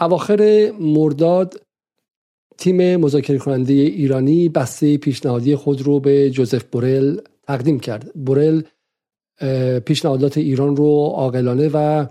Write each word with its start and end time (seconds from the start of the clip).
اواخر 0.00 0.72
مرداد 0.80 1.60
تیم 2.58 2.96
مذاکره 2.96 3.38
کننده 3.38 3.72
ایرانی 3.72 4.48
بسته 4.48 4.96
پیشنهادی 4.96 5.56
خود 5.56 5.82
رو 5.82 6.00
به 6.00 6.30
جوزف 6.30 6.64
بورل 6.64 7.20
تقدیم 7.46 7.80
کرد. 7.80 8.12
بورل 8.14 8.62
پیشنهادات 9.84 10.38
ایران 10.38 10.76
رو 10.76 11.12
عاقلانه 11.14 11.70
و 11.74 12.06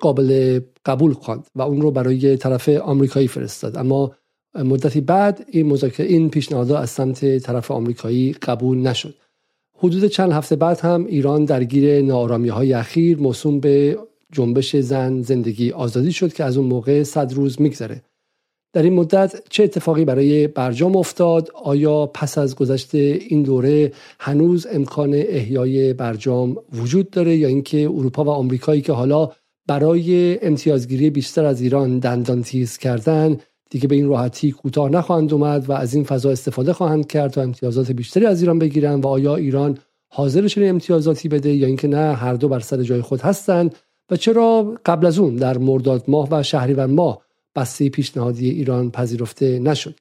قابل 0.00 0.60
قبول 0.84 1.12
خواند 1.12 1.46
و 1.54 1.62
اون 1.62 1.80
رو 1.80 1.90
برای 1.90 2.36
طرف 2.36 2.68
آمریکایی 2.68 3.28
فرستاد. 3.28 3.76
اما 3.76 4.12
مدتی 4.54 5.00
بعد 5.00 5.46
این 5.50 5.66
مذاکره 5.66 6.06
این 6.06 6.30
پیشنهادات 6.30 6.80
از 6.80 6.90
سمت 6.90 7.38
طرف 7.38 7.70
آمریکایی 7.70 8.32
قبول 8.32 8.78
نشد. 8.78 9.14
حدود 9.78 10.06
چند 10.06 10.32
هفته 10.32 10.56
بعد 10.56 10.80
هم 10.80 11.06
ایران 11.06 11.44
درگیر 11.44 12.02
نارامی 12.02 12.48
های 12.48 12.72
اخیر 12.72 13.18
موسوم 13.18 13.60
به 13.60 13.98
جنبش 14.32 14.76
زن 14.76 15.22
زندگی 15.22 15.70
آزادی 15.70 16.12
شد 16.12 16.32
که 16.32 16.44
از 16.44 16.56
اون 16.56 16.66
موقع 16.66 17.02
صد 17.02 17.32
روز 17.32 17.60
میگذره. 17.60 18.02
در 18.72 18.82
این 18.82 18.92
مدت 18.92 19.42
چه 19.50 19.64
اتفاقی 19.64 20.04
برای 20.04 20.48
برجام 20.48 20.96
افتاد؟ 20.96 21.50
آیا 21.64 22.06
پس 22.06 22.38
از 22.38 22.56
گذشت 22.56 22.94
این 22.94 23.42
دوره 23.42 23.92
هنوز 24.20 24.66
امکان 24.70 25.14
احیای 25.14 25.92
برجام 25.92 26.56
وجود 26.72 27.10
داره 27.10 27.36
یا 27.36 27.48
اینکه 27.48 27.78
اروپا 27.78 28.24
و 28.24 28.28
آمریکایی 28.28 28.80
که 28.80 28.92
حالا 28.92 29.30
برای 29.66 30.38
امتیازگیری 30.46 31.10
بیشتر 31.10 31.44
از 31.44 31.60
ایران 31.60 31.98
دندان 31.98 32.42
تیز 32.42 32.78
کردن 32.78 33.36
دیگه 33.70 33.88
به 33.88 33.94
این 33.94 34.08
راحتی 34.08 34.50
کوتاه 34.50 34.88
نخواهند 34.90 35.32
اومد 35.32 35.70
و 35.70 35.72
از 35.72 35.94
این 35.94 36.04
فضا 36.04 36.30
استفاده 36.30 36.72
خواهند 36.72 37.06
کرد 37.06 37.30
تا 37.30 37.42
امتیازات 37.42 37.92
بیشتری 37.92 38.26
از 38.26 38.40
ایران 38.40 38.58
بگیرن 38.58 39.00
و 39.00 39.06
آیا 39.06 39.36
ایران 39.36 39.78
حاضر 40.08 40.48
چنین 40.48 40.68
امتیازاتی 40.68 41.28
بده 41.28 41.52
یا 41.54 41.66
اینکه 41.66 41.88
نه 41.88 42.14
هر 42.14 42.34
دو 42.34 42.48
بر 42.48 42.60
سر 42.60 42.82
جای 42.82 43.00
خود 43.00 43.20
هستند؟ 43.20 43.76
و 44.10 44.16
چرا 44.16 44.74
قبل 44.86 45.06
از 45.06 45.18
اون 45.18 45.36
در 45.36 45.58
مرداد 45.58 46.04
ماه 46.08 46.28
و 46.30 46.42
شهریور 46.42 46.86
ماه 46.86 47.22
بسته 47.54 47.88
پیشنهادی 47.88 48.50
ایران 48.50 48.90
پذیرفته 48.90 49.58
نشد؟ 49.58 49.94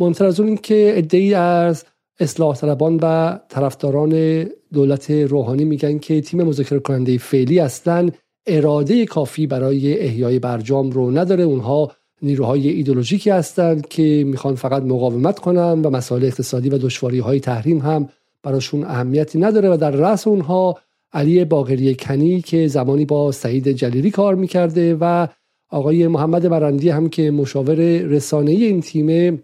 مهمتر 0.00 0.26
از 0.26 0.40
اون 0.40 0.48
اینکه 0.48 0.94
عدهای 0.96 1.34
از 1.34 1.84
اصلاح 2.20 2.56
طلبان 2.56 2.98
و 3.02 3.38
طرفداران 3.48 4.44
دولت 4.72 5.10
روحانی 5.10 5.64
میگن 5.64 5.98
که 5.98 6.20
تیم 6.20 6.42
مذاکره 6.42 6.78
کننده 6.78 7.18
فعلی 7.18 7.60
اصلا 7.60 8.10
اراده 8.46 9.06
کافی 9.06 9.46
برای 9.46 9.98
احیای 9.98 10.38
برجام 10.38 10.90
رو 10.90 11.10
نداره. 11.10 11.44
اونها 11.44 11.92
نیروهای 12.22 12.68
ایدولوژیکی 12.68 13.30
هستند 13.30 13.88
که 13.88 14.24
می‌خوان 14.26 14.54
فقط 14.54 14.82
مقاومت 14.82 15.38
کنن 15.38 15.82
و 15.82 15.90
مسائل 15.90 16.24
اقتصادی 16.24 16.68
و 16.68 16.78
دشواری 16.78 17.18
های 17.18 17.40
تحریم 17.40 17.78
هم 17.78 18.08
براشون 18.42 18.84
اهمیتی 18.84 19.38
نداره 19.38 19.70
و 19.70 19.76
در 19.76 19.90
رأس 19.90 20.26
اونها 20.26 20.78
علی 21.12 21.44
باقری 21.44 21.94
کنی 21.94 22.42
که 22.42 22.68
زمانی 22.68 23.04
با 23.04 23.32
سعید 23.32 23.68
جلیلی 23.68 24.10
کار 24.10 24.34
می‌کرده 24.34 24.96
و 25.00 25.26
آقای 25.70 26.06
محمد 26.06 26.46
مرندی 26.46 26.88
هم 26.88 27.08
که 27.08 27.30
مشاور 27.30 27.76
رسانه 28.00 28.50
این 28.50 28.80
تیم 28.80 29.42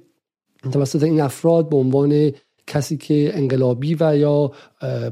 توسط 0.73 1.03
این 1.03 1.21
افراد 1.21 1.69
به 1.69 1.77
عنوان 1.77 2.33
کسی 2.67 2.97
که 2.97 3.31
انقلابی 3.35 3.97
و 4.01 4.17
یا 4.17 4.53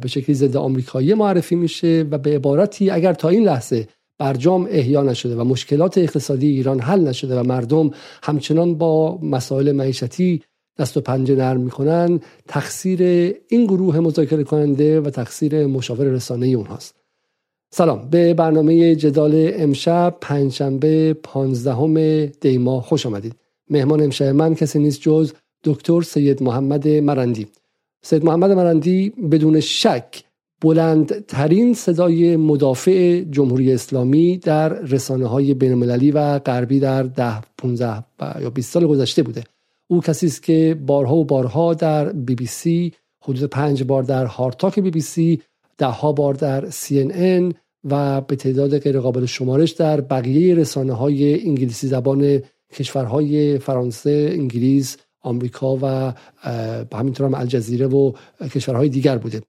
به 0.02 0.08
شکلی 0.08 0.34
ضد 0.34 0.56
آمریکایی 0.56 1.14
معرفی 1.14 1.56
میشه 1.56 2.06
و 2.10 2.18
به 2.18 2.34
عبارتی 2.34 2.90
اگر 2.90 3.12
تا 3.12 3.28
این 3.28 3.44
لحظه 3.44 3.88
برجام 4.18 4.68
احیا 4.70 5.02
نشده 5.02 5.36
و 5.36 5.44
مشکلات 5.44 5.98
اقتصادی 5.98 6.46
ایران 6.46 6.80
حل 6.80 7.00
نشده 7.00 7.40
و 7.40 7.42
مردم 7.42 7.90
همچنان 8.22 8.74
با 8.74 9.18
مسائل 9.22 9.72
معیشتی 9.72 10.42
دست 10.78 10.96
و 10.96 11.00
پنجه 11.00 11.34
نرم 11.34 11.60
می‌کنن. 11.60 12.20
تقصیر 12.48 13.02
این 13.48 13.64
گروه 13.64 14.00
مذاکره 14.00 14.44
کننده 14.44 15.00
و 15.00 15.10
تقصیر 15.10 15.66
مشاور 15.66 16.04
رسانه 16.04 16.46
اونهاست 16.46 16.94
سلام. 17.74 18.08
به 18.10 18.34
برنامه 18.34 18.96
جدال 18.96 19.50
امشب 19.54 20.16
پنجشنبه 20.20 21.14
پانزدهم 21.22 22.26
دیما 22.26 22.80
خوش 22.80 23.06
آمدید. 23.06 23.34
مهمان 23.70 24.02
امشب 24.02 24.24
من 24.24 24.54
کسی 24.54 24.78
نیست 24.78 25.00
جز 25.00 25.32
دکتر 25.64 26.02
سید 26.02 26.42
محمد 26.42 26.88
مرندی. 26.88 27.46
سید 28.02 28.24
محمد 28.24 28.50
مرندی 28.50 29.10
بدون 29.10 29.60
شک 29.60 30.24
بلندترین 30.60 31.74
صدای 31.74 32.36
مدافع 32.36 33.20
جمهوری 33.20 33.72
اسلامی 33.72 34.36
در 34.36 34.68
رسانه 34.68 35.26
های 35.26 35.54
بین 35.54 36.12
و 36.12 36.38
غربی 36.38 36.80
در 36.80 37.02
ده 37.02 37.40
15 37.58 38.04
یا 38.40 38.50
20 38.50 38.72
سال 38.72 38.86
گذشته 38.86 39.22
بوده. 39.22 39.44
او 39.92 40.00
کسی 40.00 40.26
است 40.26 40.42
که 40.42 40.76
بارها 40.86 41.16
و 41.16 41.24
بارها 41.24 41.74
در 41.74 42.12
بی 42.12 42.34
بی 42.34 42.46
سی 42.46 42.92
حدود 43.22 43.50
پنج 43.50 43.82
بار 43.82 44.02
در 44.02 44.26
هارتاک 44.26 44.78
بی 44.78 44.90
بی 44.90 45.00
سی 45.00 45.42
ده 45.78 45.86
ها 45.86 46.12
بار 46.12 46.34
در 46.34 46.70
سی 46.70 47.00
ان 47.00 47.10
این 47.10 47.54
و 47.84 48.20
به 48.20 48.36
تعداد 48.36 48.78
غیرقابل 48.78 49.26
شمارش 49.26 49.70
در 49.70 50.00
بقیه 50.00 50.54
رسانه 50.54 50.92
های 50.92 51.48
انگلیسی 51.48 51.86
زبان 51.86 52.42
کشورهای 52.72 53.58
فرانسه، 53.58 54.28
انگلیس، 54.32 54.96
آمریکا 55.20 55.78
و 55.82 56.14
همینطور 56.96 57.26
هم 57.26 57.34
الجزیره 57.34 57.86
و 57.86 58.12
کشورهای 58.54 58.88
دیگر 58.88 59.18
بوده. 59.18 59.42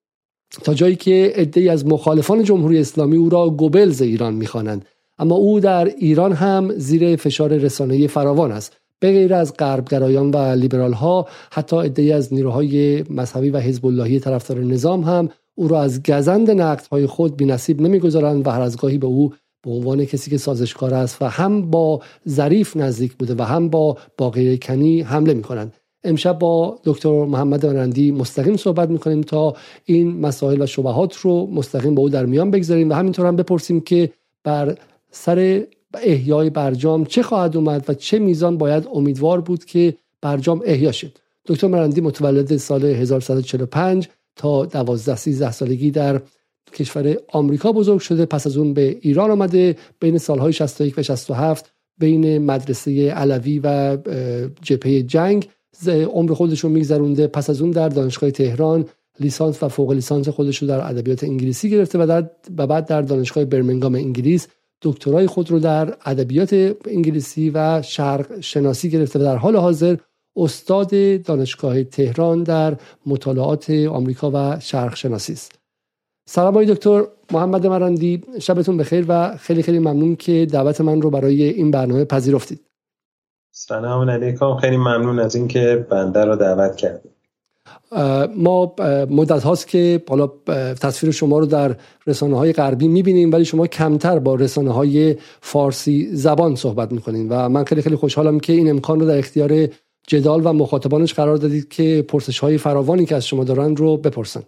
تا 0.64 0.74
جایی 0.74 0.96
که 0.96 1.34
عدهای 1.36 1.70
از 1.70 1.86
مخالفان 1.86 2.44
جمهوری 2.44 2.80
اسلامی 2.80 3.18
او 3.18 3.30
را 3.30 3.50
گوبلز 3.50 4.02
ایران 4.02 4.34
می‌خوانند. 4.34 4.86
اما 5.18 5.36
او 5.36 5.60
در 5.60 5.86
ایران 5.86 6.34
هم 6.34 6.72
زیر 6.78 7.16
فشار 7.16 7.58
رسانه 7.58 8.08
فراوان 8.08 8.52
است. 8.52 8.83
به 9.00 9.12
غیر 9.12 9.34
از 9.34 9.54
غربگرایان 9.54 10.32
و 10.32 10.38
لیبرال 10.38 10.94
ها 10.94 11.28
حتی 11.52 11.78
عدهای 11.78 12.12
از 12.12 12.34
نیروهای 12.34 13.04
مذهبی 13.10 13.50
و 13.50 13.58
حزب 13.58 13.86
اللهی 13.86 14.20
طرفدار 14.20 14.60
نظام 14.60 15.02
هم 15.02 15.30
او 15.56 15.68
را 15.68 15.82
از 15.82 16.04
گزند 16.04 16.52
نقدهای 16.52 17.08
خود 17.08 17.38
بینصیب 17.38 17.82
نمی‌گذارند 17.82 18.48
و 18.48 18.50
هر 18.50 18.62
از 18.62 18.78
گاهی 18.78 18.98
به 18.98 19.08
او 19.08 19.34
به 19.64 19.72
عنوان 19.72 20.06
کسی 20.06 20.32
که 20.32 20.38
سازشکار 20.38 20.94
است 20.94 21.22
و 21.22 21.26
هم 21.26 21.70
با 21.70 22.02
ظریف 22.30 22.78
نزدیک 22.78 23.14
بوده 23.14 23.36
و 23.38 23.42
هم 23.42 23.70
با 23.70 23.98
باقی 24.18 24.58
کنی 24.58 25.02
حمله 25.02 25.34
می‌کنند. 25.34 25.74
امشب 26.04 26.40
با 26.40 26.80
دکتر 26.84 27.26
محمد 27.26 27.66
مرندی 27.66 28.12
مستقیم 28.12 28.58
صحبت 28.58 28.90
می‌کنیم 28.90 29.22
تا 29.22 29.56
این 29.86 30.20
مسائل 30.20 30.62
و 30.62 30.66
شبهات 30.66 31.16
رو 31.16 31.48
مستقیم 31.52 31.96
با 31.96 32.02
او 32.02 32.10
در 32.10 32.26
میان 32.26 32.52
بگذاریم 32.52 32.90
و 32.90 32.94
همینطور 32.94 33.26
هم 33.26 33.36
بپرسیم 33.36 33.82
که 33.82 34.10
بر 34.44 34.78
سر 35.12 35.64
احیای 36.04 36.50
برجام 36.50 37.06
چه 37.06 37.24
خواهد 37.24 37.58
اومد 37.58 37.86
و 37.88 37.94
چه 37.94 38.20
میزان 38.20 38.58
باید 38.58 38.88
امیدوار 38.94 39.42
بود 39.42 39.66
که 39.66 39.98
برجام 40.22 40.62
احیا 40.66 40.92
شد. 40.92 41.18
دکتر 41.46 41.68
مرندی 41.68 42.02
متولد 42.02 42.58
سال 42.58 42.86
1145 42.86 44.10
تا 44.36 44.66
12 44.66 45.16
13 45.16 45.52
سالگی 45.52 45.92
در 45.92 46.22
کشور 46.74 47.18
آمریکا 47.28 47.72
بزرگ 47.72 48.00
شده 48.00 48.26
پس 48.26 48.48
از 48.48 48.58
اون 48.58 48.74
به 48.74 48.98
ایران 49.02 49.32
آمده. 49.32 49.76
بین 50.00 50.18
سالهای 50.18 50.54
61 50.54 50.98
و 50.98 51.04
67 51.04 51.72
بین 51.98 52.38
مدرسه 52.38 53.12
علوی 53.12 53.60
و 53.64 53.98
جبهه 54.62 55.02
جنگ 55.02 55.48
عمر 55.88 56.34
خودش 56.34 56.60
رو 56.60 56.70
میگذرونده. 56.70 57.28
پس 57.28 57.50
از 57.50 57.62
اون 57.62 57.72
در 57.72 57.90
دانشگاه 57.90 58.32
تهران 58.32 58.86
لیسانس 59.20 59.64
و 59.64 59.68
فوق 59.68 59.92
لیسانس 59.92 60.30
خودش 60.30 60.58
رو 60.58 60.68
در 60.68 60.90
ادبیات 60.90 61.24
انگلیسی 61.24 61.70
گرفته 61.70 62.00
و, 62.00 62.06
در 62.06 62.30
و 62.58 62.68
بعد 62.68 62.86
در 62.86 63.02
دانشگاه 63.02 63.46
برمنگام 63.46 63.96
انگلیس 63.96 64.48
دکترای 64.84 65.28
خود 65.28 65.52
رو 65.52 65.60
در 65.60 65.98
ادبیات 66.06 66.76
انگلیسی 66.86 67.50
و 67.50 67.82
شرق 67.82 68.40
شناسی 68.40 68.90
گرفته 68.90 69.20
و 69.20 69.24
در 69.24 69.36
حال 69.36 69.56
حاضر 69.56 69.98
استاد 70.36 71.22
دانشگاه 71.24 71.84
تهران 71.84 72.44
در 72.44 72.76
مطالعات 73.06 73.70
آمریکا 73.70 74.32
و 74.34 74.60
شرق 74.60 74.96
شناسی 74.96 75.34
است. 75.34 75.60
سلام 76.30 76.48
آقای 76.48 76.66
دکتر 76.66 77.04
محمد 77.32 77.68
مرندی 77.68 78.24
شبتون 78.40 78.78
بخیر 78.78 79.06
و 79.08 79.38
خیلی 79.38 79.64
خیلی 79.64 79.80
ممنون 79.80 80.16
که 80.16 80.48
دعوت 80.52 80.82
من 80.82 81.02
رو 81.02 81.10
برای 81.10 81.44
این 81.44 81.72
برنامه 81.72 82.06
پذیرفتید. 82.06 82.62
سلام 83.52 84.10
علیکم 84.10 84.56
خیلی 84.56 84.78
ممنون 84.78 85.20
از 85.20 85.36
اینکه 85.36 85.88
بنده 85.90 86.26
رو 86.26 86.36
دعوت 86.36 86.76
کردید. 86.76 87.13
ما 88.38 88.76
مدت 89.10 89.44
هاست 89.44 89.68
که 89.68 90.04
حالا 90.10 90.28
تصویر 90.74 91.14
شما 91.14 91.40
رو 91.40 91.46
در 91.46 91.76
رسانه 92.08 92.38
های 92.38 92.54
غربی 92.54 92.88
می‌بینیم 92.88 93.32
ولی 93.32 93.46
شما 93.46 93.68
کمتر 93.68 94.20
با 94.20 94.36
رسانه 94.36 94.72
های 94.72 95.16
فارسی 95.42 96.10
زبان 96.16 96.56
صحبت 96.56 96.92
می‌کنین 96.92 97.30
و 97.30 97.50
من 97.50 97.64
خیلی 97.64 97.82
خیلی 97.82 97.96
خوشحالم 97.96 98.40
که 98.40 98.54
این 98.54 98.70
امکان 98.70 99.00
رو 99.00 99.06
در 99.06 99.18
اختیار 99.18 99.68
جدال 100.08 100.46
و 100.46 100.54
مخاطبانش 100.54 101.14
قرار 101.14 101.38
دادید 101.38 101.70
که 101.70 102.06
پرسش 102.10 102.40
های 102.40 102.58
فراوانی 102.58 103.06
که 103.06 103.16
از 103.16 103.28
شما 103.28 103.44
دارن 103.44 103.76
رو 103.76 103.98
بپرسن. 103.98 104.44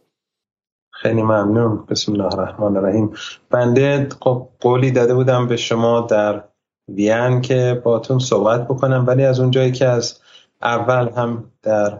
خیلی 0.91 1.21
ممنون. 1.21 1.85
بسم 1.89 2.11
الله 2.11 2.33
الرحمن 2.33 2.77
الرحیم. 2.77 3.11
بنده 3.49 4.07
خب 4.21 4.47
قولی 4.61 4.91
داده 4.91 5.13
بودم 5.13 5.47
به 5.47 5.57
شما 5.57 6.01
در 6.01 6.43
وین 6.87 7.41
که 7.41 7.81
باتون 7.83 8.19
صحبت 8.19 8.67
بکنم 8.67 9.03
ولی 9.07 9.23
از 9.23 9.39
اونجایی 9.39 9.71
که 9.71 9.85
از 9.85 10.19
اول 10.61 11.09
هم 11.09 11.51
در 11.63 11.99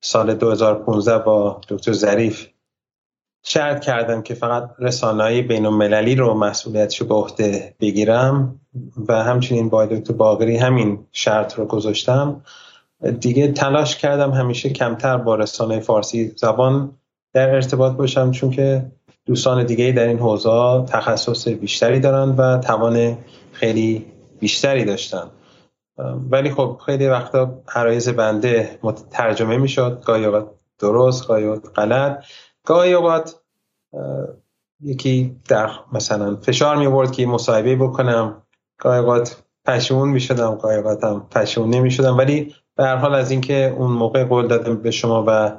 سال 0.00 0.34
2015 0.34 1.18
با 1.18 1.60
دکتر 1.68 1.92
ظریف 1.92 2.46
شرط 3.42 3.80
کردم 3.80 4.22
که 4.22 4.34
فقط 4.34 4.70
رسانه‌های 4.78 5.42
بین 5.42 5.66
المللی 5.66 6.14
رو 6.14 6.34
مسئولیتشو 6.34 7.06
به 7.06 7.14
عهده 7.14 7.74
بگیرم 7.80 8.60
و 9.08 9.24
همچنین 9.24 9.68
با 9.68 9.86
دکتر 9.86 10.12
باقری 10.12 10.56
همین 10.56 11.06
شرط 11.12 11.54
رو 11.54 11.66
گذاشتم. 11.66 12.42
دیگه 13.20 13.52
تلاش 13.52 13.96
کردم 13.96 14.30
همیشه 14.30 14.70
کمتر 14.70 15.16
با 15.16 15.34
رسانه 15.34 15.80
فارسی 15.80 16.32
زبان 16.36 16.90
در 17.32 17.50
ارتباط 17.50 17.92
باشم 17.92 18.30
چون 18.30 18.50
که 18.50 18.86
دوستان 19.26 19.66
دیگه 19.66 19.92
در 19.92 20.06
این 20.06 20.18
حوزه 20.18 20.84
تخصص 20.88 21.48
بیشتری 21.48 22.00
دارن 22.00 22.28
و 22.28 22.58
توان 22.58 23.18
خیلی 23.52 24.06
بیشتری 24.40 24.84
داشتن. 24.84 25.30
ولی 26.30 26.50
خب 26.50 26.80
خیلی 26.86 27.06
وقتا 27.06 27.62
عرایز 27.74 28.08
بنده 28.08 28.78
ترجمه 29.10 29.56
می‌شد. 29.56 30.02
گاهی 30.04 30.24
اوقات 30.24 30.50
درست 30.78 31.28
گاهی 31.28 31.44
اوقات 31.44 31.78
غلط. 31.78 32.24
گاهی 32.64 32.92
اوقات 32.92 33.34
یکی 34.80 35.36
در 35.48 35.70
مثلا 35.92 36.36
فشار 36.36 36.76
می 36.76 36.86
آورد 36.86 37.12
که 37.12 37.26
مصاحبه 37.26 37.76
بکنم. 37.76 38.42
گاهی 38.78 39.00
اوقات 39.00 39.42
پشیمون 39.64 40.08
می 40.08 40.20
شدم 40.20 40.54
گاهی 40.54 40.76
اوقات 40.76 41.04
هم 41.04 41.26
پشیمون 41.30 41.70
نمی 41.70 41.90
شدم 41.90 42.18
ولی 42.18 42.54
به 42.76 42.84
هر 42.84 42.96
حال 42.96 43.14
از 43.14 43.30
اینکه 43.30 43.74
اون 43.78 43.92
موقع 43.92 44.24
قول 44.24 44.46
دادم 44.46 44.76
به 44.76 44.90
شما 44.90 45.24
و 45.26 45.52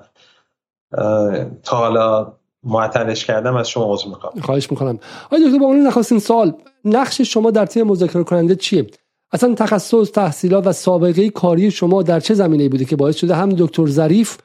تا 1.64 1.78
حالا 1.78 2.34
معطلش 2.64 3.26
کردم 3.26 3.56
از 3.56 3.70
شما 3.70 3.94
عذر 3.94 4.08
می‌خوام. 4.08 4.34
خواهش 4.42 4.72
می‌کنم. 4.72 5.00
آقای 5.26 5.46
دکتر 5.46 5.60
با 5.60 5.66
اون 5.66 5.88
نخواستین 5.88 6.20
سال 6.20 6.54
نقش 6.86 7.22
شما 7.22 7.52
در 7.52 7.66
تیم 7.66 7.88
مذاکره 7.88 8.24
کننده 8.24 8.56
چیه؟ 8.56 8.88
اصلا 9.32 9.56
تخصص 9.56 10.12
تحصیلات 10.12 10.68
و 10.68 10.72
سابقه 10.72 11.30
کاری 11.30 11.72
شما 11.72 12.04
در 12.04 12.20
چه 12.20 12.34
زمینه 12.34 12.70
بوده 12.70 12.86
که 12.86 12.96
باعث 12.96 13.16
شده 13.16 13.36
هم 13.36 13.50
دکتر 13.50 13.88
ظریف 13.88 14.38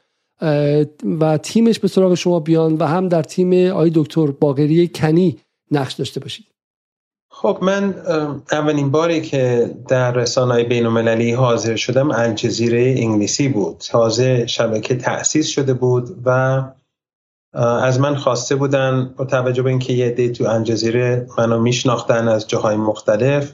و 1.19 1.37
تیمش 1.37 1.79
به 1.79 1.87
سراغ 1.87 2.13
شما 2.13 2.39
بیان 2.39 2.77
و 2.77 2.85
هم 2.85 3.07
در 3.07 3.23
تیم 3.23 3.71
آقای 3.71 3.91
دکتر 3.95 4.25
باقری 4.27 4.87
کنی 4.87 5.39
نقش 5.71 5.93
داشته 5.93 6.19
باشید؟ 6.19 6.45
خب 7.31 7.59
من 7.61 7.95
اولین 8.51 8.91
باری 8.91 9.21
که 9.21 9.71
در 9.87 10.11
رسانه 10.11 10.63
بین 10.63 10.85
المللی 10.85 11.31
حاضر 11.31 11.75
شدم 11.75 12.11
الجزیره 12.11 12.95
انگلیسی 12.97 13.47
بود. 13.47 13.77
تازه 13.77 14.47
شبکه 14.47 14.95
تأسیس 14.95 15.47
شده 15.47 15.73
بود 15.73 16.09
و 16.25 16.61
از 17.53 17.99
من 17.99 18.15
خواسته 18.15 18.55
بودن 18.55 19.13
با 19.17 19.25
توجه 19.25 19.63
به 19.63 19.69
اینکه 19.69 19.93
یه 19.93 20.09
دی 20.09 20.31
تو 20.31 20.43
الجزیره 20.47 21.27
منو 21.37 21.61
میشناختن 21.61 22.27
از 22.27 22.47
جاهای 22.47 22.75
مختلف 22.75 23.53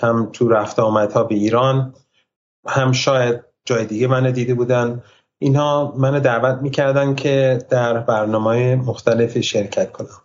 هم 0.00 0.30
تو 0.32 0.48
رفت 0.48 0.78
آمدها 0.78 1.24
به 1.24 1.34
ایران 1.34 1.94
هم 2.66 2.92
شاید 2.92 3.44
جای 3.64 3.86
دیگه 3.86 4.06
من 4.06 4.30
دیده 4.30 4.54
بودن. 4.54 5.02
اینها 5.38 5.94
من 5.96 6.18
دعوت 6.18 6.62
می‌کردن 6.62 7.14
که 7.14 7.58
در 7.68 7.98
برنامه 7.98 8.76
مختلف 8.76 9.40
شرکت 9.40 9.92
کنم. 9.92 10.22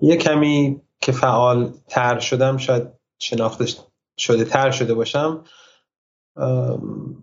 یه 0.00 0.16
کمی 0.16 0.80
که 1.00 1.12
فعال 1.12 1.72
تر 1.88 2.18
شدم 2.18 2.56
شاید 2.56 2.88
شناخته 3.18 3.66
شده 4.18 4.44
تر 4.44 4.70
شده 4.70 4.94
باشم 4.94 5.44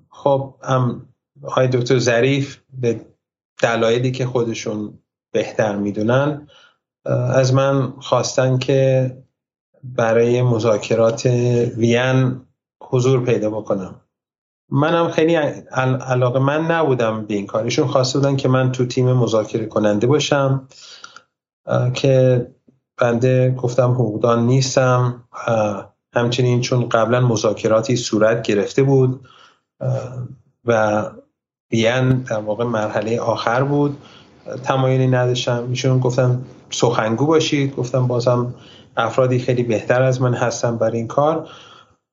خب 0.09 0.55
هم 0.63 1.09
های 1.43 1.67
دکتر 1.67 1.97
ظریف 1.97 2.57
به 2.73 3.05
دلایلی 3.61 4.11
که 4.11 4.25
خودشون 4.25 4.99
بهتر 5.31 5.75
می‌دونن 5.75 6.47
از 7.33 7.53
من 7.53 7.91
خواستن 7.99 8.57
که 8.57 9.11
برای 9.83 10.41
مذاکرات 10.41 11.25
وین 11.77 12.41
حضور 12.81 13.25
پیدا 13.25 13.49
بکنم. 13.49 13.95
منم 14.71 15.09
خیلی 15.09 15.35
علاقه 15.35 16.39
من 16.39 16.65
نبودم 16.65 17.25
به 17.25 17.33
این 17.33 17.47
کارشون 17.47 17.87
خواسته 17.87 18.19
بودن 18.19 18.35
که 18.35 18.47
من 18.47 18.71
تو 18.71 18.85
تیم 18.85 19.13
مذاکره 19.13 19.65
کننده 19.65 20.07
باشم 20.07 20.67
که 21.93 22.47
بنده 22.97 23.51
گفتم 23.51 23.91
حقوقدان 23.91 24.45
نیستم. 24.45 25.23
همچنین 26.13 26.61
چون 26.61 26.89
قبلا 26.89 27.21
مذاکراتی 27.21 27.95
صورت 27.95 28.41
گرفته 28.41 28.83
بود 28.83 29.27
و 30.65 31.03
بیان 31.69 32.19
در 32.19 32.39
واقع 32.39 32.63
مرحله 32.63 33.19
آخر 33.19 33.63
بود. 33.63 33.97
تمایلی 34.63 35.07
نداشتم. 35.07 35.67
ایشون 35.69 35.99
گفتم 35.99 36.41
سخنگو 36.69 37.25
باشید. 37.25 37.75
گفتم 37.75 38.07
بازم 38.07 38.53
افرادی 38.97 39.39
خیلی 39.39 39.63
بهتر 39.63 40.01
از 40.01 40.21
من 40.21 40.33
هستم 40.33 40.77
برای 40.77 40.97
این 40.97 41.07
کار. 41.07 41.49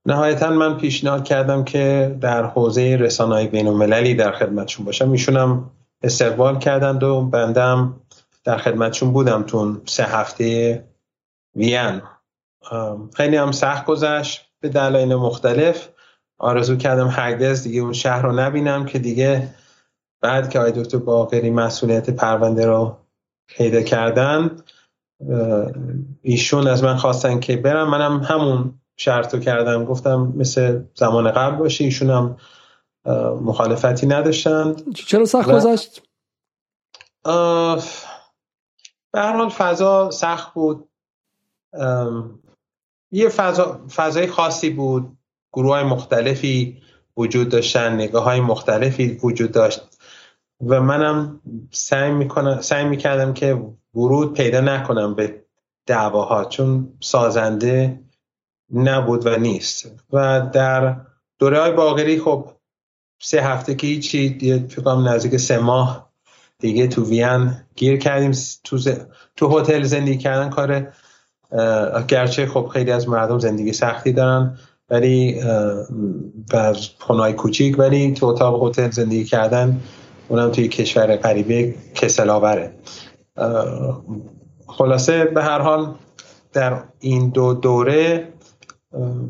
نهایتا 0.06 0.50
من 0.50 0.76
پیشنهاد 0.76 1.24
کردم 1.24 1.64
که 1.64 2.16
در 2.20 2.44
حوزه 2.44 2.96
رسانه‌های 3.00 3.46
بین 3.46 4.14
در 4.14 4.32
خدمتشون 4.32 4.86
باشم. 4.86 5.10
ایشونم 5.10 5.70
استقبال 6.02 6.58
کردند 6.58 7.02
و 7.02 7.22
بندم 7.22 8.00
در 8.44 8.58
خدمتشون 8.58 9.12
بودم 9.12 9.42
تو 9.42 9.80
سه 9.86 10.04
هفته 10.04 10.84
وین. 11.56 12.02
خیلی 13.14 13.36
هم 13.36 13.52
سخت 13.52 13.86
گذشت 13.86 14.44
به 14.60 14.68
دلایل 14.68 15.14
مختلف. 15.14 15.88
آرزو 16.38 16.76
کردم 16.76 17.08
هرگز 17.08 17.62
دیگه 17.62 17.80
اون 17.80 17.92
شهر 17.92 18.22
رو 18.22 18.32
نبینم 18.32 18.84
که 18.84 18.98
دیگه 18.98 19.54
بعد 20.20 20.50
که 20.50 20.58
آقای 20.58 20.72
دکتر 20.72 20.98
باقری 20.98 21.50
مسئولیت 21.50 22.10
پرونده 22.10 22.66
رو 22.66 22.96
پیدا 23.48 23.82
کردن 23.82 24.50
ایشون 26.22 26.66
از 26.66 26.84
من 26.84 26.96
خواستن 26.96 27.40
که 27.40 27.56
برم. 27.56 27.90
منم 27.90 28.22
همون 28.22 28.80
شرط 28.96 29.34
رو 29.34 29.40
کردم. 29.40 29.84
گفتم 29.84 30.32
مثل 30.36 30.82
زمان 30.94 31.30
قبل 31.30 31.56
باشه. 31.56 31.84
ایشون 31.84 32.10
هم 32.10 32.36
مخالفتی 33.40 34.06
نداشتن. 34.06 34.76
چرا 34.94 35.24
سخت 35.24 35.52
گذشت؟ 35.52 36.02
به 39.12 39.20
هر 39.20 39.36
حال 39.36 39.48
فضا 39.48 40.10
سخت 40.10 40.54
بود. 40.54 40.88
یه 43.12 43.28
فضا 43.28 43.80
فضای 43.94 44.26
خاصی 44.26 44.70
بود. 44.70 45.18
گروه 45.52 45.74
های 45.74 45.84
مختلفی 45.84 46.82
وجود 47.16 47.48
داشتن. 47.48 47.94
نگاه 47.94 48.24
های 48.24 48.40
مختلفی 48.40 49.20
وجود 49.22 49.52
داشت. 49.52 49.80
و 50.66 50.80
منم 50.80 51.40
سعی 51.72 52.10
می‌کنم 52.10 52.60
سعی 52.60 52.84
می‌کردم 52.84 53.34
که 53.34 53.62
ورود 53.96 54.36
پیدا 54.36 54.60
نکنم 54.60 55.14
به 55.14 55.44
دعواها 55.86 56.44
چون 56.44 56.92
سازنده 57.00 58.00
نبود 58.72 59.26
و 59.26 59.36
نیست. 59.36 59.92
و 60.12 60.40
در 60.52 60.96
دوره 61.38 61.60
های 61.60 61.72
باقری 61.72 62.20
خب 62.20 62.50
سه 63.20 63.42
هفته 63.42 63.74
که 63.74 63.86
هیچی 63.86 64.38
فکرم 64.68 65.08
نزدیک 65.08 65.36
سه 65.36 65.58
ماه 65.58 66.10
دیگه 66.58 66.86
تو 66.86 67.04
وین 67.04 67.50
گیر 67.76 67.98
کردیم. 67.98 68.32
تو, 68.64 68.78
تو 69.36 69.58
هتل 69.58 69.82
زندگی 69.82 70.18
کردن 70.18 70.50
کار 70.50 70.92
گرچه 72.08 72.46
خب 72.46 72.70
خیلی 72.72 72.90
از 72.90 73.08
مردم 73.08 73.38
زندگی 73.38 73.72
سختی 73.72 74.12
دارن 74.12 74.58
ولی 74.90 75.40
در 76.50 76.76
خونهای 76.98 77.32
کوچیک 77.32 77.78
ولی 77.78 78.12
تو 78.12 78.26
اتاق 78.26 78.68
هتل 78.68 78.90
زندگی 78.90 79.24
کردن 79.24 79.80
اونم 80.28 80.50
توی 80.50 80.68
کشور 80.68 81.16
غریبه 81.16 81.74
کسل 81.94 82.30
آوره. 82.30 82.72
خلاصه 84.66 85.24
به 85.24 85.42
هر 85.42 85.58
حال 85.58 85.94
در 86.52 86.82
این 87.00 87.30
دو 87.30 87.54
دوره 87.54 88.28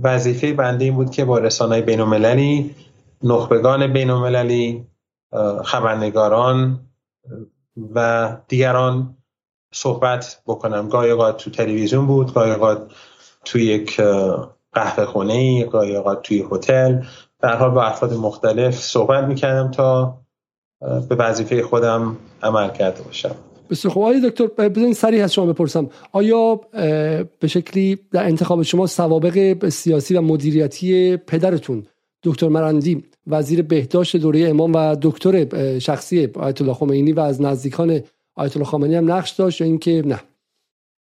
وظیفه 0.02 0.52
بنده 0.52 0.84
این 0.84 0.94
بود 0.94 1.10
که 1.10 1.24
با 1.24 1.38
رسانه 1.38 1.80
بین 1.80 2.00
المللی 2.00 2.74
نخبگان 3.22 3.92
بین 3.92 4.10
المللی 4.10 4.86
خبرنگاران 5.64 6.80
و 7.94 8.28
دیگران 8.48 9.16
صحبت 9.74 10.42
بکنم. 10.46 10.88
گاهی 10.88 11.10
اوقات 11.10 11.36
تو 11.36 11.50
تلویزیون 11.50 12.06
بود 12.06 12.34
گاهی 12.34 12.50
اوقات 12.50 12.92
تو 13.44 13.58
یک 13.58 14.00
قهوه 14.72 15.04
خونه 15.04 15.32
ای 15.32 15.64
گاهی 15.64 15.96
اوقات 15.96 16.22
توی 16.22 16.44
هتل. 16.52 17.02
در 17.38 17.56
حال 17.56 17.70
با 17.70 17.82
افراد 17.82 18.12
مختلف 18.12 18.74
صحبت 18.74 19.24
می‌کردم 19.24 19.70
تا 19.70 20.18
به 20.80 21.14
وظیفه 21.14 21.62
خودم 21.62 22.16
عمل 22.42 22.68
کرده 22.68 23.02
باشم. 23.02 23.36
بسیار 23.70 23.94
خوب. 23.94 24.02
آقای 24.02 24.30
دکتر 24.30 24.46
بزنین 24.46 24.92
سریع 24.92 25.24
از 25.24 25.34
شما 25.34 25.46
بپرسم. 25.46 25.90
آیا 26.12 26.60
به 27.40 27.48
شکلی 27.48 27.98
در 28.12 28.24
انتخاب 28.24 28.62
شما 28.62 28.86
سوابق 28.86 29.68
سیاسی 29.68 30.14
و 30.14 30.20
مدیریتی 30.20 31.16
پدرتون 31.16 31.86
دکتر 32.22 32.48
مرندی 32.48 33.04
وزیر 33.26 33.62
بهداشت 33.62 34.16
دوره 34.16 34.48
امام 34.48 34.72
و 34.74 34.96
دکتر 35.02 35.78
شخصی 35.78 36.28
آیت 36.34 36.62
الله 36.62 36.74
خمینی 36.74 37.12
و 37.12 37.20
از 37.20 37.42
نزدیکان 37.42 38.00
آیت 38.34 38.56
الله 38.56 38.68
خامنه‌ای 38.68 38.96
هم 38.96 39.12
نقش 39.12 39.30
داشت 39.30 39.60
یا 39.60 39.66
اینکه 39.66 40.02
نه؟ 40.06 40.20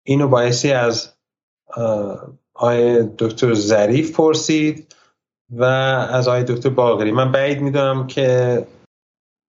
اینو 0.03 0.27
بایستی 0.27 0.71
از 0.71 1.09
آقای 2.53 3.03
دکتر 3.17 3.53
ظریف 3.53 4.15
پرسید 4.15 4.95
و 5.49 5.63
از 5.63 6.27
آقای 6.27 6.43
دکتر 6.43 6.69
باقری. 6.69 7.11
من 7.11 7.31
بعید 7.31 7.61
می‌دونم 7.61 8.07
که 8.07 8.65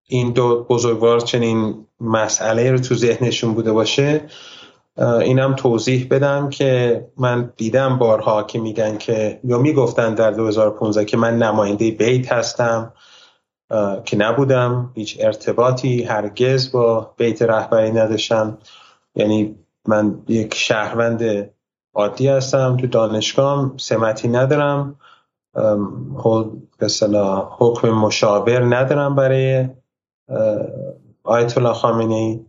این 0.09 0.33
دو 0.33 0.65
بزرگوار 0.69 1.21
چنین 1.21 1.87
مسئله 2.01 2.71
رو 2.71 2.79
تو 2.79 2.95
ذهنشون 2.95 3.55
بوده 3.55 3.73
باشه 3.73 4.21
اینم 4.99 5.55
توضیح 5.55 6.07
بدم 6.11 6.51
که 6.51 7.07
من 7.17 7.53
دیدم 7.57 7.99
بارها 7.99 8.43
که 8.43 8.59
میگن 8.59 8.99
که 8.99 9.41
یا 9.45 9.59
می‌گفتن 9.59 10.15
در 10.15 10.31
2015 10.31 11.05
که 11.05 11.17
من 11.17 11.39
نماینده 11.39 11.91
بیت 11.91 12.33
هستم 12.33 12.93
که 14.05 14.17
نبودم 14.17 14.93
هیچ 14.95 15.17
ارتباطی 15.21 16.03
هرگز 16.03 16.73
با 16.73 17.15
بیت 17.17 17.43
رهبری 17.43 17.93
نداشتم. 17.93 18.59
یعنی 19.15 19.57
من 19.89 20.19
یک 20.29 20.55
شهروند 20.55 21.51
عادی 21.95 22.29
هستم 22.29 22.77
تو 22.77 22.87
دانشگاه 22.87 23.73
سمتی 23.77 24.29
ندارم 24.29 24.97
به 26.79 26.89
حکم 27.59 27.89
مشاور 27.91 28.77
ندارم 28.77 29.15
برای 29.15 29.69
آیت 31.25 31.59
الله 31.59 31.73
خامنه 31.73 32.41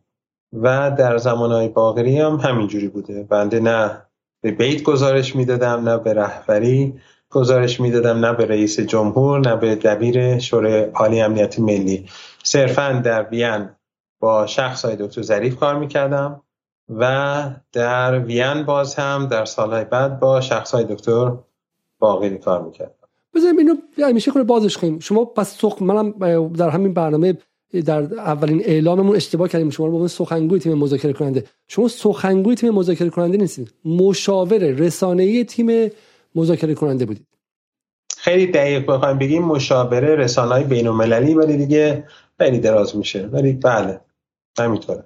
و 0.53 0.91
در 0.98 1.17
زمانهای 1.17 1.67
باقری 1.67 2.19
هم 2.19 2.36
همینجوری 2.36 2.88
بوده. 2.88 3.24
بنده 3.24 3.60
نه 3.60 4.01
به 4.41 4.51
بیت 4.51 4.84
گزارش 4.84 5.36
می‌دادم 5.36 5.89
نه 5.89 5.98
به 5.98 6.13
رهبری 6.13 6.93
گزارش 7.29 7.79
می‌دادم 7.79 8.25
نه 8.25 8.34
به 8.34 8.46
رئیس 8.46 8.79
جمهور 8.79 9.39
نه 9.39 9.55
به 9.55 9.75
دبیر 9.75 10.39
شورای 10.39 10.84
عالی 10.84 11.22
امنیت 11.22 11.60
ملی. 11.60 12.05
صرفا 12.43 13.01
در 13.05 13.24
وین 13.29 13.69
با 14.19 14.46
شخص 14.46 14.86
های 14.86 14.96
دکتر 14.96 15.22
ظریف 15.22 15.55
کار 15.55 15.79
می‌کردم 15.79 16.41
و 16.89 17.43
در 17.74 18.19
وین 18.19 18.63
باز 18.63 18.96
هم 18.96 19.27
در 19.31 19.46
سالهای 19.46 19.86
بعد 19.86 20.19
با 20.19 20.41
شخص 20.41 20.72
های 20.72 20.84
دکتر 20.84 21.31
باقری 22.00 22.38
کار 22.38 22.62
می‌کردم. 22.62 22.93
بذاریم 23.36 23.57
اینو 23.57 23.75
همیشه 23.98 24.31
خود 24.31 24.48
بازش 24.48 24.77
کنیم. 24.77 25.00
شما 25.00 25.25
پس 25.25 25.57
سخ 25.57 25.81
منم 25.81 26.12
در 26.48 26.69
همین 26.69 26.93
برنامه 26.93 27.38
در 27.86 28.13
اولین 28.13 28.62
اعلاممون 28.65 29.15
اشتباه 29.15 29.50
کردیم. 29.50 29.69
شما 29.69 29.88
رو 29.88 30.00
به 30.00 30.07
سخنگوی 30.07 30.59
تیم 30.59 30.74
مذاکره 30.74 31.13
کننده. 31.13 31.43
شما 31.67 31.88
سخنگوی 31.88 32.55
تیم 32.55 32.74
مذاکره 32.74 33.09
کننده 33.09 33.38
نیستید 33.38 33.74
مشاور 33.86 34.57
رسانه‌ای 34.57 35.43
تیم 35.43 35.91
مذاکره 36.36 36.74
کننده 36.74 37.05
بودید. 37.05 37.27
خیلی 38.17 38.47
دقیق 38.47 38.91
بخوایم 38.91 39.17
بگیم 39.17 39.43
مشاوره 39.43 40.15
رسانه 40.15 40.51
های 40.51 40.63
بین 40.63 40.88
المللی 40.88 41.33
ولی 41.33 41.57
دیگه 41.57 42.03
خیلی 42.38 42.59
دراز 42.59 42.95
میشه. 42.95 43.25
ولی 43.25 43.53
بله 43.53 44.01
همینطوره. 44.59 45.03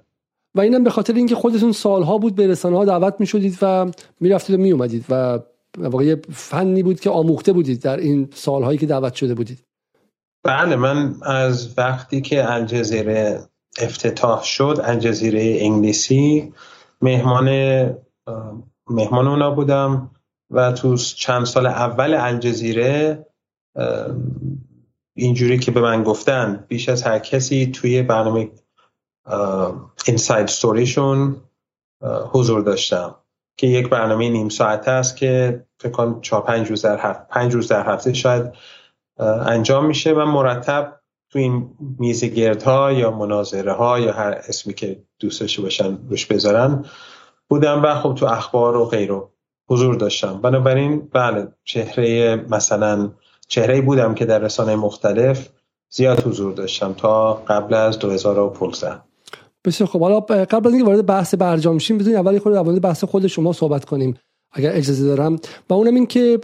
و 0.54 0.60
اینم 0.60 0.84
به 0.84 0.90
خاطر 0.90 1.14
اینکه 1.14 1.34
خودتون 1.34 1.72
سالها 1.72 2.18
بود 2.18 2.34
به 2.34 2.46
رسانه 2.46 2.76
ها 2.76 2.84
دعوت 2.84 3.14
می‌شدید 3.18 3.58
و 3.62 3.90
می‌رفتید 4.20 4.56
و 4.56 4.58
میومدید 4.58 5.04
و 5.10 5.38
واقعا 5.78 6.16
فنی 6.30 6.82
بود 6.82 7.00
که 7.00 7.10
آموخته 7.10 7.52
بودید 7.52 7.82
در 7.82 7.96
این 7.96 8.28
سالهایی 8.34 8.78
که 8.78 8.86
دعوت 8.86 9.14
شده 9.14 9.34
بودید. 9.34 9.58
بله 10.44 10.76
من 10.76 11.14
از 11.22 11.78
وقتی 11.78 12.20
که 12.20 12.52
الجزیره 12.52 13.48
افتتاح 13.78 14.42
شد 14.42 14.80
الجزیره 14.84 15.56
انگلیسی 15.60 16.52
مهمان 17.02 17.48
مهمان 18.90 19.28
اونا 19.28 19.50
بودم 19.50 20.10
و 20.50 20.72
تو 20.72 20.96
چند 20.96 21.44
سال 21.44 21.66
اول 21.66 22.14
الجزیره 22.14 23.26
اینجوری 25.16 25.58
که 25.58 25.70
به 25.70 25.80
من 25.80 26.02
گفتن 26.02 26.64
بیش 26.68 26.88
از 26.88 27.02
هر 27.02 27.18
کسی 27.18 27.66
توی 27.66 28.02
برنامه 28.02 28.50
اینساید 30.06 30.46
ستوریشون 30.46 31.36
حضور 32.32 32.60
داشتم. 32.60 33.14
که 33.56 33.66
یک 33.66 33.88
برنامه 33.88 34.28
نیم 34.28 34.48
ساعته 34.48 34.90
است 34.90 35.16
که 35.16 35.64
فکر 35.80 35.92
کنم 35.92 36.20
چهار 36.20 36.42
پنج 36.42 36.68
روز 36.68 36.82
در 36.82 36.98
هفته 36.98 37.24
پنج 37.30 37.54
روز 37.54 37.68
در 37.68 37.92
هفته 37.92 38.12
شاید 38.12 38.52
انجام 39.46 39.86
میشه 39.86 40.12
و 40.12 40.24
مرتب 40.24 41.00
تو 41.30 41.38
این 41.38 41.70
میز 41.98 42.24
گردها 42.24 42.92
یا 42.92 43.10
مناظره 43.10 43.72
ها 43.72 44.00
یا 44.00 44.12
هر 44.12 44.40
اسمی 44.48 44.74
که 44.74 45.02
دوست 45.18 45.40
داشته 45.40 45.62
باشن 45.62 45.98
روش 46.08 46.26
بذارن 46.26 46.84
بودم 47.48 47.82
و 47.82 47.94
خب 47.94 48.14
تو 48.14 48.26
اخبار 48.26 48.76
و 48.76 48.84
غیره 48.84 49.22
حضور 49.68 49.94
داشتم. 49.94 50.40
بنابراین 50.40 51.08
بله 51.12 51.48
چهره 51.64 52.36
مثلا 52.50 53.10
چهره 53.48 53.80
بودم 53.80 54.14
که 54.14 54.24
در 54.24 54.38
رسانه 54.38 54.76
مختلف 54.76 55.48
زیاد 55.90 56.26
حضور 56.26 56.52
داشتم 56.52 56.92
تا 56.92 57.34
قبل 57.34 57.74
از 57.74 57.98
2015 57.98 59.00
بسیار 59.64 59.90
خب 59.90 60.00
حالا 60.00 60.20
قبل 60.20 60.66
از 60.66 60.72
اینکه 60.72 60.86
وارد 60.86 61.06
بحث 61.06 61.34
برجام 61.34 61.78
شیم 61.78 61.98
بزنید 61.98 62.16
اولی 62.16 62.38
خود 62.38 62.52
در 62.54 62.62
بحث 62.62 63.04
خود 63.04 63.26
شما 63.26 63.52
صحبت 63.52 63.84
کنیم. 63.84 64.18
اگر 64.52 64.76
اجازه 64.76 65.04
دارم. 65.04 65.36
و 65.70 65.74
اونم 65.74 65.94
این 65.94 66.06
که 66.06 66.38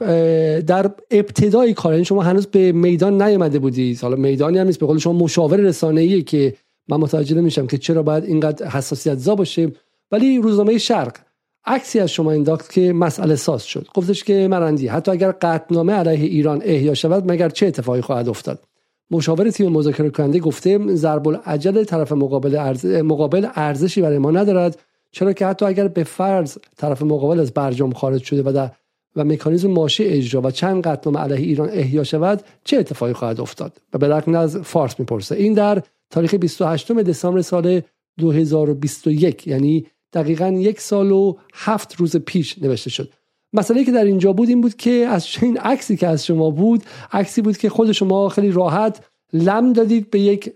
در 0.66 0.90
ابتدای 1.10 1.74
کار 1.74 1.92
یعنی 1.92 2.04
شما 2.04 2.22
هنوز 2.22 2.46
به 2.46 2.72
میدان 2.72 3.22
نیامده 3.22 3.58
بودید 3.58 4.00
حالا 4.00 4.16
میدانی 4.16 4.58
هم 4.58 4.66
نیست 4.66 4.78
به 4.78 4.86
قول 4.86 4.98
شما 4.98 5.12
مشاور 5.12 5.56
رسانه‌ای 5.56 6.22
که 6.22 6.54
من 6.88 6.96
متوجه 6.96 7.36
نمیشم 7.36 7.66
که 7.66 7.78
چرا 7.78 8.02
باید 8.02 8.24
اینقدر 8.24 8.66
حساسیت 8.66 9.18
زا 9.18 9.34
باشه. 9.34 9.72
ولی 10.12 10.38
روزنامه 10.38 10.78
شرق 10.78 11.16
عکسی 11.64 12.00
از 12.00 12.10
شما 12.10 12.32
انداخت 12.32 12.72
که 12.72 12.92
مسئله 12.92 13.36
ساز 13.36 13.64
شد. 13.64 13.86
گفتش 13.94 14.24
که 14.24 14.48
مرندی 14.48 14.86
حتی 14.86 15.10
اگر 15.10 15.32
قطعنامه 15.32 15.92
علیه 15.92 16.26
ایران 16.26 16.62
احیا 16.64 16.94
شود 16.94 17.32
مگر 17.32 17.48
چه 17.48 17.66
اتفاقی 17.66 18.00
خواهد 18.00 18.28
افتاد؟ 18.28 18.62
مشاور 19.10 19.50
تیم 19.50 19.72
مذاکره 19.72 20.10
کننده 20.10 20.38
گفته 20.38 20.94
ضرب 20.94 21.28
العجل 21.28 21.84
طرف 21.84 22.12
مقابل. 22.12 22.72
مقابل 23.02 23.46
ارزشی 23.54 24.02
برای 24.02 24.18
ما 24.18 24.30
ندارد. 24.30 24.78
چرا 25.10 25.32
که 25.32 25.46
حتی 25.46 25.64
اگر 25.64 25.88
به 25.88 26.04
فرض 26.04 26.58
طرف 26.76 27.02
مقابل 27.02 27.40
از 27.40 27.52
برجام 27.52 27.92
خارج 27.92 28.22
شده 28.22 28.42
و 28.42 28.52
در 28.52 28.70
و 29.16 29.24
مکانیزم 29.24 29.70
ماشی 29.70 30.04
اجرا 30.04 30.40
و 30.40 30.50
چند 30.50 30.82
قطعنامه 30.82 31.20
علیه 31.20 31.46
ایران 31.46 31.68
احیا 31.72 32.04
شود 32.04 32.42
چه 32.64 32.76
اتفاقی 32.76 33.12
خواهد 33.12 33.40
افتاد؟ 33.40 33.80
و 33.92 33.98
به 33.98 34.38
از 34.38 34.56
فارس 34.56 35.00
می‌پرسه. 35.00 35.34
این 35.34 35.54
در 35.54 35.82
تاریخ 36.10 36.34
28 36.34 36.92
دسامبر 36.92 37.42
سال 37.42 37.80
2021 38.18 39.46
یعنی 39.46 39.86
دقیقا 40.12 40.48
یک 40.48 40.80
سال 40.80 41.12
و 41.12 41.34
هفت 41.54 41.94
روز 41.96 42.16
پیش 42.16 42.58
نوشته 42.58 42.90
شد. 42.90 43.12
مسئله 43.52 43.84
که 43.84 43.92
در 43.92 44.04
اینجا 44.04 44.32
بود 44.32 44.48
این 44.48 44.60
بود 44.60 44.76
که 44.76 44.90
از 44.90 45.26
این 45.42 45.58
عکسی 45.58 45.96
که 45.96 46.06
از 46.06 46.26
شما 46.26 46.50
بود 46.50 46.84
عکسی 47.12 47.42
بود 47.42 47.56
که 47.56 47.68
خود 47.68 47.92
شما 47.92 48.28
خیلی 48.28 48.50
راحت 48.50 49.04
لم 49.32 49.72
دادید 49.72 50.10
به 50.10 50.20
یک 50.20 50.52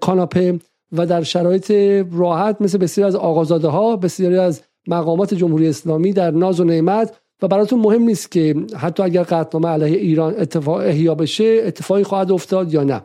کاناپه 0.00 0.58
و 0.92 1.06
در 1.06 1.22
شرایط 1.22 1.70
راحت 2.12 2.56
مثل 2.60 2.78
بسیاری 2.78 3.08
از 3.08 3.16
آقازاده 3.16 3.68
ها 3.68 3.96
بسیاری 3.96 4.38
از 4.38 4.62
مقامات 4.86 5.34
جمهوری 5.34 5.68
اسلامی 5.68 6.12
در 6.12 6.30
ناز 6.30 6.60
و 6.60 6.64
نعمت 6.64 7.16
و 7.42 7.48
براتون 7.48 7.80
مهم 7.80 8.02
نیست 8.02 8.30
که 8.30 8.54
حتی 8.76 9.02
اگر 9.02 9.22
قطعنامه 9.22 9.68
علیه 9.68 9.98
ایران 9.98 10.34
اتفاق 10.38 10.76
احیا 10.76 11.14
بشه 11.14 11.62
اتفاقی 11.64 12.02
خواهد 12.02 12.32
افتاد 12.32 12.74
یا 12.74 12.84
نه. 12.84 13.02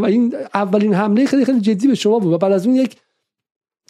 و 0.00 0.04
این 0.04 0.34
اولین 0.54 0.94
حمله 0.94 1.26
خیلی 1.26 1.44
خیلی 1.44 1.60
جدی 1.60 1.88
به 1.88 1.94
شما 1.94 2.18
بود 2.18 2.32
و 2.32 2.38
بعد 2.38 2.52
از 2.52 2.66
اون 2.66 2.76
یک 2.76 2.96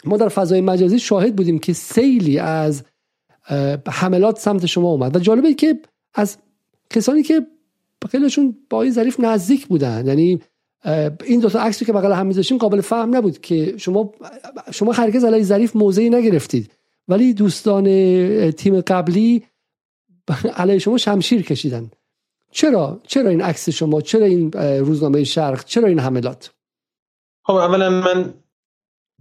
ما 0.05 0.17
در 0.17 0.29
فضای 0.29 0.61
مجازی 0.61 0.99
شاهد 0.99 1.37
بودیم 1.37 1.59
که 1.59 1.73
سیلی 1.73 2.39
از 2.39 2.85
حملات 3.89 4.39
سمت 4.39 4.67
شما 4.67 4.89
اومد. 4.89 5.17
و 5.17 5.19
جالبه 5.19 5.55
که 5.55 5.81
از 6.15 6.37
کسانی 6.91 7.23
که 7.23 7.47
خیلیشون 8.11 8.57
با 8.71 8.83
این 8.83 8.93
ظریف 8.93 9.21
نزدیک 9.21 9.67
بودن 9.67 10.07
یعنی 10.07 10.41
این 11.25 11.41
دو 11.41 11.51
تا 11.51 11.61
عکسی 11.61 11.85
که 11.85 11.93
بغل 11.93 12.13
هم 12.13 12.27
میذاشیم 12.27 12.59
قابل 12.59 12.81
فهم 12.81 13.17
نبود 13.17 13.41
که 13.41 13.75
شما 13.79 14.13
شما 14.71 14.93
هرگز 14.93 15.25
علیه 15.25 15.43
ظریف 15.43 15.77
موضعی 15.77 16.11
نگرفتید. 16.11 16.71
ولی 17.09 17.35
دوستان 17.35 17.85
تیم 18.51 18.81
قبلی 18.81 19.45
علیه 20.57 20.79
شما 20.79 20.99
شمشیر 20.99 21.43
کشیدن. 21.43 21.91
چرا؟ 22.51 23.01
چرا 23.07 23.31
این 23.31 23.41
عکس 23.41 23.69
شما؟ 23.69 24.01
چرا 24.01 24.27
این 24.27 24.53
روزنامه 24.53 25.25
شرق؟ 25.25 25.65
چرا 25.65 25.89
این 25.89 25.99
حملات؟ 25.99 26.51
خب 27.45 27.55
اولا 27.55 27.91
من 27.91 28.35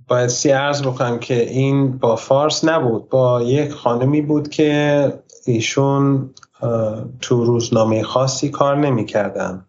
باید 0.07 0.29
سی 0.29 0.49
عرض 0.49 0.81
بکنم 0.81 1.19
که 1.19 1.49
این 1.49 1.97
با 1.97 2.15
فارس 2.15 2.65
نبود. 2.65 3.09
با 3.09 3.41
یک 3.41 3.71
خانمی 3.71 4.21
بود 4.21 4.49
که 4.49 5.13
ایشون 5.45 6.29
تو 7.21 7.45
روزنامه 7.45 8.03
خاصی 8.03 8.49
کار 8.49 8.77
نمی‌کردن. 8.77 9.65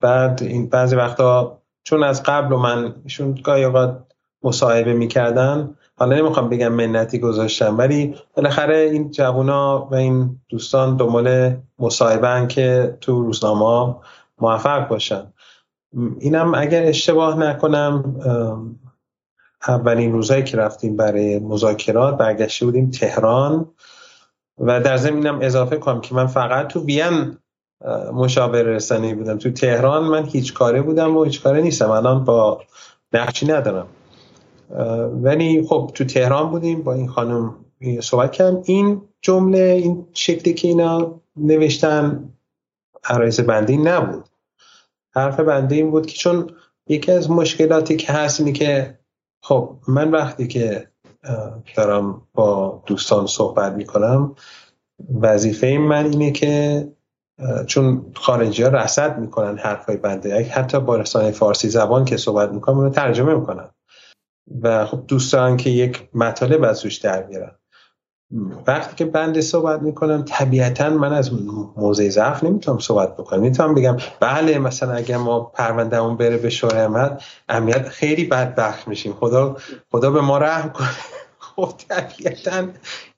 بعد 0.00 0.42
این 0.42 0.68
بعضی 0.68 0.96
وقتا 0.96 1.60
چون 1.84 2.02
از 2.02 2.22
قبل 2.22 2.52
و 2.52 2.58
من 2.58 2.94
ایشون 3.04 3.34
گاهی 3.44 3.64
اوقات 3.64 4.02
مصاحبه 4.42 4.92
می‌کردن 4.92 5.76
حالا 5.96 6.16
نمی‌خوام 6.16 6.48
بگم 6.48 6.72
منتی 6.72 7.18
گذاشتم 7.18 7.78
ولی 7.78 8.14
بالاخره 8.34 8.76
این 8.76 9.10
جوونا 9.10 9.88
و 9.90 9.94
این 9.94 10.40
دوستان 10.48 10.96
دنبال 10.96 11.56
مصاحبه 11.78 12.46
که 12.46 12.96
تو 13.00 13.22
روزنامه 13.22 13.96
موفق 14.40 14.88
باشن. 14.88 15.32
اینم 16.18 16.54
اگر 16.54 16.82
اشتباه 16.82 17.38
نکنم 17.38 18.14
اولین 19.68 20.12
روزایی 20.12 20.44
که 20.44 20.56
رفتیم 20.56 20.96
برای 20.96 21.38
مذاکرات 21.38 22.16
برگشته 22.16 22.66
بودیم 22.66 22.90
تهران 22.90 23.66
و 24.58 24.80
در 24.80 24.96
زمینم 24.96 25.38
اضافه 25.42 25.76
کنم 25.76 26.00
که 26.00 26.14
من 26.14 26.26
فقط 26.26 26.66
تو 26.66 26.84
وین 26.84 27.36
مشاور 28.12 28.62
رسانه‌ای 28.62 29.14
بودم. 29.14 29.38
تو 29.38 29.50
تهران 29.50 30.04
من 30.04 30.24
هیچ 30.24 30.54
کاره 30.54 30.82
بودم 30.82 31.16
و 31.16 31.24
هیچ 31.24 31.42
کاره 31.42 31.60
نیستم. 31.60 31.90
الان 31.90 32.24
با 32.24 32.62
نقشی 33.12 33.46
ندارم. 33.46 33.86
ولی 35.22 35.66
خب 35.66 35.90
تو 35.94 36.04
تهران 36.04 36.50
بودیم 36.50 36.82
با 36.82 36.92
این 36.92 37.08
خانم 37.08 37.54
صحبت 38.00 38.32
کردم. 38.32 38.62
این 38.64 39.02
جمله 39.20 39.58
این 39.58 40.06
شکلی 40.12 40.54
که 40.54 40.68
اینا 40.68 41.20
نوشتن 41.36 42.28
عرایز 43.04 43.40
بندی 43.40 43.76
نبود. 43.76 44.24
حرف 45.10 45.40
بنده 45.40 45.74
این 45.74 45.90
بود 45.90 46.06
که 46.06 46.18
چون 46.18 46.50
یکی 46.88 47.12
از 47.12 47.30
مشکلاتی 47.30 47.96
که 47.96 48.12
هست 48.12 48.40
اینه 48.40 48.52
که 48.52 48.98
خب 49.42 49.76
من 49.88 50.10
وقتی 50.10 50.46
که 50.46 50.88
دارم 51.76 52.22
با 52.34 52.82
دوستان 52.86 53.26
صحبت 53.26 53.72
می‌کنم 53.72 54.34
وظیفه 55.20 55.78
من 55.78 56.04
اینه 56.04 56.30
که 56.30 56.88
چون 57.66 58.06
خارجی 58.14 58.62
ها 58.62 58.68
رسد 58.68 59.18
می‌کنن 59.18 59.58
حرفای 59.58 59.96
بنده. 59.96 60.44
حتی 60.44 60.80
با 60.80 60.96
رسانه 60.96 61.30
فارسی 61.30 61.68
زبان 61.68 62.04
که 62.04 62.16
صحبت 62.16 62.52
می‌کنم 62.52 62.78
اونو 62.78 62.90
ترجمه 62.90 63.34
می‌کنن. 63.34 63.70
و 64.62 64.86
خب 64.86 65.04
دوست 65.08 65.32
دارن 65.32 65.56
که 65.56 65.70
یک 65.70 66.08
مطالب 66.14 66.64
از 66.64 66.84
روش 66.84 66.96
در 66.96 67.22
بیارن 67.22 67.52
وقتی 68.66 68.96
که 68.96 69.04
بنده 69.04 69.40
صحبت 69.40 69.82
می‌کنم 69.82 70.24
طبیعتا 70.28 70.90
من 70.90 71.12
از 71.12 71.30
موضع 71.76 72.08
ضعف 72.08 72.44
نمی‌تونم 72.44 72.78
صحبت 72.78 73.16
بکنم. 73.16 73.40
می‌تونم 73.40 73.74
بگم 73.74 73.96
بله 74.20 74.58
مثلا 74.58 74.92
اگر 74.92 75.16
ما 75.16 75.40
پروندهمون 75.40 76.16
بره 76.16 76.36
به 76.36 76.50
شورای 76.50 76.80
امنیت 76.80 77.22
امنیت 77.48 77.88
خیلی 77.88 78.24
بدبخت 78.24 78.88
میشیم. 78.88 79.12
خدا 79.12 79.56
خدا 79.90 80.10
به 80.10 80.20
ما 80.20 80.38
رحم 80.38 80.70
کنه. 80.70 80.88
خب 81.56 81.72
طبیعتا 81.88 82.68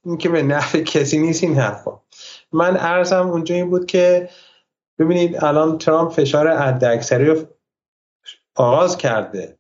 این 0.05 0.19
که 0.19 0.29
به 0.29 0.43
نفع 0.43 0.81
کسی 0.81 1.19
نیست 1.19 1.45
این 1.45 1.59
حرفا. 1.59 2.02
من 2.53 2.77
ارزم 2.77 3.29
اونجا 3.29 3.55
این 3.55 3.71
بود 3.71 3.87
که 3.87 4.29
ببینید 4.99 5.45
الان 5.45 5.79
ترامپ 5.79 6.13
فشار 6.13 6.57
حداکثری 6.57 7.25
رو 7.25 7.37
آغاز 8.57 8.97
کرده 8.97 9.59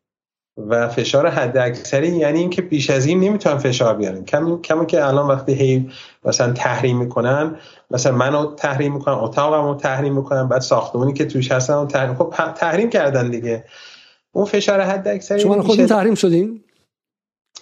و 0.57 0.89
فشار 0.89 1.29
حد 1.29 1.57
اکثری 1.57 2.09
یعنی 2.09 2.39
اینکه 2.39 2.63
بیش 2.63 2.91
از 2.91 3.07
این 3.07 3.21
نمی‌تونن 3.21 3.59
فشار 3.59 3.95
بیارن. 3.95 4.25
کمی 4.25 4.87
که 4.87 5.07
الان 5.07 5.29
وقتی 5.29 5.53
هی 5.53 5.91
مثلا 6.25 6.53
تحریم 6.53 6.99
می‌کنن 6.99 7.57
مثلا 7.91 8.13
منو 8.13 8.55
تحریم 8.55 8.95
می‌کنن 8.95 9.15
اتاقمو 9.15 9.75
تحریم 9.75 10.17
می‌کنن 10.17 10.49
بعد 10.49 10.61
ساختمونی 10.61 11.13
که 11.13 11.25
توش 11.25 11.53
هستن 11.53 11.87
تحریم 11.87 12.15
خب 12.15 12.35
تحریم 12.57 12.91
کردن 12.91 13.31
دیگه. 13.31 13.65
اون 14.33 14.45
فشار 14.45 14.81
حد 14.81 15.09
اکثری 15.09 15.41
شما 15.41 15.63
خودتون 15.63 15.87
تحریم 15.87 16.15
شدین؟ 16.15 16.65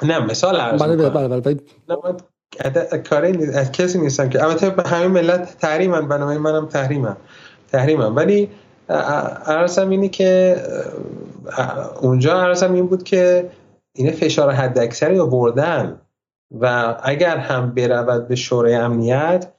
نه 0.03 0.19
مثال 0.19 0.57
عرض 0.57 0.83
بله 0.83 0.97
بله 0.97 1.29
بله, 1.29 1.41
بله. 1.41 2.17
کاری 3.11 3.47
از 3.47 3.73
کسی 3.73 3.99
نیستم 3.99 4.29
که 4.29 4.45
البته 4.45 4.71
به 4.71 4.83
همین 4.83 5.11
ملت 5.11 5.59
تحریمن 5.59 6.09
بنابراین 6.09 6.41
منم 6.41 6.67
تحریمم. 6.67 7.17
تحریمم. 7.73 8.17
ولی 8.17 8.51
عرضم 9.47 9.91
اینه 9.91 10.09
که 10.09 10.63
اونجا 12.01 12.43
عرضم 12.43 12.73
این 12.75 12.87
بود 12.87 13.03
که 13.03 13.51
این 13.93 14.11
فشار 14.11 14.51
حد 14.51 14.79
اکثری 14.79 15.19
رو 15.19 15.27
بردن 15.27 16.01
و 16.61 16.97
اگر 17.03 17.37
هم 17.37 17.75
برود 17.75 18.29
به 18.29 18.37
شورای 18.37 18.75
امنیت 18.75 19.53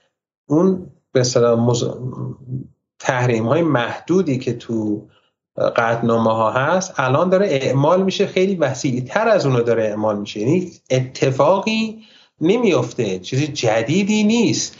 اون 0.49 0.91
به 1.11 1.23
مز... 1.57 1.83
تحریم 2.99 3.47
های 3.47 3.61
محدودی 3.61 4.37
که 4.37 4.53
تو 4.53 5.07
قطنامه 5.75 6.33
ها 6.33 6.51
هست 6.51 6.93
الان 6.97 7.29
داره 7.29 7.47
اعمال 7.49 8.03
میشه 8.03 8.27
خیلی 8.27 8.55
وسیعی 8.55 9.01
تر 9.01 9.27
از 9.27 9.45
اونو 9.45 9.61
داره 9.61 9.83
اعمال 9.83 10.19
میشه. 10.19 10.39
یعنی 10.39 10.71
اتفاقی 10.89 12.03
نمیفته 12.41 13.19
چیزی 13.19 13.47
جدیدی 13.47 14.23
نیست. 14.23 14.75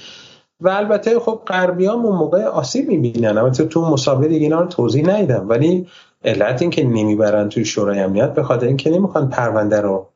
و 0.62 0.70
البته 0.70 1.20
خب 1.20 1.41
غربیان 1.48 2.00
اون 2.00 2.15
موقع 2.15 2.44
آسیب 2.44 2.88
می‌بینن. 2.88 3.38
البته 3.38 3.65
تو 3.65 3.82
مسابقه 3.82 4.27
دیگه 4.27 4.44
اینا 4.44 4.60
رو 4.60 4.68
توضیح 4.68 5.08
ندیدم. 5.08 5.50
ولی 5.50 5.88
علت 6.25 6.62
این 6.62 6.72
که 6.72 6.84
نمی‌برن 6.84 7.50
توی 7.50 7.65
شورای 7.65 8.00
امنیت 8.00 8.34
به 8.34 8.44
خاطر 8.44 8.68
اینکه 8.68 8.89
نمی‌خوان 8.89 9.30
پرونده 9.30 9.82
رو 9.82 10.08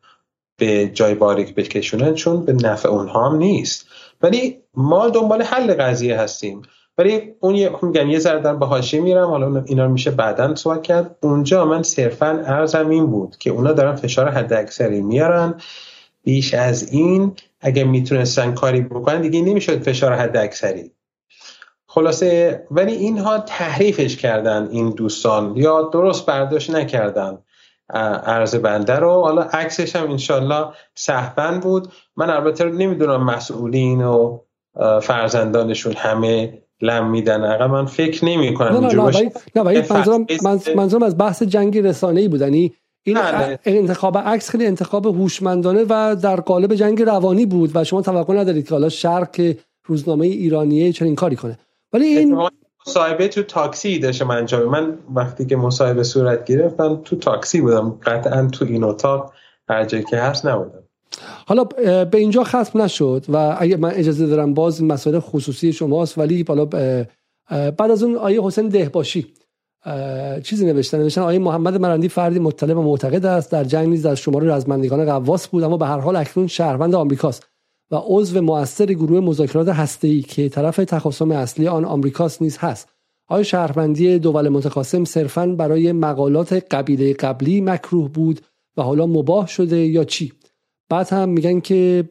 به 0.57 0.87
جای 0.87 1.15
باریک 1.15 1.55
بکشونن 1.55 2.13
چون 2.13 2.45
به 2.45 2.53
نفع 2.53 2.89
اونها 2.89 3.29
هم 3.29 3.35
نیست. 3.37 3.85
ولی 4.21 4.57
ما 4.75 5.09
دنبال 5.09 5.41
حل 5.41 5.73
قضیه 5.73 6.19
هستیم. 6.19 6.61
ولی 6.97 7.35
اون 7.39 7.55
یه 7.55 7.71
میگم 7.81 8.09
یه 8.09 8.19
ذره 8.19 8.53
به 8.53 8.65
حاشیه 8.65 9.01
میرم 9.01 9.27
حالا 9.27 9.63
اینا 9.65 9.87
میشه 9.87 10.11
بعدا 10.11 10.55
صحبت 10.55 10.83
کرد. 10.83 11.15
اونجا 11.21 11.65
من 11.65 11.83
صرفا 11.83 12.43
ارزم 12.45 12.89
این 12.89 13.05
بود 13.05 13.37
که 13.37 13.49
اونا 13.49 13.73
دارن 13.73 13.95
فشار 13.95 14.29
حد 14.29 14.53
اکثری 14.53 15.01
میارن. 15.01 15.55
بیش 16.25 16.53
از 16.53 16.91
این 16.91 17.33
اگه 17.61 17.83
می‌تونستن 17.83 18.53
کاری 18.53 18.81
بکنن 18.81 19.21
دیگه 19.21 19.41
نمی‌شد 19.41 19.83
فشار 19.83 20.13
حد 20.13 20.37
اکثری. 20.37 20.91
خلاصه 21.87 22.63
ولی 22.71 22.93
اینها 22.93 23.39
تحریفش 23.39 24.17
کردن 24.17 24.67
این 24.71 24.89
دوستان 24.89 25.57
یا 25.57 25.81
درست 25.81 26.25
برداشت 26.25 26.69
نکردن. 26.69 27.37
عرض 28.25 28.55
بنده 28.55 28.95
رو. 28.95 29.21
حالا 29.21 29.41
عکسش 29.41 29.95
هم 29.95 30.11
انشالله 30.11 30.65
صحبن 30.95 31.59
بود. 31.59 31.87
من 32.17 32.29
البته 32.29 32.65
نمی‌دونم 32.65 33.23
مسئولین 33.23 34.03
و 34.03 34.39
فرزندانشون 35.01 35.93
همه 35.97 36.61
لم 36.81 37.09
میدن. 37.09 37.43
اقا 37.43 37.67
من 37.67 37.85
فکر 37.85 38.25
نمی 38.25 38.53
کنم 38.53 38.85
نه 38.85 38.93
نه 39.55 39.63
نه 39.71 40.75
منظورم 40.75 41.03
از 41.03 41.17
بحث 41.17 41.43
جنگی 41.43 41.81
رسانه 41.81 42.21
ای 42.21 42.27
بود. 42.27 42.41
یعنی 42.41 42.73
این 43.07 43.21
بله. 43.21 43.59
انتخاب 43.65 44.17
عکس 44.17 44.49
خیلی 44.49 44.65
انتخاب 44.65 45.05
هوشمندانه 45.05 45.85
و 45.89 46.15
در 46.21 46.35
قالب 46.35 46.75
جنگ 46.75 47.01
روانی 47.01 47.45
بود 47.45 47.71
و 47.73 47.83
شما 47.83 48.01
توقع 48.01 48.33
ندارید 48.33 48.67
که 48.67 48.71
حالا 48.71 48.89
شرق 48.89 49.31
که 49.31 49.57
روزنامه 49.85 50.25
ایرانیه 50.25 50.91
چنین 50.91 51.15
کاری 51.15 51.35
کنه. 51.35 51.59
ولی 51.93 52.05
این 52.05 52.49
مصاحبه 52.87 53.27
تو 53.27 53.43
تاکسی 53.43 53.99
داشتم 53.99 54.29
انجام 54.29 54.63
من 54.63 54.97
وقتی 55.15 55.45
که 55.45 55.55
مصاحبه 55.55 56.03
صورت 56.03 56.45
گرفت 56.45 56.79
من 56.79 57.01
تو 57.01 57.15
تاکسی 57.15 57.61
بودم. 57.61 57.99
قطعا 58.05 58.47
تو 58.47 58.65
این 58.65 58.83
اتاق 58.83 59.33
هر 59.69 59.85
جایی 59.85 60.03
که 60.03 60.17
هست 60.17 60.45
نبودم. 60.45 60.83
حالا 61.47 61.63
به 62.03 62.17
اینجا 62.17 62.43
ختم 62.43 62.81
نشد 62.81 63.25
و 63.29 63.57
اگه 63.59 63.77
من 63.77 63.91
اجازه 63.91 64.27
دارم 64.27 64.53
باز 64.53 64.83
مسائل 64.83 65.19
خصوصی 65.19 65.73
شماست 65.73 66.17
ولی 66.17 66.45
حالا 66.47 66.65
بعد 67.49 67.91
از 67.91 68.03
اون 68.03 68.15
آیه 68.15 68.43
حسین 68.43 68.67
دهباشی. 68.67 69.33
چیزی 70.43 70.65
نوشتن 70.65 70.97
نوشتن 70.97 71.21
آیه 71.21 71.39
محمد 71.39 71.77
مرندی 71.77 72.09
فردی 72.09 72.39
مطلع 72.39 72.73
و 72.73 72.81
معتقد 72.81 73.25
است 73.25 73.51
در 73.51 73.63
جنگ 73.63 73.89
نیز 73.89 74.05
در 74.05 74.15
شمار 74.15 74.43
رزمندگان 74.43 75.05
قواس 75.05 75.47
بود 75.47 75.63
اما 75.63 75.77
به 75.77 75.85
هر 75.85 75.99
حال 75.99 76.15
اکنون 76.15 76.47
شهروند 76.47 76.95
آمریکاست 76.95 77.47
و 77.91 77.95
عضو 77.95 78.41
موثر 78.41 78.85
گروه 78.85 79.19
مذاکرات 79.19 79.69
هسته‌ای 79.69 80.21
که 80.21 80.49
طرف 80.49 80.75
تخاصم 80.75 81.31
اصلی 81.31 81.67
آن 81.67 81.85
آمریکاست 81.85 82.41
نیز 82.41 82.57
هست. 82.57 82.89
آیا 83.27 83.43
شهروندی 83.43 84.19
دول 84.19 84.49
متخاصم 84.49 85.03
صرفا 85.05 85.47
برای 85.47 85.91
مقالات 85.91 86.53
قبیله 86.53 87.13
قبلی 87.13 87.61
مکروه 87.61 88.09
بود 88.09 88.41
و 88.77 88.81
حالا 88.81 89.07
مباه 89.07 89.47
شده 89.47 89.77
یا 89.77 90.03
چی؟ 90.03 90.33
بعد 90.89 91.09
هم 91.09 91.29
میگن 91.29 91.59
که 91.59 92.03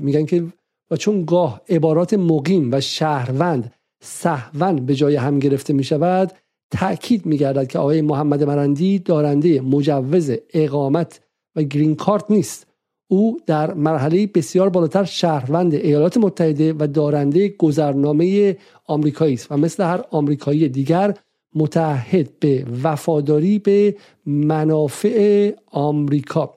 میگن 0.00 0.24
که 0.24 0.44
و 0.90 0.96
چون 0.96 1.24
گاه 1.24 1.60
عبارات 1.68 2.14
مقیم 2.14 2.68
و 2.72 2.80
شهروند 2.80 3.72
سهون 4.02 4.86
به 4.86 4.94
جای 4.94 5.16
هم 5.16 5.38
گرفته 5.38 5.72
می 5.72 5.84
شود 5.84 6.32
تأکید 6.70 7.26
میگردد 7.26 7.66
که 7.66 7.78
آقای 7.78 8.02
محمد 8.02 8.44
مرندی 8.44 8.98
دارنده 8.98 9.60
مجوز 9.60 10.30
اقامت 10.54 11.20
و 11.56 11.62
گرین 11.62 11.96
کارت 11.96 12.30
نیست. 12.30 12.66
او 13.08 13.38
در 13.46 13.74
مرحله 13.74 14.26
بسیار 14.26 14.68
بالاتر 14.68 15.04
شهروند 15.04 15.74
ایالات 15.74 16.16
متحده 16.16 16.72
و 16.72 16.86
دارنده 16.86 17.48
گذرنامه 17.48 18.56
آمریکایی 18.84 19.34
است 19.34 19.52
و 19.52 19.56
مثل 19.56 19.84
هر 19.84 20.04
آمریکایی 20.10 20.68
دیگر 20.68 21.14
متحد 21.54 22.38
به 22.40 22.66
وفاداری 22.82 23.58
به 23.58 23.96
منافع 24.26 25.52
آمریکا. 25.70 26.54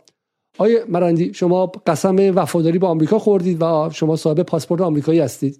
آیا 0.57 0.79
مرندی 0.89 1.33
شما 1.33 1.65
قسم 1.65 2.15
وفاداری 2.35 2.79
به 2.79 2.87
آمریکا 2.87 3.19
خوردید 3.19 3.61
و 3.61 3.89
شما 3.93 4.15
صاحب 4.15 4.43
پاسپورت 4.43 4.81
آمریکایی 4.81 5.19
هستید. 5.19 5.59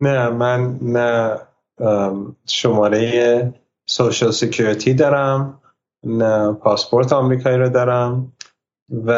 نه 0.00 0.30
من 0.30 0.78
نه. 0.82 1.38
شماره 2.46 3.54
social 3.86 4.30
security 4.30 4.94
دارم 4.94 5.60
نه 6.04 6.52
پاسپورت 6.52 7.12
آمریکایی 7.12 7.56
رو 7.56 7.68
دارم 7.68 8.32
و 9.06 9.12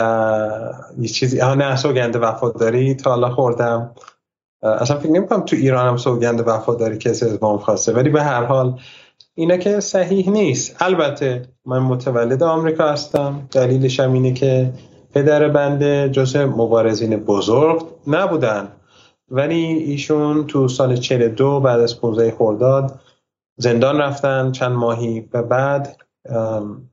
یه 0.99 1.09
چیزی 1.09 1.37
نه 1.37 1.77
سوگند 1.77 2.16
وفاداری 2.16 2.94
تا 2.94 3.11
حالا 3.11 3.31
خوردم. 3.31 3.94
اصلا 4.62 4.99
فکر 4.99 5.11
نمی 5.11 5.27
کنم 5.27 5.40
تو 5.40 5.57
ایران 5.57 5.88
هم 5.88 5.96
سوگند 5.96 6.49
وفاداری 6.49 6.99
کسی 6.99 7.25
از 7.25 7.42
ما 7.42 7.59
خواسته 7.59 7.92
ولی 7.92 8.11
به 8.11 8.23
هر 8.23 8.44
حال 8.44 8.81
اینا 9.35 9.57
که 9.57 9.81
صحیح 9.81 10.31
نیست. 10.31 10.83
البته 10.83 11.42
من 11.66 11.79
متولد 11.79 12.42
آمریکا 12.42 12.88
هستم 12.88 13.49
دلیلش 13.53 14.01
هم 14.01 14.12
اینه 14.12 14.33
که 14.33 14.73
پدر 15.14 15.49
بنده 15.49 16.09
جزء 16.09 16.46
مبارزین 16.46 17.16
بزرگ 17.16 17.83
نبودن. 18.07 18.68
ولی 19.31 19.64
ایشون 19.64 20.47
تو 20.47 20.69
سال 20.69 20.97
42 20.97 21.61
بعد 21.61 21.81
از 21.81 22.01
15 22.01 22.35
خرداد 22.38 23.01
زندان 23.57 23.99
رفتن 23.99 24.53
چند 24.53 24.73
ماهی 24.73 25.29
و 25.33 25.43
بعد 25.43 25.97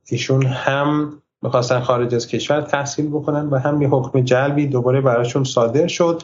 ایشون 0.06 0.46
هم 0.46 1.22
می‌خواستن 1.42 1.80
خارج 1.80 2.14
از 2.14 2.26
کشور 2.26 2.60
تحصیل 2.60 3.08
بکنن 3.08 3.46
و 3.46 3.58
هم 3.58 3.82
یه 3.82 3.88
حکم 3.88 4.20
جلبی 4.20 4.66
دوباره 4.66 5.00
براشون 5.00 5.44
صادر 5.44 5.86
شد. 5.86 6.22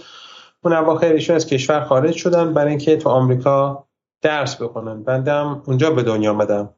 اون 0.65 0.73
اواخر 0.73 1.13
ایشون 1.13 1.37
از 1.37 1.47
کشور 1.47 1.85
خارج 1.85 2.15
شدن 2.15 2.55
برای 2.55 2.71
اینکه 2.71 2.97
تو 2.97 3.09
آمریکا 3.09 3.85
درس 4.23 4.63
بکنن 4.63 5.03
بندم 5.03 5.63
اونجا 5.67 5.91
به 5.91 6.03
دنیا 6.03 6.31
آمدم. 6.31 6.71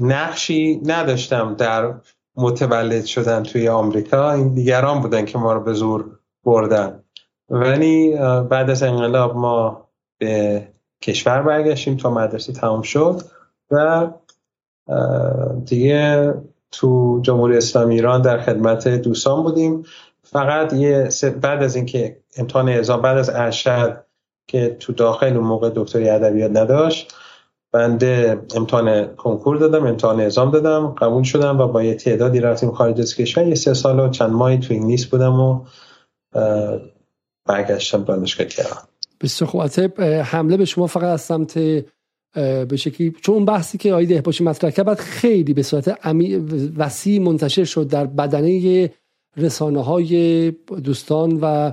نقشی 0.00 0.80
نداشتم 0.84 1.54
در 1.54 1.94
متولد 2.36 3.04
شدن 3.04 3.42
توی 3.42 3.68
آمریکا. 3.68 4.32
این 4.32 4.54
دیگران 4.54 5.00
بودن 5.00 5.24
که 5.24 5.38
ما 5.38 5.52
رو 5.52 5.60
به 5.60 5.72
زور 5.72 6.18
بردن. 6.44 7.02
ولی 7.50 8.16
بعد 8.50 8.70
از 8.70 8.82
انقلاب 8.82 9.36
ما 9.36 9.88
به 10.18 10.68
کشور 11.02 11.42
برگشتیم 11.42 11.96
تا 11.96 12.10
مدرسه 12.10 12.52
تمام 12.52 12.82
شد 12.82 13.22
و 13.70 14.06
دیگه 15.64 16.34
تو 16.70 17.20
جمهوری 17.22 17.56
اسلامی 17.56 17.94
ایران 17.94 18.22
در 18.22 18.40
خدمت 18.40 18.88
دوستان 18.88 19.42
بودیم. 19.42 19.82
فقط 20.22 20.72
یه 20.72 21.08
بعد 21.42 21.62
از 21.62 21.76
اینکه 21.76 22.20
امتحان 22.36 22.68
اعزام 22.68 23.02
بعد 23.02 23.18
از 23.18 23.30
ارشد 23.30 24.04
که 24.46 24.76
تو 24.80 24.92
داخل 24.92 25.36
اون 25.36 25.46
موقع 25.46 25.70
دکتری 25.74 26.08
ادبیات 26.08 26.50
نداشت 26.56 27.14
بنده 27.72 28.42
امتحان 28.56 29.06
کنکور 29.16 29.56
دادم 29.56 29.86
امتحان 29.86 30.20
اعزام 30.20 30.50
دادم 30.50 30.86
قبول 30.86 31.22
شدم 31.22 31.60
و 31.60 31.66
با 31.66 31.82
یه 31.82 31.94
تعدادی 31.94 32.40
رفتیم 32.40 32.70
خارج 32.70 33.00
از 33.00 33.14
کشور. 33.14 33.46
یه 33.46 33.54
سه 33.54 33.74
سال 33.74 34.00
و 34.00 34.08
چند 34.08 34.30
ماهی 34.30 34.58
تو 34.58 34.74
انگلیس 34.74 35.06
بودم 35.06 35.40
و 35.40 35.64
برگشتم 37.48 38.04
دانشگاه 38.04 38.46
تهران. 38.46 38.82
بسیار 39.20 39.50
خوب. 39.50 40.00
حمله 40.02 40.56
به 40.56 40.64
شما 40.64 40.86
فقط 40.86 41.04
از 41.04 41.20
سمت 41.20 41.58
به 42.68 42.76
شکلی 42.76 43.14
چون 43.22 43.44
بحثی 43.44 43.78
که 43.78 43.94
آیده 43.94 44.20
باشی 44.20 44.44
مطرح 44.44 44.70
کرد 44.70 44.86
بعد 44.86 44.98
خیلی 44.98 45.54
به 45.54 45.62
صورت 45.62 45.98
وسیع 46.76 47.20
منتشر 47.20 47.64
شد 47.64 47.88
در 47.88 48.06
بدنه 48.06 48.90
رسانه 49.36 49.84
های 49.84 50.50
دوستان 50.84 51.38
و 51.42 51.72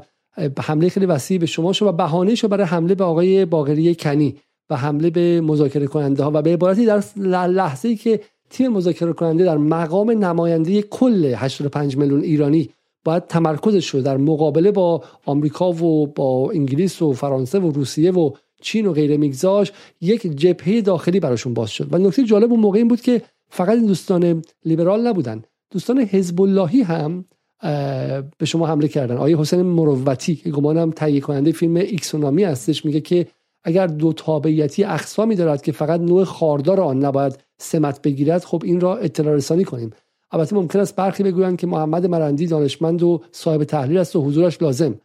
حمله 0.60 0.90
خیلی 0.90 1.06
وسیعی 1.06 1.38
به 1.38 1.46
شما 1.46 1.74
شد 1.74 1.86
و 1.86 1.92
بهانه 1.92 2.36
شد 2.36 2.48
برای 2.48 2.66
حمله 2.66 2.96
به 2.96 3.04
آقای 3.04 3.46
باقری 3.46 3.96
کنی 3.96 4.36
و 4.70 4.76
حمله 4.76 5.10
به 5.10 5.42
مذاکره 5.42 5.88
کننده 5.88 6.24
ها 6.24 6.32
و 6.34 6.42
به 6.42 6.54
عبارتی 6.54 6.86
در 6.86 7.04
لحظه 7.48 7.90
ای 7.90 7.96
که 7.96 8.20
تیم 8.50 8.72
مذاکره 8.72 9.14
کننده 9.14 9.46
در 9.46 9.58
مقام 9.58 10.12
نماینده 10.12 10.82
کل 10.82 11.34
85 11.38 11.98
میلیون 11.98 12.22
ایرانی 12.22 12.70
باید 13.06 13.28
تمرکزش 13.28 13.88
رو 13.88 14.02
در 14.02 14.18
مقابله 14.18 14.72
با 14.72 15.04
آمریکا 15.26 15.72
و 15.72 16.08
با 16.08 16.52
انگلیس 16.52 17.02
و 17.02 17.14
فرانسه 17.14 17.60
و 17.60 17.72
روسیه 17.72 18.12
و 18.12 18.32
چین 18.62 18.86
و 18.86 18.94
غیره 18.94 19.18
میگذاش 19.18 19.72
یک 20.02 20.22
جبهه 20.22 20.82
داخلی 20.82 21.20
براشون 21.20 21.54
باز 21.54 21.70
شد. 21.70 21.94
و 21.94 21.98
نکته 21.98 22.24
جالب 22.24 22.52
اون 22.52 22.60
موقع 22.60 22.78
این 22.78 22.88
بود 22.88 23.02
که 23.02 23.22
فقط 23.50 23.78
این 23.78 23.86
دوستان 23.86 24.42
لیبرال 24.66 25.08
نبودن. 25.08 25.44
دوستان 25.72 26.00
حزب 26.00 26.42
اللهی 26.42 26.82
هم 26.82 27.26
به 28.38 28.46
شما 28.46 28.68
حمله 28.68 28.88
کردن. 28.88 29.18
آیه 29.18 29.38
حسین 29.38 29.62
مروتی 29.62 30.36
که 30.36 30.50
گمانم 30.50 30.92
تهیه 30.92 31.20
کننده 31.20 31.52
فیلم 31.52 31.76
ایکسونامی 31.76 32.44
هستش 32.44 32.86
میگه 32.86 33.02
که 33.02 33.28
اگر 33.64 33.88
دو 33.88 34.14
تابعیتی 34.14 34.84
اقسامی 34.84 35.36
دارد 35.36 35.62
که 35.62 35.72
فقط 35.72 36.00
نوع 36.00 36.24
خاردار 36.24 36.82
آن 36.82 37.06
نباید 37.06 37.38
سمت 37.58 38.02
بگیرد 38.02 38.44
خب 38.44 38.62
این 38.66 38.82
را 38.82 38.98
اطلاع 38.98 39.36
رسانی 39.36 39.64
کنیم. 39.64 39.90
البته 40.36 40.56
ممکن 40.56 40.80
است 40.80 40.96
برخی 40.96 41.24
بگویند 41.24 41.58
که 41.58 41.68
محمد 41.68 42.06
مرندی 42.06 42.48
دانشمند 42.48 43.04
و 43.04 43.22
صاحب 43.32 43.64
تحلیل 43.64 43.98
است 43.98 44.16
و 44.16 44.22
حضورش 44.22 44.62
لازم. 44.62 44.96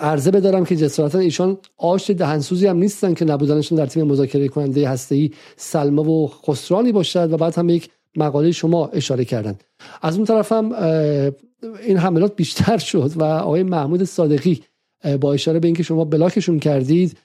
عرضه 0.00 0.30
بدارم 0.30 0.64
که 0.64 0.76
جسارتا 0.76 1.18
ایشان 1.18 1.58
آش 1.76 2.10
دهنسوزی 2.10 2.66
هم 2.66 2.76
نیستن 2.76 3.14
که 3.14 3.24
نبودنشون 3.24 3.78
در 3.78 3.86
تیم 3.86 4.06
مذاکره 4.06 4.48
کننده 4.48 4.88
هسته‌ای 4.88 5.30
سلمه 5.56 6.02
و 6.02 6.26
خسرانی 6.26 6.92
باشد 6.92 7.32
و 7.32 7.36
بعد 7.36 7.54
هم 7.54 7.68
یک 7.68 7.90
مقاله 8.16 8.52
شما 8.52 8.86
اشاره 8.86 9.24
کردن. 9.24 9.58
از 10.02 10.16
اون 10.16 10.24
طرف 10.24 10.52
هم 10.52 10.72
این 11.86 11.96
حملات 11.96 12.36
بیشتر 12.36 12.78
شد 12.78 13.10
و 13.16 13.24
آقای 13.24 13.62
محمود 13.62 14.04
صادقی 14.04 14.60
با 15.20 15.32
اشاره 15.32 15.58
به 15.58 15.68
اینکه 15.68 15.82
شما 15.82 16.04
بلاکشون 16.04 16.58
کردید 16.58 17.18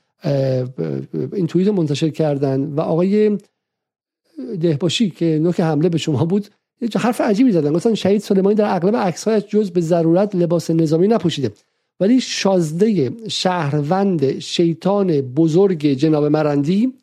این 1.34 1.48
توییت 1.48 1.68
منتشر 1.68 2.10
کردن 2.10 2.64
و 2.64 2.82
آقای 2.82 3.38
دهباشی 4.62 5.10
که 5.10 5.40
نوک 5.42 5.60
حمله 5.60 5.90
به 5.90 5.98
شما 5.98 6.26
بود 6.26 6.48
یه 6.82 6.90
حرف 6.96 7.22
عجیبی 7.22 7.52
زدن. 7.52 7.74
گفتن 7.74 7.94
شهید 7.94 8.22
سلیمانی 8.22 8.56
در 8.56 8.76
اغلب 8.76 8.96
عکسهایش 8.96 9.44
جز 9.44 9.72
به 9.72 9.82
ضرورت 9.82 10.36
لباس 10.36 10.72
نظامی 10.72 11.08
نپوشیده. 11.08 11.52
ولی 12.00 12.22
شازده 12.22 13.12
شهروند 13.28 14.40
شیطان 14.40 15.22
بزرگ 15.22 15.86
جناب 15.86 16.26
مرندی 16.26 16.94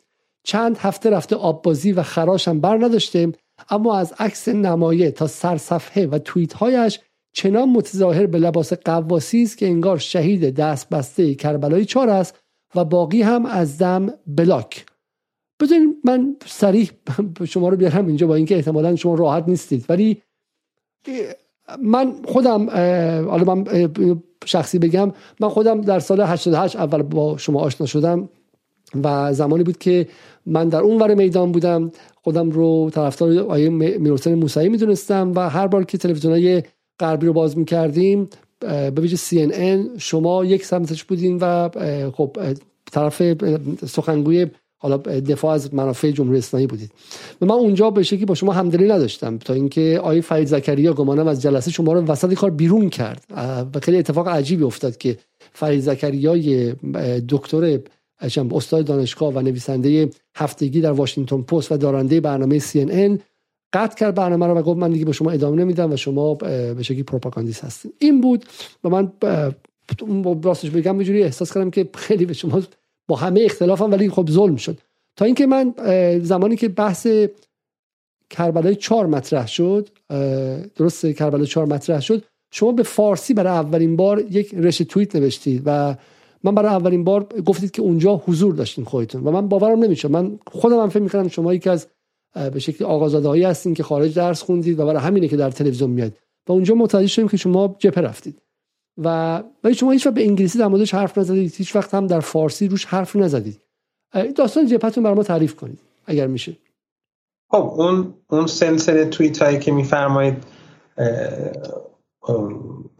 چند 0.42 0.78
هفته 0.78 1.10
رفته 1.10 1.36
آببازی 1.36 1.92
و 1.92 2.02
خراش 2.02 2.48
هم 2.48 2.60
بر 2.60 2.84
نداشته 2.84 3.32
اما 3.70 3.98
از 3.98 4.14
عکس 4.18 4.48
نمایه 4.48 5.10
تا 5.10 5.26
سرصفحه 5.26 6.06
و 6.06 6.18
توییت 6.18 6.52
هایش 6.52 7.00
چنان 7.32 7.68
متظاهر 7.68 8.26
به 8.26 8.38
لباس 8.38 8.72
قواسی 8.72 9.42
است 9.42 9.58
که 9.58 9.66
انگار 9.66 9.98
شهید 9.98 10.54
دست 10.54 10.88
بسته 10.88 11.34
کربلای 11.34 11.84
چار 11.84 12.08
است 12.08 12.38
و 12.74 12.84
باقی 12.84 13.22
هم 13.22 13.46
از 13.46 13.78
دم 13.78 14.12
بلاک. 14.26 14.86
بذارین 15.60 15.96
من 16.04 16.36
سریح 16.46 16.90
شما 17.48 17.68
رو 17.68 17.76
بیارم 17.76 18.06
اینجا 18.06 18.26
با 18.26 18.34
اینکه 18.34 18.56
احتمالا 18.56 18.96
شما 18.96 19.14
راحت 19.14 19.44
نیستید. 19.48 19.84
ولی 19.88 20.22
من 21.82 22.14
خودم 22.24 22.70
حالا 23.30 23.54
من 23.54 23.88
شخصی 24.44 24.78
بگم 24.78 25.12
من 25.40 25.48
خودم 25.48 25.80
در 25.80 25.98
سال 25.98 26.20
88 26.20 26.76
اول 26.76 27.02
با 27.02 27.36
شما 27.36 27.60
آشنا 27.60 27.86
شدم 27.86 28.28
و 29.02 29.32
زمانی 29.32 29.64
بود 29.64 29.78
که 29.78 30.08
من 30.46 30.68
در 30.68 30.80
اون 30.80 31.02
ور 31.02 31.14
میدان 31.14 31.52
بودم. 31.52 31.92
خودم 32.22 32.50
رو 32.50 32.90
طرفدار 32.90 33.38
آیه 33.38 33.68
میرحسین 33.68 34.34
موسوی 34.34 34.68
می‌دونستم 34.68 35.32
و 35.36 35.50
هر 35.50 35.66
بار 35.66 35.84
که 35.84 35.98
تلویزیونای 35.98 36.62
غربی 37.00 37.26
رو 37.26 37.32
باز 37.32 37.58
می‌کردیم 37.58 38.28
به 38.60 38.90
ویژه 38.90 39.16
CNN 39.16 39.98
شما 39.98 40.44
یک 40.44 40.64
سمتش 40.64 41.04
بودین 41.04 41.38
و 41.40 41.68
خب 42.10 42.36
طرف 42.92 43.22
سخنگوی 43.86 44.46
حالا 44.84 44.96
دفاع 45.20 45.54
از 45.54 45.74
منافع 45.74 46.10
جمهوری 46.10 46.38
اسلامی 46.38 46.66
بودید. 46.66 46.90
و 47.40 47.46
من 47.46 47.54
اونجا 47.54 47.90
به 47.90 48.02
شکلی 48.02 48.24
با 48.24 48.34
شما 48.34 48.52
همدلی 48.52 48.88
نداشتم 48.88 49.38
تا 49.38 49.54
اینکه 49.54 49.98
آقای 49.98 50.20
فرید 50.20 50.48
زکریا 50.48 50.92
گمانم 50.92 51.26
از 51.26 51.42
جلسه 51.42 51.70
شما 51.70 51.92
رو 51.92 52.00
وسط 52.00 52.34
کار 52.34 52.50
بیرون 52.50 52.88
کرد. 52.88 53.24
و 53.74 53.80
خیلی 53.82 53.98
اتفاق 53.98 54.28
عجیبی 54.28 54.62
افتاد 54.62 54.96
که 54.96 55.18
فرید 55.52 55.80
زکریای 55.80 56.74
دکتر 57.28 57.80
استاد 58.52 58.84
دانشگاه 58.84 59.34
و 59.34 59.40
نویسنده 59.40 60.10
هفتگی 60.36 60.80
در 60.80 60.92
واشنگتن 60.92 61.42
پست 61.42 61.72
و 61.72 61.76
دارنده 61.76 62.20
برنامه 62.20 62.58
CNN 62.58 63.20
قطع 63.72 63.96
کرد 63.96 64.14
برنامه 64.14 64.46
رو 64.46 64.54
و 64.54 64.62
گفت 64.62 64.78
من 64.78 64.90
دیگه 64.90 65.04
به 65.04 65.12
شما 65.12 65.30
ادامه 65.30 65.56
نمیدم 65.56 65.92
و 65.92 65.96
شما 65.96 66.34
به 66.34 66.82
شکلی 66.82 67.02
پروپاگاندیست 67.02 67.64
هستین. 67.64 67.92
این 67.98 68.20
بود 68.20 68.44
و 68.84 68.88
من 68.88 69.12
راستش 70.42 70.70
بگم 70.70 70.98
اینجوری 70.98 71.22
احساس 71.22 71.52
کردم 71.52 71.70
که 71.70 71.88
خیلی 71.94 72.26
به 72.26 72.32
شما 72.32 72.62
با 73.08 73.16
همه 73.16 73.40
اختلافم 73.40 73.90
ولی 73.90 74.10
خب 74.10 74.30
ظلم 74.30 74.56
شد. 74.56 74.78
تا 75.16 75.24
اینکه 75.24 75.46
من 75.46 75.74
زمانی 76.22 76.56
که 76.56 76.68
بحث 76.68 77.06
کربلای 78.30 78.76
چهار 78.76 79.06
مطرح 79.06 79.46
شد 79.46 79.88
درست 80.76 81.06
کربلای 81.06 81.46
چهار 81.46 81.66
مطرح 81.66 82.00
شد 82.00 82.24
شما 82.50 82.72
به 82.72 82.82
فارسی 82.82 83.34
برای 83.34 83.52
اولین 83.52 83.96
بار 83.96 84.20
یک 84.30 84.54
رشته 84.54 84.84
توییت 84.84 85.16
نوشتید 85.16 85.62
و 85.66 85.96
من 86.44 86.54
برای 86.54 86.70
اولین 86.70 87.04
بار 87.04 87.24
گفتید 87.24 87.70
که 87.70 87.82
اونجا 87.82 88.22
حضور 88.26 88.54
داشتین 88.54 88.84
خودتون 88.84 89.22
و 89.24 89.30
من 89.30 89.48
باورم 89.48 89.78
نمیشه 89.78 90.08
من 90.08 90.38
خودم 90.46 90.80
هم 90.80 90.88
فکر 90.88 91.02
می‌کنم 91.02 91.28
شما 91.28 91.54
یکی 91.54 91.70
از 91.70 91.86
به 92.52 92.60
شکل 92.60 92.84
آقازادهایی 92.84 93.42
هستین 93.42 93.74
که 93.74 93.82
خارج 93.82 94.14
درس 94.14 94.42
خوندید 94.42 94.80
و 94.80 94.86
برای 94.86 95.02
همینه 95.02 95.28
که 95.28 95.36
در 95.36 95.50
تلویزیون 95.50 95.90
میاد 95.90 96.12
و 96.48 96.52
اونجا 96.52 96.74
متوجه 96.74 97.06
شدیم 97.06 97.28
که 97.28 97.36
شما 97.36 97.76
جپه 97.78 98.00
رفتید. 98.00 98.42
و 98.98 99.42
ولی 99.64 99.74
شما 99.74 99.90
هیچ 99.90 100.06
وقت 100.06 100.14
به 100.14 100.24
انگلیسی 100.24 100.58
در 100.58 100.66
موردش 100.66 100.94
حرف 100.94 101.18
نزدید. 101.18 101.54
هیچ 101.54 101.76
وقت 101.76 101.94
هم 101.94 102.06
در 102.06 102.20
فارسی 102.20 102.68
روش 102.68 102.84
حرف 102.84 103.16
نزدید. 103.16 103.60
داستان 104.36 104.66
جبهتون 104.66 105.04
برای 105.04 105.16
ما 105.16 105.22
تعریف 105.22 105.56
کنید 105.56 105.80
اگر 106.06 106.26
میشه. 106.26 106.56
خب 107.50 107.74
اون 107.76 108.14
اون 108.28 108.46
سلسله 108.46 109.04
توییت 109.04 109.42
هایی 109.42 109.58
که 109.58 109.72
میفرمایید 109.72 110.44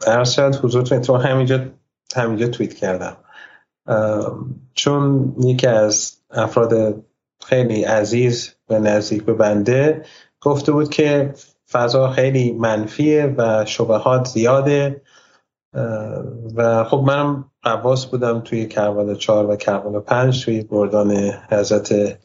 هر 0.07 0.25
شاید 0.25 0.55
حضورتون 0.55 1.01
تو 1.01 1.17
همینجا 1.17 1.65
همینجا 2.17 2.49
توییت 2.49 2.75
کردم. 2.75 3.17
چون 4.75 5.35
یکی 5.45 5.67
از 5.67 6.17
افراد 6.31 7.05
خیلی 7.45 7.85
عزیز 7.85 8.55
و 8.71 8.79
نزدیک 8.79 9.25
به 9.25 9.33
بنده 9.33 10.05
گفته 10.41 10.73
بود 10.73 10.91
که 10.91 11.35
فضا 11.71 12.11
خیلی 12.11 12.53
منفیه 12.53 13.35
و 13.39 13.65
شبهات 13.65 14.27
زیاده. 14.27 15.03
و 16.55 16.85
خب 16.85 17.05
منم 17.07 17.51
قواس 17.63 18.07
بودم 18.07 18.41
توی 18.41 18.67
کربلا 18.67 19.15
چهار 19.15 19.51
و 19.51 19.57
کربلا 19.57 20.01
پنج 20.01 20.45
توی 20.45 20.67
گردان 20.71 21.13
حضرت 21.51 22.19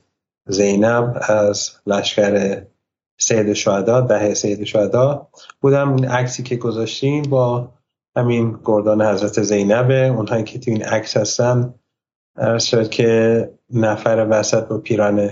زینب 0.47 1.17
از 1.27 1.71
لشکر 1.87 2.61
سید 3.17 3.53
شهدا 3.53 4.01
ده 4.01 4.33
سید 4.33 4.63
شهدا. 4.63 5.27
بودم 5.61 5.95
این 5.95 6.05
عکسی 6.05 6.43
که 6.43 6.55
گذاشتیم 6.55 7.23
با 7.23 7.71
همین 8.15 8.59
گردان 8.65 9.01
حضرت 9.01 9.41
زینبه. 9.41 10.07
اونهایی 10.07 10.43
که 10.43 10.59
توی 10.59 10.73
این 10.73 10.83
عکس 10.83 11.17
هستن 11.17 11.73
شد 12.59 12.89
که 12.89 13.49
نفر 13.73 14.27
وسط 14.29 14.67
با 14.67 14.77
پیران 14.77 15.29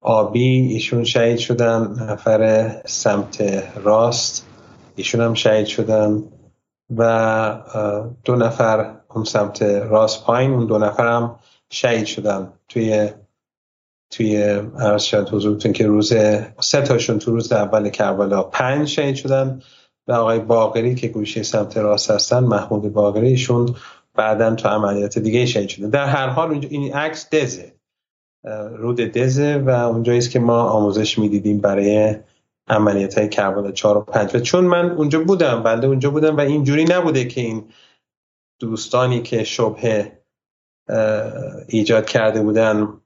آبی 0.00 0.68
ایشون 0.72 1.04
شهید 1.04 1.38
شدن. 1.38 1.96
نفر 2.10 2.70
سمت 2.86 3.64
راست 3.84 4.46
ایشون 4.96 5.20
هم 5.20 5.34
شهید 5.34 5.66
شدن. 5.66 6.24
و 6.96 8.12
دو 8.24 8.36
نفر 8.36 8.96
اون 9.14 9.24
سمت 9.24 9.62
راست 9.62 10.24
پایین 10.24 10.50
اون 10.50 10.66
دو 10.66 10.78
نفر 10.78 11.06
هم 11.06 11.36
شهید 11.70 12.06
شدن. 12.06 12.52
توی 12.68 13.08
توی 14.10 14.42
عرض 14.78 15.02
شد 15.02 15.28
حضورتون 15.28 15.72
که 15.72 15.86
روز 15.86 16.12
سه 16.60 16.82
تاشون 16.82 17.18
تو 17.18 17.30
روز 17.30 17.52
اول 17.52 17.88
کربلا 17.88 18.42
پنج 18.42 18.88
شهید 18.88 19.14
شدن 19.14 19.60
و 20.08 20.12
آقای 20.12 20.38
باقری 20.38 20.94
که 20.94 21.08
گوشه 21.08 21.42
سمت 21.42 21.76
راست 21.76 22.10
هستن 22.10 22.38
محمود 22.44 22.92
باقری 22.92 23.28
ایشون 23.28 23.74
بعدا 24.14 24.54
تو 24.54 24.68
عملیات 24.68 25.18
دیگه 25.18 25.46
شهید 25.46 25.68
شدن 25.68 25.90
در 25.90 26.06
هر 26.06 26.28
حال 26.28 26.66
این 26.70 26.94
عکس 26.94 27.30
دزه 27.30 27.72
رود 28.76 29.00
دزه 29.00 29.56
و 29.56 29.70
اونجایی 29.70 30.20
که 30.20 30.38
ما 30.38 30.62
آموزش 30.62 31.18
می‌دیدیم 31.18 31.58
برای 31.58 32.16
عملیات 32.68 33.18
های 33.18 33.28
کربلا 33.28 33.72
4 33.72 33.96
و 33.96 34.00
5 34.00 34.36
و 34.36 34.40
چون 34.40 34.64
من 34.64 34.90
اونجا 34.90 35.20
بودم 35.20 35.62
بنده 35.62 35.86
اونجا 35.86 36.10
بودم 36.10 36.36
و 36.36 36.40
اینجوری 36.40 36.84
نبوده 36.84 37.24
که 37.24 37.40
این 37.40 37.68
دوستانی 38.60 39.22
که 39.22 39.44
شبه 39.44 40.12
ایجاد 41.68 42.06
کرده 42.06 42.42
بودن 42.42 43.00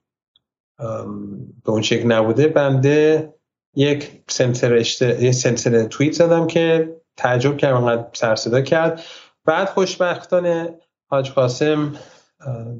به 1.63 1.69
اون 1.69 1.81
شکل 1.81 2.11
نبوده 2.11 2.47
بنده 2.47 3.33
یک 3.75 4.11
سنتر 4.29 4.73
اشت... 4.73 5.31
سنتر 5.31 5.83
توییت 5.83 6.13
زدم 6.13 6.47
که 6.47 6.95
تعجب 7.17 7.57
کرد 7.57 7.73
انقدر 7.73 8.07
سرصدا 8.13 8.61
کرد. 8.61 9.01
بعد 9.45 9.69
خوشبختانه 9.69 10.79
حاج 11.09 11.31
قاسم 11.31 11.95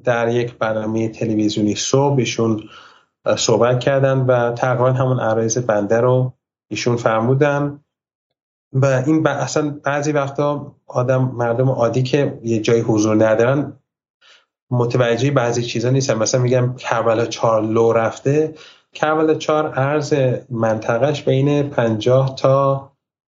در 0.04 0.28
یک 0.28 0.54
برنامه 0.58 1.10
تلویزیونی 1.10 1.76
صبح 1.76 2.18
ایشون 2.18 2.70
صحبت 3.38 3.80
کردن 3.80 4.18
و 4.18 4.52
تقریبا 4.52 4.92
همون 4.92 5.20
عرایز 5.20 5.58
بنده 5.58 5.98
رو 5.98 6.34
ایشون 6.68 6.96
فرمودن 6.96 7.80
و 8.74 8.86
این 8.86 9.28
اصلا 9.28 9.80
بعضی 9.84 10.12
وقتا 10.12 10.76
آدم 10.88 11.24
مردم 11.26 11.70
عادی 11.70 12.04
که 12.04 12.40
یه 12.44 12.60
جای 12.60 12.80
حضور 12.80 13.26
ندارن 13.26 13.80
متوجه 14.74 15.32
بعضی 15.32 15.64
چیزا 15.64 15.90
نیستن. 15.90 16.14
مثلا 16.14 16.42
میگم 16.42 16.76
کربلا 16.76 17.26
چهار 17.26 17.62
لو 17.62 17.94
رفته. 17.94 18.56
کربلا 18.94 19.36
چهار 19.36 19.74
عرض 19.74 20.14
منطقهش 20.50 21.22
بین 21.22 21.70
50 21.70 22.36
تا 22.36 22.92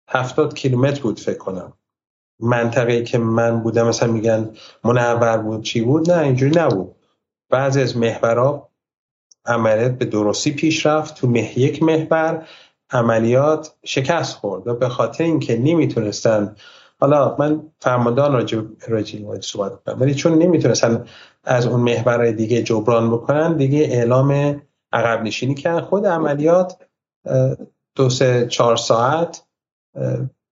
70 0.09 0.53
کیلومتر 0.53 1.01
بود 1.01 1.19
فکر 1.19 1.37
کنم. 1.37 1.73
منطقه 2.39 3.03
که 3.03 3.17
من 3.17 3.59
بودم 3.59 3.87
مثلا 3.87 4.11
میگن 4.11 4.49
منور 4.83 5.37
بود 5.37 5.63
چی 5.63 5.81
بود؟ 5.81 6.11
نه 6.11 6.17
اینجوری 6.17 6.59
نبود. 6.59 6.95
بعضی 7.49 7.81
از 7.81 7.97
محورها 7.97 8.69
عملیات 9.45 9.91
به 9.91 10.05
درستی 10.05 10.51
پیش 10.51 10.85
رفت. 10.85 11.15
تو 11.15 11.27
مه 11.27 11.59
یک 11.59 11.83
محور 11.83 12.47
عملیات 12.91 13.75
شکست 13.85 14.37
خورد 14.37 14.67
و 14.67 14.75
به 14.75 14.89
خاطر 14.89 15.23
اینکه 15.23 15.57
نمی‌تونستن 15.57 16.55
حالا 16.99 17.35
من 17.39 17.61
فرماندان 17.81 18.33
راجع 18.33 18.61
راجع 18.87 19.39
صحبت 19.41 19.83
کنم 19.83 20.01
ولی 20.01 20.15
چون 20.15 20.37
نمی‌تونستن 20.37 21.05
از 21.43 21.67
اون 21.67 21.79
محور 21.79 22.31
دیگه 22.31 22.63
جبران 22.63 23.11
بکنن 23.11 23.57
دیگه 23.57 23.79
اعلام 23.79 24.61
عقب 24.93 25.23
نشینی 25.23 25.55
کردن 25.55 25.81
خود 25.81 26.05
عملیات 26.05 26.77
دو 27.95 28.09
سه 28.09 28.47
چهار 28.47 28.75
ساعت 28.75 29.43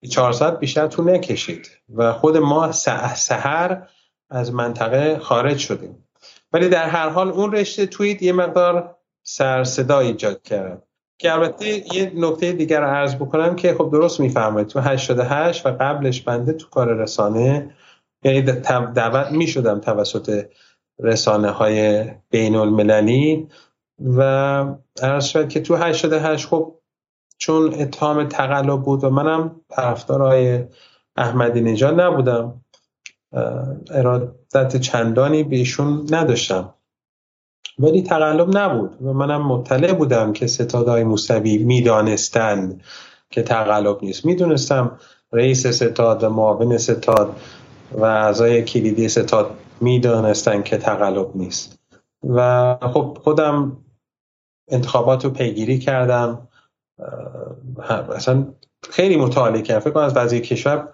چهار 0.09 0.31
ساعت 0.31 0.59
بیشتر 0.59 0.87
طول 0.87 1.09
نکشید 1.09 1.69
و 1.95 2.13
خود 2.13 2.37
ما 2.37 2.71
سهر 2.71 3.87
از 4.29 4.53
منطقه 4.53 5.19
خارج 5.19 5.57
شدیم. 5.57 6.07
ولی 6.53 6.69
در 6.69 6.89
هر 6.89 7.09
حال 7.09 7.29
اون 7.31 7.51
رشته 7.51 7.85
توییت 7.85 8.21
یه 8.21 8.33
مقدار 8.33 8.95
سر 9.23 9.63
صدا 9.63 9.99
ایجاد 9.99 10.41
کرد. 10.41 10.83
که 11.23 11.33
البته 11.33 11.95
یه 11.95 12.11
نکته 12.15 12.51
دیگر 12.51 12.81
رو 12.81 12.87
عرض 12.87 13.15
بکنم 13.15 13.55
که 13.55 13.73
خب 13.73 13.89
درست 13.91 14.19
میفرمایید. 14.19 14.67
تو 14.67 14.79
88 14.79 15.65
و 15.65 15.69
قبلش 15.69 16.21
بنده 16.21 16.53
تو 16.53 16.69
کار 16.69 16.93
رسانه 16.93 17.75
یعنی 18.23 18.41
دعوت 18.41 19.31
می 19.31 19.47
شدم 19.47 19.79
توسط 19.79 20.45
رسانه 20.99 21.49
های 21.49 22.05
بین 22.29 22.55
المللی 22.55 23.47
و 23.99 24.21
عرض 25.01 25.25
شد 25.25 25.49
که 25.49 25.61
تو 25.61 25.75
88 25.75 26.47
خب 26.47 26.79
چون 27.37 27.73
اتهام 27.73 28.27
تقلب 28.27 28.81
بود 28.81 29.03
و 29.03 29.09
منم 29.09 29.61
طرفدار 29.69 30.21
های 30.21 30.63
احمدی 31.15 31.61
نژاد 31.61 32.01
نبودم 32.01 32.61
ارادت 33.91 34.77
چندانی 34.77 35.43
بهشون 35.43 36.07
نداشتم. 36.11 36.72
ولی 37.79 38.01
تقلب 38.01 38.57
نبود 38.57 39.01
و 39.01 39.13
منم 39.13 39.41
مطلع 39.41 39.93
بودم 39.93 40.33
که 40.33 40.47
ستادهای 40.47 41.03
موسوی 41.03 41.57
می‌دانستند 41.57 42.81
که 43.29 43.43
تقلب 43.43 43.97
نیست. 44.01 44.25
می‌دونستم 44.25 44.99
رئیس 45.31 45.67
ستاد 45.67 46.23
و 46.23 46.29
معاون 46.29 46.77
ستاد 46.77 47.35
و 47.91 48.03
اعضای 48.03 48.61
کلیدی 48.61 49.09
ستاد 49.09 49.51
می‌دانستند 49.81 50.63
که 50.63 50.77
تقلب 50.77 51.31
نیست. 51.35 51.79
و 52.29 52.77
خب 52.93 53.17
خودم 53.23 53.77
انتخابات 54.67 55.25
رو 55.25 55.31
پیگیری 55.31 55.79
کردم. 55.79 56.47
اصلا 58.15 58.45
خیلی 58.89 59.17
مطالعه 59.17 59.61
کردم 59.61 59.79
فکر 59.79 59.91
کنم 59.91 60.03
از 60.03 60.17
وضعی 60.17 60.41
کشور 60.41 60.87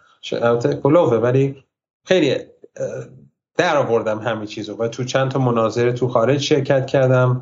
کلوفه 0.83 1.17
ولی 1.17 1.63
خیلی 2.05 2.35
در 3.59 3.77
آوردم 3.77 4.19
همه 4.19 4.45
چیزو 4.45 4.77
و 4.77 4.87
تو 4.87 5.03
چند 5.03 5.31
تا 5.31 5.39
مناظره 5.39 5.91
تو 5.91 6.07
خارج 6.07 6.41
شرکت 6.41 6.87
کردم 6.87 7.41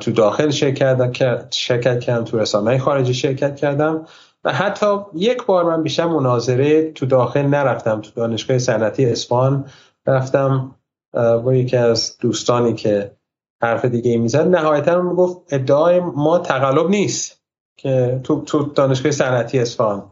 تو 0.00 0.10
داخل 0.10 0.50
شرکت 0.50 1.50
شرکت 1.50 2.00
کردم 2.00 2.24
تو 2.24 2.38
رسانه 2.38 2.78
خارجی 2.78 3.14
شرکت 3.14 3.56
کردم 3.56 4.06
و 4.44 4.52
حتی 4.52 4.86
یک 5.14 5.46
بار 5.46 5.64
من 5.64 5.82
بیشتر 5.82 6.06
مناظره 6.06 6.92
تو 6.92 7.06
داخل 7.06 7.42
نرفتم 7.42 8.00
تو 8.00 8.10
دانشگاه 8.16 8.58
صنعتی 8.58 9.06
اصفهان 9.06 9.66
رفتم 10.06 10.74
با 11.14 11.54
یکی 11.54 11.76
از 11.76 12.16
دوستانی 12.20 12.74
که 12.74 13.16
حرف 13.62 13.84
دیگه 13.84 14.18
می‌زد. 14.18 14.46
نهایتا 14.46 15.02
می‌گفت 15.02 15.38
ادعای 15.50 16.00
ما 16.00 16.38
تقلب 16.38 16.90
نیست 16.90 17.42
که 17.76 18.20
تو, 18.24 18.40
تو 18.40 18.62
دانشگاه 18.62 19.12
صنعتی 19.12 19.58
اصفهان. 19.58 20.10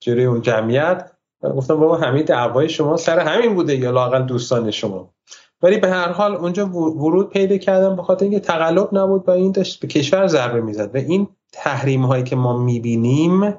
جوری 0.00 0.24
اون 0.24 0.42
جمعیت 0.42 1.10
گفتم 1.50 1.76
بابا 1.76 1.96
همه 1.96 2.22
دعوای 2.22 2.68
شما 2.68 2.96
سر 2.96 3.18
همین 3.18 3.54
بوده 3.54 3.76
یا 3.76 3.90
لاقل 3.90 4.22
دوستان 4.22 4.70
شما. 4.70 5.14
ولی 5.62 5.78
به 5.78 5.90
هر 5.90 6.12
حال 6.12 6.34
اونجا 6.34 6.66
ورود 6.66 7.30
پیدا 7.30 7.56
کردم 7.56 7.96
به 7.96 8.02
خاطر 8.02 8.24
اینکه 8.24 8.40
تقلب 8.40 8.88
نبود 8.92 9.28
و 9.28 9.30
این 9.30 9.52
داشت 9.52 9.80
به 9.80 9.86
کشور 9.86 10.26
ضربه 10.26 10.60
می‌زد. 10.60 10.94
و 10.94 10.98
این 10.98 11.28
تحریم 11.52 12.04
هایی 12.04 12.24
که 12.24 12.36
ما 12.36 12.58
می‌بینیم 12.58 13.54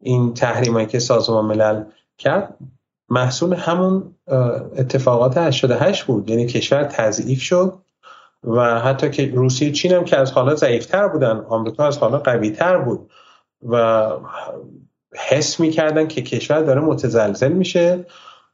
این 0.00 0.34
تحریم 0.34 0.72
هایی 0.72 0.86
که 0.86 0.98
سازمان 0.98 1.44
ملل 1.44 1.84
کرد 2.18 2.58
محصول 3.08 3.54
همون 3.54 4.14
اتفاقات 4.76 5.36
88 5.36 6.04
بود. 6.04 6.30
یعنی 6.30 6.46
کشور 6.46 6.84
تضعیف 6.84 7.40
شد 7.40 7.74
و 8.44 8.80
حتی 8.80 9.10
که 9.10 9.32
روسیه 9.34 9.72
چین 9.72 9.92
هم 9.92 10.04
که 10.04 10.16
از 10.16 10.32
حالا 10.32 10.54
ضعیفتر 10.54 11.08
بودن 11.08 11.44
آمریکا 11.48 11.86
از 11.86 11.98
حالا 11.98 12.18
قویتر 12.18 12.78
بود 12.78 13.10
و 13.68 14.06
حس 15.14 15.60
می‌کردن 15.60 16.08
که 16.08 16.22
کشور 16.22 16.62
داره 16.62 16.80
متزلزل 16.80 17.52
میشه. 17.52 18.06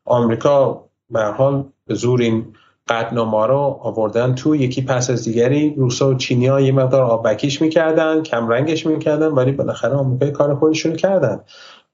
آمریکا 0.05 0.85
به 1.11 1.25
حال 1.25 1.65
به 1.87 1.95
زور 1.95 2.21
این 2.21 2.45
قدنامه 2.89 3.47
رو 3.47 3.79
آوردن 3.83 4.35
تو 4.35 4.57
یکی 4.57 4.83
پس 4.83 5.11
از 5.11 5.25
دیگری. 5.25 5.75
روسا 5.75 6.09
و 6.09 6.15
چینی 6.15 6.47
ها 6.47 6.61
یه 6.61 6.73
مقدار 6.73 7.03
آبکیش 7.03 7.63
می‌کردن 7.63 8.23
کم 8.23 8.49
رنگش 8.49 8.87
می‌کردن 8.87 9.27
ولی 9.27 9.53
بالاخره 9.53 9.95
آمریکا 9.95 10.31
کار 10.31 10.55
خودشون 10.55 10.97
کردن. 10.97 11.41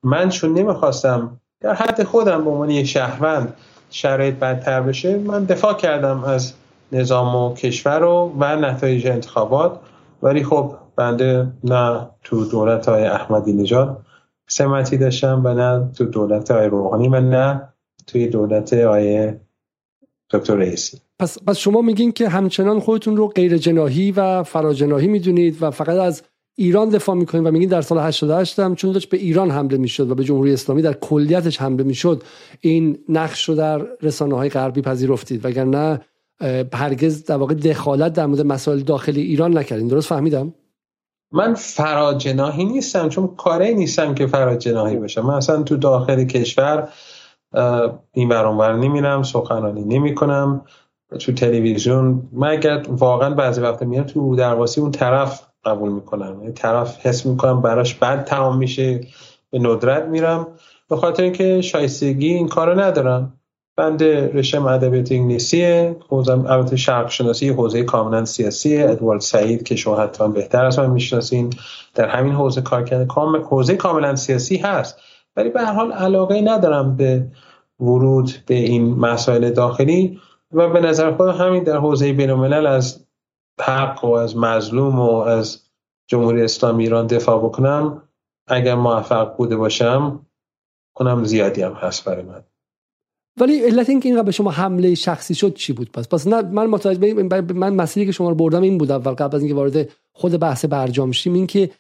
من 0.03 0.29
چون 0.29 0.53
نمی‌خواستم 0.53 1.41
در 1.61 1.75
حد 1.75 2.03
خودم 2.03 2.45
به 2.45 2.51
عنوان 2.51 2.71
یه 2.71 2.85
شهروند 2.85 3.55
شرایط 3.91 4.35
بدتر 4.35 4.81
بشه 4.81 5.19
من 5.19 5.45
دفاع 5.45 5.75
کردم 5.75 6.25
از 6.25 6.53
نظام 6.93 7.37
و 7.37 7.55
کشور 7.55 8.03
و 8.03 8.33
و 8.39 8.57
نتایج 8.57 9.07
انتخابات. 9.07 9.79
ولی 10.23 10.45
خب 10.45 10.75
بنده 10.97 11.47
نه 11.65 12.07
تو 12.25 12.45
دولت 12.45 12.89
های 12.89 13.05
احمدی 13.05 13.53
نژاد 13.53 13.99
سمتی 14.49 14.97
داشتم 14.97 15.43
و 15.45 15.55
نه 15.55 15.93
تو 15.93 16.05
دولت 16.05 16.51
های 16.51 16.67
روحانی 16.67 17.09
و 17.09 17.21
نه 17.21 17.69
توی 18.07 18.27
دولت 18.29 18.73
های 18.73 19.33
دکتر 20.31 20.55
رئیسی. 20.55 20.99
پس, 21.19 21.39
پس 21.47 21.59
شما 21.59 21.83
میگین 21.83 22.13
که 22.13 22.29
همچنان 22.29 22.81
خودتون 22.81 23.17
رو 23.17 23.29
غیر 23.29 23.57
جناهی 23.57 24.11
و 24.11 24.43
فراجناهی 24.43 25.09
می‌دونید 25.09 25.63
و 25.63 25.71
فقط 25.71 25.97
از 25.97 26.23
ایران 26.57 26.89
دفاع 26.89 27.15
می‌کنید 27.15 27.47
و 27.47 27.51
میگین 27.51 27.69
در 27.69 27.83
سال 27.83 27.99
88 27.99 28.59
هم 28.59 28.75
چون 28.75 28.93
داشت 28.93 29.11
به 29.11 29.17
ایران 29.17 29.51
حمله 29.51 29.77
می‌شد 29.77 30.11
و 30.11 30.15
به 30.15 30.25
جمهوری 30.25 30.53
اسلامی 30.53 30.83
در 30.83 30.93
کلیتش 30.93 31.61
حمله 31.61 31.85
می‌شد 31.85 32.23
این 32.61 32.99
نقش 33.09 33.49
رو 33.49 33.55
در 33.55 33.87
رسانه 34.03 34.37
های 34.37 34.49
غربی 34.49 34.83
پذیرفتید. 34.83 35.45
وگرنه 35.45 36.01
هرگز 36.73 37.25
در 37.25 37.37
واقع 37.37 37.55
دخالت 37.55 38.13
در 38.13 38.27
مورد 38.27 38.41
مسائل 38.41 38.81
داخلی 38.81 39.21
ایران 39.21 39.59
نکردین. 39.59 39.89
درست 39.89 40.09
فهمیدم؟ 40.09 40.55
من 41.33 41.55
فراجناهی 41.55 42.65
نیستم 42.65 43.09
چون 43.09 43.37
کاری 43.37 43.75
نیستم 43.75 44.15
که 44.15 44.27
فراجناهی 44.27 44.97
باشم 44.97 45.27
من 45.27 45.35
اصلا 45.35 45.62
تو 45.62 45.77
داخل 45.77 46.25
کشور 46.25 46.89
این 48.12 48.29
برانور 48.29 48.73
نمیرم 48.73 49.23
سخنرانی 49.23 49.85
نمی 49.85 50.15
کنم 50.15 50.65
تو 51.21 51.33
تلویزیون. 51.33 52.29
من 52.33 52.49
اگر 52.49 52.83
واقعا 52.89 53.35
بعضی 53.35 53.61
وقت 53.61 53.83
میام 53.83 54.05
تو 54.05 54.37
درواسی 54.37 54.81
اون 54.81 54.91
طرف 54.91 55.47
قبول 55.65 55.93
می‌کنم. 55.93 56.43
یه 56.45 56.53
طرف 56.53 57.07
حس 57.07 57.27
می‌کنم 57.27 57.62
براش 57.62 57.95
بد 57.95 58.25
تمام 58.25 58.59
میشه 58.59 59.01
به 59.51 59.59
ندرت 59.59 60.05
میرم. 60.05 60.47
به 60.89 60.97
خاطر 60.97 61.23
اینکه 61.23 61.61
شایستگی 61.61 62.35
این 62.35 62.49
کارو 62.49 62.81
ندارم. 62.81 63.41
بنده 63.77 64.31
رشم 64.35 64.67
ادبیات 64.67 65.12
انگلیسیه 65.12 65.97
حوزم 66.09 66.47
البته 66.49 66.77
شرق 66.77 67.11
شناسی 67.11 67.49
حوزه 67.49 67.83
کاملا 67.83 68.25
سیاسی 68.25 68.83
ادوارد 68.83 69.21
سعید 69.21 69.62
که 69.62 69.77
شما 69.77 69.97
حتما 69.97 70.29
بهتر 70.29 70.65
از 70.65 70.79
من 70.79 70.91
می‌شناسین. 70.91 71.53
در 71.95 72.09
همین 72.09 72.33
حوزه 72.33 72.61
کار 72.61 72.85
کرده. 72.85 73.12
حوزه 73.51 73.77
کاملا 73.77 74.17
سیاسی 74.17 74.57
هست. 74.57 74.99
ولی 75.37 75.51
به 75.51 75.61
هر 75.61 75.73
حال 75.73 75.93
علاقه 75.93 76.41
ندارم 76.41 76.97
به 76.97 77.27
ورود 77.81 78.31
به 78.47 78.55
این 78.55 78.95
مسائل 78.95 79.51
داخلی. 79.51 80.21
و 80.53 80.69
به 80.69 80.81
نظر 80.81 81.12
خود 81.12 81.29
همین 81.29 81.65
در 81.65 81.77
حوزه 81.77 82.12
بین 82.12 82.31
از 82.67 83.07
حق 83.61 84.05
و 84.05 84.11
از 84.11 84.37
مظلوم 84.37 85.01
و 85.01 85.17
از 85.17 85.62
جمهوری 86.07 86.43
اسلامی 86.43 86.85
ایران 86.85 87.07
دفاع 87.07 87.39
بکنم. 87.39 88.03
اگر 88.49 88.75
موفق 88.75 89.37
بوده 89.37 89.57
باشم 89.57 90.27
کنم 90.95 91.25
زیادی 91.25 91.62
هم 91.62 91.73
هست 91.73 92.05
برای 92.05 92.23
من. 92.23 92.45
ولی 93.40 93.61
علت 93.61 93.88
اینکه 93.88 94.09
اینقدر 94.09 94.25
به 94.25 94.33
شما 94.33 94.51
حمله 94.51 94.94
شخصی 94.94 95.35
شد 95.35 95.55
چی 95.55 95.72
بود 95.72 95.90
پس؟ 95.92 96.09
پس 96.09 96.27
نه 96.27 96.42
من 96.42 96.66
متوجه 96.66 97.12
من 97.55 97.75
مسیری 97.75 98.07
که 98.07 98.12
شما 98.12 98.29
رو 98.29 98.35
بردم 98.35 98.62
این 98.62 98.79
بود 98.79 98.90
اول 98.90 99.12
قبل 99.12 99.37
از 99.37 99.42
اینکه 99.42 99.55
وارد 99.55 99.88
خود 100.12 100.33
بحث 100.33 100.64
برجام 100.64 101.12
شیم 101.12 101.35
این 101.35 101.46
که 101.46 101.70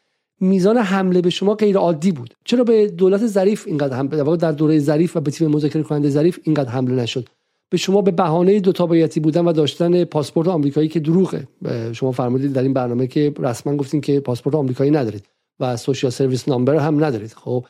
میزان 0.40 0.76
حمله 0.76 1.20
به 1.20 1.30
شما 1.30 1.54
غیر 1.54 1.76
عادی 1.76 2.12
بود. 2.12 2.34
چرا 2.44 2.64
به 2.64 2.86
دولت 2.86 3.26
ظریف 3.26 3.64
اینقدر 3.66 3.96
حمله 3.96 4.36
در 4.36 4.52
دوره 4.52 4.78
ظریف 4.78 5.16
و 5.16 5.20
به 5.20 5.30
تیم 5.30 5.48
مذاکره 5.48 5.82
کننده 5.82 6.10
ظریف 6.10 6.38
اینقدر 6.42 6.70
حمله 6.70 7.02
نشد؟ 7.02 7.28
به 7.70 7.76
شما 7.76 8.02
به 8.02 8.10
بهانه 8.10 8.60
دو 8.60 8.72
تابعیتی 8.72 9.20
بودن 9.20 9.44
و 9.44 9.52
داشتن 9.52 10.04
پاسپورت 10.04 10.48
آمریکایی 10.48 10.88
که 10.88 11.00
دروغه. 11.00 11.48
شما 11.92 12.12
فرمودید 12.12 12.52
در 12.52 12.62
این 12.62 12.72
برنامه 12.72 13.06
که 13.06 13.34
رسما 13.38 13.76
گفتین 13.76 14.00
که 14.00 14.20
پاسپورت 14.20 14.56
آمریکایی 14.56 14.90
ندارید 14.90 15.28
و 15.60 15.76
social 15.76 16.10
service 16.10 16.48
number 16.48 16.76
هم 16.76 17.04
ندارید 17.04 17.32
خب؟ 17.32 17.64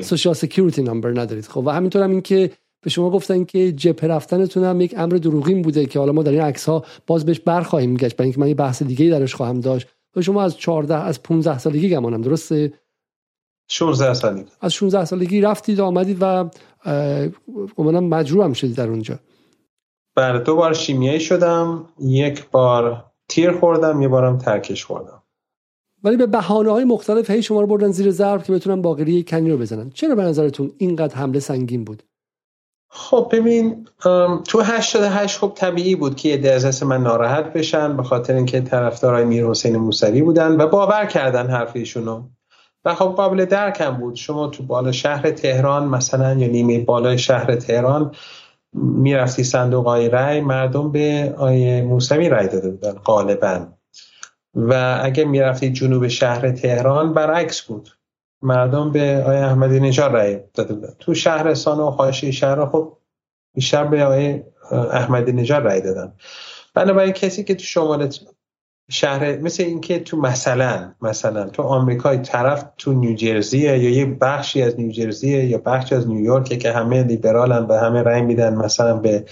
social 0.00 0.34
security 0.34 0.82
number 0.82 1.20
ندارید 1.20 1.46
خب؟ 1.46 1.66
و 1.66 1.70
همینطور 1.70 2.02
هم 2.02 2.10
این 2.10 2.20
که 2.20 2.50
به 2.86 2.90
شما 2.90 3.10
گفتن 3.10 3.44
که 3.44 3.72
جبهه 3.72 4.10
رفتنتون 4.10 4.64
هم 4.64 4.80
یک 4.80 4.94
امر 4.96 5.16
دروغین 5.16 5.62
بوده 5.62 5.86
که 5.86 5.98
حالا 5.98 6.12
ما 6.12 6.22
در 6.22 6.32
این 6.32 6.40
عکس 6.40 6.68
ها 6.68 6.84
باز 7.06 7.26
بهش 7.26 7.40
برخواهیم 7.40 7.96
گشت 7.96 8.16
برای 8.16 8.26
اینکه 8.26 8.40
من 8.40 8.48
یه 8.48 8.54
بحث 8.54 8.82
دیگه 8.82 9.10
درش 9.10 9.34
خواهم 9.34 9.60
داشت. 9.60 9.88
و 10.16 10.22
شما 10.22 10.42
از 10.42 10.56
14 10.56 10.94
از 10.94 11.22
15 11.22 11.58
سالگی 11.58 11.88
گمانم 11.88 12.20
درسته؟ 12.20 12.72
16 13.68 14.14
سالگی. 14.14 14.50
از 14.60 14.72
16 14.72 15.04
سالگی 15.04 15.40
رفتید 15.40 15.80
آمدید 15.80 16.18
و 16.20 16.50
گمانم 17.76 18.04
مجروح 18.04 18.44
هم 18.44 18.52
شدید 18.52 18.76
در 18.76 18.88
اونجا. 18.88 19.18
بله 20.16 20.38
دو 20.38 20.56
بار 20.56 20.74
شیمیایی 20.74 21.20
شدم 21.20 21.88
یک 22.00 22.50
بار 22.50 23.04
تیر 23.28 23.52
خوردم 23.52 24.02
یه 24.02 24.08
بارم 24.08 24.38
ترکش 24.38 24.84
خوردم. 24.84 25.22
ولی 26.04 26.16
به 26.16 26.26
بهانه 26.26 26.70
های 26.70 26.84
مختلف 26.84 27.30
هی 27.30 27.42
شما 27.42 27.60
رو 27.60 27.66
بردن 27.66 27.90
زیر 27.90 28.10
ضرب 28.10 28.42
که 28.42 28.52
بتونن 28.52 28.82
باقری 28.82 29.24
کنی 29.24 29.50
رو 29.50 29.58
بزنن. 29.58 29.90
چرا 29.90 30.14
به 30.14 30.22
نظرتون 30.22 30.72
اینقدر 30.78 31.16
حمله 31.16 31.40
سنگین 31.40 31.84
بود؟ 31.84 32.02
خب 32.88 33.28
ببین 33.32 33.86
تو 34.48 34.60
88 34.60 35.38
خب 35.38 35.52
طبیعی 35.54 35.94
بود 35.94 36.16
که 36.16 36.28
یه 36.28 36.50
از 36.50 36.82
من 36.82 37.02
ناراحت 37.02 37.52
بشن 37.52 37.96
به 37.96 38.02
خاطر 38.02 38.34
اینکه 38.34 38.60
طرفدارای 38.60 39.24
میر 39.24 39.46
حسین 39.46 39.76
موسوی 39.76 40.22
بودن 40.22 40.60
و 40.60 40.66
باور 40.66 41.06
کردن 41.06 41.46
حرفیشونو 41.46 42.22
و 42.84 42.94
خب 42.94 43.14
قابل 43.16 43.44
درکم 43.44 43.90
بود. 43.90 44.14
شما 44.14 44.48
تو 44.48 44.62
بالا 44.62 44.92
شهر 44.92 45.30
تهران 45.30 45.86
مثلا 45.86 46.34
یا 46.34 46.48
نیمه 46.48 46.78
بالای 46.78 47.18
شهر 47.18 47.56
تهران 47.56 48.14
می‌رفتی 48.72 49.44
صندوق 49.44 49.86
های 49.86 50.08
رای 50.08 50.40
مردم 50.40 50.92
به 50.92 51.34
آیه 51.38 51.82
موسوی 51.82 52.28
رای 52.28 52.48
داده 52.48 52.70
بودن 52.70 52.92
غالبا. 52.92 53.66
و 54.54 55.00
اگه 55.02 55.24
می‌رفتی 55.24 55.72
جنوب 55.72 56.08
شهر 56.08 56.50
تهران 56.50 57.14
برعکس 57.14 57.62
بود. 57.62 57.95
مردم 58.42 58.92
به 58.92 59.24
آیه 59.26 59.40
احمدی 59.40 59.80
نژاد 59.80 60.12
رای 60.12 60.40
داده 60.54 60.74
بودن. 60.74 60.94
تو 60.98 61.14
شهرستان 61.14 61.78
و 61.78 61.90
حاشیه 61.90 62.30
شهر 62.30 62.66
خب 62.66 62.96
بیشتر 63.54 63.84
به 63.84 64.04
آیه 64.04 64.46
احمدی 64.72 65.32
نژاد 65.32 65.62
رای 65.62 65.80
دادن. 65.80 66.12
بنابراین 66.74 67.12
کسی 67.12 67.44
که 67.44 67.54
تو 67.54 67.64
شمال 67.64 68.10
شهر 68.90 69.36
مثل 69.36 69.62
اینکه 69.62 69.98
تو 69.98 70.16
مثلا 70.16 70.94
مثلا 71.02 71.48
تو 71.48 71.62
آمریکای 71.62 72.18
طرف 72.18 72.64
تو 72.78 72.92
نیوجرسیه 72.92 73.78
یا 73.78 73.90
یه 73.90 74.06
بخشی 74.06 74.62
از 74.62 74.80
نیوجرسیه 74.80 75.44
یا 75.44 75.58
بخشی 75.58 75.94
از 75.94 76.08
نیویورک 76.08 76.58
که 76.58 76.72
همه 76.72 77.02
لیبرالن 77.02 77.66
و 77.66 77.74
همه 77.74 78.02
رای 78.02 78.22
میدن 78.22 78.54
مثلا 78.54 78.96
به 78.96 79.24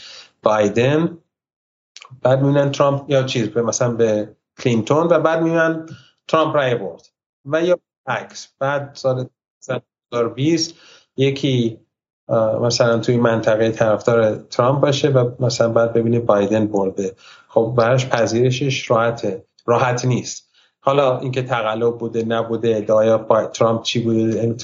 بایدن 0.43 1.19
بعد 2.23 2.43
می‌بینن 2.43 2.71
ترامپ 2.71 3.11
یا 3.11 3.23
چیز 3.23 3.49
به 3.49 3.62
مثلا 3.62 3.90
به 3.90 4.37
کلینتون 4.59 5.07
و 5.07 5.21
بعد 5.21 5.43
می‌بینن 5.43 5.87
ترامپ 6.29 6.57
رای 6.57 6.75
برد. 6.75 7.09
و 7.45 7.62
یا 7.62 7.79
عکس. 8.07 8.49
بعد 8.59 8.90
سال 8.95 9.29
2020 10.11 10.75
یکی 11.17 11.81
مثلا 12.62 12.99
توی 12.99 13.17
منطقه 13.17 13.71
طرفدار 13.71 14.35
ترامپ 14.35 14.81
باشه 14.81 15.09
و 15.09 15.31
مثلا 15.40 15.69
بعد 15.69 15.93
ببینه 15.93 16.21
بایدن 16.21 16.67
برده. 16.67 17.14
خب 17.49 17.75
براش 17.77 18.07
پذیرشش 18.07 18.90
راحته. 18.90 19.45
راحت 19.67 20.05
نیست. 20.05 20.51
حالا 20.81 21.19
اینکه 21.19 21.43
تقلب 21.43 21.99
بوده 21.99 22.25
نبوده 22.25 22.77
ادعای 22.77 23.19
ترامپ 23.53 23.83
چی 23.83 24.03
بوده 24.03 24.55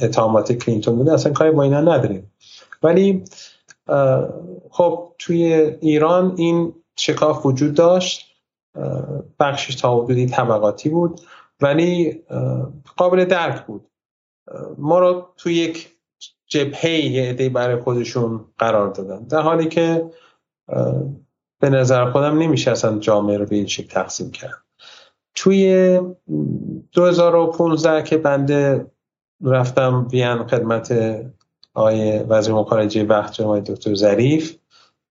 اتهامات 0.00 0.52
کلینتون 0.52 0.96
بوده 0.96 1.12
اصلا 1.12 1.32
کاری 1.32 1.50
با 1.50 1.62
اینا 1.62 1.80
نداریم. 1.80 2.32
ولی 2.82 3.24
خب 4.70 5.14
توی 5.18 5.52
ایران 5.80 6.34
این 6.36 6.74
شکاف 6.96 7.46
وجود 7.46 7.74
داشت. 7.74 8.26
بخشش 9.40 9.74
تا 9.74 10.00
حدودی 10.00 10.26
طبقاتی 10.26 10.88
بود. 10.88 11.20
ولی 11.62 12.22
قابل 12.96 13.24
درک 13.24 13.66
بود. 13.66 13.86
ما 14.78 14.98
رو 14.98 15.28
توی 15.36 15.54
یک 15.54 15.88
جبهه 16.46 17.28
عده 17.30 17.48
برای 17.48 17.76
خودشون 17.76 18.44
قرار 18.58 18.88
دادن. 18.88 19.24
در 19.24 19.40
حالی 19.40 19.68
که 19.68 20.10
به 21.60 21.70
نظر 21.70 22.10
خودم 22.10 22.38
نمیشه 22.38 22.70
اصلا 22.70 22.98
جامعه 22.98 23.38
رو 23.38 23.46
به 23.46 23.56
این 23.56 23.66
شکل 23.66 23.88
تقسیم 23.88 24.30
کرد. 24.30 24.62
توی 25.34 26.00
2015 26.92 28.02
که 28.02 28.16
بنده 28.16 28.86
رفتم 29.44 30.08
وین 30.12 30.46
خدمت 30.46 30.94
آقای 31.74 32.18
وزیر 32.18 32.54
مخارجه 32.54 33.04
وقت 33.04 33.32
جناب 33.32 33.60
دکتر 33.60 33.94
ظریف 33.94 34.56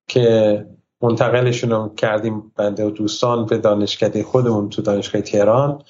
که 0.08 0.66
منتقلشون 1.02 1.96
کردیم 1.96 2.52
بنده 2.56 2.86
و 2.86 2.90
دوستان 2.90 3.46
به 3.46 3.58
دانشکده 3.58 4.24
خودمون 4.24 4.70
تو 4.70 4.82
دانشگاه 4.82 5.22
تهران. 5.22 5.84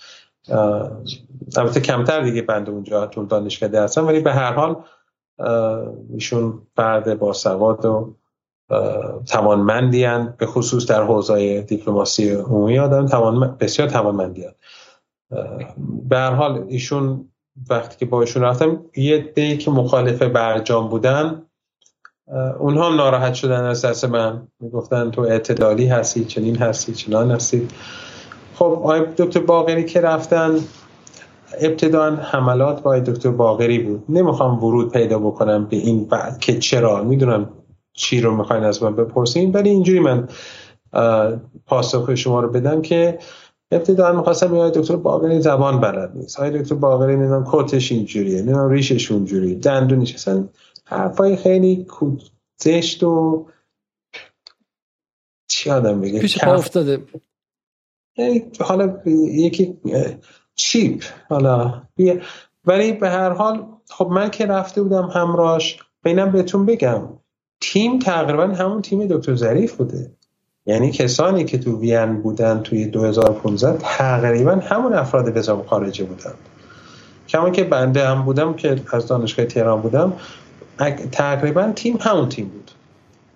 البته 1.57 1.79
کمتر 1.79 2.21
دیگه 2.21 2.41
بنده 2.41 2.71
اونجا 2.71 3.05
تو 3.05 3.25
دانشکده 3.25 3.81
هستم 3.81 4.07
ولی 4.07 4.19
به 4.19 4.33
هر 4.33 4.53
حال 4.53 4.75
ایشون 6.13 6.61
فرد 6.75 7.19
با 7.19 7.33
سواد 7.33 7.85
و 7.85 8.15
توانمندی 9.27 10.07
به 10.37 10.45
خصوص 10.45 10.85
در 10.85 11.03
حوزه 11.03 11.61
دیپلماسی 11.61 12.31
عمومی 12.31 12.79
آدم 12.79 13.07
توان 13.07 13.57
بسیار 13.59 13.89
توانمندی 13.89 14.45
به 16.09 16.17
هر 16.17 16.31
حال 16.31 16.65
ایشون 16.67 17.31
وقتی 17.69 17.97
که 17.97 18.05
با 18.05 18.21
ایشون 18.21 18.43
رفتم 18.43 18.85
یه 18.95 19.17
دی 19.17 19.57
که 19.57 19.71
مخالف 19.71 20.21
برجام 20.21 20.89
بودن 20.89 21.41
اونها 22.59 22.95
ناراحت 22.95 23.33
شدن 23.33 23.63
از 23.63 23.85
دست 23.85 24.05
من. 24.05 24.47
می‌گفتن 24.59 25.11
تو 25.11 25.21
اعتدالی 25.21 25.87
هستی 25.87 26.25
چنین 26.25 26.55
هستی 26.55 26.93
چنان 26.93 27.31
هستی. 27.31 27.67
خب 28.55 28.65
آقای 28.65 29.01
دکتر 29.17 29.39
باقری 29.39 29.85
که 29.85 30.01
رفتن 30.01 30.59
ابتدا 31.59 32.15
حملات 32.15 32.81
با 32.81 32.99
دکتر 32.99 33.29
باقری 33.29 33.79
بود. 33.79 34.03
نمی‌خوام 34.09 34.63
ورود 34.63 34.91
پیدا 34.91 35.19
بکنم 35.19 35.65
به 35.65 35.77
این 35.77 36.05
بعد 36.05 36.39
که 36.39 36.59
چرا. 36.59 37.03
می‌دونم 37.03 37.49
چی 37.93 38.21
رو 38.21 38.35
می‌خواین 38.35 38.63
از 38.63 38.83
من 38.83 38.95
بپرسین 38.95 39.51
ولی 39.51 39.69
اینجوری 39.69 39.99
من 39.99 40.27
پاسخ 41.65 42.15
شما 42.15 42.39
رو 42.41 42.49
بدم 42.49 42.81
که 42.81 43.19
ابتدا 43.71 44.11
می‌خواستم 44.11 44.55
آقای 44.55 44.71
دکتر 44.71 44.95
باقری 44.95 45.41
زبان 45.41 45.79
بلد 45.79 46.11
نیست. 46.15 46.39
آقای 46.39 46.61
دکتر 46.61 46.75
باقری 46.75 47.15
نمی‌دونم 47.15 47.47
کتش 47.51 47.91
اینجوریه 47.91 48.41
نمی‌دونم 48.41 48.69
ریشش 48.69 49.11
اونجوری 49.11 49.55
دندونش 49.55 50.13
اصلا 50.13 50.47
حرفای 50.85 51.35
خیلی 51.35 51.87
زشت 52.57 53.03
و 53.03 53.45
چی 55.47 55.69
آدم 55.69 56.01
بگه 56.01 56.19
پیش 56.19 56.43
پا 56.43 56.53
افتاده. 56.53 57.03
حالا 58.59 58.97
یکی 59.05 59.77
چیپ 60.55 61.03
حالا. 61.29 61.81
ولی 62.65 62.91
به 62.91 63.09
هر 63.09 63.29
حال 63.29 63.67
خب 63.89 64.07
من 64.07 64.29
که 64.29 64.45
رفته 64.45 64.83
بودم 64.83 65.09
همراش 65.13 65.79
بینم 66.03 66.31
بهتون 66.31 66.65
بگم 66.65 67.01
تیم 67.61 67.99
تقریبا 67.99 68.43
همون 68.43 68.81
تیم 68.81 69.07
دکتر 69.07 69.35
ظریف 69.35 69.73
بوده. 69.73 70.11
یعنی 70.65 70.91
کسانی 70.91 71.45
که 71.45 71.57
تو 71.57 71.79
وین 71.79 72.21
بودن 72.21 72.61
توی 72.61 72.85
2015 72.85 73.77
تقریبا 73.77 74.51
همون 74.51 74.93
افراد 74.93 75.37
نظام 75.37 75.63
خارجه 75.63 76.03
بودن. 76.03 76.33
کما 77.27 77.49
که 77.49 77.63
بنده 77.63 78.07
هم 78.07 78.21
بودم 78.21 78.53
که 78.53 78.81
از 78.93 79.07
دانشگاه 79.07 79.45
تهران 79.45 79.81
بودم 79.81 80.13
تقریبا 81.11 81.71
تیم 81.75 81.97
همون 82.01 82.29
تیم 82.29 82.47
بود. 82.47 82.71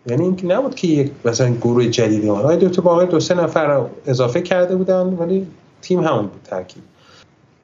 یعنی 0.07 0.23
اینکه 0.23 0.47
نبود 0.47 0.75
که 0.75 0.87
یک 0.87 1.11
مثلا 1.25 1.49
گروه 1.49 1.87
جدیدی 1.87 2.29
اومد. 2.29 2.43
آقای 2.43 2.57
دکتر 2.57 2.81
باقی 2.81 3.05
دو 3.05 3.19
سه 3.19 3.33
نفر 3.33 3.85
اضافه 4.05 4.41
کرده 4.41 4.75
بودن 4.75 5.03
ولی 5.05 5.47
تیم 5.81 6.03
همون 6.03 6.27
بود 6.27 6.41
ترکیب. 6.43 6.83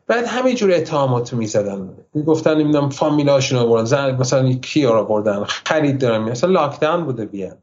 بعد 0.08 0.26
همه 0.28 0.54
جور 0.54 0.74
اتهامات 0.74 1.34
می‌زدن. 1.34 1.90
می‌گفتن 2.14 2.58
نمی‌دونم 2.58 2.90
فامیلاشون 2.90 3.60
رو 3.60 3.68
بردن 3.68 3.86
زن 3.86 4.16
مثلا 4.16 4.54
کی 4.54 4.86
رو 4.86 5.06
بردن 5.06 5.44
خرید 5.44 6.00
دارن 6.00 6.22
مثلا 6.22 6.50
لاکداون 6.50 7.06
بوده 7.06 7.26
بیان 7.26 7.58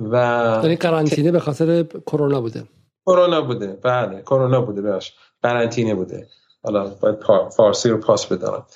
و 0.00 0.16
یعنی 0.62 0.76
قرنطینه 0.76 1.32
به 1.32 1.40
خاطر 1.40 1.82
کرونا 1.82 2.40
بوده. 2.40 2.64
کرونا 3.06 3.42
بوده. 3.42 3.78
بله 3.82 4.22
کرونا 4.22 4.60
بوده 4.60 4.82
باش 4.82 5.14
قرنطینه 5.42 5.94
بوده. 5.94 6.26
حالا 6.62 6.86
باید 7.00 7.16
فارسی 7.56 7.88
رو 7.88 7.96
پاس 7.96 8.26
بدارم. 8.26 8.66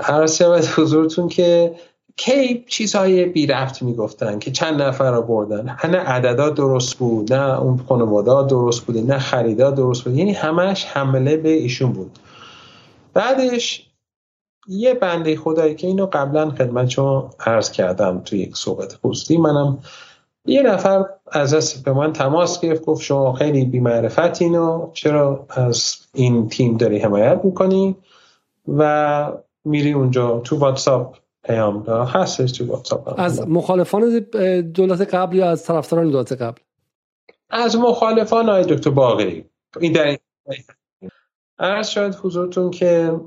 هر 0.00 0.26
شود 0.26 0.64
حضورتون 0.64 1.28
که 1.28 1.74
کی 2.22 2.64
چیزهای 2.68 3.24
بی 3.24 3.46
رفت 3.46 3.82
می‌گفتن 3.82 4.38
که 4.38 4.50
چند 4.50 4.82
نفر 4.82 5.10
رو 5.10 5.22
بردن؟ 5.22 5.76
نه 5.84 5.98
عددا 5.98 6.50
درست 6.50 6.94
بود 6.94 7.32
نه 7.32 7.60
اون 7.60 7.80
خانواده 7.88 8.48
درست 8.48 8.80
بوده 8.80 9.02
نه 9.02 9.18
خریدا 9.18 9.70
درست 9.70 10.04
بود 10.04 10.14
یعنی 10.14 10.32
همش 10.32 10.84
حمله 10.84 11.36
به 11.36 11.48
ایشون 11.48 11.92
بود. 11.92 12.18
بعدش 13.14 13.90
یه 14.68 14.94
بنده 14.94 15.36
خدایی 15.36 15.74
که 15.74 15.86
اینو 15.86 16.06
قبلا 16.12 16.50
خدمت 16.50 16.88
شما 16.88 17.30
عرض 17.40 17.70
کردم 17.70 18.20
تو 18.24 18.36
یک 18.36 18.56
صحبت 18.56 18.96
خصوصی 19.04 19.36
منم 19.36 19.78
یه 20.44 20.62
نفر 20.62 21.04
از 21.32 21.82
به 21.82 21.92
من 21.92 22.12
تماس 22.12 22.60
گرفت 22.60 22.84
گفت 22.84 23.02
شما 23.02 23.32
خیلی 23.32 23.64
بیمعرفت 23.64 24.42
اینو 24.42 24.90
چرا 24.92 25.46
از 25.50 25.96
این 26.14 26.48
تیم 26.48 26.76
داری 26.76 26.98
حمایت 26.98 27.40
می‌کنی؟ 27.44 27.96
و 28.68 29.32
میری 29.64 29.92
اونجا 29.92 30.40
تو 30.40 30.58
واتساپ 30.58 31.16
پیام 31.44 31.82
هستش 31.86 32.52
تو 32.52 32.66
واتساپ 32.66 33.14
از 33.20 33.48
مخالفان 33.48 34.18
دولت 34.60 35.14
قبل 35.14 35.36
یا 35.36 35.50
از 35.50 35.64
طرفداران 35.64 36.10
دولت 36.10 36.32
قبل؟ 36.32 36.60
از 37.50 37.76
مخالفان 37.76 38.48
های 38.48 38.64
دکتر 38.64 38.90
باقری 38.90 39.50
این 39.80 39.92
در 39.92 40.18
عرض 41.58 41.88
شاید 41.88 42.14
حضورتون 42.14 42.70
که 42.70 43.20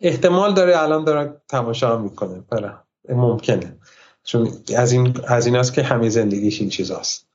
احتمال 0.00 0.54
داره 0.54 0.82
الان 0.82 1.04
داره 1.04 1.40
تماشا 1.48 1.98
می‌کنه. 1.98 2.44
بله. 2.50 2.72
ممکنه. 3.08 3.78
چون 4.24 4.48
از 4.76 4.92
این 4.92 5.14
از 5.28 5.46
این 5.46 5.62
که 5.62 5.82
همه 5.82 6.08
زندگیش 6.08 6.60
این 6.60 6.70
چیزاست. 6.70 7.28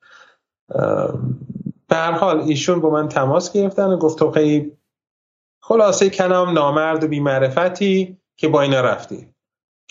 به 1.88 1.96
هر 1.96 2.12
حال 2.12 2.40
ایشون 2.40 2.82
با 2.82 2.90
من 2.90 3.08
تماس 3.08 3.54
گرفتن 3.54 3.88
و 3.88 3.98
گفت 3.98 4.20
تو 4.20 4.32
خیلی 4.32 4.78
خلاصه 5.62 6.10
کنم 6.10 6.50
نامرد 6.54 7.04
و 7.04 7.08
بیمعرفتی 7.08 8.18
که 8.38 8.48
با 8.48 8.62
اینا 8.62 8.82
رفتی. 8.82 9.31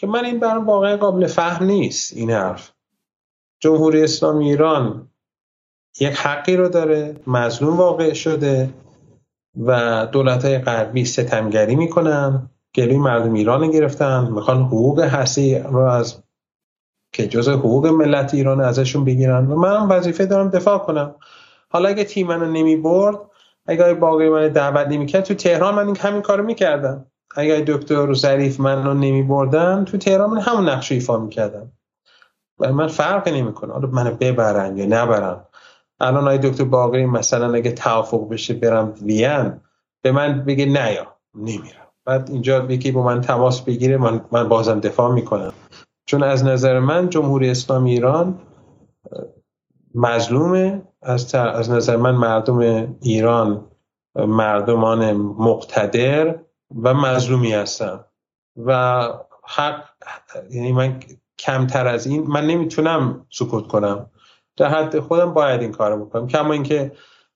که 0.00 0.06
من 0.06 0.24
این 0.24 0.40
برام 0.40 0.66
واقعا 0.66 0.96
قابل 0.96 1.26
فهم 1.26 1.66
نیست 1.66 2.16
این 2.16 2.30
حرف. 2.30 2.72
جمهوری 3.62 4.02
اسلامی 4.02 4.50
ایران 4.50 5.08
یک 6.00 6.16
حقی 6.16 6.56
رو 6.56 6.68
داره 6.68 7.16
مظلوم 7.26 7.76
واقع 7.76 8.12
شده 8.12 8.70
و 9.66 10.06
دولت 10.12 10.44
های 10.44 10.58
غربی 10.58 11.04
ستمگری 11.04 11.76
می‌کنن 11.76 12.50
گلوی 12.74 12.98
مردم 12.98 13.34
ایران 13.34 13.70
گرفتن 13.70 14.30
می‌خوان 14.30 14.62
حقوق 14.62 15.00
هستی 15.00 15.58
رو 15.58 15.78
از 15.78 16.22
که 17.12 17.28
جز 17.28 17.48
حقوق 17.48 17.86
ملت 17.86 18.34
ایران 18.34 18.60
ازشون 18.60 19.04
بگیرن. 19.04 19.46
و 19.46 19.56
منم 19.56 19.90
وظیفه 19.90 20.26
دارم 20.26 20.50
دفاع 20.50 20.78
کنم. 20.78 21.14
حالا 21.68 21.88
اگه 21.88 22.04
تیم 22.04 22.26
منو 22.26 22.46
نمی 22.46 22.76
برد 22.76 23.18
اگه 23.66 23.94
باقی 23.94 24.28
من 24.28 24.48
دعوت 24.48 24.88
نمی‌کرد 24.88 25.24
تو 25.24 25.34
تهران 25.34 25.74
من 25.74 25.86
این 25.86 25.96
همین 25.96 26.22
کارو 26.22 26.44
می‌کردم. 26.44 27.06
اگه 27.36 27.64
دکتر 27.66 28.14
ظریف 28.14 28.60
منو 28.60 28.94
نمی 28.94 29.22
بردن 29.22 29.84
تو 29.84 29.98
تهران 29.98 30.30
من 30.30 30.40
همون 30.40 30.68
نقش 30.68 30.92
ایفا 30.92 31.18
می‌کردم. 31.18 31.72
و 32.58 32.72
من 32.72 32.86
فرق 32.86 33.28
نمی‌کنه. 33.28 33.72
حالا 33.72 33.88
منو 33.88 34.14
ببرن 34.14 34.78
یا 34.78 34.86
نبرن. 34.86 35.40
الان 36.00 36.24
های 36.24 36.38
دکتر 36.38 36.64
باقری 36.64 37.06
مثلا 37.06 37.54
اگه 37.54 37.72
توافق 37.72 38.28
بشه 38.28 38.54
برم 38.54 38.94
وین 39.02 39.60
به 40.02 40.12
من 40.12 40.44
بگه 40.44 40.66
نه 40.66 40.92
یا 40.92 41.06
نمیرم. 41.34 41.86
بعد 42.04 42.30
اینجا 42.30 42.66
یکی 42.68 42.92
با 42.92 43.02
من 43.02 43.20
تماس 43.20 43.60
بگیره 43.60 43.96
من, 43.96 44.20
من 44.32 44.48
بازم 44.48 44.80
دفاع 44.80 45.12
می‌کنم. 45.12 45.52
چون 46.06 46.22
از 46.22 46.44
نظر 46.44 46.78
من 46.78 47.08
جمهوری 47.08 47.50
اسلامی 47.50 47.90
ایران 47.90 48.38
مظلومه. 49.94 50.82
از, 51.02 51.34
از 51.34 51.70
نظر 51.70 51.96
من 51.96 52.14
مردم 52.14 52.58
ایران 53.00 53.64
مردمان 54.14 55.12
مقتدر. 55.12 56.38
و 56.82 56.94
مظلومی 56.94 57.52
هستن 57.52 58.04
و 58.56 59.02
حق 59.44 59.84
یعنی 60.50 60.72
من 60.72 61.00
کمتر 61.38 61.86
از 61.86 62.06
این 62.06 62.26
من 62.26 62.46
نمی‌تونم 62.46 63.26
سکوت 63.30 63.66
کنم. 63.66 64.10
در 64.56 64.68
حد 64.68 64.98
خودم 64.98 65.34
باید 65.34 65.60
این 65.60 65.72
کارو 65.72 66.04
بکنم. 66.04 66.26
کما 66.26 66.52
اینکه 66.52 66.92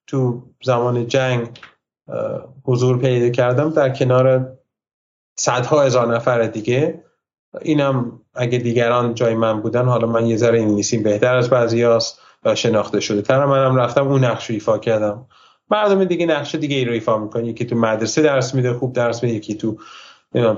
تو 0.07 0.43
زمان 0.63 1.07
جنگ 1.07 1.61
حضور 2.65 2.99
پیدا 2.99 3.31
کردم 3.31 3.71
در 3.71 3.91
کنار 3.91 4.53
صدها 5.37 5.83
هزار 5.83 6.15
نفر 6.15 6.43
دیگه. 6.47 7.05
اینم 7.61 8.21
اگه 8.35 8.59
دیگران 8.59 9.15
جای 9.15 9.35
من 9.35 9.61
بودن 9.61 9.85
حالا 9.85 10.07
من 10.07 10.27
یه 10.27 10.37
ذره 10.37 10.61
انگلیسی 10.61 10.99
بهتر 10.99 11.37
از 11.37 11.51
بعضی 11.51 11.83
هاست 11.83 12.21
و 12.45 12.55
شناخته 12.55 13.01
شده 13.01 13.23
تر. 13.23 13.45
منم 13.45 13.77
رفتم 13.77 14.09
اون 14.09 14.25
نقش 14.25 14.51
ایفا 14.51 14.79
کردم. 14.79 15.27
مردم 15.71 16.05
دیگه 16.05 16.27
نقش 16.27 16.55
دیگه 16.55 16.77
ای 16.77 16.85
رو 16.85 16.93
ایفا 16.93 17.19
می‌کنه 17.19 17.47
یکی 17.47 17.65
تو 17.65 17.77
مدرسه 17.77 18.23
درس 18.23 18.55
میده 18.55 18.73
خوب 18.73 18.93
درس 18.93 19.23
میده 19.23 19.35
یکی 19.35 19.55
تو 19.55 19.77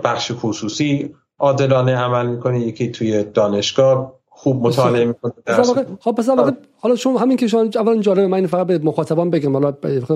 بخش 0.05 0.33
خصوصی 0.35 1.15
عادلانه 1.39 1.97
عمل 1.97 2.27
می‌کنه 2.27 2.61
یکی 2.61 2.91
توی 2.91 3.25
دانشگاه 3.25 4.17
خوب 4.29 4.67
مطالعه 4.67 5.05
می‌کنه. 5.05 5.33
خب 6.01 6.13
پس 6.13 6.29
حالا 6.81 6.97
شما 6.97 7.19
همین 7.19 7.37
که 7.37 7.47
شما 7.47 7.61
اولا 7.75 8.01
جالبه 8.01 8.27
من 8.27 8.47
فقط 8.47 8.67
به 8.67 8.79
مخاطبان 8.79 9.31
بگم 9.31 9.53
حالا 9.53 9.71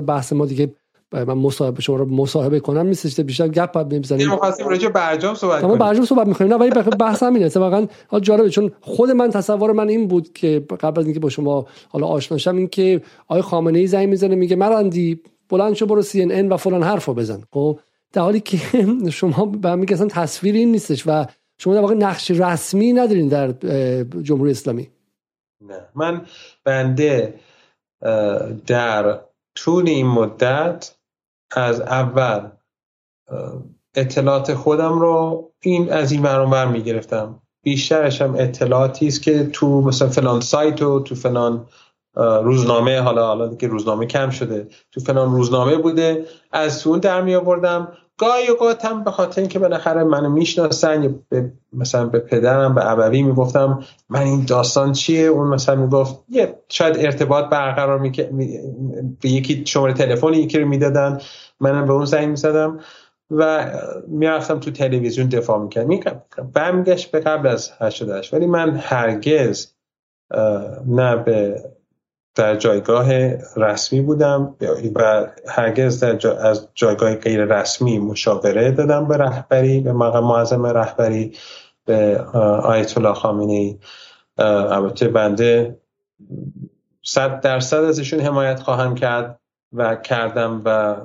بحث 0.07 0.33
ما 0.33 0.45
دیگه 0.45 0.75
من 1.11 1.33
مصاحبه 1.33 1.81
شما 1.81 1.95
رو 1.95 2.05
مصاحبه 2.05 2.59
کنم 2.59 2.87
نیستش 2.87 3.19
بیشتر 3.19 3.47
گپ 3.47 3.71
بعد 3.71 3.93
می‌زنیم 3.93 4.27
ما 4.27 4.37
خواستیم 4.37 4.67
راجع 4.67 4.89
برجام 4.89 5.35
صحبت 5.35 5.61
کنیم. 5.61 5.77
برجام 5.77 6.05
صحبت 6.05 6.27
می‌کنیم. 6.27 6.53
نه 6.53 6.57
ولی 6.57 6.71
بحث 6.99 7.23
همینه. 7.23 7.47
واقعا 7.47 7.87
جالبه 8.21 8.49
چون 8.49 8.71
خود 8.81 9.11
من 9.11 9.29
تصور 9.29 9.71
من 9.71 9.89
این 9.89 10.07
بود 10.07 10.33
که 10.33 10.65
قبل 10.79 10.99
از 10.99 11.05
اینکه 11.05 11.19
با 11.19 11.29
شما 11.29 11.65
حالا 11.89 12.07
آشنا 12.07 12.37
شم 12.37 12.55
این 12.55 12.67
که 12.67 13.01
آقای 13.27 13.41
خامنه 13.41 13.79
ای 13.79 13.87
زنگ 13.87 14.09
می‌زنه 14.09 14.35
میگه 14.35 14.55
مرندی 14.55 15.19
بلند 15.49 15.73
شو 15.73 15.85
برو 15.85 16.01
سی 16.01 16.21
ان 16.23 16.49
و 16.49 16.57
فلان 16.57 16.83
حرفو 16.83 17.13
بزن. 17.13 17.43
خب 17.53 17.79
در 18.13 18.21
حالی 18.21 18.39
که 18.39 18.57
شما 19.11 19.45
به 19.45 19.75
میگه 19.75 19.93
اصلا 19.93 20.07
تصویری 20.07 20.59
این 20.59 20.71
نیستش 20.71 21.03
و 21.07 21.25
شما 21.57 21.73
در 21.73 21.81
واقع 21.81 21.93
نقش 21.93 22.31
رسمی 22.31 22.93
ندارین 22.93 23.27
در 23.27 23.51
جمهوری 24.21 24.51
اسلامی. 24.51 24.89
نه. 25.67 25.79
من 25.95 26.21
بنده 26.63 27.33
در 28.67 29.19
طول 29.55 29.87
این 29.89 30.07
مدت 30.07 30.95
از 31.51 31.81
اول 31.81 32.49
اطلاعات 33.95 34.53
خودم 34.53 34.99
رو 34.99 35.51
این 35.61 35.91
از 35.91 36.11
این 36.11 36.21
برانور 36.21 36.65
می‌گرفتم. 36.65 37.41
بیشترش 37.63 38.21
هم 38.21 38.35
اطلاعاتی 38.37 39.07
است 39.07 39.21
که 39.21 39.47
تو 39.47 39.81
مثلا 39.81 40.09
فلان 40.09 40.41
سایت 40.41 40.81
و 40.81 40.99
تو 40.99 41.15
فلان 41.15 41.65
روزنامه 42.43 42.99
حالا 42.99 43.27
حالا 43.27 43.55
که 43.55 43.67
روزنامه 43.67 44.05
کم 44.05 44.29
شده 44.29 44.67
تو 44.91 45.01
فلان 45.01 45.31
روزنامه 45.31 45.77
بوده. 45.77 46.25
از 46.51 46.87
اون 46.87 46.99
در 46.99 47.21
می 47.21 47.35
آوردم 47.35 47.91
گاهی 48.21 48.47
اوقات 48.47 48.85
هم 48.85 49.03
به 49.03 49.11
خاطر 49.11 49.41
اینکه 49.41 49.59
بالاخره 49.59 50.03
منو 50.03 50.29
می‌شناسن 50.29 51.03
یا 51.03 51.09
به 51.29 51.51
مثلا 51.73 52.05
به 52.05 52.19
پدرم 52.19 52.75
به 52.75 52.91
ابوی 52.91 53.23
می‌گفتم 53.23 53.83
من 54.09 54.21
این 54.21 54.45
داستان 54.45 54.91
چیه؟ 54.91 55.27
اون 55.27 55.47
مثلا 55.47 55.75
می‌گفت 55.75 56.19
یه 56.29 56.59
شاید 56.69 56.97
ارتباط 56.99 57.49
برقرار 57.49 57.99
می... 57.99 58.09
به 59.21 59.29
یکی 59.29 59.63
شماره 59.65 59.93
تلفن 59.93 60.33
یکی 60.33 60.59
رو 60.59 60.67
می‌دادن. 60.67 61.21
منم 61.59 61.85
به 61.85 61.93
اون 61.93 62.05
زنگ 62.05 62.27
می‌زدم 62.27 62.79
و 63.31 63.71
می‌رفتم 64.07 64.59
تو 64.59 64.71
تلویزیون 64.71 65.27
دفاع 65.27 65.69
می‌کرد 65.85 66.25
برمیگشت 66.53 67.11
به 67.11 67.19
قبل 67.19 67.47
از 67.47 67.71
88 67.79 68.33
ولی 68.33 68.45
من 68.45 68.75
هرگز 68.75 69.67
نه 70.87 71.15
به 71.15 71.63
در 72.35 72.55
جایگاه 72.55 73.13
رسمی 73.55 74.01
بودم 74.01 74.55
و 74.95 75.27
هرگز 75.47 75.99
در 75.99 76.15
جا 76.15 76.37
از 76.37 76.67
جایگاه 76.73 77.15
غیر 77.15 77.45
رسمی 77.45 77.99
مشاوره 77.99 78.71
دادم 78.71 79.07
به 79.07 79.17
رهبری 79.17 79.79
به 79.79 79.93
مقام 79.93 80.23
معظم 80.23 80.65
رهبری 80.65 81.33
به 81.85 82.17
آیت 82.63 82.97
الله 82.97 83.13
خامنه 83.13 83.53
ای 83.53 83.77
البته 84.37 85.07
بنده 85.07 85.79
صد 87.03 87.41
درصد 87.41 87.83
ازشون 87.83 88.19
حمایت 88.19 88.59
خواهم 88.59 88.95
کرد 88.95 89.39
و 89.73 89.95
کردم 89.95 90.61
و 90.65 90.95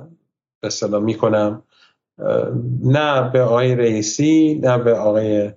به 0.61 0.67
اصطلاح 0.67 1.01
می‌کنم. 1.01 1.63
نه 2.83 3.29
به 3.29 3.41
آقای 3.41 3.75
رئیسی 3.75 4.59
نه 4.63 4.77
به 4.77 4.93
آقای 4.93 5.51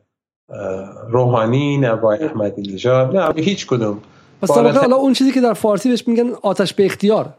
روحانی 1.09 1.79
نه 1.79 1.97
به 1.97 2.07
احمدی 2.07 2.73
نژاد 2.73 3.17
نه 3.17 3.33
به 3.33 3.43
هیچ 3.43 3.67
کدوم. 3.67 4.03
پس 4.43 4.51
حالا 4.51 4.97
اون 4.97 5.13
چیزی 5.13 5.33
که 5.33 5.41
در 5.41 5.55
فارسی 5.55 5.89
بهش 5.89 6.09
میگن 6.09 6.31
آتش 6.43 6.75
به 6.75 6.87
اختیار. 6.87 7.35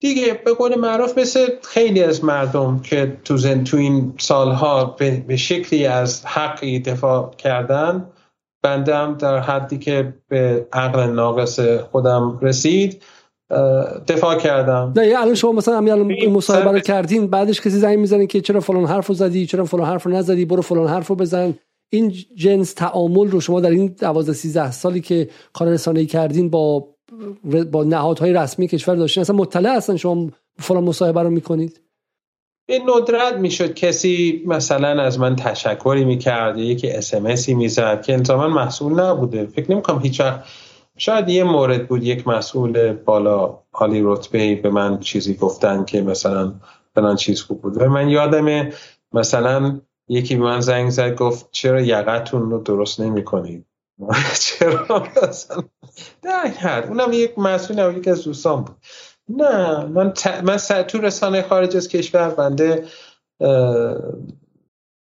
دیگه 0.00 0.40
به 0.44 0.54
قول 0.54 0.78
معروف 0.78 1.18
مثل 1.18 1.46
خیلی 1.62 2.02
از 2.02 2.24
مردم 2.24 2.80
که 2.80 3.16
تو 3.24 3.36
زن 3.36 3.64
تو 3.64 3.76
این 3.76 4.14
سالها 4.18 4.84
به, 4.84 5.36
شکلی 5.36 5.86
از 5.86 6.26
حقی 6.26 6.78
دفاع 6.78 7.34
کردن 7.38 8.10
بندم 8.62 9.16
در 9.18 9.38
حدی 9.38 9.78
که 9.78 10.14
به 10.28 10.66
عقل 10.72 11.10
ناقص 11.10 11.60
خودم 11.60 12.38
رسید 12.42 13.02
دفاع 14.08 14.38
کردم. 14.38 14.92
نه 14.96 15.14
الان 15.18 15.34
شما 15.34 15.52
مثلا 15.52 15.76
همین 15.76 16.32
مصاحبه 16.32 16.70
رو 16.70 16.80
کردین 16.80 17.26
بعدش 17.26 17.60
کسی 17.60 17.78
زنگ 17.78 17.98
می‌زنه 17.98 18.26
که 18.26 18.40
چرا 18.40 18.60
فلان 18.60 18.84
حرف 18.84 19.06
رو 19.06 19.14
زدی 19.14 19.46
چرا 19.46 19.64
فلان 19.64 19.86
حرف 19.86 20.02
رو 20.02 20.12
نزدی 20.12 20.44
برو 20.44 20.62
فلان 20.62 20.88
حرف 20.88 21.06
رو 21.06 21.14
بزن. 21.14 21.54
این 21.94 22.14
جنس 22.34 22.72
تعامل 22.72 23.28
رو 23.30 23.40
شما 23.40 23.60
در 23.60 23.70
این 23.70 23.86
12 24.00 24.32
13 24.32 24.70
سالی 24.70 25.00
که 25.00 25.28
کار 25.52 25.68
رسانه‌ای 25.68 26.06
کردین 26.06 26.50
با 26.50 26.88
با 27.72 27.84
نهادهای 27.84 28.32
رسمی 28.32 28.68
کشور 28.68 28.94
داشتین 28.94 29.20
اصلا 29.20 29.36
مطلع 29.36 29.76
هستن 29.76 29.96
شما 29.96 30.30
فلان 30.58 30.84
مصاحبه 30.84 31.22
رو 31.22 31.30
می‌کنید؟ 31.30 31.80
به 32.68 32.78
ندرت 32.78 33.34
می‌شد. 33.34 33.74
کسی 33.74 34.42
مثلا 34.46 35.02
از 35.02 35.18
من 35.18 35.36
تشکری 35.36 36.04
می‌کرد 36.04 36.58
یکی 36.58 36.90
اسمسی 36.90 37.54
می‌زد 37.54 38.02
که 38.02 38.12
انتظاما 38.12 38.48
محصول 38.48 39.00
نبوده. 39.00 39.46
فکر 39.46 39.72
نمی‌کنم 39.72 39.98
هیچ 39.98 40.20
وقت 40.20 40.44
شاید 40.96 41.28
یه 41.28 41.44
مورد 41.44 41.88
بود 41.88 42.04
یک 42.04 42.28
مسئول 42.28 42.92
بالا 42.92 43.58
حالی 43.70 44.00
رتبه 44.04 44.54
به 44.54 44.70
من 44.70 44.98
چیزی 45.00 45.34
گفتن 45.34 45.84
که 45.84 46.02
مثلا 46.02 46.52
فلان 46.94 47.16
چیز 47.16 47.42
خوب 47.42 47.60
بود. 47.60 47.82
و 47.82 47.88
من 47.88 48.08
یادم 48.08 48.70
مثلا 49.12 49.80
یکی 50.08 50.36
به 50.36 50.44
من 50.44 50.60
زنگ 50.60 50.90
زد 50.90 51.14
گفت 51.14 51.48
چرا 51.50 51.80
یقتون 51.80 52.50
رو 52.50 52.58
درست 52.58 53.00
نمی 53.00 53.24
کنید 53.24 53.66
چرا 54.40 55.06
در 56.22 56.46
حد 56.46 56.86
اونم 56.86 57.12
یک 57.12 57.38
مسئول 57.38 57.80
نبود 57.80 57.96
یک 57.96 58.08
از 58.08 58.24
دوستان 58.24 58.64
بود. 58.64 58.76
نه 59.28 59.84
من, 59.84 60.12
ت... 60.12 60.26
من 60.26 60.56
تو 60.82 60.98
رسانه 60.98 61.42
خارج 61.42 61.76
از 61.76 61.88
کشور 61.88 62.30
بنده 62.30 62.88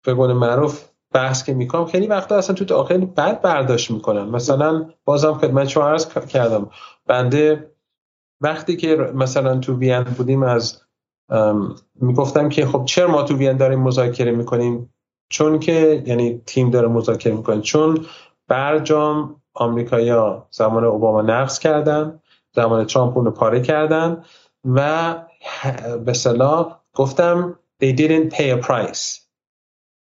به 0.05 0.15
قول 0.15 0.33
معروف 0.33 0.89
بحث 1.13 1.45
که 1.45 1.55
می‌کنم 1.55 1.87
خیلی 1.87 2.07
وقتا 2.07 2.37
اصلا 2.37 2.55
تو 2.55 2.65
داخل 2.65 3.05
بد 3.05 3.41
برداشت 3.41 3.91
می‌کنم. 3.91 4.31
مثلا 4.31 4.91
بازم 5.05 5.35
خدمت 5.35 5.69
شما 5.69 5.89
عرض 5.89 6.07
کردم. 6.09 6.71
بنده 7.07 7.71
وقتی 8.41 8.77
که 8.77 8.97
مثلا 8.97 9.59
تو 9.59 9.79
وین 9.79 10.03
بودیم 10.03 10.43
از 10.43 10.83
می‌گفتم 12.01 12.49
که 12.49 12.67
خب 12.67 12.85
چرا 12.85 13.11
ما 13.11 13.23
تو 13.23 13.37
وین 13.37 13.57
داریم 13.57 13.81
مذاکره 13.81 14.31
می‌کنیم؟ 14.31 14.95
چون 15.29 15.59
که 15.59 16.03
یعنی 16.07 16.43
تیم 16.47 16.71
داره 16.71 16.89
مذاکره 16.89 17.33
می‌کنه. 17.33 17.61
چون 17.61 18.07
برجام 18.49 19.37
آمریکایا 19.55 20.47
زمان 20.51 20.85
اوباما 20.85 21.23
نقض 21.23 21.59
کردن 21.59 22.21
زمان 22.55 22.87
ترامپ 22.87 23.17
اون 23.17 23.31
پاره 23.31 23.61
کردن 23.61 24.25
و 24.65 25.15
به 26.05 26.13
صلاح 26.13 26.79
گفتم 26.95 27.59
they 27.85 27.97
didn't 27.97 28.35
pay 28.35 28.61
a 28.61 28.67
price. 28.67 29.21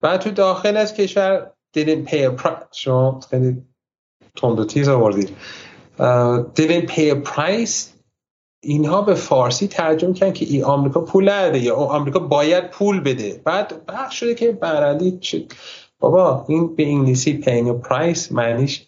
و 0.02 0.18
تو 0.18 0.32
داخل 0.32 0.78
از 0.78 0.94
کشور 0.94 1.52
didn't 1.78 2.10
pay 2.10 2.30
a 2.30 2.44
price 2.44 2.66
شما 2.72 3.20
خیلی 3.30 3.64
تند 4.36 4.60
و 4.60 4.66
تیز 4.66 4.90
آوردید. 4.90 5.30
didn't 6.56 6.90
pay 6.90 7.12
a 7.12 7.30
price 7.30 7.93
اینها 8.66 9.02
به 9.02 9.14
فارسی 9.14 9.68
ترجمه 9.68 10.14
کردن 10.14 10.34
که 10.34 10.46
ای 10.46 10.64
آمریکا 10.64 11.02
پول 11.02 11.30
نده 11.30 11.60
یا 11.60 11.76
آمریکا 11.76 12.20
باید 12.20 12.70
پول 12.70 13.00
بده. 13.00 13.42
بعد 13.44 13.86
بخش 13.86 14.20
شده 14.20 14.36
که 14.36 14.52
برندی 14.52 15.20
بابا 16.00 16.46
این 16.48 16.76
به 16.76 16.88
انگلیسی 16.88 17.34
پینگ 17.34 17.82
پرایس 17.82 18.32
معنیش 18.32 18.88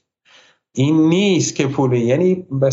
این 0.74 1.10
نیست 1.10 1.56
که 1.56 1.68
پول 1.68 1.94
یعنی 1.94 2.48
به 2.52 2.70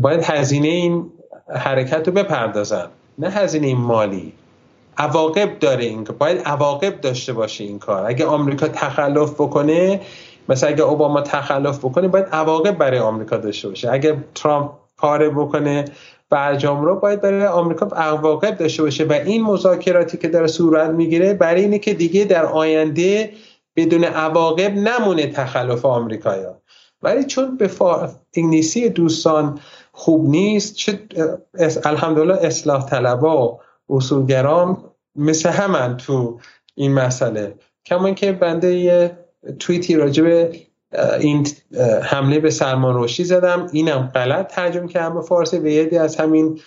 باید 0.00 0.22
هزینه 0.22 0.68
این 0.68 1.12
حرکت 1.48 2.08
رو 2.08 2.14
بپردازن. 2.14 2.88
نه 3.18 3.30
هزینه 3.30 3.74
مالی. 3.74 4.32
عواقب 4.96 5.58
داره 5.58 5.84
این 5.84 6.04
باید 6.18 6.38
عواقب 6.38 7.00
داشته 7.00 7.32
باشه 7.32 7.64
این 7.64 7.78
کار. 7.78 8.06
اگه 8.06 8.26
آمریکا 8.26 8.68
تخلف 8.68 9.32
بکنه 9.32 10.00
مثلا 10.50 10.70
اگه 10.70 10.82
اوباما 10.82 11.20
تخلف 11.20 11.78
بکنه 11.78 12.08
باید 12.08 12.26
عواقب 12.32 12.78
برای 12.78 12.98
آمریکا 12.98 13.36
داشته 13.36 13.68
باشه. 13.68 13.92
اگه 13.92 14.24
ترامپ 14.34 14.70
پاره 14.96 15.30
بکنه 15.30 15.84
برجام 16.30 16.84
رو 16.84 16.96
باید 16.96 17.20
برای 17.20 17.46
آمریکا 17.46 17.86
عواقب 17.86 18.56
داشته 18.56 18.82
باشه. 18.82 19.04
و 19.04 19.12
این 19.12 19.42
مذاکراتی 19.42 20.18
که 20.18 20.28
داره 20.28 20.46
صورت 20.46 20.90
می‌گیره 20.90 21.34
برای 21.34 21.60
اینه 21.60 21.78
که 21.78 21.94
دیگه 21.94 22.24
در 22.24 22.46
آینده 22.46 23.32
بدون 23.76 24.04
عواقب 24.04 24.74
نمونه 24.74 25.26
تخلف 25.26 25.84
آمریکایا 25.84 26.56
ولی 27.02 27.24
چون 27.24 27.56
به 27.56 27.70
انگلیسی 28.36 28.88
دوستان 28.88 29.60
خوب 29.92 30.30
نیست 30.30 30.74
چه 30.74 31.00
الحمدلله 31.84 32.34
اصلاح 32.34 32.86
طلبا 32.86 33.48
و 33.48 33.60
اصولگرام 33.90 34.84
مثل 35.16 35.48
همن 35.48 35.96
تو 35.96 36.40
این 36.74 36.94
مسئله. 36.94 37.54
کما 37.86 38.10
که 38.10 38.32
بنده 38.32 38.74
یه 38.74 39.18
توییتی 39.58 39.96
راجع 39.96 40.22
به 40.22 40.52
این 41.20 41.46
حمله 42.02 42.38
به 42.38 42.50
سلمان 42.50 42.94
روشی 42.94 43.24
زدم. 43.24 43.66
اینم 43.72 44.10
غلط 44.14 44.54
ترجمه 44.54 44.88
کردم 44.88 45.14
به 45.14 45.20
فارسی 45.20 45.58
و 45.58 45.66
یدی 45.66 45.98
از 45.98 46.16
همین 46.16 46.60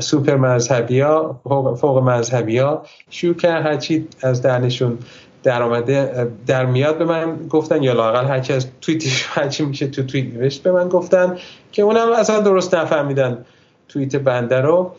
سوپر 0.00 0.36
مذهبی 0.36 1.00
ها 1.00 1.40
فوق 1.80 1.98
مذهبی 1.98 2.58
ها 2.58 2.86
شروع 3.10 3.34
کرد 3.34 3.66
هرچی 3.66 4.08
از 4.22 4.42
دهنشون 4.42 4.98
در 5.42 5.62
آمده 5.62 6.28
در 6.46 6.66
میاد 6.66 6.98
به 6.98 7.04
من 7.04 7.46
گفتن 7.48 7.82
یا 7.82 7.92
لاقل 7.92 8.24
هرچی 8.24 8.52
از 8.52 8.66
توییتش 8.80 9.26
هرچی 9.34 9.64
میشه 9.64 9.86
تو 9.86 10.02
توییت 10.02 10.34
نوشت 10.34 10.62
به 10.62 10.72
من 10.72 10.88
گفتن 10.88 11.38
که 11.72 11.82
اونم 11.82 12.12
اصلا 12.12 12.40
درست 12.40 12.74
نفهمیدن 12.74 13.44
توییت 13.88 14.16
بنده 14.16 14.60
رو. 14.60 14.92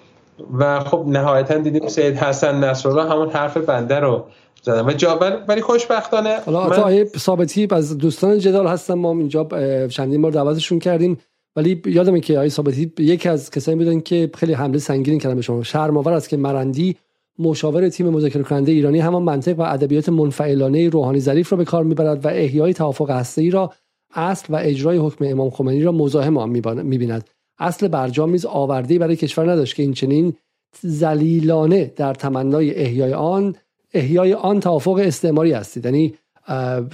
و 0.60 0.80
خب 0.80 1.06
نهایتا 1.08 1.58
دیدیم 1.58 1.88
سید 1.88 2.18
حسن 2.18 2.64
نصرالله 2.64 3.12
همون 3.12 3.30
حرف 3.30 3.58
بنده 3.58 4.00
رو 4.00 4.26
و 4.68 4.94
جا 4.94 5.20
ولی 5.48 5.62
خوشبختانه 5.62 6.40
حالا 6.46 6.68
من... 6.68 6.80
آیه 6.80 7.06
ثابتی 7.18 7.68
از 7.72 7.98
دوستان 7.98 8.40
جدال 8.40 8.68
هستم 8.68 8.94
ما 8.94 9.12
اینجا 9.12 9.48
چندین 9.88 10.22
بار 10.22 10.32
دعوتشون 10.32 10.80
کردیم. 10.80 11.18
ولی 11.56 11.82
یادمه 11.86 12.20
که 12.20 12.40
آیه 12.40 12.50
ثابتی 12.50 12.92
یکی 13.00 13.30
از 13.30 13.52
کسانی 13.52 13.78
بودن 13.78 14.00
که 14.00 14.30
خیلی 14.34 14.54
حمله 14.54 14.78
سنگین 14.78 15.20
کردن 15.20 15.36
به 15.36 15.42
شما. 15.42 15.64
شرم‌آور 15.64 16.14
است 16.14 16.30
که 16.30 16.38
مرندی 16.38 16.96
مشاور 17.40 17.90
تیم 17.90 18.10
مذاکره 18.10 18.44
کننده 18.44 18.72
ایرانی 18.72 19.00
همان 19.00 19.24
منطق 19.24 19.60
و 19.60 19.62
ادبیات 19.62 20.10
منفعلانه 20.10 20.90
روحانی 20.90 21.20
ظریف 21.20 21.52
را 21.52 21.58
به 21.58 21.66
کار 21.66 21.84
می‌برد 21.84 22.26
و 22.26 22.28
احیای 22.28 22.74
توافق 22.74 23.10
هسته‌ای 23.10 23.50
را 23.50 23.74
اصل 24.14 24.54
و 24.54 24.56
اجرای 24.62 24.98
حکم 24.98 25.26
امام 25.26 25.50
خمینی 25.50 25.84
را 25.84 25.92
مزاحم 25.92 26.38
آن 26.38 26.50
می‌بیند. 26.84 27.30
اصل 27.60 27.88
برجام 27.88 28.30
نیز 28.30 28.46
آورده 28.46 29.00
برای 29.00 29.16
کشور 29.16 29.52
نداشت 29.52 29.76
که 29.76 29.84
این 29.84 29.94
چنین 29.94 30.34
زلیلانه 30.82 31.94
در 31.96 32.14
تمنای 32.14 32.76
احیای 32.76 33.14
آن 33.14 33.56
احیای 33.96 34.34
آن 34.34 34.60
توافق 34.60 35.02
استعماری 35.04 35.52
هستید. 35.52 35.86
یعنی 35.86 36.16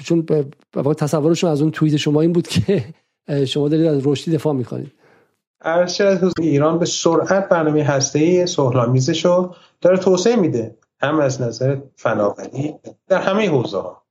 چون 0.03 0.25
تصورشون 0.97 1.51
از 1.51 1.61
اون 1.61 1.71
توییت 1.71 1.97
شما 1.97 2.21
این 2.21 2.33
بود 2.33 2.47
که 2.53 2.85
شما 3.47 3.69
دارید 3.69 3.85
از 3.85 4.07
رشدی 4.07 4.31
دفاع 4.31 4.53
می‌کنید. 4.53 4.91
ارشد 5.61 6.31
ایران 6.39 6.79
به 6.79 6.85
سرعت 6.85 7.49
برنامه 7.49 7.83
هسته‌ای 7.83 8.47
سهلامیزش 8.47 9.25
رو 9.25 9.55
داره 9.81 9.97
توسعه 9.97 10.35
میده. 10.35 10.75
هم 11.01 11.19
از 11.19 11.41
نظر 11.41 11.77
فناوری 11.95 12.73
در 13.07 13.21
همه 13.21 13.49
حوزه 13.49 13.77
ها 13.77 14.01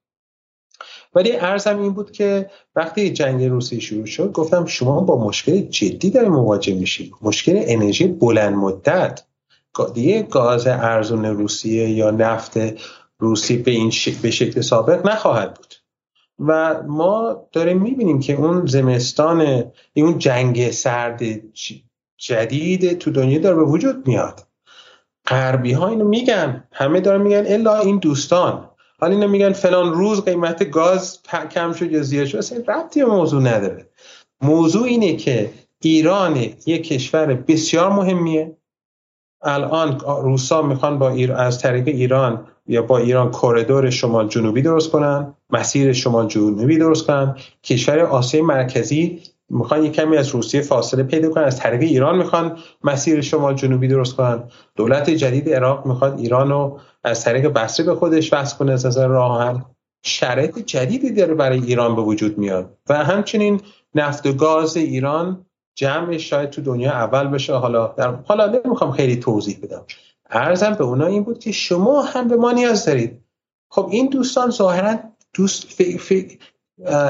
ولی 1.15 1.37
ارزم 1.37 1.79
این 1.79 1.93
بود 1.93 2.11
که 2.11 2.51
وقتی 2.77 3.11
جنگ 3.11 3.45
روسیه 3.45 3.81
شروع 3.81 4.07
شد 4.07 4.33
گفتم 4.33 4.67
شما 4.67 5.01
با 5.01 5.25
مشکل 5.25 5.61
جدی 5.61 6.11
داریم 6.11 6.33
مواجه 6.33 6.75
میشید 6.75 7.13
مشکل 7.23 7.63
انرژی 7.65 8.07
بلند 8.07 8.55
مدت. 8.55 9.23
دیگه 9.95 10.23
گاز 10.23 10.67
ارزون 10.67 11.25
روسیه 11.25 11.91
یا 11.91 12.11
نفت 12.11 12.59
روسی 13.19 13.57
به 13.57 13.71
این 13.71 13.91
شکل 13.91 14.19
به 14.23 14.31
شکل 14.31 14.61
سابق 14.61 15.07
نخواهد 15.07 15.55
بود. 15.55 15.75
و 16.39 16.83
ما 16.83 17.47
داریم 17.53 17.83
می‌بینیم 17.83 18.21
که 18.21 18.35
اون 18.35 18.67
زمستان 18.67 19.65
اون 19.97 20.19
جنگ 20.19 20.71
سرد 20.71 21.21
جدید 22.17 22.99
تو 22.99 23.11
دنیا 23.11 23.39
داره 23.39 23.57
به 23.57 23.65
وجود 23.65 24.07
میاد. 24.07 24.47
غربی 25.27 25.73
ها 25.73 25.89
اینو 25.89 26.09
میگن 26.09 26.65
همه 26.73 27.01
دارن 27.01 27.23
میگن 27.23 27.45
الا 27.47 27.81
این 27.81 27.99
دوستان. 27.99 28.71
حالا 28.99 29.15
اینو 29.15 29.29
میگن 29.29 29.53
فلان 29.53 29.93
روز 29.93 30.25
قیمت 30.25 30.71
گاز 30.71 31.19
کم 31.51 31.73
شد 31.73 31.93
یا 31.93 32.03
زیاد 32.03 32.27
شد. 32.27 32.39
اصلا 32.39 32.59
ربطی 32.69 33.05
به 33.05 33.11
موضوع 33.11 33.43
نداره. 33.43 33.89
موضوع 34.43 34.85
اینه 34.85 35.17
که 35.17 35.51
ایران 35.81 36.37
یک 36.67 36.89
کشور 36.89 37.35
بسیار 37.35 37.93
مهمیه. 37.93 38.57
الان 39.43 40.01
روسا 40.01 40.63
می‌خوان 40.63 40.99
با 40.99 41.11
ایر... 41.11 41.33
از 41.33 41.59
طریق 41.59 41.89
ایران 41.89 42.47
یا 42.67 42.83
با 42.83 42.99
ایران 42.99 43.31
کریدور 43.31 43.91
شمال 43.91 44.29
جنوبی 44.29 44.63
درست 44.63 44.91
کنن 44.91 45.35
مسیر 45.51 45.93
شمال 45.93 46.27
جنوبی 46.27 46.79
درست 46.79 47.07
کنن. 47.07 47.37
کشور 47.65 47.99
آسیای 47.99 48.43
مرکزی 48.43 49.21
می‌خوان 49.51 49.85
یک 49.85 49.93
کمی 49.93 50.17
از 50.17 50.29
روسیه 50.29 50.61
فاصله 50.61 51.03
پیدا 51.03 51.31
کنن. 51.31 51.45
از 51.45 51.59
طریق 51.59 51.81
ایران 51.81 52.19
می‌خوان 52.19 52.59
مسیر 52.85 53.21
شمال 53.21 53.55
جنوبی 53.55 53.89
درست 53.89 54.17
کنن. 54.17 54.43
دولت 54.77 55.11
جدید 55.11 55.49
عراق 55.49 55.87
می‌خواد 55.87 56.19
ایران 56.19 56.51
رو 56.51 56.79
از 57.05 57.25
طریق 57.25 57.47
بصره 57.47 57.87
به 57.87 57.95
خودش 57.95 58.33
وصل 58.33 58.57
کنه 58.57 58.73
از 58.73 58.87
نظر 58.87 59.07
راه 59.07 59.67
شرایط 60.05 60.59
جدیدی 60.59 61.11
داره 61.11 61.35
برای 61.35 61.59
ایران 61.59 61.97
به 61.97 62.03
وجود 62.03 62.39
میاد. 62.39 62.79
و 62.89 63.05
همچنین 63.05 63.61
نفت 63.95 64.27
و 64.27 64.33
گاز 64.33 64.77
ایران 64.77 65.47
جمعش 65.75 66.31
شاید 66.31 66.51
تو 66.51 66.63
دنیا 66.63 66.91
اول 66.91 67.27
بشه. 67.29 67.55
حالا 67.55 67.87
در 67.87 68.15
حالا 68.25 68.61
نمی‌خوام 68.65 68.93
خیلی 68.93 69.17
توضیح 69.17 69.59
بدم. 69.63 69.85
ارزم 70.31 70.75
به 70.75 70.85
اونا 70.85 71.07
این 71.07 71.23
بود 71.23 71.39
که 71.39 71.53
شما 71.53 72.03
هم 72.03 72.29
به 72.29 72.37
ما 72.37 72.53
نیاز 72.53 72.85
دارید. 72.85 73.21
خب 73.71 73.89
این 73.91 74.07
دوستان 74.07 74.51
ظاهرا 74.51 74.99
دوست 75.35 75.81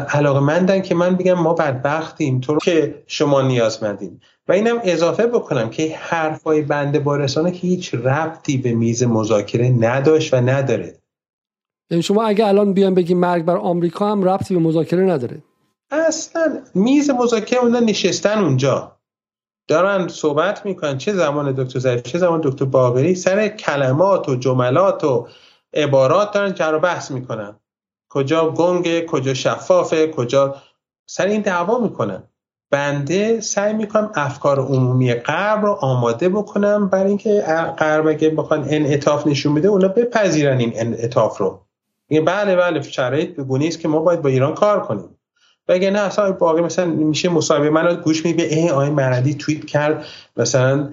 علاقه 0.09 0.41
مندن 0.41 0.81
که 0.83 0.95
من 0.95 1.17
بگم 1.17 1.33
ما 1.33 1.55
بدبختیم. 1.55 2.41
تو 2.41 2.59
که 2.59 3.03
شما 3.07 3.43
نیازمندیم 3.43 4.21
و 4.49 4.53
اینم 4.53 4.81
اضافه 4.85 5.27
بکنم 5.27 5.71
که 5.71 5.97
حرفای 5.97 6.63
بنده 6.63 6.99
با 6.99 7.17
رسانه 7.17 7.51
هیچ 7.51 7.95
ربطی 7.95 8.59
به 8.59 8.75
میز 8.75 9.03
مذاکره 9.03 9.69
نداشت 9.69 10.35
و 10.35 10.37
نداره. 10.37 10.95
یعنی 11.91 12.03
شما 12.03 12.23
اگه 12.23 12.47
الان 12.47 12.73
بیان 12.73 12.95
بگیم 12.95 13.19
مرگ 13.19 13.45
بر 13.45 13.57
آمریکا 13.57 14.13
هم 14.13 14.25
ربطی 14.25 14.55
به 14.55 14.61
مذاکره 14.61 15.03
نداره. 15.03 15.43
اصلا 15.91 16.63
میز 16.75 17.11
مذاکره 17.11 17.61
اونجا 17.61 17.81
نشستن 17.81 18.39
اونجا. 18.39 18.97
دارن 19.69 20.09
صحبت 20.09 20.67
می‌کنن. 20.67 20.99
چه 20.99 21.13
زمان 21.13 21.53
دکتر 21.53 21.79
ظریف 21.79 22.03
چه 22.03 22.19
زمان 22.19 22.41
دکتر 22.45 22.65
باقری 22.65 23.15
سر 23.15 23.49
کلمات 23.49 24.29
و 24.29 24.37
جملات 24.37 25.05
و 25.05 25.29
عبارات 25.75 26.33
دارن 26.33 26.55
جر 26.55 26.79
بحث 26.79 27.11
می‌کنن. 27.11 27.57
کجا 28.09 28.51
گنگه 28.51 29.07
کجا 29.07 29.35
شفافه 29.35 30.07
کجا 30.11 30.55
سر 31.07 31.27
این 31.27 31.41
دعوا 31.41 31.79
می‌کنن. 31.79 32.23
بنده 32.71 33.41
سعی 33.41 33.73
می‌کنم 33.73 34.11
افکار 34.15 34.61
عمومی 34.61 35.15
غرب 35.15 35.67
رو 35.67 35.73
آماده 35.73 36.29
بکنم 36.29 36.89
برای 36.89 37.09
اینکه 37.09 37.45
غرب 37.79 38.07
اگه 38.07 38.31
بخوان 38.31 38.65
انعطاف 38.69 39.27
نشون 39.27 39.55
بده 39.55 39.69
اونا 39.69 39.89
بپذیرن 39.89 40.59
این 40.59 40.73
انعطاف 40.75 41.39
رو. 41.39 41.67
بله 42.11 42.57
بله 42.57 42.83
شرایط 42.83 43.37
به 43.37 43.67
است 43.67 43.81
که 43.81 43.89
ما 43.89 43.99
باید 43.99 44.23
با 44.23 44.29
ایران 44.29 44.55
کار 44.55 44.81
کنیم. 44.81 45.20
و 45.71 45.73
اگه 45.73 45.91
نه 45.91 45.99
اصلا 45.99 46.33
باقی 46.33 46.61
مثلا 46.63 46.85
میشه 46.85 47.29
مصاحبه. 47.29 47.71
من 47.71 47.95
گوش 47.95 48.25
میده 48.25 48.43
ای 48.43 48.71
آقای 48.71 48.91
مرندی 48.91 49.35
توییت 49.35 49.65
کرد 49.65 50.07
مثلا 50.37 50.93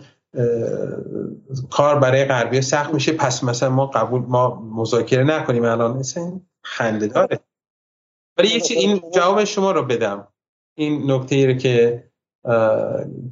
کار 1.69 1.99
برای 1.99 2.25
غربی 2.25 2.61
سخت 2.61 2.93
میشه 2.93 3.11
پس 3.11 3.43
مثلا 3.43 3.69
ما 3.69 3.85
قبول 3.85 4.21
ما 4.21 4.69
مذاکره 4.75 5.23
نکنیم 5.23 5.65
الان. 5.65 5.97
مثلا 5.97 6.39
خنده 6.63 7.07
داره. 7.07 7.39
ولی 8.37 8.47
یه 8.47 8.61
این 8.69 9.01
جواب 9.13 9.43
شما 9.43 9.71
رو 9.71 9.83
بدم. 9.83 10.27
این 10.77 11.11
نکته 11.11 11.35
ای 11.35 11.47
رو 11.47 11.53
که 11.53 12.03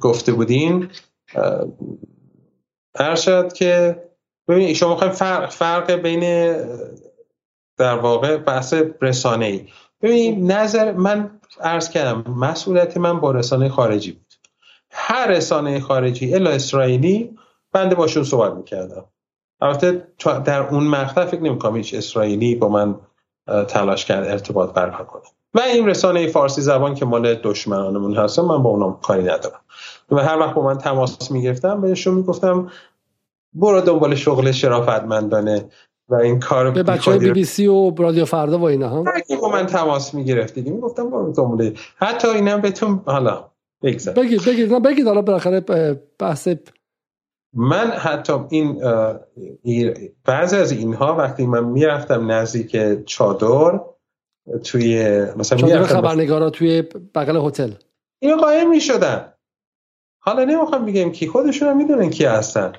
گفته 0.00 0.32
بودین 0.32 0.90
هر 2.98 3.48
که 3.54 4.02
ببین 4.48 4.74
شما 4.74 4.90
می‌خوایم 4.90 5.12
فرق, 5.12 5.50
فرق 5.50 5.92
بین 5.92 6.52
در 7.78 7.98
واقع 7.98 8.36
بحث 8.36 8.74
رسانه 9.00 9.46
ای 9.46 9.68
ببین 10.02 10.52
نظر 10.52 10.92
من 10.92 11.35
عرض 11.60 11.90
کردم 11.90 12.34
مسئولیت 12.34 12.96
من 12.96 13.20
با 13.20 13.30
رسانه 13.30 13.68
خارجی 13.68 14.12
بود. 14.12 14.34
هر 14.90 15.26
رسانه 15.26 15.80
خارجی 15.80 16.34
الا 16.34 16.50
اسرائیلی 16.50 17.38
بنده 17.72 17.94
باشون 17.94 18.24
صحبت 18.24 18.52
می‌کردم. 18.52 19.04
البته 19.60 20.08
در 20.44 20.60
اون 20.60 20.84
مقطع 20.86 21.24
فکر 21.24 21.40
نمی‌کنم 21.40 21.76
هیچ 21.76 21.94
اسرائیلی 21.94 22.54
با 22.54 22.68
من 22.68 22.94
تلاش 23.68 24.04
کرد 24.04 24.26
ارتباط 24.26 24.72
برقرار 24.72 25.06
کنه. 25.06 25.22
و 25.54 25.60
این 25.60 25.88
رسانه 25.88 26.26
فارسی 26.26 26.60
زبان 26.60 26.94
که 26.94 27.04
مال 27.04 27.34
دشمنانمون 27.34 28.16
هستن 28.16 28.42
من 28.42 28.62
با 28.62 28.70
اونم 28.70 28.98
کاری 29.02 29.22
ندارم. 29.22 29.60
و 30.10 30.16
هر 30.16 30.38
وقت 30.38 30.54
با 30.54 30.62
من 30.62 30.78
تماس 30.78 31.30
می‌گرفتم 31.30 31.80
بهشون 31.80 32.14
می‌گفتم 32.14 32.70
برو 33.54 33.80
دنبال 33.80 34.14
شغل 34.14 34.52
شرافتمندانه. 34.52 35.68
و 36.08 36.14
این 36.14 36.40
کار 36.40 36.70
به 36.70 36.82
بچه 36.82 37.10
های 37.10 37.20
بی 37.20 37.30
بی 37.30 37.44
سی 37.44 37.66
و 37.66 37.94
رادیو 37.98 38.24
فردا 38.24 38.58
و 38.58 38.64
اینا 38.64 38.88
هم 38.88 39.04
با 39.40 39.48
من 39.48 39.66
تماس 39.66 40.14
می‌گرفتید 40.14 40.68
می‌گفتم 40.68 41.10
برو 41.10 41.32
دنبال 41.32 41.78
حتی 41.96 42.28
اینم 42.28 42.60
بهتون 42.60 43.02
حالا 43.06 43.50
بگید 43.82 44.14
بگید 44.16 44.82
بگید 44.82 45.06
حالا 45.06 45.22
بالاخره 45.22 45.60
بحث 46.18 46.48
من 47.52 47.90
حتی 47.90 48.32
این 48.50 48.82
بعضی 50.24 50.56
از 50.56 50.72
اینها 50.72 51.16
وقتی 51.16 51.46
من 51.46 51.64
می‌رفتم 51.64 52.30
نزدیک 52.30 53.04
چادر 53.04 53.80
توی 54.64 55.20
مثلا 55.36 55.58
چادر 55.58 55.82
خبرنگارا 55.82 56.50
توی 56.50 56.82
بغل 57.14 57.36
هتل. 57.36 57.70
این 58.18 58.36
قایم 58.36 58.70
می‌شدن. 58.70 59.32
حالا 60.18 60.44
نمی‌خوام 60.44 60.86
بگم 60.86 61.12
کی 61.12 61.26
خودشون 61.26 61.68
هم 61.68 61.76
می‌دونن 61.76 62.10
کی 62.10 62.24
هستن. 62.24 62.72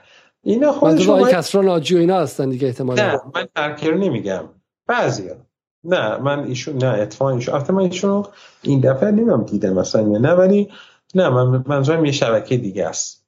اینا 0.47 0.71
خودشون 0.71 1.19
آقای 1.19 1.33
کسرا 1.33 1.61
ناجی 1.61 1.95
و 1.95 1.97
اینا 1.97 2.19
هستن 2.19 2.49
دیگه 2.49 2.67
احتمالاً. 2.67 3.11
نه 3.11 3.21
من 3.35 3.47
هرکر 3.57 3.93
نمیگم. 3.93 4.43
بعضیا. 4.87 5.35
نه 5.83 6.17
من 6.17 6.43
ایشون 6.43 6.77
نه 6.77 6.87
اتفاقا 6.87 7.31
ایشون 7.31 7.55
البته 7.55 7.73
من 7.73 7.81
ایشون 7.81 8.25
این 8.61 8.79
دفعه 8.79 9.11
نمی‌دونم 9.11 9.43
دیدم 9.43 9.73
مثلا 9.73 10.01
نه 10.01 10.33
ولی 10.33 10.69
نه 11.15 11.29
من 11.29 11.63
منظورم 11.67 12.05
یه 12.05 12.11
شبکه 12.11 12.57
دیگه 12.57 12.85
است. 12.85 13.27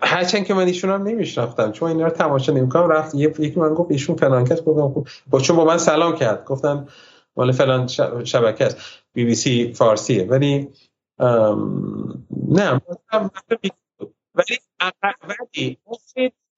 هرچند 0.00 0.44
که 0.44 0.54
من 0.54 0.66
ایشون 0.66 0.90
هم 0.90 1.02
نمیشناختم 1.02 1.72
چون 1.72 1.88
اینا 1.88 2.04
رو 2.04 2.10
تماشا 2.10 2.52
نمی‌کنم 2.52 2.88
رفت 2.88 3.14
یکی 3.14 3.60
من 3.60 3.74
گفت 3.74 3.90
ایشون 3.90 4.16
فلان 4.16 4.44
کس 4.44 4.62
گفتم 4.62 4.94
خب، 4.94 5.08
با 5.30 5.40
چون 5.40 5.56
با 5.56 5.64
من 5.64 5.78
سلام 5.78 6.16
کرد 6.16 6.44
گفتن 6.44 6.88
مال 7.36 7.52
فلان 7.52 7.86
شبکه 8.24 8.64
است. 8.64 8.76
بی 9.12 9.24
بی 9.24 9.34
سی 9.34 9.72
فارسیه 9.72 10.24
ولی 10.24 10.68
نه 12.48 12.80
ولی 13.48 13.72
ولی 14.34 15.78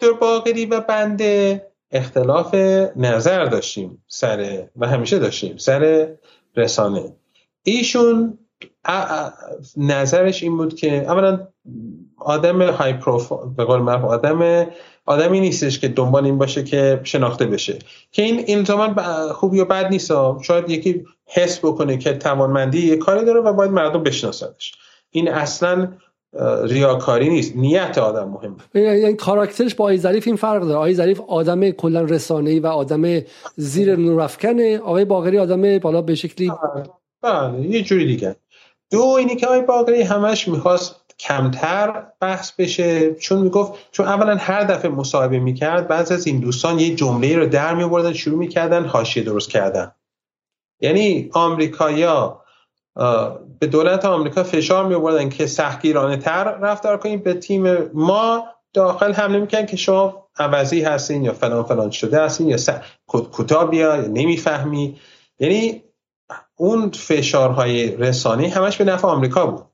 دکتر 0.01 0.13
باقری 0.13 0.67
و 0.67 0.81
بنده 0.81 1.67
اختلاف 1.91 2.55
نظر 2.97 3.45
داشتیم 3.45 4.05
سر 4.09 4.69
و 4.77 4.87
همیشه 4.87 5.19
داشتیم 5.19 5.57
سر 5.57 6.09
رسانه. 6.57 7.13
ایشون 7.63 8.39
نظرش 9.77 10.43
این 10.43 10.57
بود 10.57 10.75
که 10.75 10.97
اولا 10.97 11.49
آدم 12.17 12.63
های 12.63 12.93
پروفایل 12.93 13.51
به 13.57 13.65
قول 13.65 13.81
معروف 13.81 14.05
آدم 14.05 14.67
آدمی 15.07 15.41
نیستش 15.41 15.79
که 15.79 15.89
دنبال 15.89 16.25
این 16.25 16.39
باشه 16.39 16.65
که 16.65 17.01
شناخته 17.05 17.47
بشه. 17.47 17.79
که 18.13 18.23
این 18.23 18.45
الزاما 18.49 19.33
خوبی 19.33 19.59
یا 19.59 19.65
بد 19.65 19.87
نیست 19.87 20.13
شاید 20.43 20.71
یکی 20.71 21.05
حس 21.27 21.59
بکنه 21.59 21.97
که 21.97 22.13
توانمندی 22.13 22.87
یه 22.87 22.97
کاری 22.97 23.25
داره 23.25 23.41
و 23.41 23.53
باید 23.53 23.71
مردم 23.71 24.03
بشناسنش. 24.03 24.75
این 25.11 25.29
اصلا 25.29 25.93
ریاکاری 26.63 27.29
نیست. 27.29 27.57
نیت 27.57 27.99
آدم 27.99 28.29
مهم. 28.29 28.57
یعنی 28.75 29.15
کاراکترش 29.15 29.75
با 29.75 29.85
آقای 29.85 29.97
ظریف 29.97 30.27
این 30.27 30.37
فرق 30.37 30.63
داره. 30.63 30.75
آقای 30.75 30.95
ظریف 30.95 31.21
آدم 31.21 31.71
کلا 31.71 32.03
رسانه‌ای 32.03 32.61
و 32.61 32.67
آدم 32.67 33.21
زیر 33.57 33.97
نورافکنه 33.97 34.79
آقای 34.79 35.05
باقری 35.05 35.39
آدم 35.39 35.79
بالا 35.79 36.03
به 36.03 36.15
شکلی 36.15 36.53
بله 37.23 37.61
یه 37.61 37.83
جوری 37.83 38.07
دیگه. 38.07 38.37
دو 38.91 39.03
اینی 39.03 39.37
که 39.37 39.47
آقای 39.47 39.63
باقری 39.63 40.03
همش 40.03 40.49
می‌خواست 40.49 40.97
کمتر 41.19 42.07
بحث 42.21 42.53
بشه. 42.53 43.15
چون 43.15 43.39
می‌گفت 43.43 43.73
چون 43.93 44.07
اولا 44.07 44.37
هر 44.37 44.65
دفعه 44.65 44.91
مصاحبه 44.91 45.39
می‌کرد 45.39 45.89
بعض 45.89 46.13
از 46.13 46.27
این 46.27 46.41
دوستان 46.41 46.79
یه 46.79 46.95
جمله 46.95 47.37
رو 47.37 47.47
در 47.47 47.75
میوردن 47.75 48.13
شروع 48.13 48.39
می‌کردن 48.39 48.85
حاشیه 48.85 49.23
درست 49.23 49.51
کردن. 49.51 49.93
یعنی 50.81 51.31
آمریکایا 51.33 52.41
به 53.61 53.67
دولت 53.71 54.05
آمریکا 54.05 54.43
فشار 54.43 54.87
می 54.87 54.95
آوردن 54.95 55.29
که 55.29 55.47
سختگیرانه 55.47 56.17
تر 56.17 56.45
رفتار 56.45 56.97
کنید 56.97 57.25
به 57.25 57.35
تیم 57.35 57.91
ما 57.95 58.45
داخل 58.73 59.13
حمله 59.13 59.39
می‌کنن 59.39 59.67
که 59.67 59.77
شما 59.77 60.29
عوضی 60.37 60.83
هستین 60.83 61.25
یا 61.25 61.33
فلان 61.33 61.63
فلان 61.63 61.91
شده 61.91 62.23
هستین 62.23 62.49
یا 62.49 62.57
کوتاه 63.07 63.71
بیا 63.71 63.97
یا 63.97 64.07
نمی‌فهمی. 64.07 65.01
یعنی 65.39 65.83
اون 66.57 66.91
فشارهای 66.91 67.97
رسانی 67.97 68.49
همش 68.49 68.77
به 68.77 68.85
نفع 68.85 69.09
آمریکا 69.09 69.47
بود. 69.47 69.70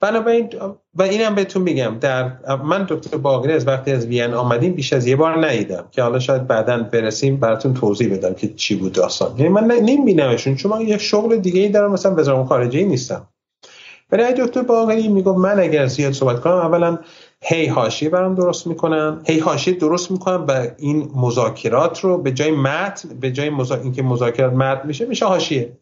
بنابراین 0.00 0.48
و 0.94 1.02
اینم 1.02 1.34
بهتون 1.34 1.62
میگم 1.62 1.96
در 2.00 2.32
من 2.64 2.86
دکتر 2.88 3.16
باقری 3.16 3.52
از 3.52 3.66
وقتی 3.66 3.92
از 3.92 4.06
وین 4.06 4.34
آمدیم 4.34 4.72
بیش 4.72 4.92
از 4.92 5.06
یه 5.06 5.16
بار 5.16 5.46
ندیدم 5.46 5.84
که 5.90 6.02
حالا 6.02 6.18
شاید 6.18 6.46
بعدا 6.46 6.82
برسیم 6.82 7.36
براتون 7.36 7.74
توضیح 7.74 8.14
بدم 8.14 8.34
که 8.34 8.48
چی 8.48 8.76
بود 8.76 8.92
داستان. 8.92 9.34
یعنی 9.38 9.48
من 9.48 9.64
نمیبینمشون 9.64 10.56
چون 10.56 10.72
من 10.72 10.80
یه 10.80 10.98
شغل 10.98 11.36
دیگه 11.36 11.60
ای 11.60 11.68
دارم 11.68 11.92
مثلا 11.92 12.14
وزارت 12.14 12.46
خارجه 12.46 12.84
نیستم. 12.84 13.26
برای 14.10 14.34
دکتر 14.38 14.62
باقری 14.62 15.08
میگم 15.08 15.36
من 15.36 15.60
اگر 15.60 15.86
زیاد 15.86 16.12
صحبت 16.12 16.40
کنم 16.40 16.54
اولا 16.54 16.98
هی 17.42 17.66
حاشیه 17.66 18.08
برام 18.08 18.34
درست 18.34 18.66
می‌کنن 18.66 19.20
هی 19.26 19.38
حاشیه 19.38 19.74
درست 19.74 20.10
می‌کنن 20.10 20.36
و 20.36 20.66
این 20.78 21.10
مذاکرات 21.14 22.00
رو 22.00 22.18
به 22.18 22.32
جای 22.32 22.50
متن 22.50 23.08
به 23.20 23.30
جای 23.30 23.50
مزا... 23.50 23.74
اینکه 23.74 24.02
مذاکرات 24.02 24.52
متن 24.52 24.86
میشه 24.86 25.06
میشه 25.06 25.26
حاشیه. 25.26 25.72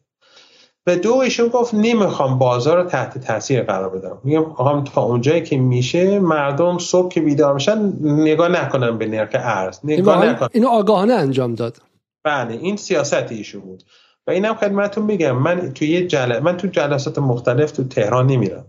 و 0.89 0.97
دو 0.97 1.15
ایشون 1.15 1.49
گفت 1.49 1.75
نمی‌خوام 1.75 2.39
بازار 2.39 2.83
رو 2.83 2.89
تحت 2.89 3.19
تاثیر 3.19 3.63
قرار 3.63 3.89
بدم. 3.89 4.19
میگم 4.25 4.45
آقام 4.45 4.85
تا 4.85 5.03
اونجایی 5.03 5.43
که 5.43 5.57
میشه 5.57 6.19
مردم 6.19 6.79
صبح 6.79 7.09
که 7.09 7.21
بیدار 7.21 7.55
میشن 7.55 7.93
نگاه 8.03 8.49
نکنن 8.49 8.99
به 8.99 9.07
نرخ 9.07 9.31
ارز. 9.35 9.81
نگاه 9.85 10.27
نکنن 10.27 10.49
اینو 10.53 10.69
آگاهانه 10.69 11.15
انجام 11.15 11.55
داد. 11.55 11.77
بله 12.25 12.55
این 12.55 12.77
سیاست 12.77 13.33
ایشون 13.33 13.61
بود. 13.61 13.83
و 14.27 14.31
اینم 14.31 14.55
خدمتتون 14.55 15.07
بگم 15.07 15.37
من 15.37 15.73
توی 15.73 15.89
یه 15.89 16.07
جل... 16.07 16.39
من 16.39 16.57
تو 16.57 16.69
جلسات 16.69 17.19
مختلف 17.19 17.71
تو 17.71 17.85
تهران 17.85 18.27
نمیرم. 18.27 18.67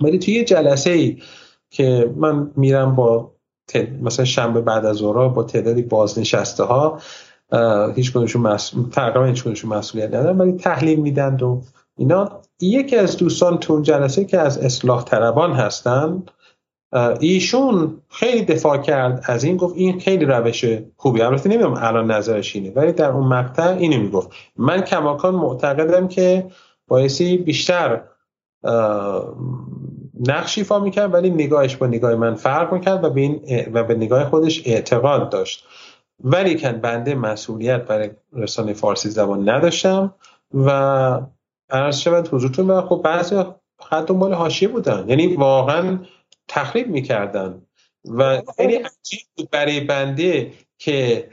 ولی 0.00 0.18
توی 0.18 0.34
یه 0.34 0.44
جلسه 0.44 0.90
ای 0.90 1.22
که 1.70 2.14
من 2.16 2.50
میرم 2.56 2.94
با 2.94 3.32
مثلا 4.02 4.24
شنبه 4.24 4.60
بعد 4.60 4.86
از 4.86 4.96
ظهر 4.96 5.28
با 5.28 5.42
تعدادی 5.42 5.82
بازنشسته 5.82 6.64
ها 6.64 7.00
هیچ 7.94 8.12
کنشون 8.12 8.42
مسئول 8.42 8.90
تقریبا 8.90 9.24
هیچ 9.24 9.44
کنشون 9.44 9.70
مسئولیت 9.70 10.08
ندارن 10.08 10.38
ولی 10.38 10.52
تحلیل 10.52 11.00
میدن 11.00 11.36
و 11.36 11.60
اینا. 11.96 12.40
یکی 12.60 12.96
از 12.96 13.16
دوستان 13.16 13.58
تو 13.58 13.72
اون 13.72 13.82
جلسه 13.82 14.24
که 14.24 14.38
از 14.38 14.58
اصلاح 14.58 15.04
طلبان 15.04 15.52
هستن 15.52 16.22
ایشون 17.20 18.02
خیلی 18.08 18.44
دفاع 18.44 18.78
کرد 18.78 19.24
از 19.26 19.44
این 19.44 19.56
گفت 19.56 19.74
این 19.76 20.00
خیلی 20.00 20.24
روش 20.24 20.64
خوبی. 20.96 21.22
البته 21.22 21.48
نمی‌دونم 21.48 21.74
الان 21.78 22.10
نظرش 22.10 22.56
اینه 22.56 22.72
ولی 22.76 22.92
در 22.92 23.10
اون 23.10 23.26
مقطع 23.26 23.68
اینو 23.68 24.02
می‌گفت. 24.02 24.30
من 24.56 24.80
کماکان 24.80 25.34
معتقدم 25.34 26.08
که 26.08 26.46
بایستی 26.88 27.38
بیشتر 27.38 28.00
نقش 30.28 30.58
ایفا 30.58 30.78
می‌کرد 30.78 31.14
ولی 31.14 31.30
نگاهش 31.30 31.76
با 31.76 31.86
نگاه 31.86 32.14
من 32.14 32.34
فرق 32.34 32.72
می‌کرد 32.72 33.04
و 33.04 33.10
به, 33.10 33.20
این 33.20 33.40
و 33.72 33.84
به 33.84 33.94
نگاه 33.94 34.24
خودش 34.24 34.62
اعتقاد 34.66 35.30
داشت. 35.30 35.66
ولی 36.24 36.60
کن 36.60 36.72
بنده 36.72 37.14
مسئولیت 37.14 37.86
برای 37.86 38.10
رسانه 38.32 38.72
فارسی 38.72 39.10
زبان 39.10 39.48
نداشتم 39.48 40.14
و 40.54 41.20
عرض 41.70 41.98
شود 41.98 42.28
حضورتون 42.28 42.70
و 42.70 42.80
خب 42.82 43.00
بعضی 43.04 43.44
خط 43.80 44.06
دنبال 44.06 44.34
حاشیه 44.34 44.68
بودن. 44.68 45.08
یعنی 45.08 45.36
واقعا 45.36 45.98
تخریب 46.48 46.88
می‌کردن. 46.88 47.62
و 48.04 48.42
خیلی 48.56 48.74
عجیب 48.74 49.20
بود 49.36 49.50
برای 49.50 49.80
بنده 49.80 50.52
که 50.78 51.28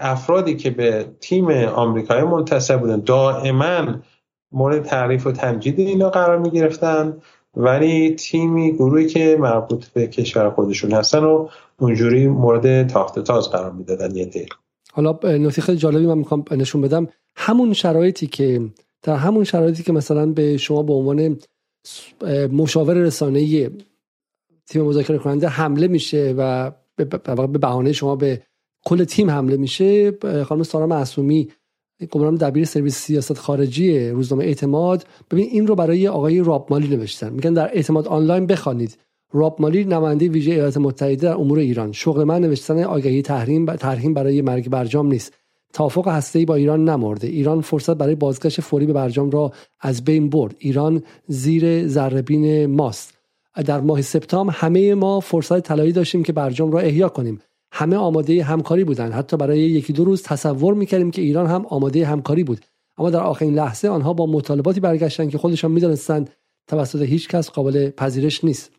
افرادی 0.00 0.56
که 0.56 0.70
به 0.70 1.14
تیم 1.20 1.50
آمریکایی 1.50 2.22
منتصب 2.22 2.80
بودن 2.80 3.00
دائما 3.00 3.94
مورد 4.52 4.84
تعریف 4.84 5.26
و 5.26 5.32
تمجید 5.32 5.80
اینا 5.80 6.10
قرار 6.10 6.38
می 6.38 6.50
گرفتن 6.50 7.22
ولی 7.56 8.14
تیمی 8.14 8.72
گروهی 8.72 9.06
که 9.06 9.36
مربوط 9.40 9.86
به 9.86 10.06
کشور 10.06 10.50
خودشون 10.50 10.92
هستن 10.92 11.24
و 11.24 11.48
اونجوری 11.78 12.28
مورد 12.28 12.86
تاخت 12.86 13.18
تاز 13.18 13.50
قرار 13.50 13.72
می‌دادن 13.72 14.16
یه 14.16 14.24
دل. 14.24 14.46
حالا 14.92 15.18
نکته 15.24 15.62
خیلی 15.62 15.78
جالبی 15.78 16.06
من 16.06 16.18
می‌خوام 16.18 16.44
نشون 16.50 16.80
بدم. 16.80 17.08
همون 17.36 17.72
شرایطی 17.72 18.26
که 18.26 18.60
در 19.02 19.16
همون 19.16 19.44
شرایطی 19.44 19.82
که 19.82 19.92
مثلا 19.92 20.26
به 20.26 20.56
شما 20.56 20.82
به 20.82 20.92
عنوان 20.92 21.38
مشاور 22.52 22.94
رسانه‌ای 22.94 23.70
تیم 24.66 24.82
مذاکره 24.82 25.18
کننده 25.18 25.48
حمله 25.48 25.88
میشه 25.88 26.34
و 26.38 26.72
به 26.96 27.04
بهانه 27.58 27.92
شما 27.92 28.16
به 28.16 28.42
کل 28.84 29.04
تیم 29.04 29.30
حمله 29.30 29.56
میشه 29.56 30.12
خانم 30.44 30.62
سارا 30.62 30.86
معصومی 30.86 31.48
گمرام 32.10 32.34
دبیر 32.34 32.64
سرویس 32.64 32.96
سیاست 32.96 33.38
خارجی 33.38 34.08
روزنامه 34.08 34.44
اعتماد. 34.44 35.06
ببین 35.30 35.48
این 35.50 35.66
رو 35.66 35.74
برای 35.74 36.08
آقای 36.08 36.40
راب 36.40 36.66
مالی 36.70 36.96
نوشتن. 36.96 37.32
میگن 37.32 37.54
در 37.54 37.70
اعتماد 37.76 38.08
آنلاین 38.08 38.46
بخوانید. 38.46 38.98
راب 39.34 39.60
مالی 39.60 39.84
نماینده 39.84 40.28
ویژه 40.28 40.52
ایالات 40.52 40.76
متحده 40.76 41.16
در 41.16 41.34
امور 41.34 41.58
ایران. 41.58 41.92
شغل 41.92 42.24
من 42.24 42.40
نوشتن 42.40 42.84
آگهی 42.84 43.22
تحریم 43.22 43.76
تحریم 43.76 44.14
برای 44.14 44.42
مرگ 44.42 44.68
برجام 44.68 45.06
نیست. 45.06 45.32
توافق 45.72 46.08
هسته‌ای 46.08 46.44
با 46.44 46.54
ایران 46.54 46.88
نمرده. 46.88 47.26
ایران 47.26 47.60
فرصت 47.60 47.94
برای 47.94 48.14
بازگشت 48.14 48.60
فوری 48.60 48.86
به 48.86 48.92
برجام 48.92 49.30
را 49.30 49.52
از 49.80 50.04
بین 50.04 50.30
برد. 50.30 50.54
ایران 50.58 51.02
زیر 51.26 51.88
ذرهبین 51.88 52.66
ماست. 52.66 53.14
در 53.66 53.80
ماه 53.80 54.02
سپتامبر 54.02 54.52
همه 54.52 54.94
ما 54.94 55.20
فرصت 55.20 55.60
طلایی 55.60 55.92
داشتیم 55.92 56.22
که 56.22 56.32
برجام 56.32 56.72
را 56.72 56.80
احیا 56.80 57.08
کنیم. 57.08 57.40
همه 57.72 57.96
آماده 57.96 58.42
همکاری 58.42 58.84
بودند. 58.84 59.12
حتی 59.12 59.36
برای 59.36 59.60
یکی 59.60 59.92
دو 59.92 60.04
روز 60.04 60.22
تصور 60.22 60.74
می‌کردیم 60.74 61.10
که 61.10 61.22
ایران 61.22 61.46
هم 61.46 61.66
آماده 61.66 62.06
همکاری 62.06 62.44
بود. 62.44 62.60
اما 62.98 63.10
در 63.10 63.20
آخرین 63.20 63.54
لحظه 63.54 63.88
آنها 63.88 64.12
با 64.12 64.26
مطالباتی 64.26 64.80
برگشتند 64.80 65.30
که 65.30 65.38
خودشان 65.38 65.70
می‌دانستند 65.70 66.30
توسط 66.68 67.02
هیچ 67.02 67.28
کس 67.28 67.50
قابل 67.50 67.90
پذیرش 67.90 68.44
نیست. 68.44 68.70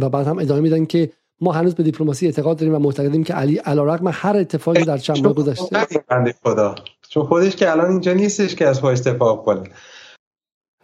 و 0.00 0.08
بعد 0.08 0.26
هم 0.26 0.38
ادامه 0.38 0.60
میدن 0.60 0.84
که 0.84 1.10
ما 1.40 1.52
هنوز 1.52 1.74
به 1.74 1.82
دیپلماسی 1.82 2.26
اعتقاد 2.26 2.58
داریم 2.58 2.74
و 2.74 2.78
معتقدیم 2.78 3.24
که 3.24 3.34
علی 3.34 3.56
علیرغم 3.56 4.10
هر 4.12 4.36
اتفاقی 4.36 4.84
در 4.84 4.98
چند 4.98 5.24
ماه 5.24 5.34
گذشته. 5.34 5.86
خدا. 6.44 6.74
چون 7.08 7.24
خودش 7.24 7.56
که 7.56 7.70
الان 7.70 7.90
اینجا 7.90 8.12
نیستش 8.12 8.54
که 8.54 8.66
از 8.66 8.80
پای 8.80 8.92
استفاق 8.92 9.44
کنه. 9.44 9.62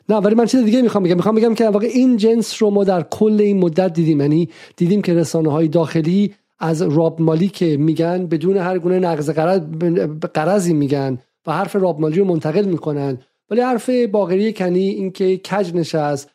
نه 0.09 0.17
ولی 0.17 0.35
من 0.35 0.47
چیز 0.47 0.65
دیگه 0.65 0.83
می‌خوام 0.83 1.05
بگم. 1.05 1.17
می‌خوام 1.17 1.35
بگم 1.35 1.55
که 1.55 1.69
واقع 1.69 1.87
این 1.87 2.17
جنس 2.17 2.63
رو 2.63 2.71
ما 2.71 2.85
در 2.85 3.03
کل 3.03 3.41
این 3.41 3.59
مدت 3.59 3.93
دیدیم. 3.93 4.21
یعنی 4.21 4.49
دیدیم 4.77 5.03
که 5.03 5.15
رسانه 5.15 5.53
های 5.53 5.69
داخلی 5.69 6.35
از 6.59 6.83
راب 6.83 7.21
مالی 7.21 7.49
که 7.49 7.77
میگن 7.77 8.27
بدون 8.27 8.57
هر 8.57 8.79
گونه 8.79 8.99
نقض 8.99 9.31
قرضی 10.35 10.75
میگن 10.75 11.19
و 11.47 11.53
حرف 11.53 11.77
راب 11.77 12.01
مالی 12.01 12.19
رو 12.19 12.25
منتقل 12.25 12.65
می‌کنن. 12.65 13.19
ولی 13.51 13.61
حرف 13.61 13.91
باقری 13.91 14.53
کنی 14.53 14.89
اینکه 14.89 15.37
کج 15.37 15.75
نشست 15.75 16.31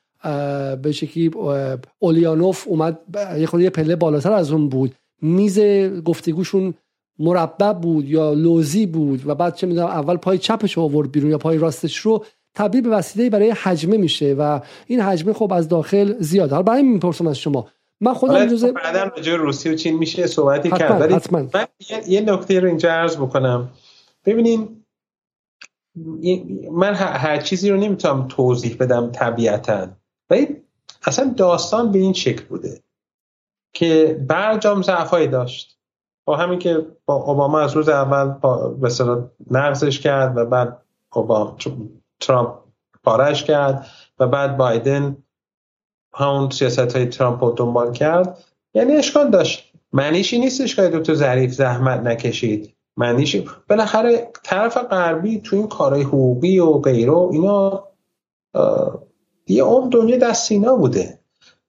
به 0.82 0.92
شکلی 0.92 1.32
اولیانوف 2.00 2.68
اومد 2.68 3.00
یه 3.38 3.46
خود 3.46 3.62
یه 3.62 3.70
پله 3.70 3.96
بالاتر 3.96 4.32
از 4.32 4.52
اون 4.52 4.70
بود. 4.70 4.96
میز 5.22 5.60
گفتگوشون 6.06 6.74
مربع 7.20 7.74
بود 7.74 8.10
یا 8.10 8.34
لوزی 8.34 8.86
بود 8.86 9.28
و 9.28 9.36
بعد 9.36 9.56
چه 9.56 9.68
می‌دونم 9.68 9.88
اول 9.88 10.18
پای 10.18 10.38
چپش 10.38 10.78
آورد 10.78 11.12
بیرون 11.12 11.32
یا 11.32 11.38
پای 11.38 11.58
راستش 11.58 11.98
رو 11.98 12.26
تبدیل 12.56 12.82
به 12.82 12.90
وسیله 12.90 13.30
برای 13.30 13.50
حجمه 13.52 13.98
میشه 13.98 14.36
و 14.40 14.60
این 14.88 15.00
حجمه 15.02 15.34
خب 15.34 15.54
از 15.54 15.68
داخل 15.68 16.14
زیاد 16.20 16.50
حالا 16.50 16.64
برای 16.64 16.84
می‌پرسم 16.84 17.28
از 17.28 17.38
شما. 17.38 17.68
من 18.02 18.14
خودم 18.14 18.46
جزء 18.46 18.72
بعدا 18.72 19.04
راجع 19.04 19.36
روسیه 19.36 19.72
و 19.72 19.76
چین 19.76 19.98
میشه 19.98 20.28
صحبتی 20.28 20.72
کرد. 20.72 21.02
ولی 21.02 21.20
من 21.32 21.50
یه 22.08 22.22
نکته 22.22 22.60
رو 22.60 22.68
اینجا 22.68 22.92
عرض 22.92 23.18
بکنم. 23.18 23.70
ببینین 24.26 24.84
من 26.72 26.94
هر 26.96 27.38
چیزی 27.38 27.70
رو 27.70 27.78
نمی‌تونم 27.78 28.28
توضیح 28.28 28.78
بدم 28.80 29.12
طبیعتا. 29.12 29.88
ولی 30.30 30.64
اصلا 31.08 31.34
داستان 31.38 31.92
به 31.92 32.00
این 32.00 32.14
شکل 32.14 32.46
بوده 32.46 32.84
که 33.74 34.24
برجام 34.28 34.82
ضعفایی 34.82 35.28
داشت. 35.28 35.80
با 36.26 36.38
همین 36.38 36.60
که 36.60 36.88
با 37.06 37.16
اوباما 37.16 37.60
از 37.60 37.76
روز 37.76 37.90
اول 37.90 38.34
به 38.82 38.90
نقضش 39.52 40.00
کرد 40.00 40.38
و 40.38 40.46
بعد 40.46 40.82
اوباما 41.14 41.58
ترامپ 42.20 42.50
پارش 43.04 43.44
کرد 43.44 43.88
و 44.20 44.28
بعد 44.28 44.58
بایدن 44.58 45.18
همون 46.14 46.50
سیاست 46.50 46.96
های 46.96 47.06
ترامپ 47.06 47.44
رو 47.44 47.52
دنبال 47.52 47.92
کرد. 47.94 48.44
یعنی 48.74 48.96
اشکال 48.96 49.30
داشت. 49.30 49.74
معنیشی 49.94 50.40
نیستش 50.40 50.76
که 50.76 50.82
دکتر 50.82 51.14
ظریف 51.14 51.52
زحمت 51.52 52.00
نکشید. 52.00 52.76
معنیش 52.98 53.36
بالاخره 53.70 54.32
طرف 54.44 54.78
غربی 54.78 55.42
تو 55.42 55.56
این 55.56 55.68
کارهای 55.68 56.04
حقوقی 56.04 56.60
و 56.60 56.74
غیره 56.74 57.18
اینا 57.18 57.88
یه 59.48 59.64
اون 59.64 59.89
دنیا 59.89 60.18
دست 60.18 60.52
اینا 60.52 60.76
بوده. 60.76 61.20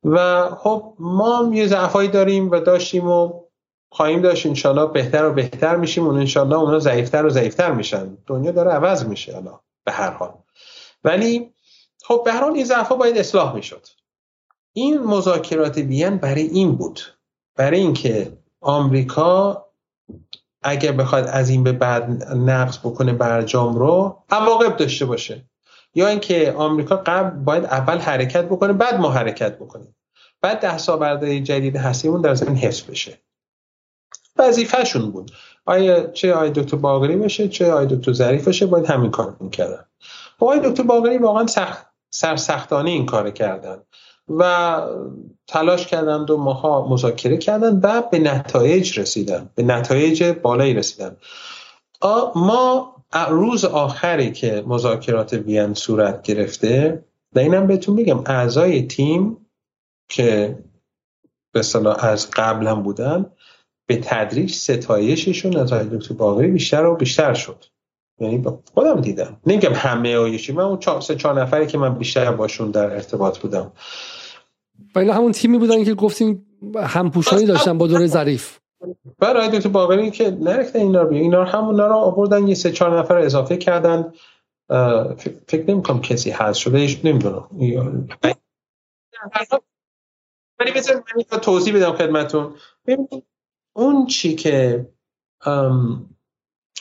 و 0.04 0.48
خب 0.50 0.94
ما 0.98 1.36
هم 1.36 1.52
یه 1.52 1.66
ضعفایی 1.66 2.08
داریم 2.08 2.50
و 2.50 2.60
داشتیم 2.60 3.08
و 3.08 3.40
خواهیم 3.90 4.22
داشت 4.22 4.46
انشالله 4.46 4.86
بهتر 4.86 5.24
و 5.24 5.32
بهتر 5.32 5.76
میشیم 5.76 6.06
و 6.06 6.10
انشالله 6.10 6.56
اونا 6.56 6.78
ضعیفتر 6.78 7.26
و 7.26 7.30
ضعیفتر 7.30 7.72
میشن. 7.72 8.16
دنیا 8.26 8.52
داره 8.52 8.70
عوض 8.70 9.04
میشه 9.04 9.36
الان 9.36 9.60
به 9.84 9.92
هر 9.92 10.10
حال. 10.10 10.30
ولی 11.04 11.50
خب 12.02 12.22
به 12.24 12.32
هر 12.32 12.40
حال 12.40 12.54
این 12.54 12.64
ضعفا 12.64 12.96
باید 12.96 13.18
اصلاح 13.18 13.54
می‌شد. 13.54 13.86
این 14.72 15.02
مذاکرات 15.02 15.76
وین 15.76 16.16
برای 16.16 16.42
این 16.42 16.76
بود. 16.76 17.00
برای 17.56 17.80
اینکه 17.80 18.32
آمریکا 18.60 19.64
اگر 20.62 20.92
بخواد 20.92 21.26
از 21.26 21.48
این 21.48 21.64
به 21.64 21.72
بعد 21.72 22.24
نقض 22.34 22.78
بکنه 22.78 23.12
برجام 23.12 23.76
رو 23.76 24.22
عواقب 24.30 24.76
داشته 24.76 25.04
باشه. 25.04 25.44
یا 25.94 26.08
اینکه 26.08 26.52
آمریکا 26.52 26.96
قبل 26.96 27.30
باید 27.30 27.64
اول 27.64 27.98
حرکت 27.98 28.44
بکنه 28.44 28.72
بعد 28.72 29.00
ما 29.00 29.10
حرکت 29.10 29.58
بکنیم. 29.58 29.96
بعد 30.42 30.60
ده 30.60 30.78
سال 30.78 31.40
جدید 31.40 31.76
هستیمون 31.76 32.20
در 32.20 32.34
زمین 32.34 32.56
حفظ 32.56 32.82
بشه. 32.82 33.18
وظیفهشون 34.36 35.10
بود. 35.10 35.30
آیا 35.66 36.06
چه 36.06 36.34
آی 36.34 36.50
دکتر 36.50 36.76
باقری 36.76 37.16
بشه 37.16 37.48
چه 37.48 37.72
آی 37.72 37.86
دکتر 37.86 38.12
ظریف 38.12 38.44
باشه 38.44 38.66
باید 38.66 38.86
همین 38.86 39.10
کار 39.10 39.36
می‌کردن. 39.40 39.84
خب 40.38 40.44
آی 40.46 40.60
دکتر 40.60 40.82
باقری 40.82 41.18
واقعا 41.18 41.46
سخت 41.46 41.86
سرسختانه 42.10 42.90
این 42.90 43.06
کار 43.06 43.30
کردن 43.30 43.78
و 44.28 44.80
تلاش 45.46 45.86
کردند 45.86 46.30
و 46.30 46.36
ماها 46.36 46.88
مذاکره 46.88 47.36
کردن 47.36 47.80
و 47.82 48.02
به 48.02 48.18
نتایج 48.18 48.98
رسیدن 48.98 49.50
به 49.54 49.62
نتایج 49.62 50.24
بالایی 50.24 50.74
رسیدن. 50.74 51.16
ما 52.34 52.94
روز 53.30 53.64
آخری 53.64 54.32
که 54.32 54.64
مذاکرات 54.66 55.32
وین 55.32 55.74
صورت 55.74 56.22
گرفته 56.22 57.04
و 57.32 57.38
اینم 57.38 57.66
بهتون 57.66 57.96
بگم 57.96 58.22
اعضای 58.26 58.82
تیم 58.82 59.36
که 60.08 60.58
به 61.52 61.62
صلاح 61.62 62.04
از 62.04 62.30
قبل 62.30 62.66
هم 62.66 62.82
بودن 62.82 63.26
به 63.86 63.96
تدریج 63.96 64.52
ستایششون 64.52 65.56
از 65.56 65.72
آقای 65.72 65.98
دکتر 65.98 66.14
باقری 66.14 66.48
بیشتر 66.48 66.86
و 66.86 66.96
بیشتر 66.96 67.34
شد. 67.34 67.64
یعنی 68.18 68.44
خودم 68.74 69.00
دیدم. 69.00 69.40
نمیگم 69.46 69.72
همه 69.74 70.16
آیشی 70.16 70.52
من 70.52 70.64
اون 70.64 70.78
چهار 70.78 71.00
سه 71.00 71.14
چهار 71.14 71.42
نفری 71.42 71.66
که 71.66 71.78
من 71.78 71.94
بیشتر 71.94 72.32
باشون 72.32 72.70
در 72.70 72.90
ارتباط 72.90 73.38
بودم. 73.38 73.72
و 74.94 75.00
همون 75.00 75.32
تیمی 75.32 75.58
بودن 75.58 75.84
که 75.84 75.94
گفتیم 75.94 76.46
همپوشانی 76.76 77.46
داشتن 77.46 77.78
با 77.78 77.86
دوره 77.86 78.06
ظریف. 78.06 78.58
برای 79.18 79.48
دکتر 79.48 79.68
باقری 79.68 80.10
که 80.10 80.30
نرکته 80.30 80.78
اینا 80.78 81.02
رو 81.02 81.14
اینا 81.14 81.44
همون 81.44 81.78
رو 81.78 81.94
آوردن 81.94 82.48
یه 82.48 82.54
سه 82.54 82.72
چهار 82.72 82.98
نفر 82.98 83.16
اضافه 83.16 83.56
کردن. 83.56 84.12
فکر 85.46 85.64
نمی 85.68 85.82
کنم 85.82 86.00
کسی 86.00 86.30
هست 86.30 86.58
شده 86.58 86.78
ایش 86.78 87.04
نمی‌دونم. 87.04 87.48
ولی 90.60 90.72
بذار 90.72 91.04
من 91.32 91.38
توضیح 91.38 91.76
بدم 91.76 91.92
خدمتون 91.92 92.54
اون 93.76 94.06
چی 94.06 94.34
که 94.34 94.86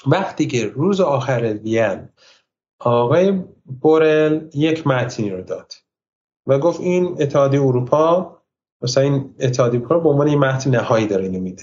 وقتی 0.08 0.48
که 0.48 0.68
روز 0.68 1.02
آخر 1.02 1.60
وین 1.64 2.10
آقای 2.80 3.32
بورل 3.82 4.50
یک 4.54 4.88
متنی 4.88 5.30
رو 5.30 5.42
داد 5.42 5.74
و 6.48 6.60
گفت 6.60 6.80
این 6.80 7.18
اتحادیه 7.20 7.62
اروپا 7.62 8.38
مثلا 8.82 9.04
این 9.04 9.36
اتحادیه 9.40 9.80
اروپا 9.80 10.00
به 10.00 10.10
عنوان 10.10 10.28
این 10.28 10.40
متن 10.40 10.70
نهایی 10.70 11.08
داره 11.08 11.24
اینو 11.24 11.56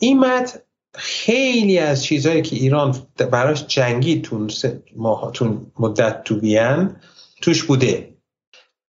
این 0.00 0.18
متن 0.18 0.58
خیلی 0.94 1.78
از 1.78 2.04
چیزهایی 2.04 2.42
که 2.42 2.56
ایران 2.56 2.96
براش 3.16 3.66
جنگی 3.66 4.20
تون 4.20 4.50
ماه 4.96 5.32
تون 5.32 5.72
مدت 5.78 6.24
تو 6.24 6.40
بیان 6.40 6.96
توش 7.42 7.64
بوده. 7.64 8.14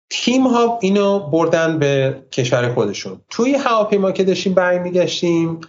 تیم 0.09 0.47
ها 0.47 0.79
اینو 0.81 1.19
بردن 1.19 1.79
به 1.79 2.23
کشور 2.31 2.73
خودشون. 2.73 3.21
توی 3.29 3.55
هواپیما 3.55 4.11
که 4.11 4.23
داشتیم 4.23 4.53
برمیگشتیم 4.53 5.61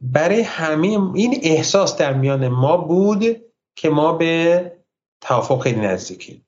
برای 0.00 0.40
همه 0.40 0.88
این 1.14 1.40
احساس 1.42 1.96
در 1.96 2.12
میان 2.12 2.48
ما 2.48 2.76
بود 2.76 3.36
که 3.76 3.90
ما 3.90 4.12
به 4.12 4.72
توافق 5.20 5.62
خیلی 5.62 5.80
نزدیکیم. 5.80 6.46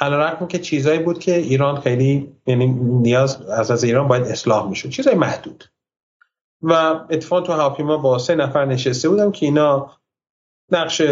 علیرغم 0.00 0.48
که 0.48 0.58
چیزایی 0.58 0.98
بود 0.98 1.18
که 1.18 1.36
ایران 1.36 1.80
خیلی 1.80 2.32
یعنی 2.46 2.66
نیاز 2.76 3.42
از 3.42 3.70
از 3.70 3.84
ایران 3.84 4.08
باید 4.08 4.22
اصلاح 4.22 4.68
می‌شد. 4.68 4.88
چیزای 4.88 5.14
محدود. 5.14 5.64
و 6.62 6.72
اتفاق 7.10 7.46
تو 7.46 7.52
هواپیما 7.52 7.96
با 7.96 8.18
سه 8.18 8.34
نفر 8.34 8.64
نشسته 8.64 9.08
بودم 9.08 9.32
که 9.32 9.46
اینا 9.46 9.90
نقش 10.72 11.02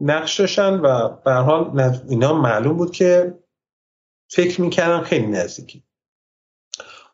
نقش 0.00 0.40
داشتن 0.40 0.80
و 0.80 1.08
به 1.08 1.32
حال 1.32 1.80
اینا 2.08 2.34
معلوم 2.34 2.76
بود 2.76 2.92
که 2.92 3.38
فکر 4.28 4.60
می‌کردن 4.60 5.00
خیلی 5.00 5.26
نزدیکی. 5.26 5.82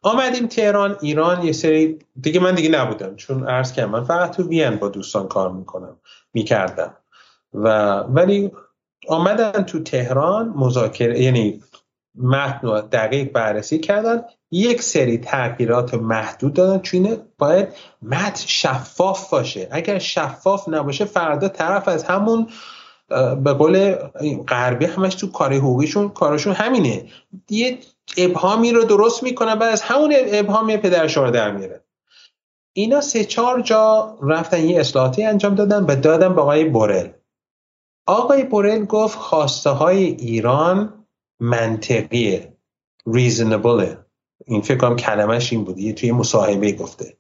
آمدیم 0.02 0.46
تهران 0.46 0.96
ایران 1.00 1.42
یه 1.42 1.52
سری 1.52 1.98
دیگه 2.20 2.40
من 2.40 2.54
دیگه 2.54 2.68
نبودم 2.68 3.16
چون 3.16 3.48
عرض 3.48 3.72
کردم 3.72 3.90
من 3.90 4.04
فقط 4.04 4.36
تو 4.36 4.42
وین 4.48 4.76
با 4.76 4.88
دوستان 4.88 5.28
کار 5.28 5.52
می‌کنم 5.52 5.96
می‌کردم. 6.34 6.96
و 7.54 7.98
ولی 8.00 8.52
آمدن 9.08 9.62
تو 9.62 9.82
تهران 9.82 10.48
مذاکره 10.48 11.20
یعنی 11.20 11.62
متن 12.16 12.58
رو 12.62 12.80
دقیق 12.80 13.32
بررسی 13.32 13.78
کردن. 13.78 14.22
یک 14.50 14.82
سری 14.82 15.18
تغییرات 15.18 15.94
محدود 15.94 16.52
دادن 16.52 16.82
چون 16.82 17.16
باید 17.38 17.68
متن 18.02 18.42
شفاف 18.46 19.30
باشه. 19.30 19.68
اگر 19.70 19.98
شفاف 19.98 20.68
نباشه 20.68 21.04
فردا 21.04 21.48
طرف 21.48 21.88
از 21.88 22.04
همون 22.04 22.48
به 23.44 23.52
قول 23.52 23.94
غربی 24.48 24.84
همش 24.84 25.14
تو 25.14 25.30
کار 25.30 25.54
حقوقیشون 25.54 26.08
کارشون 26.08 26.52
همینه. 26.52 27.04
یه 27.50 27.78
ابهامی 28.16 28.72
رو 28.72 28.84
درست 28.84 29.22
می‌کنن 29.22 29.52
و 29.52 29.62
از 29.62 29.82
همون 29.82 30.14
ابهامی 30.26 30.76
پدرشون 30.76 31.24
رو 31.24 31.30
در 31.30 31.50
میاره. 31.50 31.84
اینا 32.72 33.00
سه 33.00 33.24
چهار 33.24 33.60
جا 33.60 34.18
رفتن 34.22 34.64
یه 34.64 34.80
اصلاحاتی 34.80 35.24
انجام 35.24 35.54
دادن 35.54 35.84
و 35.84 35.96
دادن 35.96 36.34
به 36.34 36.40
آقای 36.40 36.64
بورل. 36.64 37.08
آقای 38.06 38.44
بورل 38.44 38.84
گفت 38.84 39.18
خواسته 39.18 39.70
های 39.70 40.04
ایران 40.04 41.05
منطقیه 41.40 42.56
reasonable. 43.08 43.96
این 44.46 44.60
فکر 44.60 44.76
کنم 44.76 44.96
کلمش 44.96 45.52
این 45.52 45.64
بود. 45.64 45.78
یه 45.78 45.92
توی 45.92 46.12
مصاحبه 46.12 46.72
گفته. 46.72 47.16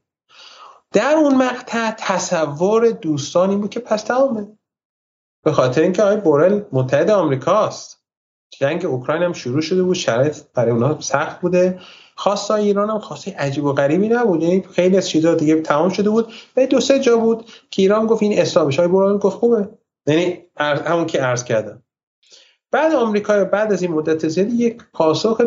در 0.92 1.14
اون 1.14 1.34
مقطع 1.34 1.90
تصور 1.98 2.90
دوستانی 2.90 3.56
بود 3.56 3.70
که 3.70 3.80
پس 3.80 4.02
تمامه 4.02 4.46
به 5.44 5.52
خاطر 5.52 5.82
اینکه 5.82 6.02
آقای 6.02 6.16
بورل 6.16 6.62
متحد 6.72 7.10
آمریکاست. 7.10 8.02
جنگ 8.60 8.86
اوکراین 8.86 9.22
هم 9.22 9.32
شروع 9.32 9.60
شده 9.60 9.82
بود. 9.82 9.96
شرایط 9.96 10.36
برای 10.54 10.72
اونها 10.72 11.00
سخت 11.00 11.40
بوده. 11.40 11.80
خواسته 12.14 12.54
ایران 12.54 12.90
هم 12.90 12.98
خواسته 12.98 13.36
عجیب 13.38 13.64
و 13.64 13.72
غریبی 13.72 14.08
نبود. 14.08 14.42
یعنی 14.42 14.62
خیلی 14.72 14.96
از 14.96 15.08
چیزا 15.08 15.34
دیگه 15.34 15.60
تمام 15.60 15.88
شده 15.88 16.10
بود. 16.10 16.32
و 16.56 16.66
دو 16.66 16.80
سه 16.80 17.00
جا 17.00 17.16
بود 17.16 17.50
که 17.70 17.82
ایران 17.82 18.06
گفت 18.06 18.22
این 18.22 18.38
اصلاحش 18.38 18.78
های 18.78 18.88
بورل 18.88 19.18
گفت 19.18 19.36
خوبه. 19.36 19.68
یعنی 20.06 20.42
همون 20.58 21.06
که 21.06 21.20
عرض 21.20 21.44
کردم. 21.44 21.82
بعد 22.76 22.94
آمریکا 22.94 23.44
بعد 23.44 23.72
از 23.72 23.82
این 23.82 23.92
مدت 23.92 24.28
زیادی 24.28 24.56
یک 24.56 24.82
پاسخ 24.92 25.42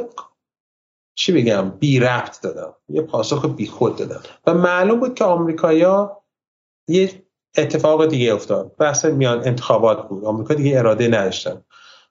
چی 1.15 1.31
بگم 1.31 1.69
بی 1.69 1.99
ربط 1.99 2.41
دادم. 2.41 2.75
یه 2.89 3.01
پاسخ 3.01 3.45
بی 3.45 3.67
خود 3.67 3.95
دادم. 3.95 4.21
و 4.47 4.53
معلوم 4.53 4.99
بود 4.99 5.13
که 5.13 5.23
آمریکایا 5.23 6.21
یه 6.87 7.23
اتفاق 7.57 8.05
دیگه 8.05 8.33
افتاد. 8.33 8.75
بحث 8.75 9.05
میان 9.05 9.47
انتخابات 9.47 10.07
بود. 10.07 10.25
آمریکا 10.25 10.53
دیگه 10.53 10.79
اراده 10.79 11.07
نداشتن 11.07 11.65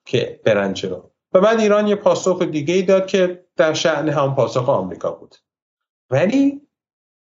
که 0.04 0.40
برن 0.44 0.74
رو 0.74 1.10
و 1.32 1.40
بعد 1.40 1.60
ایران 1.60 1.86
یه 1.86 1.94
پاسخ 1.94 2.42
دیگه 2.42 2.74
ای 2.74 2.82
داد 2.82 3.06
که 3.06 3.44
در 3.56 3.72
شعن 3.72 4.08
هم 4.08 4.34
پاسخ 4.34 4.68
آمریکا 4.68 5.10
بود. 5.10 5.34
ولی 6.10 6.60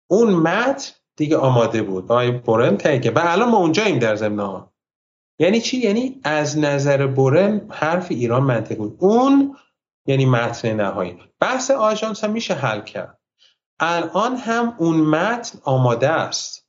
اون 0.10 0.34
متن 0.34 0.92
دیگه 1.16 1.38
آماده 1.38 1.82
بود. 1.84 2.04
آقای 2.04 2.32
بورن 2.32 2.78
که 2.78 3.12
و 3.12 3.20
الان 3.24 3.50
ما 3.50 3.58
اونجاییم 3.58 4.00
در 4.00 4.16
زمنا 4.16 4.74
یعنی 5.40 5.62
چی؟ 5.62 5.78
یعنی 5.78 6.22
از 6.24 6.58
نظر 6.58 7.08
بورن 7.08 7.62
حرف 7.70 8.08
ایران 8.10 8.44
منطقی 8.44 8.76
بود. 8.76 8.98
اون 9.00 9.56
یعنی 10.06 10.26
متن 10.26 10.74
نهایی. 10.74 11.18
بحث 11.40 11.72
آژانس 11.72 12.24
هم 12.24 12.32
میشه 12.32 12.54
حل 12.54 12.82
کرد. 12.82 13.20
الان 13.80 14.36
هم 14.36 14.74
اون 14.78 14.96
متن 14.96 15.60
آماده 15.64 16.10
است. 16.10 16.68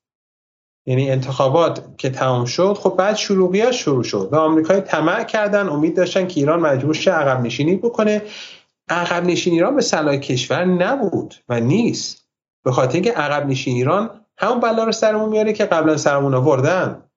یعنی 0.86 1.10
انتخابات 1.10 1.98
که 1.98 2.10
تمام 2.10 2.44
شد 2.44 2.74
خب 2.74 2.94
بعد 2.98 3.16
شروعی 3.16 3.72
شروع 3.72 4.02
شد 4.02 4.28
و 4.32 4.36
آمریکای 4.36 4.80
طمع 4.80 5.24
کردن 5.24 5.68
امید 5.68 5.96
داشتن 5.96 6.26
که 6.26 6.40
ایران 6.40 6.60
مجبور 6.60 6.94
شه 6.94 7.10
عقب 7.10 7.40
نشینی 7.40 7.76
بکنه. 7.76 8.22
عقب 8.88 9.24
نشینی 9.24 9.56
ایران 9.56 9.76
به 9.76 9.82
صلاح 9.82 10.16
کشور 10.16 10.64
نبود 10.64 11.34
و 11.48 11.60
نیست. 11.60 12.28
به 12.64 12.72
خاطر 12.72 12.94
اینکه 12.94 13.12
عقب 13.12 13.46
نشینی 13.46 13.76
ایران 13.76 14.24
همون 14.38 14.60
بلا 14.60 14.84
رو 14.84 14.92
سرمون 14.92 15.28
میاره 15.28 15.52
که 15.52 15.64
قبلا 15.64 15.96
سرمون 15.96 16.34
آوردن. 16.34 17.07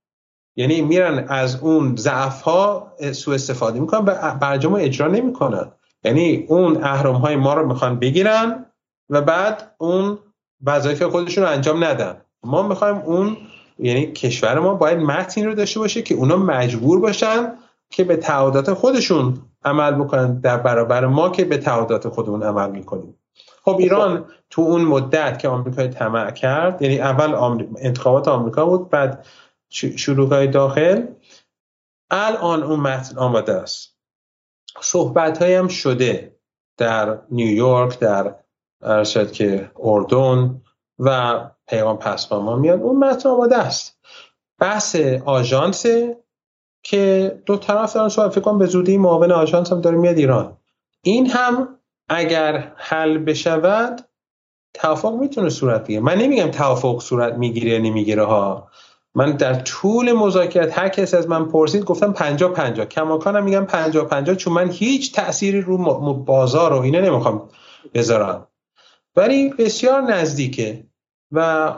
یعنی 0.56 0.82
میرن 0.82 1.26
از 1.28 1.60
اون 1.62 1.96
ضعف 1.96 2.42
ها 2.42 2.94
سوء 3.12 3.36
استفاده 3.36 3.80
می‌کنن 3.80 4.06
و 4.06 4.36
برجام 4.42 4.76
اجرا 4.76 5.08
نمی‌کنن. 5.08 5.72
یعنی 6.04 6.46
اون 6.48 6.84
اهرم 6.84 7.16
های 7.16 7.36
ما 7.36 7.54
رو 7.54 7.68
می‌خوان 7.68 8.00
بگیرن 8.00 8.66
و 9.10 9.22
بعد 9.22 9.76
اون 9.78 10.18
وظایف 10.66 11.04
خودشون 11.04 11.44
رو 11.44 11.50
انجام 11.50 11.84
ندن. 11.84 12.22
ما 12.44 12.68
می‌خوایم 12.68 12.96
اون 12.96 13.38
یعنی 13.80 14.12
کشور 14.12 14.60
ما 14.60 14.74
باید 14.74 14.98
متنی 14.98 15.44
رو 15.44 15.54
داشته 15.54 15.80
باشه 15.80 16.02
که 16.02 16.16
اونا 16.16 16.36
مجبور 16.36 17.00
باشن 17.00 17.54
که 17.90 18.04
به 18.04 18.16
تعهدات 18.16 18.74
خودشون 18.74 19.38
عمل 19.66 19.92
بکنن. 19.92 20.40
در 20.40 20.58
برابر 20.58 21.06
ما 21.06 21.30
که 21.30 21.46
به 21.46 21.58
تعهدات 21.58 22.10
خودمون 22.10 22.44
عمل 22.44 22.72
می‌کنیم. 22.72 23.16
خب 23.66 23.76
ایران 23.80 24.26
تو 24.50 24.62
اون 24.62 24.82
مدت 24.82 25.40
که 25.40 25.48
آمریکا 25.48 25.88
طمع 25.88 26.32
کرد 26.32 26.82
یعنی 26.82 27.00
اول 27.00 27.66
انتخابات 27.78 28.28
آمریکا 28.28 28.66
بود 28.66 28.90
بعد 28.90 29.26
شروع 29.72 30.46
داخل. 30.46 31.06
الان 32.12 32.64
اون 32.64 32.80
متن 32.80 33.18
آماده 33.18 33.54
است. 33.54 33.98
صحبت 34.82 35.42
هم 35.42 35.68
شده 35.68 36.36
در 36.78 37.20
نیویورک 37.32 38.00
در 38.00 38.36
ارشد 38.82 39.32
که 39.32 39.72
اردن 39.80 40.62
و 41.00 41.40
پیغام 41.68 41.98
پسپاما 41.98 42.56
میاد. 42.56 42.82
اون 42.82 42.98
متن 42.98 43.30
آماده 43.30 43.58
است. 43.58 44.00
بحث 44.60 44.96
آژانس 45.26 45.86
که 46.84 47.42
دو 47.46 47.58
طرف 47.58 47.94
دارن 47.94 48.10
صحبت 48.10 48.32
فکر 48.32 48.54
به 48.54 48.66
زودی 48.66 48.98
معاون 48.98 49.32
آژانس 49.32 49.72
هم 49.72 49.82
داره 49.82 49.98
میاد 49.98 50.18
ایران. 50.18 50.58
این 51.04 51.30
هم 51.30 51.80
اگر 52.10 52.74
حل 52.76 53.18
بشود 53.18 54.08
توافق 54.74 55.14
می‌تونه 55.14 55.50
صورت 55.50 55.84
بگیره. 55.84 56.00
من 56.00 56.16
نمیگم 56.16 56.52
توافق 56.52 57.02
صورت 57.02 57.34
می‌گیره 57.34 57.80
نمی‌گیره 57.80 58.24
ها. 58.24 58.68
من 59.16 59.32
در 59.32 59.54
طول 59.54 60.14
مذاکرات 60.14 60.80
هر 60.80 60.90
کسی 60.90 61.18
از 61.18 61.30
من 61.30 61.46
پرسید 61.46 61.84
گفتم 61.84 62.14
پنجا 62.14 62.50
پنجا. 62.50 62.86
کماکانم 62.86 63.44
میگم 63.44 63.66
پنجا 63.66 64.06
پنجا 64.06 64.36
چون 64.36 64.54
من 64.54 64.72
هیچ 64.72 65.14
تأثیری 65.14 65.62
رو 65.62 65.78
بازار 66.14 66.74
و 66.74 66.82
اینه 66.82 67.02
نمی‌خوام 67.02 67.50
بذارم. 67.94 68.48
ولی 69.16 69.50
بسیار 69.50 70.02
نزدیکه 70.02 70.84
و 71.32 71.74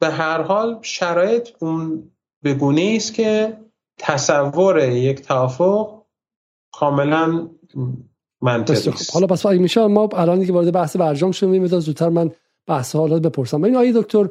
به 0.00 0.10
هر 0.10 0.42
حال 0.42 0.78
شرایط 0.82 1.48
اون 1.58 2.10
به 2.42 2.54
گونه 2.54 2.92
است 2.96 3.14
که 3.14 3.58
تصور 3.98 4.78
یک 4.88 5.20
توافق 5.22 6.02
کاملا 6.72 7.48
منطقی 8.40 8.90
است. 8.90 9.14
حالا 9.14 9.26
پس 9.26 9.46
اگه 9.46 9.58
میشه 9.58 9.86
ما 9.86 10.08
الان 10.12 10.46
که 10.46 10.52
وارد 10.52 10.72
بحث 10.72 10.96
برجام 10.96 11.32
شدیم 11.32 11.66
زودتر 11.66 12.08
من 12.08 12.30
بحث 12.66 12.96
حالا 12.96 13.18
بپرسم. 13.18 13.64
این 13.64 13.76
آیه 13.76 13.92
دکتر 13.92 14.28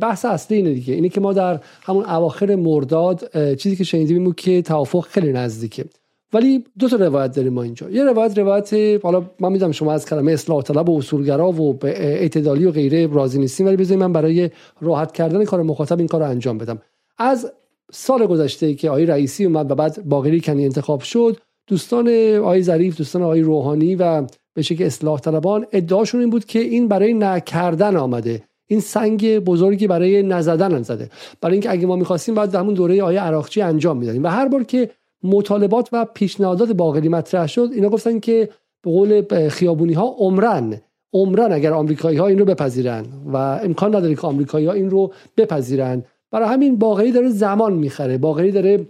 بحث 0.00 0.24
اصلی 0.24 0.56
اینه 0.56 0.72
دیگه. 0.72 0.94
اینه 0.94 1.08
که 1.08 1.20
ما 1.20 1.32
در 1.32 1.60
همون 1.82 2.04
اواخر 2.04 2.54
مرداد 2.54 3.54
چیزی 3.54 3.76
که 3.76 3.84
شنیدیم 3.84 4.24
بود 4.24 4.36
که 4.36 4.62
توافق 4.62 5.00
خیلی 5.00 5.32
نزدیکه. 5.32 5.84
ولی 6.32 6.64
دو 6.78 6.88
تا 6.88 6.96
روایت 6.96 7.36
داریم 7.36 7.52
ما 7.52 7.62
اینجا. 7.62 7.90
یه 7.90 8.04
روایت 8.04 8.38
روایت 8.38 9.00
حالا 9.02 9.30
من 9.40 9.52
می‌دونم 9.52 9.72
شما 9.72 9.92
از 9.92 10.06
کلمه 10.06 10.32
اصلاح 10.32 10.62
طلب 10.62 10.88
و 10.88 10.98
اصولگرا 10.98 11.52
و 11.52 11.78
اعتدالی 11.86 12.64
و 12.64 12.70
غیره 12.70 13.06
راضی 13.06 13.38
نیستیم 13.38 13.66
ولی 13.66 13.76
بذارید 13.76 14.02
من 14.02 14.12
برای 14.12 14.50
راحت 14.80 15.12
کردن 15.12 15.44
کار 15.44 15.62
مخاطب 15.62 15.98
این 15.98 16.08
کار 16.08 16.20
رو 16.20 16.30
انجام 16.30 16.58
بدم. 16.58 16.78
از 17.18 17.52
سال 17.92 18.26
گذشته 18.26 18.74
که 18.74 18.90
آقای 18.90 19.06
رئیسی 19.06 19.44
اومد 19.44 19.70
و 19.70 19.74
بعد 19.74 20.04
باقری 20.04 20.40
کنی 20.40 20.64
انتخاب 20.64 21.00
شد 21.00 21.36
دوستان 21.66 22.08
آقای 22.36 22.62
ظریف 22.62 22.96
دوستان 22.96 23.22
آقای 23.22 23.40
روحانی 23.40 23.94
و 23.94 24.26
به 24.54 24.62
شکل 24.62 24.84
اصلاح 24.84 25.20
طلبان 25.20 25.66
ادعاشون 25.72 26.20
این 26.20 26.30
بود 26.30 26.44
که 26.44 26.58
این 26.58 26.88
برای 26.88 27.14
نکردن 27.14 27.96
آمده. 27.96 28.42
این 28.66 28.80
سنگ 28.80 29.38
بزرگی 29.38 29.86
برای 29.86 30.22
نزدن 30.22 30.82
زده. 30.82 31.10
برای 31.40 31.52
اینکه 31.52 31.70
اگه 31.70 31.86
ما 31.86 31.96
می‌خواستیم 31.96 32.34
بعد 32.34 32.54
همون 32.54 32.74
دوره 32.74 33.02
آیه 33.02 33.20
عراقچی 33.20 33.62
انجام 33.62 33.96
می‌دادیم. 33.96 34.24
و 34.24 34.28
هر 34.28 34.48
بار 34.48 34.64
که 34.64 34.90
مطالبات 35.22 35.88
و 35.92 36.04
پیشنهادات 36.04 36.72
باقری 36.72 37.08
مطرح 37.08 37.46
شد 37.46 37.70
اینا 37.74 37.88
گفتن 37.88 38.20
که 38.20 38.48
به 38.82 38.90
قول 38.90 39.48
خیابونی 39.48 39.92
ها 39.92 40.14
عمرن 40.18 40.80
عمرن 41.12 41.52
اگر 41.52 41.72
آمریکایی 41.72 42.18
ها 42.18 42.26
این 42.26 42.38
رو 42.38 42.44
بپذیرن 42.44 43.04
و 43.32 43.36
امکان 43.36 43.96
نداره 43.96 44.14
که 44.14 44.26
آمریکایی 44.26 44.66
ها 44.66 44.72
این 44.72 44.90
رو 44.90 45.12
بپذیرن. 45.36 46.04
برای 46.30 46.48
همین 46.48 46.78
باقری 46.78 47.12
داره 47.12 47.28
زمان 47.28 47.72
می‌خره 47.72 48.18
باقری 48.18 48.52
داره 48.52 48.86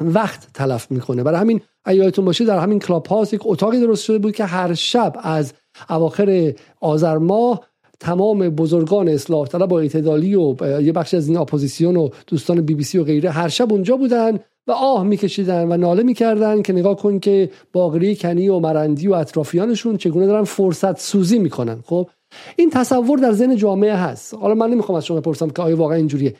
وقت 0.00 0.46
تلف 0.54 0.90
می‌کنه. 0.90 1.22
برای 1.22 1.40
همین 1.40 1.60
یادتون 1.86 2.24
باشه 2.24 2.44
در 2.44 2.58
همین 2.58 2.78
Clubhouse 2.78 3.32
یک 3.32 3.40
اتاقی 3.44 3.80
درست 3.80 4.04
شده 4.04 4.18
بود 4.18 4.34
که 4.34 4.44
هر 4.44 4.74
شب 4.74 5.16
از 5.22 5.52
اواخر 5.90 6.52
آذر 6.80 7.18
ماه 7.18 7.60
تمام 8.04 8.48
بزرگان 8.48 9.08
اصلاح 9.08 9.46
طلب 9.46 9.72
و 9.72 9.74
اعتدالی 9.74 10.34
و 10.34 10.54
یه 10.82 10.92
بخش 10.92 11.14
از 11.14 11.28
این 11.28 11.36
اپوزیسیون 11.36 11.96
و 11.96 12.08
دوستان 12.26 12.60
بی 12.60 12.74
بی 12.74 12.84
سی 12.84 12.98
و 12.98 13.04
غیره 13.04 13.30
هر 13.30 13.48
شب 13.48 13.72
اونجا 13.72 13.96
بودن 13.96 14.38
و 14.66 14.72
آه 14.72 15.04
میکشیدن 15.04 15.72
و 15.72 15.76
ناله 15.76 16.02
می‌کردن 16.02 16.62
که 16.62 16.72
نگاه 16.72 16.96
کن 16.96 17.18
که 17.18 17.50
باقری 17.72 18.16
کنی 18.16 18.48
و 18.48 18.58
مرندی 18.58 19.08
و 19.08 19.12
اطرافیانشون 19.12 19.96
چگونه 19.96 20.26
دارن 20.26 20.44
فرصت 20.44 21.00
سوزی 21.00 21.38
می‌کنن. 21.38 21.78
خب 21.84 22.08
این 22.56 22.70
تصور 22.70 23.18
در 23.18 23.32
ذهن 23.32 23.56
جامعه 23.56 23.94
هست. 23.94 24.34
حالا 24.34 24.54
من 24.54 24.70
نمی‌خوام 24.70 24.98
از 24.98 25.06
شما 25.06 25.20
بپرسم 25.20 25.50
که 25.50 25.62
آیا 25.62 25.76
واقعا 25.76 25.96
اینجوریه. 25.96 26.34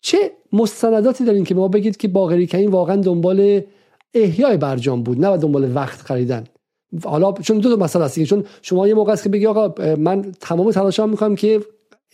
چه 0.00 0.18
مستنداتی 0.52 1.24
دارین 1.24 1.44
که 1.44 1.54
ما 1.54 1.68
بگید 1.68 1.96
که 1.96 2.08
باقری 2.08 2.46
کنی 2.46 2.66
واقعا 2.66 2.96
دنبال 2.96 3.60
احیای 4.14 4.56
برجام 4.56 5.02
بود 5.02 5.24
نه 5.24 5.36
دنبال 5.36 5.76
وقت 5.76 6.00
خریدن؟ 6.00 6.44
حالا 7.04 7.32
چون 7.32 7.58
دو 7.58 7.76
تا 7.76 7.84
مسئله 7.84 8.04
هست 8.04 8.22
چون 8.22 8.44
شما 8.62 8.88
یه 8.88 8.94
موقع 8.94 9.12
است 9.12 9.22
که 9.22 9.28
بگی 9.28 9.46
آقا 9.46 9.94
من 9.96 10.32
تمام 10.40 10.70
تلاشم 10.70 11.08
می‌کنم 11.08 11.34
که 11.34 11.60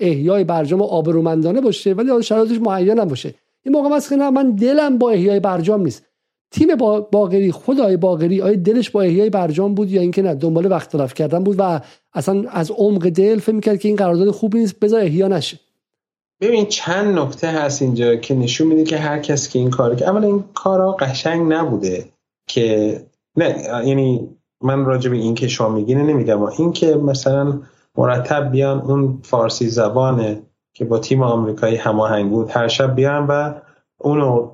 احیای 0.00 0.44
برجام 0.44 0.82
آبرومندانه 0.82 1.60
باشه 1.60 1.92
ولی 1.92 2.10
حالا 2.10 2.22
شرایطش 2.22 2.60
مهیا 2.60 2.94
نباشه. 2.94 3.34
این 3.62 3.74
موقع 3.74 3.94
است 3.94 4.08
که 4.08 4.16
نه 4.16 4.30
من 4.30 4.50
دلم 4.50 4.98
با 4.98 5.10
احیای 5.10 5.40
برجام 5.40 5.82
نیست. 5.82 6.06
تیم 6.50 6.74
با 6.76 7.00
باقری 7.00 7.52
خدای 7.52 7.96
باقری 7.96 8.42
آیا 8.42 8.56
دلش 8.56 8.90
با 8.90 9.02
احیای 9.02 9.30
برجام 9.30 9.74
بود 9.74 9.90
یا 9.90 10.00
اینکه 10.00 10.22
نه؟ 10.22 10.34
دنبال 10.34 10.70
وقت 10.70 10.92
تلف 10.92 11.14
کردن 11.14 11.44
بود 11.44 11.56
و 11.58 11.80
اصلا 12.12 12.44
از 12.50 12.70
عمق 12.70 13.08
دل 13.08 13.38
فکر 13.38 13.54
می‌کرد 13.54 13.80
که 13.80 13.88
این 13.88 13.96
قرارداد 13.96 14.30
خوب 14.30 14.56
نیست 14.56 14.80
بذار 14.80 15.00
احیا 15.00 15.28
نشه. 15.28 15.60
ببین 16.40 16.66
چند 16.66 17.18
نکته 17.18 17.46
هست 17.46 17.82
اینجا 17.82 18.16
که 18.16 18.34
نشون 18.34 18.66
میده 18.66 18.84
که 18.84 18.96
هر 18.96 19.18
کس 19.18 19.48
که 19.48 19.58
این 19.58 19.70
کار 19.70 19.94
که 19.94 20.08
اولا 20.08 20.26
این 20.26 20.44
کارا 20.54 20.92
قشنگ 20.92 21.52
نبوده 21.52 22.04
که 22.48 22.96
نه 23.36 23.56
یعنی 23.86 24.28
من 24.60 24.84
راجع 24.84 25.10
به 25.10 25.16
این 25.16 25.34
که 25.34 25.48
شما 25.48 25.68
میگین 25.68 25.98
نمیگم. 25.98 26.42
این 26.42 26.72
که 26.72 26.94
مثلا 26.94 27.60
مرتب 27.96 28.50
بیان 28.50 28.80
اون 28.80 29.20
فارسی 29.22 29.68
زبانه 29.68 30.42
که 30.72 30.84
با 30.84 30.98
تیم 30.98 31.22
آمریکایی 31.22 31.76
هماهنگ 31.76 32.30
بود 32.30 32.50
هر 32.50 32.68
شب 32.68 32.94
بیان 32.94 33.26
و 33.26 33.54
اونو 33.98 34.50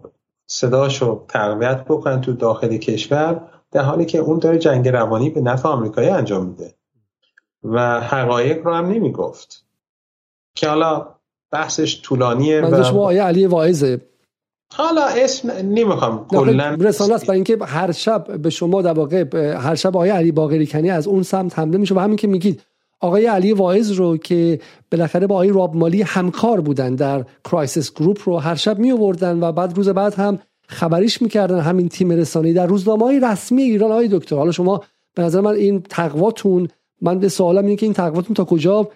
صداشو 0.47 1.25
تقویت 1.29 1.85
بکنن 1.85 2.21
تو 2.21 2.33
داخل 2.33 2.77
کشور 2.77 3.41
در 3.71 3.83
حالی 3.83 4.05
که 4.05 4.19
اون 4.19 4.39
داره 4.39 4.59
جنگ 4.59 4.89
روانی 4.89 5.31
به 5.31 5.41
نفع 5.41 5.69
آمریکایی 5.69 6.09
انجام 6.09 6.47
میده. 6.47 6.75
و 7.65 8.01
حقایق 8.01 8.67
رو 8.67 8.75
هم 8.75 8.87
نمی‌گفت. 8.87 9.65
که 10.55 10.69
حالا 10.69 11.07
بحثش 11.51 12.03
طولانیه 12.03 12.61
و 12.61 12.83
شما 12.83 13.03
آیه 13.03 13.23
علی 13.23 13.47
واعظه 13.47 14.01
حالا 14.75 15.05
اسم 15.07 15.51
نمی‌خوام 15.51 16.27
کلا 16.29 16.77
رسانه 16.81 17.15
است 17.15 17.27
برای 17.27 17.37
اینکه 17.37 17.59
هر 17.65 17.93
شب 17.93 18.37
به 18.37 18.51
شما 18.51 18.83
در 18.83 18.93
واقع 18.93 19.25
هر 19.55 19.75
شب 19.75 19.97
آقای 19.97 20.11
علی 20.11 20.33
باقری 20.33 20.67
کنی 20.67 20.91
از 20.91 21.07
اون 21.07 21.23
سمت 21.23 21.59
حمله 21.59 21.79
میشه 21.79 21.95
و 21.95 21.99
همین 21.99 22.17
که 22.17 22.29
میگید 22.29 22.63
آقای 23.01 23.27
علی 23.27 23.53
واعظ 23.53 23.93
رو 23.93 24.17
که 24.17 24.61
بالاخره 24.93 25.27
با 25.27 25.35
آقای 25.35 25.49
راب 25.49 25.77
مالی 25.77 26.03
همکار 26.03 26.61
بودن 26.61 26.95
در 26.95 27.25
Crisis 27.45 27.95
Group 27.95 28.19
رو 28.25 28.37
هر 28.37 28.55
شب 28.55 28.79
می 28.79 28.93
آوردن 28.93 29.41
و 29.41 29.53
بعد 29.53 29.77
روز 29.77 29.89
بعد 29.89 30.15
هم 30.15 30.39
خبریش 30.69 31.23
می‌کردن 31.23 31.61
همین 31.61 31.89
تیم 31.89 32.11
رسانه‌ای. 32.11 32.55
در 32.55 32.67
روزنامه 32.67 33.05
های 33.05 33.21
رسمی 33.21 33.63
ایران 33.63 33.93
آقای 33.93 34.09
دکتر 34.09 34.37
حالا 34.37 34.53
شما 34.53 34.85
به 35.15 35.23
نظر 35.23 35.41
من 35.41 35.55
این 35.55 35.83
تقواتون 35.83 36.69
من 37.01 37.19
به 37.19 37.29
سوالم 37.29 37.65
اینه 37.65 37.77
که 37.77 37.87
این 37.87 37.93
تقواتون 37.93 38.35
تا 38.35 38.45
کجا 38.45 38.89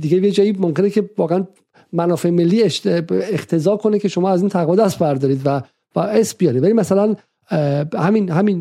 دیگه 0.00 0.22
یه 0.22 0.30
جایی 0.30 0.52
ممکنه 0.58 0.90
که 0.90 1.10
واقعا 1.18 1.46
منافع 1.92 2.30
ملی 2.30 2.62
اختزا 3.10 3.76
کنه 3.76 3.98
که 3.98 4.08
شما 4.08 4.30
از 4.30 4.40
این 4.40 4.48
تقوا 4.48 4.76
دست 4.76 4.98
بردارید 4.98 5.40
و 5.44 5.62
و 5.96 6.00
اس 6.00 6.34
بیارید. 6.34 6.62
ولی 6.62 6.72
مثلا 6.72 7.14
همین 7.98 8.30
همین 8.30 8.60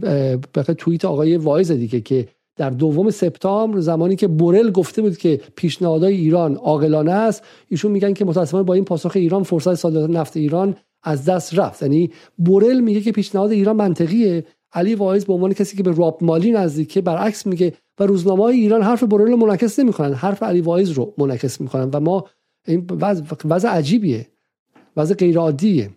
توییت 0.78 1.06
آقای 1.06 1.38
واعظ 1.38 1.72
دیگه 1.72 2.02
که 2.02 2.28
در 2.58 2.70
دوم 2.70 3.10
سپتامبر 3.10 3.80
زمانی 3.80 4.16
که 4.16 4.28
بورل 4.28 4.72
گفته 4.72 5.02
بود 5.02 5.18
که 5.18 5.42
پیشنهادهای 5.56 6.14
ایران 6.14 6.56
عاقلانه 6.56 7.12
است 7.12 7.44
ایشون 7.68 7.92
میگن 7.92 8.14
که 8.14 8.26
متاسفانه 8.26 8.64
با 8.64 8.74
این 8.74 8.86
پاسخ 8.86 9.12
ایران 9.16 9.44
فرصت 9.44 9.74
صادرات 9.74 10.10
نفت 10.10 10.38
ایران 10.38 10.76
از 11.04 11.26
دست 11.26 11.60
رفت. 11.60 11.82
یعنی 11.82 12.12
بورل 12.38 12.80
میگه 12.80 13.02
که 13.02 13.12
پیشنهاد 13.12 13.52
ایران 13.52 13.76
منطقیه. 13.76 14.46
علی 14.74 14.96
واعظ 14.96 15.26
به 15.26 15.34
عنوان 15.34 15.54
کسی 15.54 15.78
که 15.78 15.84
به 15.84 15.92
راب 15.92 16.18
مالی 16.22 16.52
نزدیکه 16.52 17.02
برعکس 17.02 17.46
میگه 17.46 17.74
و 18.00 18.06
روزنامه 18.06 18.44
های 18.44 18.56
ایران 18.56 18.82
حرف 18.82 19.04
بورل 19.04 19.32
رو 19.32 19.38
منعکس 19.38 19.80
نمی‌کنن. 19.80 20.14
حرف 20.14 20.44
علی 20.44 20.62
واعظ 20.62 20.92
رو 20.92 21.14
منعکس 21.18 21.62
می‌کنن 21.62 21.90
و 21.94 22.00
ما 22.00 22.26
این 22.66 22.88
وضع 23.46 23.70
عجیبیه. 23.70 24.28
وضع 24.98 25.16
غیر 25.16 25.38
عادیه 25.40 25.90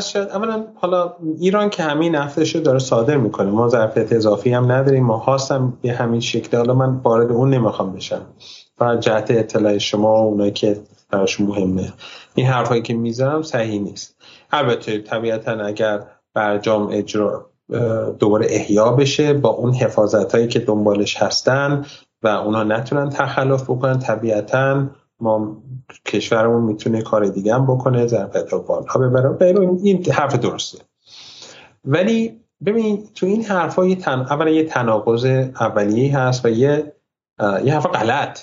شد. 0.00 0.18
اولا 0.18 0.64
حالا 0.74 1.16
ایران 1.40 1.70
که 1.70 1.82
همین 1.82 2.16
نفتش 2.16 2.54
رو 2.54 2.60
داره 2.60 2.78
صادر 2.78 3.16
می‌کنه. 3.16 3.50
ما 3.50 3.68
ظرفیت 3.68 4.12
اضافی 4.12 4.52
هم 4.52 4.72
نداریم. 4.72 5.04
ما 5.04 5.18
خواستم 5.18 5.78
به 5.82 5.92
همین 5.92 6.20
شکل 6.20 6.56
حالا 6.56 6.74
من 6.74 6.96
وارد 6.96 7.32
اون 7.32 7.54
نمی‌خوام 7.54 7.92
بشم. 7.92 8.26
فقط 8.78 9.00
جهت 9.00 9.30
اطلاع 9.30 9.78
شما 9.78 10.14
و 10.14 10.26
اونایی 10.26 10.52
که 10.52 10.80
براش 11.10 11.40
مهمه. 11.40 11.92
این 12.34 12.46
حرفایی 12.46 12.82
که 12.82 12.94
می‌زنم 12.94 13.42
صحیح 13.42 13.80
نیست. 13.80 14.16
البته 14.50 14.98
طبیعتا 14.98 15.52
اگر 15.52 16.02
برجام 16.34 16.88
اجرا 16.92 17.50
دوباره 18.18 18.46
احیا 18.50 18.92
بشه 18.92 19.32
با 19.32 19.48
اون 19.48 19.72
حفاظت 19.74 20.34
هایی 20.34 20.48
که 20.48 20.58
دنبالش 20.58 21.22
هستن 21.22 21.86
و 22.22 22.28
اونا 22.28 22.64
نتونن 22.64 23.08
تخلف 23.08 23.62
بکنن 23.62 23.98
طبیعتا 23.98 24.86
ما 25.20 25.56
کشورمون 26.04 26.62
می‌تونه 26.62 27.02
کار 27.02 27.26
دیگه 27.26 27.54
هم 27.54 27.66
بکنه 27.66 28.06
ظرفیت 28.06 28.52
رو 28.52 28.62
بالا 28.62 29.08
ببره 29.08 29.58
این 29.82 30.04
حرف 30.12 30.34
درسته. 30.34 30.78
ولی 31.84 32.40
ببین 32.66 33.08
تو 33.14 33.26
این 33.26 33.44
حرف 33.44 33.78
یه 33.78 33.96
تن... 33.96 34.18
اولا 34.18 34.50
یه 34.50 34.64
تناقض 34.64 35.24
اولیه 35.60 36.18
هست 36.18 36.44
و 36.44 36.48
یه 36.48 36.92
یه 37.64 37.74
حرف 37.74 37.86
غلط. 37.86 38.40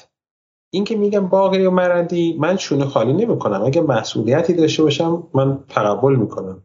این 0.69 0.83
که 0.83 0.95
میگم 0.95 1.27
باقری 1.27 1.65
و 1.65 1.71
مرندی 1.71 2.37
من 2.39 2.57
شونه 2.57 2.85
خالی 2.85 3.13
نمی‌کنم. 3.13 3.63
اگه 3.63 3.81
مسئولیتی 3.81 4.53
داشته 4.53 4.83
باشم 4.83 5.27
من 5.33 5.59
تقبل 5.69 6.15
می‌کنم. 6.15 6.63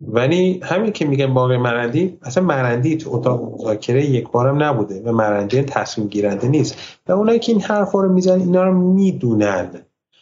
ولی 0.00 0.60
همین 0.62 0.92
که 0.92 1.04
میگن 1.04 1.34
باقی 1.34 1.56
مرندی 1.56 2.18
اصلا 2.22 2.44
مرندی 2.44 2.96
تو 2.96 3.14
اتاق 3.14 3.54
مذاکره 3.54 4.04
یک 4.04 4.30
بارم 4.30 4.62
نبوده 4.62 5.02
و 5.02 5.12
مرندی 5.12 5.62
تصمیم 5.62 6.08
گیرنده 6.08 6.48
نیست. 6.48 6.98
و 7.08 7.12
اونایی 7.12 7.38
که 7.38 7.52
این 7.52 7.60
حرفا 7.60 8.00
رو 8.00 8.12
می‌زنن 8.12 8.40
اینا 8.40 8.64
رو 8.64 8.78
می‌دونن. 8.78 9.70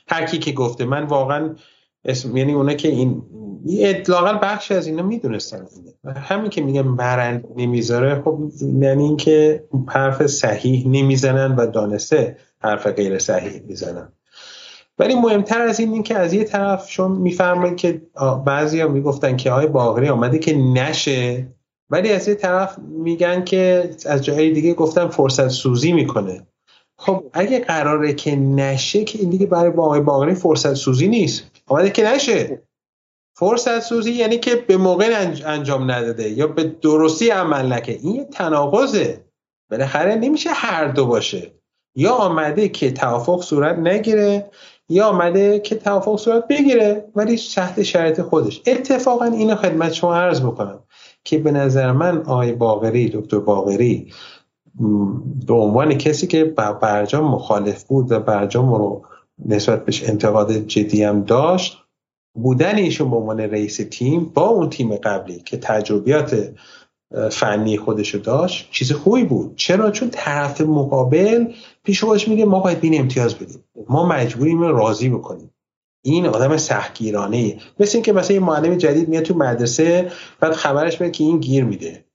هر 0.08 0.26
کی 0.26 0.38
که 0.38 0.52
گفته. 0.52 0.84
من 0.84 1.02
واقعا 1.02 1.54
اسم 2.04 2.36
یعنی 2.36 2.52
اونا 2.52 2.74
که 2.74 2.88
این 2.88 3.22
اطلاقا 3.80 4.32
بخش 4.32 4.72
از 4.72 4.86
اینا 4.86 5.02
می‌دونستن. 5.02 5.66
همین 6.16 6.50
که 6.50 6.62
میگن 6.62 6.82
مرند 6.82 7.44
نمی‌ذاره 7.56 8.22
خب 8.22 8.38
یعنی 8.80 9.04
اینکه 9.04 9.64
حرف 9.88 10.26
صحیح 10.26 10.88
نمی‌زنن 10.88 11.56
و 11.56 11.66
دانسته 11.66 12.36
حرف 12.58 12.86
غیر 12.86 13.18
صحیح 13.18 13.62
می‌زنن. 13.66 14.12
ولی 14.98 15.14
مهمتر 15.14 15.62
از 15.62 15.80
این, 15.80 15.92
این 15.92 16.02
که 16.02 16.18
از 16.18 16.32
یه 16.32 16.44
طرف 16.44 16.90
شما 16.90 17.08
میفرمایید 17.08 17.76
که 17.76 18.02
بعضی 18.46 18.80
ها 18.80 18.88
می‌گفتن 18.88 19.36
که 19.36 19.50
آقای 19.50 19.66
باغری 19.66 20.08
آمده 20.08 20.38
که 20.38 20.56
نشه 20.56 21.48
ولی 21.90 22.12
از 22.12 22.28
یه 22.28 22.34
طرف 22.34 22.78
میگن 22.78 23.44
که 23.44 23.90
از 24.06 24.24
جای 24.24 24.50
دیگه 24.50 24.74
گفتن 24.74 25.08
فرصت 25.08 25.48
سوزی 25.48 25.92
می‌کنه. 25.92 26.46
خب 26.98 27.24
اگه 27.32 27.60
قراره 27.60 28.12
که 28.14 28.36
نشه 28.36 29.04
که 29.04 29.18
این 29.18 29.30
دیگه 29.30 29.46
برای 29.46 29.72
آقای 29.72 30.00
باغری 30.00 30.34
فرصت 30.34 30.74
سوزی 30.74 31.08
نیست. 31.08 31.44
آمده 31.66 31.90
که 31.90 32.04
نشه. 32.04 32.62
فرصت 33.34 33.80
سوزی 33.80 34.12
یعنی 34.12 34.38
که 34.38 34.54
به 34.54 34.76
موقع 34.76 35.26
انجام 35.46 35.90
نداده 35.90 36.30
یا 36.30 36.46
به 36.46 36.64
درستی 36.64 37.30
عمل 37.30 37.72
نکه. 37.72 37.92
این 37.92 38.14
یه 38.14 38.24
تناقضه. 38.24 39.24
بالاخره 39.70 40.14
نمیشه 40.14 40.50
هر 40.50 40.88
دو 40.88 41.06
باشه. 41.06 41.52
یا 41.94 42.12
آمده 42.12 42.68
که 42.68 42.92
توافق 42.92 43.42
صورت 43.42 43.78
نگیره 43.78 44.50
یا 44.88 45.06
آمده 45.06 45.58
که 45.58 45.74
توافق 45.74 46.16
صورت 46.16 46.48
بگیره 46.48 47.04
ولی 47.14 47.36
تحت 47.54 47.82
شرایط 47.82 48.20
خودش. 48.20 48.62
اتفاقا 48.66 49.24
اینو 49.24 49.54
خدمت 49.54 49.92
شما 49.92 50.16
عرض 50.16 50.40
بکنم 50.40 50.82
که 51.24 51.38
به 51.38 51.50
نظر 51.50 51.92
من 51.92 52.18
آقای 52.18 52.52
باغری 52.52 53.08
دکتر 53.08 53.38
باغری 53.38 54.12
به 55.46 55.54
عنوان 55.54 55.94
کسی 55.94 56.26
که 56.26 56.44
برجام 56.82 57.24
مخالف 57.24 57.84
بود 57.84 58.12
و 58.12 58.20
برجام 58.20 58.74
رو 58.74 59.02
نسبت 59.46 59.84
بهش 59.84 60.08
انتقاد 60.08 60.52
جدی 60.52 61.02
هم 61.02 61.22
داشت 61.22 61.78
بودن 62.34 62.76
ایشون 62.76 63.10
به 63.10 63.16
عنوان 63.16 63.40
رئیس 63.40 63.80
تیم 63.90 64.24
با 64.24 64.48
اون 64.48 64.70
تیم 64.70 64.96
قبلی 64.96 65.40
که 65.40 65.56
تجربیات 65.56 66.52
فنی 67.30 67.76
خودشو 67.76 68.18
داشت 68.18 68.68
چیز 68.70 68.92
خوبی 68.92 69.24
بود. 69.24 69.56
چرا؟ 69.56 69.90
چون 69.90 70.10
طرف 70.10 70.60
مقابل 70.60 71.46
پیش 71.84 72.04
خودش 72.04 72.28
میگه 72.28 72.44
ما 72.44 72.60
باید 72.60 72.80
بین 72.80 73.00
امتیاز 73.00 73.34
بدیم. 73.34 73.64
ما 73.88 74.06
مجبوریم 74.06 74.60
راضی 74.60 75.08
بکنیم. 75.08 75.50
این 76.02 76.26
آدم 76.26 76.56
سختگیرانه 76.56 77.56
مثل 77.80 77.96
اینکه 77.96 78.12
مثلا 78.12 78.34
یه 78.34 78.42
معلم 78.42 78.74
جدید 78.74 79.08
میاد 79.08 79.22
تو 79.22 79.34
مدرسه 79.34 80.12
بعد 80.40 80.52
خبرش 80.52 81.00
میاد 81.00 81.12
که 81.12 81.24
این 81.24 81.40
گیر 81.40 81.64
میده. 81.64 82.05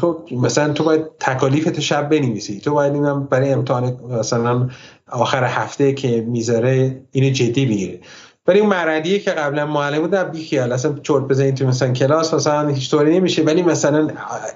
خب 0.00 0.18
مثلا 0.32 0.72
تو 0.72 0.84
باید 0.84 1.02
تکالیفت 1.20 1.80
شب 1.80 2.08
بنویسی. 2.08 2.60
تو 2.60 2.74
باید 2.74 2.94
اینم 2.94 3.24
برای 3.24 3.52
امتحان 3.52 3.96
مثلا 4.10 4.68
آخر 5.10 5.44
هفته 5.44 5.92
که 5.92 6.20
می‌ذاره 6.20 7.02
اینو 7.12 7.30
جدی 7.30 7.66
بگیره 7.66 8.00
ولی 8.46 8.60
اون 8.60 9.02
که 9.02 9.30
قبلا 9.30 9.66
معلم 9.66 10.00
بود 10.00 10.14
بی 10.14 10.44
خیال 10.44 10.72
اصلا 10.72 10.94
چرت 11.02 11.22
بزنید 11.22 11.54
تو 11.54 11.66
مثلا 11.66 11.92
کلاس 11.92 12.34
مثلا 12.34 12.68
هیچ 12.68 12.90
طوری 12.90 13.16
نمیشه. 13.16 13.42
ولی 13.42 13.62
مثلا 13.62 14.08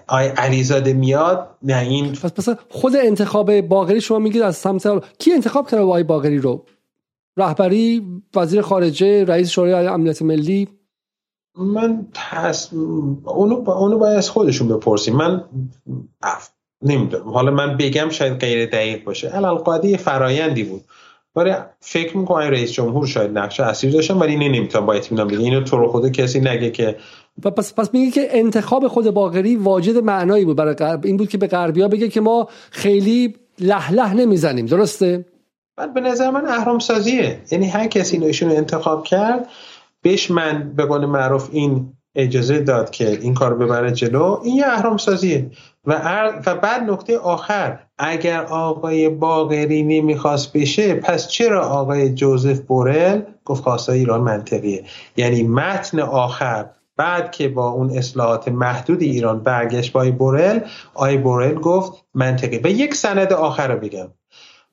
آی 0.06 0.26
علیزاده 0.26 0.92
میاد 0.92 1.48
نه 1.62 1.78
این 1.78 2.12
پس 2.12 2.32
مثلا 2.38 2.56
خود 2.68 2.96
انتخاب 2.96 3.60
باقری 3.60 4.00
شما 4.00 4.18
میگید 4.18 4.42
از 4.42 4.56
سمت 4.56 4.88
کی 5.18 5.32
انتخاب 5.32 5.70
کرده 5.70 5.82
آقای 5.82 6.02
باقری 6.02 6.38
رو؟ 6.38 6.64
رهبری 7.36 8.02
وزیر 8.36 8.62
خارجه 8.62 9.24
رئیس 9.24 9.50
شورای 9.50 9.86
امنیت 9.86 10.22
ملی؟ 10.22 10.68
من 11.58 12.06
تس... 12.14 12.72
اونو, 13.24 13.56
با... 13.56 13.74
اونو 13.78 13.98
باید 13.98 14.18
از 14.18 14.30
خودشون 14.30 14.68
بپرسیم. 14.68 15.16
من 15.16 15.44
اف... 16.22 16.48
نمی‌دونم. 16.82 17.28
حالا 17.28 17.50
من 17.50 17.76
بگم 17.76 18.08
شاید 18.10 18.38
غیر 18.38 18.66
دقیق 18.66 19.04
باشه. 19.04 19.36
الالقادی 19.36 19.96
فرایندی 19.96 20.62
بود. 20.62 20.84
ولی 21.36 21.54
فکر 21.80 22.16
می‌کنم 22.16 22.50
رئیس 22.50 22.72
جمهور 22.72 23.06
شاید 23.06 23.38
نقشه 23.38 23.64
اصلی 23.64 23.90
داشتن 23.90 24.14
ولی 24.14 24.32
اینو 24.32 24.54
نمی‌تونم 24.54 24.86
با 24.86 24.92
اطمینان 24.92 25.28
بگم. 25.28 25.38
اینو 25.38 25.60
تو 25.60 25.76
رو 25.76 25.88
خود 25.88 26.12
کسی 26.12 26.40
نگه 26.40 26.70
که 26.70 26.96
پس 27.42 27.74
پس 27.74 27.94
میگه 27.94 28.10
که 28.10 28.28
انتخاب 28.30 28.88
خود 28.88 29.10
باقری 29.10 29.56
واجد 29.56 29.96
معنایی 29.96 30.44
بود. 30.44 30.56
برای 30.56 30.74
غرب 30.74 31.04
این 31.04 31.16
بود 31.16 31.28
که 31.28 31.38
به 31.38 31.46
غربیا 31.46 31.88
بگه 31.88 32.08
که 32.08 32.20
ما 32.20 32.48
خیلی 32.70 33.34
لح 33.60 33.92
لح 33.92 34.14
نمی‌زنیم. 34.14 34.66
درسته؟ 34.66 35.24
بعد 35.76 35.94
به 35.94 36.00
نظر 36.00 36.30
من 36.30 36.46
اهرام 36.46 36.78
سازیه 36.78 37.40
یعنی 37.50 37.66
هر 37.66 37.86
کسی 37.86 38.16
اینو 38.16 38.54
انتخاب 38.54 39.04
کرد 39.04 39.48
بهش 40.06 40.30
من 40.30 40.72
به 40.76 40.84
قول 40.84 41.06
معروف 41.06 41.48
این 41.52 41.92
اجازه 42.14 42.58
داد 42.58 42.90
که 42.90 43.10
این 43.10 43.34
کار 43.34 43.54
ببره 43.54 43.92
جلو 43.92 44.40
این 44.44 44.56
یه 44.56 44.66
اهرام 44.66 44.96
سازیه 44.96 45.50
و, 45.86 45.92
و 46.46 46.54
بعد 46.54 46.90
نکته 46.90 47.18
آخر 47.18 47.78
اگر 47.98 48.42
آقای 48.42 49.08
باغری 49.08 49.82
نمی‌خواست 49.82 50.52
بشه 50.52 50.94
پس 50.94 51.28
چرا 51.28 51.68
آقای 51.68 52.14
جوزف 52.14 52.60
بورل 52.60 53.20
گفت 53.44 53.62
خواستای 53.62 53.98
ایران 53.98 54.20
منطقیه؟ 54.20 54.84
یعنی 55.16 55.42
متن 55.42 56.00
آخر 56.00 56.66
بعد 56.96 57.30
که 57.30 57.48
با 57.48 57.68
اون 57.68 57.98
اصلاحات 57.98 58.48
محدود 58.48 59.02
ایران 59.02 59.40
برگشت 59.42 59.92
با 59.92 60.00
آی 60.00 60.10
بورل 60.10 60.60
آی 60.94 61.16
بورل 61.16 61.54
گفت 61.54 62.04
منطقی 62.14 62.58
به 62.58 62.72
یک 62.72 62.94
سند 62.94 63.32
آخر 63.32 63.68
رو 63.68 63.78
بگم. 63.80 64.08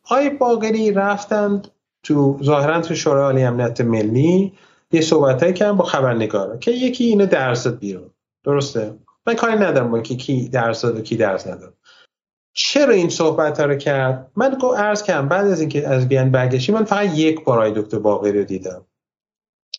آی 0.10 0.30
باقری 0.30 0.92
رفتند 0.92 1.68
تو 2.04 2.40
ظاهرا 2.44 2.82
تو 2.82 2.96
شورای 2.96 3.44
امنیت 3.44 3.82
ملی 3.82 4.54
یه 4.94 5.02
صحبت 5.02 5.54
کردن 5.54 5.78
با 5.78 5.86
خبرنگارا 5.86 6.58
که 6.58 6.72
یکی 6.72 7.04
اینو 7.04 7.26
درز 7.26 7.64
داد 7.64 7.80
بیرون. 7.80 8.10
درسته؟ 8.46 8.94
من 9.28 9.34
کاری 9.34 9.56
ندارم 9.56 9.92
با 9.92 10.00
کی 10.00 10.16
کی 10.16 10.50
درز 10.50 10.82
داد 10.82 11.00
و 11.00 11.02
کی 11.02 11.16
درز 11.16 11.48
نداد. 11.48 11.74
چرا 12.54 12.94
این 12.94 13.10
صحبت 13.10 13.60
ها 13.60 13.66
رو 13.66 13.76
کرد؟ 13.76 14.32
من 14.36 14.58
گفت 14.62 14.80
عرض 14.80 15.04
کردم 15.04 15.28
بعد 15.28 15.48
از 15.48 15.60
اینکه 15.60 15.88
از 15.88 16.08
وین 16.08 16.32
برگشتیم 16.32 16.72
من 16.72 16.84
فقط 16.84 17.18
یک 17.18 17.44
بار 17.44 17.70
دکتر 17.70 18.00
باقری 18.00 18.40
رو 18.40 18.44
دیدم. 18.44 18.86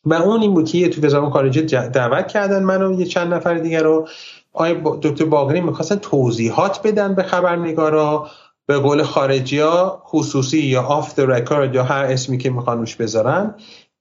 و 0.04 0.14
اون 0.14 0.40
این 0.40 0.54
بود 0.54 0.68
که 0.68 0.88
تو 0.88 1.06
وزارت 1.06 1.32
خارجه 1.32 1.88
دعوت 1.88 2.28
کردن 2.28 2.62
منو 2.62 3.00
یه 3.00 3.06
چند 3.06 3.34
نفر 3.34 3.54
دیگر 3.54 3.82
رو. 3.82 4.08
آقای 4.52 4.74
دکتر 5.02 5.24
باقری 5.24 5.60
می‌خواستن 5.60 5.96
توضیحات 5.96 6.80
بدن 6.84 7.14
به 7.14 7.22
خبرنگارا 7.22 8.30
به 8.66 8.78
قول 8.78 9.02
خارجی 9.02 9.58
ها 9.58 10.02
خصوصی 10.06 10.58
یا 10.58 10.82
off 10.82 11.18
record 11.18 11.74
یا 11.74 11.84
هر 11.84 12.04
اسمی 12.04 12.38
که 12.38 12.50
می‌خوان 12.50 12.78
روش 12.78 12.96
بذارن. 12.96 13.54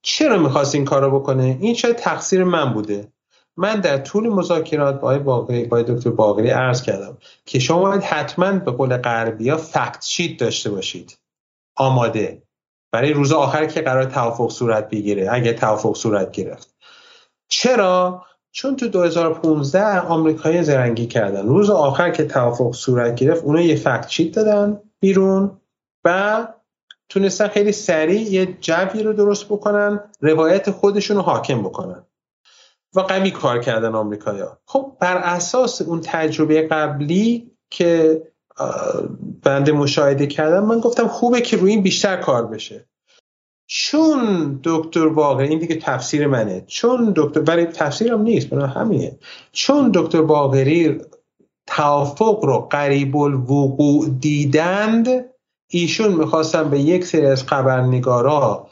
چرا 0.03 0.37
می‌خواست 0.37 0.75
این 0.75 0.85
کارو 0.85 1.19
بکنه؟ 1.19 1.57
این 1.61 1.73
شاید 1.73 1.95
تقصیر 1.95 2.43
من 2.43 2.73
بوده. 2.73 3.13
من 3.57 3.79
در 3.79 3.97
طول 3.97 4.29
مذاکرات 4.29 4.99
با 4.99 5.19
باقری 5.19 5.65
با 5.65 5.81
دکتر 5.81 6.09
باقری 6.09 6.49
عرض 6.49 6.81
کردم 6.81 7.17
که 7.45 7.59
شما 7.59 7.79
باید 7.79 8.03
حتما 8.03 8.51
به 8.51 8.71
قول 8.71 8.97
غربی 8.97 9.49
ها 9.49 9.57
fact 9.57 10.05
sheet 10.05 10.39
داشته 10.39 10.71
باشید. 10.71 11.17
آماده. 11.75 12.43
برای 12.91 13.13
روز 13.13 13.31
آخر 13.31 13.65
که 13.65 13.81
قرار 13.81 14.05
توافق 14.05 14.49
صورت 14.49 14.89
بگیره 14.89 15.27
اگه 15.31 15.53
توافق 15.53 15.95
صورت 15.95 16.31
گرفت. 16.31 16.75
چرا؟ 17.47 18.25
چون 18.51 18.75
تو 18.75 18.87
2015 18.87 19.99
آمریکایی 19.99 20.63
زرنگی 20.63 21.07
کردن. 21.07 21.47
روز 21.47 21.69
آخر 21.69 22.09
که 22.09 22.25
توافق 22.25 22.73
صورت 22.73 23.15
گرفت 23.15 23.43
اونا 23.43 23.61
یه 23.61 23.75
فکت 23.75 24.09
شیت 24.09 24.35
دادن 24.35 24.81
بیرون 24.99 25.59
و 26.03 26.47
تونستن 27.09 27.47
خیلی 27.47 27.71
سریع 27.71 28.21
یه 28.21 28.45
جوی 28.45 29.03
رو 29.03 29.13
درست 29.13 29.45
بکنن 29.45 29.99
روایت 30.21 30.71
خودشون 30.71 31.17
رو 31.17 31.23
حاکم 31.23 31.63
بکنن. 31.63 32.05
و 32.95 32.99
قوی 32.99 33.31
کار 33.31 33.59
کردن 33.59 33.95
آمریکایا 33.95 34.59
خب 34.65 34.97
بر 34.99 35.17
اساس 35.17 35.81
اون 35.81 36.01
تجربه 36.03 36.67
قبلی 36.67 37.51
که 37.69 38.21
بنده 39.43 39.71
مشاهده 39.71 40.27
کردم 40.27 40.65
من 40.65 40.79
گفتم 40.79 41.07
خوبه 41.07 41.41
که 41.41 41.57
روی 41.57 41.71
این 41.71 41.81
بیشتر 41.81 42.17
کار 42.17 42.47
بشه. 42.47 42.89
چون 43.67 44.59
دکتر 44.63 45.09
باقری 45.09 45.47
این 45.47 45.59
دیگه 45.59 45.75
تفسیر 45.75 46.27
منه. 46.27 46.63
چون 46.67 47.13
دکتر 47.15 47.39
ولی 47.39 47.65
تفسیرم 47.65 48.21
نیست 48.21 48.49
بنا 48.49 48.67
همینه. 48.67 49.19
چون 49.51 49.91
دکتر 49.93 50.21
باقری 50.21 51.01
توافق 51.67 52.45
رو 52.45 52.59
قریب 52.59 53.17
الوقوع 53.17 54.09
دیدند 54.09 55.32
ایشون 55.75 56.13
می‌خواستن 56.13 56.69
به 56.69 56.79
یک 56.79 57.05
سری 57.05 57.25
از 57.25 57.43
خبرنگارا 57.43 58.67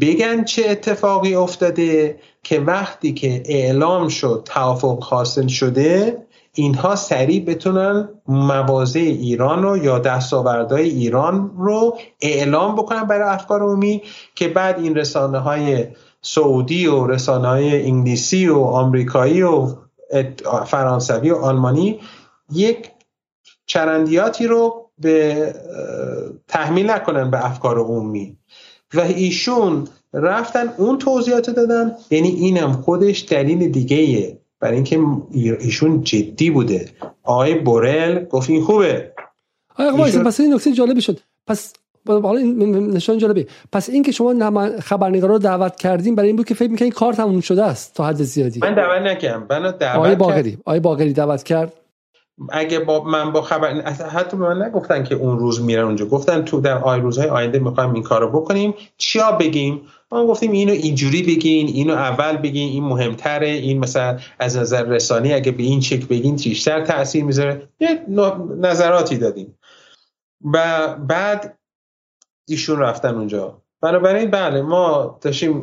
بگن 0.00 0.44
چه 0.44 0.70
اتفاقی 0.70 1.34
افتاده 1.34 2.18
که 2.42 2.60
وقتی 2.60 3.14
که 3.14 3.42
اعلام 3.46 4.08
شد 4.08 4.42
توافق 4.44 5.04
حاصل 5.04 5.46
شده 5.46 6.16
اینها 6.52 6.96
سریع 6.96 7.44
بتونن 7.44 8.08
مواضع 8.28 9.00
ایران 9.00 9.62
رو 9.62 9.76
یا 9.76 9.98
دستاوردهای 9.98 10.88
ایران 10.88 11.50
رو 11.58 11.98
اعلام 12.20 12.76
بکنن 12.76 13.04
برای 13.04 13.28
افکار 13.28 13.62
عمومی 13.62 14.02
که 14.34 14.48
بعد 14.48 14.78
این 14.78 14.94
رسانه 14.94 15.38
های 15.38 15.86
سعودی 16.22 16.86
و 16.86 17.06
رسانه 17.06 17.48
های 17.48 17.84
انگلیسی 17.84 18.48
و 18.48 18.58
آمریکایی 18.58 19.42
و 19.42 19.74
فرانسوی 20.66 21.30
و 21.30 21.36
آلمانی 21.36 22.00
یک 22.52 22.90
چرندیاتی 23.66 24.46
رو 24.46 24.87
به 25.00 25.54
تحمیل 26.48 26.90
نکنن 26.90 27.30
به 27.30 27.46
افکار 27.46 27.78
عمومی. 27.78 28.36
و 28.94 29.00
ایشون 29.00 29.88
رفتن 30.12 30.72
اون 30.76 30.98
توضیحات 30.98 31.50
دادن 31.50 31.92
یعنی 32.10 32.28
اینم 32.28 32.72
خودش 32.72 33.24
دلیل 33.28 33.68
دیگه 33.68 34.38
برای 34.60 34.74
اینکه 34.74 35.00
ایشون 35.60 36.02
جدی 36.02 36.50
بوده. 36.50 36.88
آقای 37.22 37.54
بورل 37.54 38.24
گفت 38.24 38.50
این 38.50 38.62
خوبه. 38.62 39.12
آقا 39.78 40.04
ایشون... 40.04 40.24
پس 40.24 40.40
این 40.40 40.54
نکته 40.54 40.72
جالبی 40.72 41.00
شد. 41.00 41.20
پس 41.46 41.72
حالا 42.06 42.38
این 42.38 42.90
نشان 42.90 43.18
جالبی 43.18 43.46
پس 43.72 43.88
اینکه 43.88 44.12
شما 44.12 44.70
خبرنگارا 44.80 45.32
رو 45.32 45.38
دعوت 45.38 45.76
کردیم 45.76 46.14
برای 46.14 46.26
این 46.26 46.36
بود 46.36 46.46
که 46.46 46.54
فکر 46.54 46.70
می‌کنین 46.70 46.90
کار 46.90 47.12
تموم 47.12 47.40
شده 47.40 47.64
است 47.64 47.94
تا 47.94 48.06
حد 48.06 48.22
زیادی. 48.22 48.60
من 48.62 48.74
دعوت 48.74 49.02
نکردم. 49.02 49.46
من 49.50 49.70
دعوت 49.70 49.82
آقای 49.82 50.16
باقری 50.16 50.58
آقای 50.64 50.80
باقری 50.80 51.12
دعوت 51.12 51.42
کرد. 51.42 51.72
اگه 52.50 52.78
با 52.78 53.04
من 53.04 53.32
با 53.32 53.42
خبر 53.42 53.82
حتی 53.90 54.36
به 54.36 54.54
من 54.54 54.62
نگفتن 54.62 55.04
که 55.04 55.14
اون 55.14 55.38
روز 55.38 55.62
میرن 55.62 55.84
اونجا. 55.84 56.06
گفتن 56.06 56.42
تو 56.42 56.60
در 56.60 56.78
آی 56.78 57.00
روزهای 57.00 57.28
آینده 57.28 57.58
می‌خوایم 57.58 57.94
این 57.94 58.02
کارو 58.02 58.28
بکنیم. 58.40 58.74
چیا 58.96 59.32
بگیم؟ 59.32 59.80
ما 60.12 60.26
گفتیم 60.26 60.52
اینو 60.52 60.72
اینجوری 60.72 61.22
بگین 61.22 61.66
اینو 61.66 61.94
اول 61.94 62.36
بگین 62.36 62.72
این 62.72 62.84
مهمتره 62.84 63.48
این 63.48 63.78
مثلا 63.78 64.18
از 64.38 64.56
نظر 64.56 64.82
رسانی 64.82 65.32
اگه 65.32 65.52
به 65.52 65.62
این 65.62 65.80
چک 65.80 66.08
بگین 66.08 66.36
بیشتر 66.36 66.84
تاثیر 66.84 67.24
می‌ذاره. 67.24 67.68
یه 67.80 68.04
نظراتی 68.58 69.16
دادیم. 69.18 69.58
و 70.54 70.88
بعد 70.96 71.58
ایشون 72.48 72.78
رفتن 72.78 73.14
اونجا. 73.14 73.62
بنابراین 73.82 74.30
بله 74.30 74.62
ما 74.62 75.18
داشتیم 75.20 75.62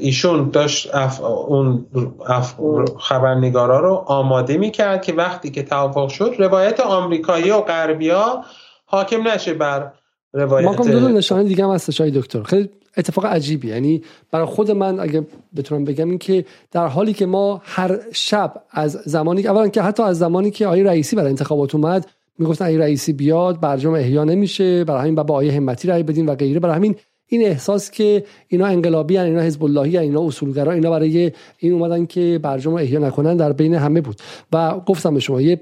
ایشون 0.00 0.50
داشت 0.50 0.94
اف 0.94 1.20
اون 1.20 1.86
اف 2.28 2.54
خبرنگارا 2.98 3.80
رو 3.80 3.94
آماده 3.94 4.56
می‌کرد 4.56 5.02
که 5.02 5.12
وقتی 5.12 5.50
که 5.50 5.62
توافق 5.62 6.08
شد 6.08 6.34
روایت 6.38 6.80
آمریکایی 6.80 7.50
و 7.50 7.60
غربیا 7.60 8.44
حاکم 8.86 9.28
نشه 9.28 9.54
بر 9.54 9.92
روایت 10.32 10.68
ما 10.68 10.86
دو 10.86 11.08
نشانه 11.08 11.44
دیگه 11.44 11.64
هم 11.64 11.70
هستش 11.70 12.00
دکتر. 12.00 12.42
خیلی 12.42 12.70
اتفاق 12.96 13.26
عجیبی. 13.26 13.68
یعنی 13.68 14.02
برای 14.30 14.46
خود 14.46 14.70
من 14.70 15.00
اگه 15.00 15.26
بتونم 15.56 15.84
بگم 15.84 16.08
این 16.08 16.18
که 16.18 16.44
در 16.70 16.86
حالی 16.86 17.12
که 17.12 17.26
ما 17.26 17.60
هر 17.64 17.98
شب 18.12 18.54
از 18.70 18.92
زمانی 18.92 19.42
که 19.42 19.50
اولا 19.50 19.68
که 19.68 19.82
حتی 19.82 20.02
از 20.02 20.18
زمانی 20.18 20.50
که 20.50 20.66
آقای 20.66 20.82
رئیسی 20.82 21.16
برای 21.16 21.28
انتخابات 21.28 21.74
اومد 21.74 22.06
می‌گفتن 22.38 22.64
اگه 22.64 22.78
رئیسی 22.78 23.12
بیاد 23.12 23.60
برجام 23.60 23.94
احیا 23.94 24.24
نمیشه 24.24 24.84
برای 24.84 25.00
همین 25.00 25.14
با 25.14 25.22
آقای 25.22 25.50
همتی 25.50 25.88
رأی 25.88 26.02
بدین 26.02 26.28
و 26.28 26.34
غیره. 26.34 26.60
برای 26.60 26.76
همین 26.76 26.96
این 27.32 27.46
احساس 27.46 27.90
که 27.90 28.24
اینا 28.48 28.66
انقلابی 28.66 29.16
هن، 29.16 29.24
اینا 29.24 29.40
حزب 29.40 29.64
اللهی 29.64 29.96
هن، 29.96 30.02
اینا 30.02 30.26
اصولگرا 30.26 30.72
اینا 30.72 30.90
برای 30.90 31.32
این 31.58 31.72
اومدن 31.72 32.06
که 32.06 32.40
برجام 32.42 32.74
احیا 32.74 33.00
نکنن 33.00 33.36
در 33.36 33.52
بین 33.52 33.74
همه 33.74 34.00
بود. 34.00 34.16
و 34.52 34.80
گفتم 34.80 35.14
به 35.14 35.20
شما 35.20 35.40
یه 35.40 35.60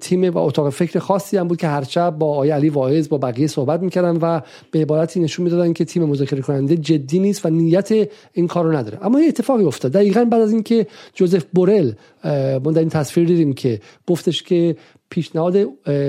تیم 0.00 0.24
و 0.24 0.38
اتاق 0.38 0.70
فکر 0.70 0.98
خاصی 0.98 1.36
هم 1.36 1.48
بود 1.48 1.58
که 1.58 1.66
هر 1.66 1.84
شب 1.84 2.10
با 2.18 2.26
آقای 2.26 2.50
علی 2.50 2.68
واعظ 2.68 3.08
با 3.08 3.18
بقیه 3.18 3.46
صحبت 3.46 3.82
می‌کردن 3.82 4.16
و 4.16 4.40
به 4.70 4.78
عبارتی 4.78 5.20
نشون 5.20 5.44
می‌دادن 5.44 5.72
که 5.72 5.84
تیم 5.84 6.04
مذاکره 6.04 6.42
کننده 6.42 6.76
جدی 6.76 7.18
نیست 7.18 7.46
و 7.46 7.50
نیت 7.50 8.08
این 8.32 8.46
کار 8.46 8.78
نداره. 8.78 8.98
اما 9.02 9.20
یه 9.20 9.28
اتفاقی 9.28 9.64
افتاد. 9.64 9.92
دقیقا 9.92 10.24
بعد 10.24 10.40
از 10.40 10.52
اینکه 10.52 10.86
جوزف 11.14 11.44
بورل 11.54 11.92
ما 12.64 12.72
در 12.72 12.80
این 12.80 12.88
تصویر 12.88 13.26
دیدیم 13.26 13.52
که 13.52 13.80
گفتش 14.06 14.42
که 14.42 14.76
پیشنهاد 15.10 15.64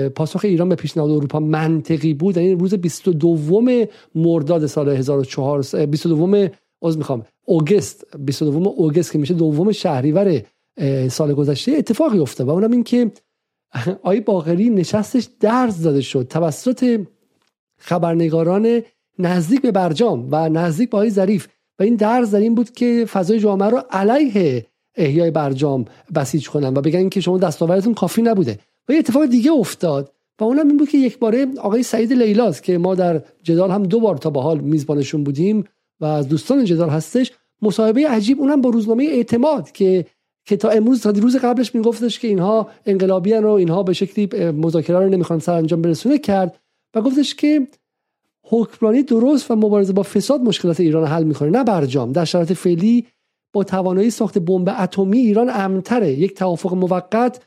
پاسخ 0.08 0.44
ایران 0.44 0.68
به 0.68 0.74
پیشنهاد 0.74 1.10
اروپا 1.10 1.40
منطقی 1.40 2.14
بود. 2.14 2.36
یعنی 2.36 2.54
روز 2.54 2.74
22 2.74 3.86
مرداد 4.14 4.66
سال 4.66 4.88
1400 4.88 5.78
22 5.78 6.48
از 6.82 6.98
می‌خوام 6.98 7.24
اوگست 7.44 8.16
22 8.18 8.68
اوگست 8.68 9.12
که 9.12 9.18
میشه 9.18 9.34
دوم 9.34 9.72
شهریور 9.72 10.42
سال 11.08 11.34
گذشته 11.34 11.72
اتفاقی 11.72 12.18
افتاد. 12.18 12.48
و 12.48 12.50
اونم 12.50 12.72
این 12.72 12.84
که 12.84 13.10
آی 14.02 14.20
باقری 14.20 14.70
نشستش 14.70 15.28
درز 15.40 15.82
داده 15.82 16.00
شد. 16.00 16.26
توسط 16.28 17.00
خبرنگاران 17.78 18.82
نزدیک 19.18 19.62
به 19.62 19.72
برجام 19.72 20.28
و 20.30 20.48
نزدیک 20.48 20.90
به 20.90 20.96
آقای 20.96 21.10
ظریف. 21.10 21.48
و 21.78 21.82
این 21.82 21.94
درز 21.94 22.30
در 22.30 22.40
این 22.40 22.54
بود 22.54 22.70
که 22.70 23.06
فضای 23.12 23.40
جامعه 23.40 23.68
رو 23.68 23.82
علیه 23.90 24.66
احیای 24.96 25.30
برجام 25.30 25.84
بسیج 26.14 26.48
کنن 26.48 26.76
و 26.76 26.80
بگن 26.80 27.08
که 27.08 27.20
شما 27.20 27.38
دستاوردتون 27.38 27.94
کافی 27.94 28.22
نبوده. 28.22 28.58
و 28.88 28.92
یه 28.92 28.98
اتفاق 28.98 29.26
دیگه 29.26 29.52
افتاد 29.52 30.12
و 30.40 30.44
اونم 30.44 30.68
این 30.68 30.76
بود 30.76 30.88
که 30.88 30.98
یک 30.98 31.18
باره 31.18 31.46
آقای 31.58 31.82
سعید 31.82 32.12
لیلاز 32.12 32.60
که 32.60 32.78
ما 32.78 32.94
در 32.94 33.22
جدال 33.42 33.70
هم 33.70 33.82
دو 33.82 34.00
بار 34.00 34.16
تا 34.16 34.30
به 34.30 34.40
حال 34.40 34.60
میزبانشون 34.60 35.24
بودیم 35.24 35.64
و 36.00 36.04
از 36.04 36.28
دوستان 36.28 36.64
جدال 36.64 36.88
هستش 36.88 37.32
مصاحبه 37.62 38.08
عجیب 38.08 38.40
اونم 38.40 38.60
با 38.60 38.70
روزنامه 38.70 39.04
اعتماد 39.04 39.72
که 39.72 40.06
که 40.44 40.56
تا 40.56 40.68
امروز 40.68 41.02
تا 41.02 41.10
روز 41.10 41.36
قبلش 41.36 41.74
میگفتش 41.74 42.18
که 42.18 42.28
اینها 42.28 42.68
انقلابیان 42.86 43.44
و 43.44 43.50
اینها 43.50 43.82
به 43.82 43.92
شکلی 43.92 44.52
مذاکره 44.52 44.98
رو 44.98 45.08
نمی‌خوان 45.08 45.38
سرانجام 45.38 45.82
برسونه 45.82 46.18
کرد 46.18 46.58
و 46.94 47.00
گفتش 47.00 47.34
که 47.34 47.66
حکمرانی 48.42 49.02
درست 49.02 49.50
و 49.50 49.56
مبارزه 49.56 49.92
با 49.92 50.02
فساد 50.02 50.40
مشکلات 50.40 50.80
ایران 50.80 51.06
حل 51.06 51.24
می‌کنه 51.24 51.50
نه 51.50 51.64
برجام 51.64 52.12
در 52.12 52.24
شرایط 52.24 52.52
فعلی 52.52 53.06
با 53.52 53.64
توانایی 53.64 54.10
ساخت 54.10 54.38
بمب 54.38 54.74
اتمی 54.78 55.18
ایران 55.18 55.50
امنتره. 55.50 56.12
یک 56.12 56.34
توافق 56.34 56.74
موقت 56.74 57.40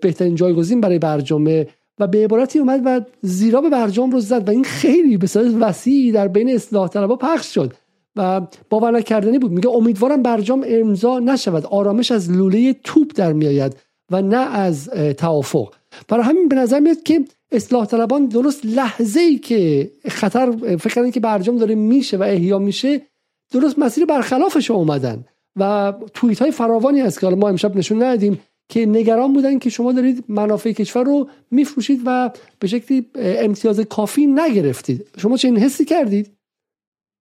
بهترین 0.00 0.34
جایگزین 0.34 0.80
برای 0.80 0.98
برجامه 0.98 1.66
و 1.98 2.06
به 2.06 2.24
عبارتی 2.24 2.58
اومد 2.58 2.80
و 2.84 3.00
زیرا 3.22 3.60
به 3.60 3.70
برجام 3.70 4.10
رو 4.10 4.20
زد 4.20 4.48
و 4.48 4.50
این 4.50 4.64
خیلی 4.64 5.16
به 5.16 5.26
صورت 5.26 5.54
وسیعی 5.60 6.12
در 6.12 6.28
بین 6.28 6.54
اصلاح 6.54 6.88
طلبها 6.88 7.16
پخش 7.16 7.54
شد 7.54 7.72
و 8.16 8.40
باور 8.70 8.90
نکردنی 8.90 9.38
بود. 9.38 9.52
میگه 9.52 9.68
امیدوارم 9.68 10.22
برجام 10.22 10.64
امضا 10.66 11.18
نشود. 11.18 11.66
آرامش 11.66 12.10
از 12.10 12.30
لوله 12.30 12.72
توپ 12.72 13.12
در 13.14 13.32
میآید 13.32 13.76
و 14.10 14.22
نه 14.22 14.36
از 14.36 14.90
توافق. 15.18 15.72
برای 16.08 16.24
همین 16.24 16.48
به 16.48 16.56
نظر 16.56 16.80
میاد 16.80 17.02
که 17.02 17.24
اصلاح 17.52 17.86
طلبان 17.86 18.26
درست 18.26 18.66
لحظه 18.66 19.20
ای 19.20 19.38
که 19.38 19.90
خطر 20.08 20.76
فکر 20.76 21.10
که 21.10 21.20
برجام 21.20 21.56
داره 21.56 21.74
میشه 21.74 22.16
و 22.16 22.22
احیا 22.22 22.58
میشه 22.58 23.00
درست 23.52 23.78
مسیر 23.78 24.04
برخلافش 24.04 24.70
اومدن 24.70 25.24
و 25.56 25.92
توییت 26.14 26.38
های 26.38 26.50
فراوانی 26.50 27.00
هست 27.00 27.20
که 27.20 27.26
ما 27.26 27.48
امشب 27.48 27.76
نشون 27.76 28.02
ندادیم. 28.02 28.40
که 28.72 28.86
نگران 28.86 29.32
بودن 29.32 29.58
که 29.58 29.70
شما 29.70 29.92
دارید 29.92 30.24
منافع 30.28 30.72
کشور 30.72 31.04
رو 31.04 31.28
میفروشید 31.50 32.00
و 32.06 32.30
به 32.58 32.66
شکلی 32.66 33.06
امتیاز 33.16 33.80
کافی 33.80 34.26
نگرفتید. 34.26 35.08
شما 35.18 35.36
چه 35.36 35.48
این 35.48 35.58
حسی 35.58 35.84
کردید؟ 35.84 36.30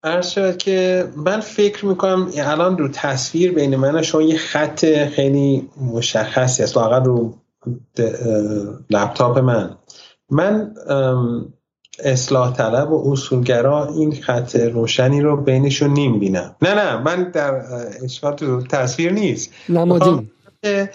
عرض 0.04 0.30
شد 0.30 0.58
که 0.58 1.08
من 1.16 1.40
فکر 1.40 1.86
می‌کنم 1.86 2.32
الان 2.38 2.78
رو 2.78 2.88
تصویر 2.88 3.52
بین 3.52 3.76
من 3.76 3.96
و 3.96 4.04
شما 4.04 4.22
یه 4.22 4.38
خط 4.38 5.06
خیلی 5.06 5.70
مشخصی 5.94 6.64
است. 6.64 6.78
واقعا 6.78 6.98
رو 6.98 7.38
لپتاپ 8.90 9.38
من. 9.38 9.78
من 10.30 10.74
اصلاح 12.04 12.54
طلب 12.54 12.92
و 12.92 13.12
اصولگرا 13.12 13.94
این 13.94 14.12
خط 14.12 14.56
روشنی 14.56 15.22
رو 15.22 15.38
بینشون 15.38 15.90
نیم 15.90 16.20
بینم 16.20 16.56
نه 16.62 16.74
نه 16.74 16.98
من 16.98 17.32
در 17.32 17.62
اشکال 18.04 18.34
تو 18.34 18.62
تصویر 18.62 19.12
نیست. 19.12 19.54
نمادین. 19.70 20.30
نیم 20.64 20.90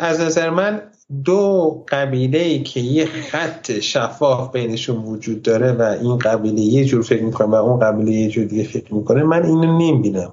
از 0.00 0.20
نظر 0.20 0.50
من 0.50 0.82
دو 1.24 1.84
قبیله 1.88 2.38
ای 2.38 2.62
که 2.62 2.80
یه 2.80 3.06
خط 3.06 3.72
شفاف 3.72 4.52
بینشون 4.52 4.96
وجود 4.96 5.42
داره 5.42 5.72
و 5.72 5.82
این 5.82 6.18
قبیله 6.18 6.60
یه 6.60 6.84
جور 6.84 7.02
فکر 7.02 7.22
می‌کنه 7.22 7.46
و 7.46 7.54
اون 7.54 7.80
قبیله 7.80 8.12
یه 8.12 8.28
جور 8.28 8.44
دیگه 8.44 8.64
فکر 8.64 8.94
می‌کنه 8.94 9.22
من 9.22 9.42
اینو 9.42 9.76
نیم 9.76 10.02
بینم 10.02 10.32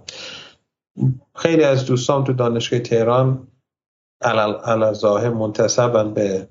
خیلی 1.36 1.64
از 1.64 1.86
دوستان 1.86 2.24
تو 2.24 2.34
دانشگاه 2.34 2.80
تهران 2.80 3.48
علال 4.22 4.94
ظاهر 4.94 5.30
منتصبن 5.30 6.14
به 6.14 6.48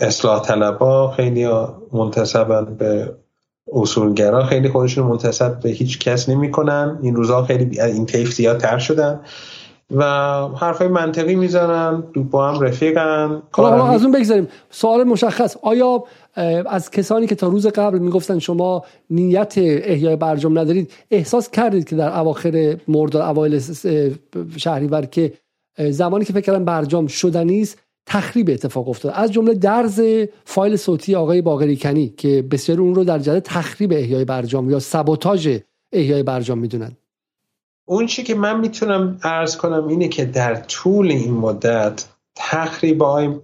اصلاح 0.00 0.42
طلبا 0.42 1.10
خیلی 1.10 1.48
منتصبن 1.92 2.64
به 2.64 3.16
اصولگرا 3.72 4.44
خیلی 4.44 4.68
خودشون 4.68 5.06
منتصب 5.06 5.60
به 5.60 5.68
هیچ 5.68 5.98
کس 5.98 6.28
نمی‌کنن. 6.28 6.98
این 7.02 7.16
روزها 7.16 7.44
خیلی 7.44 7.80
این 7.80 8.06
تیف 8.06 8.36
تر 8.58 8.78
شدن. 8.78 9.20
و 9.92 10.04
حرفای 10.48 10.88
منطقی 10.88 11.34
می‌زنن 11.34 12.04
دو 12.12 12.22
با 12.22 12.50
هم 12.50 12.60
رفیقن. 12.60 13.42
حالا 13.50 13.86
از 13.86 14.02
اون 14.02 14.12
بگذاریم. 14.12 14.48
سوال 14.70 15.04
مشخص. 15.04 15.56
آیا 15.62 16.04
از 16.66 16.90
کسانی 16.90 17.26
که 17.26 17.34
تا 17.34 17.48
روز 17.48 17.66
قبل 17.66 17.98
می‌گفتن 17.98 18.38
شما 18.38 18.84
نیت 19.10 19.54
احیای 19.56 20.16
برجام 20.16 20.58
ندارید 20.58 20.92
احساس 21.10 21.50
کردید 21.50 21.88
که 21.88 21.96
در 21.96 22.18
اواخر 22.18 22.76
مرداد 22.88 23.22
اوایل 23.22 23.60
شهریور 24.56 25.06
که 25.06 25.32
زمانی 25.90 26.24
که 26.24 26.32
فکر 26.32 26.40
کردم 26.40 26.64
برجام 26.64 27.06
شدنی 27.06 27.60
است 27.60 27.78
تخریب 28.06 28.50
اتفاق 28.50 28.88
افتاد؟ 28.88 29.12
از 29.16 29.32
جمله 29.32 29.54
درز 29.54 30.02
فایل 30.44 30.76
صوتی 30.76 31.14
آقای 31.14 31.42
باقری 31.42 31.76
کنی 31.76 32.08
که 32.08 32.42
بسیار 32.50 32.80
اون 32.80 32.94
رو 32.94 33.04
در 33.04 33.18
جهت 33.18 33.42
تخریب 33.42 33.92
احیای 33.92 34.24
برجام 34.24 34.70
یا 34.70 34.78
سبوتاژ 34.78 35.48
احیای 35.92 36.22
برجام 36.22 36.58
می‌دونن. 36.58 36.92
اون 37.84 38.06
چی 38.06 38.22
که 38.22 38.34
من 38.34 38.60
می‌تونم 38.60 39.18
ارز 39.22 39.56
کنم 39.56 39.88
اینه 39.88 40.08
که 40.08 40.24
در 40.24 40.54
طول 40.54 41.10
این 41.10 41.34
مدت 41.34 42.08
تخریب 42.36 43.02
آقای 43.02 43.38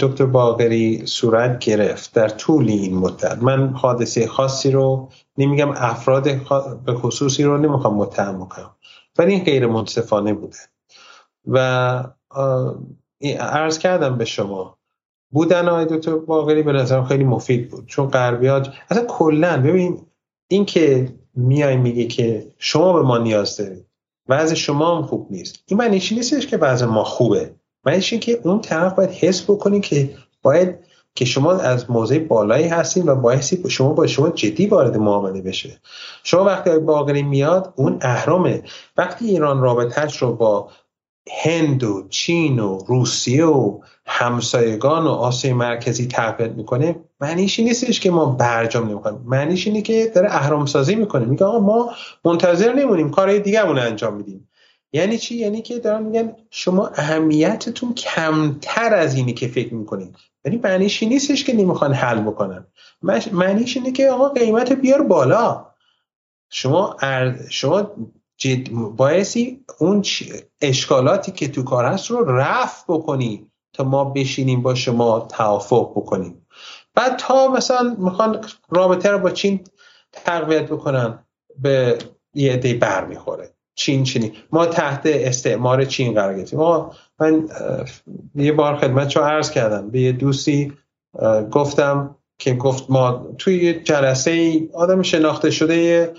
دکتر 0.00 0.26
باقری 0.26 1.02
صورت 1.06 1.58
گرفت 1.58 2.14
در 2.14 2.28
طول 2.28 2.68
این 2.68 2.96
مدت. 2.96 3.42
من 3.42 3.68
حادثه 3.68 4.26
خاصی 4.26 4.70
رو 4.70 5.08
نمیگم 5.38 5.70
افراد 5.70 6.24
به 6.84 6.94
خصوصی 6.94 7.42
رو 7.42 7.58
نمی‌خوام 7.58 7.94
متهم 7.94 8.48
کنم 8.48 8.70
ولی 9.18 9.32
این 9.32 9.44
غیر 9.44 9.66
منصفانه 9.66 10.34
بوده. 10.34 10.58
و 11.46 12.04
عرض 13.40 13.78
کردم 13.78 14.18
به 14.18 14.24
شما 14.24 14.78
بودن 15.30 15.68
آقای 15.68 15.84
دکتر 15.84 16.16
باقری 16.16 16.62
به 16.62 16.72
نظرم 16.72 17.04
خیلی 17.04 17.24
مفید 17.24 17.70
بود 17.70 17.86
چون 17.86 18.06
غربیات 18.06 18.72
اصلا 18.90 19.04
کلا 19.04 19.62
ببین 19.62 20.06
این 20.48 20.64
که 20.64 21.08
میای 21.40 21.76
میگه 21.76 22.04
که 22.04 22.46
شما 22.58 22.92
به 22.92 23.02
ما 23.02 23.18
نیاز 23.18 23.56
دارید. 23.56 23.86
وضع 24.28 24.54
شما 24.54 24.96
هم 24.96 25.02
خوب 25.02 25.26
نیست. 25.30 25.58
این 25.66 25.78
معنیش 25.78 26.12
نیستش 26.12 26.46
که 26.46 26.56
وضع 26.56 26.86
ما 26.86 27.04
خوبه. 27.04 27.54
معنیش 27.84 28.12
این 28.12 28.20
که 28.20 28.40
اون 28.44 28.60
طرف 28.60 28.94
باید 28.94 29.10
حس 29.10 29.50
بکنی 29.50 29.80
که 29.80 30.16
باید 30.42 30.78
که 31.14 31.24
شما 31.24 31.52
از 31.52 31.90
موضع 31.90 32.18
بالایی 32.18 32.68
هستین 32.68 33.08
و 33.08 33.14
باید 33.14 33.68
شما 33.68 33.92
با 33.92 34.06
شما 34.06 34.30
جدی 34.30 34.66
وارد 34.66 34.96
معامله 34.96 35.40
بشه. 35.40 35.80
شما 36.22 36.44
وقتی 36.44 36.78
باقری 36.78 37.22
میاد 37.22 37.72
اون 37.76 37.98
اهرامه. 38.00 38.62
وقتی 38.96 39.26
ایران 39.26 39.60
رابطهش 39.60 40.16
رو 40.16 40.32
با 40.32 40.70
هند 41.42 41.84
و 41.84 42.06
چین 42.08 42.58
و 42.58 42.78
روسیه 42.86 43.46
و 43.46 43.78
همسایگان 44.12 45.04
و 45.04 45.08
آسیای 45.08 45.54
مرکزی 45.54 46.06
تقویت 46.06 46.50
می‌کنه 46.50 46.96
معنیش 47.20 47.60
نیستش 47.60 48.00
که 48.00 48.10
ما 48.10 48.26
برجام 48.26 48.88
نمی‌کنیم 48.88 49.22
معنیش 49.24 49.66
اینه 49.66 49.82
که 49.82 50.12
داره 50.14 50.34
اهرام 50.34 50.66
سازی 50.66 50.94
می‌کنه. 50.94 51.24
میگه 51.24 51.44
آقا 51.44 51.58
ما 51.58 51.94
منتظر 52.24 52.72
نمونیم. 52.72 53.10
کارهای 53.10 53.40
دیگه 53.40 53.66
انجام 53.66 54.14
میدیم. 54.14 54.48
یعنی 54.92 55.18
چی؟ 55.18 55.36
یعنی 55.36 55.62
که 55.62 55.78
دارن 55.78 56.02
میگن 56.02 56.32
شما 56.50 56.90
اهمیتتون 56.94 57.94
کمتر 57.94 58.94
از 58.94 59.14
اینی 59.14 59.32
که 59.32 59.48
فکر 59.48 59.74
می‌کنید. 59.74 60.16
یعنی 60.44 60.60
معنیش 60.64 61.02
نیستش 61.02 61.44
که 61.44 61.52
نمی‌خوان 61.52 61.92
حل 61.92 62.20
بکنن. 62.20 62.66
معنیش 63.32 63.76
اینه 63.76 63.92
که 63.92 64.10
آقا 64.10 64.28
قیمت 64.28 64.72
بیار 64.72 65.02
بالا. 65.02 65.66
شما 66.50 66.96
شما 67.50 67.90
جد... 68.36 68.70
بایستی 68.70 69.64
اون 69.78 70.02
اشکالاتی 70.60 71.32
که 71.32 71.48
تو 71.48 71.62
کار 71.62 71.84
هست 71.84 72.10
رو 72.10 72.24
رفع 72.24 72.84
بکنی. 72.88 73.49
ما 73.84 74.04
بشینیم 74.04 74.62
با 74.62 74.74
شما 74.74 75.20
توافق 75.20 75.90
بکنیم. 75.96 76.46
بعد 76.94 77.16
تا 77.16 77.48
مثلا 77.48 77.96
می‌خوان 77.98 78.44
رابطه 78.70 79.10
رو 79.10 79.18
با 79.18 79.30
چین 79.30 79.60
تقویت 80.12 80.66
بکنن 80.66 81.18
به 81.58 81.98
یه 82.34 82.52
عده 82.52 82.74
بر 82.74 83.04
می‌خوره 83.04 83.50
چین 83.74 84.04
چینی 84.04 84.32
ما 84.52 84.66
تحت 84.66 85.02
استعمار 85.04 85.84
چین 85.84 86.14
قرار 86.14 86.36
گرفتیم. 86.36 86.60
من 87.20 87.48
یه 88.34 88.52
بار 88.52 88.76
خدمت 88.76 89.08
چو 89.08 89.20
عرض 89.20 89.50
کردم. 89.50 89.90
به 89.90 90.00
یه 90.00 90.12
دوستی 90.12 90.72
گفتم 91.50 92.16
که 92.38 92.54
گفت 92.54 92.84
ما 92.88 93.26
توی 93.38 93.74
جلسه 93.74 94.30
ای 94.30 94.68
آدم 94.74 95.02
شناخته 95.02 95.50
شده 95.50 96.12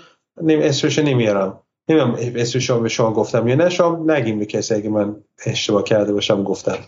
اسمش 0.48 0.98
نمیارم. 0.98 1.58
نمی‌دونم 1.88 2.16
اسم 2.36 2.58
شما 2.58 2.78
به 2.78 2.88
شما 2.88 3.12
گفتم 3.12 3.48
یا 3.48 3.54
نه 3.54 3.68
شما 3.68 4.04
نگیم 4.06 4.38
به 4.38 4.46
کسی 4.46 4.74
اگه 4.74 4.88
من 4.88 5.16
اشتباه 5.46 5.84
کرده 5.84 6.12
باشم 6.12 6.42
گفتم. 6.42 6.78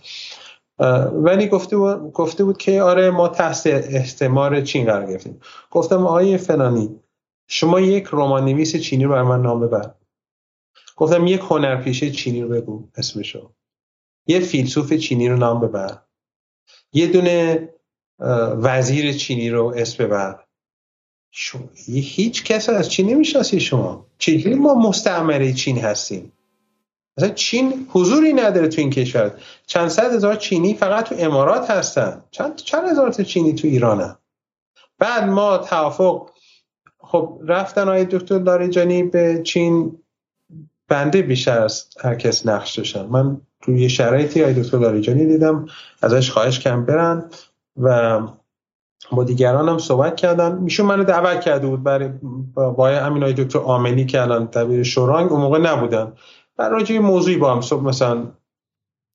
ولی 1.13 1.47
گفته 1.47 1.77
بود, 1.77 2.11
گفته 2.11 2.43
بود 2.43 2.57
که 2.57 2.81
آره 2.81 3.09
ما 3.09 3.27
تحت 3.27 3.67
استعمار 3.67 4.61
چین 4.61 4.85
قرار 4.85 5.05
گرفتیم. 5.05 5.39
گفتم 5.71 6.07
آیه 6.07 6.37
فلانی 6.37 6.99
شما 7.47 7.79
یک 7.79 8.07
رمان 8.11 8.45
نویس 8.45 8.75
چینی 8.75 9.03
رو 9.03 9.11
بر 9.11 9.23
من 9.23 9.41
نام 9.41 9.59
ببر 9.59 9.91
گفتم 10.95 11.27
یک 11.27 11.41
هنرپیشه 11.49 12.11
چینی 12.11 12.41
رو 12.41 12.49
بگو 12.49 12.89
اسمشو. 12.95 13.51
یه 14.27 14.39
فیلسوف 14.39 14.93
چینی 14.93 15.29
رو 15.29 15.37
نام 15.37 15.59
ببر. 15.59 15.97
یه 16.93 17.07
دونه 17.07 17.69
وزیر 18.61 19.13
چینی 19.13 19.49
رو 19.49 19.73
اسم 19.77 20.03
ببر. 20.03 20.39
شما 21.31 21.69
هیچ 21.87 22.43
کس 22.43 22.69
از 22.69 22.89
چین 22.89 23.09
نمی‌شناسی 23.09 23.59
شما. 23.59 24.07
چجوری 24.17 24.55
ما 24.55 24.75
مستعمره 24.75 25.53
چین 25.53 25.77
هستیم؟ 25.77 26.31
مثلا 27.17 27.29
چین 27.29 27.87
حضوری 27.89 28.33
نداره 28.33 28.67
تو 28.67 28.81
این 28.81 28.89
کشور. 28.89 29.31
چند 29.65 29.87
صد 29.87 30.13
هزار 30.13 30.35
چینی 30.35 30.73
فقط 30.73 31.09
تو 31.09 31.15
امارات 31.19 31.71
هستن. 31.71 32.23
چند 32.31 32.55
چند 32.55 32.89
هزار 32.89 33.11
تا 33.11 33.23
چینی 33.23 33.53
تو 33.53 33.67
ایرانه 33.67 34.17
بعد 34.99 35.23
ما 35.23 35.57
توافق 35.57 36.29
خب 36.99 37.39
رفتن 37.47 37.87
های 37.87 38.05
دکتر 38.05 38.39
لاریجانی 38.39 39.03
به 39.03 39.41
چین 39.43 39.97
بنده 40.87 41.21
بیشتر 41.21 41.61
از 41.61 41.87
هر 42.01 42.15
کس 42.15 42.47
نقش 42.47 42.77
داشتم 42.77 43.05
من 43.05 43.41
توی 43.61 43.89
شرایطی 43.89 44.41
های 44.41 44.63
دکتر 44.63 44.79
لاریجانی 44.79 45.25
دیدم 45.25 45.65
ازش 46.01 46.31
خواهش 46.31 46.59
کم 46.59 46.85
برن 46.85 47.29
و 47.77 48.19
با 49.11 49.23
دیگران 49.23 49.69
هم 49.69 49.77
صحبت 49.77 50.15
کردن. 50.15 50.55
میشون 50.55 50.85
منو 50.85 51.03
دعوت 51.03 51.41
کرده 51.41 51.67
بود 51.67 51.83
برای 51.83 52.09
با 52.53 52.87
همین 52.87 53.23
های 53.23 53.33
دکتر 53.33 53.59
آمنی 53.59 54.05
که 54.05 54.21
الان 54.21 54.45
دبیر 54.45 54.83
شورانگ 54.83 55.31
اون 55.31 55.41
موقع 55.41 55.59
نبودن. 55.59 56.13
در 56.57 56.69
راجع 56.69 56.99
موضوعی 56.99 57.37
با 57.37 57.53
هم 57.53 57.61
صبح 57.61 57.83
مثلا 57.83 58.31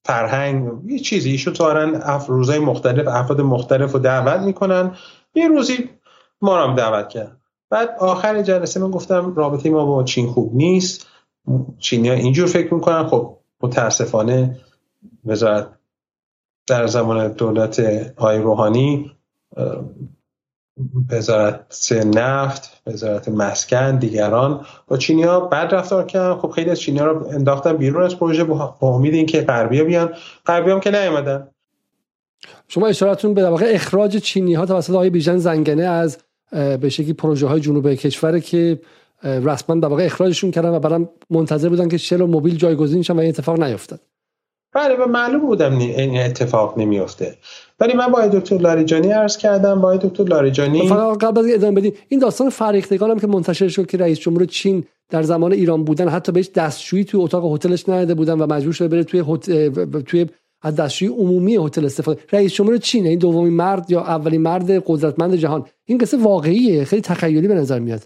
فرهنگ 0.05 0.71
یه 0.91 0.99
چیزی 0.99 1.31
ایشون 1.31 1.53
تو 1.53 1.63
اف 2.03 2.27
روزای 2.27 2.59
مختلف 2.59 3.07
افراد 3.07 3.41
مختلف 3.41 3.91
رو 3.91 3.99
دعوت 3.99 4.41
می‌کنن. 4.41 4.95
یه 5.35 5.47
روزی 5.47 5.89
ما 6.41 6.63
هم 6.63 6.75
دعوت 6.75 7.09
کرد 7.09 7.37
بعد 7.69 7.89
آخر 7.99 8.41
جلسه 8.41 8.79
من 8.79 8.91
گفتم 8.91 9.35
رابطه 9.35 9.69
ما 9.69 9.85
با 9.85 10.03
چین 10.03 10.27
خوب 10.27 10.55
نیست. 10.55 11.07
چینی 11.79 12.09
ها 12.09 12.15
اینجور 12.15 12.47
فکر 12.47 12.73
می‌کنن. 12.73 13.07
خب 13.07 13.37
متاسفانه 13.61 14.57
وزارت 15.25 15.67
در 16.67 16.87
زمان 16.87 17.27
دولت 17.27 17.79
های 18.17 18.39
روحانی 18.39 19.11
وزارت 21.09 21.91
نفت 22.15 22.81
وزارت 22.87 23.29
مسکن 23.29 23.97
دیگران. 23.97 24.65
با 24.87 24.97
چینیا 24.97 25.39
بد 25.39 25.75
رفتار 25.75 26.05
کردن. 26.05 26.35
خب 26.35 26.49
خیلی 26.49 26.69
از 26.69 26.79
چینیا 26.79 27.05
رو 27.05 27.27
انداختن 27.27 27.77
بیرون 27.77 28.03
از 28.03 28.15
پروژه 28.15 28.43
با 28.43 28.77
امید 28.81 29.13
اینکه 29.13 29.41
غربیا 29.41 29.83
بیان. 29.83 30.13
غربی 30.45 30.71
هم 30.71 30.79
که 30.79 30.91
نیومدن. 30.91 31.47
شما 32.67 32.87
اشارتون 32.87 33.33
به 33.33 33.49
واقع 33.49 33.65
اخراج 33.69 34.17
چینی 34.17 34.53
ها 34.53 34.65
توسط 34.65 34.93
آقای 34.93 35.09
بیژن 35.09 35.37
زنگنه 35.37 35.83
از 35.83 36.17
به 36.51 36.89
شکلی 36.89 37.13
پروژه 37.13 37.47
های 37.47 37.59
جنوب 37.59 37.93
کشور 37.93 38.39
که 38.39 38.79
رسما 39.23 39.75
در 39.75 39.87
واقع 39.87 40.05
اخراجشون 40.05 40.51
کردن 40.51 40.69
و 40.69 40.79
بعدم 40.79 41.09
منتظر 41.29 41.69
بودن 41.69 41.89
که 41.89 41.97
شل 41.97 42.21
و 42.21 42.27
موبیل 42.27 42.55
جایگزین 42.55 43.01
شن 43.01 43.15
و 43.15 43.19
این 43.19 43.29
اتفاق 43.29 43.59
نیفتاد. 43.63 43.99
بله 44.73 44.95
و 44.95 45.07
معلوم 45.07 45.41
بودم 45.41 45.77
این 45.77 46.21
اتفاق 46.21 46.79
نمیفته 46.79 47.37
ولی 47.79 47.93
من 47.93 48.07
با 48.07 48.27
دکتر 48.27 48.57
لاریجانی 48.57 49.11
عرض 49.11 49.37
کردم. 49.37 49.81
با 49.81 49.97
دکتر 49.97 50.23
لاریجانی 50.23 50.87
فقط 50.87 51.17
قبل 51.17 51.39
از 51.39 51.45
ادامه 51.53 51.81
بدیم 51.81 51.93
این 52.07 52.19
داستان 52.19 52.49
فریختگان 52.49 53.11
هم 53.11 53.19
که 53.19 53.27
منتشر 53.27 53.67
شد 53.67 53.85
که 53.85 53.97
رئیس 53.97 54.19
جمهور 54.19 54.45
چین 54.45 54.83
در 55.09 55.23
زمان 55.23 55.53
ایران 55.53 55.83
بودن 55.83 56.09
حتی 56.09 56.31
بهش 56.31 56.49
دستشویی 56.49 57.03
توی 57.03 57.21
اتاق 57.21 57.55
هتلش 57.55 57.89
نداده 57.89 58.13
بودن 58.13 58.41
و 58.41 58.53
مجبور 58.53 58.73
شده 58.73 58.87
بره 58.87 59.03
توی 59.03 59.23
توی 60.05 60.25
از 60.61 60.75
دستشویی 60.75 61.11
عمومی 61.11 61.55
هتل 61.55 61.85
استفاده. 61.85 62.21
رئیس 62.31 62.53
جمهور 62.53 62.77
چین 62.77 63.07
این 63.07 63.19
دومین 63.19 63.53
مرد 63.53 63.91
یا 63.91 64.01
اولین 64.01 64.41
مرد 64.41 64.71
قدرتمند 64.85 65.35
جهان. 65.35 65.65
این 65.85 65.97
قصه 65.97 66.17
واقعیه. 66.17 66.83
خیلی 66.83 67.01
تخیلی 67.01 67.47
به 67.47 67.55
نظر 67.55 67.79
میاد. 67.79 68.01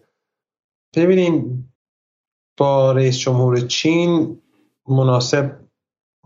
ببینین 0.96 1.64
با 2.58 2.92
رئیس 2.92 3.18
جمهور 3.18 3.60
چین 3.60 4.42
مناسب 4.90 5.65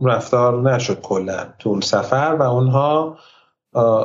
رفتار 0.01 0.73
نشد 0.73 1.01
کلا 1.01 1.47
تو 1.59 1.69
اون 1.69 1.81
سفر 1.81 2.35
و 2.39 2.41
اونها 2.41 3.17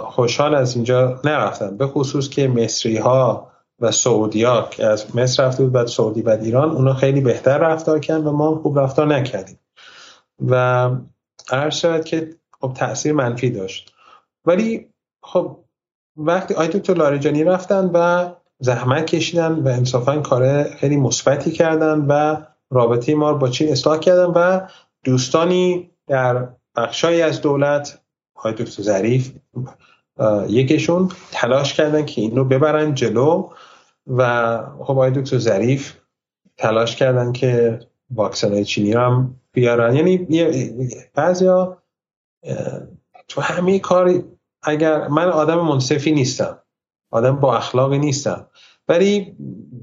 خوشحال 0.04 0.54
از 0.54 0.74
اینجا 0.74 1.20
نرفتن. 1.24 1.76
به 1.76 1.86
خصوص 1.86 2.28
که 2.28 2.48
مصری 2.48 2.96
ها 2.96 3.50
و 3.80 3.90
سعودی 3.90 4.44
ها 4.44 4.68
که 4.70 4.86
از 4.86 5.16
مصر 5.16 5.46
رفته 5.46 5.62
بود 5.62 5.72
بعد 5.72 5.86
سعودی 5.86 6.22
بعد 6.22 6.42
ایران 6.42 6.70
اونا 6.70 6.94
خیلی 6.94 7.20
بهتر 7.20 7.58
رفتار 7.58 7.98
کردن 7.98 8.24
و 8.24 8.32
ما 8.32 8.54
خوب 8.54 8.78
رفتار 8.78 9.06
نکردیم. 9.06 9.58
و 10.48 10.90
عرض 11.50 11.76
شود 11.76 12.04
که 12.04 12.30
خب 12.60 12.72
تاثیر 12.72 13.12
منفی 13.12 13.50
داشت. 13.50 13.94
ولی 14.44 14.88
خب 15.22 15.56
وقتی 16.16 16.54
آی 16.54 16.68
دکتر 16.68 16.94
لاریجانی 16.94 17.44
رفتن 17.44 17.90
و 17.94 18.30
زحمت 18.58 19.06
کشیدن 19.06 19.52
و 19.52 19.68
انصافا 19.68 20.20
کار 20.20 20.62
خیلی 20.62 20.96
مثبتی 20.96 21.52
کردن 21.52 22.06
و 22.08 22.36
رابطه 22.70 23.14
ما 23.14 23.30
رو 23.30 23.38
با 23.38 23.48
چین 23.48 23.72
اصلاح 23.72 23.98
کردن 23.98 24.24
و 24.24 24.60
دوستانی 25.05 25.90
در 26.06 26.48
بخشایی 26.76 27.22
از 27.22 27.40
دولت 27.40 28.02
های 28.36 28.52
دکتر 28.52 28.82
ظریف 28.82 29.32
یکیشون 30.48 31.09
تلاش 31.32 31.74
کردن 31.74 32.05
که 32.05 32.20
این 32.20 32.36
رو 32.36 32.44
ببرن 32.44 32.94
جلو 32.94 33.51
و 34.06 34.56
خب 34.78 34.90
آقای 34.90 35.10
دکتر 35.10 35.39
ظریف 35.39 35.93
تلاش 36.56 36.97
کردن 36.97 37.32
که 37.32 37.81
واکسن 38.10 38.52
های 38.52 38.64
چینی 38.64 38.93
هم 38.93 39.40
بیارن. 39.52 39.97
یعنی 39.97 40.26
بعضیا 41.14 41.82
تو 43.28 43.40
همه 43.40 43.78
کاری 43.78 44.24
اگر 44.62 45.09
من 45.09 45.28
آدم 45.28 45.60
منصفی 45.60 46.12
نیستم 46.12 46.59
آدم 47.10 47.36
با 47.36 47.56
اخلاقی 47.56 47.98
نیستم 47.98 48.47
ولی 48.89 49.36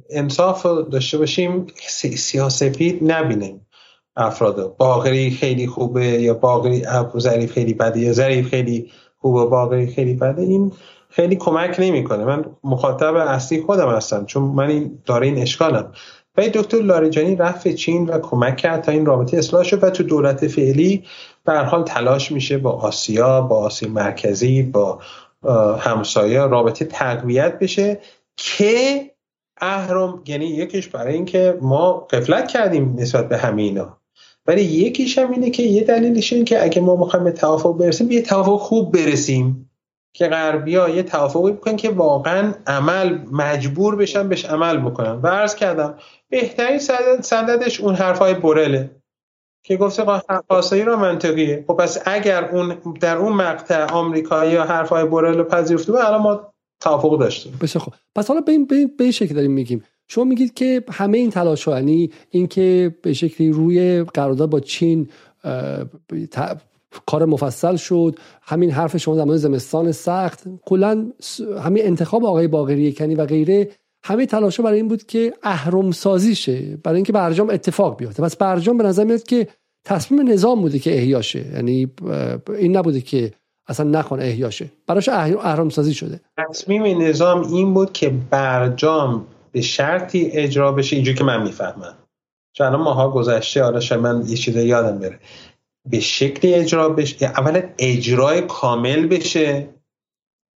انصاف 0.10 0.65
داشته 0.65 1.18
باشیم 1.18 1.68
سیاسفید 2.15 3.11
نبینیم. 3.11 3.68
افراد. 4.15 4.77
باقری 4.77 5.31
خیلی 5.31 5.67
خوبه 5.67 6.05
یا 6.05 6.33
باقری 6.33 6.85
ظریف 7.17 7.51
خیلی 7.51 7.73
بده 7.73 7.99
یا 7.99 8.13
ظریف 8.13 8.47
خیلی 8.47 8.91
خوبه 9.17 9.45
باقری 9.45 9.88
خیلی 9.88 10.13
بده 10.13 10.41
این 10.41 10.73
خیلی 11.09 11.35
کمک 11.35 11.75
نمی‌کنه. 11.79 12.25
من 12.25 12.45
مخاطب 12.63 13.15
اصلی 13.15 13.61
خودم 13.61 13.89
هستم 13.89 14.25
چون 14.25 14.43
من 14.43 14.69
این 14.69 14.99
داره 15.05 15.27
این 15.27 15.38
اشکالم. 15.38 15.91
ولی 16.38 16.49
دکتر 16.49 16.77
لاریجانی 16.81 17.35
رفت 17.35 17.67
چین 17.67 18.09
و 18.09 18.19
کمک 18.19 18.57
کرد 18.57 18.81
تا 18.81 18.91
این 18.91 19.05
رابطه 19.05 19.38
اصلاح 19.38 19.63
شد 19.63 19.83
و 19.83 19.89
تو 19.89 20.03
دولت 20.03 20.47
فعلی 20.47 21.03
به 21.45 21.59
حال 21.59 21.83
تلاش 21.83 22.31
میشه 22.31 22.57
با 22.57 22.71
آسیا 22.71 23.41
با 23.41 23.57
آسیا 23.57 23.89
مرکزی 23.89 24.63
با 24.63 24.99
همسایه 25.79 26.41
رابطه 26.41 26.85
تقویت 26.85 27.59
بشه 27.59 27.99
که 28.35 29.01
اهرم 29.57 30.21
یعنی 30.25 30.45
یکیش 30.45 30.88
برای 30.88 31.13
اینکه 31.13 31.57
ما 31.61 31.93
قفلت 31.93 32.47
کردیم 32.47 32.95
نسبت 32.97 33.29
به 33.29 33.38
همه 33.38 33.61
اینا. 33.61 34.01
ولی 34.47 34.61
یکیش 34.61 35.18
هم 35.18 35.31
اینه 35.31 35.49
که 35.49 35.63
یه 35.63 35.84
دلیلش 35.84 36.34
اینه 36.34 36.45
که 36.45 36.63
اگه 36.63 36.81
ما 36.81 36.95
بخوایم 36.95 37.23
به 37.23 37.31
توافق 37.31 37.77
برسیم 37.77 38.11
یه 38.11 38.22
توافق 38.22 38.57
خوب 38.57 38.91
برسیم. 38.91 39.68
که 40.13 40.27
غربیا 40.27 40.89
یه 40.89 41.03
توافقی 41.03 41.51
بکنن 41.51 41.76
که 41.76 41.89
واقعا 41.89 42.53
عمل 42.68 43.19
مجبور 43.31 43.95
بشن 43.95 44.30
بهش 44.30 44.45
عمل 44.45 44.77
بکنن. 44.77 45.19
و 45.22 45.27
عرض 45.27 45.55
کردم 45.55 45.97
بهترین 46.30 46.80
سنددش 47.22 47.81
اون 47.81 47.95
حرفای 47.95 48.34
برله 48.34 48.89
که 49.63 49.77
گفته 49.77 50.03
قاسایی 50.49 50.84
را 50.84 50.97
منطقیه. 50.97 51.63
خب 51.68 51.73
پس 51.73 51.97
اگر 52.05 52.49
اون 52.49 52.77
در 53.01 53.18
اون 53.18 53.34
مقطع 53.34 53.85
آمریکایی 53.85 54.51
یا 54.51 54.63
حرفای 54.63 55.05
بورل 55.05 55.38
رو 55.38 55.43
پذیرفته 55.43 55.93
الان 55.93 56.22
ما 56.22 56.53
توافق 56.80 57.19
داشتیم. 57.19 57.57
بسیار 57.61 57.84
خب 57.84 57.93
پس 58.15 58.27
حالا 58.27 58.41
به 58.41 58.51
این, 58.51 58.65
به 58.65 59.03
این 59.03 59.11
شکل 59.11 59.35
داریم 59.35 59.51
میگیم. 59.51 59.84
شما 60.11 60.23
میگید 60.23 60.53
که 60.53 60.83
همه 60.91 61.17
این 61.17 61.29
تلاش 61.29 61.67
یعنی 61.67 62.11
اینکه 62.29 62.95
به 63.01 63.13
شکلی 63.13 63.51
روی 63.51 64.03
قرارداد 64.03 64.49
با 64.49 64.59
چین 64.59 65.09
کار 67.05 67.25
مفصل 67.25 67.75
شد 67.75 68.15
همین 68.41 68.71
حرف 68.71 68.97
شما 68.97 69.25
در 69.25 69.35
زمستان 69.35 69.91
سخت 69.91 70.43
کلا 70.65 71.05
همین 71.63 71.85
انتخاب 71.85 72.25
آقای 72.25 72.47
باقری 72.47 72.93
کنی 72.93 73.15
و 73.15 73.25
غیره 73.25 73.69
همه 74.03 74.25
تلاش 74.25 74.59
برای 74.59 74.77
این 74.77 74.88
بود 74.88 75.03
که 75.03 75.33
اهرم 75.43 75.91
سازی 75.91 76.35
شه 76.35 76.77
برای 76.83 76.95
اینکه 76.95 77.13
برجام 77.13 77.49
اتفاق 77.49 77.97
بیفته. 77.97 78.23
پس 78.23 78.35
برجام 78.35 78.77
به 78.77 78.83
نظر 78.83 79.03
میاد 79.03 79.23
که 79.23 79.47
تصمیم 79.85 80.29
نظام 80.29 80.61
بوده 80.61 80.79
که 80.79 80.97
احیاشه 80.97 81.45
یعنی 81.53 81.88
این 82.57 82.77
نبوده 82.77 83.01
که 83.01 83.31
اصلا 83.67 83.99
نکنه 83.99 84.23
احیاشه 84.23 84.71
براش 84.88 85.09
اهرم 85.09 85.69
سازی 85.69 85.93
شده. 85.93 86.19
تصمیم 86.38 87.01
نظام 87.01 87.53
این 87.53 87.73
بود 87.73 87.93
که 87.93 88.13
برجام 88.29 89.25
به 89.52 89.61
شرطی 89.61 90.26
اجرا 90.26 90.72
بشه 90.72 90.95
اینجوری 90.95 91.18
که 91.18 91.23
من 91.23 91.44
می‌فهمم. 91.44 91.98
چون 92.53 92.68
الان 92.68 92.82
ماها 92.82 93.10
گذشته 93.10 93.64
حالا 93.64 93.80
شاید 93.80 94.02
من 94.02 94.23
یه 94.28 94.38
چیز 94.38 94.56
یادم 94.56 94.99
بره. 94.99 95.19
به 95.90 95.99
شکلی 95.99 96.53
اجرا 96.53 96.90
بشه 96.90 97.26
اولا 97.26 97.61
اجرای 97.78 98.41
کامل 98.41 99.07
بشه 99.07 99.69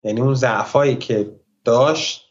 یعنی 0.05 0.20
اون 0.20 0.35
ضعفایی 0.35 0.97
که 0.97 1.31
داشت 1.64 2.28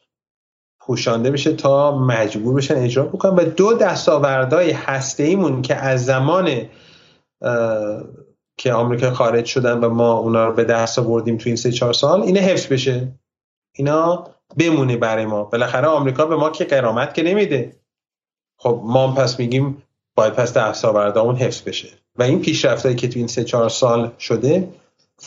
پوشانده 0.79 1.31
بشه 1.31 1.53
تا 1.53 1.97
مجبور 1.97 2.55
بشن 2.55 2.75
اجرا 2.75 3.03
بکنن. 3.03 3.35
و 3.35 3.43
دو 3.45 3.73
دستاوردهای 3.73 4.71
هسته 4.71 5.23
ایمون 5.23 5.61
که 5.61 5.75
از 5.75 6.05
زمان 6.05 6.69
که 8.57 8.73
آمریکا 8.73 9.11
خارج 9.11 9.45
شدن 9.45 9.79
و 9.79 9.89
ما 9.89 10.13
اونا 10.13 10.45
رو 10.45 10.53
به 10.53 10.63
دست 10.63 10.99
آوردیم 10.99 11.37
تو 11.37 11.49
این 11.49 11.55
سه 11.55 11.71
چهار 11.71 11.93
سال 11.93 12.21
اینه 12.21 12.39
حفظ 12.39 12.67
بشه. 12.67 13.19
اینا 13.75 14.29
بمونه 14.57 14.97
برای 14.97 15.25
ما. 15.25 15.43
بالاخره 15.43 15.87
آمریکا 15.87 16.25
به 16.25 16.35
ما 16.35 16.49
که 16.49 16.65
قرامت 16.65 17.13
که 17.13 17.23
نمیده. 17.23 17.75
خب 18.57 18.81
ما 18.83 19.13
پس 19.13 19.39
میگیم 19.39 19.83
باید 20.15 20.33
پس 20.33 20.53
دستاوردامون 20.53 21.35
حفظ 21.35 21.61
بشه. 21.61 21.89
و 22.15 22.23
این 22.23 22.41
پیشرفتایی 22.41 22.95
که 22.95 23.07
تو 23.07 23.19
این 23.19 23.27
سه 23.27 23.43
چهار 23.43 23.69
سال 23.69 24.11
شده 24.19 24.67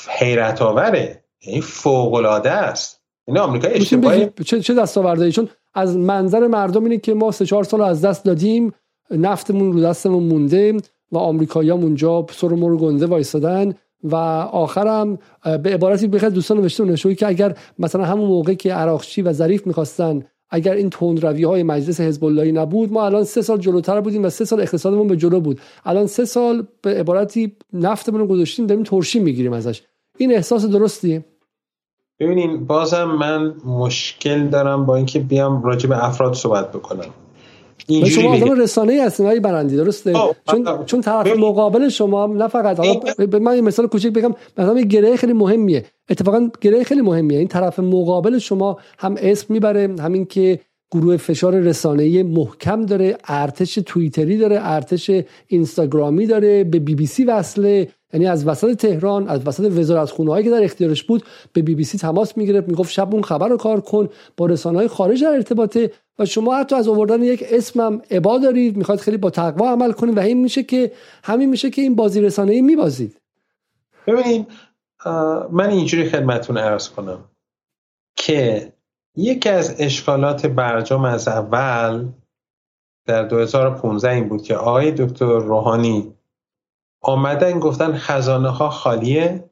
حیرت 0.09 0.63
آوره. 0.63 1.25
یعنی 1.47 1.61
فوق 1.61 2.15
العاده 2.15 2.51
است. 2.51 3.01
این 3.27 3.39
آمریکا 3.39 3.69
اشتباهی 3.69 4.31
چه 4.47 4.61
چه 4.61 4.75
دستاوردهایی 4.75 5.33
چون 5.33 5.49
از 5.75 5.97
منظر 5.97 6.47
مردم 6.47 6.85
اینه 6.85 6.99
که 6.99 7.15
ما 7.15 7.31
سه 7.31 7.47
چهار 7.47 7.65
سال 7.65 7.81
از 7.81 8.05
دست 8.05 8.25
دادیم 8.25 8.75
نفتمون 9.11 9.73
رو 9.73 9.81
دستمون 9.81 10.23
مونده 10.23 10.77
و 11.13 11.19
آمریکایی‌ها 11.19 11.77
اونجا 11.77 12.27
سر 12.31 12.49
رو 12.49 12.79
گنده 12.79 13.07
وایسادن 13.07 13.75
و 14.05 14.17
آخرم 14.53 15.19
به 15.63 15.75
عبارتی 15.75 16.09
بخیر 16.09 16.29
دوستان 16.29 16.57
نوشته 16.57 16.85
نشوی 16.85 17.15
که 17.15 17.27
اگر 17.27 17.57
مثلا 17.79 18.05
همون 18.05 18.29
موقع 18.29 18.55
که 18.55 18.75
عراقچی 18.75 19.23
و 19.23 19.33
ظریف 19.33 19.67
می‌خواستن 19.67 20.23
اگر 20.51 20.73
این 20.73 20.91
تندروی 20.91 21.45
های 21.45 21.63
مجلس 21.63 22.01
حزب 22.01 22.25
اللهی 22.25 22.53
نبود 22.53 22.93
ما 22.93 23.07
الان 23.07 23.25
سه 23.25 23.43
سال 23.43 23.59
جلوتر 23.59 24.01
بودیم 24.01 24.25
و 24.25 24.31
سه 24.31 24.45
سال 24.45 24.61
اقتصادمون 24.61 25.09
به 25.09 25.17
جلو 25.17 25.41
بود. 25.41 25.61
الان 25.85 26.07
سه 26.07 26.25
سال 26.25 26.67
به 26.83 26.95
عبارتی 26.95 27.57
نفتمون 27.73 28.21
رو 28.21 28.27
گذاشتیم 28.27 28.67
داریم 28.67 28.85
ترشی 28.85 29.19
می‌گیریم 29.19 29.53
ازش. 29.53 29.83
این 30.19 30.35
احساس 30.35 30.67
درستیه 30.67 31.25
ببینین 32.21 32.67
بازم 32.67 33.05
من 33.05 33.55
مشکل 33.65 34.47
دارم 34.47 34.87
با 34.87 34.97
اینکه 34.97 35.19
بیام 35.19 35.63
راجع 35.63 35.89
به 35.89 36.05
افراد 36.05 36.35
صحبت 36.35 36.73
بکنم. 36.73 37.11
شما 37.89 38.35
آدم 38.35 38.61
رسانه 38.61 38.93
ای 38.93 39.01
هستین 39.01 39.27
های 39.27 39.41
برندی 39.41 39.77
درسته؟ 39.77 40.13
چون 40.51 40.85
چون 40.87 41.01
طرف 41.01 41.27
مقابل 41.37 41.89
شما 41.89 42.27
نه 42.27 42.49
فقط 42.49 42.81
به 43.17 43.39
من 43.39 43.57
یه 43.57 43.63
مثال 43.63 43.87
کوچیک 43.87 44.13
بگم 44.13 44.35
مثلا 44.59 44.79
یه 44.79 44.85
گره 44.85 45.17
خیلی 45.17 45.33
مهمیه. 45.33 45.85
اتفاقا 46.11 46.51
گره 46.61 46.85
خیلی 46.85 47.01
مهمیه. 47.01 47.39
این 47.39 47.49
طرف 47.49 47.79
مقابل 47.79 48.39
شما 48.39 48.79
هم 48.99 49.15
اسم 49.19 49.55
می‌بره 49.55 49.95
همین 50.01 50.25
که 50.25 50.61
گروه 50.91 51.17
فشار 51.17 51.55
رسانه‌ای 51.55 52.23
محکم 52.23 52.87
داره 52.87 53.19
ارتش 53.25 53.75
توییتری 53.75 54.39
داره 54.39 54.59
ارتش 54.61 55.11
اینستاگرامی 55.47 56.27
داره 56.27 56.65
به 56.65 56.79
بی 56.79 56.95
بی 56.95 57.07
سی 57.07 57.25
وصله. 57.25 57.89
یعنی 58.13 58.27
از 58.27 58.47
وسط 58.47 58.77
تهران 58.77 59.29
از 59.29 59.47
وسط 59.47 59.73
وزارت 59.73 60.11
هایی 60.11 60.45
که 60.45 60.51
در 60.51 60.65
اختیارش 60.65 61.03
بود 61.03 61.25
به 61.53 61.63
بی 61.63 61.75
بی 61.75 61.85
سی 61.85 61.99
تماس 61.99 62.37
می‌گرفت 62.37 62.69
می‌گفت 62.69 62.93
شب 62.93 63.15
اون 63.15 63.23
خبر 63.23 63.49
رو 63.49 63.57
کار 63.57 63.81
کن. 63.81 64.09
با 64.37 64.47
رسانه 64.47 64.79
های 64.79 64.89
خارج 64.89 65.23
در 65.23 65.31
ارتباطه 65.31 65.91
و 66.19 66.25
شما 66.25 66.57
حتی 66.57 66.77
از 66.77 66.89
آوردن 66.89 67.23
یک 67.23 67.45
اسمم 67.51 68.03
عبا 68.11 68.39
دارید 68.39 68.77
می‌خواد 68.77 68.99
خیلی 68.99 69.17
با 69.17 69.31
تقوا 69.31 69.71
عمل 69.71 69.93
کنید 69.93 70.17
و 70.17 70.21
این 70.21 70.41
میشه 70.41 70.63
که 70.63 70.93
همین 71.25 71.51
میشه 71.51 71.71
که 71.71 71.83
این 71.83 71.95
بازی 71.95 72.21
رسانه 72.21 72.53
ای 72.53 72.63
میبازید 72.63 73.17
ببینید 74.07 74.47
من 75.51 75.71
اینجوری 75.71 76.05
خدمتون 76.09 76.57
عرض 76.57 76.89
کنم 76.89 77.19
که 78.17 78.73
یکی 79.17 79.49
از 79.49 79.75
اشکالات 79.79 80.47
برجام 80.47 81.05
از 81.05 81.29
اول 81.29 82.09
در 83.07 83.23
2015 83.23 84.11
این 84.11 84.29
بود 84.29 84.43
که 84.43 84.57
آقای 84.57 84.93
دکتر 84.93 85.27
روحانی 85.27 86.15
آمدن 87.01 87.59
گفتن 87.59 87.97
خزانه 87.97 88.49
ها 88.49 88.71
خالیه. 88.71 89.51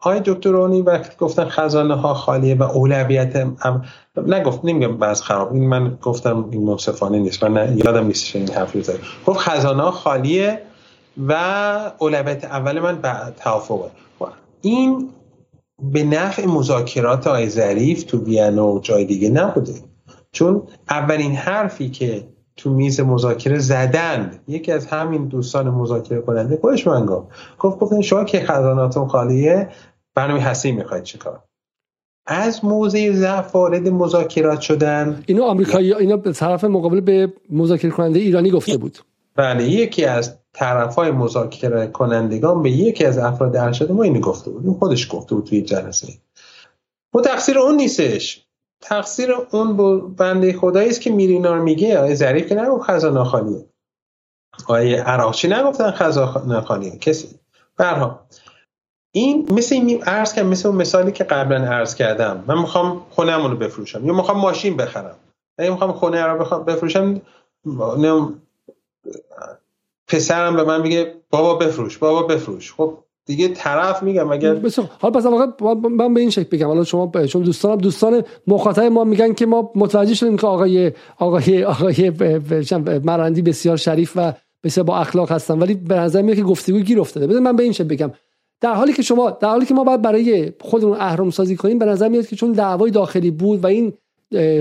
آقای 0.00 0.20
دکتر 0.24 0.50
روحانی 0.50 0.82
وقتی 0.82 1.16
گفتن 1.18 1.48
خزانه 1.48 1.94
ها 1.94 2.14
خالیه 2.14 2.54
و 2.54 2.62
اولویت 2.62 3.36
هم... 3.36 3.84
نگفت 4.26 4.64
نمیگم 4.64 4.96
بعض 4.96 5.22
خراب. 5.22 5.52
این 5.52 5.68
من 5.68 5.98
گفتم 6.02 6.48
این 6.50 6.62
منصفانه 6.62 7.18
نیست. 7.18 7.44
من 7.44 7.78
یادم 7.78 8.06
نیست 8.06 8.36
این 8.36 8.50
حرف 8.50 8.72
رو 8.72 8.94
گفت 9.26 9.38
خزانه 9.38 9.82
ها 9.82 9.90
خالیه 9.90 10.62
و 11.28 11.32
اولویت 11.98 12.44
اول 12.44 12.80
من 12.80 12.96
به 13.00 13.12
توافقه 13.36 13.90
این 14.60 15.10
به 15.82 16.04
نفع 16.04 16.46
مذاکرات 16.46 17.26
آقای 17.26 17.48
ظریف 17.48 18.04
تو 18.04 18.18
وین 18.18 18.58
و 18.58 18.80
جای 18.82 19.04
دیگه 19.04 19.30
نبوده. 19.30 19.74
چون 20.32 20.62
اولین 20.90 21.32
حرفی 21.32 21.90
که 21.90 22.28
تو 22.56 22.70
میز 22.70 23.00
مذاکره 23.00 23.58
زدن 23.58 24.40
یکی 24.48 24.72
از 24.72 24.86
همین 24.86 25.28
دوستان 25.28 25.70
مذاکره 25.70 26.20
کننده 26.20 26.58
خودش 26.60 26.86
من 26.86 27.06
گفت. 27.06 27.28
گفت 27.58 27.78
گفتن 27.78 28.00
شما 28.00 28.24
که 28.24 28.40
خزاناتون 28.40 29.08
خالیه 29.08 29.68
برنامه 30.14 30.40
هستی 30.40 30.72
می‌خواید 30.72 31.02
چیکار 31.02 31.42
از 32.26 32.64
موضع 32.64 33.12
ضعف 33.12 33.54
وارد 33.54 33.88
مذاکرات 33.88 34.60
شدن. 34.60 35.22
اینو 35.26 35.42
آمریکایی 35.42 35.94
اینا 35.94 36.16
به 36.16 36.32
طرف 36.32 36.64
مقابل 36.64 37.00
به 37.00 37.32
مذاکره 37.50 37.90
کننده 37.90 38.18
ایرانی 38.18 38.50
گفته 38.50 38.76
بود. 38.76 38.98
بله 39.36 39.64
یکی 39.64 40.04
از 40.04 40.38
طرف 40.56 40.94
های 40.94 41.10
مذاکره 41.10 41.86
کنندگان 41.86 42.62
به 42.62 42.70
یکی 42.70 43.04
از 43.04 43.18
افراد 43.18 43.56
ارشد 43.56 43.92
ما 43.92 44.02
اینو 44.02 44.20
گفته 44.20 44.50
بود. 44.50 44.78
خودش 44.78 45.14
گفته 45.14 45.34
بود 45.34 45.44
توی 45.44 45.62
جلسه. 45.62 46.08
و 47.14 47.20
تقصیر 47.20 47.58
اون 47.58 47.76
نیستش. 47.76 48.46
تقصیر 48.80 49.32
اون 49.50 49.76
بنده 50.14 50.52
خدایی 50.52 50.88
است 50.88 51.00
که 51.00 51.10
میرینا 51.10 51.54
رو 51.54 51.62
میگه. 51.62 51.98
آیه 51.98 52.14
ظریف 52.14 52.48
که 52.48 52.54
نگفت 52.54 52.90
خزانه 52.90 53.24
خالیه. 53.24 53.66
آیه 54.66 55.02
عراقچی 55.02 55.48
نگفتن 55.48 55.90
خزانه 55.90 56.60
خالیه. 56.60 56.98
کسی. 56.98 57.28
برها 57.76 58.20
این 59.12 59.48
مثل 59.52 59.74
این 59.74 60.02
عرض 60.02 60.32
کردم 60.32 60.48
مثل 60.48 60.68
اون 60.68 60.76
مثالی 60.76 61.12
که 61.12 61.24
قبلا 61.24 61.64
عرض 61.64 61.94
کردم. 61.94 62.44
من 62.46 62.58
می‌خوام 62.58 63.06
خونهمون 63.10 63.50
رو 63.50 63.56
بفروشم. 63.56 64.06
یا 64.06 64.12
می‌خوام 64.12 64.38
ماشین 64.38 64.76
بخرم. 64.76 65.16
یا 65.58 65.70
می‌خوام 65.70 65.92
خونه 65.92 66.22
رو 66.22 66.64
بفروشم 66.64 67.20
پسرم 70.08 70.56
به 70.56 70.64
من 70.64 70.82
میگه 70.82 71.14
بابا 71.30 71.54
بفروش 71.54 71.98
بابا 71.98 72.22
بفروش. 72.22 72.72
خب 72.72 72.98
دیگه 73.26 73.48
طرف 73.48 74.02
میگم 74.02 74.32
اگر 74.32 74.54
بسیار 74.54 74.90
حالا 75.00 75.20
پس 75.20 75.26
واقعا 75.26 75.74
من 75.74 76.14
به 76.14 76.20
این 76.20 76.30
شکل 76.30 76.48
بگم. 76.56 76.66
حالا 76.66 76.84
شما 76.84 77.12
چون 77.26 77.42
دوستانم 77.42 77.76
دوستان 77.76 78.22
مخاطب 78.46 78.82
ما 78.82 79.04
میگن 79.04 79.32
که 79.32 79.46
ما 79.46 79.72
متوجه 79.74 80.14
شدیم 80.14 80.36
که 80.36 80.46
آقای 80.46 80.92
آقای 81.18 81.64
آقای 81.64 82.12
مرندی 83.04 83.42
بسیار 83.42 83.76
شریف 83.76 84.12
و 84.16 84.32
بسیار 84.64 84.86
با 84.86 84.96
اخلاق 84.96 85.32
هستن. 85.32 85.58
ولی 85.58 85.74
به 85.74 85.94
نظر 85.94 86.22
میاد 86.22 86.36
که 86.36 86.42
گفتگو 86.42 86.78
گیر 86.78 87.00
افتاده. 87.00 87.26
بذار 87.26 87.40
من 87.40 87.56
به 87.56 87.62
این 87.62 87.72
شکل 87.72 87.84
بگم. 87.84 88.12
در 88.60 88.74
حالی 88.74 88.92
که 88.92 89.02
شما 89.02 89.30
در 89.30 89.48
حالی 89.48 89.66
که 89.66 89.74
ما 89.74 89.84
باید 89.84 90.02
برای 90.02 90.52
خودمون 90.60 90.96
اهرم 91.00 91.30
سازی 91.30 91.56
کنیم 91.56 91.78
به 91.78 91.84
نظر 91.84 92.08
میاد 92.08 92.26
که 92.26 92.36
چون 92.36 92.52
دعوای 92.52 92.90
داخلی 92.90 93.30
بود 93.30 93.64
و 93.64 93.66
این 93.66 93.92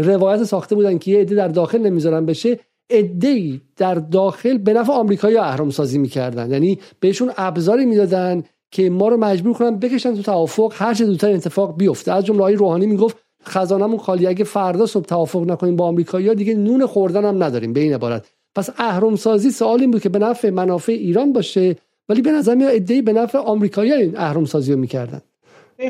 روایت 0.04 0.44
ساخته 0.44 0.76
بودن 0.76 0.98
که 0.98 1.12
یه 1.12 1.20
عده 1.20 1.36
در 1.36 1.48
داخل 1.48 1.78
نمی‌ذارن 1.78 2.26
بشه 2.26 2.60
ای 2.90 3.62
در 3.78 3.96
داخل 3.96 4.58
به 4.58 4.74
نفع 4.74 4.94
آمریکایی 4.94 5.38
اهرم 5.38 5.70
سازی 5.70 5.98
می‌کردن. 5.98 6.52
یعنی 6.52 6.80
بهشون 7.00 7.32
ابزاری 7.38 7.86
می‌دادن 7.86 8.44
که 8.72 8.90
ما 8.90 9.08
رو 9.08 9.18
مجبور 9.18 9.54
کنن 9.54 9.80
بکشن 9.80 10.16
تو 10.16 10.22
توافق 10.22 10.74
هر 10.76 10.94
چه 10.94 11.06
زودتر 11.06 11.32
اتفاق 11.32 11.78
بیفته. 11.78 12.12
از 12.12 12.26
جمله 12.26 12.56
روحانی 12.56 12.86
می‌گفت 12.86 13.18
خزانمون 13.46 13.98
خالی 13.98 14.28
اگه 14.28 14.44
فردا 14.44 14.86
صبح 14.86 15.06
توافق 15.06 15.52
نکنیم 15.52 15.76
با 15.76 15.86
آمریکایی‌ها 15.86 16.34
دیگه 16.34 16.54
نون 16.54 16.86
خوردن 16.86 17.26
هم 17.26 17.44
نداریم 17.44 17.74
به 17.74 17.80
این 17.80 17.94
عبارت. 17.94 18.26
پس 18.56 18.70
اهرم 18.78 19.16
سازی 19.16 19.52
سوال 19.52 19.82
این 19.82 19.92
بود 19.92 20.02
که 20.02 20.10
به 20.10 20.20
نفع 20.20 20.50
منافع 20.50 20.92
ایران 20.92 21.34
باشه 21.34 21.76
ولی 22.10 22.22
به 22.22 22.32
نظر 22.32 22.56
میاد 22.56 22.76
ادعی 22.76 23.02
به 23.02 23.14
نفع 23.14 23.38
آمریکایی‌ها 23.38 23.98
این 23.98 24.18
اهرم 24.18 24.46
سازی 24.46 24.74
رو 24.74 24.80
می‌کردن. 24.80 25.22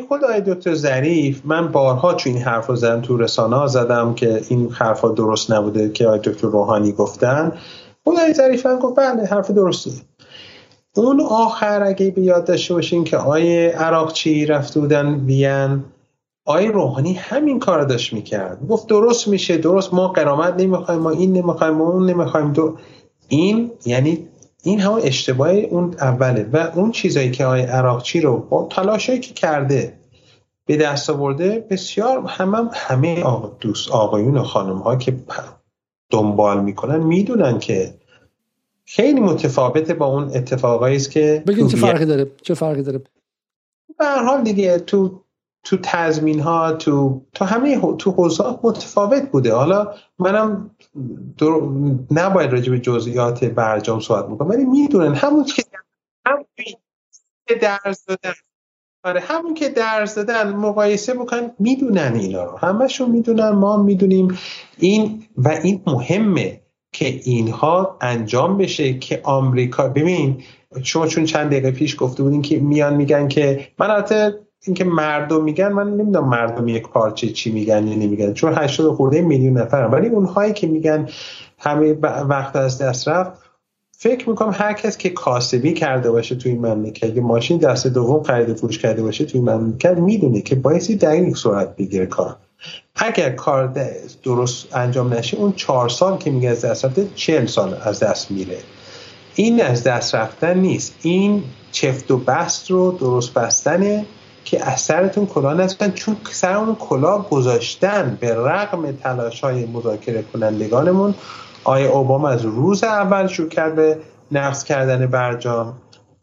خود 0.07 0.23
آقای 0.23 0.41
دکتر 0.41 0.73
ظریف 0.73 1.41
من 1.45 1.67
بارها 1.67 2.13
تو 2.13 2.29
این 2.29 2.41
حرف 2.41 2.75
زدم 2.75 3.01
تو 3.01 3.17
رسانه 3.17 3.67
زدم 3.67 4.13
که 4.13 4.41
این 4.49 4.71
حرف 4.71 5.05
درست 5.05 5.51
نبوده 5.51 5.89
که 5.89 6.07
آقای 6.07 6.19
دکتر 6.19 6.47
روحانی 6.47 6.91
گفتن. 6.91 7.51
خود 8.03 8.17
آقای 8.19 8.33
ظریف 8.33 8.65
هم 8.65 8.79
گفت 8.79 8.99
بله 8.99 9.25
حرف 9.25 9.51
درسته. 9.51 9.91
اون 10.95 11.21
آخر 11.21 11.83
اگه 11.83 12.11
به 12.11 12.21
یاد 12.21 12.45
داشته 12.45 12.73
باشین 12.73 13.03
که 13.03 13.17
آقای 13.17 13.67
عراقچی 13.67 14.45
رفته 14.45 14.79
بودن 14.79 15.13
وین 15.25 15.83
آقای 16.45 16.67
روحانی 16.67 17.13
همین 17.13 17.59
کار 17.59 17.83
داشت 17.83 18.13
می‌کرد. 18.13 18.67
گفت 18.67 18.87
درست 18.87 19.27
میشه 19.27 19.57
درست 19.57 19.93
ما 19.93 20.07
قرامت 20.07 20.53
نمی‌خوایم 20.57 21.01
ما 21.01 21.09
این 21.09 21.33
نمی‌خوایم 21.33 21.73
ما 21.73 21.89
اون 21.89 22.09
نمی‌خوایم 22.09 22.53
دو 22.53 22.77
این 23.27 23.71
یعنی 23.85 24.27
این 24.65 24.79
همون 24.79 25.01
اشتباه 25.03 25.49
اون 25.49 25.95
اوله 26.01 26.49
و 26.53 26.57
اون 26.75 26.91
چیزایی 26.91 27.31
که 27.31 27.45
آقای 27.45 27.61
عراقچی 27.61 28.21
رو 28.21 28.37
با 28.37 28.67
تلاشی 28.71 29.19
که 29.19 29.33
کرده 29.33 29.99
به 30.65 30.77
دست 30.77 31.09
آورده 31.09 31.67
بسیار 31.69 32.25
همه 32.27 32.69
همه 32.73 33.23
دوست 33.59 33.91
آقایون 33.91 34.37
و 34.37 34.43
خانم 34.43 34.77
ها 34.77 34.95
که 34.95 35.15
دنبال 36.09 36.63
می‌کنن 36.63 37.03
می‌دونن 37.03 37.59
که 37.59 37.93
خیلی 38.85 39.19
متفاوته 39.19 39.93
با 39.93 40.05
اون 40.05 40.23
اتفاقایی 40.23 40.95
است 40.95 41.11
که 41.11 41.43
بگین 41.47 41.67
چه 41.67 41.77
فرقی 41.77 42.05
داره؟ 42.05 42.31
چه 42.41 42.53
فرقی 42.53 42.83
داره؟ 42.83 43.01
به 43.99 44.05
هر 44.05 44.23
حال 44.23 44.43
دیگه 44.43 44.79
تو 44.79 45.24
تو 45.65 45.77
تضمین 45.83 46.39
ها 46.39 46.71
تو 46.71 47.21
تو 47.33 47.45
همه 47.45 47.95
تو 47.97 48.11
حوزه 48.11 48.43
متفاوت 48.63 49.31
بوده. 49.31 49.53
حالا 49.53 49.93
منم 50.19 50.71
نباید 52.11 52.51
راجع 52.51 52.71
به 52.71 52.79
جزئیات 52.79 53.43
برجام 53.43 53.99
صحبت 53.99 54.27
بکنم 54.27 54.49
ولی 54.49 54.65
می‌دونن 54.65 55.15
همون 55.15 55.43
که 55.43 55.63
همون 56.25 56.45
که 57.47 57.55
درس 57.55 58.05
دادن. 58.05 58.33
آره 59.03 59.19
همون 59.19 59.53
که 59.53 59.69
درس 59.69 60.15
دادن 60.15 60.53
مقایسه 60.53 61.13
بکن 61.13 61.51
می‌دونن 61.59 62.13
اینا 62.15 62.43
رو. 62.43 62.57
همشون 62.57 63.11
می‌دونن 63.11 63.49
ما 63.49 63.83
می‌دونیم. 63.83 64.37
این 64.77 65.23
و 65.37 65.49
این 65.49 65.81
مهمه 65.87 66.61
که 66.93 67.07
اینها 67.07 67.97
انجام 68.01 68.57
بشه 68.57 68.99
که 68.99 69.21
آمریکا 69.23 69.87
ببین 69.87 70.43
شما 70.83 71.07
چون 71.07 71.25
چند 71.25 71.47
دقیقه 71.47 71.71
پیش 71.71 71.95
گفته 71.99 72.23
بودین 72.23 72.41
که 72.41 72.59
میان 72.59 72.95
میگن 72.95 73.27
که 73.27 73.67
من 73.79 73.91
البته 73.91 74.44
اینکه 74.61 74.83
مردم 74.83 75.43
میگن 75.43 75.67
من 75.67 75.89
نمی‌دونم 75.89 76.29
مردم 76.29 76.67
یک 76.67 76.87
پارچه 76.87 77.29
چی 77.29 77.51
میگن 77.51 77.87
یا 77.87 77.95
نمیگن 77.95 78.33
چون 78.33 78.53
80 78.53 78.95
خورده 78.95 79.21
میلیون 79.21 79.57
نفر 79.57 79.89
ولی 79.91 80.07
اونهایی 80.07 80.53
که 80.53 80.67
میگن 80.67 81.09
همه 81.57 81.93
وقت 82.29 82.55
از 82.55 82.77
دست 82.77 83.07
رفت 83.07 83.31
فکر 83.97 84.29
می‌کنم 84.29 84.51
هر 84.53 84.73
کس 84.73 84.97
که 84.97 85.09
کاسبی 85.09 85.73
کرده 85.73 86.11
باشه 86.11 86.35
توی 86.35 86.51
این 86.51 86.65
مملکت 86.65 87.17
ماشین 87.17 87.57
دست 87.57 87.87
دوم 87.87 88.23
خرید 88.23 88.53
فروش 88.53 88.79
کرده 88.79 89.03
باشه 89.03 89.25
توی 89.25 89.39
این 89.41 89.49
مملکت 89.49 89.97
می‌دونه 89.97 90.41
که 90.41 90.55
بایستی 90.55 91.07
این 91.07 91.33
صورت 91.33 91.75
بگیره 91.75 92.05
کار. 92.05 92.35
اگر 92.95 93.29
کار 93.29 93.73
درست 94.23 94.75
انجام 94.75 95.13
نشه 95.13 95.37
اون 95.37 95.53
چهار 95.53 95.89
سال 95.89 96.17
که 96.17 96.31
میگه 96.31 96.49
از 96.49 96.65
دست 96.65 96.85
رفته 96.85 97.07
چهل 97.15 97.45
سال 97.45 97.77
از 97.83 97.99
دست 97.99 98.31
میره. 98.31 98.57
این 99.35 99.61
از 99.61 99.83
دست 99.83 100.15
رفتن 100.15 100.57
نیست. 100.57 100.95
این 101.01 101.43
چفت 101.71 102.11
و 102.11 102.17
بست 102.17 102.71
رو 102.71 102.91
درست 102.91 103.33
بستنه 103.33 104.05
که 104.45 104.65
از 104.65 104.81
سرتون 104.81 105.25
کلاه 105.25 105.53
نزدن 105.53 105.91
چون 105.91 106.15
سر 106.31 106.53
اون 106.53 106.75
کلاه 106.75 107.29
گذاشتن 107.29 108.17
به 108.19 108.35
رغم 108.35 108.91
تلاش 108.91 109.41
های 109.41 109.65
مذاکره 109.65 110.23
کنندگانمون 110.33 111.13
آقای 111.63 111.85
اوباما 111.85 112.29
از 112.29 112.45
روز 112.45 112.83
اول 112.83 113.27
شروع 113.27 113.49
کرد 113.49 113.75
به 113.75 113.97
نقص 114.31 114.63
کردن 114.63 115.05
برجام. 115.05 115.73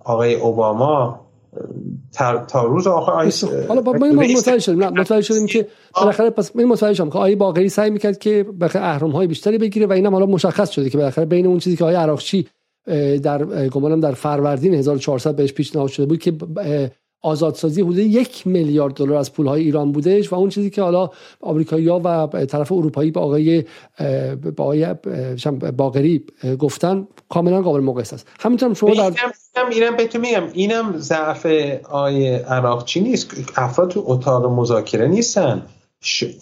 آقای 0.04 0.34
اوباما 0.34 1.20
تا 2.48 2.64
روز 2.64 2.86
آخر 2.86 3.12
آیس 3.12 3.44
حالا 3.44 3.80
با 3.80 3.92
ما 3.92 4.06
متوجه 4.06 4.58
شدیم. 4.58 4.84
نه 4.84 4.90
متوجه 4.90 5.22
شدیم 5.22 5.46
که 5.46 5.68
بالاخره 5.94 6.30
پس 6.30 6.56
من 6.56 6.64
متوجه 6.64 6.94
شدم 6.94 7.10
که 7.10 7.16
آقای 7.18 7.36
باقری 7.36 7.68
سعی 7.68 7.90
می‌کرد 7.90 8.18
که 8.18 8.46
بخاطر 8.60 8.82
اهرم 8.82 9.10
های 9.10 9.26
بیشتری 9.26 9.58
بگیره 9.58 9.86
و 9.86 9.92
اینم 9.92 10.12
حالا 10.12 10.26
مشخص 10.26 10.70
شده 10.70 10.90
که 10.90 10.98
بالاخره 10.98 11.24
بین 11.24 11.46
اون 11.46 11.58
چیزی 11.58 11.76
که 11.76 11.84
آقای 11.84 11.96
عراقچی 11.96 12.48
در 13.22 13.68
گمانم 13.68 14.00
در 14.00 14.12
فروردین 14.12 14.74
1400 14.74 15.36
بهش 15.36 15.52
پیشنهاد 15.52 15.88
شده 15.88 16.06
بود 16.06 16.18
که 16.18 16.32
آزادسازی 17.22 17.82
حدود 17.82 17.98
یک 17.98 18.46
میلیارد 18.46 18.94
دلار 18.94 19.16
از 19.16 19.32
پولهای 19.32 19.62
ایران 19.62 19.92
بودش 19.92 20.32
و 20.32 20.34
اون 20.34 20.48
چیزی 20.48 20.70
که 20.70 20.82
حالا 20.82 21.10
آمریکایی‌ها 21.40 22.00
و 22.04 22.26
طرف 22.46 22.72
اروپایی 22.72 23.10
به 23.10 23.20
آقای 23.20 23.64
با 24.56 24.64
آقای 24.64 24.94
باقری 25.76 26.26
گفتن 26.58 27.08
کاملا 27.28 27.62
قابل 27.62 27.80
مقایسه 27.80 28.14
است. 28.14 28.28
همینطور 28.40 28.74
شما 28.74 28.94
در 28.94 29.02
اینم 29.02 29.70
اینم 29.70 29.96
بهتون 29.96 30.20
میگم. 30.20 30.42
اینم 30.52 30.98
ضعف 30.98 31.46
آی 31.90 32.34
عراقچی 32.34 33.00
نیست؟ 33.00 33.34
افراد 33.56 33.90
تو 33.90 34.04
اتاق 34.06 34.46
مذاکره 34.46 35.08
نیستن. 35.08 35.66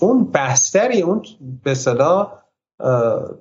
اون 0.01 0.31
بستری 0.35 1.03
اون 1.03 1.23
به 1.65 1.75
صدا 1.75 2.33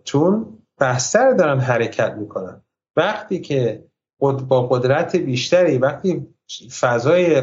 چون 0.04 0.46
بستر 0.80 1.32
دارن 1.32 1.60
حرکت 1.60 2.16
می‌کنن. 2.20 2.62
وقتی 2.96 3.42
که 3.42 3.84
با 4.20 4.68
قدرت 4.68 5.16
بیشتری 5.16 5.78
وقتی 5.78 6.28
فضای 6.80 7.42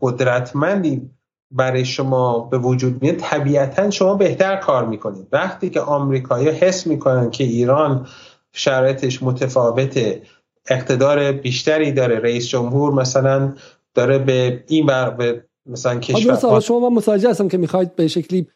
قدرتمندی 0.00 1.10
برای 1.50 1.84
شما 1.84 2.38
به 2.38 2.58
وجود 2.58 3.02
میاد 3.02 3.16
طبیعتا 3.16 3.90
شما 3.90 4.14
بهتر 4.14 4.56
کار 4.56 4.86
می‌کنید. 4.86 5.26
وقتی 5.32 5.70
که 5.70 5.80
آمریکایی 5.80 6.48
حس 6.48 6.86
می‌کنن 6.86 7.30
که 7.30 7.44
ایران 7.44 8.06
شرایطش 8.52 9.22
متفاوته 9.22 10.22
اقتدار 10.68 11.32
بیشتری 11.32 11.92
داره 11.92 12.18
رئیس 12.18 12.48
جمهور 12.48 12.92
مثلا 12.92 13.54
داره 13.94 14.18
به 14.18 14.64
این 14.68 14.86
بر 14.86 15.10
به 15.10 15.44
مثلا 15.66 15.98
کشور 15.98 16.60
شما 16.60 16.90
من 16.90 16.96
متوجه 16.96 17.30
هستم 17.30 17.48
که 17.48 17.58
می‌خواید 17.58 17.96
به 17.96 18.08
شکلی 18.08 18.46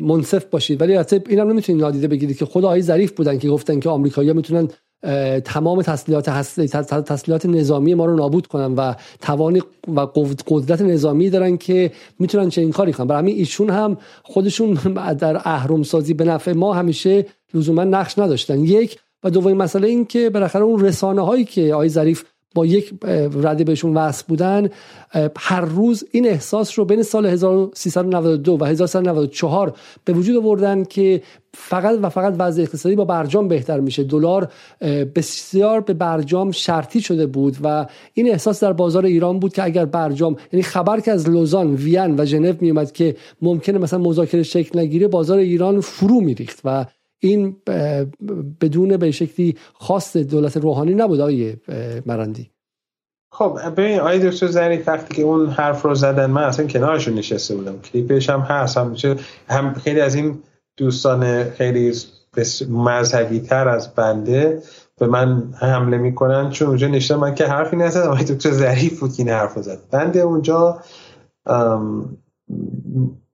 منصف 0.00 0.44
باشید 0.44 0.80
ولی 0.80 0.96
البته 0.96 1.22
اینم 1.28 1.48
نمی‌تونید 1.50 1.82
نادیده 1.82 2.08
بگیرید 2.08 2.38
که 2.38 2.44
خود 2.44 2.64
آقای 2.64 2.82
ظریف 2.82 3.12
بودن 3.12 3.38
که 3.38 3.48
گفتن 3.48 3.80
که 3.80 3.88
آمریکایی‌ها 3.88 4.34
می‌تونن 4.34 4.68
تمام 5.44 5.82
تسلیحات 5.82 6.30
تسلیحات 7.04 7.46
نظامی 7.46 7.94
ما 7.94 8.06
رو 8.06 8.16
نابود 8.16 8.46
کنن 8.46 8.74
و 8.74 8.94
توان 9.20 9.62
و 9.96 10.00
قدرت 10.46 10.82
نظامی 10.82 11.30
دارن 11.30 11.56
که 11.56 11.92
می‌تونن 12.18 12.48
چه 12.48 12.60
این 12.60 12.72
کاری 12.72 12.92
کنن. 12.92 13.06
برای 13.06 13.22
همین 13.22 13.36
ایشون 13.36 13.70
هم 13.70 13.96
خودشون 14.22 14.74
در 15.20 15.36
اهرم 15.36 15.82
سازی 15.82 16.14
به 16.14 16.24
نفع 16.24 16.52
ما 16.52 16.74
همیشه 16.74 17.26
لزوما 17.54 17.84
نقش 17.84 18.18
نداشتن. 18.18 18.60
یک 18.60 18.98
و 19.24 19.30
دومین 19.30 19.56
مسئله 19.56 19.88
این 19.88 20.04
که 20.04 20.30
بالاخره 20.30 20.62
اون 20.62 20.80
رسانه 20.80 21.22
هایی 21.22 21.44
که 21.44 21.74
آقای 21.74 21.88
ظریف 21.88 22.24
با 22.54 22.66
یک 22.66 22.94
رده 23.42 23.64
بهشون 23.64 23.94
وصل 23.94 24.24
بودن 24.28 24.68
هر 25.36 25.60
روز 25.60 26.04
این 26.10 26.28
احساس 26.28 26.78
رو 26.78 26.84
بین 26.84 27.02
سال 27.02 27.26
1392 27.26 28.58
و 28.60 28.64
1394 28.64 29.76
به 30.04 30.12
وجود 30.12 30.36
آوردن 30.36 30.84
که 30.84 31.22
فقط 31.54 31.98
و 32.02 32.08
فقط 32.08 32.34
وضع 32.38 32.62
اقتصادی 32.62 32.94
با 32.94 33.04
برجام 33.04 33.48
بهتر 33.48 33.80
میشه. 33.80 34.04
دلار 34.04 34.52
بسیار 35.14 35.80
به 35.80 35.94
برجام 35.94 36.50
شرطی 36.50 37.00
شده 37.00 37.26
بود 37.26 37.56
و 37.62 37.86
این 38.14 38.30
احساس 38.30 38.62
در 38.62 38.72
بازار 38.72 39.04
ایران 39.04 39.38
بود 39.38 39.52
که 39.52 39.64
اگر 39.64 39.84
برجام 39.84 40.36
یعنی 40.52 40.62
خبر 40.62 41.00
که 41.00 41.12
از 41.12 41.30
لوزان 41.30 41.74
وین 41.74 42.20
و 42.20 42.24
ژنو 42.24 42.52
میومد 42.60 42.92
که 42.92 43.16
ممکنه 43.42 43.78
مثلا 43.78 43.98
مذاکره 43.98 44.42
شکل 44.42 44.78
نگیره 44.78 45.08
بازار 45.08 45.38
ایران 45.38 45.80
فرو 45.80 46.20
میریخت 46.20 46.60
و 46.64 46.86
این 47.28 47.56
بدون 48.60 48.96
به 48.96 49.10
شکلی 49.10 49.56
خاص 49.74 50.16
دولت 50.16 50.56
روحانی 50.56 50.94
نبود 50.94 51.20
آقای 51.20 51.56
مرندی. 52.06 52.50
خب 53.32 53.58
ببین 53.76 54.00
آقای 54.00 54.30
دکتر 54.30 54.46
ظریف 54.46 54.88
وقتی 54.88 55.14
که 55.14 55.22
اون 55.22 55.46
حرف 55.46 55.82
رو 55.82 55.94
زدن 55.94 56.30
من 56.30 56.42
اصلا 56.42 56.66
کنارشون 56.66 57.14
نشسته 57.14 57.56
بودم. 57.56 57.78
کلیپش 57.78 58.30
هم 58.30 58.40
هست 58.40 58.76
هم, 58.76 58.96
هم 59.48 59.74
خیلی 59.74 60.00
از 60.00 60.14
این 60.14 60.42
دوستان 60.76 61.50
خیلی 61.50 61.92
مذهبی 62.68 63.40
تر 63.40 63.68
از 63.68 63.94
بنده 63.94 64.62
به 64.98 65.06
من 65.06 65.54
حمله 65.60 65.98
می‌کنن. 65.98 66.50
چون 66.50 66.68
اونجا 66.68 66.88
نشته 66.88 67.16
من 67.16 67.34
که 67.34 67.46
حرفی 67.46 67.76
نزدم. 67.76 68.08
آقای 68.08 68.24
دکتر 68.24 68.50
ظریف 68.50 69.00
بود 69.00 69.12
که 69.12 69.22
این 69.22 69.28
حرف 69.28 69.58
زد. 69.58 69.78
بنده 69.90 70.20
اونجا 70.20 70.82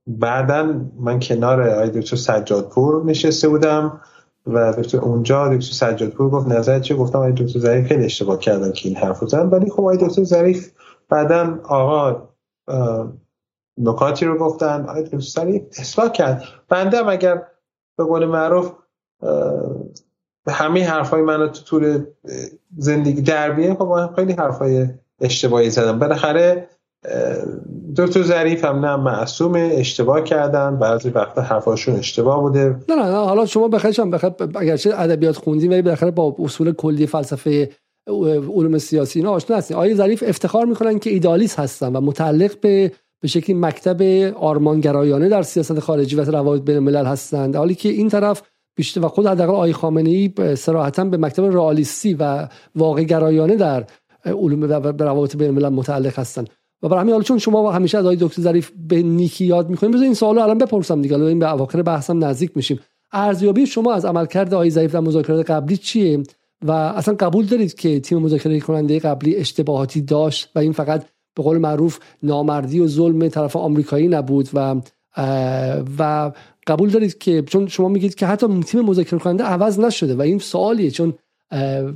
بعدا 0.07 0.81
من 1.01 1.21
کنار 1.21 1.69
آقای 1.69 1.91
دکتر 1.91 2.17
سجادپور 2.17 3.05
نشسته 3.05 3.49
بودم 3.49 4.01
و 4.47 4.73
دکتر 4.73 4.99
اونجا 4.99 5.49
دکتر 5.49 5.73
سجادپور 5.73 6.31
گفت 6.31 6.49
نظر 6.49 6.81
چه 6.81 6.95
گفتم 6.95 7.19
آقای 7.19 7.33
دکتر 7.33 7.59
ظریف 7.59 7.87
خیلی 7.87 8.05
اشتباه 8.05 8.39
کردن 8.39 8.73
که 8.73 8.89
این 8.89 8.97
حرف 8.97 9.25
زدن. 9.25 9.49
ولی 9.49 9.71
خب 9.71 9.81
آقای 9.81 9.97
دکتر 9.97 10.25
ظریف 10.25 10.73
بعدا 11.09 11.61
آقا 11.65 12.29
نکاتی 13.79 14.25
رو 14.25 14.39
گفتن. 14.39 14.83
آقای 14.89 15.03
دکتر 15.03 15.19
ظریف 15.19 15.63
اصلاح 15.79 16.09
کرد. 16.09 16.45
بنده 16.69 16.99
هم 16.99 17.09
اگر 17.09 17.43
به 17.99 18.05
قول 18.05 18.27
معروف 18.27 18.73
همه 20.49 20.89
حرفای 20.89 21.23
من 21.23 21.53
تو 21.53 21.63
طول 21.65 22.05
زندگی 22.77 23.23
دربیه 23.23 23.75
خب 23.75 24.11
خیلی 24.17 24.33
حرفای 24.33 24.89
اشتباهی 25.21 25.71
زدم. 25.71 25.99
بالاخره 25.99 26.69
دکتر 27.97 28.23
ظریف 28.23 28.65
هم 28.65 28.85
نه 28.87 28.97
معصوم 28.97 29.53
اشتباه 29.57 30.25
کردن 30.25 30.79
بعضی 30.79 31.11
وقتا 31.11 31.43
حرفاشون 31.43 31.95
اشتباه 31.95 32.41
بوده. 32.41 32.77
نه 32.89 32.95
نه, 32.95 33.03
نه 33.03 33.17
حالا 33.17 33.47
شما 33.47 33.69
بخیر 33.69 34.01
هم 34.01 34.11
بخیر 34.11 34.31
اگرچه 34.55 34.91
ادبیات 34.97 35.37
خوندین 35.37 35.73
ولی 35.73 35.83
بالاخره 35.83 36.11
با 36.11 36.37
اصول 36.39 36.73
کلی 36.73 37.07
فلسفه 37.07 37.71
علوم 38.55 38.79
سیاسی 38.79 39.19
اینا 39.19 39.31
آشنا 39.31 39.57
هستین. 39.57 39.77
آقای 39.77 39.95
ظریف 39.95 40.25
افتخار 40.27 40.67
می‌کنن 40.67 40.99
که 40.99 41.11
ایدالیست 41.11 41.59
هستن 41.59 41.97
و 41.97 42.01
متعلق 42.01 42.61
به 42.61 42.93
به 43.23 43.29
شکلی 43.29 43.57
مکتب 43.57 44.03
آرمانگرایانه 44.37 45.29
در 45.29 45.43
سیاست 45.43 45.81
خارجی 45.81 46.17
و 46.17 46.21
روابط 46.21 46.63
بین 46.63 46.77
الملل 46.77 47.07
هستند. 47.07 47.57
حالی 47.57 47.75
که 47.75 47.89
این 47.89 48.09
طرف 48.09 48.43
بیشتر 48.77 49.05
و 49.05 49.09
خود 49.09 49.27
حداقل 49.27 49.53
آقای 49.53 49.73
خامنه 49.73 50.11
ای 50.11 50.57
صراحتا 50.57 51.05
به 51.05 51.17
مکتب 51.17 51.45
رئالیستی 51.45 52.15
و 52.15 52.49
واقع 52.75 53.03
گرایانه 53.03 53.57
در 53.57 53.85
علوم 54.25 54.63
و 54.63 54.93
روابط 55.03 55.37
بین 55.37 55.49
الملل 55.49 55.69
متعلق 55.69 56.19
هستند. 56.19 56.51
و 56.83 56.89
برای 56.89 57.01
همین 57.01 57.13
حالا 57.13 57.25
چون 57.25 57.39
شما 57.39 57.73
همیشه 57.73 57.99
از 57.99 58.05
آقای 58.05 58.17
دکتر 58.21 58.43
ظریف 58.43 58.71
به 58.89 59.03
نیکی 59.03 59.45
یاد 59.45 59.71
می‌کنیم 59.71 59.93
بذار 59.93 60.05
این 60.05 60.15
سوالو 60.15 60.41
الان 60.41 60.59
بپرسم 60.59 61.03
دیگه. 61.03 61.23
این 61.23 61.39
به 61.39 61.53
اواخر 61.53 61.83
بحثم 61.83 62.25
نزدیک 62.25 62.51
میشیم. 62.57 62.81
ارزیابی 63.13 63.67
شما 63.67 63.93
از 63.93 64.05
عملکرد 64.05 64.55
آقای 64.55 64.71
ظریف 64.71 64.93
در 64.93 65.01
مذاکرات 65.01 65.51
قبلی 65.51 65.77
چیه؟ 65.77 66.23
و 66.63 66.73
اصلا 66.73 67.15
قبول 67.15 67.47
دارید 67.47 67.75
که 67.75 68.01
تیم 68.01 68.19
مذاکره 68.19 68.61
کننده 68.61 68.99
قبلی 68.99 69.37
اشتباهاتی 69.37 70.01
داشت 70.01 70.51
و 70.55 70.59
این 70.59 70.73
فقط 70.73 71.05
به 71.35 71.43
قول 71.43 71.59
معروف 71.59 71.99
نامردی 72.23 72.81
و 72.81 72.87
ظلم 72.87 73.29
طرف 73.29 73.57
آمریکایی 73.57 74.09
نبود 74.09 74.49
و 74.55 74.81
و 75.99 76.33
قبول 76.67 76.91
دارید 76.91 77.19
که 77.19 77.43
چون 77.43 77.69
شما 77.69 77.89
میگید 77.89 78.15
که 78.15 78.27
حتی 78.27 78.61
تیم 78.61 78.81
مذاکره 78.81 79.19
کننده 79.19 79.45
عوض 79.45 79.81
نشده 79.81 80.15
و 80.15 80.23
این 80.23 80.39
سوالیه 80.39 80.91
چون 80.91 81.15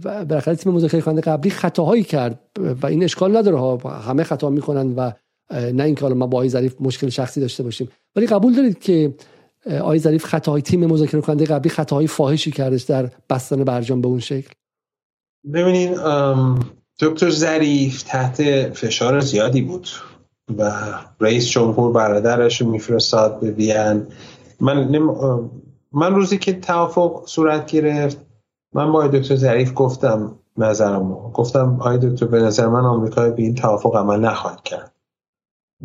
بالاخره 0.05 0.57
تیم 0.57 0.73
مذاکره 0.73 1.01
کننده 1.01 1.21
قبلی 1.21 1.51
خطاهایی 1.51 2.03
کرد 2.03 2.41
و 2.83 2.87
این 2.87 3.05
اشکال 3.05 3.37
نداره 3.37 3.59
ها. 3.59 3.77
همه 3.77 4.25
خطا 4.25 4.51
می‌کنن 4.51 4.93
و 4.93 5.13
نه 5.51 5.83
اینکه 5.83 6.01
حالا 6.01 6.15
ما 6.15 6.27
با 6.27 6.39
آقای 6.39 6.49
ظریف 6.49 6.75
مشکل 6.81 7.09
شخصی 7.09 7.41
داشته 7.41 7.63
باشیم. 7.63 7.89
ولی 8.17 8.27
قبول 8.27 8.55
دارید 8.55 8.79
که 8.79 9.15
آقای 9.81 9.99
ظریف 9.99 10.25
خطاهای 10.25 10.63
تیم 10.63 10.87
مذاکره 10.87 11.21
کننده 11.21 11.45
قبلی 11.45 11.71
خطاهای 11.71 12.07
فاحشی 12.07 12.51
کردش 12.51 12.83
در 12.83 13.11
بستن 13.31 13.65
برجام 13.65 14.01
به 14.01 14.09
اون 14.09 14.21
شکل؟ 14.21 14.51
ببینین 15.55 15.95
دکتر 17.01 17.31
ظریف 17.31 18.03
تحت 18.03 18.43
فشار 18.73 19.21
زیادی 19.21 19.63
بود 19.63 19.89
و 20.59 20.73
رئیس 21.21 21.49
جمهور 21.49 21.93
برادرش 21.93 22.61
رو 22.61 22.71
میفرستاد 22.71 23.41
به 23.41 24.05
من 24.61 24.99
من 25.93 26.15
روزی 26.15 26.39
که 26.39 26.53
توافق 26.53 27.23
صورت 27.27 27.67
گرفت 27.67 28.19
من 28.75 28.93
با 28.93 29.07
دکتر 29.07 29.37
ظریف 29.37 29.73
گفتم 29.75 30.39
نظرم 30.57 31.13
گفتم 31.13 31.77
آقای 31.81 31.99
دکتر 31.99 32.27
به 32.27 32.41
نظر 32.41 32.67
من 32.67 32.81
آمریکا 32.81 33.31
به 33.31 33.43
این 33.43 33.55
توافق 33.55 33.97
عمل 33.97 34.21
نخواهد 34.21 34.63
کرد. 34.63 34.95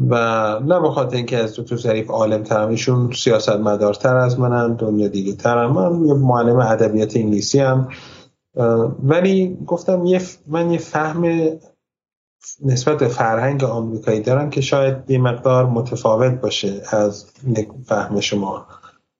و 0.10 0.16
نه 0.60 0.80
به 0.80 0.90
خاطر 0.90 1.16
اینکه 1.16 1.38
از 1.38 1.60
دکتر 1.60 1.76
ظریف 1.76 2.10
عالم 2.10 2.44
ترم 2.44 2.70
ایشون 2.70 3.12
سیاست 3.12 3.50
مدارتر 3.50 4.18
از 4.18 4.40
منن 4.40 4.74
دنیا 4.74 5.08
دیگه 5.08 5.34
ترم 5.34 5.72
من 5.72 6.06
یه 6.06 6.14
معلم 6.14 6.60
ادبیات 6.60 7.18
انگلیسی 7.18 7.60
هم 7.60 7.90
ولی 9.04 9.58
گفتم 9.66 10.06
یه 10.06 10.22
من 10.48 10.72
یه 10.72 10.78
فهم 10.78 11.24
نسبت 12.66 12.98
به 12.98 13.08
فرهنگ 13.08 13.64
آمریکایی 13.64 14.20
دارم 14.20 14.50
که 14.50 14.62
شاید 14.62 15.12
یه 15.12 15.18
مقدار 15.18 15.66
متفاوت 15.66 16.42
باشه 16.42 16.82
از 16.90 17.26
فهم 17.86 18.20
شما. 18.20 18.68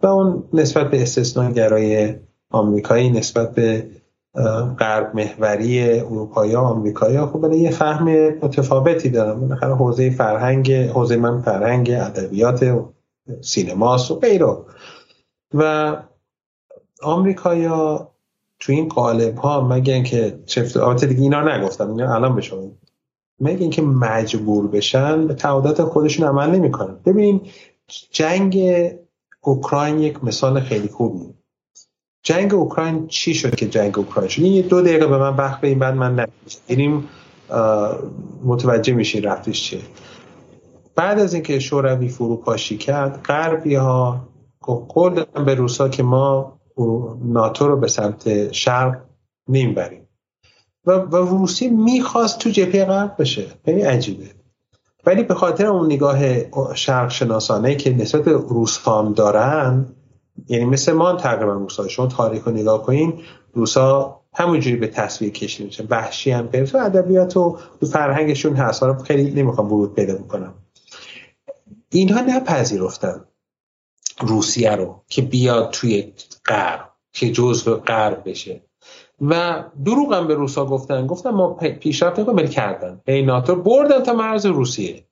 و 0.04 0.08
اون 0.08 0.44
نسبت 0.54 0.90
به 0.90 1.02
استثناگرای 1.02 2.16
آمریکایی 2.52 3.10
نسبت 3.10 3.56
به 3.56 3.88
غرب 4.80 5.16
محوری 5.16 6.00
اروپایی 6.00 6.56
و 6.56 6.60
آمریکایی 6.60 7.20
خب 7.20 7.40
برای 7.40 7.60
یه 7.60 7.72
فهم 7.72 8.10
متفاوتی 8.30 9.10
دارم 9.10 9.42
بالاخره 9.42 9.76
حوزه 9.76 10.10
فرهنگ 10.10 10.72
حوزه 10.72 11.18
من 11.18 11.42
فرهنگ 11.42 11.92
ادبیات 11.92 12.86
سینماست 13.42 14.12
و 14.12 14.16
غیره. 14.16 14.58
و 15.54 15.96
آمریکایا 17.04 18.12
تو 18.60 18.72
این 18.72 18.88
قالب 18.88 19.38
ها 19.38 19.68
مگه 19.68 20.04
که 20.04 20.40
چفت 20.46 21.06
دیگه 21.06 21.22
اینا 21.22 21.58
نگفتم 21.58 21.90
اینا 21.90 22.16
الان 22.16 22.36
به 22.36 22.42
شما 22.42 22.62
مگه 23.40 23.62
اینکه 23.62 23.82
مجبور 23.82 24.68
بشن 24.68 25.28
به 25.28 25.34
تعهدات 25.34 25.84
خودشون 25.84 26.28
عمل 26.28 26.50
نمی‌کنن. 26.50 26.96
ببین 27.06 27.42
جنگ 28.12 28.60
اوکراین 29.42 30.00
یک 30.00 30.24
مثال 30.24 30.60
خیلی 30.60 30.88
خوبی 30.88 31.34
جنگ 32.24 32.54
اوکراین 32.54 33.08
چی 33.08 33.34
شد 33.34 33.56
که 33.56 33.68
جنگ 33.68 34.00
اوکراین 34.00 34.30
شد؟ 34.30 34.42
یه 34.42 34.62
دو 34.62 34.82
دقیقه 34.82 35.08
به 35.08 35.18
من 35.18 35.36
بخت 35.36 35.64
این 35.64 35.80
بعد 35.80 35.94
من 35.96 36.28
نمیدیم 36.70 37.10
متوجه 38.46 38.94
میشین 38.94 39.24
رفتش 39.24 39.64
چیه. 39.64 39.82
بعد 40.96 41.20
از 41.20 41.34
اینکه 41.34 41.60
شوروی 41.60 42.08
فروپاشی 42.08 42.78
کرد 42.78 43.24
غربی 43.26 43.76
ها 43.76 44.28
قول 44.62 45.14
دادن 45.14 45.46
به 45.46 45.56
روسا 45.56 45.90
که 45.90 46.04
ما 46.04 46.60
ناتو 47.24 47.68
رو 47.68 47.78
به 47.78 47.88
سمت 47.88 48.52
شرق 48.52 48.98
بریم. 49.48 50.08
و, 50.86 50.92
و 50.92 51.16
روسی 51.16 51.68
می‌خواست 51.68 52.40
تو 52.40 52.50
جبهه 52.50 52.86
غرب 52.86 53.16
بشه. 53.20 53.46
خیلی 53.66 53.82
عجیبه. 53.82 54.26
ولی 55.06 55.24
به 55.24 55.34
خاطر 55.34 55.66
اون 55.66 55.86
نگاه 55.86 56.20
شرق 56.76 57.10
شناسانه 57.10 57.76
که 57.76 57.94
نسبت 57.94 58.28
روسان 58.28 59.14
دارن 59.14 59.86
یعنی 60.48 60.66
مثل 60.66 60.94
ما 60.94 61.14
تقریبا 61.14 61.54
روسا. 61.54 61.88
شما 61.88 62.08
تاریخ 62.08 62.48
رو 62.48 62.52
نگاه 62.52 62.84
کنین 62.84 63.22
روسا 63.54 64.20
همونجوری 64.34 64.76
به 64.76 64.88
تصویر 64.88 65.32
کشیده 65.32 65.66
میشه. 65.66 65.88
وحشی 65.90 66.32
هم 66.32 66.48
غیر 66.48 66.78
ادبیات 66.78 67.38
و 67.38 67.58
فرهنگشون 67.92 68.56
هست. 68.56 69.02
خیلی 69.02 69.42
نمی‌خوام 69.42 69.74
ورود 69.74 69.94
پیدا 69.94 70.16
بکنم. 70.16 70.54
اینها 71.90 72.22
نپذیرفتن 72.22 73.26
روسیه 74.22 74.72
رو 74.72 75.04
که 75.08 75.22
بیاد 75.22 75.70
توی 75.70 76.14
غرب 76.46 76.90
که 77.12 77.32
جزء 77.32 77.76
غرب 77.76 78.30
بشه. 78.30 78.62
و 79.22 79.64
دروغ 79.86 80.14
هم 80.14 80.28
به 80.28 80.34
روسا 80.34 80.66
گفتن. 80.66 81.08
گفتن 81.08 81.30
ما 81.30 81.54
پیشرفت 81.54 82.20
نکنیم 82.20 82.48
کردن. 82.48 83.02
ای 83.08 83.22
ناتو 83.22 83.56
بردن 83.56 84.04
تا 84.04 84.14
مرز 84.14 84.46
روسیه. 84.46 85.06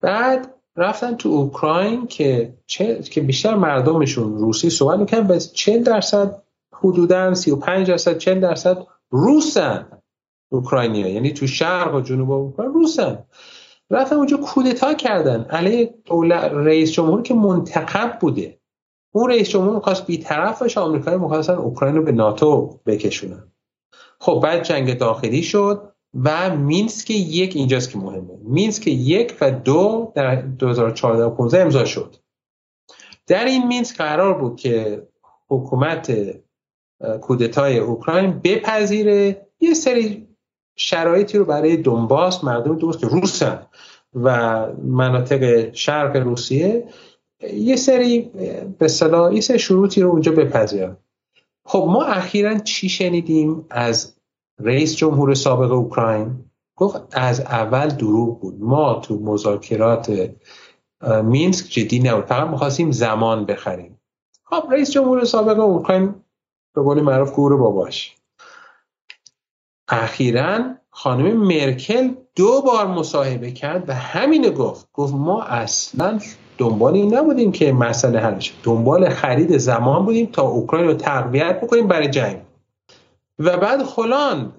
بعد 0.00 0.54
رفتن 0.78 1.16
تو 1.16 1.28
اوکراین 1.28 2.06
که 2.06 2.54
که 3.10 3.20
بیشتر 3.20 3.54
مردمشون 3.54 4.38
روسی 4.38 4.70
صحبت 4.70 4.98
می‌کنن 4.98 5.26
به 5.26 5.38
40 5.38 5.82
درصد 5.82 6.42
حدودا 6.72 7.34
35 7.34 7.88
درصد 7.88 8.18
40 8.18 8.40
درصد 8.40 8.86
روسن 9.10 9.86
اوکراینیا 10.52 11.08
یعنی 11.08 11.32
تو 11.32 11.46
شرق 11.46 11.94
و 11.94 12.00
جنوب 12.00 12.30
اوکراین 12.30 12.72
روسن. 12.72 13.24
رفتن 13.90 14.16
اونجا 14.16 14.36
کودتا 14.36 14.94
کردن. 14.94 15.42
علیه 15.50 15.94
دولت 16.04 16.52
رئیس 16.52 16.92
جمهور 16.92 17.22
که 17.22 17.34
منتخب 17.34 18.18
بوده. 18.20 18.60
اون 19.14 19.30
رئیس 19.30 19.48
جمهور 19.48 19.74
می‌خواست 19.74 20.06
بیطرف 20.06 20.60
باشه 20.60 20.80
آمریکایی 20.80 21.18
می‌خواستن 21.18 21.54
اوکراین 21.54 21.96
رو 21.96 22.02
به 22.02 22.12
ناتو 22.12 22.80
بکشونن. 22.86 23.52
خب 24.20 24.40
بعد 24.42 24.62
جنگ 24.62 24.98
داخلی 24.98 25.42
شد. 25.42 25.92
و 26.14 26.56
مینسک 26.56 27.10
یک 27.10 27.56
اینجاست 27.56 27.90
که 27.90 27.98
مهمه. 27.98 28.38
مینسک 28.42 28.86
یک 28.86 29.36
و 29.40 29.50
دو 29.50 30.12
در 30.14 30.36
2014 30.36 31.24
و 31.24 31.30
15 31.30 31.62
امضا 31.62 31.84
شد. 31.84 32.16
در 33.26 33.44
این 33.44 33.66
مینسک 33.66 33.96
قرار 33.96 34.34
بود 34.34 34.56
که 34.56 35.06
حکومت 35.48 36.12
کودتای 37.20 37.78
اوکراین 37.78 38.40
بپذیره. 38.44 39.46
یه 39.60 39.74
سری 39.74 40.28
شرایطی 40.76 41.38
رو 41.38 41.44
برای 41.44 41.76
دنباس 41.76 42.44
مردم 42.44 42.78
دوست 42.78 42.98
که 42.98 43.06
روسن 43.06 43.66
و 44.14 44.66
مناطق 44.72 45.74
شرق 45.74 46.16
روسیه. 46.16 46.88
یه 47.52 47.76
سری 47.76 48.30
به 48.78 48.88
صلاح 48.88 49.34
یه 49.34 49.40
سری 49.40 49.58
شروطی 49.58 50.00
رو 50.00 50.10
اونجا 50.10 50.32
بپذیرن. 50.32 50.96
خب 51.64 51.86
ما 51.88 52.04
اخیرا 52.04 52.58
چی 52.58 52.88
شنیدیم 52.88 53.66
از 53.70 54.17
رئیس 54.60 54.96
جمهور 54.96 55.34
سابق 55.34 55.72
اوکراین 55.72 56.44
گفت 56.76 57.00
از 57.12 57.40
اول 57.40 57.88
دروغ 57.88 58.40
بود. 58.40 58.60
ما 58.60 58.94
تو 58.94 59.18
مذاکرات 59.18 60.30
مینسک 61.22 61.70
جدی 61.70 61.98
نبود. 61.98 62.24
فقط 62.24 62.48
می‌خواستیم 62.48 62.90
زمان 62.90 63.46
بخریم. 63.46 64.00
خب 64.44 64.68
رئیس 64.72 64.90
جمهور 64.90 65.24
سابق 65.24 65.58
اوکراین 65.58 66.14
به 66.74 66.82
قول 66.82 67.00
معروف 67.02 67.34
گور 67.34 67.56
باباش. 67.56 68.16
اخیرا 69.88 70.60
خانم 70.90 71.36
مرکل 71.36 72.14
دو 72.36 72.62
بار 72.62 72.86
مصاحبه 72.86 73.50
کرد 73.50 73.88
و 73.88 73.94
همینو 73.94 74.50
گفت. 74.50 74.88
گفت 74.92 75.14
ما 75.14 75.42
اصلا 75.42 76.18
دنبال 76.58 76.94
این 76.94 77.14
نبودیم 77.14 77.52
که 77.52 77.72
مسئله 77.72 78.20
حل 78.20 78.38
شه 78.38 78.54
دنبال 78.62 79.08
خرید 79.08 79.58
زمان 79.58 80.04
بودیم 80.04 80.26
تا 80.26 80.42
اوکراین 80.42 80.86
رو 80.86 80.94
تقویت 80.94 81.60
بکنیم 81.60 81.88
برای 81.88 82.08
جنگ. 82.08 82.47
و 83.38 83.56
بعد 83.56 83.82
خلان 83.82 84.52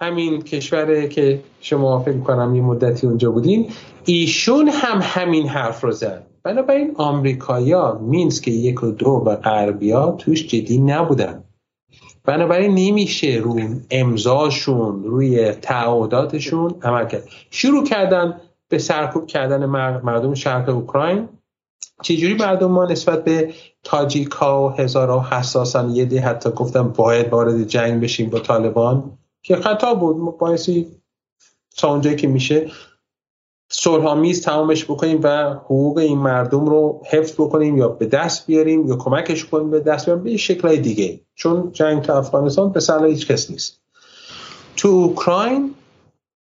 همین 0.00 0.42
کشوره 0.42 1.08
که 1.08 1.42
شما 1.60 2.00
فکر 2.00 2.18
کنم 2.18 2.54
یه 2.54 2.62
مدتی 2.62 3.06
اونجا 3.06 3.30
بودین 3.30 3.70
ایشون 4.04 4.68
هم 4.68 5.00
همین 5.02 5.48
حرف 5.48 5.84
رو 5.84 5.92
زد. 5.92 6.26
بنابراین 6.42 6.92
آمریکایا 6.96 8.00
مینسک 8.02 8.48
یک 8.48 8.82
و 8.82 8.90
دو 8.90 9.10
و 9.26 9.36
غربیا 9.36 10.10
توش 10.10 10.46
جدی 10.46 10.78
نبودن. 10.78 11.44
بنابراین 12.24 12.74
نمیشه 12.74 13.40
روی 13.42 13.68
امضاشون 13.90 15.04
روی 15.04 15.52
تعهداتشون 15.52 16.74
عمل 16.82 17.06
کرد. 17.06 17.28
شروع 17.50 17.84
کردن 17.84 18.40
به 18.68 18.78
سرکوب 18.78 19.26
کردن 19.26 19.66
مردم 19.66 20.34
شرق 20.34 20.68
اوکراین. 20.68 21.28
چجوری 22.02 22.34
مردم 22.34 22.70
ما 22.70 22.84
نسبت 22.84 23.24
به 23.24 23.54
تاجیکا 23.82 24.68
و 24.68 24.70
هزارا 24.70 25.20
حساسن 25.20 25.90
یه 25.90 26.04
دی 26.04 26.18
حتی 26.18 26.50
گفتم 26.50 26.88
باید 26.88 27.28
وارد 27.28 27.62
جنگ 27.62 28.02
بشیم 28.02 28.30
با 28.30 28.38
طالبان؟ 28.38 29.18
که 29.42 29.56
خطا 29.56 29.94
بود 29.94 30.38
بایستی 30.38 30.86
تا 31.76 31.90
اونجایی 31.90 32.16
که 32.16 32.26
میشه 32.26 32.70
صلحآمیز 33.68 34.42
تمامش 34.42 34.84
بکنیم 34.84 35.20
و 35.22 35.52
حقوق 35.52 35.98
این 35.98 36.18
مردم 36.18 36.66
رو 36.66 37.02
حفظ 37.10 37.32
بکنیم 37.32 37.78
یا 37.78 37.88
به 37.88 38.06
دست 38.06 38.46
بیاریم 38.46 38.88
یا 38.88 38.96
کمکش 38.96 39.44
کنیم 39.44 39.70
به 39.70 39.80
دست 39.80 40.06
بیاریم 40.06 40.24
به 40.24 40.36
شکلهای 40.36 40.78
دیگه 40.78 41.20
چون 41.34 41.72
جنگ 41.72 42.02
تو 42.02 42.12
افغانستان 42.12 42.72
به 42.72 42.80
صلاح 42.80 43.06
هیچ 43.06 43.26
کس 43.26 43.50
نیست. 43.50 43.80
تو 44.76 44.88
اوکراین 44.88 45.74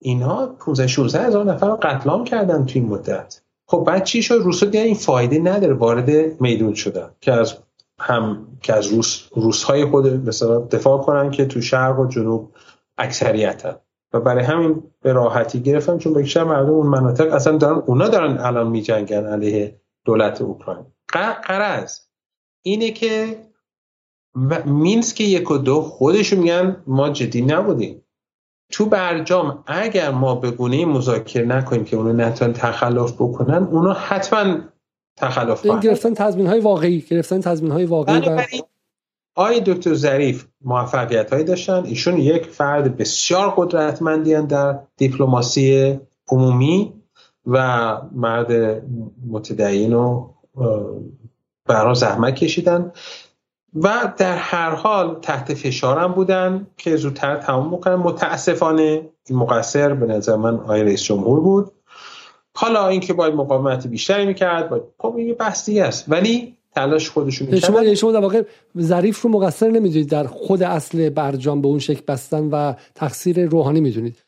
اینها 0.01 0.45
15 0.59 0.87
16 0.87 1.21
هزار 1.25 1.45
نفر 1.45 1.67
رو 1.67 1.75
قتل 1.81 2.23
کردن 2.23 2.65
تو 2.65 2.79
این 2.79 2.87
مدت. 2.87 3.41
خب 3.67 3.83
بعد 3.87 4.03
چی 4.03 4.21
شد؟ 4.21 4.33
روسا 4.33 4.65
دیگه 4.65 4.83
این 4.83 4.95
فایده 4.95 5.39
نداره 5.39 5.73
وارد 5.73 6.41
میدون 6.41 6.73
شدن. 6.73 7.09
که 7.21 7.31
از 7.31 7.57
هم 7.99 8.47
که 8.61 8.73
از 8.73 8.87
روس 8.87 9.27
روسهای 9.35 9.85
خود 9.85 10.07
مثلا 10.07 10.59
دفاع 10.59 11.01
کنن 11.03 11.31
که 11.31 11.45
تو 11.45 11.61
شرق 11.61 11.99
و 11.99 12.07
جنوب 12.07 12.51
اکثریتن 12.97 13.75
و 14.13 14.19
برای 14.19 14.43
همین 14.43 14.83
به 15.01 15.13
راحتی 15.13 15.61
گرفتن 15.61 15.97
چون 15.97 16.13
بیشتر 16.13 16.43
مردم 16.43 16.69
اون 16.69 16.87
مناطق 16.87 17.33
اصلا 17.33 17.57
دارن 17.57 17.83
اونا 17.85 18.07
دارن 18.07 18.37
الان 18.37 18.67
میجنگن 18.67 19.25
علیه 19.25 19.81
دولت 20.05 20.41
اوکراین. 20.41 20.85
قرض 21.47 21.99
اینه 22.61 22.91
که 22.91 23.37
مینسک 24.65 25.21
یک 25.21 25.51
و 25.51 25.57
دو 25.57 25.81
خودشون 25.81 26.39
میگن 26.39 26.83
ما 26.87 27.09
جدی 27.09 27.41
نبودیم. 27.41 28.04
تو 28.71 28.85
برجام 28.85 29.63
اگر 29.67 30.11
ما 30.11 30.35
به 30.35 30.51
گونه 30.51 30.85
مذاکره 30.85 31.45
نکنیم 31.45 31.85
که 31.85 31.97
اونو 31.97 32.13
نتون 32.13 32.53
تخلف 32.53 33.13
بکنن 33.13 33.63
اونا 33.63 33.93
حتما 33.93 34.57
تخلف 35.17 35.65
این 35.65 35.79
گرفتن 35.79 36.13
تضمین 36.13 36.47
های 36.47 36.59
واقعی 36.59 37.01
گرفتن 37.01 37.41
تضمین 37.41 37.71
های 37.71 37.85
واقعی 37.85 38.19
بر... 38.19 38.45
آقای 39.35 39.61
دکتر 39.65 39.93
ظریف 39.93 40.45
موفقیت 40.61 41.33
هایی 41.33 41.43
داشتن. 41.43 41.85
ایشون 41.85 42.17
یک 42.17 42.45
فرد 42.45 42.97
بسیار 42.97 43.53
قدرتمندی 43.57 44.41
در 44.41 44.79
دیپلماسی 44.97 45.99
عمومی 46.29 46.93
و 47.47 47.57
مرد 48.11 48.81
متدین 49.27 49.93
و 49.93 50.29
برای 51.65 51.95
زحمت 51.95 52.35
کشیدن. 52.35 52.91
و 53.75 54.13
در 54.17 54.37
هر 54.37 54.69
حال 54.69 55.19
تحت 55.21 55.53
فشارم 55.53 56.11
بودن 56.11 56.67
که 56.77 56.95
زودتر 56.95 57.35
تمام 57.35 57.71
بکنن 57.71 57.95
متاسفانه 57.95 59.09
این 59.29 59.39
مقصر 59.39 59.93
به 59.93 60.05
نظر 60.05 60.35
من 60.35 60.55
آقای 60.55 60.83
رئیس 60.83 61.03
جمهور 61.03 61.39
بود. 61.39 61.71
حالا 62.55 62.87
اینکه 62.87 63.13
باید 63.13 63.33
مقاومت 63.33 63.87
بیشتری 63.87 64.25
می‌کرد 64.25 64.69
باید 64.69 64.83
خب 64.97 65.15
این 65.17 65.33
بحثی 65.33 65.79
است. 65.79 66.05
ولی 66.07 66.55
تلاش 66.75 67.09
خودشون 67.09 67.59
شما 67.59 67.95
شما 67.95 68.11
در 68.11 68.19
واقع 68.19 68.43
ظریف 68.79 69.21
رو 69.21 69.29
مقصر 69.29 69.69
نمی‌دونید. 69.69 70.09
در 70.09 70.27
خود 70.27 70.63
اصل 70.63 71.09
برجام 71.09 71.61
به 71.61 71.67
اون 71.67 71.79
شکل 71.79 72.01
بستن 72.07 72.49
و 72.49 72.73
تقصیر 72.95 73.49
روحانی 73.49 73.81
می‌دونید. 73.81 74.23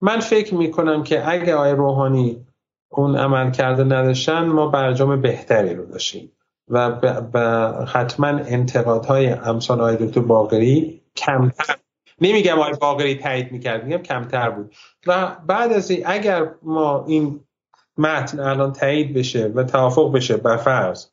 من 0.00 0.20
فکر 0.20 0.54
می‌کنم 0.54 1.02
که 1.02 1.30
اگه 1.30 1.54
آقای 1.54 1.72
روحانی 1.72 2.46
اون 2.88 3.16
عمل 3.16 3.50
کرده 3.50 3.84
نداشتن 3.84 4.44
ما 4.44 4.66
برجام 4.66 5.20
بهتری 5.20 5.74
رو 5.74 5.86
داشتیم. 5.86 6.32
و 6.68 6.90
به 7.20 7.86
حتما 7.86 8.26
انتقادهای 8.26 9.28
امثال 9.28 9.80
آقای 9.80 9.96
دکتر 9.96 10.20
باقری 10.20 11.02
کمتر. 11.16 11.76
نمیگم 12.20 12.58
آقای 12.58 12.74
باقری 12.80 13.14
تایید 13.14 13.52
می‌کرد 13.52 13.84
میگم 13.84 14.02
کمتر 14.02 14.50
بود. 14.50 14.74
و 15.06 15.36
بعد 15.46 15.72
از 15.72 15.90
این 15.90 16.02
اگر 16.06 16.50
ما 16.62 17.04
این 17.08 17.40
متن 17.98 18.40
الان 18.40 18.72
تایید 18.72 19.14
بشه 19.14 19.52
و 19.54 19.64
توافق 19.64 20.12
بشه 20.12 20.36
بر 20.36 20.56
فرض 20.56 21.06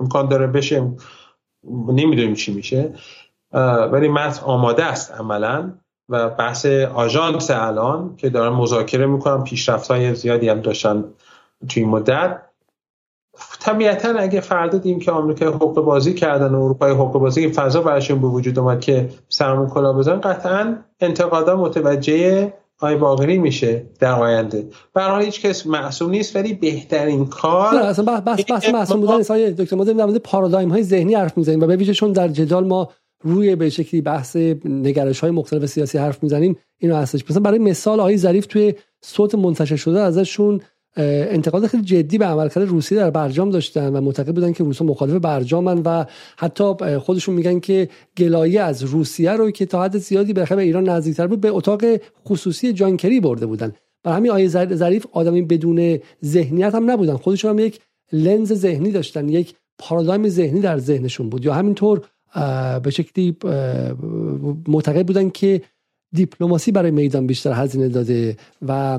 امکان 0.00 0.28
داره 0.28 0.46
بشه 0.46 0.92
نمی‌دونیم 1.88 2.34
چی 2.34 2.54
میشه 2.54 2.94
ولی 3.92 4.08
متن 4.08 4.44
آماده 4.44 4.84
است 4.84 5.12
عملا 5.12 5.72
و 6.08 6.28
بحث 6.28 6.66
آژانس 6.94 7.50
الان 7.50 8.16
که 8.16 8.28
دارن 8.28 8.52
مذاکره 8.52 9.06
می‌کنن 9.06 9.44
پیشرفت 9.44 9.90
های 9.90 10.14
زیادی 10.14 10.48
هم 10.48 10.60
داشتن 10.60 11.04
توی 11.68 11.84
مدت. 11.84 12.42
طبیعتا 13.60 14.08
اگه 14.18 14.40
فردا 14.40 14.78
دیم 14.78 14.98
که 14.98 15.12
آمریکا 15.12 15.46
حقوق 15.46 15.84
بازی 15.84 16.14
کردن 16.14 16.54
و 16.54 16.62
اروپای 16.62 16.92
حقوق 16.92 17.12
بازی 17.12 17.48
فضا 17.48 17.82
براشون 17.82 18.20
به 18.20 18.26
وجود 18.26 18.58
اومد 18.58 18.80
که 18.80 19.08
سرمون 19.28 19.68
کلا 19.68 19.92
بزن 19.92 20.20
قطعا 20.20 20.76
انتقادا 21.00 21.56
متوجه 21.56 22.52
آی 22.80 22.96
باقری 22.96 23.38
میشه 23.38 23.86
در 23.98 24.12
آینده. 24.12 24.64
برای 24.94 25.24
هیچ 25.24 25.40
کس 25.40 25.66
معصوم 25.66 26.10
نیست 26.10 26.36
ولی 26.36 26.54
بهترین 26.54 27.26
کار 27.26 27.74
نه 27.74 27.84
اصلا 27.84 28.20
بحث 28.20 28.50
بحث 28.50 28.68
معصوم 28.68 29.00
بودن 29.00 29.16
نیست. 29.16 29.32
دکتر 29.32 29.76
ما 29.76 29.84
در 29.84 29.92
مورد 29.92 30.16
پارادایم 30.16 30.68
های 30.68 30.82
ذهنی 30.82 31.14
حرف 31.14 31.38
می‌زنیم 31.38 31.60
و 31.60 31.66
به 31.66 31.76
ویژه 31.76 31.94
چون 31.94 32.12
در 32.12 32.28
جدال 32.28 32.66
ما 32.66 32.88
روی 33.22 33.56
به 33.56 33.70
شکلی 33.70 34.00
بحث 34.00 34.36
نگرش 34.64 35.20
های 35.20 35.30
مختلف 35.30 35.66
سیاسی 35.66 35.98
حرف 35.98 36.22
می‌زنیم 36.22 36.56
اینو 36.78 36.96
هستش. 36.96 37.24
مثلا 37.30 37.42
برای 37.42 37.58
مثال 37.58 38.00
آقای 38.00 38.16
ظریف 38.16 38.46
توی 38.46 38.74
صوت 39.00 39.34
منتشر 39.34 39.76
شده 39.76 40.00
ازشون 40.00 40.60
انتقاد 40.96 41.66
خیلی 41.66 41.82
جدی 41.82 42.18
به 42.18 42.24
عملکرد 42.24 42.68
روسیه 42.68 42.98
در 42.98 43.10
برجام 43.10 43.50
داشتن 43.50 43.96
و 43.96 44.00
معتقد 44.00 44.34
بودن 44.34 44.52
که 44.52 44.64
روسا 44.64 44.84
مخالف 44.84 45.12
برجامن 45.12 45.82
و 45.84 46.04
حتی 46.36 46.64
خودشون 46.98 47.34
میگن 47.34 47.60
که 47.60 47.88
گلایه 48.18 48.60
از 48.60 48.82
روسیه 48.82 49.32
رو 49.32 49.50
که 49.50 49.66
تا 49.66 49.84
حد 49.84 49.98
زیادی 49.98 50.32
به 50.32 50.58
ایران 50.58 50.88
نزدیکتر 50.88 51.26
بود 51.26 51.40
به 51.40 51.48
اتاق 51.50 51.82
خصوصی 52.28 52.72
جانکری 52.72 53.20
برده 53.20 53.46
بودن. 53.46 53.72
برای 54.02 54.16
همین 54.16 54.30
آیه 54.30 54.48
ظریف 54.48 55.06
آدمی 55.12 55.42
بدون 55.42 55.98
ذهنیت 56.24 56.74
هم 56.74 56.90
نبودن. 56.90 57.16
خودشون 57.16 57.50
هم 57.50 57.58
یک 57.58 57.80
لنز 58.12 58.52
ذهنی 58.52 58.90
داشتن 58.90 59.28
یک 59.28 59.54
پارادایم 59.78 60.28
ذهنی 60.28 60.60
در 60.60 60.78
ذهنشون 60.78 61.30
بود. 61.30 61.44
یا 61.44 61.54
همینطور 61.54 62.00
به 62.82 62.90
شکلی 62.90 63.36
معتقد 64.68 65.06
بودن 65.06 65.30
که 65.30 65.62
دیپلماسی 66.12 66.72
برای 66.72 66.90
میدان 66.90 67.26
بیشتر 67.26 67.52
هزینه 67.52 67.88
داده 67.88 68.36
و 68.68 68.98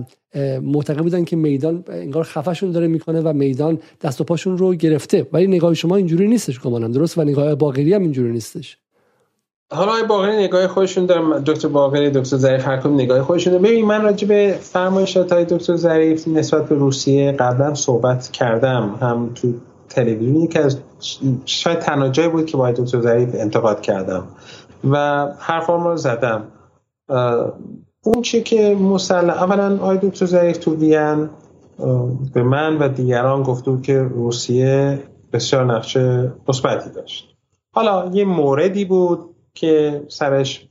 معتقد 0.61 0.99
بودن 0.99 1.23
که 1.23 1.35
میدان 1.35 1.83
انگار 1.87 2.23
خفشون 2.23 2.71
داره 2.71 2.87
می‌کنه 2.87 3.21
و 3.21 3.33
میدان 3.33 3.79
دست 4.01 4.21
و 4.21 4.23
پاشون 4.23 4.57
رو 4.57 4.73
گرفته. 4.73 5.27
ولی 5.33 5.47
نگاه 5.47 5.73
شما 5.73 5.95
اینجوری 5.95 6.27
نیستش 6.27 6.59
گمانم 6.59 6.91
درست؟ 6.91 7.17
و 7.17 7.23
نگاه 7.23 7.55
باقری 7.55 7.93
هم 7.93 8.01
اینجوری 8.01 8.31
نیستش. 8.31 8.77
حالا 9.73 9.91
باقری 10.07 10.37
نگاه 10.37 10.67
خودشون 10.67 11.05
دارم 11.05 11.39
دکتر 11.39 11.67
باقری 11.67 12.09
دکتر 12.09 12.37
ظریف 12.37 12.67
هر 12.67 12.87
نگاه 12.87 13.21
خودشون 13.21 13.57
ببین 13.57 13.85
من 13.85 14.01
راجع 14.01 14.27
به 14.27 14.57
فرمایشات 14.61 15.33
های 15.33 15.45
دکتر 15.45 15.75
ظریف 15.75 16.27
نسبت 16.27 16.69
به 16.69 16.75
روسیه 16.75 17.31
قبلا 17.31 17.73
صحبت 17.73 18.31
کردم. 18.31 18.95
هم 19.01 19.31
تو 19.35 19.53
تلویزیون. 19.89 20.47
که 20.47 20.59
از 20.59 20.77
شاید 21.45 21.79
تنها 21.79 22.09
جایی 22.09 22.29
بود 22.29 22.45
که 22.45 22.57
با 22.57 22.71
دکتر 22.71 23.01
ظریف 23.01 23.29
انتقاد 23.33 23.81
کردم. 23.81 24.27
و 24.89 25.27
حرفام 25.39 25.83
رو 25.83 25.97
زدم. 25.97 26.43
اون 28.03 28.21
چی 28.21 28.41
که 28.41 28.75
مسلم 28.75 29.29
اولا 29.29 29.75
آقای 29.75 29.97
دکتر 29.97 30.25
ظریف 30.25 30.57
تو 30.57 30.75
وین 30.75 31.29
به 32.33 32.43
من 32.43 32.77
و 32.77 32.87
دیگران 32.87 33.43
گفته 33.43 33.71
بود 33.71 33.81
که 33.81 34.01
روسیه 34.01 35.03
بسیار 35.33 35.65
نقشه 35.65 36.33
مثبتی 36.47 36.89
داشت. 36.89 37.35
حالا 37.73 38.11
یه 38.13 38.25
موردی 38.25 38.85
بود 38.85 39.35
که 39.53 40.03
سرش 40.07 40.69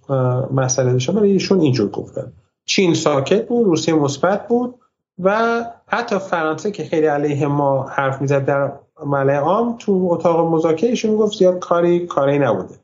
مسئله 0.52 0.92
داشت 0.92 1.10
ولی 1.10 1.30
ایشون 1.30 1.60
اینجور 1.60 1.90
گفتن. 1.90 2.32
چین 2.64 2.94
ساکت 2.94 3.48
بود 3.48 3.66
روسیه 3.66 3.94
مثبت 3.94 4.48
بود 4.48 4.74
و 5.18 5.64
حتی 5.86 6.18
فرانسه 6.18 6.70
که 6.70 6.84
خیلی 6.84 7.06
علیه 7.06 7.46
ما 7.46 7.82
حرف 7.82 8.20
می‌زد 8.20 8.44
در 8.44 8.72
ملعه 9.06 9.38
عام 9.38 9.76
تو 9.78 10.08
اتاق 10.10 10.54
مذاکره 10.54 10.90
ایشون 10.90 11.16
گفت 11.16 11.38
زیاد 11.38 11.58
کاری 11.58 12.06
کاری 12.06 12.38
نبوده. 12.38 12.74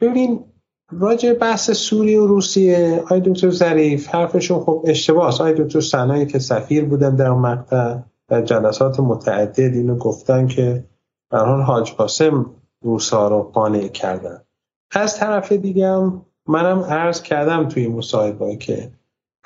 ببین 0.00 0.44
راجع 0.90 1.32
بحث 1.32 1.70
سوریه 1.70 2.20
و 2.20 2.26
روسیه 2.26 3.04
آی 3.10 3.20
دکتر 3.20 3.50
ظریف 3.50 4.08
حرفشون 4.08 4.60
خب 4.60 4.84
اشتباه 4.86 5.28
است. 5.28 5.40
آی 5.40 5.52
دکتر 5.52 5.80
سنایی 5.80 6.26
که 6.26 6.38
سفیر 6.38 6.84
بودن 6.84 7.16
در 7.16 7.30
مقطع 7.30 7.98
در 8.28 8.42
جلسات 8.42 9.00
متعدد 9.00 9.74
اینو 9.74 9.96
گفتن 9.96 10.46
که 10.46 10.84
در 11.30 11.44
حال 11.44 11.62
حاج 11.62 11.92
قاسم 11.92 12.50
روسا 12.82 13.28
رو 13.28 13.42
قانع 13.42 13.88
کردن. 13.88 14.40
از 14.90 15.16
طرف 15.16 15.52
دیگه 15.52 15.88
هم 15.88 16.26
منم 16.46 16.80
عرض 16.80 17.22
کردم 17.22 17.68
توی 17.68 17.88
مصاحبه 17.88 18.56
که 18.56 18.92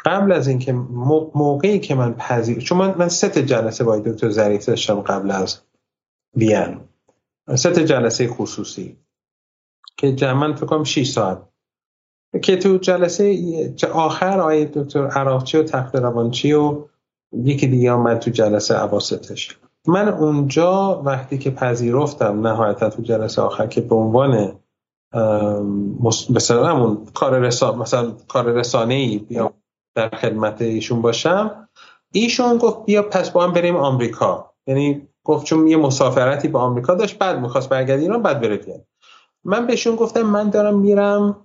قبل 0.04 0.32
از 0.32 0.48
اینکه 0.48 0.72
موقعی 1.34 1.78
که 1.78 1.94
من 1.94 2.14
پذیر 2.14 2.58
چون 2.58 2.78
من, 2.78 2.94
من 2.98 3.08
سه 3.08 3.42
جلسه 3.42 3.84
با 3.84 3.98
دکتر 3.98 4.30
ظریف 4.30 4.64
داشتم 4.64 5.00
قبل 5.00 5.30
از 5.30 5.58
بیان. 6.36 6.80
سه 7.54 7.84
جلسه 7.84 8.28
خصوصی. 8.28 8.96
که 9.98 10.12
جمعا 10.12 10.52
فکر 10.52 10.66
کنم 10.66 10.84
6 10.84 11.10
ساعت. 11.10 11.42
که 12.42 12.56
تو 12.56 12.76
جلسه 12.76 13.74
آخر 13.92 14.40
آقای 14.40 14.64
دکتر 14.64 15.06
عراقچی 15.06 15.58
و 15.58 15.62
تخت 15.62 15.96
روانچی 15.96 16.52
و 16.52 16.84
یکی 17.32 17.66
دیگه 17.66 17.92
آمد 17.92 18.18
تو 18.18 18.30
جلسه 18.30 18.74
عواستش. 18.74 19.58
من 19.86 20.08
اونجا 20.08 21.02
وقتی 21.04 21.38
که 21.38 21.50
پذیرفتم 21.50 22.46
نهایتا 22.46 22.90
تو 22.90 23.02
جلسه 23.02 23.42
آخر 23.42 23.66
که 23.66 23.80
به 23.80 23.94
عنوان 23.94 24.58
مثلا 26.30 26.66
همون 26.66 27.06
کار 27.14 27.38
رسان 27.38 27.78
مثلا 27.78 28.12
کار 28.28 28.44
رسانه 28.44 28.94
ای 28.94 29.18
بیا 29.18 29.52
در 29.94 30.08
خدمت 30.08 30.62
ایشون 30.62 31.02
باشم 31.02 31.68
ایشون 32.12 32.58
گفت 32.58 32.84
بیا 32.84 33.02
پس 33.02 33.30
با 33.30 33.44
هم 33.44 33.52
بریم 33.52 33.76
آمریکا. 33.76 34.54
یعنی 34.66 35.08
گفت 35.24 35.46
چون 35.46 35.66
یه 35.66 35.76
مسافرتی 35.76 36.48
به 36.48 36.58
آمریکا 36.58 36.94
داشت 36.94 37.18
بعد 37.18 37.40
می‌خواست 37.40 37.68
برگرد 37.68 38.00
ایران 38.00 38.22
بعد 38.22 38.40
بره 38.40 38.56
بیاد 38.56 38.84
من 39.48 39.66
بهشون 39.66 39.96
گفتم 39.96 40.22
من 40.22 40.50
دارم 40.50 40.78
میرم 40.78 41.36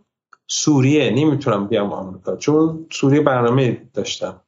سوریه 0.48 1.10
نمی‌تونم 1.10 1.68
بیام 1.68 1.94
آمریکا 1.94 2.36
چون 2.36 2.86
سوریه 2.92 3.22
برنامه 3.22 3.90
داشتم. 3.94 4.42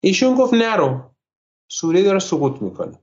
ایشون 0.00 0.34
گفت 0.34 0.54
نرو. 0.54 1.00
سوریه 1.68 2.04
داره 2.04 2.18
سقوط 2.18 2.62
می‌کنه. 2.62 2.98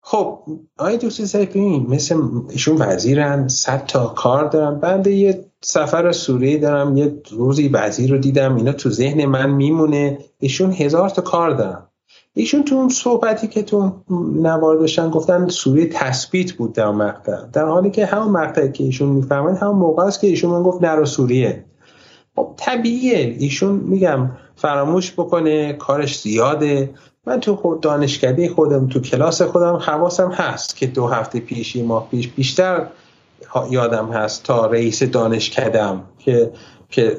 خب 0.00 0.42
آقای 0.78 0.98
دوستی 0.98 1.26
سیفی 1.26 1.78
مثل 1.78 2.22
ایشون 2.50 2.76
وزیرن 2.76 3.48
صد 3.48 3.86
تا 3.86 4.06
کار 4.06 4.44
دارم 4.48 4.80
بنده 4.80 5.12
یه 5.12 5.44
سفر 5.60 6.12
سوریه 6.12 6.58
دارم 6.58 6.96
یه 6.96 7.22
روزی 7.30 7.68
وزیر 7.68 8.10
رو 8.10 8.18
دیدم 8.18 8.56
اینا 8.56 8.72
تو 8.72 8.90
ذهن 8.90 9.26
من 9.26 9.50
میمونه. 9.50 10.18
ایشون 10.38 10.72
هزار 10.72 11.08
تا 11.08 11.22
کار 11.22 11.50
دارم 11.50 11.87
ایشون 12.34 12.64
تو 12.64 12.74
اون 12.74 12.88
صحبتی 12.88 13.48
که 13.48 13.62
تو 13.62 13.92
نوار 14.34 14.76
داشتن 14.76 15.10
گفتن 15.10 15.48
سوریه 15.48 15.88
تثبیت 15.92 16.52
بود 16.52 16.72
در 16.72 16.90
مقطع. 16.90 17.46
در 17.52 17.64
حالی 17.64 17.90
که 17.90 18.06
همون 18.06 18.28
مقطعی 18.28 18.72
که 18.72 18.84
ایشون 18.84 19.08
می‌فهمن 19.08 19.56
همون 19.56 19.76
موقع 19.76 20.02
است 20.02 20.20
که 20.20 20.26
ایشون 20.26 20.50
من 20.50 20.62
گفت 20.62 20.82
نرو 20.82 21.06
سوریه. 21.06 21.64
خب 22.36 22.54
طبیعیه. 22.56 23.36
ایشون 23.38 23.72
میگم 23.76 24.30
فراموش 24.56 25.12
بکنه 25.12 25.72
کارش 25.72 26.20
زیاده. 26.20 26.94
من 27.26 27.40
تو 27.40 27.56
خود 27.56 27.80
دانشکده 27.80 28.48
خودم 28.48 28.88
تو 28.88 29.00
کلاس 29.00 29.42
خودم 29.42 29.76
حواسم 29.76 30.30
هست 30.30 30.76
که 30.76 30.86
دو 30.86 31.06
هفته 31.06 31.40
پیش 31.40 31.76
ماه 31.76 32.08
پیش 32.10 32.28
بیشتر 32.28 32.86
یادم 33.70 34.06
هست 34.06 34.42
تا 34.44 34.66
رئیس 34.66 35.02
دانشکدم 35.02 36.04
که 36.18 36.52
که 36.90 37.16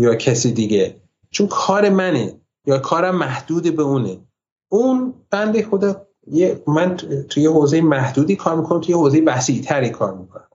یا 0.00 0.14
کسی 0.14 0.52
دیگه. 0.52 0.96
چون 1.30 1.46
کار 1.46 1.88
منه. 1.88 2.34
یا 2.66 2.78
کارم 2.78 3.16
محدود 3.16 3.76
به 3.76 3.82
اونه. 3.82 4.18
اون 4.68 5.14
بنده 5.30 5.62
خدا 5.62 6.06
من 6.66 6.96
توی 7.28 7.46
حوزه 7.46 7.80
محدودی 7.80 8.36
کار 8.36 8.56
می‌کنم 8.56 8.80
توی 8.80 8.94
حوزه 8.94 9.22
وسیعتری 9.26 9.90
کار 9.90 10.14
می‌کنم. 10.14 10.48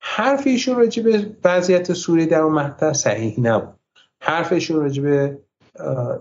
حرف 0.00 0.46
ایشون 0.46 0.76
راجع 0.76 1.02
به 1.02 1.36
وضعیت 1.44 1.92
سوریه 1.92 2.26
در 2.26 2.40
اون 2.40 2.54
مقطع 2.54 2.92
صحیح 2.92 3.40
نبود. 3.40 3.78
حرفشون 4.20 4.76
راجع 4.76 5.02
به 5.02 5.38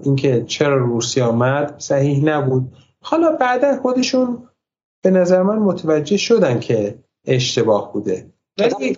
اینکه 0.03 0.43
چرا 0.47 0.77
روسیه 0.77 1.23
آمد 1.23 1.79
صحیح 1.79 2.23
نبود. 2.23 2.77
حالا 3.01 3.31
بعدا 3.31 3.81
خودشون 3.81 4.49
به 5.01 5.11
نظر 5.11 5.43
من 5.43 5.57
متوجه 5.59 6.17
شدن 6.17 6.59
که 6.59 6.99
اشتباه 7.25 7.93
بوده. 7.93 8.33
ولی 8.57 8.97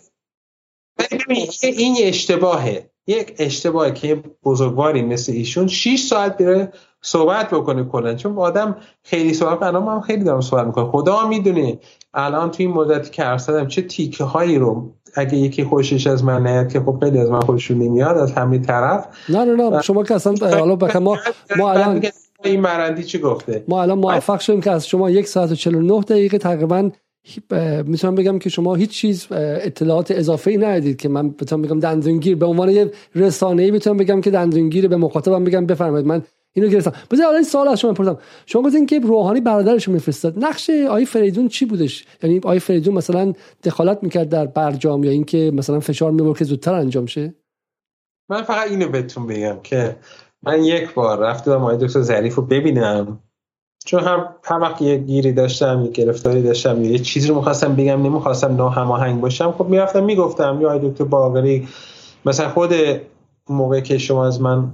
این 1.62 1.96
اشتباهه. 2.00 2.89
یک 3.10 3.36
اشتباهی 3.40 3.92
که 3.92 4.24
بزرگواری 4.44 5.02
مثل 5.02 5.32
ایشون 5.32 5.68
6 5.68 6.00
ساعت 6.10 6.38
بره 6.38 6.72
صحبت 7.02 7.50
بکنه 7.50 7.84
کلا. 7.84 8.16
چون 8.16 8.38
آدم 8.38 8.76
خیلی 9.04 9.34
صحبت 9.34 9.64
الان 9.64 9.88
هم 9.88 10.02
خیلی 10.02 10.24
دارم 10.24 10.42
صحبت 10.42 10.66
می‌کنه 10.66 10.86
خدا 10.86 11.28
می‌دونه 11.28 11.80
الان 12.14 12.52
توی 12.52 12.66
این 12.66 12.76
مدتی 12.76 13.12
که 13.12 13.28
ارسدم 13.28 13.68
چه 13.68 13.82
تیکه 13.82 14.24
هایی 14.24 14.58
رو 14.58 14.92
اگه 15.16 15.36
یکی 15.36 15.64
خوشش 15.64 16.08
از 16.08 16.24
من 16.24 16.48
نیاد 16.48 16.72
که 16.72 16.80
خب 16.80 16.98
خیلی 17.04 17.20
از 17.20 17.30
من 17.30 17.40
خوششون 17.40 17.78
نمیاد 17.78 18.18
از 18.18 18.32
همین 18.32 18.62
طرف. 18.62 19.08
نه 19.30 19.46
نه 19.46 19.70
نه. 19.70 19.82
شما 19.82 20.04
که 20.04 20.16
اصلا 20.16 20.34
حالا 20.42 21.00
ما 21.00 21.18
ما 21.58 21.72
الان 21.72 22.04
این 22.44 22.62
مرندی 22.62 23.04
چی 23.04 23.20
گفته؟ 23.20 23.64
ما 23.68 23.82
الان 23.82 24.00
موفق 24.00 24.40
شدیم 24.40 24.62
که 24.62 24.72
از 24.72 24.88
شما 24.88 25.10
یک 25.10 25.28
ساعت 25.28 25.52
و 25.52 25.56
49 25.56 26.02
دقیقه 26.02 26.38
تقریبا 26.38 26.90
می‌تونم 27.86 28.16
بگم 28.16 28.40
که 28.40 28.50
شما 28.50 28.76
هیچ 28.76 28.90
چیز 28.90 29.28
اطلاعات 29.32 30.12
اضافه 30.12 30.52
ای 30.52 30.58
ندید 30.58 30.98
که 30.98 31.10
من 31.10 31.30
بتونم 31.30 31.62
بگم 31.62 31.80
دندونگیر. 31.80 32.36
به 32.36 32.46
عنوان 32.46 32.70
یه 32.70 32.92
رسانه 33.16 33.64
ای 33.64 33.72
می‌تونم 33.72 33.98
بگم 33.98 34.22
که 34.22 34.32
دندونگیر 34.32 34.88
به 34.88 34.98
مخاطبم 34.98 35.44
بگم 35.44 35.66
بفرمایید. 35.66 36.08
من 36.08 36.24
اینو 36.54 36.70
گرفتم. 36.70 36.94
بذار 37.12 37.28
الان 37.28 37.44
سوال 37.44 37.68
از 37.68 37.80
شما 37.80 37.92
بپرسم 37.92 38.18
شما 38.46 38.62
گفتین 38.62 38.86
که 38.86 39.00
روحانی 39.00 39.42
برادرش 39.42 39.88
رو 39.88 39.94
میفرستاد. 39.94 40.44
نقش 40.44 40.70
آی 40.70 41.06
فریدون 41.06 41.48
چی 41.48 41.66
بودش؟ 41.66 42.06
یعنی 42.24 42.42
آی 42.44 42.60
فریدون 42.60 42.94
مثلا 42.94 43.34
دخالت 43.64 44.04
می‌کرد 44.04 44.30
در 44.30 44.46
برجام 44.46 45.04
یا 45.04 45.12
اینکه 45.12 45.52
مثلا 45.54 45.80
فشار 45.80 46.12
می‌برد 46.12 46.38
که 46.38 46.46
زودتر 46.46 46.74
انجام 46.74 47.06
شه؟ 47.06 47.34
من 48.30 48.44
فقط 48.44 48.72
اینو 48.72 48.90
بهتون 48.90 49.28
بگم 49.28 49.58
که 49.64 49.96
من 50.44 50.64
یک 50.64 50.94
بار 50.94 51.20
رفتم 51.20 51.52
آقای 51.52 51.78
دکتر 51.78 52.02
ظریف 52.02 52.36
رو 52.36 52.44
ببینم. 52.44 53.20
چون 53.86 54.04
هم 54.04 54.36
هر 54.44 54.60
وقت 54.60 54.82
یه 54.82 54.98
گیری 54.98 55.34
داشتم 55.34 55.86
یه 55.86 55.92
گرفتاری 55.92 56.42
داشتم 56.42 56.84
یه 56.84 57.00
چیزی 57.00 57.28
رو 57.28 57.36
می‌خواستم 57.36 57.76
بگم 57.76 58.02
نمی‌خواستم 58.02 58.56
ناهماهنگ 58.56 59.22
باشم 59.22 59.52
خب 59.52 59.66
می‌رفتم 59.66 60.04
می‌گفتم 60.04 60.62
یا 60.62 60.78
دکتر 60.78 61.04
باقری 61.04 61.68
مثلا 62.26 62.50
خود 62.50 62.74
موقع 63.50 63.80
که 63.80 63.98
شما 63.98 64.28
از 64.28 64.42
من 64.42 64.72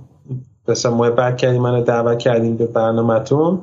مثلا 0.68 0.96
محبت 0.96 1.38
کردیم 1.38 1.62
منو 1.62 1.82
دعوت 1.82 2.20
کردیم 2.20 2.58
به 2.58 2.66
برنامهتون 2.66 3.62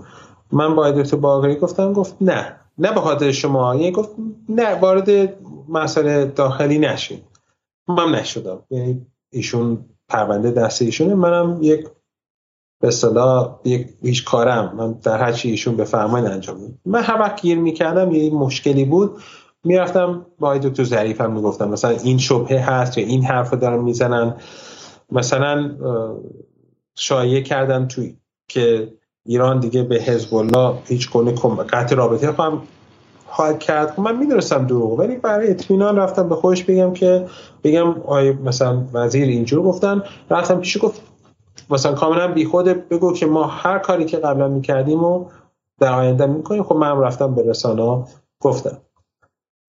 من 0.52 0.74
با 0.76 0.90
دکتر 0.90 1.16
باقری 1.16 1.56
گفتم 1.56 1.92
گفت 1.92 2.16
نه 2.20 2.56
نه 2.78 2.92
به 2.92 3.00
خاطر 3.00 3.32
شما 3.32 3.74
یه 3.74 3.90
گفت 3.90 4.10
نه 4.48 4.74
وارد 4.74 5.36
مسئله 5.68 6.24
داخلی 6.24 6.78
نشین. 6.78 7.20
من 7.88 8.10
نشدم 8.14 8.62
یعنی 8.70 9.06
ایشون 9.30 9.84
پرونده 10.08 10.50
دست 10.50 10.82
ایشونه 10.82 11.14
منم 11.14 11.58
یک 11.62 11.88
به 12.82 12.88
اصطلاح 12.88 13.58
هیچ 14.02 14.24
کارم. 14.24 14.74
من 14.76 14.92
در 14.92 15.18
هر 15.18 15.32
چی 15.32 15.50
ایشون 15.50 15.76
بفرمایید 15.76 16.28
انجام 16.28 16.56
میدم 16.56 16.78
من 16.86 17.02
هر 17.02 17.20
وقت 17.20 17.42
گیر 17.42 17.58
می‌کردم 17.58 18.12
یه 18.12 18.34
مشکلی 18.34 18.84
بود. 18.84 19.20
می‌رفتم 19.64 20.26
با 20.38 20.58
دکتر 20.58 20.84
ظریف 20.84 21.20
هم 21.20 21.32
می‌گفتم 21.32 21.68
مثلا 21.68 21.90
این 21.90 22.18
شبهه 22.18 22.70
هست 22.70 22.98
یا 22.98 23.06
این 23.06 23.24
حرف 23.24 23.50
رو 23.50 23.58
دارن 23.58 23.82
می‌زنن. 23.82 24.34
مثلا 25.12 25.70
شایعه 26.94 27.42
کردن 27.42 27.88
توی 27.88 28.16
که 28.48 28.92
ایران 29.26 29.60
دیگه 29.60 29.82
به 29.82 29.96
حزب 29.96 30.34
الله 30.34 30.74
هیچ 30.84 31.10
گونه 31.10 31.34
قطع 31.70 31.94
رابطه 31.96 32.32
خواهم 32.32 32.62
خواهد 33.26 33.58
کرد. 33.58 33.90
خب 33.90 34.00
من 34.00 34.16
می‌دونستم 34.16 34.66
دروغ 34.66 34.98
ولی 34.98 35.16
برای 35.16 35.50
اطمینان 35.50 35.96
رفتم 35.96 36.28
به 36.28 36.34
خودش 36.34 36.64
بگم 36.64 36.92
که 36.92 37.26
بگم 37.64 38.02
آیا 38.02 38.32
مثلا 38.32 38.82
وزیر 38.92 39.28
اینجور 39.28 39.62
گفتن. 39.62 40.02
رفتم 40.30 40.60
پیش 40.60 40.78
گفت 40.78 41.11
مثلا 41.72 41.92
کاملا 41.94 42.28
بیخود 42.28 42.88
بگو 42.88 43.12
که 43.12 43.26
ما 43.26 43.44
هر 43.44 43.78
کاری 43.78 44.04
که 44.04 44.18
قبلا 44.18 44.48
می‌کردیم 44.48 45.04
و 45.04 45.30
در 45.80 45.92
آینده 45.94 46.26
می‌کنیم. 46.26 46.62
خب 46.62 46.76
من 46.76 46.98
رفتم 46.98 47.34
به 47.34 47.42
رسانه 47.50 48.04
گفتم. 48.40 48.78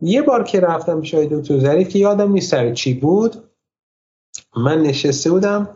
یه 0.02 0.22
بار 0.22 0.44
که 0.44 0.60
رفتم 0.60 1.02
پیش 1.02 1.14
دکتر 1.14 1.60
ظریف 1.60 1.90
که 1.90 2.00
یادم 2.00 2.32
نیست 2.32 2.52
سر 2.52 2.74
چی 2.74 2.94
بود 2.94 3.50
من 4.58 4.82
نشسته 4.82 5.32
بودم 5.32 5.70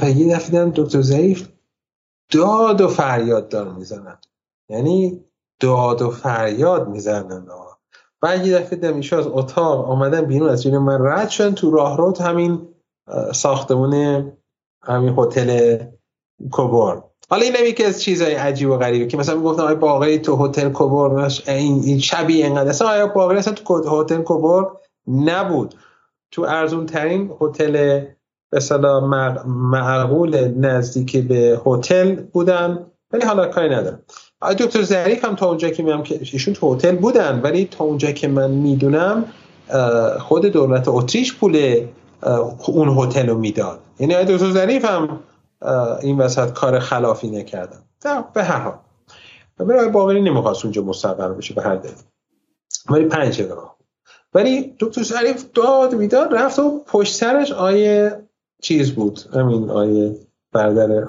و 0.00 0.10
یه 0.10 0.36
دفعه 0.36 0.72
دکتر 0.76 1.02
ظریف 1.02 1.48
داد 2.32 2.80
و 2.80 2.88
فریاد 2.88 3.48
دار 3.48 3.68
می‌زنن 3.68 4.18
یعنی 4.68 5.24
داد 5.60 6.02
و 6.02 6.10
فریاد 6.10 6.88
می‌زنن 6.88 7.46
بعد 8.20 8.46
یه 8.46 8.58
دفعه 8.58 8.76
دیدم 8.76 9.18
از 9.18 9.26
اتاق 9.26 9.90
آمدن 9.90 10.20
بیرون 10.20 10.48
از 10.48 10.66
من 10.66 11.06
رد 11.06 11.28
شدن 11.28 11.54
تو 11.54 11.70
راه 11.70 11.96
رو 11.96 12.22
همین 12.22 12.68
ساختمون 13.34 14.32
همین 14.84 15.14
هتل 15.18 15.78
کوبور 16.50 17.04
حالا 17.30 17.44
این 17.44 17.54
یکی 17.66 17.84
از 17.84 18.02
چیزهای 18.02 18.34
عجیب 18.34 18.70
و 18.70 18.76
غریبه 18.76 19.06
که 19.06 19.16
مثلا 19.16 19.36
می‌گفتم 19.36 19.62
آیا 19.62 19.74
باقری 19.74 20.18
تو 20.18 20.46
هتل 20.46 20.68
کوبور 20.68 21.30
این 21.46 21.82
این 21.84 21.98
شبیه 21.98 22.46
اینقدر؟ 22.46 22.68
اصلا 22.68 22.88
آیا 22.88 23.06
باقری 23.06 23.38
اصلا 23.38 23.54
تو 23.54 24.02
هتل 24.02 24.22
کوبور 24.22 24.76
نبود؟ 25.08 25.74
تو 26.30 26.42
ارزون 26.42 26.86
ترین 26.86 27.32
هتل 27.40 28.00
به 28.50 28.60
معقول 29.46 30.48
نزدیکی 30.58 31.20
به 31.20 31.60
هتل 31.66 32.14
بودن 32.14 32.86
ولی 33.12 33.24
حالا 33.24 33.46
کاری 33.46 33.74
ندارم. 33.74 34.02
دکتر 34.58 34.82
ظریف 34.82 35.24
هم 35.24 35.36
تا 35.36 35.48
اونجا 35.48 35.70
که 35.70 35.82
میام 35.82 36.02
که 36.02 36.18
ایشون 36.20 36.54
تو 36.54 36.74
هتل 36.74 36.96
بودن 36.96 37.40
ولی 37.40 37.64
تا 37.64 37.84
اونجا 37.84 38.12
که 38.12 38.28
من 38.28 38.50
می‌دونم 38.50 39.24
خود 40.18 40.46
دولت 40.46 40.88
اتریش 40.88 41.34
پول 41.34 41.86
اون 42.66 42.98
هتل 42.98 43.28
رو 43.28 43.38
می‌داد. 43.38 43.80
یعنی 43.98 44.14
دکتر 44.14 44.50
ظریف 44.50 44.84
هم 44.84 45.20
این 46.02 46.18
وسط 46.18 46.52
کار 46.52 46.78
خلافی 46.78 47.30
نکردن. 47.30 47.78
به 48.34 48.44
هر 48.44 48.58
حال. 48.58 48.78
برای 49.58 49.88
باقری 49.88 50.22
نمی‌خواست 50.22 50.64
اونجا 50.64 50.82
مستقر 50.82 51.28
بشه 51.28 51.54
به 51.54 51.62
هر 51.62 51.76
دلیل. 51.76 51.94
ولی 52.90 53.04
پنج 53.04 53.42
راه 53.42 53.76
ولی 54.34 54.76
دکتر 54.78 55.02
ظریف 55.02 55.44
داد 55.54 55.94
می‌داد 55.94 56.34
رفت 56.34 56.58
و 56.58 56.82
پشت 56.86 57.14
سرش 57.14 57.52
آیه 57.52 58.28
چیز 58.62 58.92
بود. 58.92 59.20
همین 59.34 59.70
آیه 59.70 60.16
بردر 60.52 61.04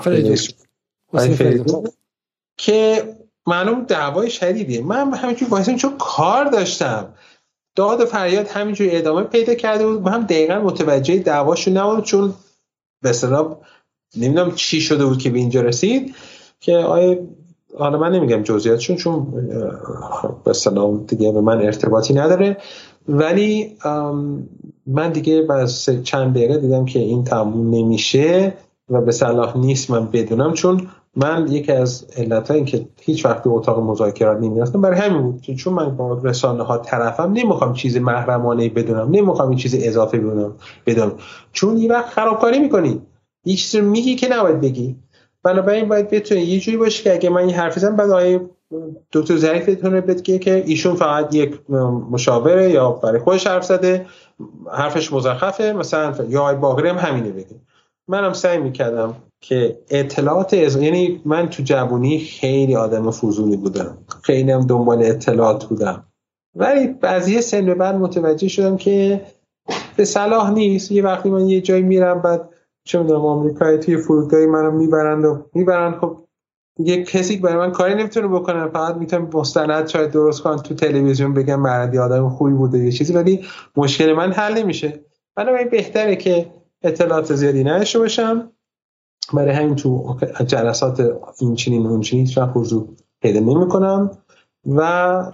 که 2.57 3.03
معلوم 3.47 3.83
دعوای 3.83 4.29
شدیدیه. 4.29 4.81
من 4.81 5.13
همینجور 5.13 5.49
وایسم 5.49 5.75
چون 5.75 5.97
کار 5.97 6.45
داشتم. 6.45 7.13
داد 7.75 8.01
و 8.01 8.05
فریاد 8.05 8.47
همینجور 8.47 8.87
ادامه 8.91 9.23
پیدا 9.23 9.53
کرده 9.53 9.87
بود. 9.87 10.07
هم 10.07 10.23
دقیقا 10.23 10.59
متوجه 10.59 11.19
دعواشو 11.19 11.71
نبود 11.71 12.03
چون 12.03 12.33
به 13.01 13.09
اصطلاح 13.09 13.55
نمی‌دونم 14.17 14.51
چی 14.55 14.81
شده 14.81 15.05
بود 15.05 15.17
که 15.17 15.29
به 15.29 15.39
اینجا 15.39 15.61
رسید 15.61 16.15
که 16.59 16.75
آیه 16.75 17.27
حالا 17.77 17.99
من 17.99 18.11
نمیگم 18.11 18.43
جزئیاتشون 18.43 18.95
چون 18.95 19.27
به 20.43 20.49
اصطلاح 20.49 20.97
دیگه 21.07 21.31
به 21.31 21.41
من 21.41 21.61
ارتباطی 21.61 22.13
نداره. 22.13 22.57
ولی 23.07 23.77
من 24.87 25.11
دیگه 25.11 25.41
بعد 25.41 25.69
چند 26.03 26.33
دقیقه 26.33 26.57
دیدم 26.57 26.85
که 26.85 26.99
این 26.99 27.23
تموم 27.23 27.75
نمیشه 27.75 28.53
و 28.89 29.01
به 29.01 29.11
صلاح 29.11 29.57
نیست 29.57 29.91
من 29.91 30.05
بدونم 30.05 30.53
چون 30.53 30.87
من 31.15 31.47
یکی 31.51 31.71
از 31.71 32.05
علت 32.17 32.51
این 32.51 32.65
که 32.65 32.87
هیچ 33.01 33.25
وقت 33.25 33.43
به 33.43 33.49
اتاق 33.49 33.79
مذاکرات 33.79 34.37
نمی‌رفتم 34.37 34.81
برای 34.81 34.99
همین 34.99 35.21
بود. 35.21 35.41
که 35.41 35.55
چون 35.55 35.73
من 35.73 35.97
با 35.97 36.21
رسانه 36.23 36.63
ها 36.63 36.77
طرفم 36.77 37.31
نمی‌خوام 37.33 37.73
چیز 37.73 37.97
محرمانه 37.97 38.69
بدونم 38.69 39.07
نمی‌خوام 39.11 39.49
این 39.49 39.57
چیز 39.57 39.75
اضافه 39.87 40.17
بدونم 40.17 40.55
بدونم. 40.85 41.11
چون 41.51 41.77
یه 41.77 41.89
وقت 41.89 42.05
خرابکاری 42.05 42.59
می‌کنی. 42.59 43.01
یه 43.45 43.55
چیزی 43.55 43.81
میگی 43.81 44.15
که 44.15 44.27
نباید 44.27 44.61
بگی. 44.61 44.95
بنابراین 45.43 45.89
باید 45.89 46.09
بتونه 46.09 46.41
یه 46.41 46.59
جوری 46.59 46.77
باشه 46.77 47.03
که 47.03 47.13
اگه 47.13 47.29
من 47.29 47.41
این 47.41 47.49
حرفی 47.49 47.79
زدم 47.79 47.95
بعد 47.95 48.11
آیه 48.11 48.41
دکتر 49.11 49.37
ظریف 49.37 49.69
بتونه 49.69 50.01
بگه 50.01 50.39
که 50.39 50.63
ایشون 50.65 50.95
فقط 50.95 51.35
یک 51.35 51.71
مشاوره 52.11 52.71
یا 52.71 52.91
برای 52.91 53.19
خودش 53.19 53.47
حرف 53.47 53.65
زده. 53.65 54.05
حرفش 54.71 55.13
مزخرفه. 55.13 55.73
مثلا 55.73 56.13
یا 56.29 56.41
آقای 56.41 56.55
باقری 56.55 56.89
هم 56.89 56.97
همینه 56.97 57.29
بگه. 57.29 57.55
منم 58.07 58.33
سعی 58.33 58.57
می‌کردم 58.57 59.15
که 59.43 59.77
اطلاعات 59.89 60.53
از... 60.53 60.81
یعنی 60.81 61.21
من 61.25 61.49
تو 61.49 61.63
جوونی 61.63 62.19
خیلی 62.19 62.75
آدم 62.75 63.11
فضولی 63.11 63.57
بودم. 63.57 63.97
خیلی 64.21 64.51
هم 64.51 64.61
دنبال 64.67 65.03
اطلاعات 65.03 65.65
بودم. 65.65 66.05
ولی 66.55 66.95
از 67.01 67.27
یه 67.27 67.41
سن 67.41 67.65
به 67.65 67.75
بعد 67.75 67.95
متوجه 67.95 68.47
شدم 68.47 68.77
که 68.77 69.21
به 69.95 70.05
صلاح 70.05 70.53
نیست. 70.53 70.91
یه 70.91 71.03
وقتی 71.03 71.29
من 71.29 71.47
یه 71.47 71.61
جایی 71.61 71.83
میرم 71.83 72.21
بعد 72.21 72.49
چه 72.83 72.99
می‌دونم 72.99 73.25
آمریکایی 73.25 73.77
توی 73.77 73.97
فرودگاهی 73.97 74.45
منو 74.45 74.71
می‌برند 74.71 75.25
و 75.25 75.45
می‌برند. 75.53 75.95
خب 75.95 76.17
یه 76.79 77.03
کسی 77.03 77.37
برای 77.37 77.57
من 77.57 77.71
کاری 77.71 77.95
نمی‌تونه 77.95 78.27
بکنه. 78.27 78.67
فقط 78.67 78.95
می‌تونم 78.95 79.29
مستند 79.33 79.87
شاید 79.87 80.11
درست 80.11 80.41
کنم 80.41 80.57
تو 80.57 80.75
تلویزیون 80.75 81.33
بگم 81.33 81.59
مردی 81.59 81.97
آدم 81.97 82.29
خوبی 82.29 82.53
بوده 82.53 82.77
یه 82.77 82.91
چیزی 82.91 83.13
ولی 83.13 83.45
مشکل 83.77 84.13
من 84.13 84.31
حل 84.31 84.57
نمیشه. 84.57 84.99
بنابراین 85.35 85.69
بهتره 85.69 86.15
که 86.15 86.45
اطلاعات 86.81 87.35
زیادی 87.35 87.63
نداشته 87.63 87.99
باشم. 87.99 88.51
برای 89.33 89.51
همین 89.51 89.75
تو 89.75 90.17
جلسات 90.47 91.11
این 91.39 91.55
چنین 91.55 91.87
اون 91.87 92.01
چنین 92.01 92.25
هیچ 92.25 92.37
حضور 92.37 92.87
پیدا 93.21 93.39
نمی 93.39 93.67
کنم 93.67 94.11
و 94.65 94.81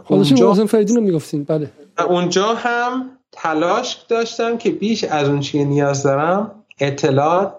اونجا 0.08 0.54
فریدین 0.54 1.00
می‌گفتین. 1.00 1.44
بله. 1.44 1.72
اونجا 2.10 2.46
هم 2.46 3.12
تلاش 3.32 4.06
داشتم 4.10 4.58
که 4.58 4.72
بیش 4.72 5.04
از 5.04 5.30
اون 5.30 5.40
چی 5.40 5.66
نیاز 5.66 6.04
دارم 6.04 6.52
اطلاعات 6.80 7.54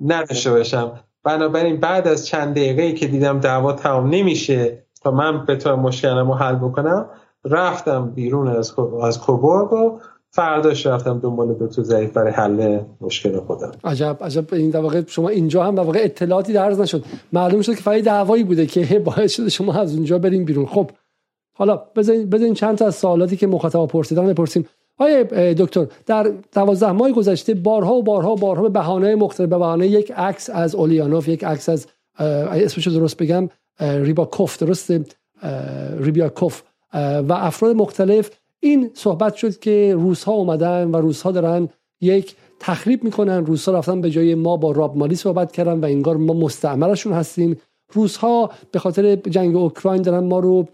نداشته 0.00 0.50
باشم. 0.50 1.00
بنابراین 1.24 1.80
بعد 1.80 2.08
از 2.08 2.26
چند 2.26 2.54
دقیقه 2.54 2.92
که 2.92 3.06
دیدم 3.06 3.40
دعوا 3.40 3.72
تمام 3.72 4.10
نمیشه 4.10 4.86
تا 5.02 5.10
من 5.10 5.46
به 5.46 5.56
طور 5.56 5.74
مشکلم 5.74 6.28
رو 6.28 6.34
حل 6.34 6.54
بکنم 6.54 7.06
رفتم 7.44 8.10
بیرون 8.10 8.48
از 8.48 8.74
از 9.02 9.20
کوبورگ 9.20 9.72
و 9.72 10.00
فرداش 10.36 10.86
رفتم 10.86 11.18
دنبال 11.18 11.54
دکتر 11.60 11.82
ظریف 11.82 12.12
برای 12.12 12.32
حل 12.32 12.80
مشکل 13.00 13.40
خودم. 13.40 13.72
عجب 13.84 14.16
عجب. 14.20 14.54
این 14.54 14.70
در 14.70 14.80
واقع 14.80 15.02
شما 15.06 15.28
اینجا 15.28 15.64
هم 15.64 15.74
در 15.74 15.82
واقع 15.82 16.00
اطلاعاتی 16.02 16.52
درز 16.52 16.80
نشد. 16.80 17.04
معلوم 17.32 17.62
شد 17.62 17.74
که 17.74 17.82
فقط 17.82 18.02
دعوایی 18.02 18.44
بوده 18.44 18.66
که 18.66 18.98
باعث 19.08 19.32
شده 19.32 19.48
شما 19.48 19.72
از 19.72 19.94
اونجا 19.94 20.18
بریم 20.18 20.44
بیرون. 20.44 20.66
خب 20.66 20.90
حالا 21.52 21.76
بذارین 21.96 22.30
بذارین 22.30 22.54
چند 22.54 22.78
تا 22.78 22.86
از 22.86 22.94
سوالاتی 22.94 23.36
که 23.36 23.46
مخاطب 23.46 23.86
پرسیدن 23.86 24.26
بپرسیم. 24.26 24.66
آیا 24.98 25.22
دکتر 25.52 25.86
در 26.06 26.32
دوازده 26.52 26.92
ماه 26.92 27.12
گذشته 27.12 27.54
بارها 27.54 27.94
و 27.94 28.02
بارها 28.02 28.32
و 28.32 28.36
بارها 28.36 28.62
به 28.62 28.68
بهانه 28.68 29.14
مختلف 29.14 29.48
به 29.48 29.58
بهانه 29.58 29.86
یک 29.86 30.12
عکس 30.12 30.50
از 30.50 30.74
اولیانوف 30.74 31.28
یک 31.28 31.44
عکس 31.44 31.68
از 31.68 31.86
اسمش 32.18 32.88
درست 32.88 33.16
بگم 33.16 33.48
ریباکوف 33.80 34.58
درست 34.58 34.92
ریبیاکوف. 35.98 36.62
و 37.28 37.32
افراد 37.32 37.76
مختلف 37.76 38.30
این 38.60 38.90
صحبت 38.94 39.34
شد 39.34 39.58
که 39.58 39.94
روس 39.98 40.24
ها 40.24 40.32
اومدن 40.32 40.90
و 40.90 40.96
روس 40.96 41.22
ها 41.22 41.30
دارن 41.30 41.68
یک 42.00 42.36
تخریب 42.60 43.04
می‌کنن. 43.04 43.46
روس 43.46 43.68
ها 43.68 43.78
رفتن 43.78 44.00
به 44.00 44.10
جای 44.10 44.34
ما 44.34 44.56
با 44.56 44.72
راب 44.72 44.96
مالی 44.96 45.14
صحبت 45.14 45.52
کردن 45.52 45.80
و 45.80 45.84
انگار 45.84 46.16
ما 46.16 46.34
مستعمرشون 46.34 47.12
هستیم. 47.12 47.56
روس 47.92 48.16
ها 48.16 48.50
به 48.72 48.78
خاطر 48.78 49.16
جنگ 49.16 49.56
اوکراین 49.56 50.02
دارن 50.02 50.24
ما 50.24 50.38
رو 50.38 50.66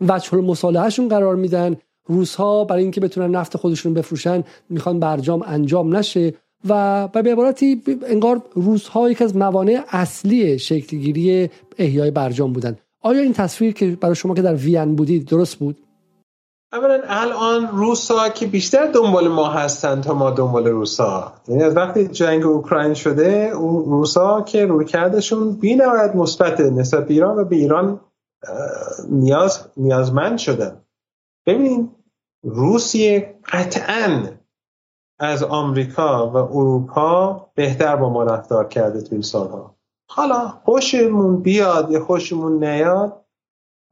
وجه 0.00 0.36
مصالحهشون 0.36 1.08
قرار 1.08 1.36
میدن. 1.36 1.76
روس 2.08 2.34
ها 2.34 2.64
برای 2.64 2.82
اینکه 2.82 3.00
بتونن 3.00 3.36
نفت 3.36 3.56
خودشون 3.56 3.94
بفروشن 3.94 4.44
می‌خوان 4.70 5.00
برجام 5.00 5.42
انجام 5.46 5.96
نشه 5.96 6.34
و 6.68 7.08
به 7.08 7.32
عبارتی 7.32 7.82
انگار 8.06 8.42
روس 8.52 8.88
ها 8.88 9.10
یک 9.10 9.22
از 9.22 9.36
موانع 9.36 9.84
اصلی 9.88 10.58
شکلگیری 10.58 11.50
احیای 11.78 12.10
برجام 12.10 12.52
بودن. 12.52 12.76
آیا 13.00 13.20
این 13.20 13.32
تصویر 13.32 13.72
که 13.72 13.86
برای 14.00 14.14
شما 14.14 14.34
که 14.34 14.42
در 14.42 14.54
وین 14.54 14.96
بودید 14.96 15.24
درست 15.24 15.56
بود؟ 15.56 15.76
اولا 16.72 17.02
الان 17.04 17.68
روسا 17.68 18.28
که 18.28 18.46
بیشتر 18.46 18.86
دنبال 18.86 19.28
ما 19.28 19.46
هستن 19.48 20.00
تا 20.00 20.14
ما 20.14 20.30
دنبال 20.30 20.66
روسا. 20.66 21.32
یعنی 21.48 21.62
از 21.62 21.76
وقتی 21.76 22.08
جنگ 22.08 22.46
اوکراین 22.46 22.94
شده 22.94 23.50
روسا 23.86 24.40
که 24.42 24.66
روی 24.66 24.84
کردشون 24.84 25.52
بی 25.52 25.74
نهایت 25.74 26.14
مثبت 26.14 26.60
نسبت 26.60 27.06
به 27.06 27.14
ایران 27.14 27.38
و 27.38 27.44
به 27.44 27.56
ایران 27.56 28.00
نیاز 29.10 29.68
نیازمند 29.76 30.38
شدن. 30.38 30.82
ببین 31.46 31.94
روسیه 32.42 33.38
قطعا 33.52 34.22
از 35.18 35.42
آمریکا 35.42 36.30
و 36.30 36.36
اروپا 36.36 37.46
بهتر 37.54 37.96
با 37.96 38.10
ما 38.10 38.24
رفتار 38.24 38.68
کرده 38.68 39.00
تو 39.02 39.08
این 39.12 39.22
سالها. 39.22 39.76
حالا 40.10 40.48
خوشمون 40.48 41.42
بیاد 41.42 41.90
یا 41.90 42.04
خوشمون 42.04 42.64
نیاد 42.64 43.24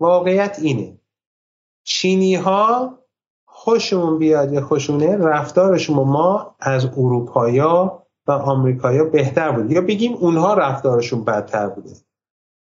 واقعیت 0.00 0.58
اینه. 0.62 0.98
چینی 1.84 2.34
ها 2.34 2.98
خوشمون 3.44 4.18
بیاد 4.18 4.52
یا 4.52 4.60
خوشونه 4.60 5.16
رفتارشون 5.16 5.96
ما 5.96 6.56
از 6.60 6.84
اروپایا 6.84 8.02
و 8.26 8.32
آمریکایا 8.32 9.04
بهتر 9.04 9.50
بود 9.50 9.72
یا 9.72 9.80
بگیم 9.80 10.14
اونها 10.14 10.54
رفتارشون 10.54 11.24
بدتر 11.24 11.68
بوده. 11.68 11.90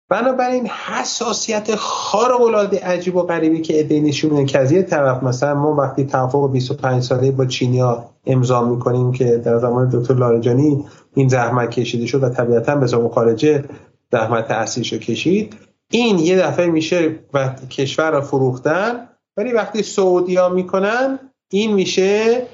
بنابراین 0.09 0.67
حساسیت 0.67 1.75
خارق 1.75 2.41
العاده 2.41 2.81
عجیب 2.81 3.17
و 3.17 3.23
غریبی 3.23 3.61
که 3.61 3.77
ایده 3.77 4.01
نشون 4.01 4.47
که 4.47 4.59
از 4.59 4.73
یه 4.73 4.83
طرف 4.83 5.23
مثلا 5.23 5.55
ما 5.55 5.75
وقتی 5.75 6.05
توافق 6.07 6.53
25 6.53 7.03
ساله 7.03 7.31
با 7.31 7.47
چینیا 7.47 8.05
امضا 8.27 8.65
می‌کنیم 8.65 9.13
که 9.13 9.37
در 9.37 9.59
زمان 9.59 9.89
دکتر 9.93 10.15
لارجانی 10.15 10.85
این 11.15 11.29
زحمت 11.29 11.71
کشیده 11.71 12.07
شد 12.07 12.23
و 12.23 12.29
طبیعتا 12.29 12.77
به 12.77 13.09
خارجه 13.09 13.65
زحمت 14.13 14.51
اصلیش 14.51 14.93
رو 14.93 14.99
کشید 14.99 15.57
این 15.95 16.19
یه 16.19 16.39
دفعه 16.39 16.67
میشه 16.67 17.19
و 17.35 17.49
کشور 17.71 18.11
رو 18.11 18.21
فروختن 18.21 19.09
ولی 19.37 19.53
وقتی 19.53 19.83
سعودیا 19.83 20.49
می‌کنن 20.49 21.19
این 21.53 21.73
میشه 21.73 22.47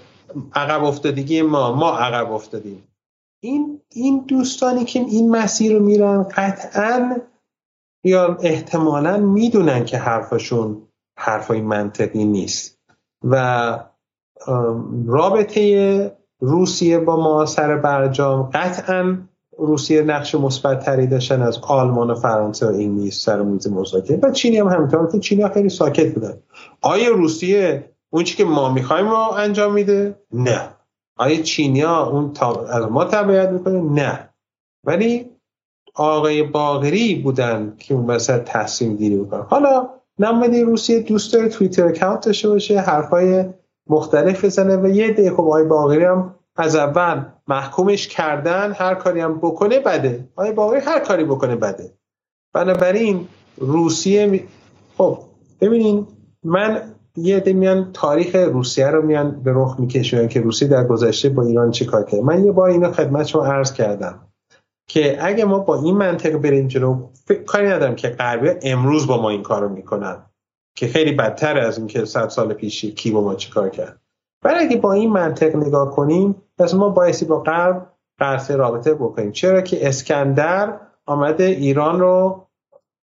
عقب 0.54 0.84
افتادگی 0.84 1.42
ما 1.42 1.72
ما 1.72 1.98
عقب 1.98 2.32
افتادیم. 2.32 2.82
این 3.42 3.80
این 3.92 4.24
دوستانی 4.28 4.84
که 4.84 5.00
این 5.00 5.30
مسیر 5.30 5.72
رو 5.72 5.84
میرن 5.84 6.22
قطعا 6.22 7.20
یا 8.04 8.38
احتمالا 8.42 9.16
می‌دونن 9.16 9.84
که 9.84 9.98
حرفشون 9.98 10.82
حرفای 11.18 11.60
منطقی 11.60 12.24
نیست. 12.24 12.78
و 13.24 13.78
رابطه 15.06 16.16
روسیه 16.40 16.98
با 16.98 17.16
ما 17.16 17.46
سر 17.46 17.76
برجام 17.76 18.42
قطعا 18.42 19.18
روسیه 19.60 20.02
نقش 20.02 20.34
مثبتتری 20.34 21.06
داشتن 21.06 21.42
از 21.42 21.58
آلمان 21.62 22.10
و 22.10 22.14
فرانسه 22.14 22.66
و 22.66 22.68
انگلیس 22.68 23.24
سر 23.24 23.42
میز 23.42 23.68
مذاکره. 23.68 24.18
و 24.22 24.30
چینی 24.30 24.58
هم 24.58 24.68
همینطور. 24.68 25.12
که 25.12 25.18
چینی 25.18 25.48
خیلی 25.48 25.68
ساکت 25.68 26.14
بودن. 26.14 26.34
آیا 26.80 27.10
روسیه 27.10 27.90
اون 28.10 28.24
چی 28.24 28.36
که 28.36 28.44
ما 28.44 28.72
می‌خوایم 28.72 29.08
رو 29.08 29.16
انجام 29.16 29.72
میده؟ 29.72 30.14
نه. 30.32 30.68
آیا 31.18 31.42
چینیا 31.42 32.06
اون 32.06 32.32
تا... 32.32 32.66
از 32.66 32.84
ما 32.84 33.04
تبعیت 33.04 33.48
می‌کنه؟ 33.48 33.80
نه. 33.80 34.30
ولی 34.84 35.30
آقای 35.94 36.42
باغری 36.42 37.14
بودن 37.14 37.74
که 37.78 37.94
اون 37.94 38.06
وسط 38.06 38.44
تصمیم 38.44 38.96
گیری 38.96 39.16
بکنن 39.16 39.42
حالا 39.42 39.88
نماینده 40.18 40.64
روسیه 40.64 41.00
دوست 41.00 41.32
داره 41.32 41.48
توییتر 41.48 41.86
اکانت 41.86 42.26
داشته 42.26 42.48
باشه 42.48 42.80
حرفای 42.80 43.44
مختلف 43.86 44.44
بزنه 44.44 44.76
و 44.76 44.88
یه 44.88 45.12
ده 45.12 45.30
خب 45.30 45.40
آقای 45.40 45.64
باغری 45.64 46.04
هم 46.04 46.34
از 46.56 46.76
اول 46.76 47.24
محکومش 47.50 48.08
کردن 48.08 48.72
هر 48.72 48.94
کاری 48.94 49.20
هم 49.20 49.38
بکنه 49.38 49.80
بده. 49.80 50.28
آقای 50.36 50.52
باغری 50.52 50.80
هر 50.80 51.00
کاری 51.00 51.24
بکنه 51.24 51.56
بده. 51.56 51.92
بنابراین 52.54 53.28
روسیه 53.56 54.26
می... 54.26 54.44
خب 54.98 55.18
ببینین 55.60 56.06
من 56.44 56.82
یه 57.16 57.36
عده 57.36 57.52
میان 57.52 57.90
تاریخ 57.92 58.34
روسیه 58.34 58.86
رو 58.86 59.02
میان 59.02 59.42
به 59.42 59.52
رخ 59.54 59.76
میکشونن 59.78 60.28
که 60.28 60.40
روسیه 60.40 60.68
در 60.68 60.84
گذشته 60.84 61.28
با 61.28 61.42
ایران 61.42 61.70
چه 61.70 61.84
کار 61.84 62.04
کرد. 62.04 62.20
من 62.20 62.44
یه 62.44 62.52
بار 62.52 62.70
اینو 62.70 62.92
خدمت 62.92 63.26
شما 63.26 63.46
عرض 63.46 63.72
کردم 63.72 64.26
که 64.88 65.26
اگه 65.26 65.44
ما 65.44 65.58
با 65.58 65.82
این 65.82 65.96
منطق 65.96 66.36
بریم 66.36 66.68
جلو 66.68 67.08
فکر 67.24 67.42
کاری 67.42 67.66
ندارم 67.66 67.94
که 67.94 68.08
غربی 68.08 68.50
امروز 68.62 69.06
با 69.06 69.22
ما 69.22 69.30
این 69.30 69.42
کارو 69.42 69.68
می‌کنن 69.68 70.26
که 70.76 70.86
خیلی 70.86 71.12
بدتر 71.12 71.58
از 71.58 71.78
اینکه 71.78 72.04
صد 72.04 72.28
سال 72.28 72.52
پیشی 72.52 72.92
کی 72.92 73.10
با 73.10 73.20
ما 73.20 73.34
چیکار 73.34 73.68
کرد. 73.68 74.00
ولی 74.44 74.58
اگه 74.58 74.76
با 74.76 74.92
این 74.92 75.12
منطق 75.12 75.56
نگاه 75.56 75.90
کنیم 75.90 76.42
پس 76.58 76.74
ما 76.74 76.88
بایستی 76.88 77.24
با 77.24 77.40
غرب 77.40 77.86
قرص 78.18 78.50
رابطه 78.50 78.94
بکنیم. 78.94 79.32
چرا 79.32 79.60
که 79.60 79.88
اسکندر 79.88 80.80
آمده 81.06 81.44
ایران 81.44 82.00
رو 82.00 82.46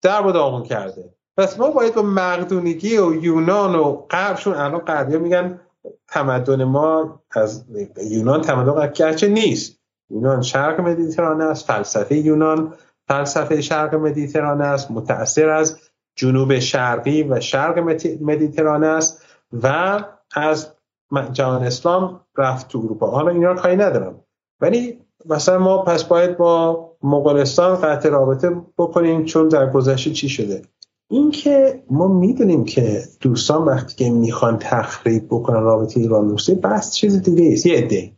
در 0.01 0.27
و 0.27 0.31
داغون 0.31 0.63
کرده. 0.63 1.13
پس 1.37 1.59
ما 1.59 1.69
باید 1.69 1.95
با 1.95 2.01
مقدونگی 2.01 2.97
و 2.97 3.23
یونان 3.23 3.75
و 3.75 3.93
غربشون 3.93 4.53
الان 4.53 4.79
غربی 4.79 5.17
میگن 5.17 5.59
تمدن 6.07 6.63
ما 6.63 7.21
از 7.31 7.65
یونان 8.09 8.41
تمدن 8.41 8.91
گرچه 8.91 9.27
نیست. 9.27 9.79
یونان 10.09 10.41
شرق 10.41 10.81
مدیترانه 10.81 11.43
است 11.43 11.67
فلسفه 11.67 12.15
یونان 12.15 12.73
فلسفه 13.07 13.61
شرق 13.61 13.95
مدیترانه 13.95 14.63
است 14.63 14.91
متأثر 14.91 15.49
از 15.49 15.79
جنوب 16.15 16.59
شرقی 16.59 17.23
و 17.23 17.39
شرق 17.39 17.79
مدیترانه 18.21 18.87
است 18.87 19.25
و 19.63 19.99
از 20.35 20.72
جهان 21.21 21.63
اسلام 21.63 22.21
رفت 22.37 22.67
تو 22.67 22.79
اروپا. 22.79 23.11
حالا 23.11 23.31
اینا 23.31 23.51
رو 23.51 23.59
کاری 23.59 23.75
ندارم. 23.75 24.19
ولی 24.61 24.99
مثلا 25.25 25.59
ما 25.59 25.77
پس 25.77 26.03
باید 26.03 26.37
با 26.37 26.89
مغولستان 27.03 27.75
قطع 27.75 28.09
رابطه 28.09 28.49
بکنیم 28.77 29.25
چون 29.25 29.47
در 29.47 29.69
گذشته 29.69 30.11
چی 30.11 30.29
شده؟ 30.29 30.61
اینکه 31.09 31.83
ما 31.89 32.07
می‌دونیم 32.07 32.65
که 32.65 33.03
دوستان 33.21 33.65
وقتی 33.65 33.95
که 33.95 34.11
می‌خوان 34.11 34.57
تخریب 34.57 35.27
بکنن 35.27 35.61
رابطه 35.61 35.99
ایران 35.99 36.29
روسیه 36.29 36.55
بس 36.55 36.93
چیز 36.93 37.21
دیگه 37.21 37.53
است 37.53 37.65
یه 37.65 37.77
عده 37.77 38.11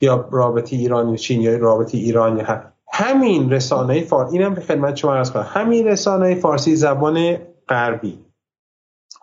یا 0.00 0.28
رابطه 0.30 0.76
ایران 0.76 1.08
و 1.08 1.16
چین 1.16 1.40
یا 1.40 1.56
رابطه 1.56 1.98
ایران 1.98 2.38
یا 2.38 2.72
همین 2.92 3.50
رسانه 3.50 4.04
فارسی 4.04 4.38
اینم 4.38 4.54
به 4.54 4.60
خدمت 4.60 4.96
شما 4.96 5.14
عرض 5.14 5.30
کنم. 5.30 5.46
همین 5.48 5.86
رسانه 5.86 6.34
فارسی 6.34 6.76
زبان 6.76 7.36
غربی. 7.68 8.18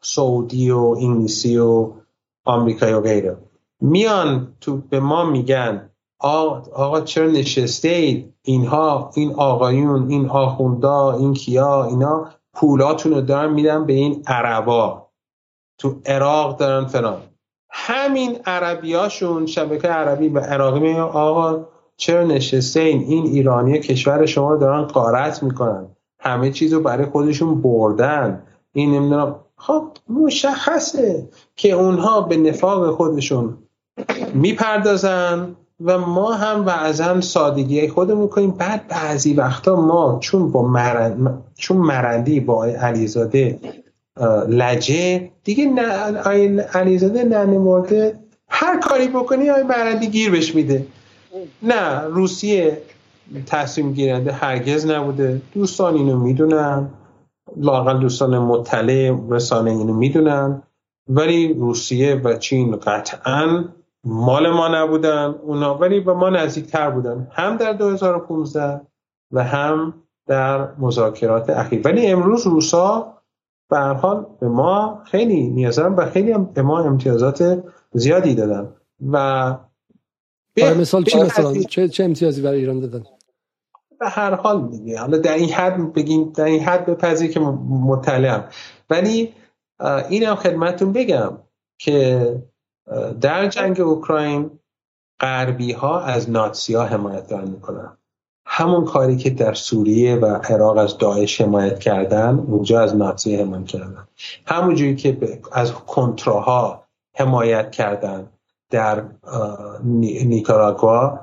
سعودی 0.04 0.72
و 0.72 0.80
انگلیسی 0.80 1.58
و 1.58 1.92
آمریکایی 2.50 2.94
و 2.94 3.02
غیره. 3.02 3.38
میان 3.82 4.48
تو 4.62 4.78
به 4.78 5.00
ما 5.00 5.26
میگن 5.26 5.90
آقا 6.20 7.02
چرا 7.02 7.28
نشسته 7.28 7.90
اید؟ 7.90 8.34
اینها 8.42 9.12
این 9.16 9.34
آقایون 9.34 10.10
این 10.10 10.30
آخوندا 10.30 11.12
این 11.12 11.34
کیا 11.34 11.86
اینا 11.86 12.30
پولاتون 12.54 13.14
رو 13.14 13.22
دارن 13.22 13.54
میدن 13.54 13.86
به 13.86 13.94
این 13.94 14.24
عربا. 14.28 15.08
تو 15.78 15.96
عراق 16.06 16.58
دارن 16.58 16.86
فلان. 16.86 17.18
همین 17.70 18.38
عربیاشون 18.46 19.46
شبکه 19.46 19.88
عربی 19.88 20.30
و 20.30 20.40
عراقی 20.40 20.80
میگن 20.80 21.00
آقا 21.00 21.66
چرا 21.98 22.24
نشسته 22.24 22.80
این 22.80 23.02
این 23.02 23.26
ایرانی 23.26 23.80
کشور 23.80 24.26
شما 24.26 24.56
دارن 24.56 24.82
قارت 24.82 25.44
می‌کنن. 25.44 25.88
همه 26.20 26.52
چیز 26.52 26.74
رو 26.74 26.80
برای 26.80 27.06
خودشون 27.06 27.62
بردن. 27.62 28.44
این 28.74 28.92
نمی‌دونم 28.94 29.36
خب 29.62 29.84
مشخصه 30.10 31.30
که 31.56 31.72
اونها 31.72 32.22
به 32.22 32.38
نفاق 32.38 32.96
خودشون 32.96 33.58
می‌پردازن 34.34 35.56
و 35.82 35.98
ما 35.98 36.34
هم 36.34 36.66
بعضا 36.66 37.22
سادگی 37.22 37.88
خودمون 37.88 38.28
کنیم. 38.28 38.52
بعد 38.52 38.88
بعضی 38.88 39.34
وقتا 39.34 39.76
ما 39.76 40.20
چون 40.22 40.52
با 40.52 40.68
مرند 40.68 41.44
چون 41.56 41.78
مرندی 41.78 42.40
با 42.40 42.66
علیزاده 42.66 43.60
لجه 44.48 45.32
دیگه 45.44 45.82
علیزاده 46.74 47.24
ننه 47.24 48.14
هر 48.50 48.80
کاری 48.80 49.08
بکنی 49.08 49.50
آقای 49.50 49.64
مرندی 49.64 50.08
گیر 50.08 50.32
بش 50.32 50.56
میده. 50.56 50.86
نه 51.64 52.02
روسیه 52.02 52.82
تصمیم 53.46 53.94
گیرنده 53.94 54.32
هرگز 54.32 54.86
نبوده. 54.86 55.42
دوستان 55.54 55.96
اینو 55.96 56.20
می‌دونن. 56.20 56.90
لاقل 57.58 58.00
دوستان 58.00 58.38
مطلع 58.38 59.18
رسانه 59.30 59.72
اینو 59.72 59.94
می‌دونن. 59.94 60.64
ولی 61.08 61.54
روسیه 61.54 62.22
و 62.24 62.38
چین 62.38 62.76
قطعا 62.76 63.66
مال 64.04 64.50
ما 64.50 64.68
نبودن 64.68 65.36
اونا 65.44 65.78
ولی 65.78 66.00
به 66.00 66.14
ما 66.14 66.30
نزدیکتر 66.30 66.90
بودن. 66.90 67.28
هم 67.32 67.58
در 67.58 67.74
2015 67.74 68.82
و 69.32 69.44
هم 69.44 69.94
در 70.28 70.76
مذاکرات 70.76 71.50
اخیر. 71.50 71.82
ولی 71.86 72.08
امروز 72.08 72.48
روسا 72.48 73.14
به 73.70 73.78
هر 73.78 73.94
حال 73.94 74.26
به 74.40 74.48
ما 74.48 75.02
خیلی 75.06 75.48
نیاز 75.48 75.80
و 75.80 76.06
خیلی 76.06 76.32
هم 76.32 76.46
به 76.46 76.62
ما 76.62 76.80
امتیازات 76.80 77.64
زیادی 77.94 78.36
دادن. 78.36 78.70
و 79.12 79.56
به 80.54 80.74
مثال 80.74 81.04
چی 81.04 81.20
مثلا؟ 81.20 81.54
چه, 81.54 81.88
چه 81.88 82.04
امتیازی 82.04 82.42
برای 82.42 82.60
ایران 82.60 82.80
دادن؟ 82.80 83.04
به 84.00 84.10
هر 84.10 84.36
حال 84.36 84.68
دیگه. 84.68 85.00
حالا 85.00 85.18
در 85.18 85.34
این 85.34 85.50
حد 85.50 85.94
بگیم 85.94 86.30
در 86.30 86.44
این 86.44 86.64
حد 86.64 86.86
بپذیر 86.86 87.32
که 87.32 87.40
مطلعم. 87.70 88.44
ولی 88.90 89.34
اینم 90.10 90.36
خدمتتون 90.36 90.94
بگم 90.94 91.38
که 91.78 92.36
در 93.22 93.48
جنگ 93.48 93.82
اوکراین 93.82 94.52
غربی 95.20 95.72
ها 95.72 96.02
از 96.02 96.30
ناتسی 96.30 96.74
ها 96.74 96.84
حمایت 96.86 97.28
دارن 97.28 97.48
می‌کنن. 97.48 97.98
همون 98.46 98.86
کاری 98.86 99.18
که 99.18 99.30
در 99.30 99.54
سوریه 99.54 100.16
و 100.16 100.26
عراق 100.26 100.78
از 100.78 100.98
داعش 100.98 101.42
حمایت 101.42 101.80
کردن 101.80 102.40
اونجا 102.48 102.82
از 102.82 102.96
نازی 102.96 103.36
حمایت 103.36 103.66
کردن. 103.66 104.08
همونجوری 104.46 104.96
که 104.96 105.40
از 105.52 105.74
کنتراها 105.74 106.84
حمایت 107.16 107.72
کردن 107.72 108.28
در 108.70 109.04
نیکاراگوا 109.84 111.20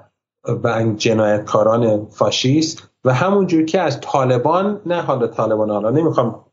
و 0.63 0.85
جنایتکاران 0.97 2.07
فاشیست 2.07 2.91
و 3.05 3.15
همونجور 3.15 3.65
که 3.65 3.81
از 3.81 4.01
طالبان 4.01 4.81
نه 4.87 5.03
حالا 5.03 5.27
طالبان 5.27 5.71
حالا 5.71 5.91
نمی‌خوام 5.91 6.45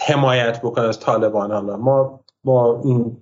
حمایت 0.00 0.60
بکنه 0.60 0.84
از 0.84 1.00
طالبان 1.00 1.52
حالا. 1.52 1.76
ما 1.76 2.20
با 2.44 2.80
این 2.84 3.16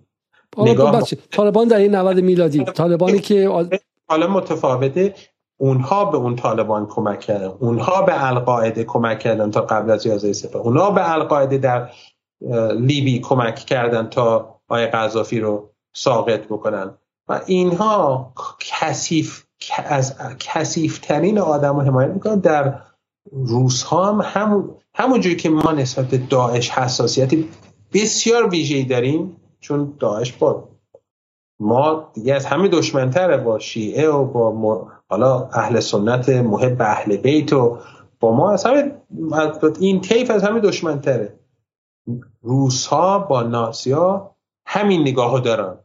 نگاه 0.58 1.02
طالبان 1.30 1.68
در 1.68 1.76
این 1.76 1.94
90 1.94 2.20
میلادی. 2.20 2.64
طالبانی 2.64 3.18
که 3.18 3.66
حالا 4.08 4.26
متفاوته. 4.26 5.14
اونها 5.56 6.04
به 6.04 6.16
اون 6.16 6.36
طالبان 6.36 6.86
کمک 6.86 7.20
کردن. 7.20 7.46
اونها 7.46 8.02
به 8.02 8.26
القاعده 8.26 8.84
کمک 8.84 9.18
کردن 9.18 9.50
تا 9.50 9.60
قبل 9.60 9.90
از 9.90 10.06
11 10.06 10.32
سپه 10.32 10.58
اونها 10.58 10.90
به 10.90 11.12
القاعده 11.12 11.58
در 11.58 11.90
لیبی 12.76 13.20
کمک 13.20 13.54
کردن 13.54 14.06
تا 14.06 14.54
آقای 14.68 14.86
قذافی 14.86 15.40
رو 15.40 15.70
ساقط 15.92 16.40
بکنن. 16.40 16.94
و 17.28 17.40
اینها 17.46 18.32
کثیف 18.60 19.43
از 19.70 20.14
کثیفترین 20.38 21.38
آدم 21.38 21.76
رو 21.76 21.82
حمایت 21.82 22.10
می‌کنن 22.10 22.38
در 22.38 22.80
روس 23.32 23.82
ها 23.82 24.12
هم 24.12 24.20
همون 24.24 24.74
همونجوری 24.94 25.36
که 25.36 25.50
ما 25.50 25.72
نسبت 25.72 26.28
داعش 26.28 26.70
حساسیتی 26.70 27.48
بسیار 27.92 28.48
ویژه‌ای 28.48 28.84
داریم 28.84 29.36
چون 29.60 29.94
داعش 29.98 30.32
با 30.32 30.68
ما 31.60 32.10
دیگه 32.14 32.34
از 32.34 32.46
همه 32.46 32.68
دشمنتره 32.68 33.36
با 33.36 33.58
شیعه 33.58 34.08
و 34.08 34.24
با 34.24 34.88
حالا 35.08 35.48
اهل 35.52 35.80
سنت 35.80 36.28
محب 36.28 36.82
اهل 36.82 37.16
بیت 37.16 37.52
و 37.52 37.78
با 38.20 38.36
ما 38.36 38.50
از 38.50 38.64
همه 38.64 38.92
این 39.80 40.00
طیف 40.00 40.30
از 40.30 40.44
همه 40.44 40.60
دشمنتره. 40.60 41.38
روس 42.42 42.86
ها 42.86 43.18
با 43.18 43.42
نازی 43.42 43.92
ها 43.92 44.36
همین 44.66 45.00
نگاه 45.00 45.40
دارن. 45.40 45.78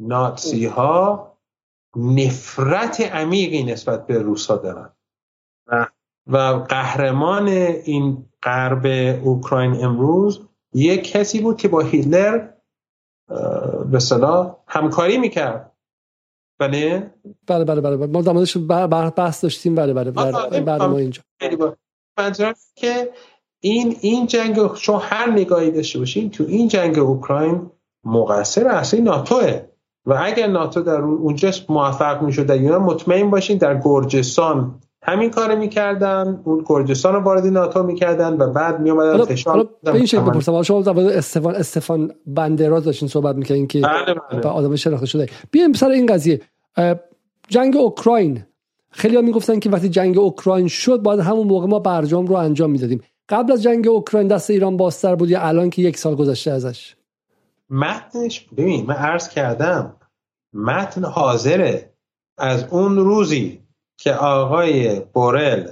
نازی 0.00 0.66
ها 0.66 1.35
نفرت 1.96 3.00
عمیقی 3.00 3.62
نسبت 3.64 4.06
به 4.06 4.18
روس 4.18 4.46
ها 4.46 4.56
دارن. 4.56 4.92
و 6.26 6.36
قهرمان 6.68 7.48
این 7.48 8.26
غرب 8.42 8.86
اوکراین 9.24 9.84
امروز 9.84 10.40
یک 10.74 11.12
کسی 11.12 11.40
بود 11.40 11.56
که 11.56 11.68
با 11.68 11.80
هیتلر 11.80 12.48
به 13.90 13.98
صلاح 13.98 14.56
همکاری 14.68 15.18
می‌کرد. 15.18 15.72
بله؟ 16.58 17.14
بله 17.46 17.64
بله 17.64 17.80
بله 17.80 18.06
ما 18.06 18.22
دامادش 18.22 18.56
بحث 19.16 19.42
داشتیم. 19.42 19.74
بله 19.74 19.94
بله 19.94 20.10
بعد 20.10 20.82
ما 20.82 20.96
اینجا. 20.96 21.22
که 22.74 23.12
این 23.60 23.96
این 24.00 24.26
جنگ 24.26 24.74
شما 24.74 24.98
هر 24.98 25.30
نگاهی 25.30 25.70
داشته 25.70 25.98
باشین 25.98 26.30
تو 26.30 26.44
این 26.48 26.68
جنگ 26.68 26.98
اوکراین 26.98 27.70
مقصر 28.04 28.68
اصلی 28.68 29.00
ناتوه. 29.00 29.75
و 30.06 30.18
اگر 30.22 30.46
ناتو 30.46 30.82
در 30.82 31.00
اونجا 31.00 31.50
موفق 31.68 32.22
می‌شد 32.22 32.46
در 32.46 32.60
یونان 32.60 32.82
مطمئن 32.82 33.30
باشین 33.30 33.58
در 33.58 33.80
گرجستان 33.84 34.74
همین 35.02 35.30
کار 35.30 35.54
می‌کردن. 35.54 36.40
اون 36.44 36.64
گرجستان 36.66 37.14
رو 37.14 37.20
وارد 37.20 37.46
ناتو 37.46 37.82
می‌کردن 37.82 38.32
و 38.32 38.52
بعد 38.52 38.80
میومدن 38.80 39.24
فشار 39.24 39.68
به 39.82 39.94
این 39.94 40.06
شکل 40.06 40.20
بپرسم. 40.20 40.62
شما 40.62 40.82
در 40.82 41.00
استفان 41.00 41.54
استفان 41.54 42.12
بندراز 42.26 42.84
داشتین 42.84 43.08
صحبت 43.08 43.36
می‌کنین 43.36 43.66
که 43.66 43.80
بله 43.80 44.14
بله. 44.32 44.50
آدم 44.50 44.76
شناخته 44.76 45.06
شده. 45.06 45.28
بیایم 45.50 45.72
سر 45.72 45.88
این 45.88 46.06
قضیه. 46.06 46.40
جنگ 47.48 47.76
اوکراین. 47.76 48.44
خیلی 48.90 49.16
ها 49.16 49.22
می‌گفتن 49.22 49.58
که 49.58 49.70
وقتی 49.70 49.88
جنگ 49.88 50.18
اوکراین 50.18 50.68
شد 50.68 51.02
باید 51.02 51.20
همون 51.20 51.46
موقع 51.46 51.66
ما 51.66 51.78
برجام 51.78 52.26
رو 52.26 52.34
انجام 52.34 52.70
می‌دادیم. 52.70 53.00
قبل 53.28 53.52
از 53.52 53.62
جنگ 53.62 53.88
اوکراین 53.88 54.28
دست 54.28 54.50
ایران 54.50 54.76
بازتر 54.76 55.14
بود 55.14 55.30
یا 55.30 55.40
الان 55.40 55.70
که 55.70 55.82
یک 55.82 55.98
سال 55.98 56.14
گذشته 56.14 56.50
ازش؟ 56.50 56.96
متنش 57.70 58.46
ببین 58.56 58.86
من 58.86 58.94
عرض 58.94 59.28
کردم. 59.28 59.95
متن 60.56 61.04
حاضره. 61.04 61.92
از 62.38 62.64
اون 62.70 62.96
روزی 62.96 63.60
که 63.98 64.12
آقای 64.12 65.00
بورل 65.00 65.68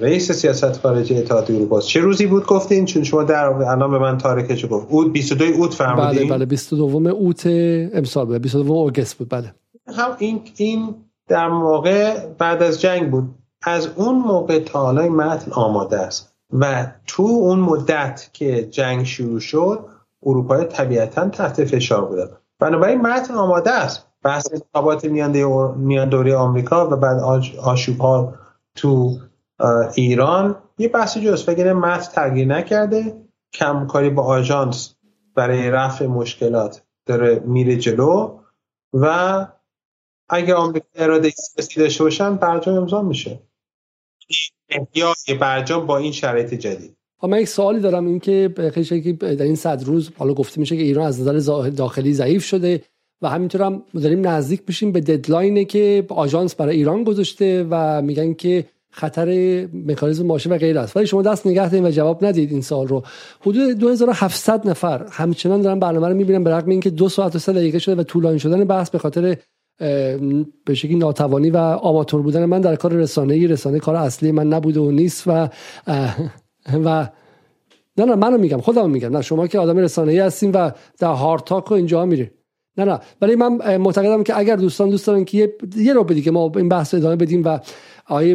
رئیس 0.00 0.32
سیاست 0.32 0.80
خارجی 0.80 1.16
اتحادیه 1.16 1.56
اروپا 1.56 1.80
چه 1.80 2.00
روزی 2.00 2.26
بود 2.26 2.46
گفتین؟ 2.46 2.84
چون 2.84 3.04
شما 3.04 3.22
در 3.22 3.44
الان 3.44 3.90
به 3.90 3.98
من 3.98 4.18
تاریخش 4.18 4.66
گفت. 4.70 4.86
اوت 4.90 5.12
22 5.12 5.44
اوت 5.44 5.74
فرمودین؟ 5.74 6.28
بله 6.28 6.36
بله 6.36 6.46
22 6.46 7.10
اوت 7.10 7.46
امسال 7.46 8.26
بود. 8.26 8.42
22 8.42 8.72
اوگست 8.72 9.18
بود 9.18 9.28
بله. 9.28 9.54
هم 9.86 10.16
این 10.18 10.40
این 10.56 10.94
در 11.28 11.48
موقع 11.48 12.26
بعد 12.26 12.62
از 12.62 12.80
جنگ 12.80 13.10
بود. 13.10 13.34
از 13.62 13.88
اون 13.96 14.18
موقع 14.18 14.58
تا 14.58 14.80
حالا 14.80 15.08
متن 15.08 15.52
آماده 15.52 15.98
است. 15.98 16.34
و 16.52 16.92
تو 17.06 17.22
اون 17.22 17.58
مدت 17.60 18.30
که 18.32 18.62
جنگ 18.64 19.04
شروع 19.04 19.40
شد 19.40 19.86
اروپای 20.22 20.64
طبیعتا 20.64 21.28
تحت 21.28 21.64
فشار 21.64 22.04
بودن 22.04 22.28
بنابراین 22.58 23.00
متن 23.00 23.34
آماده 23.34 23.70
است. 23.70 24.06
بحث 24.22 24.52
انتخابات 24.52 25.04
میان 25.04 26.08
دوره 26.08 26.36
آمریکا 26.36 26.90
و 26.90 26.96
بعد 26.96 27.18
آشوب 27.62 28.00
ها 28.00 28.34
تو 28.74 29.18
ایران 29.94 30.62
یه 30.78 30.88
بحث 30.88 31.18
جز 31.18 31.44
فکر 31.44 31.72
متن 31.72 32.12
تغییر 32.12 32.48
نکرده. 32.48 33.24
کمکاری 33.52 34.10
با 34.10 34.22
آژانس 34.22 34.94
برای 35.34 35.70
رفع 35.70 36.06
مشکلات 36.06 36.82
داره 37.06 37.38
میره 37.38 37.76
جلو. 37.76 38.38
و 38.92 39.46
اگه 40.28 40.54
آمریکا 40.54 40.86
اراده 40.94 41.30
سیاسی 41.30 41.80
داشته 41.80 42.04
باشن 42.04 42.36
برجام 42.36 42.74
امضا 42.74 43.02
میشه. 43.02 43.42
احیای 44.68 45.38
برجام 45.40 45.86
با 45.86 45.96
این 45.96 46.12
شرایط 46.12 46.54
جدید. 46.54 46.97
من 47.22 47.40
یک 47.40 47.48
سوالی 47.48 47.80
دارم 47.80 48.06
این 48.06 48.20
که 48.20 48.50
خیلی 48.74 49.12
در 49.12 49.44
این 49.44 49.56
صد 49.56 49.82
روز 49.84 50.10
حالا 50.18 50.34
گفته 50.34 50.60
میشه 50.60 50.76
که 50.76 50.82
ایران 50.82 51.06
از 51.06 51.20
نظر 51.20 51.68
داخلی 51.68 52.12
ضعیف 52.12 52.44
شده 52.44 52.82
و 53.22 53.28
همینطور 53.28 53.62
هم 53.62 53.82
داریم 54.02 54.26
نزدیک 54.26 54.62
میشیم 54.68 54.92
به 54.92 55.00
ددلاینی 55.00 55.64
که 55.64 56.04
آژانس 56.08 56.54
برای 56.54 56.76
ایران 56.76 57.04
گذاشته 57.04 57.66
و 57.70 58.02
میگن 58.02 58.34
که 58.34 58.64
خطر 58.90 59.28
مکانیزم 59.86 60.26
ماشه 60.26 60.50
و 60.50 60.58
غیر 60.58 60.78
است. 60.78 60.96
ولی 60.96 61.06
شما 61.06 61.22
دست 61.22 61.46
نگه 61.46 61.68
دارید 61.68 61.84
و 61.84 61.90
جواب 61.90 62.24
ندید 62.24 62.50
این 62.52 62.60
سال 62.60 62.88
رو. 62.88 63.02
حدود 63.40 63.78
2700 63.78 64.68
نفر 64.68 65.06
همچنان 65.10 65.60
دارن 65.60 65.78
برنامه 65.78 66.08
رو 66.08 66.14
می‌بینن 66.14 66.44
به 66.44 66.50
رغم 66.50 66.70
اینکه 66.70 66.90
دو 66.90 67.08
ساعت 67.08 67.36
و 67.36 67.38
سه 67.38 67.52
دقیقه 67.52 67.78
شده 67.78 67.94
و 67.94 68.02
طولانی 68.02 68.38
شدن 68.38 68.64
بحث 68.64 68.90
به 68.90 68.98
خاطر 68.98 69.36
به 70.64 70.74
شکلی 70.74 70.94
ناتوانی 70.94 71.50
و 71.50 71.56
آماتور 71.56 72.22
بودن. 72.22 72.44
من 72.44 72.60
در 72.60 72.76
کار 72.76 72.92
رسانه 72.92 73.46
رسانه 73.46 73.78
کار 73.78 73.96
اصلی 73.96 74.32
من 74.32 74.46
نبوده 74.46 74.80
و 74.80 74.90
نیست 74.90 75.24
و 75.26 75.48
و 76.84 77.08
نه 77.96 78.04
نه 78.04 78.14
منو 78.14 78.38
میگم 78.38 78.60
خودم 78.60 78.90
میگم. 78.90 79.16
نه 79.16 79.22
شما 79.22 79.46
که 79.46 79.58
آدم 79.58 79.78
رسانه 79.78 80.12
ای 80.12 80.18
هستین 80.18 80.50
و 80.50 80.70
در 80.98 81.12
هارد 81.12 81.44
تاک 81.44 81.70
و 81.70 81.74
اینجا 81.74 82.04
میره 82.04 82.30
نه 82.78 82.84
نه 82.84 83.00
ولی 83.22 83.34
من 83.34 83.76
معتقدم 83.76 84.22
که 84.22 84.38
اگر 84.38 84.56
دوستان 84.56 84.90
دوست 84.90 85.06
دارن 85.06 85.24
که 85.24 85.38
یه, 85.38 85.54
یه 85.76 85.92
رو 85.92 86.04
بدی 86.04 86.22
که 86.22 86.30
ما 86.30 86.52
این 86.56 86.68
بحث 86.68 86.94
ادامه 86.94 87.16
بدیم 87.16 87.42
و 87.44 87.58
آیه 88.06 88.34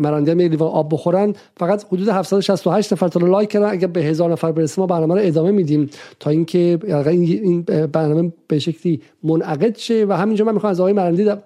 مرندی 0.00 0.34
یه 0.34 0.48
لیوان 0.48 0.68
آب 0.68 0.92
بخورن 0.92 1.34
فقط 1.56 1.84
حدود 1.84 2.08
768 2.08 2.92
نفر 2.92 3.08
تا 3.08 3.20
لایک 3.20 3.48
کردن. 3.48 3.70
اگر 3.70 3.86
به 3.86 4.00
هزار 4.00 4.32
نفر 4.32 4.52
برسه 4.52 4.80
ما 4.80 4.86
برنامه 4.86 5.14
رو 5.14 5.20
ادامه 5.24 5.50
میدیم 5.50 5.90
تا 6.20 6.30
اینکه 6.30 6.78
این 7.06 7.62
برنامه 7.92 8.32
به 8.48 8.58
شکلی 8.58 9.02
منعقد 9.22 9.76
شه. 9.76 10.06
و 10.08 10.12
همینجا 10.12 10.44
من 10.44 10.54
می‌خوام 10.54 10.70
از 10.70 10.80
آقای 10.80 10.92
مرندی 10.92 11.24
در... 11.24 11.38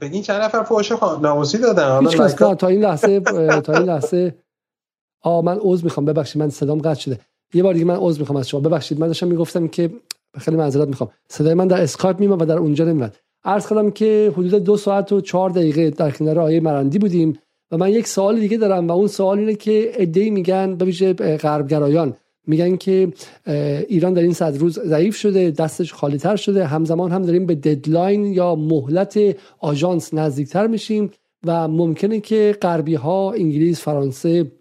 بگین 0.00 0.22
چند 0.22 0.42
نفر 0.42 0.62
فوش 0.62 0.92
ناموسی 1.22 1.58
دادن؟ 1.58 2.00
هیچ 2.00 2.16
کس 2.16 2.34
تا 2.34 2.68
این 2.68 2.80
لحظه 2.80 3.20
تا 3.60 3.72
این 3.72 3.82
لحظه 3.82 4.34
آ 5.24 5.40
من 5.40 5.58
عذر 5.60 5.84
می‌خوام. 5.84 6.06
ببخشید 6.06 6.42
من 6.42 6.50
صدام 6.50 6.78
قطع 6.78 7.00
شده. 7.00 7.18
یه 7.54 7.62
بار 7.62 7.74
دیگه 7.74 7.84
من 7.84 7.96
عذر 7.96 8.20
می‌خوام 8.20 8.36
از 8.36 8.48
شما. 8.48 8.60
ببخشید 8.60 9.00
من 9.00 9.06
داشتم 9.06 9.28
می‌گفتم 9.28 9.68
که 9.68 9.90
خیلی 10.38 10.56
معذرت 10.56 10.88
می‌خوام. 10.88 11.10
صدای 11.28 11.54
من 11.54 11.66
در 11.66 11.82
اسکایپ 11.82 12.20
میاد 12.20 12.42
و 12.42 12.44
در 12.44 12.58
اونجا 12.58 12.84
نمیاد 12.84 13.16
عرض 13.44 13.68
کردم 13.68 13.90
که 13.90 14.32
حدود 14.36 14.54
دو 14.54 14.76
ساعت 14.76 15.12
و 15.12 15.20
چهار 15.20 15.50
دقیقه 15.50 15.90
در 15.90 16.10
کنار 16.10 16.38
آیه 16.38 16.60
مرندی 16.60 16.98
بودیم 16.98 17.38
و 17.70 17.76
من 17.76 17.88
یک 17.88 18.06
سوال 18.06 18.40
دیگه 18.40 18.56
دارم 18.56 18.88
و 18.88 18.92
اون 18.92 19.06
سوال 19.06 19.38
اینه 19.38 19.54
که 19.54 19.92
ادعی 19.94 20.30
میگن 20.30 20.74
به 20.74 20.84
ویژه 20.84 21.12
غربگرایان 21.12 22.14
میگن 22.46 22.76
که 22.76 23.12
ایران 23.88 24.12
در 24.12 24.22
این 24.22 24.32
صد 24.32 24.58
روز 24.58 24.78
ضعیف 24.78 25.16
شده 25.16 25.50
دستش 25.50 25.92
خالی 25.92 26.18
تر 26.18 26.36
شده 26.36 26.66
همزمان 26.66 27.12
هم 27.12 27.22
داریم 27.22 27.46
به 27.46 27.54
ددلاین 27.54 28.24
یا 28.24 28.54
مهلت 28.54 29.18
آژانس 29.58 30.14
نزدیکتر 30.14 30.66
میشیم 30.66 31.10
و 31.46 31.68
ممکنه 31.68 32.20
که 32.20 32.56
غربی 32.62 32.94
ها 32.94 33.32
انگلیس 33.32 33.80
فرانسه 33.80 34.52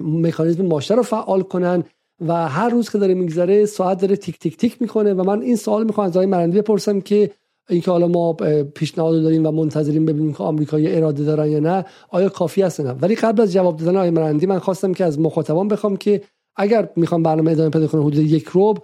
مکانیزم 0.00 0.66
ماشته 0.66 0.94
رو 0.94 1.02
فعال 1.02 1.42
کنن 1.42 1.84
و 2.26 2.48
هر 2.48 2.68
روز 2.68 2.90
که 2.90 2.98
داره 2.98 3.14
میگذره 3.14 3.66
ساعت 3.66 4.00
داره 4.00 4.16
تیک 4.16 4.38
تیک 4.38 4.56
تیک 4.56 4.82
می‌کنه 4.82 5.14
و 5.14 5.24
من 5.24 5.42
این 5.42 5.56
سوال 5.56 5.84
می‌خوام 5.84 6.06
از 6.06 6.16
آقای 6.16 6.26
مرندی 6.26 6.58
بپرسم 6.58 7.00
که 7.00 7.30
اینکه 7.68 7.90
حالا 7.90 8.08
ما 8.08 8.32
پیشنهاد 8.74 9.22
داریم 9.22 9.46
و 9.46 9.50
منتظریم 9.50 10.04
ببینیم 10.04 10.32
که 10.32 10.42
آمریکایی 10.42 10.96
اراده 10.96 11.24
دارن 11.24 11.50
یا 11.50 11.60
نه 11.60 11.84
آیا 12.08 12.28
کافی 12.28 12.62
است 12.62 12.80
نه 12.80 12.90
ولی 12.92 13.14
قبل 13.14 13.42
از 13.42 13.52
جواب 13.52 13.76
دادن 13.76 13.96
آقای 13.96 14.10
مرندی 14.10 14.46
من 14.46 14.58
خواستم 14.58 14.94
که 14.94 15.04
از 15.04 15.20
مخاطبان 15.20 15.68
بخوام 15.68 15.96
که 15.96 16.22
اگر 16.56 16.88
می‌خوان 16.96 17.22
برنامه 17.22 17.50
ادامه 17.50 17.70
پیدا 17.70 17.86
کنه 17.86 18.02
حدود 18.02 18.18
یک 18.18 18.44
روب 18.44 18.78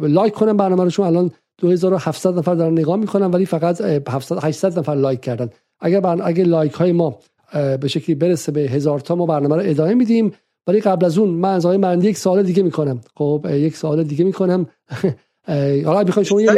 لایک 0.00 0.34
کنم 0.34 0.56
برنامه 0.56 0.84
رو 0.84 0.90
چون 0.90 1.06
الان 1.06 1.30
2700 1.58 2.38
نفر 2.38 2.54
دارن 2.54 2.72
نگاه 2.72 2.96
می‌کنن 2.96 3.26
ولی 3.26 3.46
فقط 3.46 3.80
700 3.80 4.44
800 4.44 4.78
نفر 4.78 4.94
لایک 4.94 5.20
کردن 5.20 5.50
اگر. 5.80 6.06
اگر 6.06 6.44
لایک 6.44 6.72
های 6.72 6.92
ما 6.92 7.18
به 7.52 7.88
شکلی 7.88 8.14
برسه 8.14 8.52
به 8.52 8.60
هزار 8.60 9.00
تا 9.00 9.14
ما 9.14 9.26
برنامه 9.26 9.56
رو 9.56 9.62
ادامه 9.64 9.94
میدیم. 9.94 10.32
ولی 10.66 10.80
قبل 10.80 11.06
از 11.06 11.18
اون 11.18 11.28
من 11.28 11.54
از 11.54 11.66
آقای 11.66 11.78
مرندی 11.78 12.08
یک 12.08 12.18
سوال 12.18 12.42
دیگه 12.42 12.62
می‌کنم. 12.62 13.00
خب 13.16 13.46
یک 13.50 13.76
سوال 13.76 14.04
دیگه 14.04 14.24
می‌کنم. 14.24 14.66
حالا 15.86 16.02
می‌خوای 16.02 16.24
شما 16.24 16.40
یه 16.40 16.52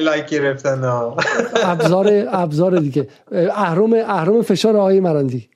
لایک 0.00 0.26
گرفتن 0.26 0.84
ابزار 1.64 2.24
ابزار 2.28 2.78
دیگه. 2.78 3.08
اهرم 3.32 3.92
اهرم 3.92 4.42
فشار 4.42 4.76
آقای 4.76 5.00
مرندی 5.00 5.48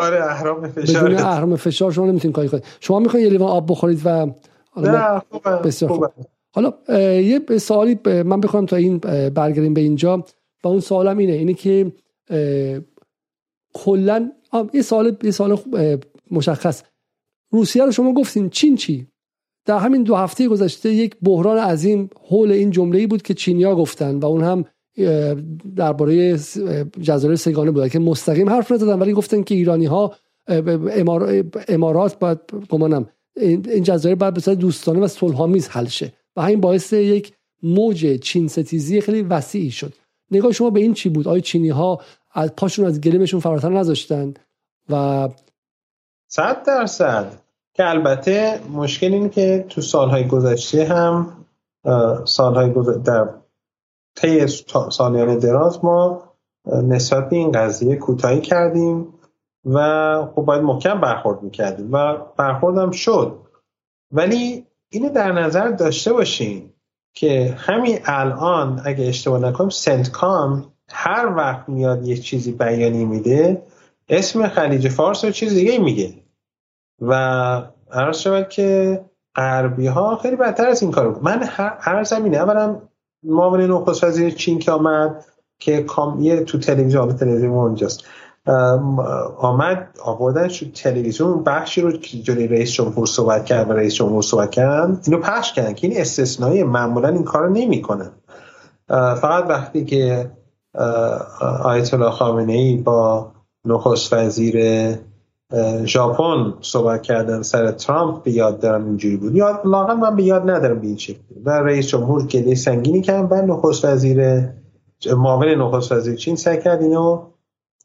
آره 0.00 0.24
اهرم 0.24 0.68
فشار. 0.68 1.04
بدون 1.04 1.18
اهرم 1.18 1.56
فشار 1.56 1.92
شما 1.92 2.06
نمی‌تونید 2.06 2.34
کاری 2.36 2.48
کنید. 2.48 2.64
شما 2.80 2.98
می‌خواین 2.98 3.26
یه 3.26 3.32
لیوان 3.32 3.48
آب 3.50 3.70
بخورید 3.70 4.00
و 4.04 4.26
حالا 4.70 5.22
بسیار 5.64 5.90
خوب. 5.92 6.06
حالا 6.54 6.72
یه 7.20 7.40
سوالی 7.60 7.98
من 8.04 8.40
بخوام 8.40 8.66
تا 8.66 8.76
این 8.76 8.98
برگردیم 9.34 9.74
به 9.74 9.80
اینجا. 9.80 10.24
و 10.64 10.68
اون 10.68 10.80
سوالم 10.80 11.18
اینه 11.18 11.32
اینه 11.32 11.54
که 11.54 11.92
کلا 13.74 14.32
یه 14.74 14.82
سوال 14.82 15.16
یه 15.22 15.30
سوال 15.30 15.58
مشخص. 16.30 16.82
روسیه 17.50 17.84
رو 17.84 17.92
شما 17.92 18.12
گفتین 18.12 18.50
چین 18.50 18.76
چی؟ 18.76 19.06
در 19.66 19.78
همین 19.78 20.02
دو 20.02 20.14
هفته 20.14 20.48
گذشته 20.48 20.92
یک 20.92 21.16
بحران 21.22 21.58
عظیم 21.58 22.10
حول 22.28 22.52
این 22.52 22.70
جمله 22.70 23.06
بود 23.06 23.22
که 23.22 23.34
چینیا 23.34 23.74
گفتن 23.76 24.18
و 24.18 24.26
اون 24.26 24.42
هم 24.42 24.64
درباره 25.76 26.38
جزایر 27.00 27.36
سگانه 27.36 27.70
بود. 27.70 27.88
که 27.88 27.98
مستقیم 27.98 28.50
حرف 28.50 28.72
نزدن 28.72 28.98
ولی 28.98 29.12
گفتن 29.12 29.42
که 29.42 29.54
ایرانی 29.54 29.86
ها 29.86 30.14
امارات 31.68 32.18
باید 32.18 32.38
گمانم 32.68 33.08
این 33.36 33.82
جزایر 33.82 34.14
باید 34.14 34.34
به 34.34 34.54
دوستانه 34.54 35.00
و 35.00 35.08
صلحآمیز 35.08 35.68
حل 35.68 35.86
شه. 35.86 36.12
و 36.36 36.42
همین 36.42 36.60
باعث 36.60 36.92
یک 36.92 37.32
موج 37.62 38.20
چین 38.20 38.48
ستیزی 38.48 39.00
خیلی 39.00 39.22
وسیعی 39.22 39.70
شد. 39.70 39.92
نگاه 40.30 40.52
شما 40.52 40.70
به 40.70 40.80
این 40.80 40.94
چی 40.94 41.08
بود؟ 41.08 41.28
آیا 41.28 41.40
چینی 41.40 41.68
ها 41.68 42.00
از 42.34 42.54
پاشون 42.56 42.86
از 42.86 43.00
گلیمشون 43.00 43.40
فراتر 43.40 43.68
نذاشتن 43.68 44.34
و 44.90 45.28
صد 46.28 46.66
درصد. 46.66 47.44
که 47.74 47.88
البته 47.88 48.60
مشکل 48.72 49.12
اینه 49.12 49.28
که 49.28 49.66
تو 49.68 49.80
سالهای 49.80 50.28
گذشته 50.28 50.84
هم 50.84 51.44
سالهای 52.24 52.72
گذشته 52.72 53.00
در 53.00 53.28
طی 54.16 54.46
سالیان 54.90 55.38
دراز 55.38 55.84
ما 55.84 56.22
نسبت 56.66 57.32
این 57.32 57.52
قضیه 57.52 57.96
کوتاهی 57.96 58.40
کردیم 58.40 59.14
و 59.64 59.78
خب 60.34 60.42
باید 60.42 60.62
محکم 60.62 61.00
برخورد 61.00 61.42
می‌کردیم 61.42 61.92
و 61.92 62.16
برخوردم 62.36 62.90
شد. 62.90 63.38
ولی 64.12 64.66
اینو 64.88 65.08
در 65.08 65.32
نظر 65.32 65.68
داشته 65.68 66.12
باشین 66.12 66.70
که 67.14 67.54
همین 67.58 67.98
الان 68.04 68.82
اگه 68.84 69.04
اشتباه 69.04 69.40
نکنم 69.40 69.68
سنتکام 69.68 70.73
هر 70.90 71.26
وقت 71.36 71.68
میاد 71.68 72.06
یه 72.06 72.16
چیزی 72.16 72.52
بیانی 72.52 73.04
میده 73.04 73.62
اسم 74.08 74.48
خلیج 74.48 74.88
فارس 74.88 75.24
رو 75.24 75.30
چیز 75.30 75.54
دیگه 75.54 75.78
میگه. 75.78 76.14
و 77.00 77.12
عرض 77.92 78.18
شود 78.18 78.48
که 78.48 79.00
غربی 79.36 79.86
ها 79.86 80.16
خیلی 80.16 80.36
بدتر 80.36 80.66
از 80.66 80.82
این 80.82 80.90
کارو 80.90 81.18
من 81.22 81.42
هر 81.80 82.04
زمینه 82.04 82.36
اولا 82.36 82.80
معاون 83.22 83.60
نخست 83.60 84.04
وزیر 84.04 84.30
چین 84.30 84.58
که 84.58 84.72
آمد 84.72 85.24
که 85.58 85.82
کام 85.82 86.20
یه 86.20 86.44
تو 86.44 86.58
تلویزیون 86.58 87.16
تلویزیون 87.16 87.52
اونجاست. 87.52 88.04
آمد 89.38 89.88
آوردن 90.04 90.48
شد 90.48 90.72
تلویزیون 90.72 91.44
بخشی 91.44 91.80
رو 91.80 91.92
که 91.92 92.18
جلوی 92.18 92.48
رئیس 92.48 92.72
جمهور 92.72 93.06
صحبت 93.06 93.44
کرد 93.44 93.70
و 93.70 93.72
رئیس 93.72 93.94
جمهور 93.94 94.22
صحبت 94.22 94.50
کردن 94.50 95.00
اینو 95.06 95.18
پخش 95.18 95.52
کردن 95.52 95.74
که 95.74 95.86
این 95.86 96.00
استثنایی 96.00 96.62
معمولا 96.62 97.08
این 97.08 97.24
کارو 97.24 97.52
نمی‌کنن 97.52 98.10
فقط 98.88 99.44
وقتی 99.48 99.84
که 99.84 100.30
آیت 101.64 101.94
الله 101.94 102.10
خامنه 102.10 102.52
ای 102.52 102.76
با 102.76 103.32
نخست 103.64 104.12
وزیر 104.12 104.56
ژاپن 105.84 106.54
صحبت 106.60 107.02
کردن 107.02 107.42
سر 107.42 107.72
ترامپ 107.72 108.22
به 108.22 108.30
یاد 108.30 108.60
دارم 108.60 108.84
اینجوری 108.84 109.16
بود. 109.16 109.34
یاد 109.34 109.60
لاغن 109.64 109.94
من 109.94 110.16
به 110.16 110.22
یاد 110.22 110.50
ندارم 110.50 110.80
به 110.80 110.86
این 110.86 110.96
شکل 110.96 111.18
و 111.44 111.50
رئیس 111.50 111.86
جمهور 111.86 112.26
گله 112.26 112.54
سنگینی 112.54 113.00
کرد 113.00 113.32
و 113.32 113.34
نخست 113.34 113.84
وزیر 113.84 114.48
معاون 115.16 115.48
نخست 115.48 115.92
وزیر 115.92 116.16
چین 116.16 116.36
سعی 116.36 116.62
کرد 116.62 116.82
اینو 116.82 117.22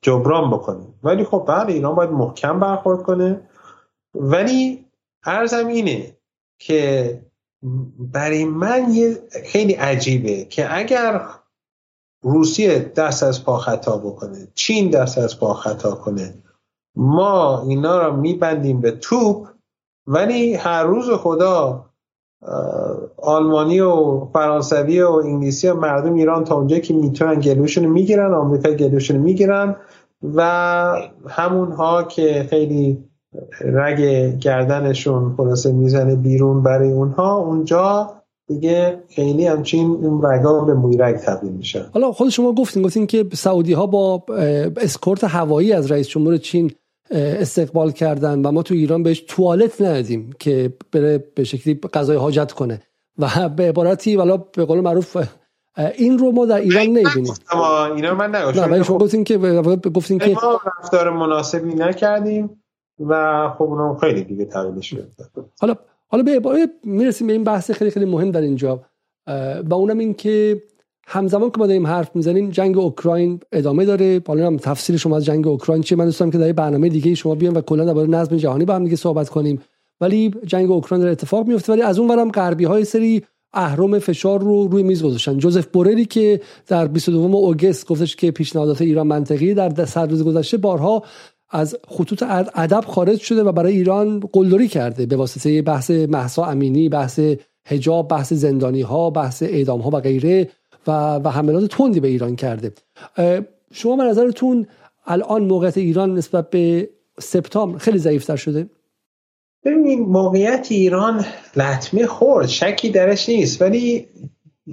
جبران 0.02 0.52
بکنه. 0.52 0.88
ولی 1.04 1.24
خب 1.24 1.46
بله 1.48 1.74
ایران 1.74 1.96
باید 1.96 2.10
محکم 2.10 2.60
برخورد 2.60 3.04
کنه. 3.04 3.42
ولی 4.16 4.86
ارزم 5.26 5.68
اینه 5.68 6.16
که 6.60 7.22
برای 8.00 8.46
من 8.46 8.86
یه 8.90 9.18
خیلی 9.46 9.74
عجیبه 9.74 10.46
که 10.46 10.78
اگر 10.78 11.22
روسیه 12.22 12.92
دست 12.96 13.24
از 13.24 13.46
پا 13.46 13.58
خطا 13.58 13.98
بکنه. 13.98 14.48
چین 14.56 14.90
دست 14.90 15.18
از 15.18 15.40
پا 15.40 15.54
خطا 15.54 15.92
کنه. 15.92 16.34
ما 16.96 17.64
اینا 17.68 18.08
رو 18.08 18.16
میبندیم 18.16 18.82
به 18.82 18.92
توپ 18.92 19.48
ولی 20.08 20.54
هر 20.54 20.84
روز 20.84 21.10
خدا 21.10 21.86
آلمانی 23.18 23.80
و 23.80 24.26
فرانسوی 24.34 25.02
و 25.02 25.12
انگلیسی 25.12 25.68
و 25.68 25.74
مردم 25.74 26.14
ایران 26.14 26.44
تا 26.44 26.56
اونجا 26.56 26.80
که 26.80 26.94
می‌تونن 26.94 27.40
گلوشون 27.40 27.86
می‌گیرن 27.86 28.34
آمریکا 28.34 28.72
گلوشون 28.72 29.18
می‌گیرن 29.18 29.76
و 30.36 30.42
همونها 31.28 32.04
که 32.04 32.48
خیلی 32.50 33.04
رگ 33.62 34.02
گردنشون 34.40 35.36
خلاصه 35.38 35.72
می‌زنه 35.72 36.16
بیرون 36.16 36.64
برای 36.64 36.92
اونها 36.92 37.36
اونجا 37.36 38.14
دیگه 38.50 39.04
خیلی 39.10 39.48
همچین 39.48 39.86
اون 39.86 40.26
رگا 40.26 40.60
به 40.60 40.74
مویرگ 40.74 41.16
تبدیل 41.16 41.52
میشه 41.52 41.86
حالا 41.94 42.12
خود 42.12 42.30
شما 42.30 42.54
گفتین 42.54 42.84
گفتین 42.84 43.08
که 43.08 43.26
سعودی 43.34 43.74
ها 43.74 43.86
با 43.86 44.24
اسکورت 44.78 45.24
هوایی 45.24 45.74
از 45.74 45.92
رئیس 45.92 46.08
جمهور 46.08 46.38
چین 46.38 46.72
استقبال 47.12 47.92
کردن 47.92 48.46
و 48.46 48.52
ما 48.52 48.64
تو 48.64 48.74
ایران 48.74 49.04
بهش 49.04 49.24
توالت 49.28 49.82
ندادیم 49.82 50.30
که 50.40 50.74
بره 50.92 51.24
به 51.36 51.44
شکلی 51.44 51.80
غذای 51.94 52.18
حاجت 52.18 52.52
کنه. 52.52 52.82
و 53.18 53.50
به 53.50 53.70
عبارتی 53.70 54.16
والا 54.16 54.38
به 54.38 54.66
قول 54.66 54.80
معروف 54.80 55.18
این 55.98 56.18
رو 56.18 56.32
ما 56.32 56.46
در 56.46 56.56
ایران 56.56 56.86
نمی‌بینیم. 56.86 57.34
اینا 57.96 58.16
من 58.16 58.36
نگفتم 58.36 58.74
نه 58.74 58.84
شما 58.84 58.98
گفتین 58.98 59.24
که 59.24 59.38
گفتین 59.96 60.20
که 60.20 60.36
ما 60.44 60.60
رفتار 60.82 61.10
مناسبی 61.10 61.74
نکردیم 61.74 62.64
و 63.00 63.50
خب 63.58 63.64
اونم 63.64 63.98
خیلی 63.98 64.24
دیگه 64.24 64.46
تغییرش 64.46 64.96
حالا 65.62 65.76
حالا 66.12 66.24
به 66.24 66.68
می‌رسیم 66.84 67.28
به 67.28 67.34
این 67.34 67.44
بحث 67.44 67.72
خیلی 67.72 67.92
خیلی 67.92 68.06
مهم 68.06 68.32
در 68.32 68.42
اینجا 68.42 68.82
و 69.70 69.74
اونم 69.74 69.98
این 69.98 70.14
که 70.14 70.64
همزمان 71.08 71.52
که 71.52 71.60
ما 71.60 71.68
داریم 71.68 71.88
حرف 71.88 72.16
می‌زنیم 72.16 72.50
جنگ 72.50 72.78
اوکراین 72.78 73.40
ادامه 73.52 73.86
داره. 73.86 74.22
حالا 74.28 74.48
هم 74.48 74.58
تفصیل 74.58 74.98
شما 74.98 75.18
از 75.18 75.26
جنگ 75.26 75.48
اوکراین 75.48 75.82
چیه؟ 75.82 75.98
من 75.98 76.06
دوستم 76.06 76.30
که 76.30 76.38
در 76.38 76.52
برنامه 76.52 76.90
دیگه 76.90 77.16
شما 77.16 77.36
بیان 77.36 77.58
و 77.58 77.62
کلا 77.62 77.86
درباره 77.86 78.08
نظم 78.08 78.38
جهانی 78.38 78.66
با 78.66 78.76
هم 78.76 78.84
دیگه 78.84 78.96
صحبت 78.96 79.30
کنیم. 79.30 79.62
ولی 80.02 80.34
جنگ 80.46 80.72
اوکراین 80.72 81.04
در 81.04 81.12
اتفاق 81.12 81.48
میفته 81.48 81.74
ولی 81.74 81.82
از 81.82 82.00
اون 82.00 82.12
ورم 82.12 82.32
غربی 82.32 82.64
های 82.66 82.86
سری 82.86 83.24
اهرم 83.54 84.00
فشار 84.00 84.42
رو 84.42 84.68
روی 84.68 84.84
میز 84.84 85.04
گذاشتن. 85.04 85.38
جوزف 85.38 85.68
بورری 85.68 86.06
که 86.06 86.42
در 86.68 86.88
22 86.88 87.38
اوگست 87.38 87.88
گفتش 87.88 88.16
که 88.16 88.32
پیشنهادات 88.32 88.82
ایران 88.82 89.08
منطقی 89.08 89.54
در 89.54 89.86
سر 89.86 90.06
روز 90.06 90.24
گذشته 90.24 90.58
بارها 90.58 91.04
از 91.52 91.78
خطوط 91.88 92.24
ادب 92.56 92.84
خارج 92.88 93.20
شده 93.20 93.44
و 93.44 93.52
برای 93.52 93.74
ایران 93.74 94.20
قلدری 94.20 94.68
کرده 94.68 95.06
به 95.06 95.16
واسطه 95.16 95.62
بحث 95.62 95.92
محسا 95.92 96.46
امینی 96.46 96.90
بحث 96.90 97.20
حجاب 97.66 98.08
بحث 98.08 98.34
زندانی 98.34 98.82
ها 98.82 99.10
بحث 99.10 99.44
اعدام 99.44 99.82
ها 99.82 99.90
و 99.90 100.00
غیره 100.00 100.50
و, 100.88 100.92
و 101.16 101.30
حملات 101.30 101.76
تندی 101.76 102.00
به 102.00 102.08
ایران 102.08 102.36
کرده. 102.36 102.74
شما 103.72 103.96
به 103.96 104.04
نظرتون 104.04 104.68
الان 105.06 105.44
موقعیت 105.44 105.78
ایران 105.78 106.14
نسبت 106.14 106.50
به 106.50 106.90
سپتامبر 107.20 107.78
خیلی 107.78 107.98
ضعیفتر 107.98 108.36
شده؟ 108.36 108.70
ببینید 109.66 110.00
موقعیت 110.00 110.68
ایران 110.70 111.26
لطمه 111.56 112.06
خورد 112.06 112.48
شکی 112.48 112.90
درش 112.90 113.30
نیست. 113.30 113.62
ولی 113.62 114.08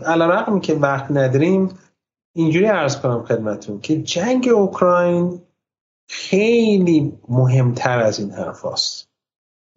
رقم 0.05 0.61
که 0.61 0.75
وقت 0.75 1.11
نداریم 1.11 1.69
اینجوری 2.33 2.67
عرض 2.67 3.01
کنم 3.01 3.23
خدمتون 3.23 3.81
که 3.81 4.03
جنگ 4.03 4.49
اوکراین 4.49 5.41
خیلی 6.09 7.19
مهمتر 7.29 7.99
از 7.99 8.19
این 8.19 8.31
حرف 8.31 8.65
هست. 8.65 9.09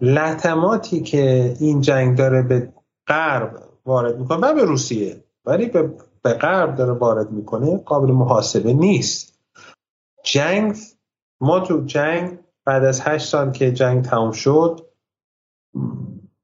لطماتی 0.01 1.01
که 1.01 1.55
این 1.59 1.81
جنگ 1.81 2.17
داره 2.17 2.41
به 2.41 2.73
غرب 3.07 3.63
وارد 3.85 4.19
می‌کنه 4.19 4.37
و 4.37 4.53
به 4.53 4.63
روسیه 4.63 5.23
ولی 5.45 5.65
به, 5.65 5.93
به 6.21 6.33
غرب 6.33 6.75
داره 6.75 6.93
وارد 6.93 7.31
می‌کنه 7.31 7.77
قابل 7.77 8.11
محاسبه 8.11 8.73
نیست. 8.73 9.39
جنگ 10.23 10.77
ما 11.41 11.59
تو 11.59 11.85
جنگ 11.85 12.39
بعد 12.65 12.85
از 12.85 13.01
هشت 13.01 13.27
سال 13.27 13.51
که 13.51 13.71
جنگ 13.71 14.05
تموم 14.05 14.31
شد 14.31 14.89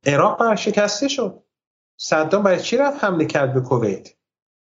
عراق 0.06 0.40
برشکسته 0.40 1.08
شد. 1.08 1.44
صدام 1.98 2.44
برای 2.44 2.60
چی 2.60 2.78
رفت 2.78 3.04
حمله 3.04 3.26
کرد 3.26 3.54
به 3.54 3.62
کویت؟ 3.62 4.10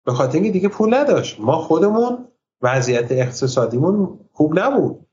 به 0.05 0.13
خاطر 0.13 0.33
اینکه 0.33 0.51
دیگه 0.51 0.69
پول 0.69 0.93
نداشت. 0.93 1.39
ما 1.39 1.57
خودمون 1.57 2.27
وضعیت 2.61 3.11
اقتصادیمون 3.11 4.19
خوب 4.33 4.59
نبود. 4.59 5.08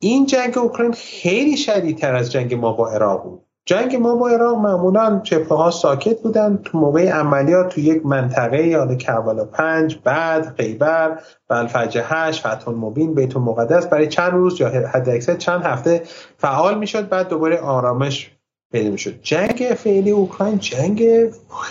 این 0.00 0.26
جنگ 0.26 0.58
اوکراین 0.58 0.92
خیلی 0.92 1.56
شدیدتر 1.56 2.14
از 2.14 2.32
جنگ 2.32 2.54
ما 2.54 2.72
با 2.72 2.90
عراق 2.90 3.22
بود. 3.22 3.44
جنگ 3.66 3.96
ما 3.96 4.14
با 4.14 4.28
عراق 4.28 4.58
معمولا 4.58 5.20
جبهه 5.24 5.58
ها 5.58 5.70
ساکت 5.70 6.22
بودن. 6.22 6.56
تو 6.64 6.78
موقع 6.78 7.08
عملیات 7.08 7.68
تو 7.68 7.80
یک 7.80 8.06
منطقه 8.06 8.66
یاد 8.66 8.98
کربلا 8.98 9.44
پنج 9.44 9.98
بعد 10.04 10.54
خیبر 10.56 11.20
بلفجه 11.48 12.04
هشت 12.06 12.46
فتح 12.46 12.68
المبین 12.68 13.14
بیت 13.14 13.36
المقدس. 13.36 13.86
برای 13.86 14.06
چند 14.06 14.32
روز 14.32 14.60
یا 14.60 14.68
حد 14.68 15.38
چند 15.38 15.62
هفته 15.62 16.02
فعال 16.36 16.78
می‌شد 16.78 17.08
بعد 17.08 17.28
دوباره 17.28 17.60
آرامش 17.60 18.30
پیدا 18.72 18.90
می‌شد. 18.90 19.20
جنگ 19.22 19.72
فعلی 19.76 20.10
اوکراین 20.10 20.58
جنگ 20.58 21.04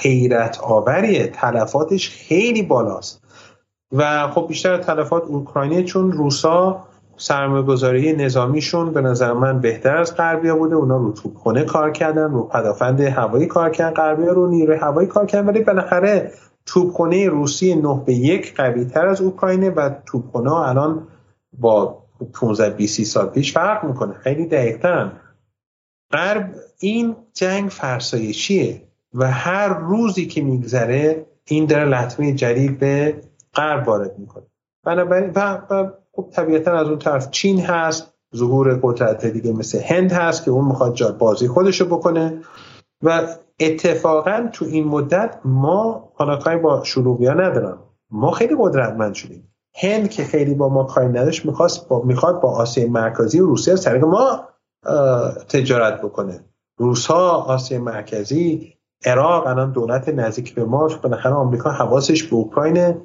حیرت 0.01 0.59
آوریه. 0.59 1.27
تلفاتش 1.27 2.09
خیلی 2.09 2.61
بالاست. 2.61 3.23
و 3.91 4.27
خب 4.27 4.47
بیشتر 4.47 4.77
تلفات 4.77 5.23
اوکراینی 5.23 5.83
چون 5.83 6.11
روسا 6.11 6.86
سرمایه 7.17 7.63
گذاری 7.63 8.13
نظامیشون 8.13 8.93
به 8.93 9.01
نظر 9.01 9.33
من 9.33 9.59
بهتر 9.59 9.97
از 9.97 10.15
غربیا 10.15 10.55
بوده. 10.55 10.75
اونا 10.75 10.97
رو 10.97 11.13
کار 11.67 11.91
کردن 11.91 12.31
رو 12.31 12.43
پدافند 12.43 13.01
هوایی 13.01 13.45
کار 13.45 13.69
کردن 13.69 13.93
غربیا 13.93 14.31
رو 14.31 14.47
نیروی 14.47 14.77
هوایی 14.77 15.07
کار 15.07 15.25
کردن. 15.25 15.47
ولی 15.47 15.63
بالاخره 15.63 16.31
توپخونه 16.65 17.29
روسی 17.29 17.75
9 17.75 18.03
به 18.05 18.13
یک 18.13 18.55
قوی 18.55 18.85
تر 18.85 19.05
از 19.07 19.21
اوکراینه 19.21 19.69
و 19.69 19.89
توپخونه 20.05 20.53
الان 20.53 21.07
با 21.59 22.03
15 22.33 22.69
20 22.69 23.03
سال 23.03 23.29
پیش 23.29 23.53
فرق 23.53 23.85
می‌کنه. 23.85 24.13
خیلی 24.13 24.45
دقیقتر. 24.45 25.11
غرب 26.11 26.55
این 26.79 27.15
جنگ 27.33 27.69
فرسایشیه 27.69 28.81
و 29.13 29.31
هر 29.31 29.67
روزی 29.67 30.25
که 30.25 30.41
میگذره 30.41 31.25
این 31.45 31.65
داره 31.65 31.85
لطمه 31.85 32.33
جدید 32.33 32.79
به 32.79 33.21
غرب 33.55 33.87
وارد 33.87 34.19
می‌کنه. 34.19 34.43
بنابراین 34.87 35.31
و, 35.35 35.61
و 35.69 35.89
خب 36.15 36.29
طبیعتا 36.33 36.71
از 36.71 36.87
اون 36.87 36.99
طرف 36.99 37.31
چین 37.31 37.59
هست 37.59 38.13
ظهور 38.35 38.79
قدرت 38.83 39.25
دیگه 39.25 39.53
مثل 39.53 39.79
هند 39.79 40.11
هست 40.11 40.45
که 40.45 40.51
اون 40.51 40.65
می‌خواد 40.65 40.93
جا 40.93 41.11
بازی 41.11 41.47
خودشو 41.47 41.85
بکنه. 41.85 42.41
و 43.03 43.27
اتفاقا 43.59 44.49
تو 44.53 44.65
این 44.65 44.87
مدت 44.87 45.39
ما 45.45 46.11
پاناکای 46.15 46.57
با 46.57 46.83
شلوغیا 46.83 47.33
ندارم. 47.33 47.79
ما 48.11 48.31
خیلی 48.31 48.55
قدرتمند 48.59 49.13
شدیم. 49.13 49.53
هند 49.75 50.09
که 50.09 50.23
خیلی 50.23 50.53
با 50.53 50.69
ما 50.69 50.83
کاری 50.83 51.07
نداشت 51.07 51.45
می‌خواست 51.45 51.87
با 51.87 52.01
می‌خواد 52.01 52.41
با 52.41 52.51
آسیای 52.51 52.89
مرکزی 52.89 53.39
و 53.39 53.45
روسیه 53.45 53.75
سرک 53.75 54.03
ما 54.03 54.47
تجارت 55.49 56.01
بکنه. 56.01 56.45
روس 56.77 57.05
ها 57.05 57.31
آسیای 57.31 57.81
مرکزی 57.81 58.73
عراق 59.05 59.47
الان 59.47 59.71
دولت 59.71 60.09
نزدیک 60.09 60.55
به 60.55 60.65
ما 60.65 60.89
بالاخره 61.03 61.33
آمریکا 61.33 61.69
حواسش 61.69 62.23
به 62.23 62.35
اوکراین 62.35 62.95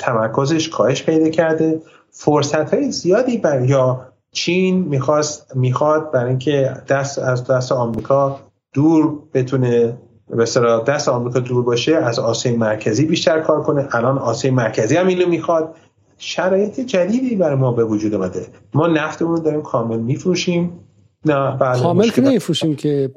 تمرکزش 0.00 0.68
کاهش 0.68 1.02
پیدا 1.02 1.28
کرده. 1.28 1.82
فرصت 2.10 2.74
های 2.74 2.92
زیادی 2.92 3.38
بر 3.38 3.64
یا 3.64 4.06
چین 4.32 4.78
می‌خواست 4.78 5.56
می‌خواد 5.56 6.10
برای 6.10 6.28
اینکه 6.28 6.74
دست 6.88 7.18
از 7.18 7.46
دست 7.46 7.72
آمریکا 7.72 8.40
دور 8.72 9.18
بتونه 9.34 9.98
به 10.28 10.44
دست 10.86 11.08
آمریکا 11.08 11.40
دور 11.40 11.64
باشه 11.64 11.96
از 11.96 12.18
آسیای 12.18 12.56
مرکزی 12.56 13.04
بیشتر 13.04 13.40
کار 13.40 13.62
کنه. 13.62 13.88
الان 13.92 14.18
آسیای 14.18 14.54
مرکزی 14.54 14.96
هم 14.96 15.06
اینو 15.06 15.28
می‌خواد. 15.28 15.74
شرایط 16.18 16.80
جدیدی 16.80 17.36
برای 17.36 17.56
ما 17.56 17.72
به 17.72 17.84
وجود 17.84 18.14
اومده. 18.14 18.46
ما 18.74 18.86
نفتمون 18.86 19.42
داریم 19.42 19.62
کامل 19.62 19.98
میفروشیم. 19.98 20.80
نه 21.24 21.58
کامل 21.58 22.08
که 22.10 22.20
نمیفروشیم 22.20 22.76
که 22.76 23.10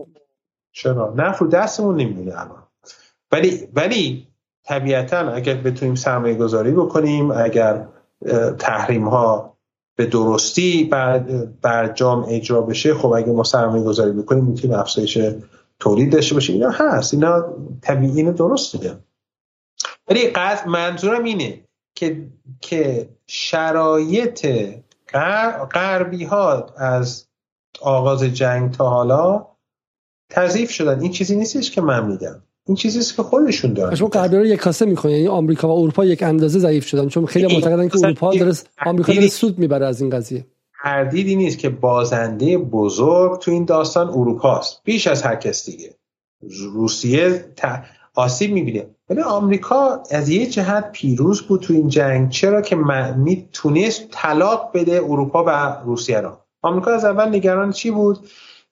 چرا؟ 0.72 1.14
نفت 1.18 1.42
رو 1.42 1.48
دستمون 1.48 1.96
نمیمونه 1.96 2.32
الان. 2.32 2.64
ولی 3.32 3.68
ولی 3.74 4.28
طبیعتا 4.64 5.18
اگر 5.18 5.54
بتونیم 5.54 5.96
سرمایه 5.96 6.36
گذاری 6.36 6.72
بکنیم 6.72 7.32
اگر 7.32 7.88
تحریم 8.60 9.08
ها 9.08 9.58
به 9.96 10.06
درستی 10.06 10.84
برجام 11.62 12.26
اجرا 12.30 12.62
بشه 12.62 12.94
خب 12.94 13.12
اگه 13.12 13.32
ما 13.32 13.44
سرمایه 13.44 13.84
گذاری 13.84 14.12
بکنیم 14.12 14.44
می‌تونیم 14.44 14.80
افزایش 14.80 15.18
تولید 15.80 16.12
داشته 16.12 16.34
باشیم. 16.34 16.56
اینا 16.56 16.70
هست. 16.70 17.14
اینا 17.14 17.54
طبیعی 17.82 18.18
اینو 18.18 18.34
درست 18.34 18.76
ولی 20.08 20.28
قصد 20.28 20.68
منظورم 20.68 21.24
اینه 21.24 21.64
که 21.96 22.28
که 22.62 23.10
شرایط 23.28 24.48
غربی 25.72 26.24
ها 26.24 26.66
از 26.78 27.28
آغاز 27.82 28.24
جنگ 28.24 28.72
تا 28.72 28.90
حالا 28.90 29.48
تضعیف 30.30 30.72
شدن. 30.72 31.02
این 31.02 31.12
چیزی 31.12 31.36
نیستش 31.36 31.72
که 31.72 31.82
من 31.82 32.08
میگم. 32.08 32.42
این 32.68 32.76
چیزی 32.76 33.16
که 33.16 33.24
خودشون 33.24 33.74
دارن. 33.74 33.96
شما 33.96 34.10
رو 34.26 34.46
یک 34.46 34.60
کاسه 34.60 34.86
می‌کنه 34.86 35.12
یعنی 35.12 35.28
آمریکا 35.28 35.68
و 35.68 35.72
اروپا 35.72 36.06
یک 36.06 36.24
اندازه 36.24 36.60
ضعیف 36.60 36.86
شدن. 36.86 37.08
چون 37.08 37.26
خیلی 37.26 37.56
معتقدن 37.56 37.88
که 37.88 37.98
اروپا 38.04 38.36
داره 38.36 38.54
آمریکا 38.86 39.14
داره 39.14 39.28
سود 39.28 39.60
می‌بره 39.60 39.86
از 39.86 40.02
این 40.02 40.10
قضیه. 40.10 40.46
تردیدی 40.84 41.36
نیست 41.36 41.60
که 41.60 41.70
بازنده 41.70 42.58
بزرگ 42.58 43.40
تو 43.40 43.52
این 43.52 43.66
داستان 43.66 44.08
اروپاست. 44.08 44.82
بیش 44.84 45.08
از 45.08 45.22
هر 45.22 45.36
کس 45.36 45.66
دیگه. 45.66 45.96
روسیه 46.74 47.46
آسیب 48.16 48.52
می‌بینه. 48.52 48.88
ولی 49.10 49.22
آمریکا 49.22 50.04
از 50.12 50.30
یه 50.30 50.46
جهت 50.46 50.92
پیروز 50.92 51.42
بود 51.42 51.62
تو 51.62 51.74
این 51.74 51.88
جنگ. 51.88 52.30
چرا 52.30 52.62
که 52.62 52.76
می‌تونست 53.18 54.04
طلاق 54.12 54.72
بده 54.74 54.96
اروپا 54.96 55.44
و 55.48 55.78
روسیه 55.86 56.20
را؟ 56.20 56.40
آمریکا 56.62 56.92
از 56.92 57.06
اول 57.06 57.36
نگران 57.36 57.72
چی 57.72 57.92
بود؟ 57.92 58.20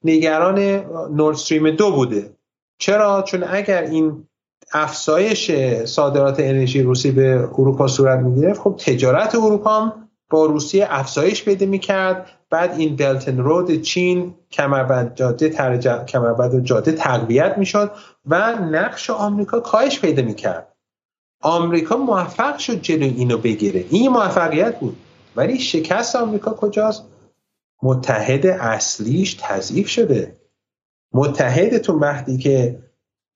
نگران 0.03 0.59
نورد 1.15 1.35
استریم 1.35 1.71
دو 1.71 1.91
بوده. 1.91 2.37
چرا؟ 2.81 3.21
چون 3.21 3.43
اگر 3.47 3.81
این 3.81 4.27
افزایش 4.73 5.51
صادرات 5.85 6.39
انرژی 6.39 6.81
روسی 6.81 7.11
به 7.11 7.49
اروپا 7.57 7.87
صورت 7.87 8.19
می‌گرفت 8.19 8.61
خب 8.61 8.75
تجارت 8.79 9.35
اروپا 9.35 9.79
هم 9.79 10.09
با 10.29 10.45
روسیه 10.45 10.87
افزایش 10.89 11.43
پیدا 11.43 11.65
می‌کرد. 11.65 12.29
بعد 12.49 12.73
این 12.77 12.95
بلتن 12.95 13.37
رود 13.37 13.81
چین 13.81 14.33
کمربند 14.51 15.15
جاده 15.15 15.49
کمربند 16.07 16.63
جاده 16.63 16.91
تقویت 16.91 17.57
می‌شد 17.57 17.91
و 18.25 18.55
نقش 18.55 19.09
آمریکا 19.09 19.59
کاهش 19.59 19.99
پیدا 19.99 20.23
می‌کرد. 20.23 20.75
آمریکا 21.41 21.97
موفق 21.97 22.57
شد 22.57 22.81
جلو 22.81 23.05
اینو 23.05 23.37
بگیره. 23.37 23.85
این 23.89 24.11
موفقیت 24.11 24.79
بود. 24.79 24.97
ولی 25.35 25.59
شکست 25.59 26.15
آمریکا 26.15 26.53
کجاست؟ 26.53 27.03
متحد 27.83 28.47
اصلیش 28.47 29.37
تضعیف 29.41 29.87
شده. 29.87 30.40
متحدتون 31.13 31.99
وقتی 31.99 32.37
که 32.37 32.79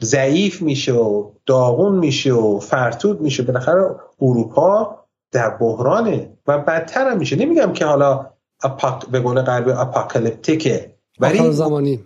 ضعیف 0.04 0.62
میشه 0.62 0.94
و 0.94 1.32
داغون 1.46 1.96
میشه 1.96 2.34
و 2.34 2.60
فرتود 2.60 3.22
میشه 3.22 3.44
بالاخره 3.44 3.96
اروپا 4.22 5.00
در 5.32 5.50
بحرانه 5.50 6.38
و 6.48 6.58
بدتر 6.60 7.10
هم 7.10 7.18
میشه. 7.18 7.36
نمیگم 7.36 7.74
که 7.74 7.86
حالا 7.86 8.32
اپاک 8.64 9.06
به 9.06 9.20
قول 9.20 9.42
غربی 9.42 9.72
اپاکالیپتیکه 9.72 10.96
ولی 11.20 11.52
زمانی. 11.52 12.06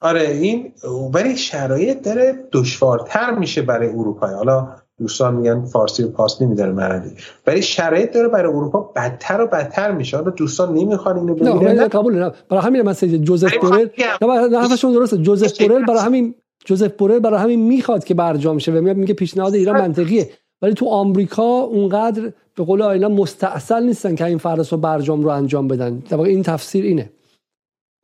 آره 0.00 0.20
این 0.20 0.72
ولی 1.12 1.36
شرایط 1.36 2.02
داره 2.02 2.48
دشوارتر 2.52 3.34
میشه 3.34 3.62
برای 3.62 3.88
اروپا 3.88 4.26
حالا 4.26 4.76
دوستان 4.98 5.34
میگن 5.34 5.64
فارسی 5.64 6.02
رو 6.02 6.08
پاس 6.08 6.42
نمیداره 6.42 6.72
مرندی 6.72 7.10
ولی 7.46 7.62
شرایط 7.62 8.12
داره 8.12 8.28
برای 8.28 8.52
اروپا 8.52 8.80
بدتر 8.80 9.40
و 9.40 9.46
بدتر 9.46 9.92
میشه. 9.92 10.16
حالا 10.16 10.30
دوستان 10.30 10.74
نمی‌خوان 10.74 11.18
اینو 11.18 11.34
ببینن. 11.34 11.72
نه. 11.72 11.88
قبول 11.88 12.18
نه. 12.18 12.32
برای 12.48 12.62
همین 12.62 12.82
مثلا 12.82 13.16
جوزف 13.16 13.56
بورل 13.56 13.88
نه 14.22 14.58
حرفشون 14.58 14.92
درسته. 14.92 15.16
جوزف 15.16 15.58
بورل 15.58 15.84
برای 15.84 16.00
همین 16.00 16.34
جوزف 16.64 16.92
بورل 16.92 17.18
برای 17.18 17.40
همین 17.40 17.60
می‌خواد 17.60 18.04
که 18.04 18.14
برجام 18.14 18.58
شه 18.58 18.72
و 18.72 18.80
میاد 18.80 18.96
میگه 18.96 19.14
پیشنهاد 19.14 19.54
ایران 19.54 19.80
منطقیه. 19.80 20.30
ولی 20.62 20.74
تو 20.74 20.88
آمریکا 20.88 21.60
اونقدر 21.60 22.32
به 22.54 22.64
قول 22.64 22.82
آیلا 22.82 23.08
مستاصل 23.08 23.82
نیستن 23.82 24.14
که 24.14 24.24
این 24.24 24.38
فرض 24.38 24.72
و 24.72 24.76
برجام 24.76 25.22
رو 25.22 25.28
انجام 25.28 25.68
بدن. 25.68 26.02
در 26.10 26.20
این 26.20 26.42
تفسیر 26.42 26.84
اینه. 26.84 27.10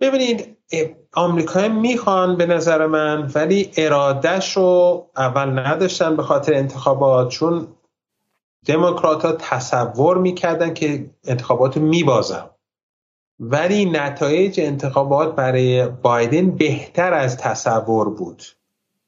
ببینید 0.01 0.57
آمریکا 1.13 1.69
می‌خوان 1.69 2.37
به 2.37 2.47
نظر 2.47 2.87
من 2.87 3.31
ولی 3.35 3.71
ارادهش 3.77 4.57
رو 4.57 5.07
اول 5.17 5.59
نداشتن 5.59 6.17
به 6.17 6.23
خاطر 6.23 6.55
انتخابات 6.55 7.29
چون 7.29 7.67
دموکرات 8.67 9.25
ها 9.25 9.33
تصور 9.33 10.19
می‌کردن 10.19 10.75
که 10.75 11.11
انتخابات 11.25 11.77
رو 11.77 11.83
میبازن. 11.83 12.51
ولی 13.41 13.85
نتایج 13.85 14.61
انتخابات 14.61 15.35
برای 15.35 15.87
بایدن 15.87 16.51
بهتر 16.51 17.13
از 17.13 17.37
تصور 17.37 18.09
بود. 18.09 18.43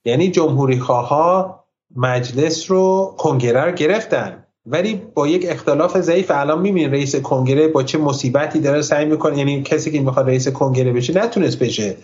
یعنی 0.05 0.31
جمهوری 0.31 0.81
خواه 0.81 1.65
مجلس 1.97 2.71
رو 2.71 3.15
کنگره 3.19 3.65
رو 3.65 3.73
گرفتن. 3.73 4.46
ولی 4.67 5.03
با 5.15 5.29
یک 5.29 5.47
اختلاف 5.49 5.99
ضعیف 5.99 6.31
الان 6.35 6.61
می‌بینید 6.61 6.93
رئیس 6.93 7.17
کنگره 7.17 7.69
با 7.69 7.83
چه 7.83 7.99
مصیبتی 7.99 8.61
داره 8.61 8.83
سعی 8.83 9.05
می‌کنه 9.05 9.39
یعنی 9.39 9.63
کسی 9.63 9.91
که 9.91 10.01
می‌خواد 10.01 10.27
رئیس 10.27 10.49
کنگره 10.49 10.93
بشه 10.93 11.25
نتونست 11.25 11.59
بشه. 11.59 11.97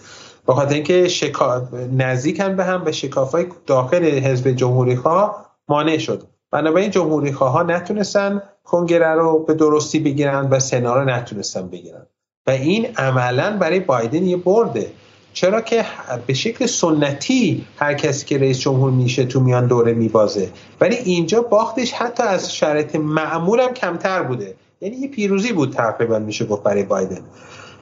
با 0.47 0.55
خاطر 0.55 0.75
اینکه 0.75 1.09
شکا... 1.09 1.69
نزدیکن 1.97 2.57
به 2.57 2.65
هم 2.65 2.85
به 2.85 2.93
شکافای 2.93 3.47
داخل 3.67 4.05
حزب 4.05 4.51
جمهوری 4.51 4.97
خواه 4.97 5.47
مانع 5.69 5.99
شد. 5.99 6.23
بنابراین 6.51 6.91
جمهوری 6.91 7.33
خواه 7.33 7.53
ها 7.53 7.63
نتونستن 7.63 8.43
کنگره 8.65 9.15
رو 9.15 9.39
به 9.39 9.55
درستی 9.55 10.01
بگیرن 10.01 10.49
و 10.51 10.59
سنا 10.59 10.95
رو 10.95 11.05
نتونستن 11.05 11.69
بگیرن. 11.69 12.07
و 12.47 12.51
این 12.51 12.87
عملا 12.97 13.57
برای 13.57 13.81
بایدن 13.81 14.27
یه 14.27 14.37
برده. 14.37 14.93
چرا 15.33 15.61
که 15.61 15.85
به 16.27 16.35
شکل 16.35 16.67
سنتی 16.67 17.65
هر 17.77 17.95
کسی 17.95 18.27
که 18.27 18.39
رئیس 18.39 18.59
جمهور 18.59 18.91
میشه 18.91 19.25
تو 19.25 19.41
میان 19.41 19.67
دوره 19.67 19.93
میبازه. 19.93 20.51
ولی 20.81 20.97
اینجا 20.97 21.43
باختش 21.43 21.93
حتی 21.93 22.23
از 22.23 22.55
شرایط 22.55 22.97
معمول 22.97 23.61
هم 23.61 23.75
کمتر 23.75 24.23
بوده. 24.23 24.55
یعنی 24.81 24.97
یه 24.97 25.09
پیروزی 25.09 25.53
بود 25.53 25.73
تقریبا 25.73 26.19
میشه 26.19 26.45
گفت 26.45 26.63
برای 26.63 26.83
بایدن. 26.83 27.21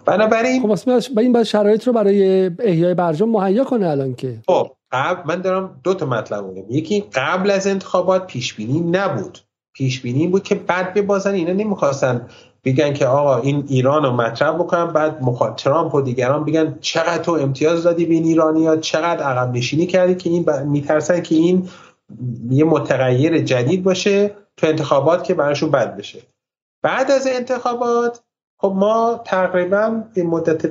بنابراین 0.05 0.77
خب 0.77 1.19
این 1.19 1.33
باید 1.33 1.47
شرایط 1.47 1.87
رو 1.87 1.93
برای 1.93 2.51
احیای 2.59 2.95
برجام 2.95 3.31
مهیا 3.31 3.65
کنه 3.65 3.89
الان 3.89 4.15
که. 4.15 4.39
خب 4.47 4.71
قبل 4.93 5.23
من 5.29 5.41
دارم 5.41 5.81
دو 5.85 5.95
تا 5.95 6.07
مطلب 6.07 6.45
میگم. 6.45 6.71
یکی 6.71 7.05
قبل 7.15 7.51
از 7.51 7.67
انتخابات 7.67 8.27
پیش 8.27 8.55
بینی 8.55 8.81
نبود. 8.81 9.39
پیش 9.73 10.01
بینی 10.01 10.27
بود 10.27 10.43
که 10.43 10.55
بعد 10.55 10.95
ببازن 10.95 11.35
اینا 11.35 11.53
نمی‌خواستن 11.53 12.27
بگن 12.65 12.93
که 12.93 13.07
آقا 13.07 13.37
این 13.37 13.65
ایران 13.69 14.03
رو 14.03 14.13
مطرح 14.13 14.53
بکنن 14.53 14.87
بعد 14.87 15.23
مخال... 15.23 15.55
ترامپ 15.55 15.95
و 15.95 16.01
دیگران 16.01 16.45
بگن 16.45 16.79
چقدر 16.81 17.23
تو 17.23 17.33
امتیاز 17.33 17.83
دادی 17.83 18.07
به 18.07 18.15
این 18.15 18.25
ایرانی 18.25 18.67
ها 18.67 18.77
چقدر 18.77 19.23
عقب 19.23 19.57
نشینی 19.57 19.87
کردی 19.87 20.15
که 20.15 20.31
این 20.31 20.43
ب... 20.43 20.51
میترسن 20.51 21.23
که 21.23 21.35
این 21.35 21.69
یه 22.51 22.65
متغیر 22.65 23.39
جدید 23.39 23.83
باشه 23.83 24.37
تو 24.57 24.67
انتخابات 24.67 25.25
که 25.25 25.35
براشون 25.35 25.71
بد 25.71 25.97
بشه. 25.97 26.23
بعد 26.83 27.11
از 27.11 27.27
انتخابات 27.27 28.21
خب 28.59 28.73
ما 28.77 29.21
تقریبا 29.25 30.03
به 30.15 30.23
مدت 30.23 30.71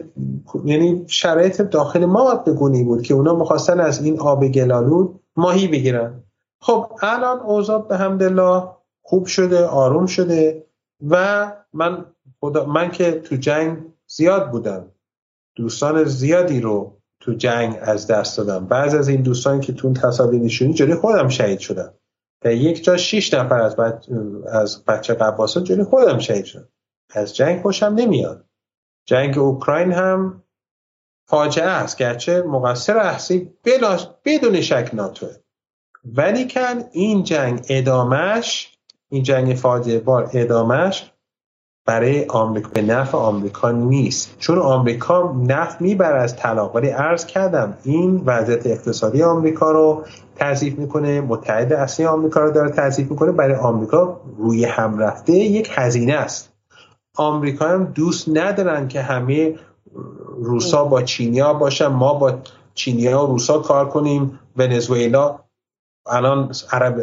یعنی 0.65 1.05
شرایط 1.07 1.61
داخل 1.61 2.05
ما 2.05 2.35
به 2.35 2.53
گونی 2.53 2.83
بود 2.83 3.01
که 3.01 3.13
اونا 3.13 3.35
می‌خواستن 3.35 3.79
از 3.79 4.03
این 4.03 4.19
آب 4.19 4.47
گلالود 4.47 5.19
ماهی 5.35 5.67
بگیرن. 5.67 6.23
خب 6.61 6.91
الان 7.01 7.39
اوضاع 7.39 7.87
به 7.87 7.97
همدلله 7.97 8.63
خوب 9.01 9.25
شده 9.25 9.65
آروم 9.65 10.05
شده. 10.05 10.65
و 11.07 11.53
من 11.73 12.05
خدا 12.39 12.65
من 12.65 12.91
که 12.91 13.11
تو 13.11 13.35
جنگ 13.35 13.77
زیاد 14.07 14.51
بودم. 14.51 14.91
دوستان 15.55 16.03
زیادی 16.03 16.61
رو 16.61 17.01
تو 17.19 17.33
جنگ 17.33 17.77
از 17.81 18.07
دست 18.07 18.37
دادم. 18.37 18.65
بعض 18.65 18.95
از 18.95 19.07
این 19.07 19.21
دوستان 19.21 19.59
که 19.61 19.73
تو 19.73 19.93
تصاویر 19.93 20.41
نشونی 20.41 20.73
جلوی 20.73 20.95
خودم 20.95 21.27
شهید 21.27 21.59
شدم. 21.59 21.93
در 22.41 22.51
یک 22.51 22.83
جا 22.83 22.97
شیش 22.97 23.33
نفر 23.33 23.61
از, 23.61 23.75
بچ... 23.75 24.09
از 24.51 24.85
بچه 24.85 25.13
قباسا 25.13 25.61
جلوی 25.61 25.83
خودم 25.83 26.19
شهید 26.19 26.45
شد 26.45 26.69
از 27.09 27.35
جنگ 27.35 27.61
خوشم 27.61 27.85
نمیاد. 27.85 28.45
جنگ 29.05 29.37
اوکراین 29.37 29.91
هم 29.91 30.43
فاجعه 31.27 31.67
است. 31.67 31.97
گرچه 31.97 32.41
مقصر 32.41 32.97
اصلی 32.97 33.51
بدون 34.25 34.61
شک 34.61 34.89
ناتوه 34.93 35.35
ولی 36.05 36.47
کن 36.47 36.83
این 36.91 37.23
جنگ 37.23 37.65
ادامش 37.69 38.78
این 39.11 39.23
جنگ 39.23 39.55
فاجعه 39.55 39.99
بار 39.99 40.29
ادامش 40.33 41.11
برای 41.85 42.25
آمریکا 42.25 42.69
به 42.73 42.81
نفع 42.81 43.17
آمریکا 43.17 43.71
نیست. 43.71 44.35
چون 44.39 44.59
آمریکا 44.59 45.35
نفع 45.47 45.83
می‌بره 45.83 46.21
از 46.21 46.35
طلاق. 46.35 46.75
ولی 46.75 46.89
عرض 46.89 47.25
کردم 47.25 47.77
این 47.83 48.23
وضعیت 48.25 48.67
اقتصادی 48.67 49.23
آمریکا 49.23 49.71
رو 49.71 50.03
تضعیف 50.35 50.79
می‌کنه 50.79 51.21
متحد 51.21 51.73
اصلی 51.73 52.05
آمریکا 52.05 52.39
رو 52.39 52.51
داره 52.51 52.69
تضعیف 52.69 53.11
می‌کنه. 53.11 53.31
برای 53.31 53.55
آمریکا 53.55 54.21
روی 54.37 54.65
هم 54.65 54.97
رفته 54.97 55.33
یک 55.33 55.69
هزینه 55.73 56.13
است. 56.13 56.53
آمریکا 57.17 57.67
هم 57.67 57.83
دوست 57.83 58.29
ندارن 58.29 58.87
که 58.87 59.01
همه 59.01 59.55
روسا 60.37 60.83
با 60.83 61.01
چینیا 61.01 61.53
باشن. 61.53 61.87
ما 61.87 62.13
با 62.13 62.39
چینیا 62.73 63.23
و 63.23 63.27
روسا 63.27 63.59
کار 63.59 63.89
کنیم. 63.89 64.39
ونزوئلا 64.57 65.39
الان 66.07 66.51
عرب 66.71 67.01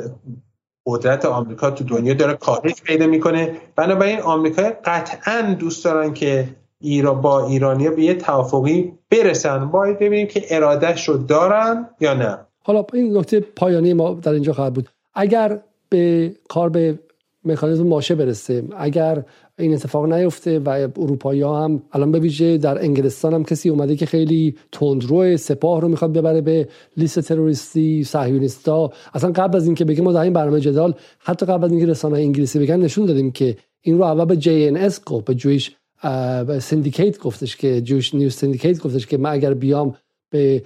قدرت 0.87 1.25
آمریکا 1.25 1.71
تو 1.71 1.85
دنیا 1.85 2.15
داره 2.15 2.35
کاهش 2.35 2.83
پیدا 2.85 3.07
می‌کنه. 3.07 3.57
بنابراین 3.77 4.21
آمریکا 4.21 4.63
قطعا 4.85 5.57
دوست 5.59 5.85
دارن 5.85 6.15
که 6.15 6.49
ایران 6.81 7.21
با 7.21 7.47
ایرانیا 7.47 7.91
به 7.91 8.03
یه 8.03 8.15
توافقی 8.15 8.93
برسن. 9.11 9.67
باید 9.67 9.99
ببینیم 9.99 10.27
که 10.27 10.45
ارادهش 10.51 11.09
رو 11.09 11.17
دارن 11.17 11.89
یا 12.01 12.15
نه. 12.15 12.39
حالا 12.63 12.87
این 12.93 13.17
نکته 13.17 13.41
پایانی 13.41 13.95
ما 13.95 14.15
در 14.15 14.33
اینجا 14.33 14.53
خواهد 14.53 14.73
بود. 14.73 14.89
اگر 15.15 15.61
به 15.89 16.33
کار 16.49 16.69
به 16.69 16.99
مکانیزم 17.45 17.87
ماشه 17.87 18.15
برسه 18.15 18.65
اگر 18.77 19.25
این 19.59 19.75
اتفاق 19.75 20.13
نیفته 20.13 20.59
و 20.59 20.69
اروپایی 20.97 21.41
ها 21.41 21.65
هم 21.65 21.83
الان 21.93 22.13
به 22.13 22.19
ویژه 22.19 22.59
در 22.59 22.83
انگلستان 22.83 23.35
هم 23.35 23.45
کسی 23.45 23.69
اومده 23.69 23.97
که 23.97 24.07
خیلی 24.07 24.57
تندرو 24.73 25.37
سپاه 25.37 25.81
رو 25.81 25.89
می‌خواد 25.89 26.13
ببره 26.13 26.41
به 26.41 26.69
لیست 26.97 27.21
تروریستی 27.21 28.05
صهیونیستا. 28.05 28.93
اصلا 29.15 29.33
قبل 29.33 29.57
از 29.57 29.67
اینکه 29.67 29.85
بگیم 29.85 30.05
ما 30.05 30.13
در 30.13 30.21
این 30.21 30.33
برنامه 30.33 30.61
جدال 30.61 30.95
حتی 31.19 31.47
قبل 31.47 31.65
از 31.65 31.71
اینکه 31.71 31.87
رسانه 31.87 32.19
انگلیسی 32.19 32.59
بگن 32.59 32.77
نشون 32.77 33.07
دادیم 33.07 33.31
که 33.31 33.57
این 33.81 33.99
رو 33.99 34.05
اول 34.05 34.25
به 34.25 34.41
JNS 34.41 35.05
گفت 35.05 35.25
به 35.25 35.35
جویش 35.35 35.77
سندیکیت 36.59 37.19
گفتش 37.19 37.57
که 37.57 37.81
جویش 37.81 38.15
نیوز 38.15 38.35
سندیکیت 38.35 38.83
گفتش 38.83 39.07
که 39.07 39.17
من 39.17 39.31
اگر 39.31 39.55
بیام 39.55 39.97
به 40.31 40.63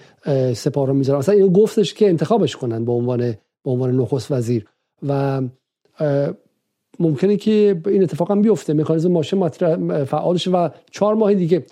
سپاه 0.55 0.87
رو 0.87 0.95
می‌ذارم. 0.95 1.19
اصلا 1.19 1.35
اینو 1.35 1.49
گفتش 1.49 1.95
که 1.95 2.09
انتخابش 2.09 2.57
کنن 2.57 2.85
به 2.85 2.93
عنوان 2.93 3.19
به 3.65 3.71
عنوان 3.71 3.97
نخست 3.97 4.31
وزیر. 4.31 4.67
و 5.09 5.43
ممکنه 7.01 7.37
که 7.37 7.81
این 7.87 8.03
اتفاق 8.03 8.31
هم 8.31 8.43
بیفته. 8.43 8.75
مکانیزم 8.75 9.13
ماشه 9.13 9.49
فعال 10.05 10.37
شه 10.37 10.51
و 10.51 10.69
چهار 10.91 11.15
ماه 11.15 11.35
دیگه. 11.35 11.67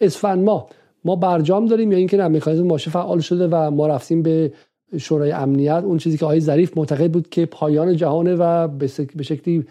اسفند 0.00 0.44
ماه. 0.44 0.68
ما 1.04 1.16
برجام 1.16 1.66
داریم 1.66 1.92
یا 1.92 1.98
اینکه 1.98 2.16
نه 2.16 2.28
مکانیزم 2.28 2.66
ماشه 2.66 2.90
فعال 2.90 3.20
شده 3.20 3.48
و 3.48 3.70
ما 3.70 3.86
رفتیم 3.86 4.22
به 4.22 4.52
شورای 4.98 5.32
امنیت. 5.32 5.82
اون 5.84 5.98
چیزی 5.98 6.18
که 6.18 6.24
آقای 6.24 6.40
ظریف 6.40 6.78
معتقد 6.78 7.10
بود 7.10 7.28
که 7.28 7.46
پایان 7.46 7.96
جهانه 7.96 8.34
و 8.34 8.68
به 8.68 8.86
شکلی 9.22 9.66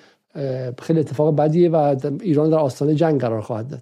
خیلی 0.82 1.00
اتفاق 1.00 1.36
بدیه 1.36 1.70
و 1.70 1.96
ایران 2.22 2.50
در 2.50 2.58
آستانه 2.58 2.96
جنگ 2.96 3.22
قرار 3.22 3.42
خواهد 3.42 3.68
داد. 3.68 3.82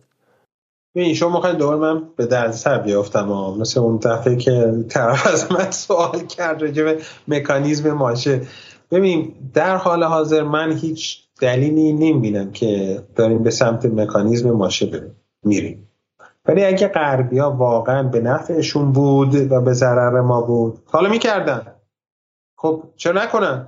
این 0.96 1.14
شما 1.14 1.30
می‌خواین 1.36 1.58
دوباره 1.58 1.80
من 1.80 2.02
به 2.16 2.26
درد 2.26 2.52
سر 2.52 2.78
بیافتم 2.78 3.28
مثل 3.60 3.80
اون 3.80 3.98
دفعه 3.98 4.36
که 4.36 4.74
طرف 4.90 5.28
از 5.28 5.52
من 5.52 5.72
سوال 5.88 6.20
کرد 6.20 6.62
راجع 6.62 6.96
مکانیزم 7.28 7.92
ماشه 7.92 8.42
ببین 8.92 9.36
در 9.54 9.76
حال 9.76 10.04
حاضر 10.04 10.44
من 10.44 10.72
هیچ 10.72 11.24
دلیلی 11.42 11.94
نمی‌بینم 11.94 12.52
که 12.52 13.04
داریم 13.16 13.44
به 13.44 13.50
سمت 13.50 13.86
مکانیزم 13.86 14.52
ماشه 14.52 15.12
میریم. 15.46 15.88
ولی 16.46 16.66
اگه 16.66 16.88
غربی 16.88 17.40
ها 17.40 17.52
واقعا 17.52 18.04
به 18.04 18.22
نفعشون 18.22 18.92
بود 18.92 19.52
و 19.52 19.62
به 19.62 19.74
ضرر 19.74 20.22
ما 20.22 20.42
بود 20.42 20.80
حالا 20.86 21.10
می‌کردن. 21.10 21.76
خب 22.58 22.84
چرا 22.96 23.24
نکنن؟ 23.24 23.68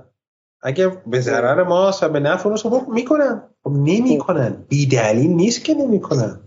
اگه 0.62 0.88
به 1.06 1.20
ضرر 1.20 1.62
ماست 1.62 2.02
و 2.02 2.08
به 2.08 2.20
نفع 2.20 2.48
اونست 2.48 2.68
خب 2.68 2.82
می‌کنن. 2.88 3.42
خب 3.64 3.70
نمی‌کنن. 3.70 4.64
بی 4.68 4.86
دلیل 4.86 5.30
نیست 5.30 5.64
که 5.64 5.74
نمی‌کنن. 5.74 6.40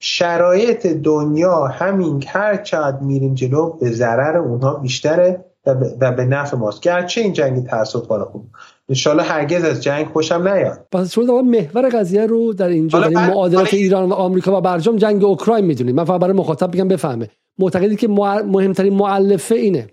شرایط 0.00 0.86
دنیا 0.86 1.66
همین 1.66 2.24
هر 2.26 2.56
چقدر 2.56 2.98
میریم 3.00 3.34
جلو 3.34 3.70
به 3.70 3.90
ضرر 3.90 4.36
اونها 4.36 4.74
بیشتره. 4.74 5.44
و 5.66 6.12
به 6.12 6.24
نفع 6.24 6.56
ماست. 6.56 6.82
گرچه 6.82 7.20
این 7.20 7.32
جنگ 7.32 7.66
تاسف 7.66 8.06
باره 8.06 8.24
خوب 8.24 8.46
انشالله 8.88 9.22
هرگز 9.22 9.64
از 9.64 9.82
جنگ 9.82 10.06
خوشم 10.06 10.48
نیاد. 10.48 10.86
پس 10.92 11.12
شما 11.12 11.42
محور 11.42 11.88
قضیه 11.88 12.26
رو 12.26 12.52
در 12.52 12.68
اینجا 12.68 13.00
در 13.00 13.08
این 13.08 13.18
معادلات 13.18 13.74
ایران 13.74 14.08
و 14.08 14.12
آمریکا 14.12 14.58
و 14.58 14.60
برجام 14.60 14.96
جنگ 14.96 15.24
اوکراین 15.24 15.64
می‌دونید 15.64 15.94
من 15.94 16.04
فقط 16.04 16.20
برای 16.20 16.36
مخاطب 16.36 16.70
بگم 16.70 16.88
بفهمه. 16.88 17.30
معتقدی 17.58 17.96
که 17.96 18.08
مهمترین 18.08 18.94
معلفه 18.94 19.54
اینه. 19.54 19.88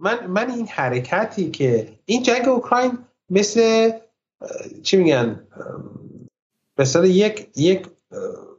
من 0.00 0.26
من 0.26 0.50
این 0.50 0.66
حرکتی 0.66 1.50
که 1.50 1.88
این 2.04 2.22
جنگ 2.22 2.48
اوکراین 2.48 2.98
مثل 3.30 3.90
چی 4.82 4.96
میگن؟ 4.96 5.40
مثلا 6.78 7.06
یک 7.06 7.48
یک 7.56 7.86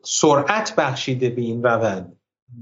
سرعت 0.04 0.74
بخشیده 0.78 1.30
به 1.30 1.42
این 1.42 1.64
روند. 1.64 2.16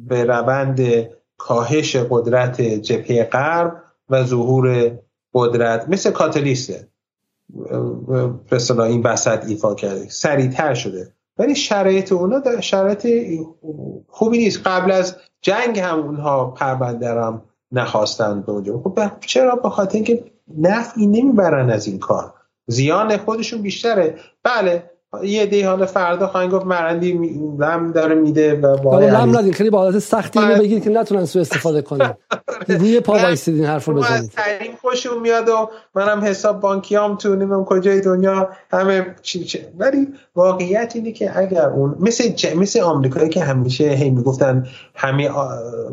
به 0.08 0.24
روند 0.24 1.08
کاهش 1.44 1.96
قدرت 1.96 2.62
جبهه 2.62 3.24
غرب 3.24 3.84
و 4.10 4.24
ظهور 4.24 4.92
قدرت 5.34 5.90
مثل 5.90 6.12
کاتالیسته 6.12 6.88
به 8.50 8.80
این 8.80 9.02
وسط 9.02 9.46
ایفا 9.46 9.76
کرده. 9.76 10.10
سریعتر 10.10 10.74
شده. 10.74 11.14
ولی 11.38 11.56
شرایط 11.56 12.12
اونا 12.12 12.40
در 12.40 12.62
شرایط 12.62 13.08
خوبی 14.08 14.38
نیست. 14.38 14.62
قبل 14.66 14.92
از 14.92 15.16
جنگ 15.42 15.80
هم 15.80 16.00
اونها 16.00 16.46
پرونده 16.46 17.10
هم 17.10 17.42
نخواستن 17.72 18.42
به 18.42 18.52
اونجا. 18.52 18.82
خب 18.84 19.00
چرا؟ 19.20 19.56
به 19.56 19.70
خاطر 19.70 19.96
اینکه 19.96 20.24
نفعی 20.58 21.08
نمی‌برن 21.08 21.70
از 21.70 21.88
این 21.88 22.00
کار. 22.00 22.34
زیان 22.68 23.18
خودشون 23.18 23.62
بیشتره. 23.62 24.20
بله 24.44 24.90
یه 25.24 25.46
دی 25.46 25.62
حالا 25.62 25.86
فردا 25.86 26.28
خواهیم 26.28 26.50
گفت 26.50 26.66
مرندی 26.66 27.14
لم 27.60 27.92
داره 27.92 28.16
میده 28.16 28.60
و 28.60 28.78
باید 28.78 29.14
لم 29.14 29.38
ندین 29.38 29.54
خیلی 29.54 29.70
با 29.70 29.78
حالت 29.78 30.00
سختی 30.00 30.40
اینو 30.40 30.56
بگید 30.56 30.84
که 30.84 30.90
نتونن 30.90 31.26
سو 31.26 31.40
استفاده 31.40 31.82
کنن. 31.82 32.14
روی 32.68 33.00
پا 33.00 33.14
وایسید 33.14 33.56
این 33.56 33.66
حرف 33.66 33.86
رو 33.86 33.94
بزنید. 33.94 34.32
ترین 34.32 34.72
خوشون 34.82 35.20
میاد 35.20 35.50
و 35.50 35.70
منم 35.96 36.24
حساب 36.24 36.60
بانکیام 36.60 37.16
تو 37.16 37.36
نمیم 37.36 37.66
کجای 37.66 38.02
دنیا 38.02 38.50
همه 38.72 39.16
چی 39.22 39.44
چی 39.44 39.60
ولی 39.78 40.08
واقعیت 40.36 40.92
اینه 40.96 41.12
که 41.12 41.40
اگر 41.40 41.70
اون 41.70 41.96
مثل 42.00 42.30
ج... 42.30 42.56
مثل 42.56 42.82
آمریکایی 42.82 43.30
که 43.30 43.44
همیشه 43.44 43.84
هی 43.84 44.10
می‌گفتن 44.10 44.68
همه 44.96 45.30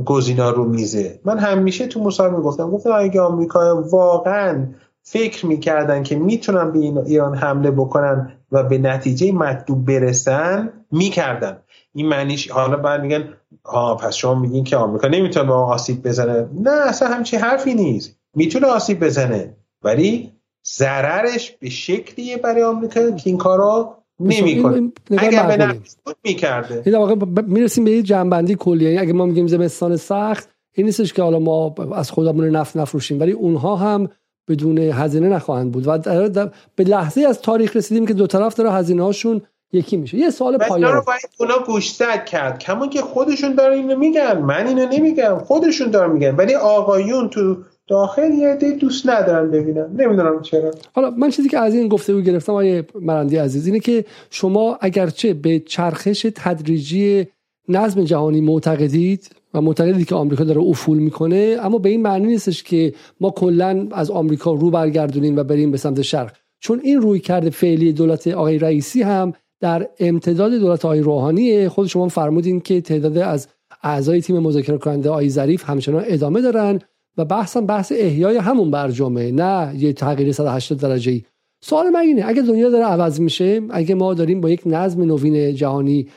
گزینا 0.05 0.51
رو 0.51 0.65
میزه. 0.65 1.21
من 1.25 1.39
همیشه 1.39 1.87
تو 1.87 2.01
مصاحبه 2.01 2.37
می‌گفتم. 2.37 2.71
گفتم 2.71 2.91
اگه 2.97 3.21
آمریکا 3.21 3.83
واقعا 3.83 4.67
فکر 5.03 5.47
می‌کردن 5.47 6.03
که 6.03 6.17
می‌تونن 6.17 6.73
به 6.73 6.79
ایران 6.79 7.35
حمله 7.35 7.71
بکنن 7.71 8.33
و 8.53 8.63
به 8.63 8.79
نتیجه 8.79 9.33
مطلوب 9.33 9.87
برسن 9.87 10.73
می‌کردن. 10.93 11.57
این 11.95 12.09
معنیش 12.09 12.51
حالا 12.51 12.77
بعد 12.77 13.03
میگن 13.03 13.29
آه 13.65 13.97
پس 13.97 14.15
شما 14.15 14.35
میگین 14.35 14.65
که 14.65 14.77
آمریکا 14.77 15.09
نمی‌تونه 15.09 15.47
به 15.47 15.53
آسیب 15.53 16.03
بزنه. 16.03 16.49
نه 16.61 16.71
اصلا 16.71 17.09
همچی 17.09 17.37
حرفی 17.37 17.75
نیست. 17.75 18.17
می‌تونه 18.35 18.67
آسیب 18.67 19.05
بزنه 19.05 19.57
ولی 19.83 20.33
ضررش 20.77 21.51
به 21.51 21.71
شکلیه 21.71 22.37
برای 22.37 22.63
آمریکا 22.63 23.11
که 23.11 23.23
این 23.25 23.39
کارا 23.39 23.97
نمی‌کنه. 24.21 24.93
اگر 25.19 25.47
به 25.47 25.57
نفس 25.57 25.97
می‌کرده. 26.25 26.83
این 26.87 26.95
واقع 26.95 27.15
می‌رسیم 27.47 27.85
به 27.85 27.91
یه 27.91 28.03
جنبندی 28.03 28.55
کلی 28.55 28.85
یعنی 28.85 28.99
اگه 28.99 29.13
ما 29.13 29.27
میگیم 29.27 29.47
زمستان 29.47 29.97
سخت 29.97 30.49
این 30.73 30.87
نیستش 30.87 31.13
که 31.13 31.23
حالا 31.23 31.39
ما 31.39 31.75
از 31.95 32.11
خودمون 32.11 32.49
نفت 32.49 32.77
نفروشیم 32.77 33.21
ولی 33.21 33.33
اونها 33.33 33.77
هم 33.77 34.09
بدون 34.51 34.79
هزینه 34.79 35.29
نخواهند 35.29 35.73
بود. 35.73 35.85
و 35.87 35.99
به 36.77 36.85
لحظه 36.85 37.21
از 37.21 37.41
تاریخ 37.41 37.77
رسیدیم 37.77 38.07
که 38.07 38.15
دو 38.15 38.27
طرف 38.27 38.55
داره 38.55 38.73
هزینه 38.73 39.03
هاشون 39.03 39.43
یکی 39.73 39.97
میشه. 39.97 40.17
یه 40.17 40.31
سوال 40.31 40.59
پایان. 40.59 40.93
رو 40.93 41.03
باید 41.07 41.21
اونا 41.39 41.65
گوشزد 41.67 42.25
کرد. 42.25 42.59
کمون 42.59 42.91
که 42.91 43.01
خودشون 43.01 43.55
داره 43.55 43.77
اینو 43.77 43.99
میگن. 43.99 44.39
من 44.39 44.67
اینو 44.67 44.87
نمیگم. 44.93 45.39
خودشون 45.39 45.91
دارن 45.91 46.13
میگن. 46.13 46.37
ولی 46.37 46.55
آقایون 46.55 47.29
تو 47.29 47.57
داخل 47.89 48.33
یه 48.33 48.57
دی 48.57 48.73
دوست 48.73 49.09
ندارن 49.09 49.51
ببینن. 49.51 49.87
نمی‌دونم 49.97 50.43
چرا. 50.43 50.71
حالا 50.95 51.11
من 51.11 51.31
چیزی 51.31 51.49
که 51.49 51.59
از 51.59 51.75
این 51.75 51.89
گفته 51.89 52.21
گرفتم 52.21 52.53
آیه 52.53 52.87
مرندی 52.95 53.37
عزیز 53.37 53.67
اینه 53.67 53.81
که 53.81 54.05
شما 54.31 54.79
اگرچه 54.81 55.35
به 55.35 55.59
چرخش 55.59 56.27
تدریجی 56.35 57.27
نظم 57.69 58.05
جهانی 58.05 58.41
معتقدید 58.41 59.31
و 59.55 59.61
معتقدید 59.61 60.09
که 60.09 60.15
آمریکا 60.15 60.45
داره 60.45 60.61
افول 60.61 60.99
می‌کنه 60.99 61.57
اما 61.61 61.79
به 61.79 61.89
این 61.89 62.03
معنی 62.03 62.27
نیستش 62.27 62.63
که 62.63 62.93
ما 63.21 63.31
کلا 63.31 63.89
از 63.91 64.11
آمریکا 64.11 64.53
رو 64.53 64.71
برگردونیم 64.71 65.37
و 65.37 65.45
بریم 65.45 65.71
به 65.71 65.77
سمت 65.77 66.03
شرق. 66.03 66.33
چون 66.61 66.81
این 66.85 67.01
روی 67.01 67.21
کرده 67.21 67.51
فعلی 67.51 67.93
دولت 67.93 68.27
آقای 68.27 68.59
رئیسی 68.59 69.03
هم 69.03 69.33
در 69.61 69.89
امتداد 70.01 70.53
دولت 70.53 70.85
آقای 70.85 71.01
روحانی 71.01 71.69
خود 71.69 71.87
شما 71.87 72.09
فرمودین 72.09 72.61
که 72.61 72.81
تعداد 72.81 73.19
از 73.19 73.49
اعضای 73.83 74.21
تیم 74.21 74.39
مذاکره 74.39 74.79
کننده 74.79 75.11
آقای 75.11 75.29
ظریف 75.29 75.65
همچنان 75.65 76.05
ادامه 76.07 76.41
دارن 76.41 76.79
و 77.17 77.25
بحثم 77.25 77.67
بحث 77.67 77.93
احیای 77.97 78.37
همون 78.37 78.71
برجامه 78.71 79.33
نه 79.33 79.75
یه 79.77 79.93
تغییر 79.93 80.33
180 80.33 80.79
درجه 80.79 81.13
ای 81.13 81.23
سوال 81.63 81.89
من 81.89 82.01
اینه 82.01 82.23
اگه 82.27 82.43
دنیا 82.43 82.71
داره 82.71 82.85
عوض 82.85 83.21
میشه 83.21 83.61
اگه 83.71 83.95
ما 83.95 84.15
داریم 84.15 84.41
با 84.41 84.51
یک 84.51 84.63
نظم 84.67 85.03
نوین 85.03 85.55
جهانی 85.55 86.09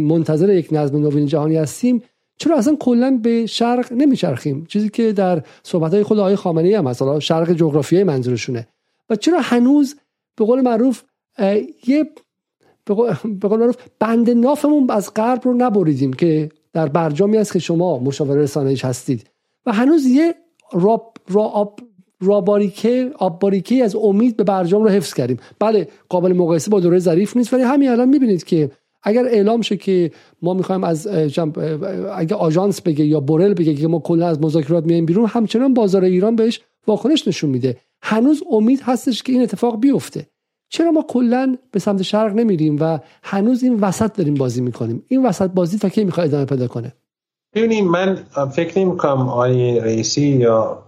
منتظر 0.00 0.54
یک 0.54 0.68
نظم 0.72 0.96
نوین 0.96 1.26
جهانی 1.26 1.56
هستیم 1.56 2.02
چرا 2.36 2.56
اصلا 2.56 2.76
کلا 2.80 3.18
به 3.22 3.46
شرق 3.46 3.92
نمیچرخیم؟ 3.92 4.66
چیزی 4.68 4.88
که 4.88 5.12
در 5.12 5.42
صحبت 5.62 5.94
های 5.94 6.02
خود 6.02 6.18
آقای 6.18 6.36
خامنه‌ای 6.36 6.74
هم 6.74 6.84
مثلا 6.84 7.20
شرق 7.20 7.52
جغرافیایی 7.52 8.04
منظورشونه. 8.04 8.68
و 9.10 9.16
چرا 9.16 9.40
هنوز 9.40 9.96
به 10.36 10.44
قول 10.44 10.60
معروف 10.60 11.02
یه 11.86 12.10
به 13.40 13.48
قول 13.48 13.60
معروف 13.60 13.76
بند 13.98 14.30
نافمون 14.30 14.90
از 14.90 15.14
غرب 15.14 15.40
رو 15.44 15.54
نبریدیم 15.54 16.12
که 16.12 16.48
در 16.72 16.88
برجامی 16.88 17.36
است 17.36 17.52
که 17.52 17.58
شما 17.58 17.98
مشاور 17.98 18.36
رسانه‌ایش 18.36 18.84
هستید. 18.84 19.30
و 19.66 19.72
هنوز 19.72 20.06
یه 20.06 20.34
را, 20.72 21.12
را 21.28 21.42
آب 21.42 21.80
راباریکه 22.20 23.10
آب 23.18 23.38
باریکه 23.38 23.84
از 23.84 23.96
امید 23.96 24.36
به 24.36 24.44
برجام 24.44 24.82
رو 24.82 24.88
حفظ 24.88 25.14
کردیم. 25.14 25.36
بله 25.58 25.88
قابل 26.08 26.32
مقایسه 26.32 26.70
با 26.70 26.80
دوره 26.80 26.98
ظریف 26.98 27.36
نیست 27.36 27.54
ولی 27.54 27.62
همین 27.62 27.88
الان 27.88 28.08
می‌بینید 28.08 28.44
که 28.44 28.70
اگر 29.06 29.24
اعلام 29.24 29.62
شه 29.62 29.76
که 29.76 30.10
ما 30.42 30.54
می‌خوایم 30.54 30.84
از 30.84 31.06
اگه 32.14 32.34
آژانس 32.36 32.80
بگه 32.80 33.04
یا 33.04 33.20
بورل 33.20 33.54
بگه 33.54 33.74
که 33.74 33.88
ما 33.88 33.98
کلا 33.98 34.26
از 34.26 34.40
مذاکرات 34.40 34.84
میایم 34.84 35.06
بیرون 35.06 35.26
همچنان 35.26 35.74
بازار 35.74 36.04
ایران 36.04 36.36
بهش 36.36 36.60
واکنش 36.86 37.28
نشون 37.28 37.50
میده. 37.50 37.76
هنوز 38.02 38.42
امید 38.52 38.80
هستش 38.82 39.22
که 39.22 39.32
این 39.32 39.42
اتفاق 39.42 39.80
بیفته. 39.80 40.26
چرا 40.68 40.90
ما 40.90 41.04
کلا 41.08 41.56
به 41.70 41.78
سمت 41.78 42.02
شرق 42.02 42.34
نمیریم 42.34 42.76
و 42.80 42.98
هنوز 43.22 43.62
این 43.62 43.80
وسط 43.80 44.16
داریم 44.16 44.34
بازی 44.34 44.60
می‌کنیم؟ 44.60 45.02
این 45.08 45.26
وسط 45.26 45.50
بازی 45.50 45.78
تا 45.78 45.88
کی 45.88 46.04
می‌خواد 46.04 46.26
ادامه 46.26 46.44
پیدا 46.44 46.68
کنه؟ 46.68 46.92
ببینید 47.54 47.84
من 47.84 48.14
فکر 48.52 48.78
نمی 48.78 48.96
کنم 48.96 49.28
آقای 49.28 49.80
رئیسی 49.80 50.26
یا 50.26 50.82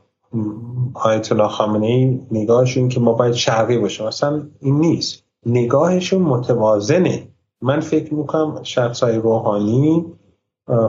آیت 0.94 1.32
الله 1.32 1.48
خامنه 1.48 1.86
ای 1.86 2.20
نگاهشون 2.30 2.88
که 2.88 3.00
ما 3.00 3.12
باید 3.12 3.34
شرقی 3.34 3.78
باشیم. 3.78 4.06
اصلا 4.06 4.42
این 4.60 4.78
نیست. 4.78 5.24
نگاهشون 5.46 6.22
متوازنه. 6.22 7.28
من 7.62 7.80
فکر 7.80 8.14
می‌کنم 8.14 8.62
شخص 8.62 9.02
های 9.02 9.16
روحانی 9.16 10.04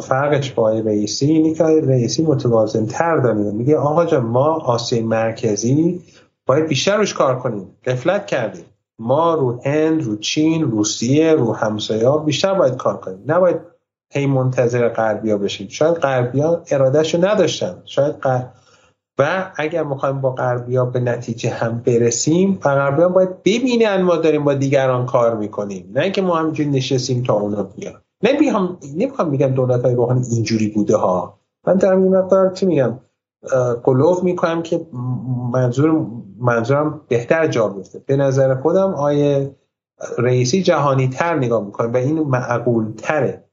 فرقش 0.01 0.51
با 0.51 0.69
رئیسی 0.69 1.25
اینی 1.25 1.53
که 1.53 1.63
رئیسی 1.63 2.23
متوازن 2.23 2.85
تر 2.85 3.17
داره. 3.17 3.51
میگه 3.51 3.77
آقا 3.77 4.05
جان 4.05 4.25
ما 4.25 4.45
آسیای 4.45 5.03
مرکزی 5.03 6.01
باید 6.45 6.67
بیشتر 6.67 6.97
روش 6.97 7.13
کار 7.13 7.39
کنیم. 7.39 7.67
قفلت 7.85 8.27
کردیم. 8.27 8.65
ما 8.99 9.33
رو 9.33 9.61
هند 9.65 10.03
رو 10.03 10.15
چین 10.15 10.71
روسیه 10.71 11.33
رو 11.33 11.53
همسایه 11.53 12.11
بیشتر 12.25 12.53
باید 12.53 12.77
کار 12.77 12.97
کنیم. 12.97 13.23
نباید 13.27 13.59
هی 14.11 14.25
منتظر 14.25 14.89
غربیا 14.89 15.37
بشیم. 15.37 15.67
شاید 15.67 15.95
غربیا 15.95 16.63
ارادهشو 16.71 17.25
نداشتن. 17.25 17.81
شاید 17.85 18.15
و 19.19 19.51
اگر 19.55 19.83
می‌خوایم 19.83 20.21
با 20.21 20.31
غربیا 20.31 20.85
به 20.85 20.99
نتیجه 20.99 21.49
هم 21.49 21.81
برسیم 21.85 22.59
و 22.65 22.69
غربیا 22.69 23.09
باید 23.09 23.43
ببینن 23.43 24.01
ما 24.01 24.15
داریم 24.15 24.43
با 24.43 24.53
دیگران 24.53 25.05
کار 25.05 25.35
می‌کنیم. 25.35 25.91
نه 25.93 26.01
اینکه 26.01 26.21
ما 26.21 26.35
همینجوری 26.35 26.69
نشستیم 26.69 27.23
تا 27.23 27.33
اونا 27.33 27.63
بیان. 27.63 28.01
نمی‌خوام 28.23 28.77
نمی‌خوام 28.95 29.29
میگم 29.29 29.47
دولت 29.47 29.85
های 29.85 29.95
روحانی 29.95 30.25
اینجوری 30.31 30.67
بوده 30.67 30.97
ها. 30.97 31.39
من 31.67 31.75
دارم 31.75 32.03
این 32.03 32.15
مقدار 32.15 32.49
چی 32.49 32.65
میگم؟ 32.65 32.99
قلوف 33.83 34.23
می‌کنم 34.23 34.63
که 34.63 34.85
منظور 35.53 36.05
منظورم 36.39 37.01
بهتر 37.07 37.47
جا 37.47 37.67
بیفته 37.67 37.99
به 38.05 38.15
نظر 38.15 38.55
خودم 38.55 38.93
آیه 38.93 39.55
رئیسی 40.17 40.63
جهانی 40.63 41.07
تر 41.07 41.35
نگاه 41.35 41.65
می‌کنه 41.65 41.87
و 41.87 41.97
این 41.97 42.19
معقول 42.19 42.91
تره 42.97 43.43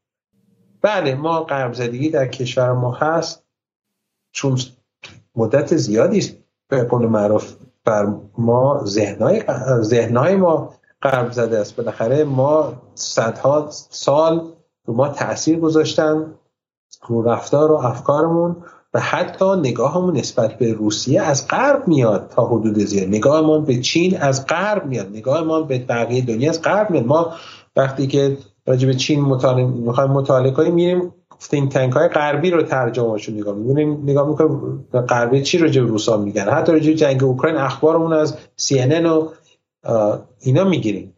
بله 0.83 1.15
ما 1.15 1.41
قرب 1.41 1.73
زدگی 1.73 2.11
در 2.11 2.27
کشور 2.27 2.73
ما 2.73 2.93
هست. 2.93 3.43
چون 4.33 4.59
مدت 5.37 5.77
زیادی 5.77 6.19
است 6.19 6.37
به 6.69 6.85
قول 6.85 7.07
معروف 7.07 7.55
بر 7.85 8.15
ما 8.39 8.81
ذهنهای 8.85 9.43
ذهنهای 9.81 10.37
ما 10.37 10.75
قرب 11.03 11.33
زده 11.33 11.59
است. 11.59 11.77
بالاخره 11.77 12.25
ما 12.25 12.73
صدها 12.95 13.67
سال 13.91 14.53
رو 14.85 14.95
ما 14.95 15.09
تاثیر 15.09 15.59
گذاشتن 15.59 16.35
رو 17.07 17.23
رفتار 17.23 17.73
و 17.73 17.75
افکارمون 17.75 18.57
و 18.95 19.01
حتی 19.01 19.57
نگاهمون 19.57 20.17
نسبت 20.17 20.59
به 20.59 20.73
روسیه 20.73 21.23
از 21.23 21.49
غرب 21.49 21.89
میاد 21.89 22.29
تا 22.37 22.47
حدود 22.47 22.79
زیاد 22.79 23.09
نگاهمون 23.09 23.65
به 23.65 23.81
چین 23.81 24.17
از 24.17 24.47
غرب 24.47 24.87
میاد. 24.87 25.09
نگاهمون 25.09 25.67
به 25.67 25.79
بقیه 25.79 26.25
دنیا 26.25 26.51
از 26.51 26.63
غرب 26.63 26.91
میاد. 26.91 27.07
ما 27.07 27.35
وقتی 27.77 28.07
که 28.07 28.39
راجع 28.67 28.87
به 28.87 28.95
چین 28.95 29.21
مطالعه 29.21 29.67
می‌خوایم 29.67 30.11
مطالعه 30.11 30.51
کنیم 30.51 30.75
میریم 30.75 31.13
تینک 31.51 31.73
تنک 31.73 31.93
های 31.93 32.09
غربی 32.09 32.51
رو 32.51 32.63
ترجمهشون 32.63 33.35
نگاه 33.35 33.55
می‌کنیم 33.55 34.03
نگاه 34.03 34.29
می‌کنیم 34.29 34.85
غربی 35.09 35.43
چی 35.43 35.59
راجع 35.59 35.83
به 35.83 35.89
روسا 35.89 36.17
میگن؟ 36.17 36.49
حتی 36.49 36.73
راجع 36.73 36.93
جنگ 36.93 37.25
اوکراین 37.25 37.57
اخبارمون 37.57 38.13
از 38.13 38.37
CNN 38.61 39.05
و 39.05 39.29
اینا 40.41 40.65
می‌گیریم. 40.65 41.13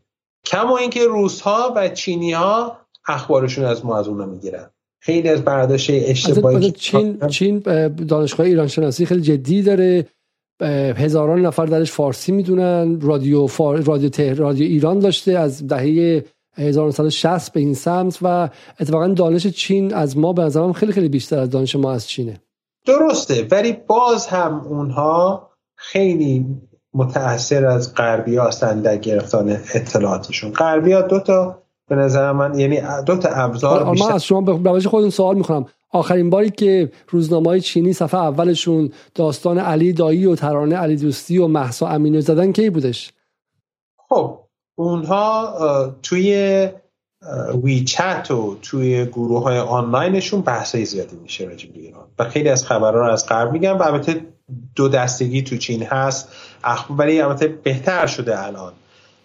کما 0.45 0.77
اینکه 0.77 1.07
روس 1.07 1.41
ها 1.41 1.73
و 1.77 1.89
چینی 1.89 2.33
ها 2.33 2.77
اخبارشون 3.09 3.65
از 3.65 3.85
ما 3.87 3.99
از 3.99 4.09
اونا 4.09 4.27
می‌گیرن. 4.27 4.71
خیلی 5.01 5.29
از 5.29 5.45
برداشت 5.45 5.91
اشتباهی 5.93 6.71
چین 6.71 7.19
چین 7.29 7.59
دانشگاه 8.09 8.47
ایران 8.47 8.67
شناسی 8.67 9.07
خیلی 9.07 9.21
جدی 9.21 9.63
داره. 9.63 10.07
هزاران 10.97 11.47
نفر 11.47 11.67
درش 11.67 11.93
فارسی 11.93 12.33
می‌دونن. 12.33 13.01
رادیو 13.01 13.47
فار... 13.47 13.81
رادیو, 13.81 14.35
رادیو 14.35 14.67
ایران 14.67 14.99
داشته 14.99 15.33
از 15.33 15.67
دهه 15.67 16.25
1960 16.59 17.53
به 17.53 17.61
این 17.61 17.75
سمت 17.75 18.19
و 18.23 18.49
اتفاقا 18.81 19.09
دانش 19.09 19.47
چین 19.47 19.95
از 19.95 20.19
ما 20.19 20.33
به 20.33 20.43
نظرم 20.43 20.73
خیلی 20.73 20.93
خیلی 20.93 21.09
بیشتر 21.09 21.39
از 21.39 21.51
دانش 21.51 21.77
ما 21.77 21.93
از 21.93 22.09
چینه. 22.09 22.41
درسته 22.87 23.47
ولی 23.51 23.73
باز 23.73 24.27
هم 24.27 24.61
اونها 24.61 25.49
خیلی 25.75 26.47
متاثر 26.95 27.67
از 27.67 27.95
غربی 27.95 28.37
هستند 28.37 28.83
در 28.83 28.97
گرفتن 28.97 29.61
اطلاعاتشون. 29.75 30.53
غربی 30.53 30.93
ها 30.93 31.03
دو 31.03 31.21
تا 31.21 31.63
به 31.89 31.97
نظر 31.97 32.33
من 32.33 32.59
یعنی 32.59 32.81
دو 33.07 33.17
تا 33.17 33.29
ابزار 33.29 33.91
بیشتر 33.91 34.07
من 34.07 34.15
از 34.15 34.25
شما 34.25 34.41
به 34.41 34.81
خودتون 34.81 35.11
سوال 35.11 35.37
می‌کنم. 35.37 35.67
آخرین 35.91 36.31
باری 36.31 36.51
که 36.51 36.93
روزنامه 37.09 37.47
های 37.47 37.61
چینی 37.61 37.93
صفحه 37.93 38.21
اولشون 38.21 38.93
داستان 39.15 39.59
علی 39.59 39.93
دایی 39.93 40.27
و 40.27 40.35
ترانه 40.35 40.77
علی 40.77 40.97
دوستی 40.97 41.39
و 41.39 41.47
محسا 41.47 41.89
امینو 41.89 42.21
زدن 42.21 42.53
کی 42.53 42.71
بودش؟ 42.71 43.13
خب 44.09 44.48
اونها 44.79 45.95
توی 46.03 46.69
ویچت 47.63 48.31
و 48.31 48.57
توی 48.63 49.07
گروه 49.07 49.43
های 49.43 49.59
آنلاینشون 49.59 50.41
بحث 50.41 50.77
زیادی 50.77 51.17
میشه 51.17 51.45
راجع 51.45 51.69
به 51.71 51.79
ایران. 51.79 52.07
و 52.19 52.25
خیلی 52.25 52.49
از 52.49 52.67
خبرها 52.67 53.01
رو 53.01 53.13
از 53.13 53.27
قبل 53.27 53.51
میگم 53.51 53.79
و 53.79 53.83
البته 53.83 54.27
دو 54.75 54.89
دستگی 54.89 55.43
تو 55.43 55.57
چین 55.57 55.83
هست. 55.83 56.29
ولی 56.91 57.21
البته 57.21 57.49
بهتر 57.49 58.07
شده 58.07 58.47
الان. 58.47 58.73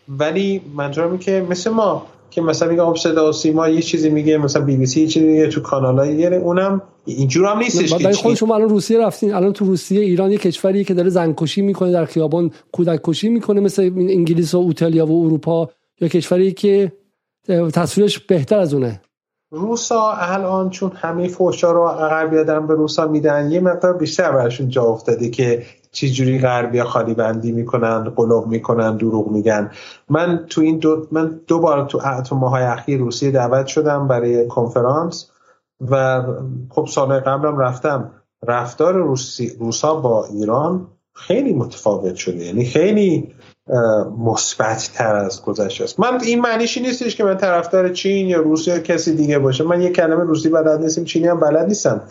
ولی 0.08 0.62
منظورم 0.76 1.18
که 1.18 1.46
مثل 1.50 1.70
ما 1.70 2.06
که 2.34 2.42
مثلا 2.42 2.70
میگه 2.70 2.84
خب 2.84 2.96
صدا 2.96 3.30
و 3.30 3.32
سیما 3.32 3.70
یه 3.70 3.82
چیزی 3.82 4.10
میگه 4.10 4.38
مثلا 4.38 4.66
بی 4.66 4.78
بی 4.78 4.86
سی 4.86 5.02
یه 5.02 5.08
چیزی 5.08 5.26
میگه 5.26 5.48
تو 5.48 5.62
کانالای 5.62 6.16
یه 6.16 6.30
اونم 6.30 6.82
اینجور 7.06 7.48
هم 7.48 7.58
نیستش 7.58 7.94
که 7.94 8.12
خود 8.12 8.36
شما 8.36 8.56
الان 8.56 8.70
روسیه 8.70 9.00
رفتین 9.00 9.34
الان 9.34 9.54
تو 9.54 9.66
روسیه 9.66 10.02
ایران 10.02 10.32
یه 10.32 10.38
کشوری 10.38 10.84
که 10.84 10.94
داره 10.94 11.10
زنکشی 11.10 11.62
می‌کنه 11.62 11.92
در 11.92 12.06
خیابان 12.06 12.52
کودک 12.72 13.00
کشی 13.04 13.30
می‌کنه 13.30 13.62
مثل 13.62 13.82
انگلیس 13.96 14.56
و 14.56 14.60
ایتالیا 14.60 15.06
و 15.06 15.26
اروپا. 15.26 15.70
یا 16.02 16.08
کشوری 16.08 16.52
که 16.52 16.92
تصویرش 17.74 18.20
بهتر 18.20 18.60
از 18.60 18.74
اونه. 18.74 19.02
روسا 19.52 20.12
الان 20.12 20.70
چون 20.70 20.92
همه 20.96 21.28
فوشا 21.28 21.72
رو 21.72 21.88
غربی 21.88 22.44
دارن 22.44 22.68
به 22.68 22.74
روسا 22.74 23.08
میدن 23.08 23.52
یه 23.52 23.60
مقدار 23.60 23.94
بیشتر 23.94 24.32
برشون 24.32 24.70
جا 24.70 24.84
افتاده 24.84 25.30
که 25.30 25.64
چجوری 25.94 26.40
غربی 26.40 26.84
خالی 26.84 27.14
بندی 27.14 27.52
می‌کنن 27.52 28.04
قلوب 28.04 28.48
می‌کنن 28.48 28.98
دروغ 28.98 29.32
میگن؟ 29.32 29.72
من 30.10 30.46
تو 30.50 30.62
این 30.62 30.78
دو 30.78 31.08
من 31.12 31.40
دو 31.48 31.60
بار 31.60 31.86
تو 31.86 32.00
تو 32.22 32.36
ماهای 32.36 32.64
اخیر 32.64 33.00
روسیه 33.00 33.32
دعوت 33.32 33.68
شدم 33.68 34.08
برای 34.08 34.48
کنفرانس 34.48 35.30
و 35.92 36.24
خب 36.70 36.88
سال 36.90 37.20
قبلم 37.20 37.58
رفتم. 37.58 38.12
رفتار 38.48 38.94
روسی 38.94 39.56
روسا 39.60 39.96
با 39.96 40.26
ایران 40.26 40.88
خیلی 41.14 41.54
متفاوت 41.54 42.16
شده 42.16 42.46
یعنی 42.46 42.66
خیلی 42.66 43.34
مثبت 44.20 44.92
تر 44.94 45.16
از 45.16 45.42
گذشته 45.42 45.84
است. 45.84 46.00
من 46.00 46.22
این 46.24 46.42
معنیشی 46.42 46.82
نیستش 46.82 47.16
که 47.16 47.24
من 47.24 47.38
طرفدار 47.38 47.90
چین 47.90 48.28
یا 48.28 48.42
روسیه 48.42 48.74
یا 48.74 48.80
کسی 48.80 49.16
دیگه 49.16 49.40
باشه. 49.40 49.64
من 49.64 49.82
یه 49.82 49.90
کلمه 49.90 50.24
روسی 50.24 50.50
بلد 50.50 50.82
نیستم 50.82 51.04
چینی 51.04 51.28
هم 51.28 51.40
بلد 51.40 51.68
نیستم. 51.68 52.02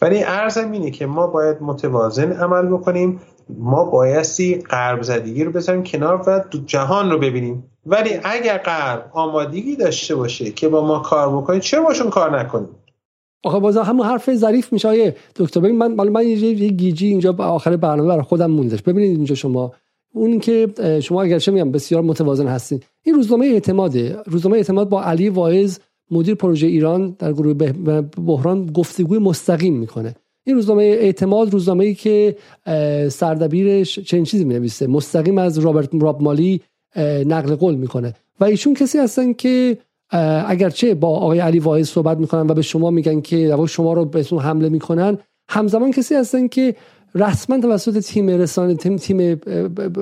ولی 0.00 0.22
ارزم 0.22 0.72
اینه 0.72 0.90
که 0.90 1.06
ما 1.06 1.26
باید 1.26 1.56
متوازن 1.60 2.32
عمل 2.32 2.66
بکنیم. 2.66 3.20
ما 3.48 3.84
بایستی 3.84 4.54
غرب 4.70 5.02
زدگی 5.02 5.44
رو 5.44 5.52
بذاریم 5.52 5.82
کنار 5.82 6.22
و 6.26 6.44
جهان 6.66 7.10
رو 7.10 7.18
ببینیم. 7.18 7.70
ولی 7.86 8.10
اگر 8.24 8.58
غرب 8.58 9.10
آمادگی 9.12 9.76
داشته 9.76 10.14
باشه 10.14 10.50
که 10.50 10.68
با 10.68 10.86
ما 10.86 10.98
کار 10.98 11.36
بکنیم 11.36 11.60
چه 11.60 11.80
باشون 11.80 12.10
کار 12.10 12.40
نکنیم؟ 12.40 12.68
آخه 13.44 13.58
باز 13.58 13.76
همون 13.76 14.06
حرف 14.06 14.34
ظریف 14.34 14.72
میشه 14.72 14.88
آیه. 14.88 15.16
دکتر 15.36 15.60
ببین 15.60 15.78
من 15.78 16.08
من 16.08 16.26
یه 16.26 16.52
گیجی 16.68 17.06
اینجا 17.06 17.34
آخر 17.38 17.76
برنامه 17.76 18.08
برای 18.08 18.22
خودم 18.22 18.50
موندش 18.50 18.82
ببینید 18.82 19.16
اینجا 19.16 19.34
شما. 19.34 19.72
اون 20.14 20.40
که 20.40 20.68
شما 21.02 21.22
اگر 21.22 21.38
چه 21.38 21.52
میگم 21.52 21.72
بسیار 21.72 22.02
متوازن 22.02 22.46
هستین. 22.46 22.80
این 23.02 23.14
روزنامه 23.14 23.46
اعتماده. 23.46 24.16
روزنامه 24.26 24.56
اعتماد 24.56 24.88
با 24.88 25.02
علی 25.02 25.28
واعظ 25.28 25.78
مدیر 26.10 26.34
پروژه 26.34 26.66
ایران 26.66 27.16
در 27.18 27.32
گروه 27.32 27.54
بحران 28.26 28.66
گفتگوی 28.66 29.18
مستقیم 29.18 29.74
می‌کنه. 29.74 30.14
این 30.44 30.56
روزنامه 30.56 30.82
اعتماد 30.82 31.52
روزنامه 31.52 31.84
ای 31.84 31.94
که 31.94 32.36
سردبیرش 33.08 33.98
چنین 33.98 34.24
چیزی 34.24 34.44
می 34.44 34.54
نویسه 34.54 34.86
مستقیم 34.86 35.38
از 35.38 35.58
رابرت 35.58 35.88
راب 35.92 36.22
مالی 36.22 36.60
نقل 37.26 37.54
قول 37.54 37.74
می‌کنه. 37.74 38.14
و 38.40 38.44
ایشون 38.44 38.74
کسی 38.74 38.98
هستن 38.98 39.32
که 39.32 39.78
اگرچه 40.46 40.94
با 40.94 41.08
آقای 41.08 41.38
علی 41.38 41.58
واعظ 41.58 41.88
صحبت 41.88 42.18
می‌کنن 42.18 42.50
و 42.50 42.54
به 42.54 42.62
شما 42.62 42.90
میگن 42.90 43.20
که 43.20 43.56
شما 43.68 43.92
رو 43.92 44.04
بهتون 44.04 44.38
حمله 44.38 44.68
می‌کنن 44.68 45.18
همزمان 45.48 45.90
کسی 45.90 46.14
هستن 46.14 46.48
که 46.48 46.74
رسما 47.14 47.60
توسط 47.60 47.98
تیم 47.98 48.28
رسانه 48.28 48.74
تیم, 48.74 48.96
تیم 48.96 49.40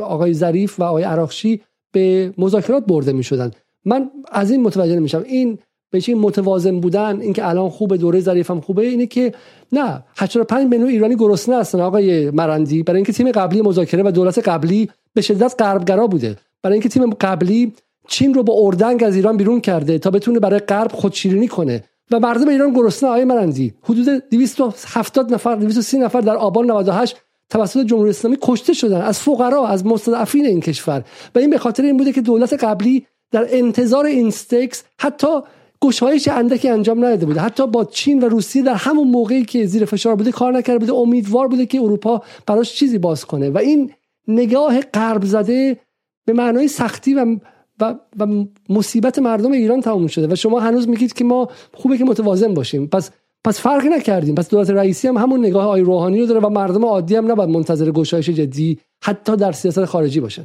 آقای 0.02 0.34
ظریف 0.34 0.80
و 0.80 0.82
آقای 0.82 1.02
عراقچی 1.02 1.60
به 1.92 2.34
مذاکرات 2.38 2.86
برده 2.86 3.12
می‌شدن. 3.12 3.50
من 3.84 4.10
از 4.32 4.50
این 4.50 4.62
متوجه 4.62 4.96
نمیشم. 4.96 5.24
این 5.26 5.58
به 5.94 6.00
چه 6.00 6.14
متوازن 6.14 6.80
بودن 6.80 7.20
اینکه 7.20 7.48
الان 7.48 7.68
خوبه 7.68 7.96
دوره 7.96 8.20
ظریف 8.20 8.50
هم 8.50 8.60
خوبه 8.60 8.86
اینه 8.86 9.06
که 9.06 9.32
نه 9.72 10.04
85 10.16 10.70
میلیون 10.70 10.88
ایرانی 10.88 11.16
گرسنه 11.16 11.56
هستن 11.56 11.80
آقای 11.80 12.30
مرندی. 12.30 12.82
برای 12.82 12.96
اینکه 12.98 13.12
تیم 13.12 13.30
قبلی 13.30 13.62
مذاکره 13.62 14.02
و 14.02 14.10
دولت 14.10 14.48
قبلی 14.48 14.90
به 15.14 15.20
شدت 15.20 15.54
غربگرا 15.58 16.06
بوده. 16.06 16.36
برای 16.62 16.74
اینکه 16.74 16.88
تیم 16.88 17.10
قبلی 17.10 17.72
چین 18.08 18.34
رو 18.34 18.42
با 18.42 18.54
اردنگ 18.58 19.04
از 19.04 19.16
ایران 19.16 19.36
بیرون 19.36 19.60
کرده 19.60 19.98
تا 19.98 20.10
بتونه 20.10 20.40
برای 20.40 20.58
غرب 20.58 20.92
خودشیرینی 20.92 21.48
کنه. 21.48 21.84
و 22.10 22.20
مردم 22.20 22.48
ایران 22.48 22.72
گرسنه 22.72 23.10
آقای 23.10 23.24
مرندی. 23.24 23.74
حدود 23.82 24.08
270 24.30 25.34
نفر 25.34 25.54
230 25.54 25.98
نفر 25.98 26.20
در 26.20 26.36
آبان 26.36 26.70
98 26.70 27.16
توسط 27.50 27.86
جمهوری 27.86 28.10
اسلامی 28.10 28.38
کشته 28.42 28.72
شدن 28.72 29.00
از 29.00 29.18
فقرا 29.18 29.66
از 29.66 29.86
مستضعفین 29.86 30.46
این 30.46 30.60
کشور. 30.60 31.04
و 31.34 31.38
این 31.38 31.50
به 31.50 31.58
خاطر 31.58 31.82
این 31.82 31.96
بوده 31.96 32.12
که 32.12 32.20
دولت 32.20 32.64
قبلی 32.64 33.06
در 33.30 33.46
انتظار 33.50 34.06
این 34.06 34.26
استکس 34.26 34.84
حتی 34.98 35.40
گشایش 35.84 36.28
اندکی 36.28 36.68
انجام 36.68 37.04
نداده 37.04 37.26
بوده. 37.26 37.40
حتی 37.40 37.66
با 37.66 37.84
چین 37.84 38.24
و 38.24 38.28
روسیه 38.28 38.62
در 38.62 38.74
همون 38.74 39.08
موقعی 39.08 39.44
که 39.44 39.66
زیر 39.66 39.84
فشار 39.84 40.16
بوده 40.16 40.32
کار 40.32 40.52
نکرده 40.52 40.78
بوده. 40.78 40.92
امیدوار 40.92 41.48
بوده 41.48 41.66
که 41.66 41.80
اروپا 41.80 42.22
براش 42.46 42.74
چیزی 42.74 42.98
باز 42.98 43.24
کنه. 43.24 43.50
و 43.50 43.58
این 43.58 43.92
نگاه 44.28 44.80
غرب 44.80 45.24
زده 45.24 45.80
به 46.26 46.32
معنای 46.32 46.68
سختی 46.68 47.14
و 47.14 47.36
و, 47.80 47.94
و 48.18 48.44
مصیبت 48.68 49.18
مردم 49.18 49.52
ایران 49.52 49.80
تموم 49.80 50.06
شده. 50.06 50.32
و 50.32 50.34
شما 50.34 50.60
هنوز 50.60 50.88
میگید 50.88 51.12
که 51.12 51.24
ما 51.24 51.48
خوبه 51.74 51.98
که 51.98 52.04
متوازن 52.04 52.54
باشیم. 52.54 52.86
پس 52.86 53.10
پس 53.44 53.60
فرقی 53.60 53.88
نکردیم. 53.88 54.34
پس 54.34 54.48
دولت 54.48 54.70
رئیسی 54.70 55.08
هم 55.08 55.16
همون 55.16 55.40
نگاه 55.40 55.66
آی 55.66 55.80
روحانی 55.80 56.20
رو 56.20 56.26
داره 56.26 56.40
و 56.40 56.48
مردم 56.48 56.84
عادی 56.84 57.16
هم 57.16 57.30
نباید 57.30 57.50
منتظر 57.50 57.90
گشایش 57.90 58.30
جدی 58.30 58.78
حتی 59.02 59.36
در 59.36 59.52
سیاست 59.52 59.84
خارجی 59.84 60.20
باشن. 60.20 60.44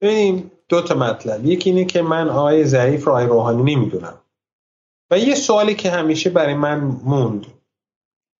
ببینیم 0.00 0.50
دو 0.68 0.82
تا 0.82 0.94
مطلب. 0.94 1.46
یکی 1.46 1.70
اینه 1.70 1.84
که 1.84 2.02
من 2.02 2.28
آقای 2.28 2.64
ضعیف 2.64 3.04
رو 3.04 3.12
آقای 3.12 3.26
روحانی 3.26 3.74
نمی‌دونم. 3.74 4.14
و 5.10 5.18
یه 5.18 5.34
سوالی 5.34 5.74
که 5.74 5.90
همیشه 5.90 6.30
برای 6.30 6.54
من 6.54 6.80
موند 7.04 7.46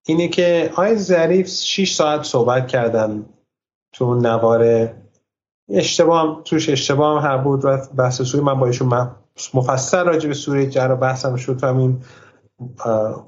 اینه 0.07 0.29
که 0.29 0.71
آقای 0.73 0.97
ظریف 0.97 1.49
6 1.49 1.95
ساعت 1.95 2.23
صحبت 2.23 2.69
کردن 2.69 3.27
تو 3.93 4.15
نوار. 4.15 4.93
اشتباه 5.69 6.43
توش 6.45 6.69
اشتباه 6.69 7.23
هم 7.23 7.31
هر 7.31 7.39
بود 7.39 7.65
و 7.65 7.79
بحث 7.97 8.23
سوری 8.23 8.45
من 8.45 8.61
با 8.61 8.67
ایشون 8.67 9.11
مفصل 9.55 10.05
راجع 10.05 10.29
به 10.29 10.67
جرا 10.67 10.97
بحثم 10.97 11.37
شد 11.37 11.65
همین 11.65 12.03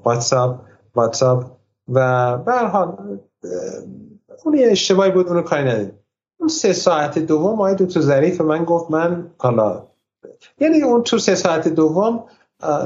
واتساپ 0.03 0.59
واتساپ. 0.95 1.45
و 1.87 2.37
به 2.37 2.53
حال 2.53 3.19
اون 4.45 4.53
یه 4.57 4.71
اشتباهی 4.71 5.11
بود 5.11 5.27
اونو 5.27 5.41
کاری 5.41 5.63
ندید 5.63 5.93
اون 6.39 6.49
سه 6.49 6.73
ساعت 6.73 7.19
دوم 7.19 7.53
آقای 7.53 7.75
دکتر 7.75 7.99
ظریف 7.99 8.41
من 8.41 8.65
گفت 8.65 8.91
من 8.91 9.31
حالا 9.37 9.87
یعنی 10.59 10.81
اون 10.81 11.03
تو 11.03 11.17
سه 11.17 11.35
ساعت 11.35 11.67
دوم 11.67 12.23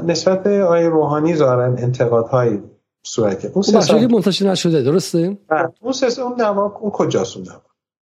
نسبت 0.06 0.42
به 0.42 0.64
آقای 0.64 0.86
روحانی 0.86 1.34
زارن 1.34 1.78
انتقادهایی 1.78 2.62
صورت 3.02 3.44
اون 3.44 3.62
سه 3.62 3.80
ساعت 3.80 4.02
منتشر 4.02 4.50
نشده 4.50 4.82
درسته؟ 4.82 5.38
اون 5.80 5.92
سه 5.92 6.22
اون 6.22 6.40
نوا 6.40 6.76
اون 6.80 6.90
کجاست 6.90 7.36
اون 7.36 7.46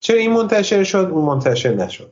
چرا 0.00 0.18
این 0.18 0.32
منتشر 0.32 0.84
شد 0.84 1.08
اون 1.12 1.24
منتشر 1.24 1.74
نشد؟ 1.74 2.10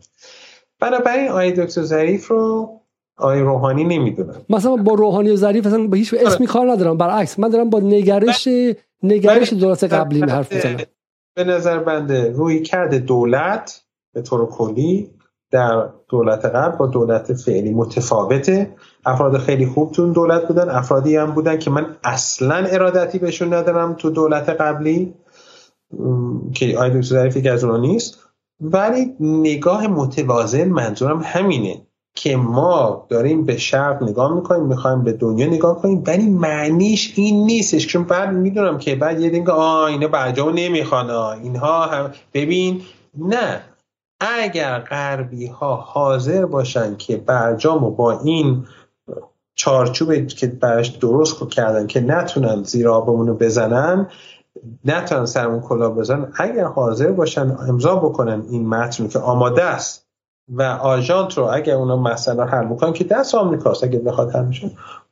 بنابراین 0.81 1.29
آقای 1.29 1.53
دکتر 1.53 1.83
ظریف 1.83 2.29
رو 2.29 2.71
آقای 3.17 3.41
روحانی 3.41 3.85
نمی‌دونم. 3.85 4.43
مثلا 4.49 4.77
با 4.77 4.95
روحانی 4.95 5.31
و 5.31 5.37
ظریف 5.37 5.67
اصلا 5.67 5.87
به 5.87 5.97
هیچ 5.97 6.15
اسمی 6.15 6.47
کار 6.47 6.73
ندارم 6.73 6.97
برعکس 6.97 7.39
من 7.39 7.49
دارم 7.49 7.71
با 7.71 7.81
نگرش 7.81 8.49
نگرش 9.03 9.53
دولت 9.53 9.85
قبلی 9.85 10.21
حرف 10.21 10.53
می‌زنم. 10.53 10.77
به 11.35 11.45
نظر 11.45 11.79
بنده 11.79 12.31
روی 12.31 12.63
کرده 12.63 12.99
دولت 12.99 13.83
به 14.15 14.23
طور 14.23 14.47
کلی 14.47 15.11
در 15.51 15.89
دولت 16.09 16.45
قبل 16.45 16.77
با 16.77 16.87
دولت 16.87 17.33
فعلی 17.33 17.71
متفاوته. 17.71 18.75
افراد 19.07 19.39
خیلی 19.39 19.67
خوب 19.67 19.93
تو 19.93 20.13
دولت 20.13 20.49
بودن 20.49 20.69
افرادی 20.69 21.17
هم 21.17 21.31
بودن 21.31 21.59
که 21.59 21.71
من 21.71 21.97
اصلا 22.05 22.55
ارادتی 22.57 23.19
بهشون 23.19 23.55
ندارم 23.55 23.95
تو 23.95 24.11
دولت 24.11 24.49
قبلی 24.49 25.15
که 26.55 26.79
آی 26.79 26.91
دکتر 26.91 27.03
ظریفی 27.03 27.43
که 27.43 27.51
از 27.53 27.65
اونها 27.65 27.81
نیست. 27.81 28.19
ولی 28.61 29.17
نگاه 29.21 29.87
متوازن 29.87 30.69
منظورم 30.69 31.21
همینه 31.25 31.83
که 32.15 32.37
ما 32.37 33.07
داریم 33.09 33.45
به 33.45 33.57
شرق 33.57 34.03
نگاه 34.03 34.35
می‌کنیم 34.35 34.65
می‌خوایم 34.65 35.03
به 35.03 35.13
دنیا 35.13 35.47
نگاه 35.47 35.83
کنیم 35.83 36.03
ولی 36.07 36.29
معنیش 36.29 37.13
این 37.17 37.47
نیستش. 37.47 37.87
چون 37.87 38.05
بعد 38.05 38.33
می‌دونم 38.33 38.79
که 38.79 38.95
بعد 38.95 39.21
یه 39.21 39.31
دینگه 39.31 39.53
آه 39.53 39.85
اینا 39.85 40.09
برجام 40.09 40.53
نمی‌خوان 40.55 41.11
اینها 41.11 41.87
هم 41.87 42.11
ببین 42.35 42.83
نه. 43.19 43.61
اگر 44.21 44.79
غربی 44.79 45.47
ها 45.47 45.77
حاضر 45.77 46.47
باشن 46.47 46.97
که 46.97 47.17
برجامو 47.17 47.91
با 47.91 48.21
این 48.21 48.67
چارچوب 49.55 50.27
که 50.27 50.47
برش 50.47 50.89
درست 50.89 51.49
کردن 51.51 51.87
که 51.87 52.01
نتونن 52.01 52.63
زیر 52.63 52.89
آبمونو 52.89 53.35
بزنن 53.35 54.09
نتونن 54.85 55.27
سرمون 55.27 55.61
کلا 55.61 55.91
بزنن 55.91 56.33
اگر 56.35 56.65
حاضر 56.65 57.13
باشن 57.13 57.57
امضا 57.69 57.97
بکنن 57.97 58.43
این 58.51 58.69
متن 58.69 59.09
که 59.09 59.19
آماده 59.19 59.65
است. 59.65 60.03
و 60.49 60.63
آژانت 60.63 61.39
رو 61.39 61.45
اگر 61.45 61.75
اونا 61.75 61.97
مسئله 61.97 62.45
حل 62.45 62.65
بکنن 62.65 62.93
که 62.93 63.05
دست 63.05 63.35
آمریکاست 63.35 63.85
اگر 63.85 63.99
بخواد 63.99 64.35
حل 64.35 64.43
بشه 64.43 64.71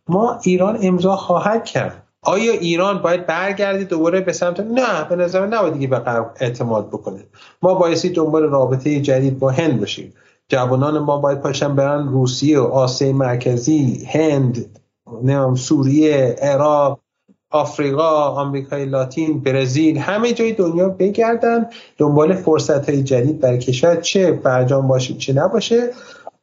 ما 0.09 0.39
ایران 0.43 0.78
امضا 0.83 1.17
خواهد 1.17 1.65
کرد. 1.65 2.02
آیا 2.23 2.52
ایران 2.52 3.02
باید 3.02 3.27
برگردی 3.27 3.85
دوباره 3.85 4.20
به 4.20 4.33
سمت؟ 4.33 4.60
نه 4.60 5.05
به 5.09 5.17
نظر 5.17 5.47
نباید 5.47 5.75
دیگه 5.75 5.86
به 5.86 6.27
اعتماد 6.41 6.89
بکنه. 6.89 7.25
ما 7.62 7.75
بایستی 7.75 8.09
دنبال 8.09 8.43
رابطه 8.43 9.01
جدید 9.01 9.39
با 9.39 9.51
هند 9.51 9.81
باشیم. 9.81 10.12
جوانان 10.51 10.99
ما 10.99 11.17
باید 11.17 11.41
پاشن 11.41 11.77
برن 11.77 12.09
روسیه 12.09 12.61
و 12.61 12.62
آسیای 12.62 13.12
مرکزی 13.12 14.09
هند 14.12 14.79
نمیم 15.23 15.55
سوریه 15.55 16.37
عراق 16.43 17.01
آفریقا 17.51 18.29
آمریکای 18.29 18.85
لاتین 18.85 19.41
برزیل 19.41 19.99
همه 19.99 20.33
جای 20.33 20.53
دنیا 20.53 20.89
بگردن 20.89 21.67
دنبال 21.99 22.35
فرصت 22.35 22.89
های 22.89 23.03
جدید 23.03 23.41
برای 23.41 23.59
کشور 23.59 23.97
چه 23.97 24.33
برجام 24.33 24.89
باشه 24.89 25.15
چه 25.15 25.33
نباشه. 25.33 25.91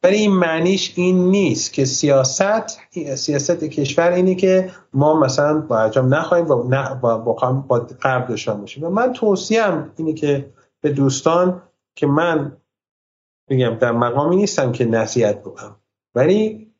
ولی 0.02 0.16
این 0.16 0.32
معنیش 0.32 0.92
این 0.96 1.30
نیست 1.30 1.72
که 1.72 1.84
سیاست 1.84 2.80
سیاست 3.14 3.64
کشور 3.64 4.12
اینه 4.12 4.34
که 4.34 4.70
ما 4.94 5.20
مثلا 5.20 5.60
برجام 5.60 6.14
نخواهیم 6.14 6.50
و 6.50 6.68
نه 6.68 6.94
با, 6.94 7.18
با 7.18 7.32
قرب 8.00 8.28
داشتن 8.28 8.60
باشیم. 8.60 8.84
و 8.84 8.90
من 8.90 9.12
توصیم 9.12 9.90
اینه 9.96 10.12
که 10.12 10.50
به 10.80 10.90
دوستان 10.90 11.62
که 11.96 12.06
من 12.06 12.52
میگم 13.50 13.74
در 13.74 13.92
مقامی 13.92 14.36
نیستم 14.36 14.72
که 14.72 14.84
نصیحت 14.84 15.40
بکنم 15.40 15.76
ولی 16.14 16.72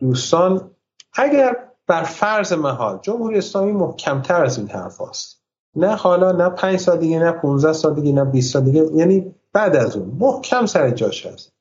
دوستان 0.00 0.70
اگر 1.12 1.56
بر 1.86 2.02
فرض 2.02 2.52
محال 2.52 2.98
جمهوری 3.02 3.38
اسلامی 3.38 3.72
محکمتر 3.72 4.44
از 4.44 4.58
این 4.58 4.68
حرف 4.68 5.00
هست. 5.00 5.42
نه 5.76 5.94
حالا 5.94 6.32
نه 6.32 6.48
پنج 6.48 6.78
سال 6.78 6.98
دیگه 6.98 7.18
نه 7.18 7.32
15 7.32 7.72
سال 7.72 7.94
دیگه 7.94 8.12
نه 8.12 8.24
20 8.24 8.52
سال 8.52 8.64
دیگه 8.64 8.84
یعنی 8.94 9.34
بعد 9.52 9.76
از 9.76 9.96
اون 9.96 10.16
محکم 10.20 10.66
سر 10.66 10.90
جاش 10.90 11.26
هست 11.26 11.52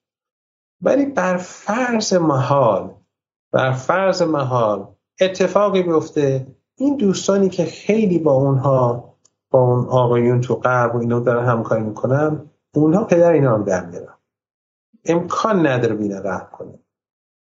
ولی 0.81 1.05
بر 1.05 1.37
فرض 1.37 2.13
محال 2.13 2.95
بر 3.51 3.71
فرض 3.71 4.21
محال 4.21 4.87
اتفاقی 5.21 5.83
بیفته 5.83 6.47
این 6.75 6.97
دوستانی 6.97 7.49
که 7.49 7.65
خیلی 7.65 8.19
با 8.19 8.33
اونها 8.33 9.13
با 9.51 9.59
اون 9.59 9.85
آقایون 9.85 10.41
تو 10.41 10.55
غرب 10.55 10.95
و 10.95 10.97
اینو 10.97 11.19
دارن 11.19 11.45
همکاری 11.45 11.83
می‌کنن 11.83 12.49
اونها 12.75 13.03
پدر 13.03 13.31
اینا 13.31 13.53
هم 13.53 13.63
در 13.63 13.85
امکان 15.05 15.67
نداره 15.67 15.95
بینه 15.95 16.19
قهر 16.19 16.45
کنه. 16.45 16.79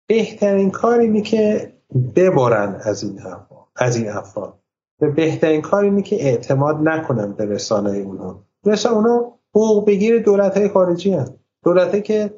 بهترین 0.09 0.71
کار 0.71 0.99
اینه 0.99 1.21
که 1.21 1.73
ببرن 2.17 2.81
از 2.85 3.03
این 3.03 3.19
حرفا 3.19 3.57
از 3.77 3.97
این 3.97 4.09
افراد. 4.09 4.55
و 5.01 5.11
بهترین 5.11 5.61
کار 5.61 5.85
اینه 5.85 6.03
که 6.03 6.17
اعتماد 6.17 6.77
نکنن 6.89 7.33
به 7.33 7.45
رسانه 7.45 7.91
اونها. 7.91 8.45
رسانه 8.67 8.97
اونها 8.97 9.39
حقوق 9.55 9.87
بگیر 9.87 10.23
دولت 10.23 10.57
های 10.57 10.69
خارجی 10.69 11.13
هست 11.13 11.35
دولت 11.65 12.05
که 12.05 12.35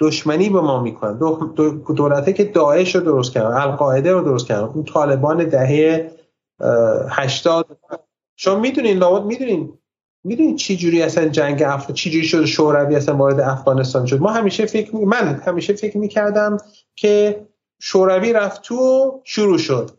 دشمنی 0.00 0.50
به 0.50 0.60
ما 0.60 0.82
می‌کنن. 0.82 1.18
دولت 1.96 2.34
که 2.34 2.44
داعش 2.44 2.94
رو 2.94 3.00
درست 3.00 3.32
کردن 3.32 3.54
القاعده 3.56 4.12
رو 4.12 4.20
درست 4.20 4.46
کردن. 4.46 4.66
اون 4.66 4.84
طالبان 4.84 5.48
دهه 5.48 6.10
هشتاد. 7.08 7.78
شما 8.36 8.58
می‌دونین 8.60 8.96
لابد 8.96 9.24
می‌دونین 9.24 9.78
می‌دونین 10.24 10.56
چی 10.56 10.76
جوری 10.76 11.02
اصلا 11.02 11.28
جنگ 11.28 11.62
افغان 11.62 11.94
چی 11.94 12.10
جوری 12.10 12.24
شد 12.24 12.44
شوروی 12.44 12.96
اصلا 12.96 13.16
وارد 13.16 13.40
افغانستان 13.40 14.06
شد؟ 14.06 14.20
ما 14.20 14.30
همیشه 14.30 14.66
فکر 14.66 14.96
می... 14.96 15.04
من 15.04 15.42
همیشه 15.46 15.72
فکر 15.72 15.98
می‌کردم 15.98 16.56
که 16.96 17.46
شوروی 17.80 18.32
رفت 18.32 18.62
تو 18.62 19.20
شروع 19.24 19.58
شد. 19.58 19.90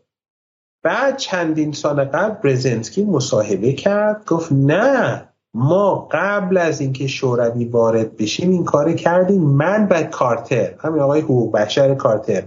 بعد 0.82 1.16
چندین 1.16 1.72
سال 1.72 2.04
قبل 2.04 2.34
برزنسکی 2.50 3.04
مصاحبه 3.04 3.72
کرد 3.72 4.24
گفت 4.26 4.52
نه 4.52 5.28
ما 5.54 6.08
قبل 6.12 6.56
از 6.56 6.80
اینکه 6.80 7.06
شوروی 7.06 7.64
وارد 7.64 8.16
بشیم 8.16 8.50
این 8.50 8.64
کار 8.64 8.92
کردیم. 8.92 9.42
من 9.42 9.88
و 9.90 10.02
کارتر 10.02 10.74
همین 10.78 11.02
آقای 11.02 11.20
حقوق 11.20 11.52
بشر 11.52 11.94
کارتر. 11.94 12.42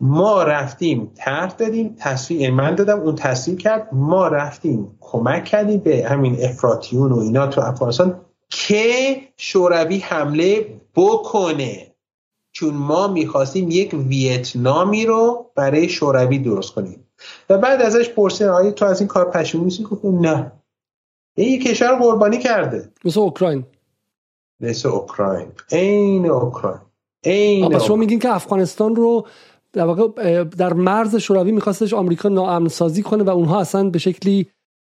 ما 0.00 0.42
رفتیم 0.42 1.12
طرح 1.14 1.54
دادیم 1.54 1.96
تصویر 1.98 2.50
من 2.50 2.74
دادم 2.74 3.00
اون 3.00 3.14
تصویر 3.14 3.58
کرد 3.58 3.88
ما 3.92 4.28
رفتیم 4.28 4.98
کمک 5.00 5.44
کردیم 5.44 5.80
به 5.80 6.06
همین 6.08 6.44
افراتیون 6.44 7.12
و 7.12 7.18
اینا 7.18 7.46
تو 7.46 7.60
افغانستان 7.60 8.20
که 8.48 9.16
شوروی 9.36 9.98
حمله 9.98 10.80
بکنه. 10.96 11.92
چون 12.52 12.74
ما 12.74 13.08
می‌خواستیم 13.08 13.70
یک 13.70 13.94
ویتنامی 13.94 15.06
رو 15.06 15.50
برای 15.54 15.88
شوروی 15.88 16.38
درست 16.38 16.74
کنیم. 16.74 17.06
و 17.50 17.58
بعد 17.58 17.82
ازش 17.82 18.08
پرسیدن 18.08 18.50
آیا 18.50 18.70
تو 18.70 18.84
از 18.84 19.00
این 19.00 19.08
کار 19.08 19.30
پشیمون 19.30 19.64
نیستی؟ 19.64 19.82
گفت 19.82 20.04
نه. 20.04 20.52
این 21.34 21.60
کشور 21.60 21.98
قربانی 21.98 22.38
کرده. 22.38 22.92
مثل 23.04 23.20
اوکراین. 23.20 23.64
مثل 24.60 24.88
اوکراین. 24.88 25.48
عین 25.72 26.26
اوکراین. 26.26 26.80
عین 27.24 27.78
شما 27.78 27.96
میگین 27.96 28.18
که 28.18 28.34
افغانستان 28.34 28.96
رو 28.96 29.26
در 29.76 29.84
واقع 29.84 30.44
در 30.44 30.72
مرز 30.72 31.16
شوروی 31.16 31.52
میخواستش 31.52 31.94
آمریکا 31.94 32.28
ناامن 32.28 32.68
سازی 32.68 33.02
کنه 33.02 33.24
و 33.24 33.30
اونها 33.30 33.60
اصلا 33.60 33.90
به 33.90 33.98
شکلی 33.98 34.46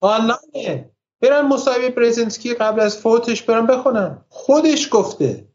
آنلاینه. 0.00 0.90
برن 1.22 1.48
مصاحبه 1.48 1.90
برزنسکی 1.90 2.54
قبل 2.54 2.80
از 2.80 2.96
فوتش 2.96 3.42
برن 3.42 3.66
بخونن. 3.66 4.18
خودش 4.28 4.88
گفته. 4.92 5.48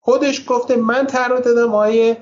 خودش 0.00 0.44
گفته 0.48 0.76
من 0.76 1.06
طرح 1.06 1.40
دادم 1.40 1.74
آیه 1.74 2.16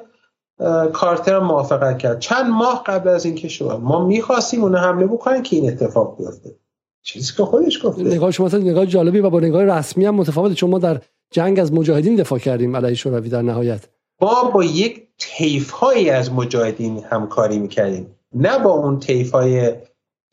کارتر 0.93 1.39
موافقت 1.39 1.99
کرد. 1.99 2.19
چند 2.19 2.47
ماه 2.47 2.85
قبل 2.87 3.09
از 3.09 3.25
اینکه 3.25 3.49
شو 3.49 3.79
ما 3.79 4.07
می‌خواستیم 4.07 4.62
اون 4.62 4.77
حمله 4.77 5.07
بکنن 5.07 5.43
که 5.43 5.57
این 5.57 5.70
اتفاق 5.70 6.19
بیفته. 6.19 6.57
چیزی 7.03 7.33
که 7.37 7.45
خودش 7.45 7.87
گفته. 7.87 8.03
نگاه 8.03 8.31
شما 8.31 8.49
نگاه 8.49 8.87
جالبی 8.87 9.20
و 9.20 9.31
با 9.31 9.41
نگاه 9.41 9.65
رسمی 9.65 10.05
هم 10.07 10.15
متفاوته. 10.15 10.55
چون 10.55 10.70
ما 10.70 10.79
در 10.79 11.01
جنگ 11.31 11.61
از 11.61 11.73
مجاهدین 11.73 12.17
دفاع 12.17 12.39
کردیم 12.39 12.77
علیه 12.77 12.95
شوروی 12.95 13.29
در 13.29 13.43
نهایت. 13.43 13.89
ما 14.20 14.50
با 14.55 14.65
یک 14.65 15.02
تیف 15.18 15.70
هایی 15.70 16.10
از 16.10 16.32
مجاهدین 16.32 17.05
همکاری 17.10 17.58
می‌کردیم. 17.58 18.16
نه 18.34 18.58
با 18.58 18.70
اون 18.70 18.99
تیف 18.99 19.32
های 19.32 19.73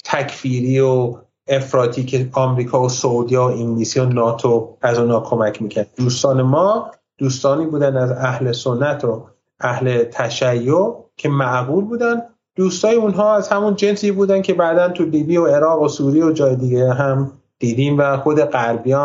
تکفیری 0.03 0.79
و 0.79 1.15
افراطی 1.47 2.05
که 2.05 2.29
آمریکا 2.33 2.81
و 2.81 2.89
سعودی 2.89 3.35
و 3.35 3.41
انگلیسی 3.41 3.99
و 3.99 4.05
ناتو 4.05 4.77
از 4.81 4.99
اونا 4.99 5.19
کمک 5.19 5.61
می‌کرد. 5.61 5.89
دوستان 5.95 6.41
ما 6.41 6.91
دوستانی 7.17 7.65
بودن 7.65 7.97
از 7.97 8.11
اهل 8.11 8.51
سنت 8.51 9.05
و 9.05 9.25
اهل 9.59 10.03
تشیع 10.03 10.93
که 11.17 11.29
معقول 11.29 11.85
بودن. 11.85 12.21
دوستای 12.55 12.95
اونها 12.95 13.35
از 13.35 13.49
همون 13.49 13.75
جنسی 13.75 14.11
بودن 14.11 14.41
که 14.41 14.53
بعدا 14.53 14.89
تو 14.89 15.05
لیبی 15.05 15.37
و 15.37 15.45
عراق 15.47 15.81
و 15.81 15.87
سوریه 15.87 16.25
و 16.25 16.31
جای 16.31 16.55
دیگه 16.55 16.93
هم 16.93 17.31
دیدیم 17.59 17.97
و 17.97 18.17
خود 18.17 18.39
غربی 18.41 18.95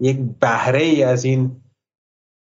یک 0.00 0.18
بهره 0.40 0.82
ای 0.82 1.02
از 1.02 1.24
این 1.24 1.61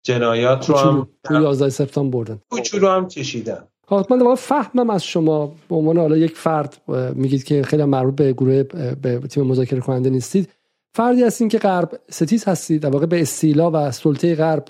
جنایات 0.06 0.70
رو 0.70 0.76
هم 0.76 1.08
تو 1.24 1.42
11 1.42 1.68
سپتامبر 1.68 2.18
بردن. 2.18 2.38
کوچولو 2.50 2.88
هم 2.88 3.08
چشیدن 3.08 3.58
من 3.90 4.18
واقعا 4.18 4.34
فهمم 4.34 4.90
از 4.90 5.04
شما. 5.04 5.54
به 5.68 5.76
عنوان 5.76 5.96
حالا 5.96 6.16
یک 6.16 6.36
فرد 6.36 6.82
میگید 7.14 7.44
که 7.44 7.62
خیلی 7.62 7.84
مربوط 7.84 8.14
به 8.14 8.32
گروه 8.32 8.62
به 9.02 9.18
تیم 9.18 9.46
مذاکره 9.46 9.80
کننده 9.80 10.10
نیستید. 10.10 10.48
فردی 10.94 11.22
هستین 11.22 11.48
که 11.48 11.58
غرب 11.58 12.00
ستیز 12.10 12.44
هستید 12.44 12.82
در 12.82 12.90
واقع 12.90 13.06
به 13.06 13.22
استیلا 13.22 13.70
و 13.74 13.90
سلطه 13.90 14.34
غرب 14.34 14.64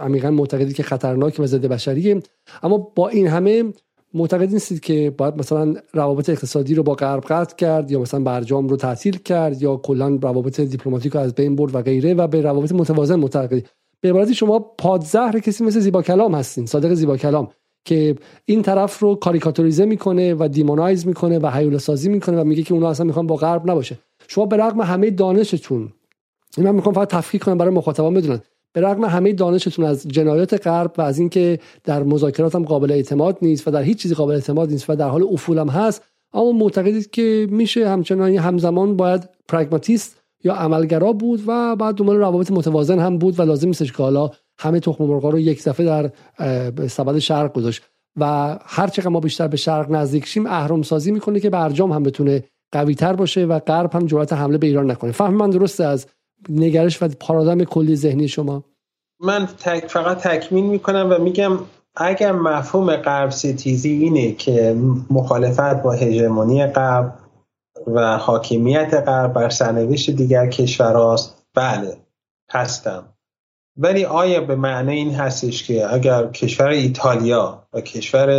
عمیقا 0.00 0.30
معتقدید 0.30 0.76
که 0.76 0.82
خطرناک 0.82 1.36
و 1.38 1.46
ضد 1.46 1.66
بشریه. 1.66 2.22
اما 2.62 2.78
با 2.78 3.08
این 3.08 3.26
همه 3.26 3.72
معتقد 4.14 4.52
نیستید 4.52 4.80
که 4.80 5.14
باید 5.18 5.36
مثلا 5.36 5.74
روابط 5.92 6.30
اقتصادی 6.30 6.74
رو 6.74 6.82
با 6.82 6.94
غرب 6.94 7.24
قطع 7.28 7.56
کرد 7.56 7.90
یا 7.90 8.00
مثلا 8.00 8.20
برجام 8.20 8.68
رو 8.68 8.76
تعطیل 8.76 9.18
کرد 9.18 9.62
یا 9.62 9.76
کلا 9.76 10.18
روابط 10.22 10.60
دیپلماتیک 10.60 11.12
رو 11.12 11.20
از 11.20 11.34
بین 11.34 11.56
برد 11.56 11.74
و 11.74 11.82
غیره 11.82 12.14
و 12.14 12.26
به 12.26 12.40
روابط 12.40 12.72
متوازن 12.72 13.14
معتقدید. 13.14 13.68
به 14.04 14.10
عبارتی 14.10 14.34
شما 14.34 14.58
پادزهر 14.58 15.38
کسی 15.38 15.64
مثل 15.64 15.80
زیبا 15.80 16.02
کلام 16.02 16.34
هستین 16.34 16.66
صادق 16.66 16.94
زیبا 16.94 17.16
کلام 17.16 17.48
که 17.84 18.16
این 18.44 18.62
طرف 18.62 18.98
رو 18.98 19.14
کاریکاتوریزه 19.14 19.84
می‌کنه 19.84 20.34
و 20.34 20.48
demonize 20.48 21.06
می‌کنه 21.06 21.38
و 21.38 21.50
هیولا 21.50 21.78
سازی 21.78 22.08
می‌کنه 22.08 22.40
و 22.40 22.44
میگه 22.44 22.62
که 22.62 22.74
اونا 22.74 22.90
اصلا 22.90 23.06
می‌خوان 23.06 23.26
با 23.26 23.36
غرب 23.36 23.70
نباشه. 23.70 23.98
شما 24.28 24.46
به 24.46 24.56
رغم 24.56 24.80
همه 24.80 25.10
دانشتون 25.10 25.92
این 26.56 26.66
من 26.66 26.74
می‌خوام 26.74 26.94
فقط 26.94 27.08
تفکیک 27.08 27.42
کنم 27.44 27.58
برای 27.58 27.74
مخاطبان 27.74 28.14
بدونن 28.14 28.40
به 28.72 28.80
رغم 28.80 29.04
همه 29.04 29.32
دانشتون 29.32 29.84
از 29.84 30.08
جنایات 30.08 30.66
غرب 30.66 30.92
و 30.98 31.02
از 31.02 31.18
اینکه 31.18 31.58
در 31.84 32.02
مذاکرات 32.02 32.54
هم 32.54 32.64
قابل 32.64 32.92
اعتماد 32.92 33.38
نیست 33.42 33.68
و 33.68 33.70
در 33.70 33.82
هیچ 33.82 33.98
چیزی 33.98 34.14
قابل 34.14 34.34
اعتماد 34.34 34.70
نیست 34.70 34.90
و 34.90 34.96
در 34.96 35.08
حال 35.08 35.22
افول 35.22 35.58
هم 35.58 35.68
هست 35.68 36.02
اما 36.34 36.52
معتقدید 36.52 37.10
که 37.10 37.46
میشه 37.50 37.88
همچنان 37.88 38.34
همزمان 38.36 38.96
باید 38.96 39.28
پرگماتیست 39.48 40.23
یا 40.44 40.54
عملگرا 40.54 41.12
بود 41.12 41.42
و 41.46 41.76
بعد 41.76 41.94
دنبال 41.94 42.16
روابط 42.16 42.50
متوازن 42.50 42.98
هم 42.98 43.18
بود 43.18 43.40
و 43.40 43.42
لازم 43.42 43.68
نیستش 43.68 43.92
که 43.92 44.02
حالا 44.02 44.30
همه 44.58 44.80
تخم 44.80 45.04
مرغا 45.04 45.28
رو 45.30 45.38
یک 45.38 45.64
دفعه 45.64 45.86
در 45.86 46.10
سبد 46.86 47.18
شرق 47.18 47.52
گذاشت. 47.52 47.82
و 48.20 48.56
هر 48.64 48.86
چقدر 48.86 49.08
ما 49.08 49.20
بیشتر 49.20 49.48
به 49.48 49.56
شرق 49.56 49.90
نزدیک 49.90 50.26
شیم 50.26 50.46
اهرم 50.46 50.82
سازی 50.82 51.12
می‌کنه 51.12 51.40
که 51.40 51.50
برجام 51.50 51.92
هم 51.92 52.02
بتونه 52.02 52.44
قوی 52.72 52.94
تر 52.94 53.12
باشه 53.12 53.44
و 53.44 53.58
غرب 53.58 53.94
هم 53.94 54.06
جرأت 54.06 54.32
حمله 54.32 54.58
به 54.58 54.66
ایران 54.66 54.90
نکنه. 54.90 55.12
فهم 55.12 55.34
من 55.34 55.50
درسته 55.50 55.84
از 55.84 56.06
نگرش 56.48 57.02
و 57.02 57.08
پارادایم 57.20 57.64
کلی 57.64 57.96
ذهنی 57.96 58.28
شما؟ 58.28 58.64
من 59.20 59.46
تک 59.46 59.86
فقط 59.88 60.18
تکمیل 60.18 60.64
می‌کنم 60.64 61.08
و 61.10 61.22
میگم 61.22 61.58
اگر 61.96 62.32
مفهوم 62.32 62.96
غرب 62.96 63.30
ستیزی 63.30 63.90
اینه 63.90 64.32
که 64.32 64.76
مخالفت 65.10 65.82
با 65.82 65.92
هژمونی 65.92 66.66
غرب 66.66 67.14
و 67.86 68.18
حاکمیت 68.18 68.94
غرب 68.94 69.32
بر 69.32 69.48
سرنوشت 69.48 70.10
دیگر 70.10 70.46
کشورهاست. 70.46 71.46
بله 71.54 71.96
هستم. 72.50 73.04
ولی 73.76 74.04
آیا 74.04 74.40
به 74.40 74.56
معنی 74.56 74.92
این 74.92 75.14
هستش 75.14 75.62
که 75.62 75.94
اگر 75.94 76.26
کشور 76.26 76.68
ایتالیا 76.68 77.62
و 77.72 77.80
کشور 77.80 78.30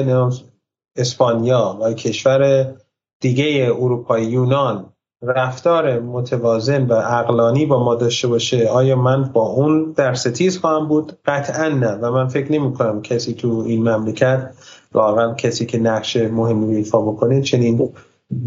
اسپانیا 0.95 1.77
و 1.82 1.93
کشور 1.93 2.74
دیگه 3.22 3.72
اروپای 3.80 4.25
یونان 4.25 4.85
رفتار 5.22 5.99
متوازن 5.99 6.85
و 6.85 6.93
اقلانی 6.93 7.65
با 7.65 7.83
ما 7.83 7.95
داشته 7.95 8.27
باشه 8.27 8.67
آیا 8.67 8.95
من 8.95 9.24
با 9.24 9.41
اون 9.41 9.91
در 9.91 10.14
ستیز 10.14 10.57
خواهم 10.57 10.88
بود؟ 10.88 11.17
قطعا 11.25 11.69
نه. 11.69 11.91
و 11.91 12.11
من 12.11 12.27
فکر 12.27 12.51
نمی 12.51 12.74
کنم 12.74 13.01
کسی 13.01 13.33
تو 13.33 13.64
این 13.67 13.90
مملکت 13.90 14.51
واقعا 14.93 15.33
کسی 15.33 15.65
که 15.65 15.77
نقش 15.77 16.17
مهمی 16.17 16.75
ایفا 16.75 17.01
بکنه 17.01 17.41
چنین 17.41 17.77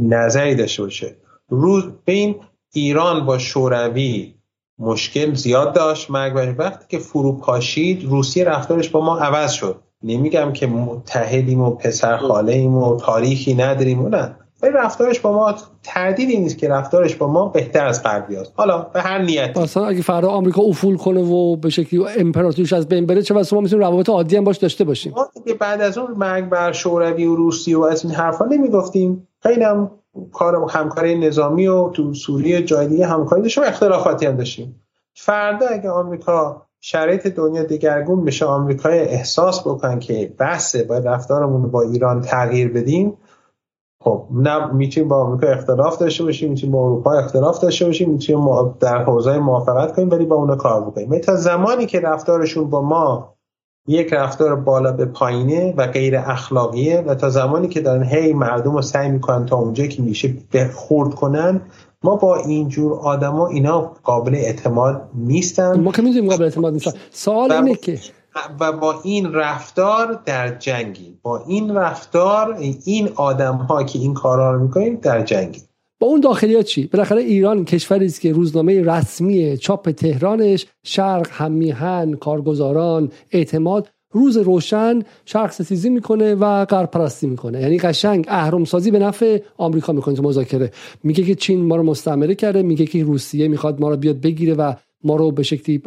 نظری 0.00 0.54
داشته 0.54 0.82
باشه. 0.82 1.16
روز 1.48 1.84
بین 2.04 2.36
ایران 2.72 3.26
با 3.26 3.38
شوروی 3.38 4.34
مشکل 4.78 5.34
زیاد 5.34 5.74
داشت. 5.74 6.10
مرگ 6.10 6.54
وقتی 6.58 6.84
که 6.88 6.98
فرو 6.98 7.32
پاشید 7.32 8.04
روسیه 8.04 8.44
رفتارش 8.44 8.88
با 8.88 9.04
ما 9.04 9.18
عوض 9.18 9.52
شد. 9.52 9.80
نمیگم 10.02 10.52
که 10.52 10.66
متحدیم 10.66 11.60
و 11.60 11.70
پسر 11.70 12.16
خاله 12.16 12.52
ایم 12.52 12.74
و 12.74 12.96
تاریخی 12.96 13.54
نداریم 13.54 14.06
نه. 14.06 14.36
ولی 14.62 14.72
رفتارش 14.72 15.20
با 15.20 15.32
ما 15.32 15.54
تردیدی 15.82 16.36
نیست 16.36 16.58
که 16.58 16.68
رفتارش 16.68 17.16
با 17.16 17.26
ما 17.26 17.48
بهتر 17.48 17.86
از 17.86 18.02
غربی 18.02 18.36
است 18.36 18.52
حالا 18.56 18.78
به 18.78 19.00
هر 19.00 19.22
نیت 19.22 19.58
مثلا 19.58 19.86
اگه 19.86 20.02
فردا 20.02 20.28
آمریکا 20.28 20.62
افول 20.62 20.96
کنه 20.96 21.20
و 21.20 21.56
به 21.56 21.70
شکلی 21.70 22.04
امپراتوریش 22.18 22.72
از 22.72 22.88
بین 22.88 23.06
بره 23.06 23.22
چه 23.22 23.34
واسه 23.34 23.56
ما 23.56 23.62
می‌تونیم 23.62 23.84
روابط 23.86 24.08
عادی 24.08 24.36
هم 24.36 24.44
باش 24.44 24.56
داشته 24.56 24.84
باشیم. 24.84 25.12
ما 25.16 25.28
بعد 25.60 25.80
از 25.80 25.98
اون 25.98 26.10
مرگ 26.10 26.48
بر 26.48 26.72
شوروی 26.72 27.26
و 27.26 27.36
روسیه 27.36 27.78
و 27.78 27.82
از 27.82 28.04
این 28.04 28.14
حرفا 28.14 28.44
نمی‌گفتیم. 28.44 29.28
خیلی 29.42 29.64
هم 29.64 29.90
کار 30.32 30.66
همکاری 30.70 31.18
نظامی 31.18 31.66
و 31.66 31.88
تو 31.88 32.14
سوریه 32.14 32.62
جای 32.62 32.86
دیگه 32.86 33.06
همکاری 33.06 33.42
داشتیم 33.42 33.64
اختلافاتی 33.64 34.26
هم 34.26 34.36
داشتیم. 34.36 34.82
فردا 35.14 35.66
اگه 35.66 35.90
آمریکا 35.90 36.62
شرایط 36.80 37.26
دنیا 37.26 37.62
دگرگون 37.62 38.24
بشه 38.24 38.44
آمریکای 38.44 38.98
احساس 38.98 39.60
بکن 39.60 39.98
که 39.98 40.34
بحثه 40.38 40.84
باید 40.84 41.08
رفتارمون 41.08 41.70
با 41.70 41.82
ایران 41.82 42.20
تغییر 42.20 42.72
بدیم. 42.72 43.12
خب 44.00 44.26
نه 44.30 44.72
می‌تونیم 44.72 45.08
با 45.08 45.16
آمریکا 45.16 45.52
اختلاف 45.52 45.98
داشته 45.98 46.24
باشیم 46.24 46.50
می‌تونیم 46.50 46.72
با 46.72 46.84
اروپا 46.84 47.12
اختلاف 47.12 47.60
داشته 47.60 47.84
باشیم 47.84 48.10
می‌تونیم 48.10 48.74
در 48.80 49.04
حوزه 49.04 49.38
موافقت 49.38 49.96
کنیم 49.96 50.10
ولی 50.10 50.24
با 50.24 50.36
اونا 50.36 50.56
کار 50.56 50.80
بکنیم 50.80 51.18
تا 51.18 51.36
زمانی 51.36 51.86
که 51.86 52.00
رفتارشون 52.00 52.70
با 52.70 52.82
ما 52.82 53.34
یک 53.88 54.12
رفتار 54.12 54.56
بالا 54.56 54.92
به 54.92 55.04
پایینه 55.04 55.74
و 55.76 55.86
غیر 55.86 56.16
اخلاقیه 56.16 57.00
و 57.00 57.14
تا 57.14 57.30
زمانی 57.30 57.68
که 57.68 57.80
دارن 57.80 58.02
هی 58.02 58.32
مردم 58.32 58.72
رو 58.72 58.82
سعی 58.82 59.08
می‌کنن 59.08 59.46
تا 59.46 59.56
اونجایی 59.56 59.88
که 59.88 60.02
میشه 60.02 60.34
خورد 60.74 61.14
کنن 61.14 61.60
ما 62.04 62.16
با 62.16 62.36
اینجور 62.36 62.98
آدما 62.98 63.46
اینا 63.46 63.80
قابل 64.02 64.34
اعتماد 64.34 65.02
نیستن. 65.14 65.80
ما 65.80 65.92
که 65.92 66.02
می‌دونیم 66.02 66.30
قابل 66.30 66.44
اعتماد 66.44 66.72
نیستن. 66.72 66.92
سوال 67.10 67.52
اینه 67.52 67.74
که 67.74 67.98
و 68.60 68.72
با 68.72 69.00
این 69.04 69.32
رفتار 69.32 70.22
در 70.24 70.58
جنگی 70.58 71.18
با 71.22 71.44
این 71.48 71.74
رفتار 71.74 72.56
این 72.84 73.08
آدم 73.16 73.54
ها 73.54 73.82
که 73.82 73.98
این 73.98 74.14
کارا 74.14 74.54
رو 74.54 74.62
می‌کنیم 74.62 74.98
در 75.02 75.22
جنگی 75.22 75.60
با 76.00 76.06
اون 76.06 76.20
داخلی 76.20 76.62
چی؟ 76.62 76.86
بالاخره 76.86 77.22
ایران 77.22 77.64
کشوری 77.64 78.06
است 78.06 78.20
که 78.20 78.32
روزنامه 78.32 78.82
رسمی 78.82 79.56
چاپ 79.56 79.90
تهرانش 79.90 80.66
شرق 80.84 81.28
همیهن 81.30 82.12
کارگزاران 82.12 83.12
اعتماد 83.30 83.88
روز 84.12 84.36
روشن 84.36 85.02
شرق 85.24 85.50
ستیزی 85.50 85.90
می‌کنه 85.90 86.34
و 86.34 86.64
غرب 86.64 86.90
پرستی 86.90 87.26
می‌کنه. 87.26 87.60
یعنی 87.60 87.78
قشنگ 87.78 88.24
اهرم 88.28 88.64
سازی 88.64 88.90
به 88.90 88.98
نفع 88.98 89.38
آمریکا 89.56 89.92
می‌کنه 89.92 90.14
تو 90.14 90.22
مذاکره. 90.22 90.72
میگه 91.04 91.24
که 91.24 91.34
چین 91.34 91.64
ما 91.64 91.76
رو 91.76 91.82
مستعمره 91.82 92.34
کرده 92.34 92.62
میگه 92.62 92.86
که 92.86 93.04
روسیه 93.04 93.48
می‌خواد 93.48 93.80
ما 93.80 93.90
رو 93.90 93.96
بیاد 93.96 94.20
بگیره 94.20 94.54
و 94.54 94.72
ما 95.04 95.16
رو 95.16 95.30
به 95.30 95.42
شکلی 95.42 95.82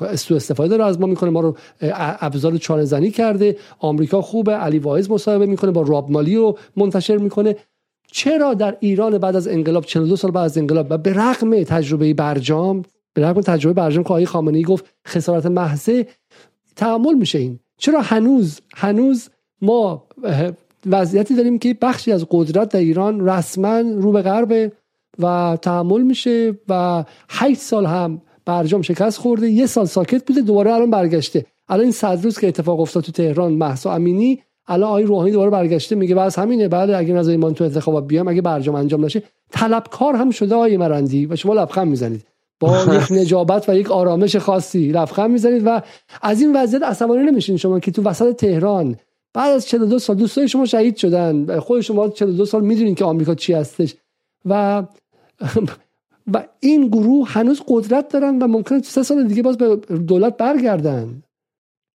استو 0.00 0.34
استفاده 0.34 0.76
رو 0.76 0.84
از 0.84 1.00
ما 1.00 1.06
می‌کنه. 1.06 1.30
ما 1.30 1.40
رو 1.40 1.56
ابزار 2.20 2.56
چانه 2.56 2.84
زنی 2.84 3.10
کرده. 3.10 3.56
آمریکا 3.78 4.22
خوبه. 4.22 4.52
علی 4.52 4.78
واعظ 4.78 5.10
مصاحبه 5.10 5.46
می‌کنه 5.46 5.70
با 5.70 5.82
راب 5.82 6.10
مالی 6.10 6.36
رو 6.36 6.58
منتشر 6.76 7.16
می‌کنه. 7.16 7.56
چرا 8.12 8.54
در 8.54 8.76
ایران 8.80 9.18
بعد 9.18 9.36
از 9.36 9.48
انقلاب 9.48 9.84
42 9.84 10.16
سال 10.16 10.30
بعد 10.30 10.44
از 10.44 10.58
انقلاب 10.58 10.86
و 10.90 10.98
به 10.98 11.12
رغم 11.12 11.62
تجربه 11.62 12.14
برجام 12.14 12.82
به 13.14 13.22
رغم 13.22 13.40
تجربه 13.40 13.74
برجام 13.74 14.04
که 14.04 14.10
آقای 14.10 14.26
خامنه‌ای 14.26 14.64
گفت 14.64 14.84
خسارت 15.06 15.46
محضه 15.46 16.06
تحمل 16.76 17.14
میشه 17.14 17.38
این. 17.38 17.58
چرا 17.78 18.00
هنوز 18.00 18.60
هنوز 18.74 19.28
ما 19.62 20.06
وضعیتی 20.86 21.34
داریم 21.34 21.58
که 21.58 21.76
بخشی 21.82 22.12
از 22.12 22.26
قدرت 22.30 22.68
در 22.68 22.80
ایران 22.80 23.28
رسما 23.28 23.80
رو 23.80 24.12
به 24.12 24.22
غرب 24.22 24.72
و 25.18 25.58
تحمل 25.62 26.02
میشه 26.02 26.58
و 26.68 27.04
8 27.28 27.60
سال 27.60 27.86
هم 27.86 28.22
برجام 28.46 28.82
شکست 28.82 29.18
خورده. 29.18 29.50
یه 29.50 29.66
سال 29.66 29.86
ساکت 29.86 30.26
بوده 30.26 30.40
دوباره 30.40 30.72
الان 30.72 30.90
برگشته. 30.90 31.46
الان 31.68 31.82
این 31.82 31.92
صد 31.92 32.24
روز 32.24 32.38
که 32.38 32.48
اتفاق 32.48 32.80
افتاد 32.80 33.02
تو 33.02 33.12
تهران 33.12 33.52
محسا 33.52 33.92
امینی 33.92 34.42
الان 34.66 34.88
آقای 34.88 35.04
روحانی 35.04 35.30
دوباره 35.30 35.50
برگشته. 35.50 35.94
میگه 35.94 36.14
بس 36.14 36.38
همینه. 36.38 36.68
بله 36.68 36.96
اگه 36.96 37.14
نظر 37.14 37.30
ایمان 37.30 37.54
تو 37.54 37.64
انتخابات 37.64 38.06
بیام 38.06 38.28
اگه 38.28 38.42
برجام 38.42 38.74
انجام 38.74 39.04
نشه. 39.04 39.22
طلبکار 39.50 40.14
هم 40.14 40.30
شده 40.30 40.54
آقای 40.54 40.76
مرندی 40.76 41.26
و 41.26 41.36
شما 41.36 41.54
لبخند 41.54 41.88
می‌زنید. 41.88 42.24
با 42.60 42.84
یک 42.96 43.12
نجابت 43.12 43.68
و 43.68 43.76
یک 43.76 43.90
آرامش 43.90 44.36
خاصی 44.36 44.88
لبخند 44.88 45.30
می‌زنید 45.30 45.62
و 45.66 45.82
از 46.22 46.40
این 46.40 46.56
وضعیت 46.56 46.82
عصبانی 46.82 47.22
نمیشین 47.22 47.56
شما 47.56 47.80
که 47.80 47.90
تو 47.90 48.02
وسط 48.02 48.36
تهران. 48.36 48.96
بعد 49.34 49.52
از 49.52 49.68
42 49.68 49.98
سال 49.98 50.16
دوستای 50.16 50.48
شما 50.48 50.66
شهید 50.66 50.96
شدن. 50.96 51.60
خود 51.60 51.80
شما 51.80 52.08
42 52.08 52.46
سال 52.46 52.64
می‌دونین 52.64 52.94
که 52.94 53.04
آمریکا 53.04 53.34
چی 53.34 53.52
هستش. 53.52 53.94
و 54.44 54.82
و 56.32 56.44
این 56.60 56.88
گروه 56.88 57.28
هنوز 57.28 57.62
قدرت 57.68 58.08
دارن 58.08 58.38
و 58.38 58.46
ممکنه 58.46 58.82
سه 58.82 59.02
سال 59.02 59.28
دیگه 59.28 59.42
باز 59.42 59.58
به 59.58 59.76
دولت 59.96 60.36
برگردن. 60.36 61.22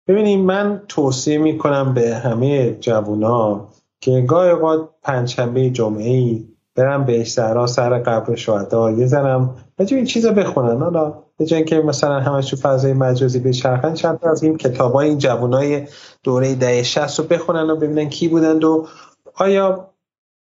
ببینیم 0.08 0.40
من 0.40 0.82
توصیه 0.88 1.38
می‌کنم 1.38 1.94
به 1.94 2.14
همه 2.16 2.74
جوونا 2.80 3.68
که 4.00 4.24
گاهی 4.28 4.50
اوقات 4.50 4.88
پنجشنبه 5.02 5.70
جمعه 5.70 6.10
ای 6.10 6.44
برم 6.74 7.04
به 7.04 7.24
سهرا 7.24 7.66
سر 7.66 7.98
قبر 7.98 8.34
شهدا. 8.34 8.90
یه 8.90 9.06
زنم 9.06 9.54
بجو 9.78 9.96
این 9.96 10.04
چیزا 10.04 10.32
بخونن. 10.32 10.82
حالا 10.82 11.14
به 11.36 11.46
جای 11.46 11.64
که 11.64 11.80
مثلا 11.80 12.20
همش 12.20 12.50
تو 12.50 12.56
فضای 12.56 12.92
مجازی 12.92 13.38
به 13.38 13.52
چند 13.52 14.18
تا 14.22 14.30
از 14.30 14.42
این 14.42 14.56
کتابای 14.56 15.08
این 15.08 15.18
جوانای 15.18 15.86
دوره 16.22 16.54
ده 16.54 16.82
60 16.82 17.18
رو 17.18 17.24
بخونن 17.24 17.70
و 17.70 17.76
ببینن 17.76 18.08
کی 18.08 18.28
بودند 18.28 18.64
و 18.64 18.86
آیا 19.34 19.90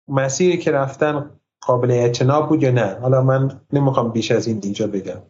مسیری 0.08 0.58
که 0.58 0.72
رفتن 0.72 1.30
قابل 1.66 1.92
اعتناب 1.92 2.50
بود 2.50 2.64
یا 2.64 2.72
نه؟ 2.72 2.98
حالا 3.02 3.22
من 3.22 3.61
نمی‌خوام 3.74 4.11
بیش 4.11 4.32
از 4.32 4.48
این 4.48 4.60
اینجا 4.64 4.88
بگم. 4.88 5.22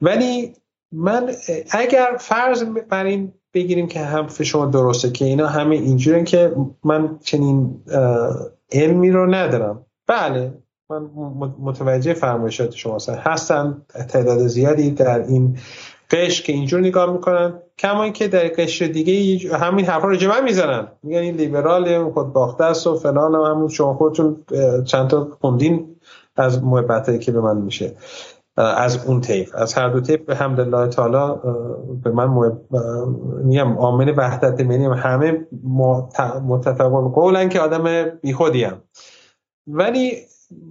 ولی 0.00 0.52
من 0.92 1.30
اگر 1.70 2.16
فرض 2.18 2.64
بر 2.64 3.04
این 3.04 3.32
بگیریم 3.54 3.86
که 3.86 4.00
هم 4.00 4.28
شما 4.28 4.66
درسته 4.66 5.10
که 5.10 5.24
اینا 5.24 5.46
همه 5.46 5.76
اینجورن 5.76 6.24
که 6.24 6.56
من 6.84 7.18
چنین 7.22 7.82
علمی 8.72 9.10
رو 9.10 9.34
ندارم. 9.34 9.86
بله 10.06 10.52
من 10.90 11.10
متوجه 11.60 12.14
فرمایشات 12.14 12.74
شما 12.74 12.98
هستن. 13.08 13.82
تعداد 14.08 14.46
زیادی 14.46 14.90
در 14.90 15.22
این 15.22 15.58
قش 16.14 16.42
که 16.42 16.52
اینجور 16.52 16.80
نگاه 16.80 17.12
می‌کنن 17.12 17.62
کما 17.78 18.02
اینکه 18.02 18.28
در 18.28 18.48
قشر 18.48 18.86
دیگه 18.86 19.56
همین 19.56 19.84
حرفا 19.84 20.08
رو 20.08 20.16
جمع 20.16 20.40
می‌زنن. 20.40 20.88
میگن 21.02 21.18
این 21.18 21.34
لیبرال 21.34 22.10
خود 22.10 22.32
باخته 22.32 22.64
است 22.64 22.86
و 22.86 22.94
فلان 22.94 23.34
و 23.34 23.44
همون. 23.44 23.68
شما 23.68 23.94
خودتون 23.94 24.36
چند 24.84 25.10
تا 25.10 25.28
خوندین 25.40 25.96
از 26.36 26.64
محبت 26.64 27.20
که 27.20 27.32
به 27.32 27.40
من 27.40 27.56
میشه. 27.56 27.96
از 28.56 29.06
اون 29.06 29.20
تیف 29.20 29.54
از 29.54 29.74
هر 29.74 29.88
دو 29.88 30.00
تیف 30.00 30.20
به 30.20 30.34
حمد 30.34 30.60
الله 30.60 30.88
تعالی 30.88 31.40
به 32.04 32.10
من 32.10 32.52
میگم 33.44 33.78
آمن 33.78 34.08
وحدت 34.08 34.60
منی 34.60 34.84
همه 34.84 35.46
متفقون 36.48 37.08
قولن 37.08 37.48
که 37.48 37.60
آدم 37.60 38.04
بیخودیم 38.22 38.72
ولی 39.66 40.12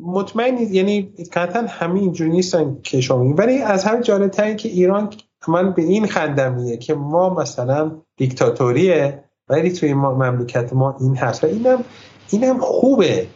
مطمئن 0.05 0.57
یعنی 0.57 1.13
قطعا 1.33 1.65
همه 1.67 1.99
اینجوری 1.99 2.29
نیستن 2.29 2.77
که 2.83 3.01
شما 3.01 3.33
ولی 3.37 3.57
از 3.57 3.83
همه 3.83 4.01
جالب 4.01 4.31
که 4.31 4.69
ایران 4.69 5.09
من 5.49 5.71
به 5.71 5.81
این 5.81 6.07
خندمیه 6.07 6.77
که 6.77 6.93
ما 6.93 7.33
مثلا 7.33 7.91
دیکتاتوریه 8.17 9.23
ولی 9.49 9.71
توی 9.71 9.93
ما 9.93 10.13
مملکت 10.13 10.73
ما 10.73 10.97
این 10.99 11.15
هست 11.15 11.43
و 11.43 11.47
اینم 11.47 11.83
اینم 12.29 12.59
خوبه 12.59 13.27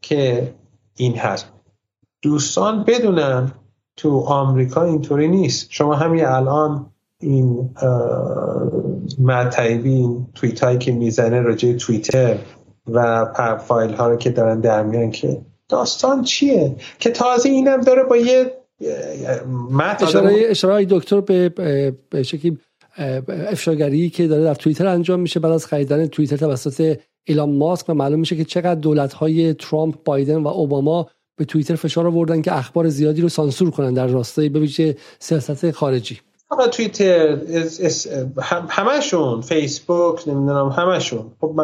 که 0.00 0.54
این 0.96 1.16
هست 1.16 1.46
دوستان 2.22 2.84
بدونن 2.84 3.52
تو 3.96 4.20
آمریکا 4.20 4.82
اینطوری 4.82 5.28
نیست. 5.28 5.66
شما 5.70 5.94
همین 5.94 6.24
الان 6.24 6.90
این 7.20 7.70
معتیبی 9.18 9.94
این 9.94 10.26
تویت 10.34 10.64
هایی 10.64 10.78
که 10.78 10.92
می‌زنه 10.92 11.40
راجع 11.40 11.72
تویتر 11.72 12.38
و 12.92 13.26
فایل 13.58 13.94
ها 13.94 14.08
رو 14.08 14.16
که 14.16 14.30
دارن 14.30 14.60
در 14.60 14.82
میان 14.82 15.10
که 15.10 15.40
داستان 15.68 16.22
چیه؟ 16.22 16.76
که 16.98 17.10
تازه 17.10 17.48
اینم 17.48 17.80
داره 17.80 18.02
با 18.04 18.16
یه 18.16 18.55
اشاره, 20.00 20.44
اشاره 20.48 20.86
دکتر 20.90 21.20
به 21.20 21.48
به 22.10 22.22
شکلی 22.22 22.58
افشاگری 23.28 24.10
که 24.10 24.26
داره 24.26 24.44
در 24.44 24.54
توییتر 24.54 24.86
انجام 24.86 25.20
میشه 25.20 25.40
بعد 25.40 25.52
از 25.52 25.66
خریدن 25.66 26.06
توییتر 26.06 26.36
توسط 26.36 26.98
ایلان 27.24 27.50
ماسک 27.50 27.88
و 27.88 27.94
معلوم 27.94 28.20
میشه 28.20 28.36
که 28.36 28.44
چقدر 28.44 28.74
دولت 28.74 29.12
های 29.12 29.54
ترامپ 29.54 29.94
بایدن 30.04 30.36
و 30.36 30.48
اوباما 30.48 31.10
به 31.36 31.44
توییتر 31.44 31.74
فشار 31.74 32.06
آوردن 32.06 32.42
که 32.42 32.56
اخبار 32.56 32.88
زیادی 32.88 33.20
رو 33.20 33.28
سانسور 33.28 33.70
کنن 33.70 33.94
در 33.94 34.06
راستای 34.06 34.48
ببینید 34.48 34.98
سیاست 35.18 35.70
خارجی 35.70 36.20
فقط 36.48 36.70
توییتر 36.70 37.38
همشون 38.68 39.40
فیسبوک 39.40 40.28
نمی‌دونم 40.28 40.68
همشون 40.68 41.32
خب 41.40 41.60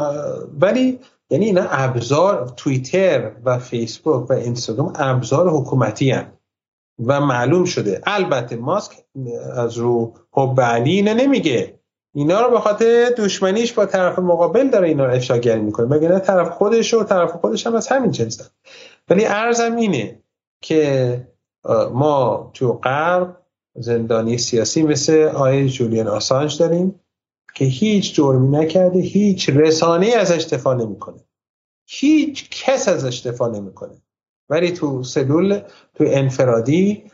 ولی 0.60 0.98
یعنی 1.30 1.44
اینا 1.44 1.62
ابزار 1.62 2.52
توییتر 2.56 3.32
و 3.44 3.58
فیسبوک 3.58 4.30
و 4.30 4.32
اینستاگرام 4.32 4.92
ابزار 4.96 5.50
حکومتی 5.50 6.10
هن. 6.10 6.32
و 7.06 7.20
معلوم 7.20 7.64
شده. 7.64 8.00
البته 8.06 8.56
ماسک 8.56 8.92
از 9.56 9.78
رو 9.78 10.14
حب 10.32 10.60
علی 10.60 10.92
اینا 10.92 11.12
نمیگه. 11.12 11.78
اینا 12.14 12.40
رو 12.40 12.50
به 12.50 12.60
خاطر 12.60 13.14
دشمنیش 13.18 13.72
با 13.72 13.86
طرف 13.86 14.18
مقابل 14.18 14.68
داره 14.68 14.88
اینا 14.88 15.06
رو 15.06 15.14
افشاگری 15.14 15.60
می‌کنه. 15.60 15.86
مگه 15.86 16.08
نه 16.08 16.18
طرف 16.18 16.50
خودش 16.50 16.94
و 16.94 17.04
طرف 17.04 17.32
خودش 17.32 17.66
هم 17.66 17.74
از 17.74 17.88
همین 17.88 18.10
جنس 18.10 18.50
ولی 19.08 19.24
ارزم 19.24 19.76
اینه 19.76 20.22
که 20.60 21.28
ما 21.92 22.50
تو 22.54 22.72
غرب 22.72 23.36
زندانی 23.74 24.38
سیاسی 24.38 24.82
مثل 24.82 25.22
آیه 25.22 25.68
جولیان 25.68 26.08
آسانج 26.08 26.58
داریم 26.58 27.00
که 27.54 27.64
هیچ 27.64 28.14
جرمی 28.14 28.58
نکرده 28.58 28.98
هیچ 28.98 29.50
رسانه 29.50 30.06
ازش 30.06 30.44
دفاع 30.44 30.74
نمی‌کنه. 30.74 31.20
هیچ 31.86 32.50
کس 32.50 32.88
ازش 32.88 33.26
دفاع 33.26 33.50
نمی‌کنه. 33.50 34.02
ولی 34.52 34.72
تو 34.72 35.02
سلول 35.02 35.60
تو 35.94 36.04
انفرادی 36.06 37.10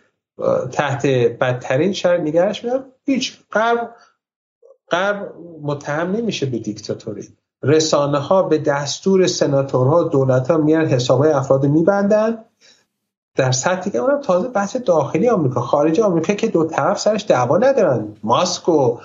تحت 0.72 1.06
بدترین 1.06 1.92
شرط 1.92 2.20
نگهش 2.20 2.64
میدن 2.64 2.84
هیچ 3.06 3.38
غرب 3.52 3.90
غرب 4.90 5.34
متهم 5.62 6.12
نمیشه 6.12 6.46
به 6.46 6.58
دیکتاتوری. 6.58 7.28
رسانه 7.62 8.18
ها 8.18 8.42
به 8.42 8.58
دستور 8.58 9.26
سناتورها 9.26 10.02
دولت 10.02 10.50
ها 10.50 10.56
میان 10.56 10.86
حساب 10.86 11.22
افراد 11.22 11.66
میبندن. 11.66 12.44
در 13.36 13.52
سطحی 13.52 13.90
که 13.90 13.98
اونم 13.98 14.20
تازه 14.20 14.48
بحث 14.48 14.76
داخلی 14.76 15.28
آمریکا 15.28 15.60
خارج 15.60 16.00
آمریکا 16.00 16.34
که 16.34 16.48
دو 16.48 16.64
طرف 16.64 16.98
سرش 16.98 17.24
دعوا 17.28 17.58
ندارن. 17.58 18.16
ماسک 18.22 18.68
و 18.68 18.98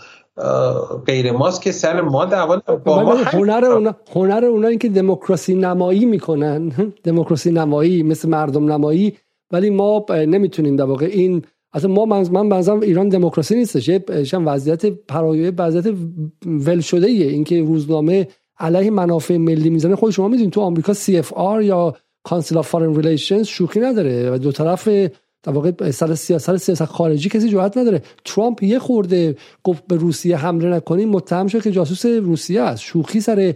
غیر 1.07 1.31
ماسک 1.31 1.71
سر 1.71 2.01
ما 2.01 2.25
دعوا 2.25 2.61
با 2.85 3.15
هنر 3.15 3.65
اونا 3.65 3.95
هنر 4.15 4.45
اونا 4.45 4.67
این 4.67 4.79
که 4.79 4.89
دموکراسی 4.89 5.55
نمایی 5.55 6.05
می‌کنن. 6.05 6.71
دموکراسی 7.03 7.51
نمایی 7.51 8.03
مثل 8.03 8.29
مردم 8.29 8.71
نمایی. 8.71 9.13
ولی 9.51 9.69
ما 9.69 10.05
نمی‌تونیم 10.09 10.75
در 10.75 10.83
واقع 10.83 11.05
این 11.05 11.41
اصلا 11.73 11.91
ما 11.91 12.05
من 12.05 12.49
بنظرم 12.49 12.79
ایران 12.79 13.09
دموکراسی 13.09 13.55
نیستش. 13.55 13.87
یه 13.87 14.03
وضعیت 14.33 14.85
پرایه 14.85 15.51
وضعیت 15.57 15.95
ول 16.45 16.79
شده 16.79 17.07
ایه 17.07 17.27
اینکه 17.27 17.61
روزنامه 17.61 18.27
علیه 18.59 18.91
منافع 18.91 19.37
ملی 19.37 19.69
می‌زنه. 19.69 19.95
خود 19.95 20.11
شما 20.11 20.27
می‌دونید 20.27 20.53
تو 20.53 20.61
آمریکا 20.61 20.93
CFR 20.93 21.63
یا 21.63 21.95
Council 22.23 22.57
of 22.57 22.67
Foreign 22.67 22.95
Relations 22.95 23.47
شوخی 23.47 23.79
نداره. 23.79 24.31
و 24.31 24.37
دو 24.37 24.51
طرف 24.51 24.89
در 25.43 25.51
واقع 25.53 25.91
سر 25.91 26.15
سیاست 26.15 26.57
سیاست 26.57 26.85
خارجی 26.85 27.29
کسی 27.29 27.49
جرأت 27.49 27.77
نداره. 27.77 28.01
ترامپ 28.25 28.63
یه 28.63 28.79
خورده 28.79 29.35
گفت 29.63 29.87
به 29.87 29.95
روسیه 29.95 30.37
حمله 30.37 30.69
نکنیم 30.69 31.09
متهم 31.09 31.47
شد 31.47 31.61
که 31.61 31.71
جاسوس 31.71 32.05
روسیه 32.05 32.61
است. 32.61 32.81
شوخی 32.81 33.21
سر 33.21 33.55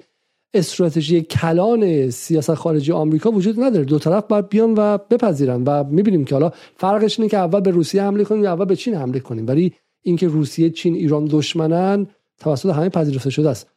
استراتژی 0.54 1.22
کلان 1.22 2.10
سیاست 2.10 2.54
خارجی 2.54 2.92
آمریکا 2.92 3.32
وجود 3.32 3.60
نداره. 3.60 3.86
دو 3.86 4.00
طرف 4.00 4.24
باید 4.28 4.50
بیان 4.50 4.74
و 4.78 4.98
بپذیرن 4.98 5.64
و 5.64 5.84
می‌بینیم 5.84 6.26
که 6.26 6.36
حالا 6.36 6.52
فرقش 6.76 7.20
اینه 7.20 7.30
که 7.30 7.38
اول 7.38 7.60
به 7.60 7.72
روسیه 7.72 8.04
حمله 8.04 8.24
کنیم 8.24 8.44
یا 8.44 8.54
اول 8.54 8.66
به 8.66 8.76
چین 8.76 8.96
حمله 8.96 9.20
کنیم. 9.20 9.48
ولی 9.48 9.74
اینکه 10.02 10.28
روسیه 10.28 10.70
چین 10.70 10.96
ایران 10.96 11.26
دشمنن 11.26 12.08
توسط 12.40 12.70
همه 12.70 12.90
پذیرفته 12.90 13.30
شده 13.30 13.50
است. 13.50 13.68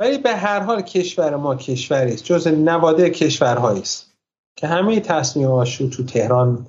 ولی 0.00 0.18
به 0.18 0.30
هر 0.30 0.60
حال 0.60 0.80
کشور 0.80 1.36
ما 1.36 1.56
کشوری 1.56 2.12
است. 2.12 2.24
جز 2.24 2.48
نواده 2.48 3.10
کشورهایی 3.10 3.80
است 3.80 4.12
که 4.56 4.66
همه 4.66 5.00
تصمیماش 5.00 5.80
رو 5.80 5.88
تو 5.88 6.04
تهران 6.04 6.66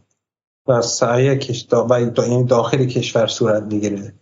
و 0.70 0.82
سعی 0.82 1.30
و 1.30 2.28
یعنی 2.28 2.44
داخل 2.44 2.86
کشور 2.86 3.28
صورت 3.28 3.64
می‌گیره. 3.64 4.14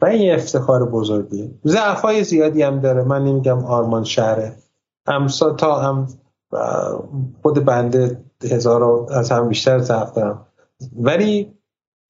و 0.00 0.06
این 0.06 0.34
افتخار 0.34 0.90
بزرگیه. 0.90 1.50
ضعف 1.66 2.22
زیادی 2.22 2.62
هم 2.62 2.80
داره. 2.80 3.02
من 3.02 3.24
نمیگم 3.24 3.64
آرمان 3.64 4.04
شهره. 4.04 4.56
همسا 5.08 5.50
تا 5.54 5.80
هم 5.80 6.08
خود 7.42 7.64
بنده 7.64 8.24
هزار 8.42 9.12
از 9.12 9.32
هم 9.32 9.48
بیشتر 9.48 9.78
ضعف 9.78 10.12
دارم. 10.12 10.46
ولی 10.96 11.52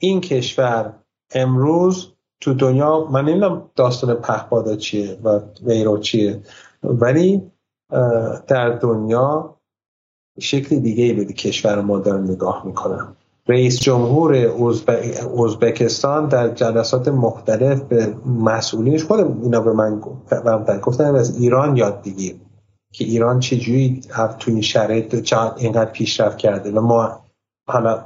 این 0.00 0.20
کشور 0.20 0.92
امروز 1.34 2.12
تو 2.40 2.54
دنیا 2.54 3.04
من 3.04 3.24
نمی‌دونم 3.24 3.70
داستان 3.76 4.14
پهپادا 4.14 4.76
چیه 4.76 5.18
و 5.24 5.40
ویرو 5.62 5.98
چیه. 5.98 6.42
ولی 6.82 7.50
در 8.46 8.70
دنیا 8.70 9.56
شکل 10.40 10.76
دیگه 10.76 11.04
ای 11.04 11.12
به 11.12 11.24
کشور 11.24 11.80
ما 11.80 11.98
نگاه 11.98 12.66
می‌کنم. 12.66 13.16
رئیس 13.48 13.80
جمهور 13.80 14.36
ازبکستان 15.44 16.28
در 16.28 16.48
جلسات 16.48 17.08
مختلف 17.08 17.80
به 17.80 18.14
مسئولینش 18.26 19.04
خود 19.04 19.20
اینا 19.42 19.60
به 19.60 19.72
من 19.72 20.00
گفتن 20.82 21.14
از 21.14 21.40
ایران 21.40 21.76
یاد 21.76 22.02
بگیر 22.02 22.36
که 22.92 23.04
ایران 23.04 23.40
چجوری 23.40 24.00
تو 24.38 24.50
این 24.50 24.60
شرایط 24.60 25.32
اینقدر 25.56 25.90
پیشرفت 25.90 26.38
کرده 26.38 26.70
و 26.70 26.80
ما 26.80 27.20
حالا 27.68 28.04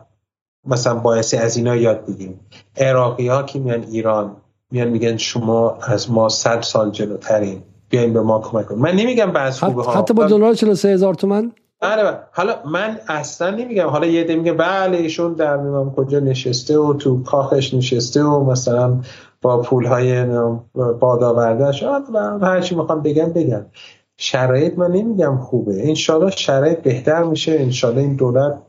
مثلا 0.67 0.95
باعث 0.95 1.35
از 1.35 1.57
اینا 1.57 1.77
یاد 1.77 2.07
بگیریم. 2.07 2.41
عراقی 2.77 3.29
ها 3.29 3.43
که 3.43 3.59
میان 3.59 3.83
ایران 3.83 4.37
میان 4.71 4.89
میگن 4.89 5.17
شما 5.17 5.79
از 5.83 6.11
ما 6.11 6.29
صد 6.29 6.63
سال 6.63 6.91
جلوترین 6.91 7.63
بیاین 7.89 8.13
به 8.13 8.21
ما 8.21 8.41
کمک 8.41 8.67
کنید. 8.67 8.81
من 8.81 8.91
نمیگم 8.91 9.33
بعض 9.33 9.59
خوبه 9.59 9.83
ها. 9.83 9.93
حتی 9.93 10.15
با 10.15 10.27
دلار 10.27 10.55
43 10.55 10.89
هزار 10.89 11.15
تومن؟ 11.15 11.53
بله 11.81 12.19
حالا 12.33 12.55
من 12.73 12.99
اصلا 13.09 13.51
نمیگم. 13.51 13.87
حالا 13.87 14.07
یه 14.07 14.25
ده 14.25 14.37
میگه 14.37 14.53
بله 14.53 14.97
ایشون 14.97 15.33
در 15.33 15.57
نمیم 15.57 15.91
کجا 15.91 16.21
نشسته 16.21 16.79
و 16.79 16.95
تو 16.95 17.23
کاخش 17.23 17.75
نشسته 17.75 18.23
و 18.23 18.45
مثلا 18.45 19.01
با 19.43 19.63
پول 19.63 19.87
های 19.87 20.25
باد 20.75 21.23
آورده 21.23 21.65
و 22.15 22.39
هرچی 22.43 22.75
می‌خوام 22.75 23.03
بگم 23.03 23.33
بگم. 23.33 23.67
شرایط 24.17 24.79
من 24.79 24.91
نمیگم 24.91 25.39
خوبه. 25.39 25.89
انشالله 25.89 26.31
شرایط 26.31 26.79
بهتر 26.79 27.23
میشه. 27.23 27.53
انشالله 27.53 28.01
این 28.01 28.17
دولت 28.17 28.63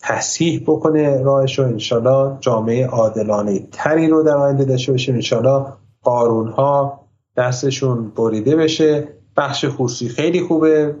تصحیح 0.00 0.62
بکنه 0.66 1.22
راهش 1.22 1.58
رو 1.58 1.64
انشالله 1.64 2.36
جامعه 2.40 2.86
عادلانه 2.86 3.68
تری 3.72 4.08
رو 4.08 4.22
در 4.22 4.36
آینده 4.36 4.64
داشته 4.64 4.92
باشه. 4.92 5.12
انشالله 5.12 5.66
قارون 6.02 6.48
ها 6.48 7.00
دستشون 7.36 8.12
بریده 8.16 8.56
بشه. 8.56 9.08
بخش 9.36 9.64
خصوصی 9.68 10.08
خیلی 10.08 10.40
خوبه. 10.40 10.96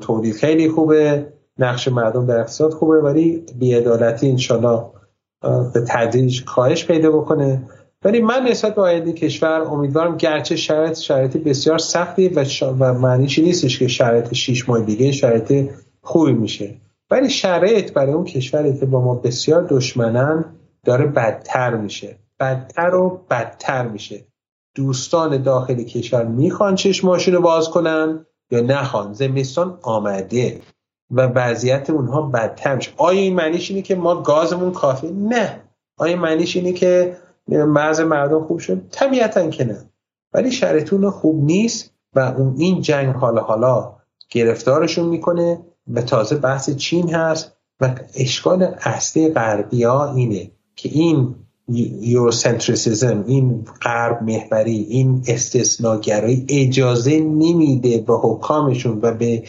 تولید 0.00 0.34
خیلی 0.34 0.68
خوبه 0.68 1.32
نقش 1.58 1.88
مردم 1.88 2.26
در 2.26 2.40
اقتصاد 2.40 2.72
خوبه 2.72 3.00
ولی 3.00 3.44
بیعدالتی 3.58 4.30
انشالله 4.30 4.82
به 5.74 5.84
تدریج 5.88 6.44
کاهش 6.44 6.86
پیدا 6.86 7.10
بکنه. 7.10 7.62
ولی 8.04 8.20
من 8.20 8.42
نسبت 8.42 8.74
به 8.74 8.82
آینده 8.82 9.12
کشور 9.12 9.60
امیدوارم 9.60 10.16
گرچه 10.16 10.56
شرایط 10.56 10.98
شرایط 10.98 11.36
بسیار 11.36 11.78
سختی 11.78 12.28
و, 12.28 12.44
شا... 12.44 12.72
و 12.72 12.92
معنیش 12.92 13.38
نیستش 13.38 13.78
که 13.78 13.88
شرایط 13.88 14.34
شیش 14.34 14.68
ماه 14.68 14.80
دیگه 14.80 15.12
شرایط 15.12 15.70
خوبی 16.02 16.32
میشه. 16.32 16.74
ولی 17.10 17.30
شرایط 17.30 17.92
برای 17.92 18.12
اون 18.12 18.24
کشوری 18.24 18.78
که 18.78 18.86
با 18.86 19.00
ما 19.00 19.14
بسیار 19.14 19.66
دشمنن 19.70 20.44
داره 20.84 21.06
بدتر 21.06 21.76
میشه. 21.76 22.18
بدتر 22.40 22.94
و 22.94 23.20
بدتر 23.30 23.88
میشه. 23.88 24.24
دوستان 24.74 25.42
داخل 25.42 25.82
کشور 25.82 26.24
می‌خوان 26.24 26.74
چشماشون 26.74 27.34
رو 27.34 27.40
باز 27.40 27.70
کنن. 27.70 28.25
یا 28.50 28.60
نخوان 28.60 29.12
زمستان 29.12 29.78
آمده 29.82 30.60
و 31.10 31.26
وضعیت 31.26 31.90
اونها 31.90 32.22
بدتر 32.22 32.74
میشه. 32.74 32.90
آیا 32.96 33.20
این 33.20 33.34
معنیش 33.34 33.70
اینه 33.70 33.82
که 33.82 33.94
ما 33.94 34.22
گازمون 34.22 34.72
کافی 34.72 35.10
نه. 35.10 35.60
آیا 35.96 36.16
معنیش 36.16 36.56
اینه 36.56 36.72
که 36.72 37.16
بعض 37.74 38.00
مردم 38.00 38.44
خوب 38.44 38.58
شد؟ 38.58 38.88
طبیعتا 38.90 39.50
که 39.50 39.64
نه. 39.64 39.90
ولی 40.32 40.50
شرایطون 40.50 41.10
خوب 41.10 41.44
نیست 41.44 41.94
و 42.14 42.20
اون 42.20 42.54
این 42.58 42.80
جنگ 42.80 43.14
حالا 43.14 43.42
حالا 43.42 43.96
گرفتارشون 44.30 45.08
می‌کنه 45.08 45.58
به 45.86 46.02
تازه 46.02 46.36
بحث 46.36 46.70
چین 46.70 47.14
هست 47.14 47.56
و 47.80 47.94
اشکال 48.14 48.62
اصلی 48.80 49.32
غربی 49.32 49.84
ها 49.84 50.14
اینه 50.14 50.50
که 50.76 50.88
این 50.88 51.34
یوروسنتریسیزم 51.68 53.24
این 53.26 53.64
غرب 53.82 54.22
محوری 54.22 54.86
این 54.88 55.22
استثناگرایی 55.28 56.46
اجازه 56.48 57.20
نمیده 57.20 57.98
به 57.98 58.14
حکامشون 58.14 58.98
و 59.02 59.14
به 59.14 59.42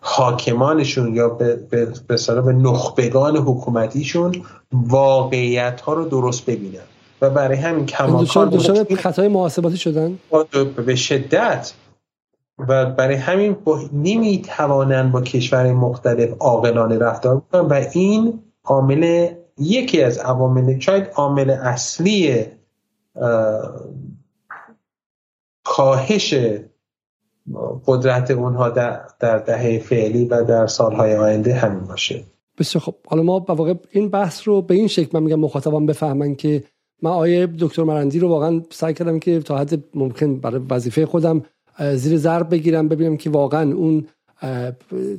حاکمانشون 0.00 1.14
یا 1.14 1.28
به, 1.28 1.56
به, 1.56 1.86
به, 1.86 2.16
به 2.46 2.52
نخبگان 2.52 3.36
حکومتیشون 3.36 4.32
واقعیت 4.72 5.80
ها 5.80 5.92
رو 5.92 6.04
درست 6.04 6.46
ببینن. 6.46 6.84
و 7.20 7.30
برای 7.30 7.58
همین 7.58 7.86
کماکان 7.86 8.50
دچار 8.50 8.84
خطای 8.84 9.28
محاسباتی 9.28 9.76
شدن؟ 9.76 10.18
به 10.86 10.96
شدت. 10.96 11.72
و 12.58 12.86
برای 12.86 13.14
همین 13.14 13.56
با 13.64 13.80
نمی‌توانند 13.92 15.12
با 15.12 15.20
کشور 15.20 15.72
مختلف 15.72 16.30
عاقلانه 16.40 16.98
رفتار 16.98 17.42
کنن 17.52 17.60
و 17.60 17.84
این 17.92 18.40
عامل 18.64 19.28
یکی 19.58 20.02
از 20.02 20.18
عوامل 20.18 20.78
شاید 20.78 21.06
عامل 21.14 21.50
اصلی 21.50 22.44
کاهش 25.64 26.34
قدرت 27.86 28.30
اونها 28.30 28.68
در, 28.68 29.00
در 29.20 29.38
دهه 29.38 29.78
فعلی 29.78 30.24
و 30.24 30.44
در 30.44 30.66
سالهای 30.66 31.16
آینده 31.16 31.54
همین 31.54 31.84
باشه. 31.84 32.24
بسیار 32.58 32.84
خب 32.84 32.94
حالا 33.06 33.22
ما 33.22 33.38
واقع 33.48 33.74
این 33.90 34.08
بحث 34.08 34.48
رو 34.48 34.62
به 34.62 34.74
این 34.74 34.88
شکل 34.88 35.10
من 35.12 35.22
میگم 35.22 35.40
مخاطبان 35.40 35.86
بفهمن 35.86 36.34
که 36.34 36.64
من 37.02 37.10
آیه 37.10 37.46
دکتر 37.46 37.82
مرندی 37.82 38.18
رو 38.18 38.28
واقعا 38.28 38.62
سعی 38.70 38.94
کردم 38.94 39.18
که 39.18 39.40
تا 39.40 39.58
حد 39.58 39.84
ممکن 39.94 40.36
برای 40.36 40.60
وظیفه 40.70 41.06
خودم 41.06 41.42
زیر 41.94 42.16
ضرب 42.16 42.50
بگیرم 42.50 42.88
ببینم 42.88 43.16
که 43.16 43.30
واقعا 43.30 43.74
اون 43.74 44.06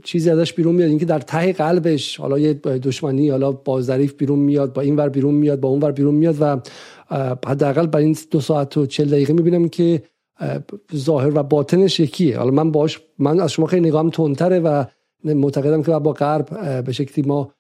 چیزی 0.03 0.29
ازش 0.29 0.53
بیرون 0.53 0.75
میاد 0.75 0.89
اینکه 0.89 1.05
در 1.05 1.19
ته 1.19 1.53
قلبش 1.53 2.17
حالا 2.17 2.39
یه 2.39 2.53
دشمنی 2.53 3.29
حالا 3.29 3.51
با 3.51 3.81
ظریف 3.81 4.13
بیرون 4.13 4.39
میاد 4.39 4.73
با 4.73 4.81
این 4.81 4.95
ور 4.95 5.09
بیرون 5.09 5.35
میاد 5.35 5.59
با 5.59 5.69
اون 5.69 5.79
ور 5.79 5.91
بیرون 5.91 6.15
میاد 6.15 6.35
و 6.39 6.61
حداقل 7.47 7.87
برای 7.87 8.05
این 8.05 8.17
دو 8.31 8.41
ساعت 8.41 8.77
و 8.77 8.85
چل 8.85 9.05
دقیقه 9.05 9.33
می‌بینم 9.33 9.69
که 9.69 10.01
ظاهر 10.95 11.39
و 11.39 11.43
باطنش 11.43 11.99
یکیه. 11.99 12.37
حالا 12.37 12.51
من 12.51 12.71
باش 12.71 12.99
من 13.19 13.39
از 13.39 13.51
شما 13.51 13.65
خیلی 13.65 13.87
نگاهم 13.87 14.09
تندتره 14.09 14.59
و 14.59 14.83
معتقدم 15.23 15.83
که 15.83 15.91
با 15.91 16.13
غرب 16.13 16.83
به 16.85 16.91
شکلی 16.91 17.27
ما 17.27 17.51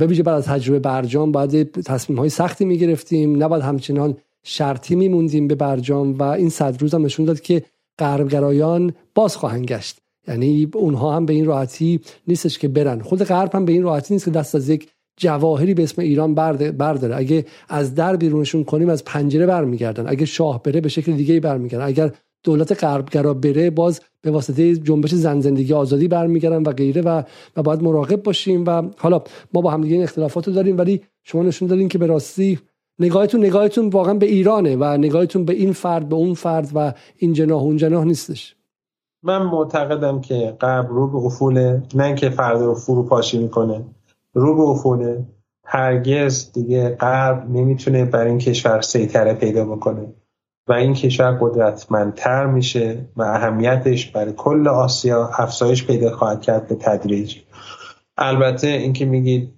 ببیشه 0.00 0.22
بعد 0.22 0.34
از 0.34 0.44
تجربه 0.44 0.78
برجام 0.78 1.32
باید 1.32 1.70
تصمیم 1.70 2.18
های 2.18 2.28
سختی 2.28 2.64
می‌گرفتیم. 2.64 3.42
نباید 3.42 3.62
همچنان 3.62 4.16
شرطی 4.44 4.94
میموندیم 4.94 5.48
به 5.48 5.54
برجام 5.54 6.18
و 6.18 6.22
این 6.22 6.48
صد 6.48 6.82
روز 6.82 6.94
هم 6.94 7.04
نشون 7.04 7.26
داد 7.26 7.40
که 7.40 7.62
غربگرایان 7.98 8.92
باز 9.14 9.36
خواهند 9.36 9.66
گشت. 9.66 10.01
یعنی 10.28 10.68
اونها 10.74 11.16
هم 11.16 11.26
به 11.26 11.32
این 11.32 11.44
راحتی 11.44 12.00
نیستش 12.26 12.58
که 12.58 12.68
برن. 12.68 13.00
خود 13.00 13.24
غرب 13.24 13.54
هم 13.54 13.64
به 13.64 13.72
این 13.72 13.82
راحتی 13.82 14.14
نیست 14.14 14.24
که 14.24 14.30
دست 14.30 14.54
از 14.54 14.68
یک 14.68 14.88
جواهری 15.16 15.74
به 15.74 15.82
اسم 15.82 16.02
ایران 16.02 16.34
برداره. 16.34 17.16
اگه 17.16 17.44
از 17.68 17.94
در 17.94 18.16
بیرونشون 18.16 18.64
کنیم 18.64 18.88
از 18.88 19.04
پنجره 19.04 19.46
برمیگردن. 19.46 20.08
اگه 20.08 20.24
شاه 20.24 20.62
بره 20.62 20.80
به 20.80 20.88
شکل 20.88 21.12
دیگه 21.12 21.40
برمیگردن. 21.40 21.84
اگر 21.84 22.12
دولت 22.44 22.84
غربگرا 22.84 23.34
بره 23.34 23.70
باز 23.70 24.00
به 24.22 24.30
واسطه 24.30 24.76
جنبش 24.76 25.14
زن 25.14 25.40
زندگی 25.40 25.72
آزادی 25.72 26.08
برمیگردن 26.08 26.62
و 26.62 26.72
غیره 26.72 27.02
و 27.02 27.22
و 27.56 27.62
باید 27.62 27.82
مراقب 27.82 28.22
باشیم 28.22 28.64
و 28.66 28.82
حالا 28.96 29.22
ما 29.52 29.60
با 29.60 29.70
هم 29.70 29.80
دیگه 29.80 29.94
این 29.94 30.02
اختلافات 30.02 30.48
رو 30.48 30.54
داریم 30.54 30.78
ولی 30.78 31.00
شما 31.24 31.42
نشون 31.42 31.68
دادین 31.68 31.88
که 31.88 31.98
به 31.98 32.06
راستی 32.06 32.58
نگاهتون 32.98 33.44
نگاهتون 33.44 33.88
واقعا 33.88 34.14
به 34.14 34.26
ایرانه 34.26 34.76
و 34.76 34.84
نگاهتون 34.84 35.44
به 35.44 35.52
این 35.52 35.72
فرد 35.72 36.08
به 36.08 36.16
اون 36.16 36.34
فرد 36.34 36.70
و 36.74 36.92
این 37.16 37.32
جناح 37.32 37.62
اون 37.62 37.76
جناح 37.76 38.04
نیستش. 38.04 38.56
من 39.22 39.42
معتقدم 39.42 40.20
که 40.20 40.56
قبل 40.60 40.88
رو 40.88 41.10
به 41.10 41.18
افوله 41.18 41.82
نه 41.94 42.14
که 42.14 42.30
فرد 42.30 42.62
رو 42.62 42.74
فروپاشی 42.74 43.38
می‌کنه 43.38 43.84
رو 44.34 44.56
به 44.56 44.62
افوله 44.62 45.24
هرگز 45.64 46.52
دیگه 46.52 46.96
غرب 47.00 47.50
نمی‌تونه 47.50 48.04
بر 48.04 48.24
این 48.24 48.38
کشور 48.38 48.80
سیطره 48.80 49.34
پیدا 49.34 49.64
بکنه 49.64 50.12
و 50.68 50.72
این 50.72 50.94
کشور 50.94 51.38
قدرتمندتر 51.40 52.46
میشه 52.46 53.08
و 53.16 53.22
اهمیتش 53.22 54.10
برای 54.10 54.32
کل 54.36 54.68
آسیا 54.68 55.30
افزایش 55.38 55.86
پیدا 55.86 56.16
خواهد 56.16 56.42
کرد 56.42 56.68
به 56.68 56.74
تدریج. 56.74 57.38
البته 58.16 58.68
اینکه 58.68 59.04
میگید 59.04 59.52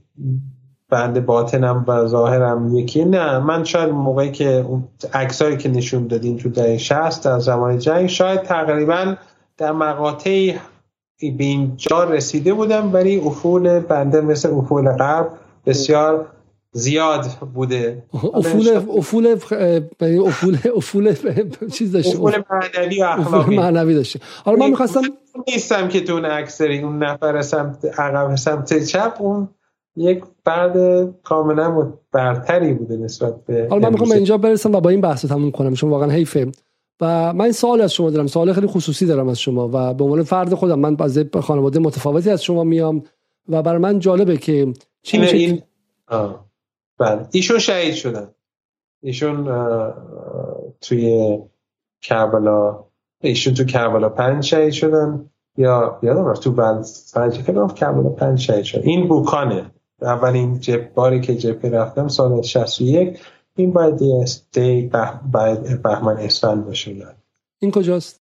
بند 0.89 1.26
باطنم 1.26 1.84
و 1.89 2.07
ظاهرم 2.07 2.76
یکی 2.76 3.05
نه. 3.05 3.39
من 3.39 3.65
شاید 3.65 3.91
موقعی 3.91 4.31
که 4.31 4.67
عکسایی 5.15 5.57
که 5.57 5.68
نشون 5.68 6.07
دادیم 6.07 6.36
تو 6.36 6.49
دهه 6.49 6.78
60 6.78 7.26
از 7.26 7.43
زمان 7.43 7.78
جنگ 7.78 8.07
شاید 8.07 8.43
تقریبا 8.43 9.15
در 9.57 9.73
مقاطعی 9.73 10.55
به 11.20 11.44
اینجا 11.44 12.05
رسیده 12.05 12.55
بودم 12.55 12.92
ولی 12.92 13.16
افول 13.16 13.78
بنده 13.78 14.20
مثل 14.20 14.50
افول 14.50 14.92
غرب 14.92 15.28
بسیار 15.66 16.26
زیاد 16.73 17.26
بوده. 17.55 18.02
افول 18.34 18.68
افول 18.99 19.36
افول 20.16 20.58
افول 20.76 21.15
چیز 21.73 21.92
داشته؟ 21.92 22.16
افول 22.16 22.42
معنوی 22.50 23.02
و 23.02 23.05
اخلاقی. 23.05 23.57
معنوی 23.57 23.94
داشته. 23.94 24.20
حالا 24.44 24.58
من 24.58 24.70
می‌خواستم 24.70 25.00
نیستم 25.49 25.89
که 25.89 26.00
تو 26.00 26.12
اون 26.12 26.24
اکثری 26.24 26.78
اون 26.78 27.02
نفر 27.02 27.42
سمت 27.42 28.00
عقب 28.00 28.34
سمت 28.34 28.84
چپ 28.84 29.16
اون 29.18 29.49
یک 29.97 30.24
فرد 30.44 30.76
کاملا 31.23 31.92
برتری 32.12 32.73
بوده 32.73 32.97
نسبت 32.97 33.44
به 33.47 33.66
حالا 33.70 33.83
من 33.83 33.92
می‌خوام 33.92 34.12
اینجا 34.12 34.39
برسم 34.39 34.74
و 34.74 34.81
با 34.81 34.91
این 34.91 35.00
بحث 35.00 35.24
تموم 35.24 35.50
کنم 35.50 35.74
چون 35.74 35.91
واقعا 35.91 36.10
حیفه. 36.10 36.52
و 37.00 37.32
من 37.32 37.52
سوال 37.52 37.81
از 37.81 37.92
شما 37.92 38.10
دارم 38.10 38.26
سوال 38.26 38.52
خیلی 38.52 38.66
خصوصی 38.66 39.06
دارم 39.06 39.28
از 39.28 39.40
شما 39.40 39.70
و 39.73 39.94
به 39.94 40.05
عنوان 40.05 40.23
فرد 40.23 40.55
خودم 40.55 40.78
من 40.78 40.97
از 41.00 41.18
خانواده 41.40 41.78
متفاوتی 41.78 42.31
از 42.31 42.44
شما 42.44 42.64
میام 42.64 43.02
و 43.48 43.62
برای 43.62 43.78
من 43.78 43.98
جالبه 43.98 44.36
که 44.36 44.73
چی 45.02 45.18
میشه 45.18 45.36
این... 45.36 45.62
بله. 46.98 47.28
ایشون 47.32 47.58
شهید 47.58 47.94
شدن. 47.94 48.28
ایشون 49.02 49.48
توی 50.81 51.39
کربلا 52.02 52.84
ایشون 53.20 53.55
تو 53.55 53.64
کربلا 53.64 54.08
پنج 54.08 54.44
شهید 54.44 54.73
شدن. 54.73 55.31
یا 55.56 55.98
یادم 56.02 56.26
رفت 56.26 56.42
تو 56.42 56.52
بند 56.52 56.86
پنج 57.14 57.44
کربلا 57.74 58.08
پنج 58.08 58.39
شهید 58.39 58.64
شدن 58.64 58.82
این 58.82 59.08
بوکانه. 59.08 59.70
اولین 60.02 60.60
جب 60.60 60.94
باری 60.94 61.20
که 61.20 61.36
جبهه 61.36 61.70
رفتم 61.70 62.08
سال 62.08 62.42
61 62.42 63.18
این 63.57 63.73
باید 63.73 63.97
دی 64.52 64.91
بهمن 65.84 66.16
اسفند 66.16 66.65
باشه 66.65 67.15
این 67.58 67.70
کجاست؟ 67.70 68.20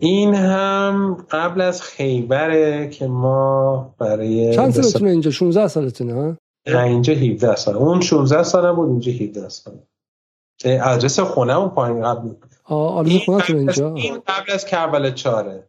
این 0.00 0.34
هم 0.34 1.26
قبل 1.30 1.60
از 1.60 1.82
خیبره 1.82 2.88
که 2.88 3.06
ما 3.06 3.94
برای 3.98 4.54
چند 4.54 4.70
سالتونه 4.70 5.10
اینجا؟ 5.10 5.30
16 5.30 5.68
سالتونه 5.68 6.38
نه 6.66 6.82
اینجا 6.82 7.12
17 7.12 7.56
سال 7.56 7.76
اون 7.76 8.00
16 8.00 8.42
سال 8.42 8.72
بود 8.72 8.88
اینجا 8.88 9.12
17 9.12 9.48
سال 9.48 9.74
ادرس 10.64 11.20
خونه 11.20 11.58
اون 11.58 11.68
پایین 11.68 12.02
قبل 12.02 12.34
آره 12.64 13.18
خونه 13.18 13.44
اینجا؟ 13.48 13.94
این 13.94 14.22
قبل 14.26 14.52
از 14.52 14.64
کربلا 14.64 15.10
چاره 15.10 15.68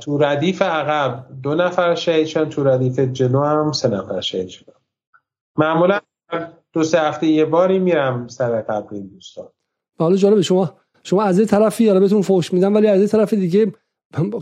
تو 0.00 0.18
ردیف 0.18 0.62
عقب 0.62 1.26
دو 1.42 1.54
نفر 1.54 1.94
شهید 1.94 2.26
شدن 2.26 2.48
تو 2.48 2.64
ردیف 2.64 2.98
جلو 2.98 3.42
هم 3.42 3.72
سه 3.72 3.88
نفر 3.88 4.20
شهید 4.20 4.48
شدن. 4.48 4.72
معمولا 5.58 6.00
دو 6.74 6.84
سه 6.84 7.00
هفته 7.00 7.26
یه 7.26 7.44
باری 7.44 7.78
میرم 7.78 8.28
سر 8.28 8.62
قبل 8.62 8.96
این 8.96 9.06
دوستان. 9.06 9.48
حالا 9.98 10.16
جالبه 10.16 10.42
شما 10.42 10.76
شما 11.02 11.22
از 11.22 11.38
این 11.38 11.48
طرفی 11.48 11.88
حالا 11.88 12.00
بهتون 12.00 12.22
فوش 12.22 12.52
میدم 12.52 12.74
ولی 12.74 12.86
از 12.86 12.98
این 12.98 13.08
طرف 13.08 13.34
دیگه 13.34 13.72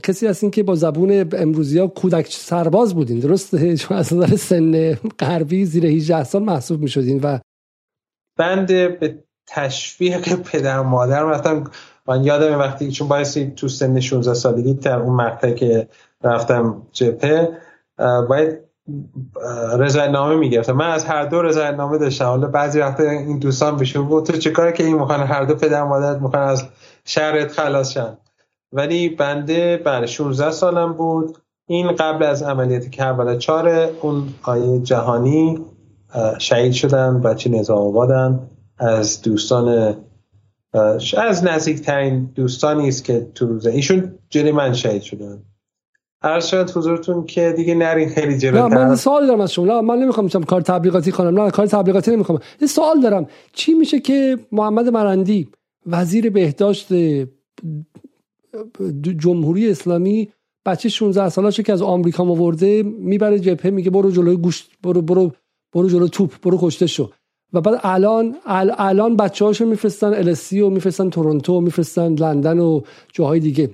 کسی 0.03 0.27
هستین 0.27 0.51
که 0.51 0.63
با 0.63 0.75
زبون 0.75 1.29
امروزی 1.33 1.79
ها 1.79 1.87
کودک 1.87 2.27
سرباز 2.31 2.95
بودین 2.95 3.21
درسته؟ 3.21 3.77
چون 3.77 3.97
از 3.97 4.15
نظر 4.15 4.37
سن 4.37 4.95
غربی 4.95 5.65
زیر 5.65 5.87
18 5.87 6.25
سال 6.25 6.43
محسوب 6.43 6.81
می‌شدین 6.81 7.21
و 7.21 7.39
بند 8.39 8.67
به 8.67 9.25
تشویق 9.47 10.43
پدر 10.43 10.81
مادر 10.81 11.25
رفتم. 11.25 11.65
من 12.09 12.25
یادم 12.25 12.59
وقتی 12.59 12.91
چون 12.91 13.09
بایستی 13.09 13.51
تو 13.51 13.69
سن 13.69 14.01
16 14.01 14.35
سالگی 14.35 14.75
در 14.75 14.99
اون 14.99 15.17
مقطع 15.17 15.53
که 15.53 15.89
رفتم 16.23 16.83
جپه 16.93 17.59
باید 18.29 18.72
رضایت 19.79 20.11
نامه 20.11 20.37
می‌گرفتم. 20.37 20.73
من 20.73 20.91
از 20.91 21.05
هر 21.05 21.25
دو 21.25 21.43
رضایت 21.43 21.75
نامه 21.75 21.99
داشتم. 21.99 22.25
حالا 22.25 22.47
بعضی 22.47 22.81
وقتا 22.81 23.03
این 23.03 23.39
دوستان 23.39 23.77
بشه 23.77 24.01
بود 24.01 24.25
تو 24.25 24.33
چیکار 24.33 24.73
که 24.73 24.85
این 24.85 24.99
می‌خوان؟ 24.99 25.21
هر 25.21 25.45
دو 25.45 25.55
پدر 25.55 25.85
مادرت 25.85 26.23
می‌خوان 26.23 26.43
از 26.43 26.65
شهرت 27.05 27.53
خلاص 27.53 27.97
ولی 28.73 29.09
بنده 29.09 29.77
بر 29.77 30.07
16 30.07 30.51
سالم 30.51 30.93
بود. 30.93 31.39
این 31.67 31.93
قبل 31.93 32.25
از 32.25 32.43
عملیات 32.43 32.91
کربلا 32.91 33.37
4 33.37 33.69
اون 34.01 34.29
آیه 34.43 34.79
جهانی 34.79 35.59
شهید 36.39 36.73
شدن. 36.73 37.21
بچه 37.21 37.51
نظام 37.51 37.79
آبادن. 37.79 38.41
از 38.79 39.23
دوستان 39.23 39.97
از 41.17 41.45
نزدیکترین 41.45 42.31
دوستانی 42.35 42.89
است 42.89 43.05
که 43.05 43.27
تو 43.35 43.47
روزه 43.47 43.71
ایشون 43.71 44.19
جلی 44.31 44.53
من 44.53 44.73
شهید 44.73 45.03
شدن. 45.03 45.43
عرض 46.25 46.47
شد 46.47 46.71
حضورتون 46.71 47.27
که 47.27 47.55
دیگه 47.57 47.75
نرین 47.75 48.09
خیلی 48.09 48.39
جلوتر. 48.39 48.69
نه 48.69 48.89
من 48.89 48.97
سوال 48.97 49.27
دارم 49.27 49.41
از 49.41 49.53
شما. 49.53 49.83
من 49.83 49.99
نمی‌خوام 49.99 50.29
کار 50.29 50.61
تبلیغاتی 50.61 51.13
کنم. 51.13 51.41
نه 51.41 51.51
کار 51.51 51.67
تبلیغاتی 51.67 52.11
نمی‌خوام. 52.11 52.39
یه 52.61 52.69
سوال 52.69 53.01
دارم. 53.01 53.27
چی 53.53 53.75
میشه 53.75 54.01
که 54.01 54.39
محمد 54.53 54.89
مرندی 54.89 55.49
وزیر 55.87 56.31
بهداشت 56.31 56.89
جمهوری 59.19 59.71
اسلامی 59.71 60.29
بچه 60.67 60.89
16 60.89 61.29
ساله 61.29 61.51
که 61.51 61.73
از 61.73 61.83
آمریکا 61.83 62.25
آورده 62.25 62.83
می‌بره 62.83 63.39
جبهه 63.39 63.71
میگه 63.71 63.91
برو 63.91 64.11
جلوی 64.11 64.37
گوشت 64.37 64.71
برو 64.83 65.03
برو 65.03 65.33
برو 65.75 65.89
جلو 65.89 66.09
توپ 66.09 66.33
برو 66.43 66.59
کشته 66.61 66.87
شو. 66.87 67.11
و 67.53 67.61
بعد 67.61 67.81
الان 67.83 68.37
الان 68.79 69.17
بچه 69.17 69.45
هاشو 69.45 69.67
میفرستن 69.67 70.15
السی 70.15 70.61
و 70.61 70.71
میفرستن 70.71 71.11
تورنتو 71.11 71.61
میفرستن 71.61 72.15
لندن 72.15 72.59
و 72.59 72.81
جاهای 73.13 73.41
دیگه. 73.41 73.71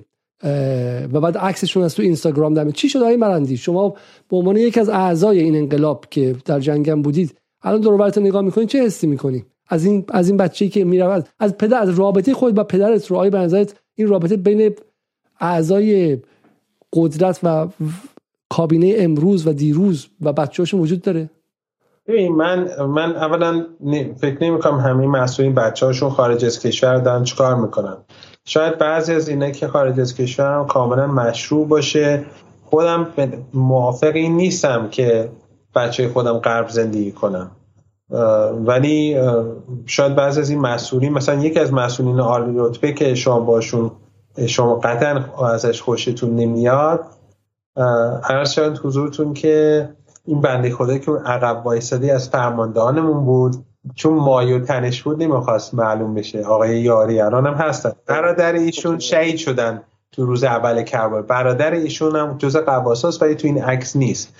و 1.13 1.21
بعد 1.21 1.37
عکسشون 1.37 1.83
از 1.83 1.95
تو 1.95 2.01
اینستاگرام 2.01 2.53
دارم 2.53 2.71
چی 2.71 2.89
شد 2.89 2.99
آقای 2.99 3.15
مرندی؟ 3.15 3.57
شما 3.57 3.89
به 4.29 4.37
عنوان 4.37 4.57
یکی 4.57 4.79
از 4.79 4.89
اعضای 4.89 5.39
این 5.39 5.55
انقلاب 5.55 6.05
که 6.09 6.35
در 6.45 6.59
جنگم 6.59 7.01
بودید 7.01 7.35
الان 7.61 7.81
دور 7.81 8.19
نگاه 8.19 8.41
می‌کنید 8.41 8.67
چه 8.67 8.83
حسی 8.83 9.07
می‌کنی؟ 9.07 9.45
از 9.67 9.85
این 9.85 10.05
از 10.09 10.27
این 10.27 10.37
بچه‌ای 10.37 10.71
که 10.71 10.85
می‌رود 10.85 11.27
از 11.39 11.57
پدر 11.57 11.81
از 11.81 11.99
رابطه 11.99 12.33
خود 12.33 12.55
با 12.55 12.63
پدرت 12.63 13.07
رو 13.07 13.17
آیا 13.17 13.29
به 13.29 13.37
نظرت 13.37 13.75
این 13.95 14.07
رابطه 14.07 14.37
بین 14.37 14.75
اعضای 15.39 16.17
قدرت 16.93 17.39
و 17.43 17.67
کابینه 18.49 18.95
امروز 18.97 19.47
و 19.47 19.53
دیروز 19.53 20.07
و 20.21 20.33
بچه‌هاشون 20.33 20.79
وجود 20.79 21.01
داره؟ 21.01 21.29
ببین 22.07 22.35
من 22.35 22.85
من 22.85 23.15
اولا 23.15 23.65
فکر 24.17 24.43
نمی 24.43 24.59
کنم 24.59 24.79
همه 24.79 25.07
مسئولین 25.07 25.55
بچه 25.55 25.85
هاشون 25.85 26.09
خارج 26.09 26.45
از 26.45 26.59
کشور 26.59 26.97
دارن 26.97 27.23
چیکار 27.23 27.55
می‌کنن. 27.55 27.97
شاید 28.49 28.77
بعضی 28.77 29.13
از 29.13 29.29
اینا 29.29 29.49
که 29.49 29.67
خارج 29.67 29.99
از 29.99 30.15
کشور 30.15 30.59
هم 30.59 30.67
کاملا 30.67 31.07
مشروع 31.07 31.67
باشه. 31.67 32.25
خودم 32.65 33.07
موافق 33.53 34.11
این 34.15 34.37
نیستم 34.37 34.89
که 34.89 35.29
بچه 35.75 36.09
خودم 36.09 36.33
غرب 36.33 36.69
زندگی 36.69 37.11
کنم. 37.11 37.51
ولی 38.65 39.17
شاید 39.85 40.15
بعضی 40.15 40.39
از 40.41 40.49
این 40.49 40.59
مسئولین 40.59 41.13
مثلا 41.13 41.35
یکی 41.35 41.59
از 41.59 41.73
مسئولین 41.73 42.19
عالی 42.19 42.53
رتبه 42.55 42.93
که 42.93 43.15
شما 43.15 43.39
باشون 43.39 43.91
شما 44.47 44.75
قطعا 44.75 45.47
ازش 45.47 45.81
خوشتون 45.81 46.35
نمیاد 46.35 47.05
عرض 48.23 48.51
شاید 48.51 48.77
حضورتون 48.77 49.33
که 49.33 49.89
این 50.25 50.41
بنده 50.41 50.71
خدا 50.71 50.97
که 50.97 51.11
عقب 51.11 51.65
وایسادی 51.65 52.11
از 52.11 52.29
فرماندهانمون 52.29 53.25
بود. 53.25 53.55
چون 53.95 54.13
مایو 54.13 54.59
تنش 54.59 55.03
بود 55.03 55.23
نمی‌خواست 55.23 55.73
معلوم 55.73 56.13
بشه. 56.13 56.43
آقای 56.43 56.79
یاری 56.79 57.21
الان 57.21 57.47
هم 57.47 57.53
هستن 57.53 57.91
برادر 58.05 58.53
ایشون 58.53 58.99
شهید 58.99 59.37
شدن 59.37 59.81
تو 60.11 60.25
روز 60.25 60.43
اول 60.43 60.83
کربلا. 60.83 61.21
برادر 61.21 61.71
ایشون 61.71 62.15
هم 62.15 62.37
جز 62.37 62.57
قباساس 62.57 63.21
ولی 63.21 63.35
تو 63.35 63.47
این 63.47 63.63
عکس 63.63 63.95
نیست. 63.95 64.35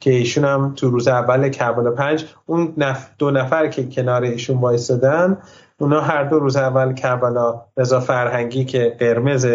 که 0.00 0.10
ایشون 0.10 0.44
هم 0.44 0.72
تو 0.76 0.90
روز 0.90 1.08
اول 1.08 1.48
کربلا 1.48 1.90
پنج 1.90 2.24
اون 2.46 2.74
نف... 2.76 3.10
دو 3.18 3.30
نفر 3.30 3.66
که 3.68 3.86
کنار 3.86 4.22
ایشون 4.22 4.58
وایسادن 4.58 5.38
اونا 5.78 6.00
هر 6.00 6.24
دو 6.24 6.38
روز 6.38 6.56
اول 6.56 6.94
کربلا 6.94 7.62
رضا 7.76 8.00
فرهنگی 8.00 8.64
که 8.64 8.96
قرمز 9.00 9.46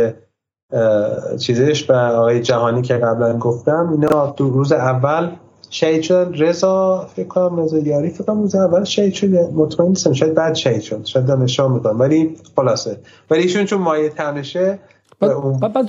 چیزش 1.40 1.84
به 1.84 1.96
آقای 1.96 2.42
جهانی 2.42 2.82
که 2.82 2.94
قبلا 2.94 3.38
گفتم 3.38 3.90
اینا 3.92 4.34
دو 4.38 4.50
روز 4.50 4.72
اول 4.72 5.32
شهید 5.69 6.02
شد 6.02 6.34
رضا 6.38 7.08
فکر 7.16 7.27
کنم 7.27 7.60
رضا 7.60 7.77
یاری 7.77 8.10
فکر 8.10 8.24
کنم 8.24 8.42
روز 8.42 8.56
اول 8.56 8.84
شهید 8.84 9.14
شد 9.14 9.27
مطمئن 9.34 9.90
نیستم 9.90 10.14
شاید 10.14 10.34
بعد 10.34 10.56
شهید 10.56 10.82
شد 10.82 11.06
شاید 11.06 11.26
دانشجو 11.26 11.69
می‌کنم 11.69 12.00
ولی 12.00 12.35
خلاصه. 12.56 13.00
ولی 13.32 13.42
ایشون 13.42 13.66
چون 13.66 13.82
مایه 13.82 14.10
تنشه 14.10 14.80
بعد 15.19 15.85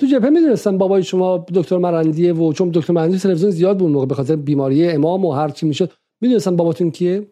تو 0.00 0.06
جبهه 0.12 0.30
می‌دونستن 0.30 0.78
بابای 0.78 1.02
شما 1.02 1.46
دکتر 1.54 1.78
مرندیه 1.78 2.32
و 2.32 2.52
چون 2.52 2.70
دکتر 2.74 2.92
مرندی 2.92 3.18
تلویزیون 3.18 3.50
زیاد 3.50 3.78
بود 3.78 3.90
موقع 3.90 4.06
به 4.06 4.14
خاطر 4.14 4.36
بیماری 4.36 4.88
امام 4.88 5.24
و 5.24 5.32
هر 5.32 5.48
چی 5.48 5.66
می‌شد. 5.66 5.92
می‌دونستن 6.20 6.56
باباتون 6.56 6.90
کیه؟ 6.90 7.26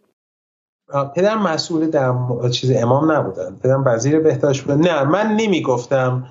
پدر 1.16 1.36
مسئول 1.38 1.90
در 1.90 2.12
چیز 2.52 2.72
امام 2.76 3.12
نبودن. 3.12 3.56
پدر 3.62 3.78
وزیر 3.86 4.20
بهداشت 4.20 4.62
بودن. 4.62 4.80
نه 4.80 5.04
من 5.04 5.36
نمی‌گفتم. 5.36 6.26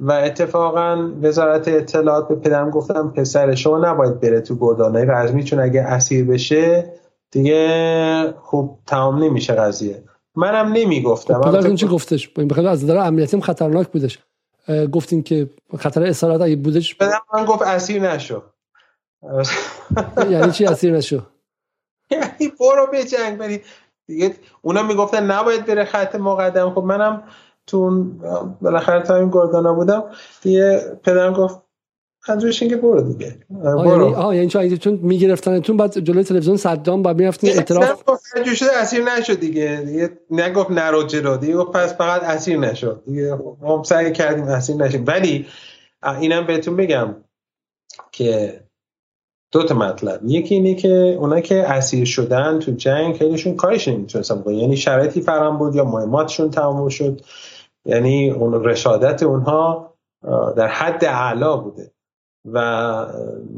و 0.00 0.12
اتفاقا 0.12 1.10
وزارت 1.22 1.68
اطلاعات 1.68 2.28
به 2.28 2.34
پدرم 2.34 2.70
گفتم 2.70 3.12
پسر 3.16 3.54
شما 3.54 3.78
نباید 3.78 4.20
بره 4.20 4.40
تو 4.40 4.56
گردانهای 4.60 5.04
رزمی 5.06 5.44
چون 5.44 5.60
اگه 5.60 5.82
اسیر 5.82 6.24
بشه 6.24 6.92
دیگه 7.30 8.34
خوب 8.40 8.78
تمام 8.86 9.24
نمیشه 9.24 9.54
قضیه. 9.54 10.02
منم 10.34 10.72
نمی‌گفتم. 10.72 11.42
خب 11.42 11.50
پدرتون 11.50 11.74
چی 11.74 11.86
گفتش؟ 11.86 12.28
بخاطر 12.28 12.68
از 12.68 12.84
نظر 12.84 12.96
امنیتی 12.96 13.40
خطرناک 13.40 13.88
بودش. 13.88 14.18
گفتیم 14.92 15.22
که 15.22 15.50
خطر 15.78 16.02
اسارت 16.02 16.40
اگه 16.40 16.56
بودش 16.56 16.96
پدرم 16.96 17.20
من 17.34 17.44
گفت 17.44 17.62
اسیر 17.62 18.02
نشو. 18.02 18.42
یعنی 20.30 20.52
چی 20.52 20.66
اسیر 20.66 20.96
نشو؟ 20.96 21.16
یعنی 22.10 22.52
برو 22.60 22.86
به 22.92 23.04
جنگ 23.04 23.38
بری. 23.38 23.60
دیگه 24.06 24.34
اونا 24.62 24.82
می‌گفتن 24.82 25.30
نباید 25.30 25.66
بره 25.66 25.84
خط 25.84 26.14
مقدم. 26.14 26.70
خب 26.70 26.82
منم 26.82 27.22
تو 27.68 28.04
بالاخره 28.62 29.02
تا 29.02 29.16
این 29.16 29.30
گردانا 29.30 29.74
بودم 29.74 30.04
دیگه 30.42 30.82
پدرم 31.04 31.32
گفت 31.32 31.58
منظورش 32.28 32.62
اینکه 32.62 32.76
برو 32.76 33.00
دیگه. 33.00 33.34
برو. 33.60 34.14
آه 34.16 34.36
یعنی 34.36 34.48
چون 34.48 34.76
چون 34.76 34.94
میگرفتنتون 35.02 35.76
بعد 35.76 35.98
جلوی 35.98 36.24
تلویزیون 36.24 36.56
صدام 36.56 37.02
بعد 37.02 37.16
می‌رفتین 37.16 37.50
اعتراف؟ 37.50 38.02
شده 38.56 38.72
اسیر 38.76 39.04
نشد 39.04 39.40
دیگه. 39.40 39.82
دیگه 39.86 40.10
نگفت 40.30 40.70
نرو 40.70 41.02
جلو. 41.02 41.36
دیگه 41.36 41.54
گفت 41.54 41.72
پس 41.72 41.94
فقط 41.94 42.22
اسیر 42.22 42.58
نشد. 42.58 43.02
دیگه 43.06 43.38
ما 43.60 43.82
سعی 43.84 44.12
کردیم 44.12 44.44
اسیر 44.44 44.76
نشیم. 44.76 45.04
ولی 45.06 45.46
اینم 46.20 46.46
بهتون 46.46 46.76
بگم 46.76 47.14
که 48.12 48.60
دو 49.52 49.62
تا 49.62 49.74
مطلب. 49.74 50.20
یکی 50.24 50.54
اینه 50.54 50.74
که 50.74 51.16
اونا 51.20 51.40
که 51.40 51.70
اسیر 51.70 52.04
شدن 52.04 52.58
تو 52.58 52.72
جنگ 52.72 53.16
خیلیشون 53.16 53.56
کارش 53.56 53.88
نمی‌تونستن 53.88 54.40
بکنن 54.40 54.54
یعنی 54.54 54.76
شرایطی 54.76 55.20
فرام 55.20 55.58
بود 55.58 55.74
یا 55.74 55.84
مهماتشون 55.84 56.50
تمام 56.50 56.88
شد؟ 56.88 57.20
یعنی 57.88 58.30
اون 58.30 58.64
رشادت 58.64 59.22
اونها 59.22 59.94
در 60.56 60.68
حد 60.68 61.04
اعلا 61.04 61.56
بوده. 61.56 61.92
و 62.52 63.06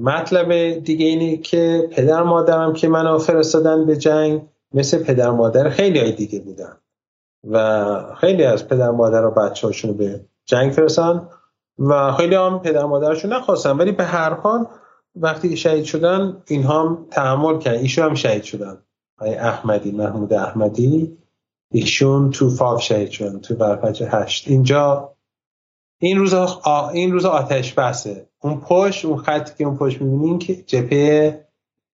مطلب 0.01 0.79
دیگه 0.79 1.07
اینه 1.07 1.37
که 1.37 1.89
پدر 1.93 2.23
مادرم 2.23 2.73
که 2.73 2.89
منو 2.89 3.19
فرستادن 3.19 3.87
به 3.87 3.97
جنگ 3.97 4.43
مثل 4.75 5.05
پدر 5.05 5.31
مادر 5.31 5.69
خیلی 5.69 5.99
های 5.99 6.13
دیگه 6.13 6.41
بودن. 6.41 6.77
و 7.51 8.15
خیلی 8.15 8.45
از 8.45 8.69
پدر 8.69 8.91
مادر 8.91 9.25
و 9.25 9.31
بچه 9.31 9.67
هاشون 9.67 9.93
به 9.93 10.21
جنگ 10.45 10.73
فرستن 10.73 11.29
و 11.79 12.13
خیلی 12.13 12.35
هم 12.35 12.59
پدر 12.59 12.85
مادرشون 12.85 13.33
نخواستن 13.33 13.71
ولی 13.71 13.93
به 13.93 14.05
هر 14.05 14.35
حال 14.35 14.67
وقتی 15.17 15.57
شهید 15.57 15.85
شدن 15.85 16.43
اینها 16.47 16.83
هم 16.83 17.07
تحمل 17.11 17.59
کردن. 17.59 17.79
ایشون 17.79 18.05
هم 18.05 18.15
شهید 18.15 18.43
شدن. 18.43 18.79
احمدی 19.21 19.93
محمود 19.93 20.33
احمدی. 20.33 21.19
ایشون 21.73 22.31
تو 22.31 22.51
فاف 22.51 22.83
شهید 22.83 23.11
شدن 23.11 23.39
تو 23.39 23.55
برپچه 23.55 24.09
هشت. 24.11 24.49
اینجا 24.49 25.13
این 25.99 26.19
روز 26.19 26.35
این 26.93 27.13
روز 27.13 27.25
آتش 27.25 27.75
بسه. 27.75 28.29
اون 28.41 28.61
پشت 28.61 29.05
اون 29.05 29.17
خطی 29.17 29.53
که 29.59 29.65
اون 29.65 29.77
پشت 29.77 30.03
می‌بینین 30.03 30.39
که 30.39 30.55
جپه 30.55 31.47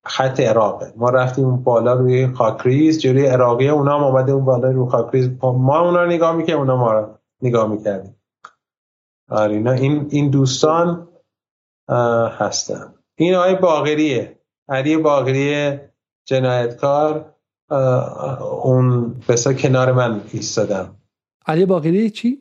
خط 0.04 0.40
عراقه. 0.40 0.92
ما 0.96 1.10
رفتیم 1.10 1.44
اون 1.44 1.62
بالا 1.62 1.92
روی 1.92 2.26
خاکریز 2.26 2.98
جلوی 3.00 3.26
عراقی 3.26 3.68
اونا 3.68 3.98
هم 3.98 4.04
آمده 4.04 4.32
اون 4.32 4.44
بالا 4.44 4.70
روی 4.70 4.90
خاکریز. 4.90 5.30
ما 5.42 5.80
اونا 5.80 6.06
نگاه 6.06 6.36
می‌کنیم 6.36 6.58
اونا 6.58 6.76
ما 6.76 6.92
رو 6.92 7.18
نگاه 7.42 7.68
می‌کردیم. 7.68 8.16
آره 9.30 9.54
این 9.54 10.06
این 10.10 10.30
دوستان 10.30 11.08
هستن. 12.38 12.94
این 13.14 13.34
آقای 13.34 13.54
باغریه 13.54 14.38
علی 14.68 14.96
باغری 14.96 15.78
جنایتکار. 16.24 17.35
اون 18.62 19.14
بسا 19.28 19.52
کنار 19.52 19.92
من 19.92 20.20
ایستادم. 20.32 20.96
علی 21.46 21.66
باقری 21.66 22.10
چی؟ 22.10 22.40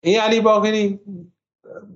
این 0.00 0.20
علی 0.20 0.40
باقری 0.40 1.00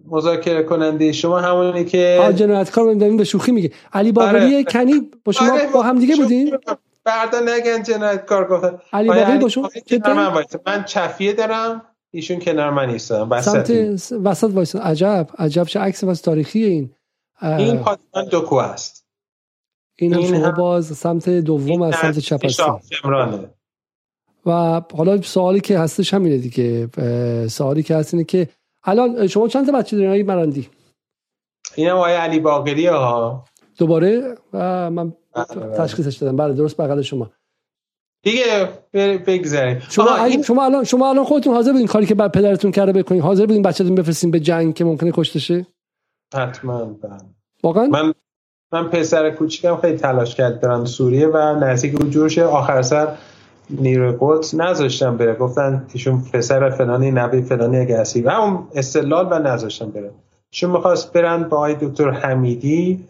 مذاکره 0.09 0.63
کننده. 0.63 1.13
شما 1.13 1.41
همونی 1.41 1.85
که 1.85 2.21
آ 2.23 2.33
جنایتکار 2.33 2.95
من 2.95 3.17
به 3.17 3.25
شوخی 3.25 3.53
میگه. 3.53 3.71
علی 3.93 4.13
باقری 4.13 4.55
آره. 4.55 4.65
کنی 4.65 5.11
با 5.25 5.33
شما 5.33 5.53
آره. 5.53 5.73
با 5.73 5.83
هم 5.83 5.99
دیگه 5.99 6.17
بودین؟ 6.17 6.59
بردا 7.05 7.41
نگن 7.41 7.83
جنایتکار 7.83 8.49
گفتن. 8.49 8.79
علی 8.93 9.09
باقری 9.09 9.39
با 9.39 9.49
شما 9.49 9.71
من, 10.07 10.45
من 10.67 10.85
چفیه 10.85 11.33
دارم 11.33 11.83
ایشون 12.11 12.39
کنار 12.39 12.71
من 12.71 12.91
ایستادم 12.91 13.41
سمت 13.41 13.71
وسط 14.25 14.51
وایس 14.55 14.77
عجب 14.77 15.29
عجب 15.39 15.65
چه 15.65 15.81
عکس 15.81 16.05
واسه 16.05 16.23
تاریخی 16.23 16.65
این. 16.65 16.95
این 17.43 17.79
پادمان 17.79 18.29
دوکو 18.31 18.55
است. 18.55 19.04
این, 19.97 20.15
این 20.15 20.27
شما 20.27 20.51
باز 20.51 20.97
سمت 20.97 21.29
دوم 21.29 21.83
از 21.83 21.95
سمت 21.97 22.19
چپ 22.19 22.41
و 24.47 24.83
حالا 24.97 25.23
سوالی 25.23 25.61
که 25.61 25.79
هستش 25.79 26.15
همینه 26.15 26.39
دیگه. 26.39 26.89
سوالی 27.49 27.83
که 27.83 27.97
هست 27.97 28.15
اینه 28.15 28.25
که 28.25 28.49
الان 28.85 29.27
شما 29.27 29.49
چند 29.49 29.67
تا 29.67 29.73
بچه 29.79 29.97
دارین 29.97 30.11
آقای 30.11 30.23
مرندی 30.23 30.69
این 31.75 31.89
هم 31.89 31.97
آقای 31.97 32.15
علی 32.15 32.41
باقری 32.41 32.87
ها. 32.87 33.45
دوباره؟ 33.79 34.35
و 34.53 34.91
من 34.91 35.13
بله. 35.35 35.77
تشخیصش 35.77 36.17
دادم. 36.17 36.37
بله 36.37 36.55
درست 36.55 36.77
بغل 36.77 37.03
شما. 37.03 37.31
دیگه 38.23 38.69
بگذاریم. 39.27 39.79
شما, 39.91 40.25
این... 40.25 40.43
شما 40.43 40.65
الان 40.65 40.85
شما 40.85 41.09
الان 41.09 41.25
خودتون 41.25 41.55
حاضر 41.55 41.73
بودین 41.73 41.87
کاری 41.87 42.07
که 42.07 42.15
بعد 42.15 42.33
پدرتون 42.33 42.71
کرده 42.71 42.93
بکنین؟ 42.93 43.23
حاضر 43.23 43.47
بودین 43.47 43.63
بچه‌تون 43.63 43.95
بفرستین 43.95 44.31
به 44.31 44.41
جنگ 44.41 44.75
که 44.75 44.85
ممکنه 44.85 45.13
کشته 45.15 45.39
شه؟ 45.39 45.67
حتما 46.35 46.85
بله. 46.85 47.21
واقعا؟ 47.63 47.87
من 47.87 48.15
من 48.73 48.89
پسر 48.89 49.31
کوچیکم 49.31 49.77
خیلی 49.77 49.99
تلاش 49.99 50.35
کرد 50.35 50.61
برم 50.61 50.85
سوریه 50.85 51.29
و 51.29 51.37
نزدیک 51.37 51.93
رو 51.93 52.09
جورش 52.09 52.39
آخر 52.39 52.83
سر 52.83 53.09
نیروی 53.71 54.17
قدس 54.21 54.55
نذاشتم 54.55 55.17
بره. 55.17 55.35
گفتن 55.35 55.87
ایشون 55.93 56.23
پسر 56.33 56.71
فلانی 56.71 57.11
نبی 57.11 57.43
فلانی 57.43 57.79
اگه 57.79 58.03
و 58.25 58.29
اون 58.29 58.69
استدلال 58.75 59.29
و 59.31 59.39
نذاشتم 59.39 59.91
بره. 59.91 60.11
چون 60.51 60.71
می‌خواست 60.71 61.13
برن 61.13 61.43
با 61.43 61.57
آقای 61.57 61.75
دکتر 61.75 62.11
حمیدی 62.11 63.09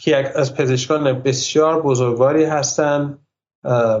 که 0.00 0.38
از 0.38 0.54
پزشکان 0.54 1.12
بسیار 1.12 1.82
بزرگواری 1.82 2.44
هستن. 2.44 3.18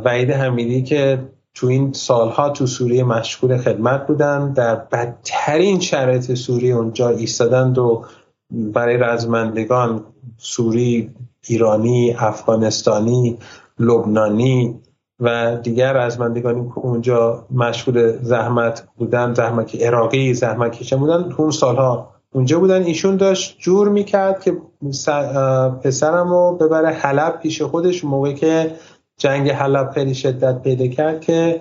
وعید 0.04 0.30
حمیدی 0.30 0.82
که 0.82 1.18
تو 1.54 1.66
این 1.66 1.92
سالها 1.92 2.50
تو 2.50 2.66
سوریه 2.66 3.04
مشغول 3.04 3.56
خدمت 3.56 4.06
بودن. 4.06 4.52
در 4.52 4.74
بدترین 4.74 5.80
شرایط 5.80 6.34
سوریه 6.34 6.74
اونجا 6.74 7.08
ایستادند 7.08 7.78
و 7.78 8.04
برای 8.50 8.96
رزمندگان 8.96 10.04
سوری 10.38 11.10
ایرانی 11.46 12.14
افغانستانی 12.18 13.38
لبنانی 13.78 14.80
و 15.20 15.56
دیگر 15.62 15.92
رزمندگانی 15.92 16.68
که 16.68 16.78
اونجا 16.78 17.46
مشغول 17.50 18.22
زحمت 18.22 18.88
بودن 18.96 19.34
زحمت 19.34 19.82
عراقی 19.82 20.34
زحمت 20.34 20.72
کشن 20.72 20.96
بودن 20.96 21.32
اون 21.38 21.50
سالها 21.50 22.14
اونجا 22.32 22.58
بودن. 22.58 22.82
ایشون 22.82 23.16
داشت 23.16 23.58
جور 23.58 23.88
می‌کرد 23.88 24.40
که 24.40 24.56
پسرم 25.82 26.28
رو 26.28 26.58
ببره 26.60 26.88
حلب 26.88 27.40
پیش 27.40 27.62
خودش 27.62 28.04
موقعی 28.04 28.34
که 28.34 28.74
جنگ 29.16 29.50
حلب 29.50 29.90
خیلی 29.90 30.14
شدت 30.14 30.62
پیدا 30.62 30.86
کرد 30.86 31.20
که 31.20 31.60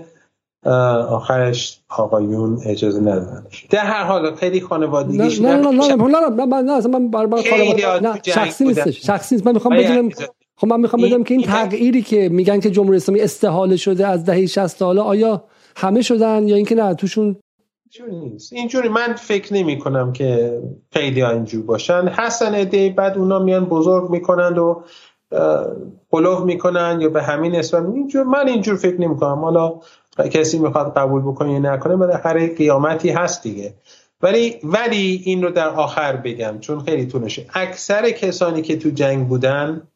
آخرش 1.09 1.79
آقایون 1.89 2.59
اجازه 2.65 3.01
ندادن. 3.01 3.45
در 3.69 3.85
هر 3.85 4.03
حال 4.03 4.35
خیلی 4.35 4.61
خانوادگیش 4.61 5.41
نه 5.41 5.55
نه 5.55 5.71
نه 5.71 5.95
نه 5.95 5.95
نه 5.95 6.61
نه 6.61 6.61
نه 6.61 6.87
من 6.87 7.11
بر 7.11 7.25
بر 7.25 7.39
نه 8.01 8.21
شخصی 8.25 8.65
نیستش. 8.65 9.05
شخصی 9.05 9.35
نیست. 9.35 9.47
من 9.47 9.53
می‌خوام 9.53 9.77
بدونم 9.77 10.09
خب 10.55 10.67
من 10.67 10.79
می‌خوام 10.79 11.01
بدونم 11.01 11.23
که 11.23 11.33
این 11.33 11.43
تغییری 11.43 12.01
که 12.01 12.29
میگن 12.29 12.59
که 12.59 12.71
جمهوری 12.71 12.97
اسلامی 12.97 13.21
استحاله 13.21 13.75
شده 13.75 14.07
از 14.07 14.25
دهه 14.25 14.45
60 14.45 14.81
حالا 14.81 15.03
آیا 15.03 15.43
همه 15.75 16.01
شدن 16.01 16.47
یا 16.47 16.55
اینکه 16.55 16.75
نه 16.75 16.93
توشون 16.93 17.35
اینجوری 18.51 18.89
من 18.89 19.13
فکر 19.13 19.53
نمی 19.53 19.79
کنم 19.79 20.13
که 20.13 20.61
خیلی 20.91 21.23
اینجور 21.23 21.65
باشن. 21.65 22.07
هستن 22.07 22.53
ایده 22.53 22.89
بعد 22.89 23.17
اونا 23.17 23.39
میان 23.39 23.65
بزرگ 23.65 24.09
می‌کنند 24.09 24.57
و 24.57 24.83
قلوف 26.11 26.41
می‌کنن 26.41 26.97
یا 27.01 27.09
به 27.09 27.23
همین 27.23 27.55
اسم 27.55 27.91
اینجور 27.91 28.23
من 28.23 28.47
اینجور 28.47 28.75
فکر 28.75 29.01
نمی 29.01 29.17
کنم. 29.17 29.41
حالا 29.41 29.79
کسی 30.23 30.59
می‌خواد 30.59 30.93
قبول 30.97 31.21
بکنه 31.21 31.53
یا 31.53 31.59
نکنه 31.59 32.15
هر 32.15 32.47
قیامتی 32.47 33.09
هست 33.09 33.43
دیگه. 33.43 33.73
ولی 34.21 34.59
ولی 34.63 35.21
این 35.25 35.43
رو 35.43 35.49
در 35.49 35.69
آخر 35.69 36.15
بگم 36.15 36.59
چون 36.59 36.79
خیلی 36.79 37.05
تونشه 37.05 37.45
اکثر 37.53 38.09
کسانی 38.09 38.61
که 38.61 38.77
تو 38.77 38.89
جنگ 38.89 39.27
بودن 39.27 39.87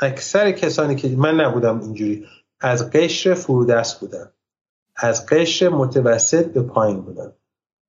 اکثر 0.00 0.52
کسانی 0.52 0.94
که 0.94 1.08
من 1.08 1.40
نبودم 1.40 1.80
اینجوری 1.80 2.26
از 2.60 2.90
قشر 2.90 3.34
فرودست 3.34 4.00
بودن. 4.00 4.30
از 4.96 5.26
قشر 5.26 5.68
متوسط 5.68 6.46
به 6.46 6.62
پایین 6.62 7.00
بودن. 7.00 7.32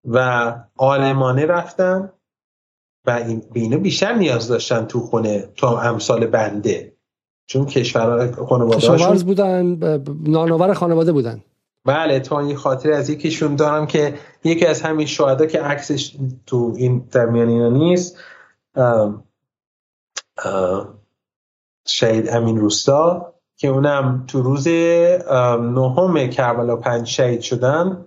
و 0.06 0.54
آلمانه 0.76 1.46
رفتن 1.46 2.12
و 3.06 3.12
این 3.12 3.70
به 3.70 3.78
بیشتر 3.78 4.14
نیاز 4.14 4.48
داشتن 4.48 4.86
تو 4.86 5.00
خونه 5.00 5.50
تا 5.58 5.82
امثال 5.82 6.26
بنده. 6.26 6.97
چون 7.48 7.66
کشور 7.66 8.32
خانواده 8.32 9.24
بودن 9.24 9.80
نانآور 10.24 10.74
خانواده 10.74 11.12
بودن. 11.12 11.44
بله 11.86 12.20
تا 12.20 12.40
این 12.40 12.56
خاطر 12.56 12.92
از 12.92 13.10
یکیشون 13.10 13.56
دارم 13.56 13.88
که 13.88 14.14
یکی 14.44 14.66
از 14.66 14.82
همین 14.82 15.06
شهدا 15.06 15.46
که 15.46 15.62
عکسش 15.62 16.16
تو 16.46 16.74
این 16.78 17.08
در 17.12 17.26
میان 17.26 17.48
اینا 17.48 17.70
نیست 17.70 18.18
شهید 21.86 22.30
امین 22.30 22.58
روستا 22.58 23.34
که 23.56 23.68
اونم 23.68 24.24
تو 24.28 24.42
روز 24.42 24.68
نهم 24.68 26.30
کربلا 26.30 26.76
پنج 26.76 27.08
شهید 27.08 27.42
شدن. 27.42 28.06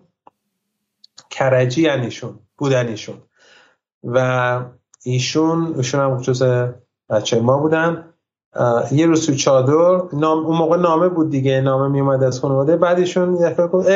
کرجی 1.30 1.88
انیشون 1.88 2.38
بودنیشون 2.56 3.16
و 4.04 4.60
ایشون 5.04 5.74
ایشون 5.76 6.00
هم 6.00 6.20
جز 6.20 6.42
بچه 7.08 7.40
ما 7.40 7.58
بودن. 7.58 8.09
یه 8.92 9.06
روز 9.06 9.26
تو 9.26 9.34
چادر 9.34 10.02
نام 10.12 10.46
اون 10.46 10.56
موقع 10.56 10.76
نامه 10.76 11.08
بود 11.08 11.30
دیگه 11.30 11.60
نامه 11.60 11.88
میومد 11.88 12.22
از 12.22 12.40
خانواده. 12.40 12.76
بعدشون 12.76 13.36
یه 13.36 13.50
فکر 13.50 13.66
گفت 13.66 13.88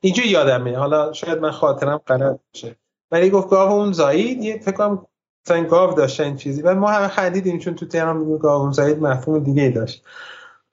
اینجا 0.00 0.24
یادمه. 0.24 0.78
حالا 0.78 1.12
شاید 1.12 1.38
من 1.38 1.50
خاطرم 1.50 2.00
غلط 2.06 2.38
باشه. 2.54 2.76
ولی 3.10 3.30
گفت 3.30 3.48
گاو 3.48 3.72
اون 3.72 3.92
زایید 3.92 4.42
یه 4.42 4.58
فکر 4.58 4.76
کنم 4.76 5.06
مثلا 5.46 5.64
گاو 5.64 5.94
داشته 5.94 6.24
این 6.24 6.36
چیزی. 6.36 6.62
و 6.62 6.74
ما 6.74 6.90
همه 6.90 7.08
خندیدیم 7.08 7.58
چون 7.58 7.74
تو 7.74 7.86
تهران 7.86 8.16
میگیم 8.16 8.36
گاو 8.36 8.62
اون 8.62 8.72
زایید 8.72 9.02
مفهوم 9.02 9.38
دیگه 9.38 9.68
داشت. 9.68 10.04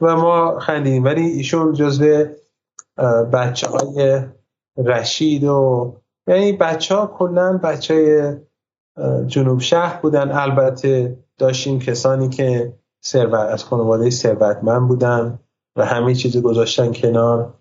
و 0.01 0.15
ما 0.15 0.59
خندیدیم. 0.59 1.03
ولی 1.03 1.21
ایشون 1.21 1.73
جزو 1.73 2.25
بچه 3.33 3.67
های 3.67 4.21
رشید 4.77 5.43
و 5.43 5.93
یعنی 6.27 6.51
بچه 6.51 6.95
ها 6.95 7.07
کلن 7.07 7.57
بچه 7.57 7.93
های 7.93 8.35
جنوب 9.27 9.59
شهر 9.59 10.01
بودن. 10.01 10.31
البته 10.31 11.17
داشتیم 11.37 11.79
کسانی 11.79 12.29
که 12.29 12.73
ثروت 13.05 13.33
از 13.33 13.63
خانواده 13.63 14.09
ثروتمند 14.09 14.87
بودن 14.87 15.39
و 15.75 15.85
همه 15.85 16.15
چیز 16.15 16.41
گذاشتن 16.41 16.91
کنار. 16.93 17.53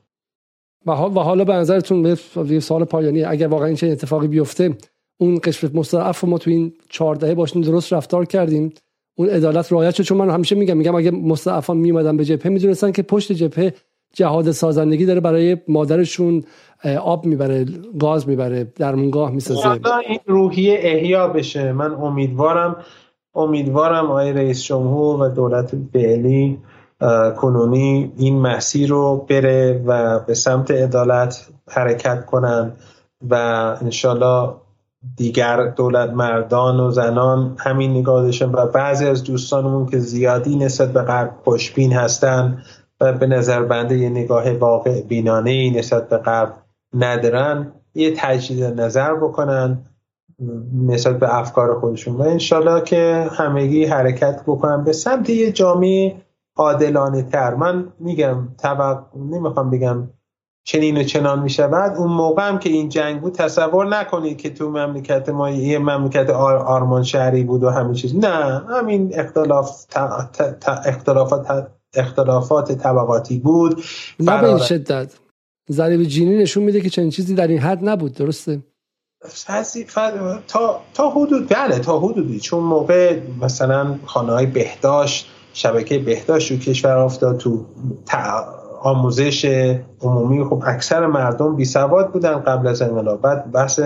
و 0.87 0.93
حالا 0.95 1.45
به 1.45 1.53
نظرتون 1.53 2.17
یه 2.47 2.61
سال 2.61 2.85
پایانی 2.85 3.25
اگر 3.25 3.47
واقعا 3.47 3.67
این 3.67 3.79
اتفاقی 3.83 4.29
بیفته 4.29 4.77
اون 5.21 5.41
قشر 5.45 5.71
مستضعف 5.75 6.25
ما 6.25 6.39
تو 6.39 6.51
این 6.51 6.73
چهار 6.91 7.15
دهه 7.15 7.35
باشیم 7.35 7.63
درست 7.63 7.93
رفتار 7.93 8.25
کردیم. 8.25 8.73
اون 9.17 9.29
عدالت 9.29 9.73
رعایت 9.73 9.95
شد 9.95 10.03
چون 10.03 10.19
من 10.19 10.31
همیشه 10.31 10.57
میگم 10.57 10.77
میگم 10.77 10.95
اگه 10.95 11.11
مستضعفان 11.11 11.77
میمدن 11.77 12.17
به 12.17 12.25
جبهه 12.25 12.53
می‌دونستن 12.53 12.93
که 12.93 13.03
پشت 13.03 13.33
جبهه 13.33 13.75
جهاد 14.15 14.51
سازندگی 14.51 15.07
داره 15.07 15.21
برای 15.21 15.57
مادرشون 15.69 16.45
آب 17.01 17.27
می‌بره 17.27 17.67
گاز 18.01 18.29
می‌بره 18.29 18.73
درمونگاه 18.77 19.31
می‌سازه. 19.31 19.69
این 20.09 20.19
روحیه 20.27 20.79
احیا 20.83 21.29
بشه. 21.29 21.73
من 21.73 21.95
امیدوارم 21.95 22.77
امیدوارم 23.35 24.07
آقای 24.07 24.33
رئیس 24.33 24.63
جمهور 24.63 25.23
و 25.23 25.29
دولت 25.29 25.75
فعلی 25.93 26.59
کنونی 27.37 28.13
این 28.17 28.41
مسیر 28.41 28.89
رو 28.91 29.27
بره 29.29 29.83
و 29.87 30.19
به 30.19 30.35
سمت 30.35 30.71
عدالت 30.71 31.49
حرکت 31.71 32.27
کنن 32.27 32.73
و 33.31 33.35
انشالله 33.83 34.55
دیگر 35.17 35.67
دولت 35.67 36.11
مردان 36.11 36.81
و 36.81 36.91
زنان 36.91 37.57
همین 37.59 37.91
نگاه 37.91 38.23
داشتن 38.23 38.53
و 38.53 38.67
بعضی 38.67 39.07
از 39.07 39.25
دوستانمون 39.25 39.87
که 39.87 39.99
زیادی 39.99 40.57
نسبت 40.57 40.93
به 40.93 41.03
غرب 41.03 41.35
خوشبین 41.45 41.93
هستن 41.93 42.63
و 43.01 43.13
به 43.13 43.27
نظر 43.27 43.63
بنده 43.63 43.99
یه 43.99 44.09
نگاه 44.09 44.53
واقع 44.53 45.01
بینانه 45.01 45.71
نسبت 45.71 46.09
به 46.09 46.17
غرب 46.17 46.55
ندارن 46.95 47.73
یه 47.95 48.15
تجدید 48.17 48.65
نظر 48.65 49.15
بکنن 49.15 49.88
نسبت 50.87 51.19
به 51.19 51.39
افکار 51.39 51.81
خودشون. 51.81 52.17
و 52.17 52.23
انشالله 52.23 52.83
که 52.83 53.29
همگی 53.33 53.85
حرکت 53.85 54.43
بکنن 54.47 54.85
به 54.85 54.93
سمت 54.93 55.31
یه 55.31 55.53
جامعه 55.53 56.17
عادلانه 56.57 57.23
تر. 57.23 57.55
من 57.55 57.93
میگم 58.01 58.49
طبق 58.57 58.99
نمی‌خوام 59.17 59.71
بگم 59.71 60.09
چنین 60.65 60.97
و 60.97 61.03
چنان 61.03 61.43
میشه. 61.43 61.67
بعد 61.67 61.97
اون 61.97 62.13
موقع 62.13 62.49
هم 62.49 62.59
که 62.59 62.71
این 62.71 62.89
جنگ 62.89 63.21
بود 63.21 63.33
تصور 63.33 63.87
نکنید 63.87 64.39
که 64.39 64.51
تو 64.51 64.71
مملکت 64.71 65.29
ما 65.29 65.51
یه 65.51 65.79
مملکت 65.79 66.31
آرمان 66.31 67.03
شهری 67.03 67.45
بود 67.45 67.63
و 67.63 67.71
همین 67.71 67.93
چیز. 67.93 68.17
نه 68.17 68.63
همین 68.69 69.11
اختلاف 69.15 69.87
اختلافات 70.85 71.69
اختلافات 71.95 72.73
طبقاتی 72.73 73.39
بود. 73.39 73.83
نه 74.21 74.41
به 74.41 74.49
این 74.49 74.59
شدت. 74.59 75.15
ضریب 75.71 76.03
جینی 76.03 76.37
نشون 76.37 76.65
میده 76.65 76.81
که 76.81 76.91
چنین 76.91 77.11
چیزی 77.11 77.35
در 77.35 77.47
این 77.47 77.59
حد 77.59 77.89
نبود. 77.89 78.15
درسته؟ 78.15 78.63
تا 80.49 80.81
تا 80.95 81.11
حدود 81.11 81.49
بله 81.49 81.79
تا 81.79 81.99
حدودی. 81.99 82.41
چون 82.41 82.65
موقع 82.65 83.21
مثلا 83.43 83.99
خانه 84.07 84.33
های 84.33 84.47
بهداشت 84.47 85.27
شبکه 85.53 85.99
بهداشت 85.99 86.53
رو 86.53 86.59
کشور 86.59 86.99
افتاد 86.99 87.37
تو 87.37 87.65
آموزش 88.83 89.45
عمومی 90.01 90.45
خب 90.45 90.63
اکثر 90.67 91.07
مردم 91.07 91.57
بی 91.57 91.65
سواد 91.65 92.13
بودن 92.13 92.35
قبل 92.35 92.67
از 92.67 92.83
انقلاب. 92.83 93.21
بعد 93.21 93.53
بحث 93.53 93.81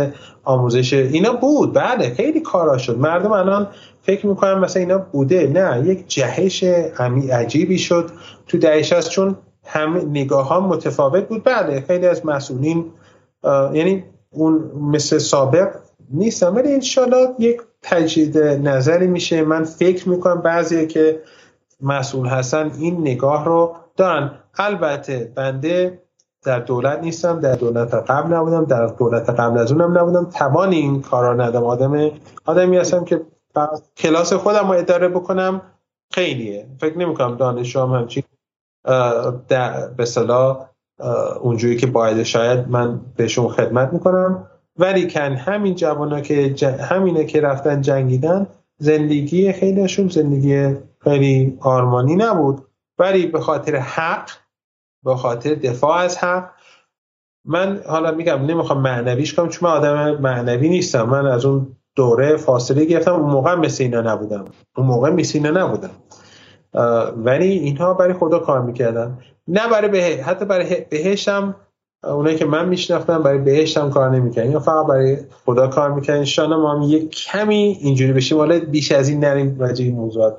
آموزش 0.44 0.92
اینا 0.92 1.32
بود. 1.32 1.72
بله 1.72 2.14
خیلی 2.14 2.40
کارا 2.40 2.78
شد. 2.78 2.98
مردم 2.98 3.32
الان 3.32 3.68
فکر 4.02 4.26
می‌کنم 4.26 4.60
مثلا 4.60 4.80
اینا 4.80 4.98
بوده. 4.98 5.46
نه 5.46 5.88
یک 5.88 6.08
جهش 6.08 6.64
عجیبی 7.32 7.78
شد 7.78 8.10
تو 8.46 8.58
دهش 8.58 8.92
هست 8.92 9.10
چون 9.10 9.36
هم 9.64 9.96
نگاه 10.10 10.48
ها 10.48 10.60
متفاوت 10.60 11.28
بود. 11.28 11.44
بله 11.44 11.80
خیلی 11.80 12.06
از 12.06 12.26
مسئولین 12.26 12.84
یعنی 13.74 14.04
اون 14.32 14.70
مثل 14.74 15.18
سابق 15.18 15.76
نیستم. 16.10 16.56
ولی 16.56 16.72
انشالله 16.72 17.28
یک 17.38 17.60
تجدید 17.82 18.38
نظری 18.38 19.06
میشه. 19.06 19.42
من 19.42 19.64
فکر 19.64 20.08
می‌کنم 20.08 20.40
بعضی 20.40 20.86
که 20.86 21.22
مسئول 21.80 22.26
هستن 22.26 22.70
این 22.78 23.00
نگاه 23.00 23.44
رو 23.44 23.76
دارن. 23.96 24.30
البته 24.54 25.32
بنده 25.34 26.02
در 26.44 26.58
دولت 26.58 26.98
نیستم 26.98 27.40
در 27.40 27.54
دولت 27.54 27.94
قبل 27.94 28.34
نبودم 28.34 28.64
در 28.64 28.86
دولت 28.86 29.30
قبل 29.30 29.58
از 29.58 29.72
اونم 29.72 29.98
نبودم. 29.98 30.24
توان 30.24 30.72
این 30.72 31.02
کارا 31.02 31.34
ندم 31.34 31.64
آدم 31.64 32.10
آدمی 32.44 32.76
هستم 32.76 33.04
که 33.04 33.20
کلاس 33.96 34.32
خودم 34.32 34.72
رو 34.72 34.78
اداره 34.78 35.08
بکنم 35.08 35.62
خیلیه. 36.10 36.66
فکر 36.80 36.98
نمی 36.98 37.14
کنم 37.14 37.36
دانش 37.36 37.76
هم 37.76 37.90
همچین 37.90 38.22
به 39.96 40.04
صلاح 40.04 40.68
اونجوری 41.40 41.76
که 41.76 41.86
باید 41.86 42.22
شاید 42.22 42.68
من 42.68 43.00
بهشون 43.16 43.48
خدمت 43.48 43.92
می‌کنم. 43.92 44.48
ولی 44.76 45.10
کن 45.10 45.32
همین 45.32 45.74
جوانا 45.74 46.20
که 46.20 46.54
همینه 46.80 47.24
که 47.24 47.40
رفتن 47.40 47.80
جنگیدن 47.80 48.46
زندگی 48.78 49.52
خیلیشون 49.52 50.08
زندگی 50.08 50.76
خیلی 50.98 51.58
آرمانی 51.60 52.16
نبود. 52.16 52.62
ولی 52.98 53.26
به 53.26 53.40
خاطر 53.40 53.76
حق 53.76 54.30
به 55.04 55.16
خاطر 55.16 55.54
دفاع 55.54 55.98
از 55.98 56.18
حق 56.18 56.50
من 57.44 57.80
حالا 57.86 58.10
میگم 58.10 58.46
نمی‌خوام 58.46 58.80
معنویش 58.80 59.34
کنم 59.34 59.48
چون 59.48 59.70
من 59.70 59.76
آدم 59.76 60.20
معنوی 60.20 60.68
نیستم. 60.68 61.02
من 61.02 61.26
از 61.26 61.44
اون 61.44 61.76
دوره 61.96 62.36
فاصله 62.36 62.84
گرفتم. 62.84 63.12
اون 63.12 63.30
موقع 63.30 63.54
مثل 63.54 63.84
اینا 63.84 64.00
نبودم. 64.00 64.44
اون 64.76 64.86
موقع 64.86 65.10
مثل 65.10 65.38
اینا 65.38 65.66
نبودم. 65.66 65.90
ولی 67.16 67.48
اینها 67.48 67.94
برای 67.94 68.14
خدا 68.14 68.38
کار 68.38 68.62
می‌کردن. 68.62 69.18
نه 69.48 69.68
برای 69.70 69.88
به... 69.88 70.22
حتی 70.22 70.44
برای 70.44 70.76
بهشم 70.90 71.56
اونایی 72.04 72.36
که 72.36 72.44
من 72.44 72.68
میشناختم 72.68 73.22
برای 73.22 73.38
بهشتم 73.38 73.90
کار 73.90 74.10
نمی‌کنن 74.10 74.50
یا 74.50 74.60
فقط 74.60 74.86
برای 74.86 75.16
خدا 75.44 75.68
کار 75.68 75.92
می‌کنن 75.92 76.24
ان 76.38 76.46
ما 76.46 76.74
هم 76.74 76.82
یک 76.82 77.10
کمی 77.10 77.78
اینجوری 77.80 78.12
بشیم. 78.12 78.38
حالا 78.38 78.60
بیش 78.60 78.92
از 78.92 79.08
این 79.08 79.24
نریم 79.24 79.56
راجع 79.58 79.84
این 79.84 79.94
موضوعات 79.94 80.38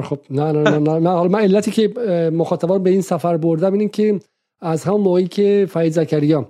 خب 0.00 0.18
نه 0.30 0.52
نه 0.52 0.70
نه 0.70 0.98
نه. 0.98 1.10
حالا 1.10 1.28
من 1.28 1.40
علتی 1.40 1.70
که 1.70 1.88
مخاطبان 2.30 2.82
به 2.82 2.90
این 2.90 3.02
سفر 3.02 3.36
بردم 3.36 3.72
اینه 3.72 3.88
که 3.88 4.20
از 4.60 4.84
همون 4.84 5.00
موقعی 5.00 5.28
که 5.28 5.66
فرید 5.70 5.92
زکریا 5.92 6.48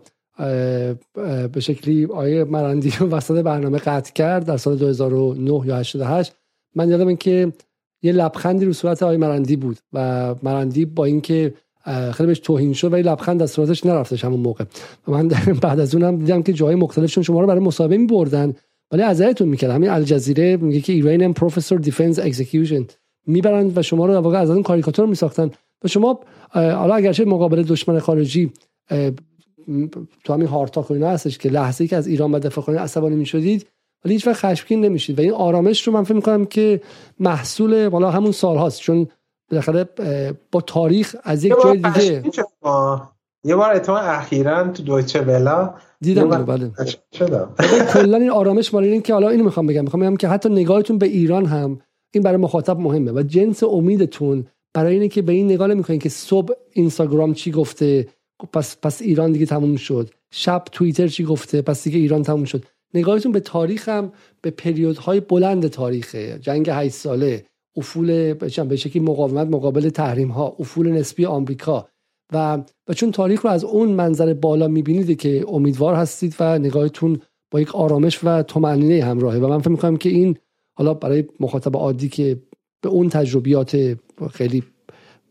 به 1.53 1.61
شکلی 1.61 2.07
آیه 2.07 2.45
مرندی 2.45 2.93
وسط 3.11 3.43
برنامه 3.43 3.79
قطع 3.79 4.13
کرد 4.13 4.47
در 4.47 4.57
سال 4.57 4.77
2009 4.77 5.67
یا 5.67 5.77
88 5.77 6.35
من 6.75 6.91
یادم 6.91 7.17
که 7.17 7.53
یه 8.03 8.13
لبخندی 8.13 8.65
رو 8.65 8.73
صورت 8.73 9.03
آقای 9.03 9.17
مرندی 9.17 9.57
بود 9.57 9.79
و 9.93 10.35
مرندی 10.43 10.85
با 10.85 11.05
اینکه 11.05 11.55
خیلی 12.13 12.27
بهش 12.27 12.39
توهین 12.39 12.73
شد 12.73 12.93
ولی 12.93 13.03
لبخند 13.03 13.43
از 13.43 13.51
صورتش 13.51 13.87
نرفتش 13.87 14.25
همون 14.25 14.41
موقع. 14.41 14.65
و 15.09 15.13
من 15.13 15.29
بعد 15.63 15.81
از 15.81 15.95
اونم 15.95 16.19
دیدم 16.19 16.43
که 16.43 16.53
جای 16.53 16.75
مختلفشون 16.75 17.23
شما 17.25 17.41
رو 17.41 17.47
برای 17.47 17.61
مصاحبه 17.61 17.97
می 17.97 18.07
بردن 18.07 18.55
ولی 18.93 19.03
ازتون 19.03 19.49
می‌کرد 19.49 19.71
همین 19.71 19.91
الجزیره 19.91 20.57
میگه 20.57 20.81
که 20.81 20.93
Iranian 20.93 21.33
professor 21.33 21.78
defends 21.78 22.19
execution 22.19 22.86
می‌برند 23.27 23.79
و 23.79 23.83
شما 23.83 24.07
رو 24.07 24.13
در 24.13 24.19
واقع 24.19 24.39
از 24.39 24.51
اون 24.51 24.63
کاریکاتور 24.63 25.07
میساختن. 25.07 25.51
و 25.85 25.89
شما 25.89 26.21
حالا 26.53 26.95
اگرچه 26.95 27.25
مقابل 27.25 27.63
دشمن 27.63 27.99
خارجی 27.99 28.53
تو 30.25 30.33
همین 30.33 30.47
HARDtalk 30.47 30.91
و 30.91 31.05
هستش 31.05 31.39
که 31.39 31.49
لحظه 31.49 31.85
ای 31.85 31.89
که 31.89 31.97
از 31.97 32.07
ایران 32.07 32.33
به 32.33 32.39
دفاع 32.39 32.65
کنید 32.65 32.79
عصبانی 32.79 33.17
می‌شدید 33.17 33.67
ولی 34.05 34.15
هیچ 34.15 34.27
وقت 34.27 34.37
خشمگین 34.37 34.85
نمیشید. 34.85 35.19
و 35.19 35.23
این 35.23 35.33
آرامش 35.33 35.87
رو 35.87 35.93
من 35.93 36.05
فکر 36.05 36.15
می‌کنم 36.15 36.47
که 36.47 36.81
محصول 37.21 37.87
والا 37.87 38.11
همون 38.11 38.33
سال 38.33 38.57
هاست 38.57 38.81
چون 38.81 39.09
بالاخره 39.51 39.89
با 40.53 40.61
تاریخ 40.61 41.17
از 41.23 41.45
یک 41.45 41.55
جای 41.65 41.77
دیگه. 41.77 42.23
یه 43.47 43.57
بار 43.57 43.75
اتفاقا 43.75 44.01
اخیرا 44.01 44.69
تو 44.69 44.83
دویچه 44.83 45.21
ولا. 45.21 45.75
دیدم 46.01 46.45
بله. 46.45 46.71
شدم 47.19 47.55
کلا 47.93 48.17
این 48.17 48.31
آرامش 48.31 48.75
مال 48.75 48.85
این 48.85 49.03
که 49.03 49.13
حالا 49.13 49.29
اینو 49.29 49.45
می‌خوام 49.45 49.67
بگم. 49.67 49.83
می‌خوام 49.83 50.03
بگم 50.03 50.17
که 50.17 50.29
حتی 50.29 50.49
نگاهتون 50.49 50.99
به 50.99 51.07
ایران 51.07 51.47
هم 51.47 51.81
این 52.15 52.23
برای 52.23 52.37
مخاطب 52.37 52.79
مهمه 52.79 53.13
و 53.13 53.23
جنس 53.23 53.63
امیدتون 53.63 54.47
برای 54.75 54.93
اینه 54.93 55.09
که 55.09 55.23
به 55.23 55.33
این 55.33 55.47
نگاه 55.47 55.69
نمی‌کنین 55.69 55.99
که 55.99 56.09
صبح 56.09 56.55
اینستاگرام 56.73 57.35
چی 57.35 57.51
گفته 57.51 58.09
پس 58.53 58.77
پس 58.83 59.03
ایران 59.03 59.33
دیگه 59.33 59.47
تموم 59.47 59.77
شد. 59.77 60.11
شب 60.31 60.65
توییتر 60.73 61.09
چی 61.09 61.25
گفته 61.25 61.63
پس 61.63 61.85
دیگه 61.85 61.99
ایران 61.99 62.23
تموم 62.23 62.45
شد. 62.45 62.65
نگاهتون 62.95 63.33
به 63.33 63.41
تاریخ 63.41 63.89
هم 63.89 64.13
به 64.41 64.51
پریودهای 64.51 65.21
بلند 65.21 65.69
تاریخه. 65.69 66.39
جنگ 66.39 66.71
8 66.73 66.95
ساله. 66.95 67.45
افول 67.77 68.35
به 68.35 68.77
شکلی 68.77 69.03
مقاومت 69.03 69.47
مقابل 69.47 69.89
تحریم 69.89 70.28
ها 70.28 70.57
افول 70.59 70.91
نسبی 70.91 71.27
آمریکا. 71.27 71.89
و 72.33 72.62
و 72.89 72.94
چون 72.94 73.11
تاریخ 73.12 73.44
رو 73.44 73.51
از 73.51 73.65
اون 73.65 73.89
منظر 73.89 74.35
بالا 74.35 74.69
می‌بینید 74.69 75.19
که 75.19 75.44
امیدوار 75.49 75.94
هستید 75.94 76.36
و 76.41 76.59
نگاهتون 76.59 77.20
با 77.51 77.61
یک 77.61 77.75
آرامش 77.75 78.25
و 78.25 78.43
طمأنینه 78.43 79.05
همراهه. 79.05 79.39
و 79.39 79.49
من 79.49 79.59
فکر 79.59 79.70
می‌کنم 79.70 79.97
که 79.97 80.09
این 80.09 80.36
حالا 80.77 80.94
برای 80.94 81.25
مخاطب 81.41 81.77
عادی 81.77 82.09
که 82.09 82.43
به 82.83 82.89
اون 82.89 83.09
تجربیات 83.09 83.97
خیلی 84.33 84.62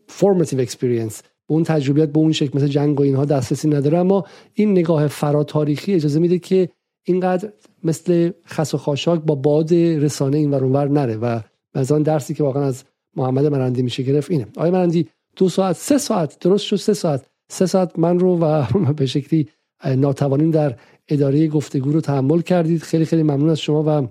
formative 0.08 0.66
experience 0.66 1.20
به 1.48 1.54
اون 1.54 1.64
تجربیات 1.64 2.12
به 2.12 2.18
اون 2.18 2.32
شکل 2.32 2.58
مثل 2.58 2.66
جنگ 2.66 3.00
و 3.00 3.02
اینها 3.02 3.24
دسترسی 3.24 3.68
نداره 3.68 3.98
اما 3.98 4.24
این 4.54 4.70
نگاه 4.70 5.06
فرا 5.06 5.44
تاریخی 5.44 5.94
اجازه 5.94 6.20
میده 6.20 6.38
که 6.38 6.68
اینقدر 7.04 7.52
مثل 7.84 8.30
خس 8.46 8.74
و 8.74 8.78
خاشاک 8.78 9.20
با 9.20 9.34
باد 9.34 9.74
رسانه 9.74 10.38
این 10.38 10.50
ور 10.50 10.88
نره. 10.88 11.16
و 11.16 11.40
از 11.74 11.92
آن 11.92 12.02
درسی 12.02 12.34
که 12.34 12.42
واقعا 12.42 12.64
از 12.64 12.84
محمد 13.16 13.46
مرندی 13.46 13.82
میشه 13.82 14.02
گرفت 14.02 14.30
اینه. 14.30 14.46
آقای 14.56 14.70
مرندی 14.70 15.08
دو 15.36 15.48
ساعت 15.48 15.76
سه 15.76 15.98
ساعت 15.98 16.38
درست 16.38 16.64
شد 16.64 16.76
سه 16.76 16.94
ساعت. 16.94 17.26
سه 17.48 17.66
ساعت 17.66 17.98
من 17.98 18.18
رو 18.18 18.38
و 18.38 18.64
به 18.98 19.06
شکلی 19.06 19.48
ناتوانیم 19.84 20.50
در 20.50 20.76
اداره 21.08 21.48
گفتگو 21.48 21.92
رو 21.92 22.00
تحمل 22.00 22.40
کردید. 22.40 22.82
خیلی 22.82 23.04
خیلی 23.04 23.22
ممنون 23.22 23.48
از 23.50 23.60
شما 23.60 23.84
و 23.86 24.08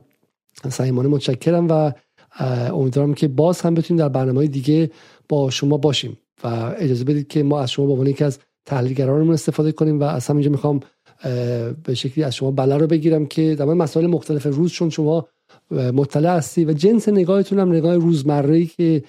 صمیمانه 0.70 1.10
متشکرم 1.10 1.68
و 1.70 1.92
امیدوارم 2.74 3.14
که 3.14 3.28
باز 3.28 3.62
هم 3.62 3.74
بتونیم 3.74 4.04
در 4.04 4.10
برنامه 4.10 4.48
دیگه 4.48 4.92
با 5.30 5.50
شما 5.50 5.78
باشیم 5.78 6.18
و 6.44 6.48
اجازه 6.78 7.04
بدید 7.04 7.28
که 7.28 7.44
ما 7.44 7.62
از 7.62 7.72
شما 7.72 7.86
به 7.86 7.92
عنوان 7.92 8.08
یکی 8.08 8.24
از 8.24 8.40
تحلیلگرانمون 8.66 9.34
استفاده 9.34 9.72
کنیم 9.72 10.00
و 10.00 10.04
از 10.04 10.28
همینجا 10.28 10.52
می‌خوام 10.52 10.80
به 11.84 11.94
شکلی 11.96 12.24
از 12.24 12.36
شما 12.36 12.52
بله 12.52 12.78
رو 12.78 12.88
بگیرم 12.88 13.26
که 13.26 13.56
در 13.56 13.66
مسائل 13.66 14.08
مختلف 14.08 14.46
روز 14.46 14.72
چون 14.72 14.90
شما 14.90 15.28
مطلع 15.74 16.36
هستی 16.36 16.66
و 16.66 16.74
جنس 16.74 17.10
نگاهتون 17.10 17.60
هم 17.60 17.70
نگاه 17.70 17.96
روزمره 17.96 18.66
که 18.66 19.04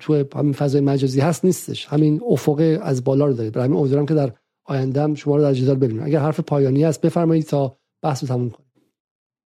تو 0.00 0.24
همین 0.36 0.52
فضای 0.52 0.80
مجازی 0.80 1.20
هست 1.20 1.44
نیستش. 1.44 1.86
همین 1.86 2.20
افق 2.30 2.78
از 2.82 3.04
بالا 3.04 3.26
رو 3.26 3.32
دارید. 3.32 3.52
برای 3.52 3.68
همین 3.68 4.06
که 4.06 4.14
در 4.14 4.32
آینده 4.64 5.14
شما 5.14 5.36
رو 5.36 5.42
در 5.42 5.54
جدال 5.54 5.76
ببینیم. 5.76 6.02
اگر 6.04 6.20
حرف 6.20 6.40
پایانی 6.40 6.84
هست 6.84 7.00
بفرمایید 7.00 7.46
تا 7.46 7.76
بحث 8.02 8.22
رو 8.22 8.28
تموم 8.28 8.50
کنیم. 8.50 8.68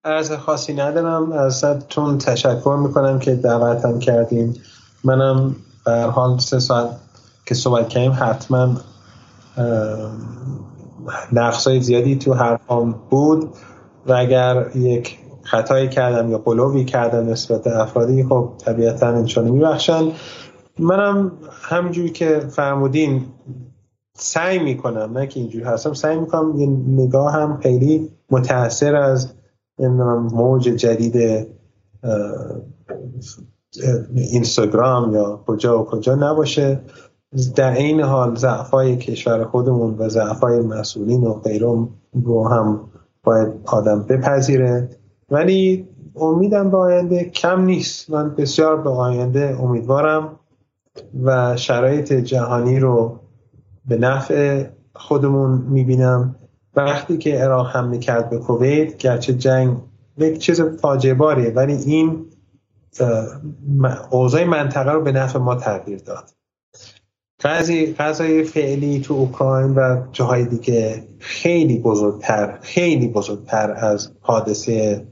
از 0.05 0.33
خاصی 0.33 0.75
ندارم 0.75 1.33
ازتون 1.33 2.19
تشکر 2.19 2.79
می‌کنم 2.83 3.19
که 3.19 3.35
دعوتم 3.35 3.99
کردیم 3.99 4.55
منم 5.05 5.57
به 5.85 5.93
حال 5.93 6.39
سه 6.39 6.59
ساعت 6.59 6.91
که 7.47 7.55
صحبت 7.55 7.89
کردیم 7.89 8.13
حتما 8.21 8.77
نقصای 11.33 11.81
زیادی 11.81 12.17
تو 12.17 12.35
حرفام 12.35 12.95
بود. 13.11 13.49
و 14.07 14.13
اگر 14.13 14.67
یک 14.75 15.19
خطایی 15.47 15.89
کردم 15.89 16.31
یا 16.31 16.39
قلوبی 16.39 16.85
کردم 16.85 17.29
نسبت 17.29 17.65
به 17.65 17.81
افرادی 17.81 18.25
خب 18.25 18.53
طبیعتا 18.59 19.07
انشانه 19.07 19.51
میبخشن. 19.51 20.13
منم 20.79 21.33
همجوری 21.63 22.11
که 22.11 22.39
فرمودین 22.39 23.23
سعی 24.15 24.59
می‌کنم 24.59 25.19
نه 25.19 25.27
که 25.27 25.41
اینجوری 25.41 25.65
هستم 25.65 25.93
سعی 25.93 26.17
می‌کنم 26.17 26.57
یه 26.57 26.67
نگاه 26.89 27.33
هم 27.33 27.59
خیلی 27.63 28.11
متاثر 28.31 28.97
از 28.97 29.33
موج 30.33 30.63
جدید 30.63 31.47
اینستاگرام 34.15 35.13
یا 35.13 35.45
کجا 35.47 35.83
و 35.83 35.85
کجا 35.85 36.15
نباشه. 36.15 36.81
در 37.57 37.73
این 37.73 38.01
حال 38.01 38.35
ضعفای 38.35 38.97
کشور 38.97 39.45
خودمون 39.45 39.95
و 39.99 40.09
ضعفای 40.09 40.61
مسئولین 40.61 41.25
و 41.25 41.33
غیرم 41.33 41.89
رو 42.25 42.49
هم 42.49 42.81
باید 43.25 43.49
آدم 43.67 44.03
بپذیره. 44.03 44.89
ولی 45.31 45.89
امیدم 46.17 46.71
به 46.71 46.77
آینده 46.77 47.25
کم 47.25 47.65
نیست. 47.65 48.11
من 48.11 48.35
بسیار 48.35 48.83
به 48.83 48.91
آینده 48.91 49.57
امیدوارم 49.61 50.41
و 51.25 51.57
شرایط 51.57 52.13
جهانی 52.13 52.79
رو 52.79 53.21
به 53.87 53.97
نفع 53.97 54.65
خودمون 54.95 55.51
می‌بینم. 55.51 56.37
وقتی 56.77 57.19
که 57.19 57.39
عراق 57.39 57.77
هم 57.77 57.89
می‌کرد 57.89 58.31
به 58.31 58.39
کویت 58.39 58.97
گرچه 58.97 59.33
جنگ 59.33 59.77
یک 60.19 60.39
چیز 60.39 60.61
فاجعه 60.61 61.15
باریه 61.15 61.51
ولی 61.51 61.73
این 61.73 62.27
اوضاع 64.11 64.45
منطقه 64.45 64.93
رو 64.93 65.03
به 65.03 65.13
نفع 65.13 65.39
ما 65.39 65.55
تغییر 65.55 65.99
داد. 65.99 66.31
قضای 67.99 68.45
فعلی 68.45 69.01
تو 69.01 69.15
اوکراین 69.15 69.75
و 69.75 70.03
جاهای 70.13 70.45
دیگه 70.45 71.09
خیلی 71.19 71.79
بزرگتر 71.79 72.59
خیلی 72.63 73.09
بزرگتر 73.09 73.73
از 73.73 74.13
حادثه 74.21 75.07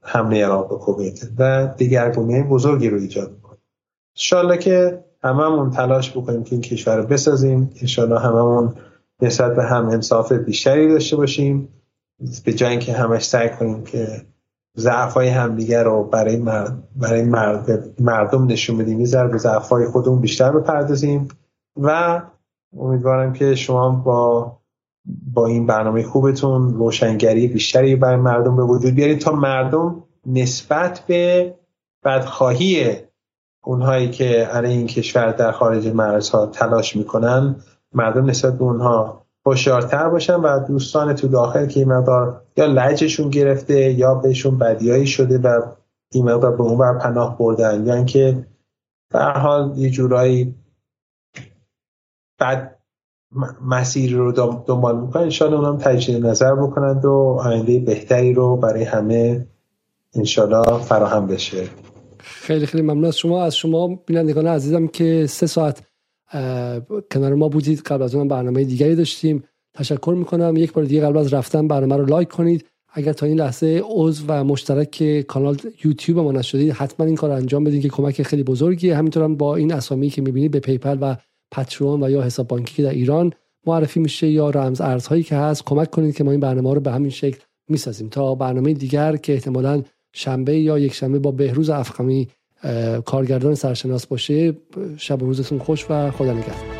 حمله 0.00 0.44
عراق 0.44 0.68
به 0.68 0.74
کویت. 0.74 1.20
و 1.38 1.66
دیگرگونی 1.76 2.42
بزرگی 2.42 2.90
رو 2.90 2.98
ایجاد 2.98 3.30
می‌کنه. 3.30 3.58
انشالله 4.16 4.58
که 4.58 5.04
هممون 5.24 5.70
تلاش 5.70 6.10
بکنیم 6.10 6.44
که 6.44 6.52
این 6.52 6.62
کشور 6.62 6.96
رو 6.96 7.02
بسازیم. 7.02 7.70
انشالله 7.80 8.20
هممون 8.20 8.74
نسبت 9.22 9.56
به 9.56 9.64
هم 9.64 9.88
انصاف 9.88 10.32
بیشتری 10.32 10.92
داشته 10.92 11.16
باشیم. 11.16 11.68
به 12.44 12.52
جای 12.52 12.70
اینکه 12.70 12.92
همش 12.92 13.28
سعی 13.28 13.48
کنیم 13.48 13.84
که 13.84 14.06
ضعف 14.76 15.14
های 15.14 15.28
همدیگر 15.28 15.84
رو 15.84 16.04
برای, 16.04 16.36
مرد، 16.36 16.82
برای 16.96 17.22
مرد، 17.22 17.94
مردم 18.00 18.46
نشون 18.46 18.78
بدیم 18.78 19.00
یه 19.00 19.24
به 19.24 19.38
ضعف 19.38 19.68
های 19.68 19.86
خودمون 19.86 20.20
بیشتر 20.20 20.52
بپردازیم. 20.52 21.28
و 21.76 22.22
امیدوارم 22.78 23.32
که 23.32 23.54
شما 23.54 23.90
با 23.90 24.58
با 25.04 25.46
این 25.46 25.66
برنامه 25.66 26.02
خوبتون 26.02 26.74
روشنگری 26.74 27.48
بیشتری 27.48 27.96
برای 27.96 28.16
مردم 28.16 28.56
به 28.56 28.62
وجود 28.62 28.94
بیارید 28.94 29.18
تا 29.18 29.32
مردم 29.32 30.04
نسبت 30.26 31.04
به 31.06 31.54
بدخواهی 32.04 32.96
اونهایی 33.64 34.10
که 34.10 34.24
علیه 34.24 34.70
این 34.70 34.86
کشور 34.86 35.30
در 35.30 35.52
خارج 35.52 35.88
مرزها 35.88 36.46
تلاش 36.46 36.96
می‌کنن 36.96 37.56
مردم 37.94 38.30
نسبت 38.30 38.58
به 38.58 38.64
اونها 38.64 39.26
هوشیارتر 39.46 40.08
باشن 40.08 40.34
و 40.34 40.58
دوستان 40.58 41.14
تو 41.14 41.28
داخل 41.28 41.66
که 41.66 41.80
این 41.80 41.88
مقدار 41.88 42.42
یا 42.56 42.66
لجشون 42.66 43.30
گرفته 43.30 43.92
یا 43.92 44.14
بهشون 44.14 44.58
بدیایی 44.58 45.06
شده 45.06 45.38
و 45.38 45.62
این 46.12 46.24
مقدار 46.24 46.56
به 46.56 46.62
اون 46.62 46.78
بر 46.78 46.98
پناه 46.98 47.38
بردن. 47.38 47.86
یا 47.86 47.94
اینکه 47.94 48.46
به 49.12 49.18
حال 49.18 49.78
یه 49.78 49.90
جورایی 49.90 50.54
بد 52.40 52.71
مسیر 53.66 54.16
رو 54.16 54.32
دنبال 54.66 55.00
می‌کنن. 55.00 55.22
انشالله 55.22 55.58
اونم 55.58 55.78
تجدید 55.78 56.26
نظر 56.26 56.54
بکنند 56.54 57.04
و 57.04 57.38
آینده 57.40 57.78
بهتری 57.78 58.34
رو 58.34 58.56
برای 58.56 58.84
همه 58.84 59.46
انشالله 60.14 60.78
فراهم 60.78 61.26
بشه. 61.26 61.64
خیلی 62.18 62.66
خیلی 62.66 62.82
ممنون 62.82 63.04
از 63.04 63.18
شما. 63.18 63.44
از 63.44 63.56
شما 63.56 63.98
بینندگان 64.06 64.46
عزیزم 64.46 64.86
که 64.86 65.26
سه 65.26 65.46
ساعت 65.46 65.82
کنار 67.10 67.34
ما 67.34 67.48
بودید. 67.48 67.80
قبل 67.80 68.02
از 68.02 68.14
اون 68.14 68.28
برنامه 68.28 68.64
دیگری 68.64 68.94
داشتیم. 68.94 69.44
تشکر 69.74 70.14
می‌کنم. 70.18 70.56
یک 70.56 70.72
بار 70.72 70.84
دیگه 70.84 71.00
قبل 71.00 71.18
از 71.18 71.34
رفتن 71.34 71.68
برنامه 71.68 71.96
رو 71.96 72.06
لایک 72.06 72.28
کنید. 72.28 72.66
اگر 72.94 73.12
تا 73.12 73.26
این 73.26 73.38
لحظه 73.38 73.82
عضو 73.84 74.24
و 74.28 74.44
مشترک 74.44 75.20
کانال 75.20 75.56
یوتیوب 75.84 76.18
ما 76.18 76.32
نشدید 76.32 76.72
حتما 76.72 77.06
این 77.06 77.16
کار 77.16 77.30
انجام 77.30 77.64
بدید 77.64 77.82
که 77.82 77.88
کمک 77.88 78.22
خیلی 78.22 78.42
بزرگیه. 78.42 78.96
همینطور 78.96 79.22
هم 79.22 79.36
با 79.36 79.56
این 79.56 79.72
اسامی 79.72 80.08
که 80.08 80.22
می‌بینید 80.22 80.50
به 80.50 80.60
PayPal 80.60 80.98
و 81.00 81.16
Patreon 81.52 82.02
و 82.02 82.10
یا 82.10 82.22
حساب 82.22 82.48
بانکی 82.48 82.74
که 82.74 82.82
در 82.82 82.90
ایران 82.90 83.32
معرفی 83.66 84.00
میشه 84.00 84.28
یا 84.28 84.50
رمز 84.50 84.80
ارزهایی 84.80 85.22
که 85.22 85.36
هست 85.36 85.64
کمک 85.64 85.90
کنید 85.90 86.16
که 86.16 86.24
ما 86.24 86.30
این 86.30 86.40
برنامه 86.40 86.74
رو 86.74 86.80
به 86.80 86.92
همین 86.92 87.10
شکل 87.10 87.38
می‌سازیم. 87.68 88.08
تا 88.08 88.34
برنامه 88.34 88.72
دیگر 88.72 89.16
که 89.16 89.32
احتمالا 89.32 89.82
شنبه 90.12 90.58
یا 90.58 90.78
یک 90.78 90.94
شنبه 90.94 91.18
با 91.18 91.30
بهروز 91.30 91.70
افخمی 91.70 92.28
کارگردان 93.04 93.54
سرشناس 93.54 94.06
باشه 94.06 94.56
شب 94.96 95.20
روزتون 95.20 95.58
خوش 95.58 95.86
و 95.90 96.10
خدا 96.10 96.32
نگهدار. 96.32 96.71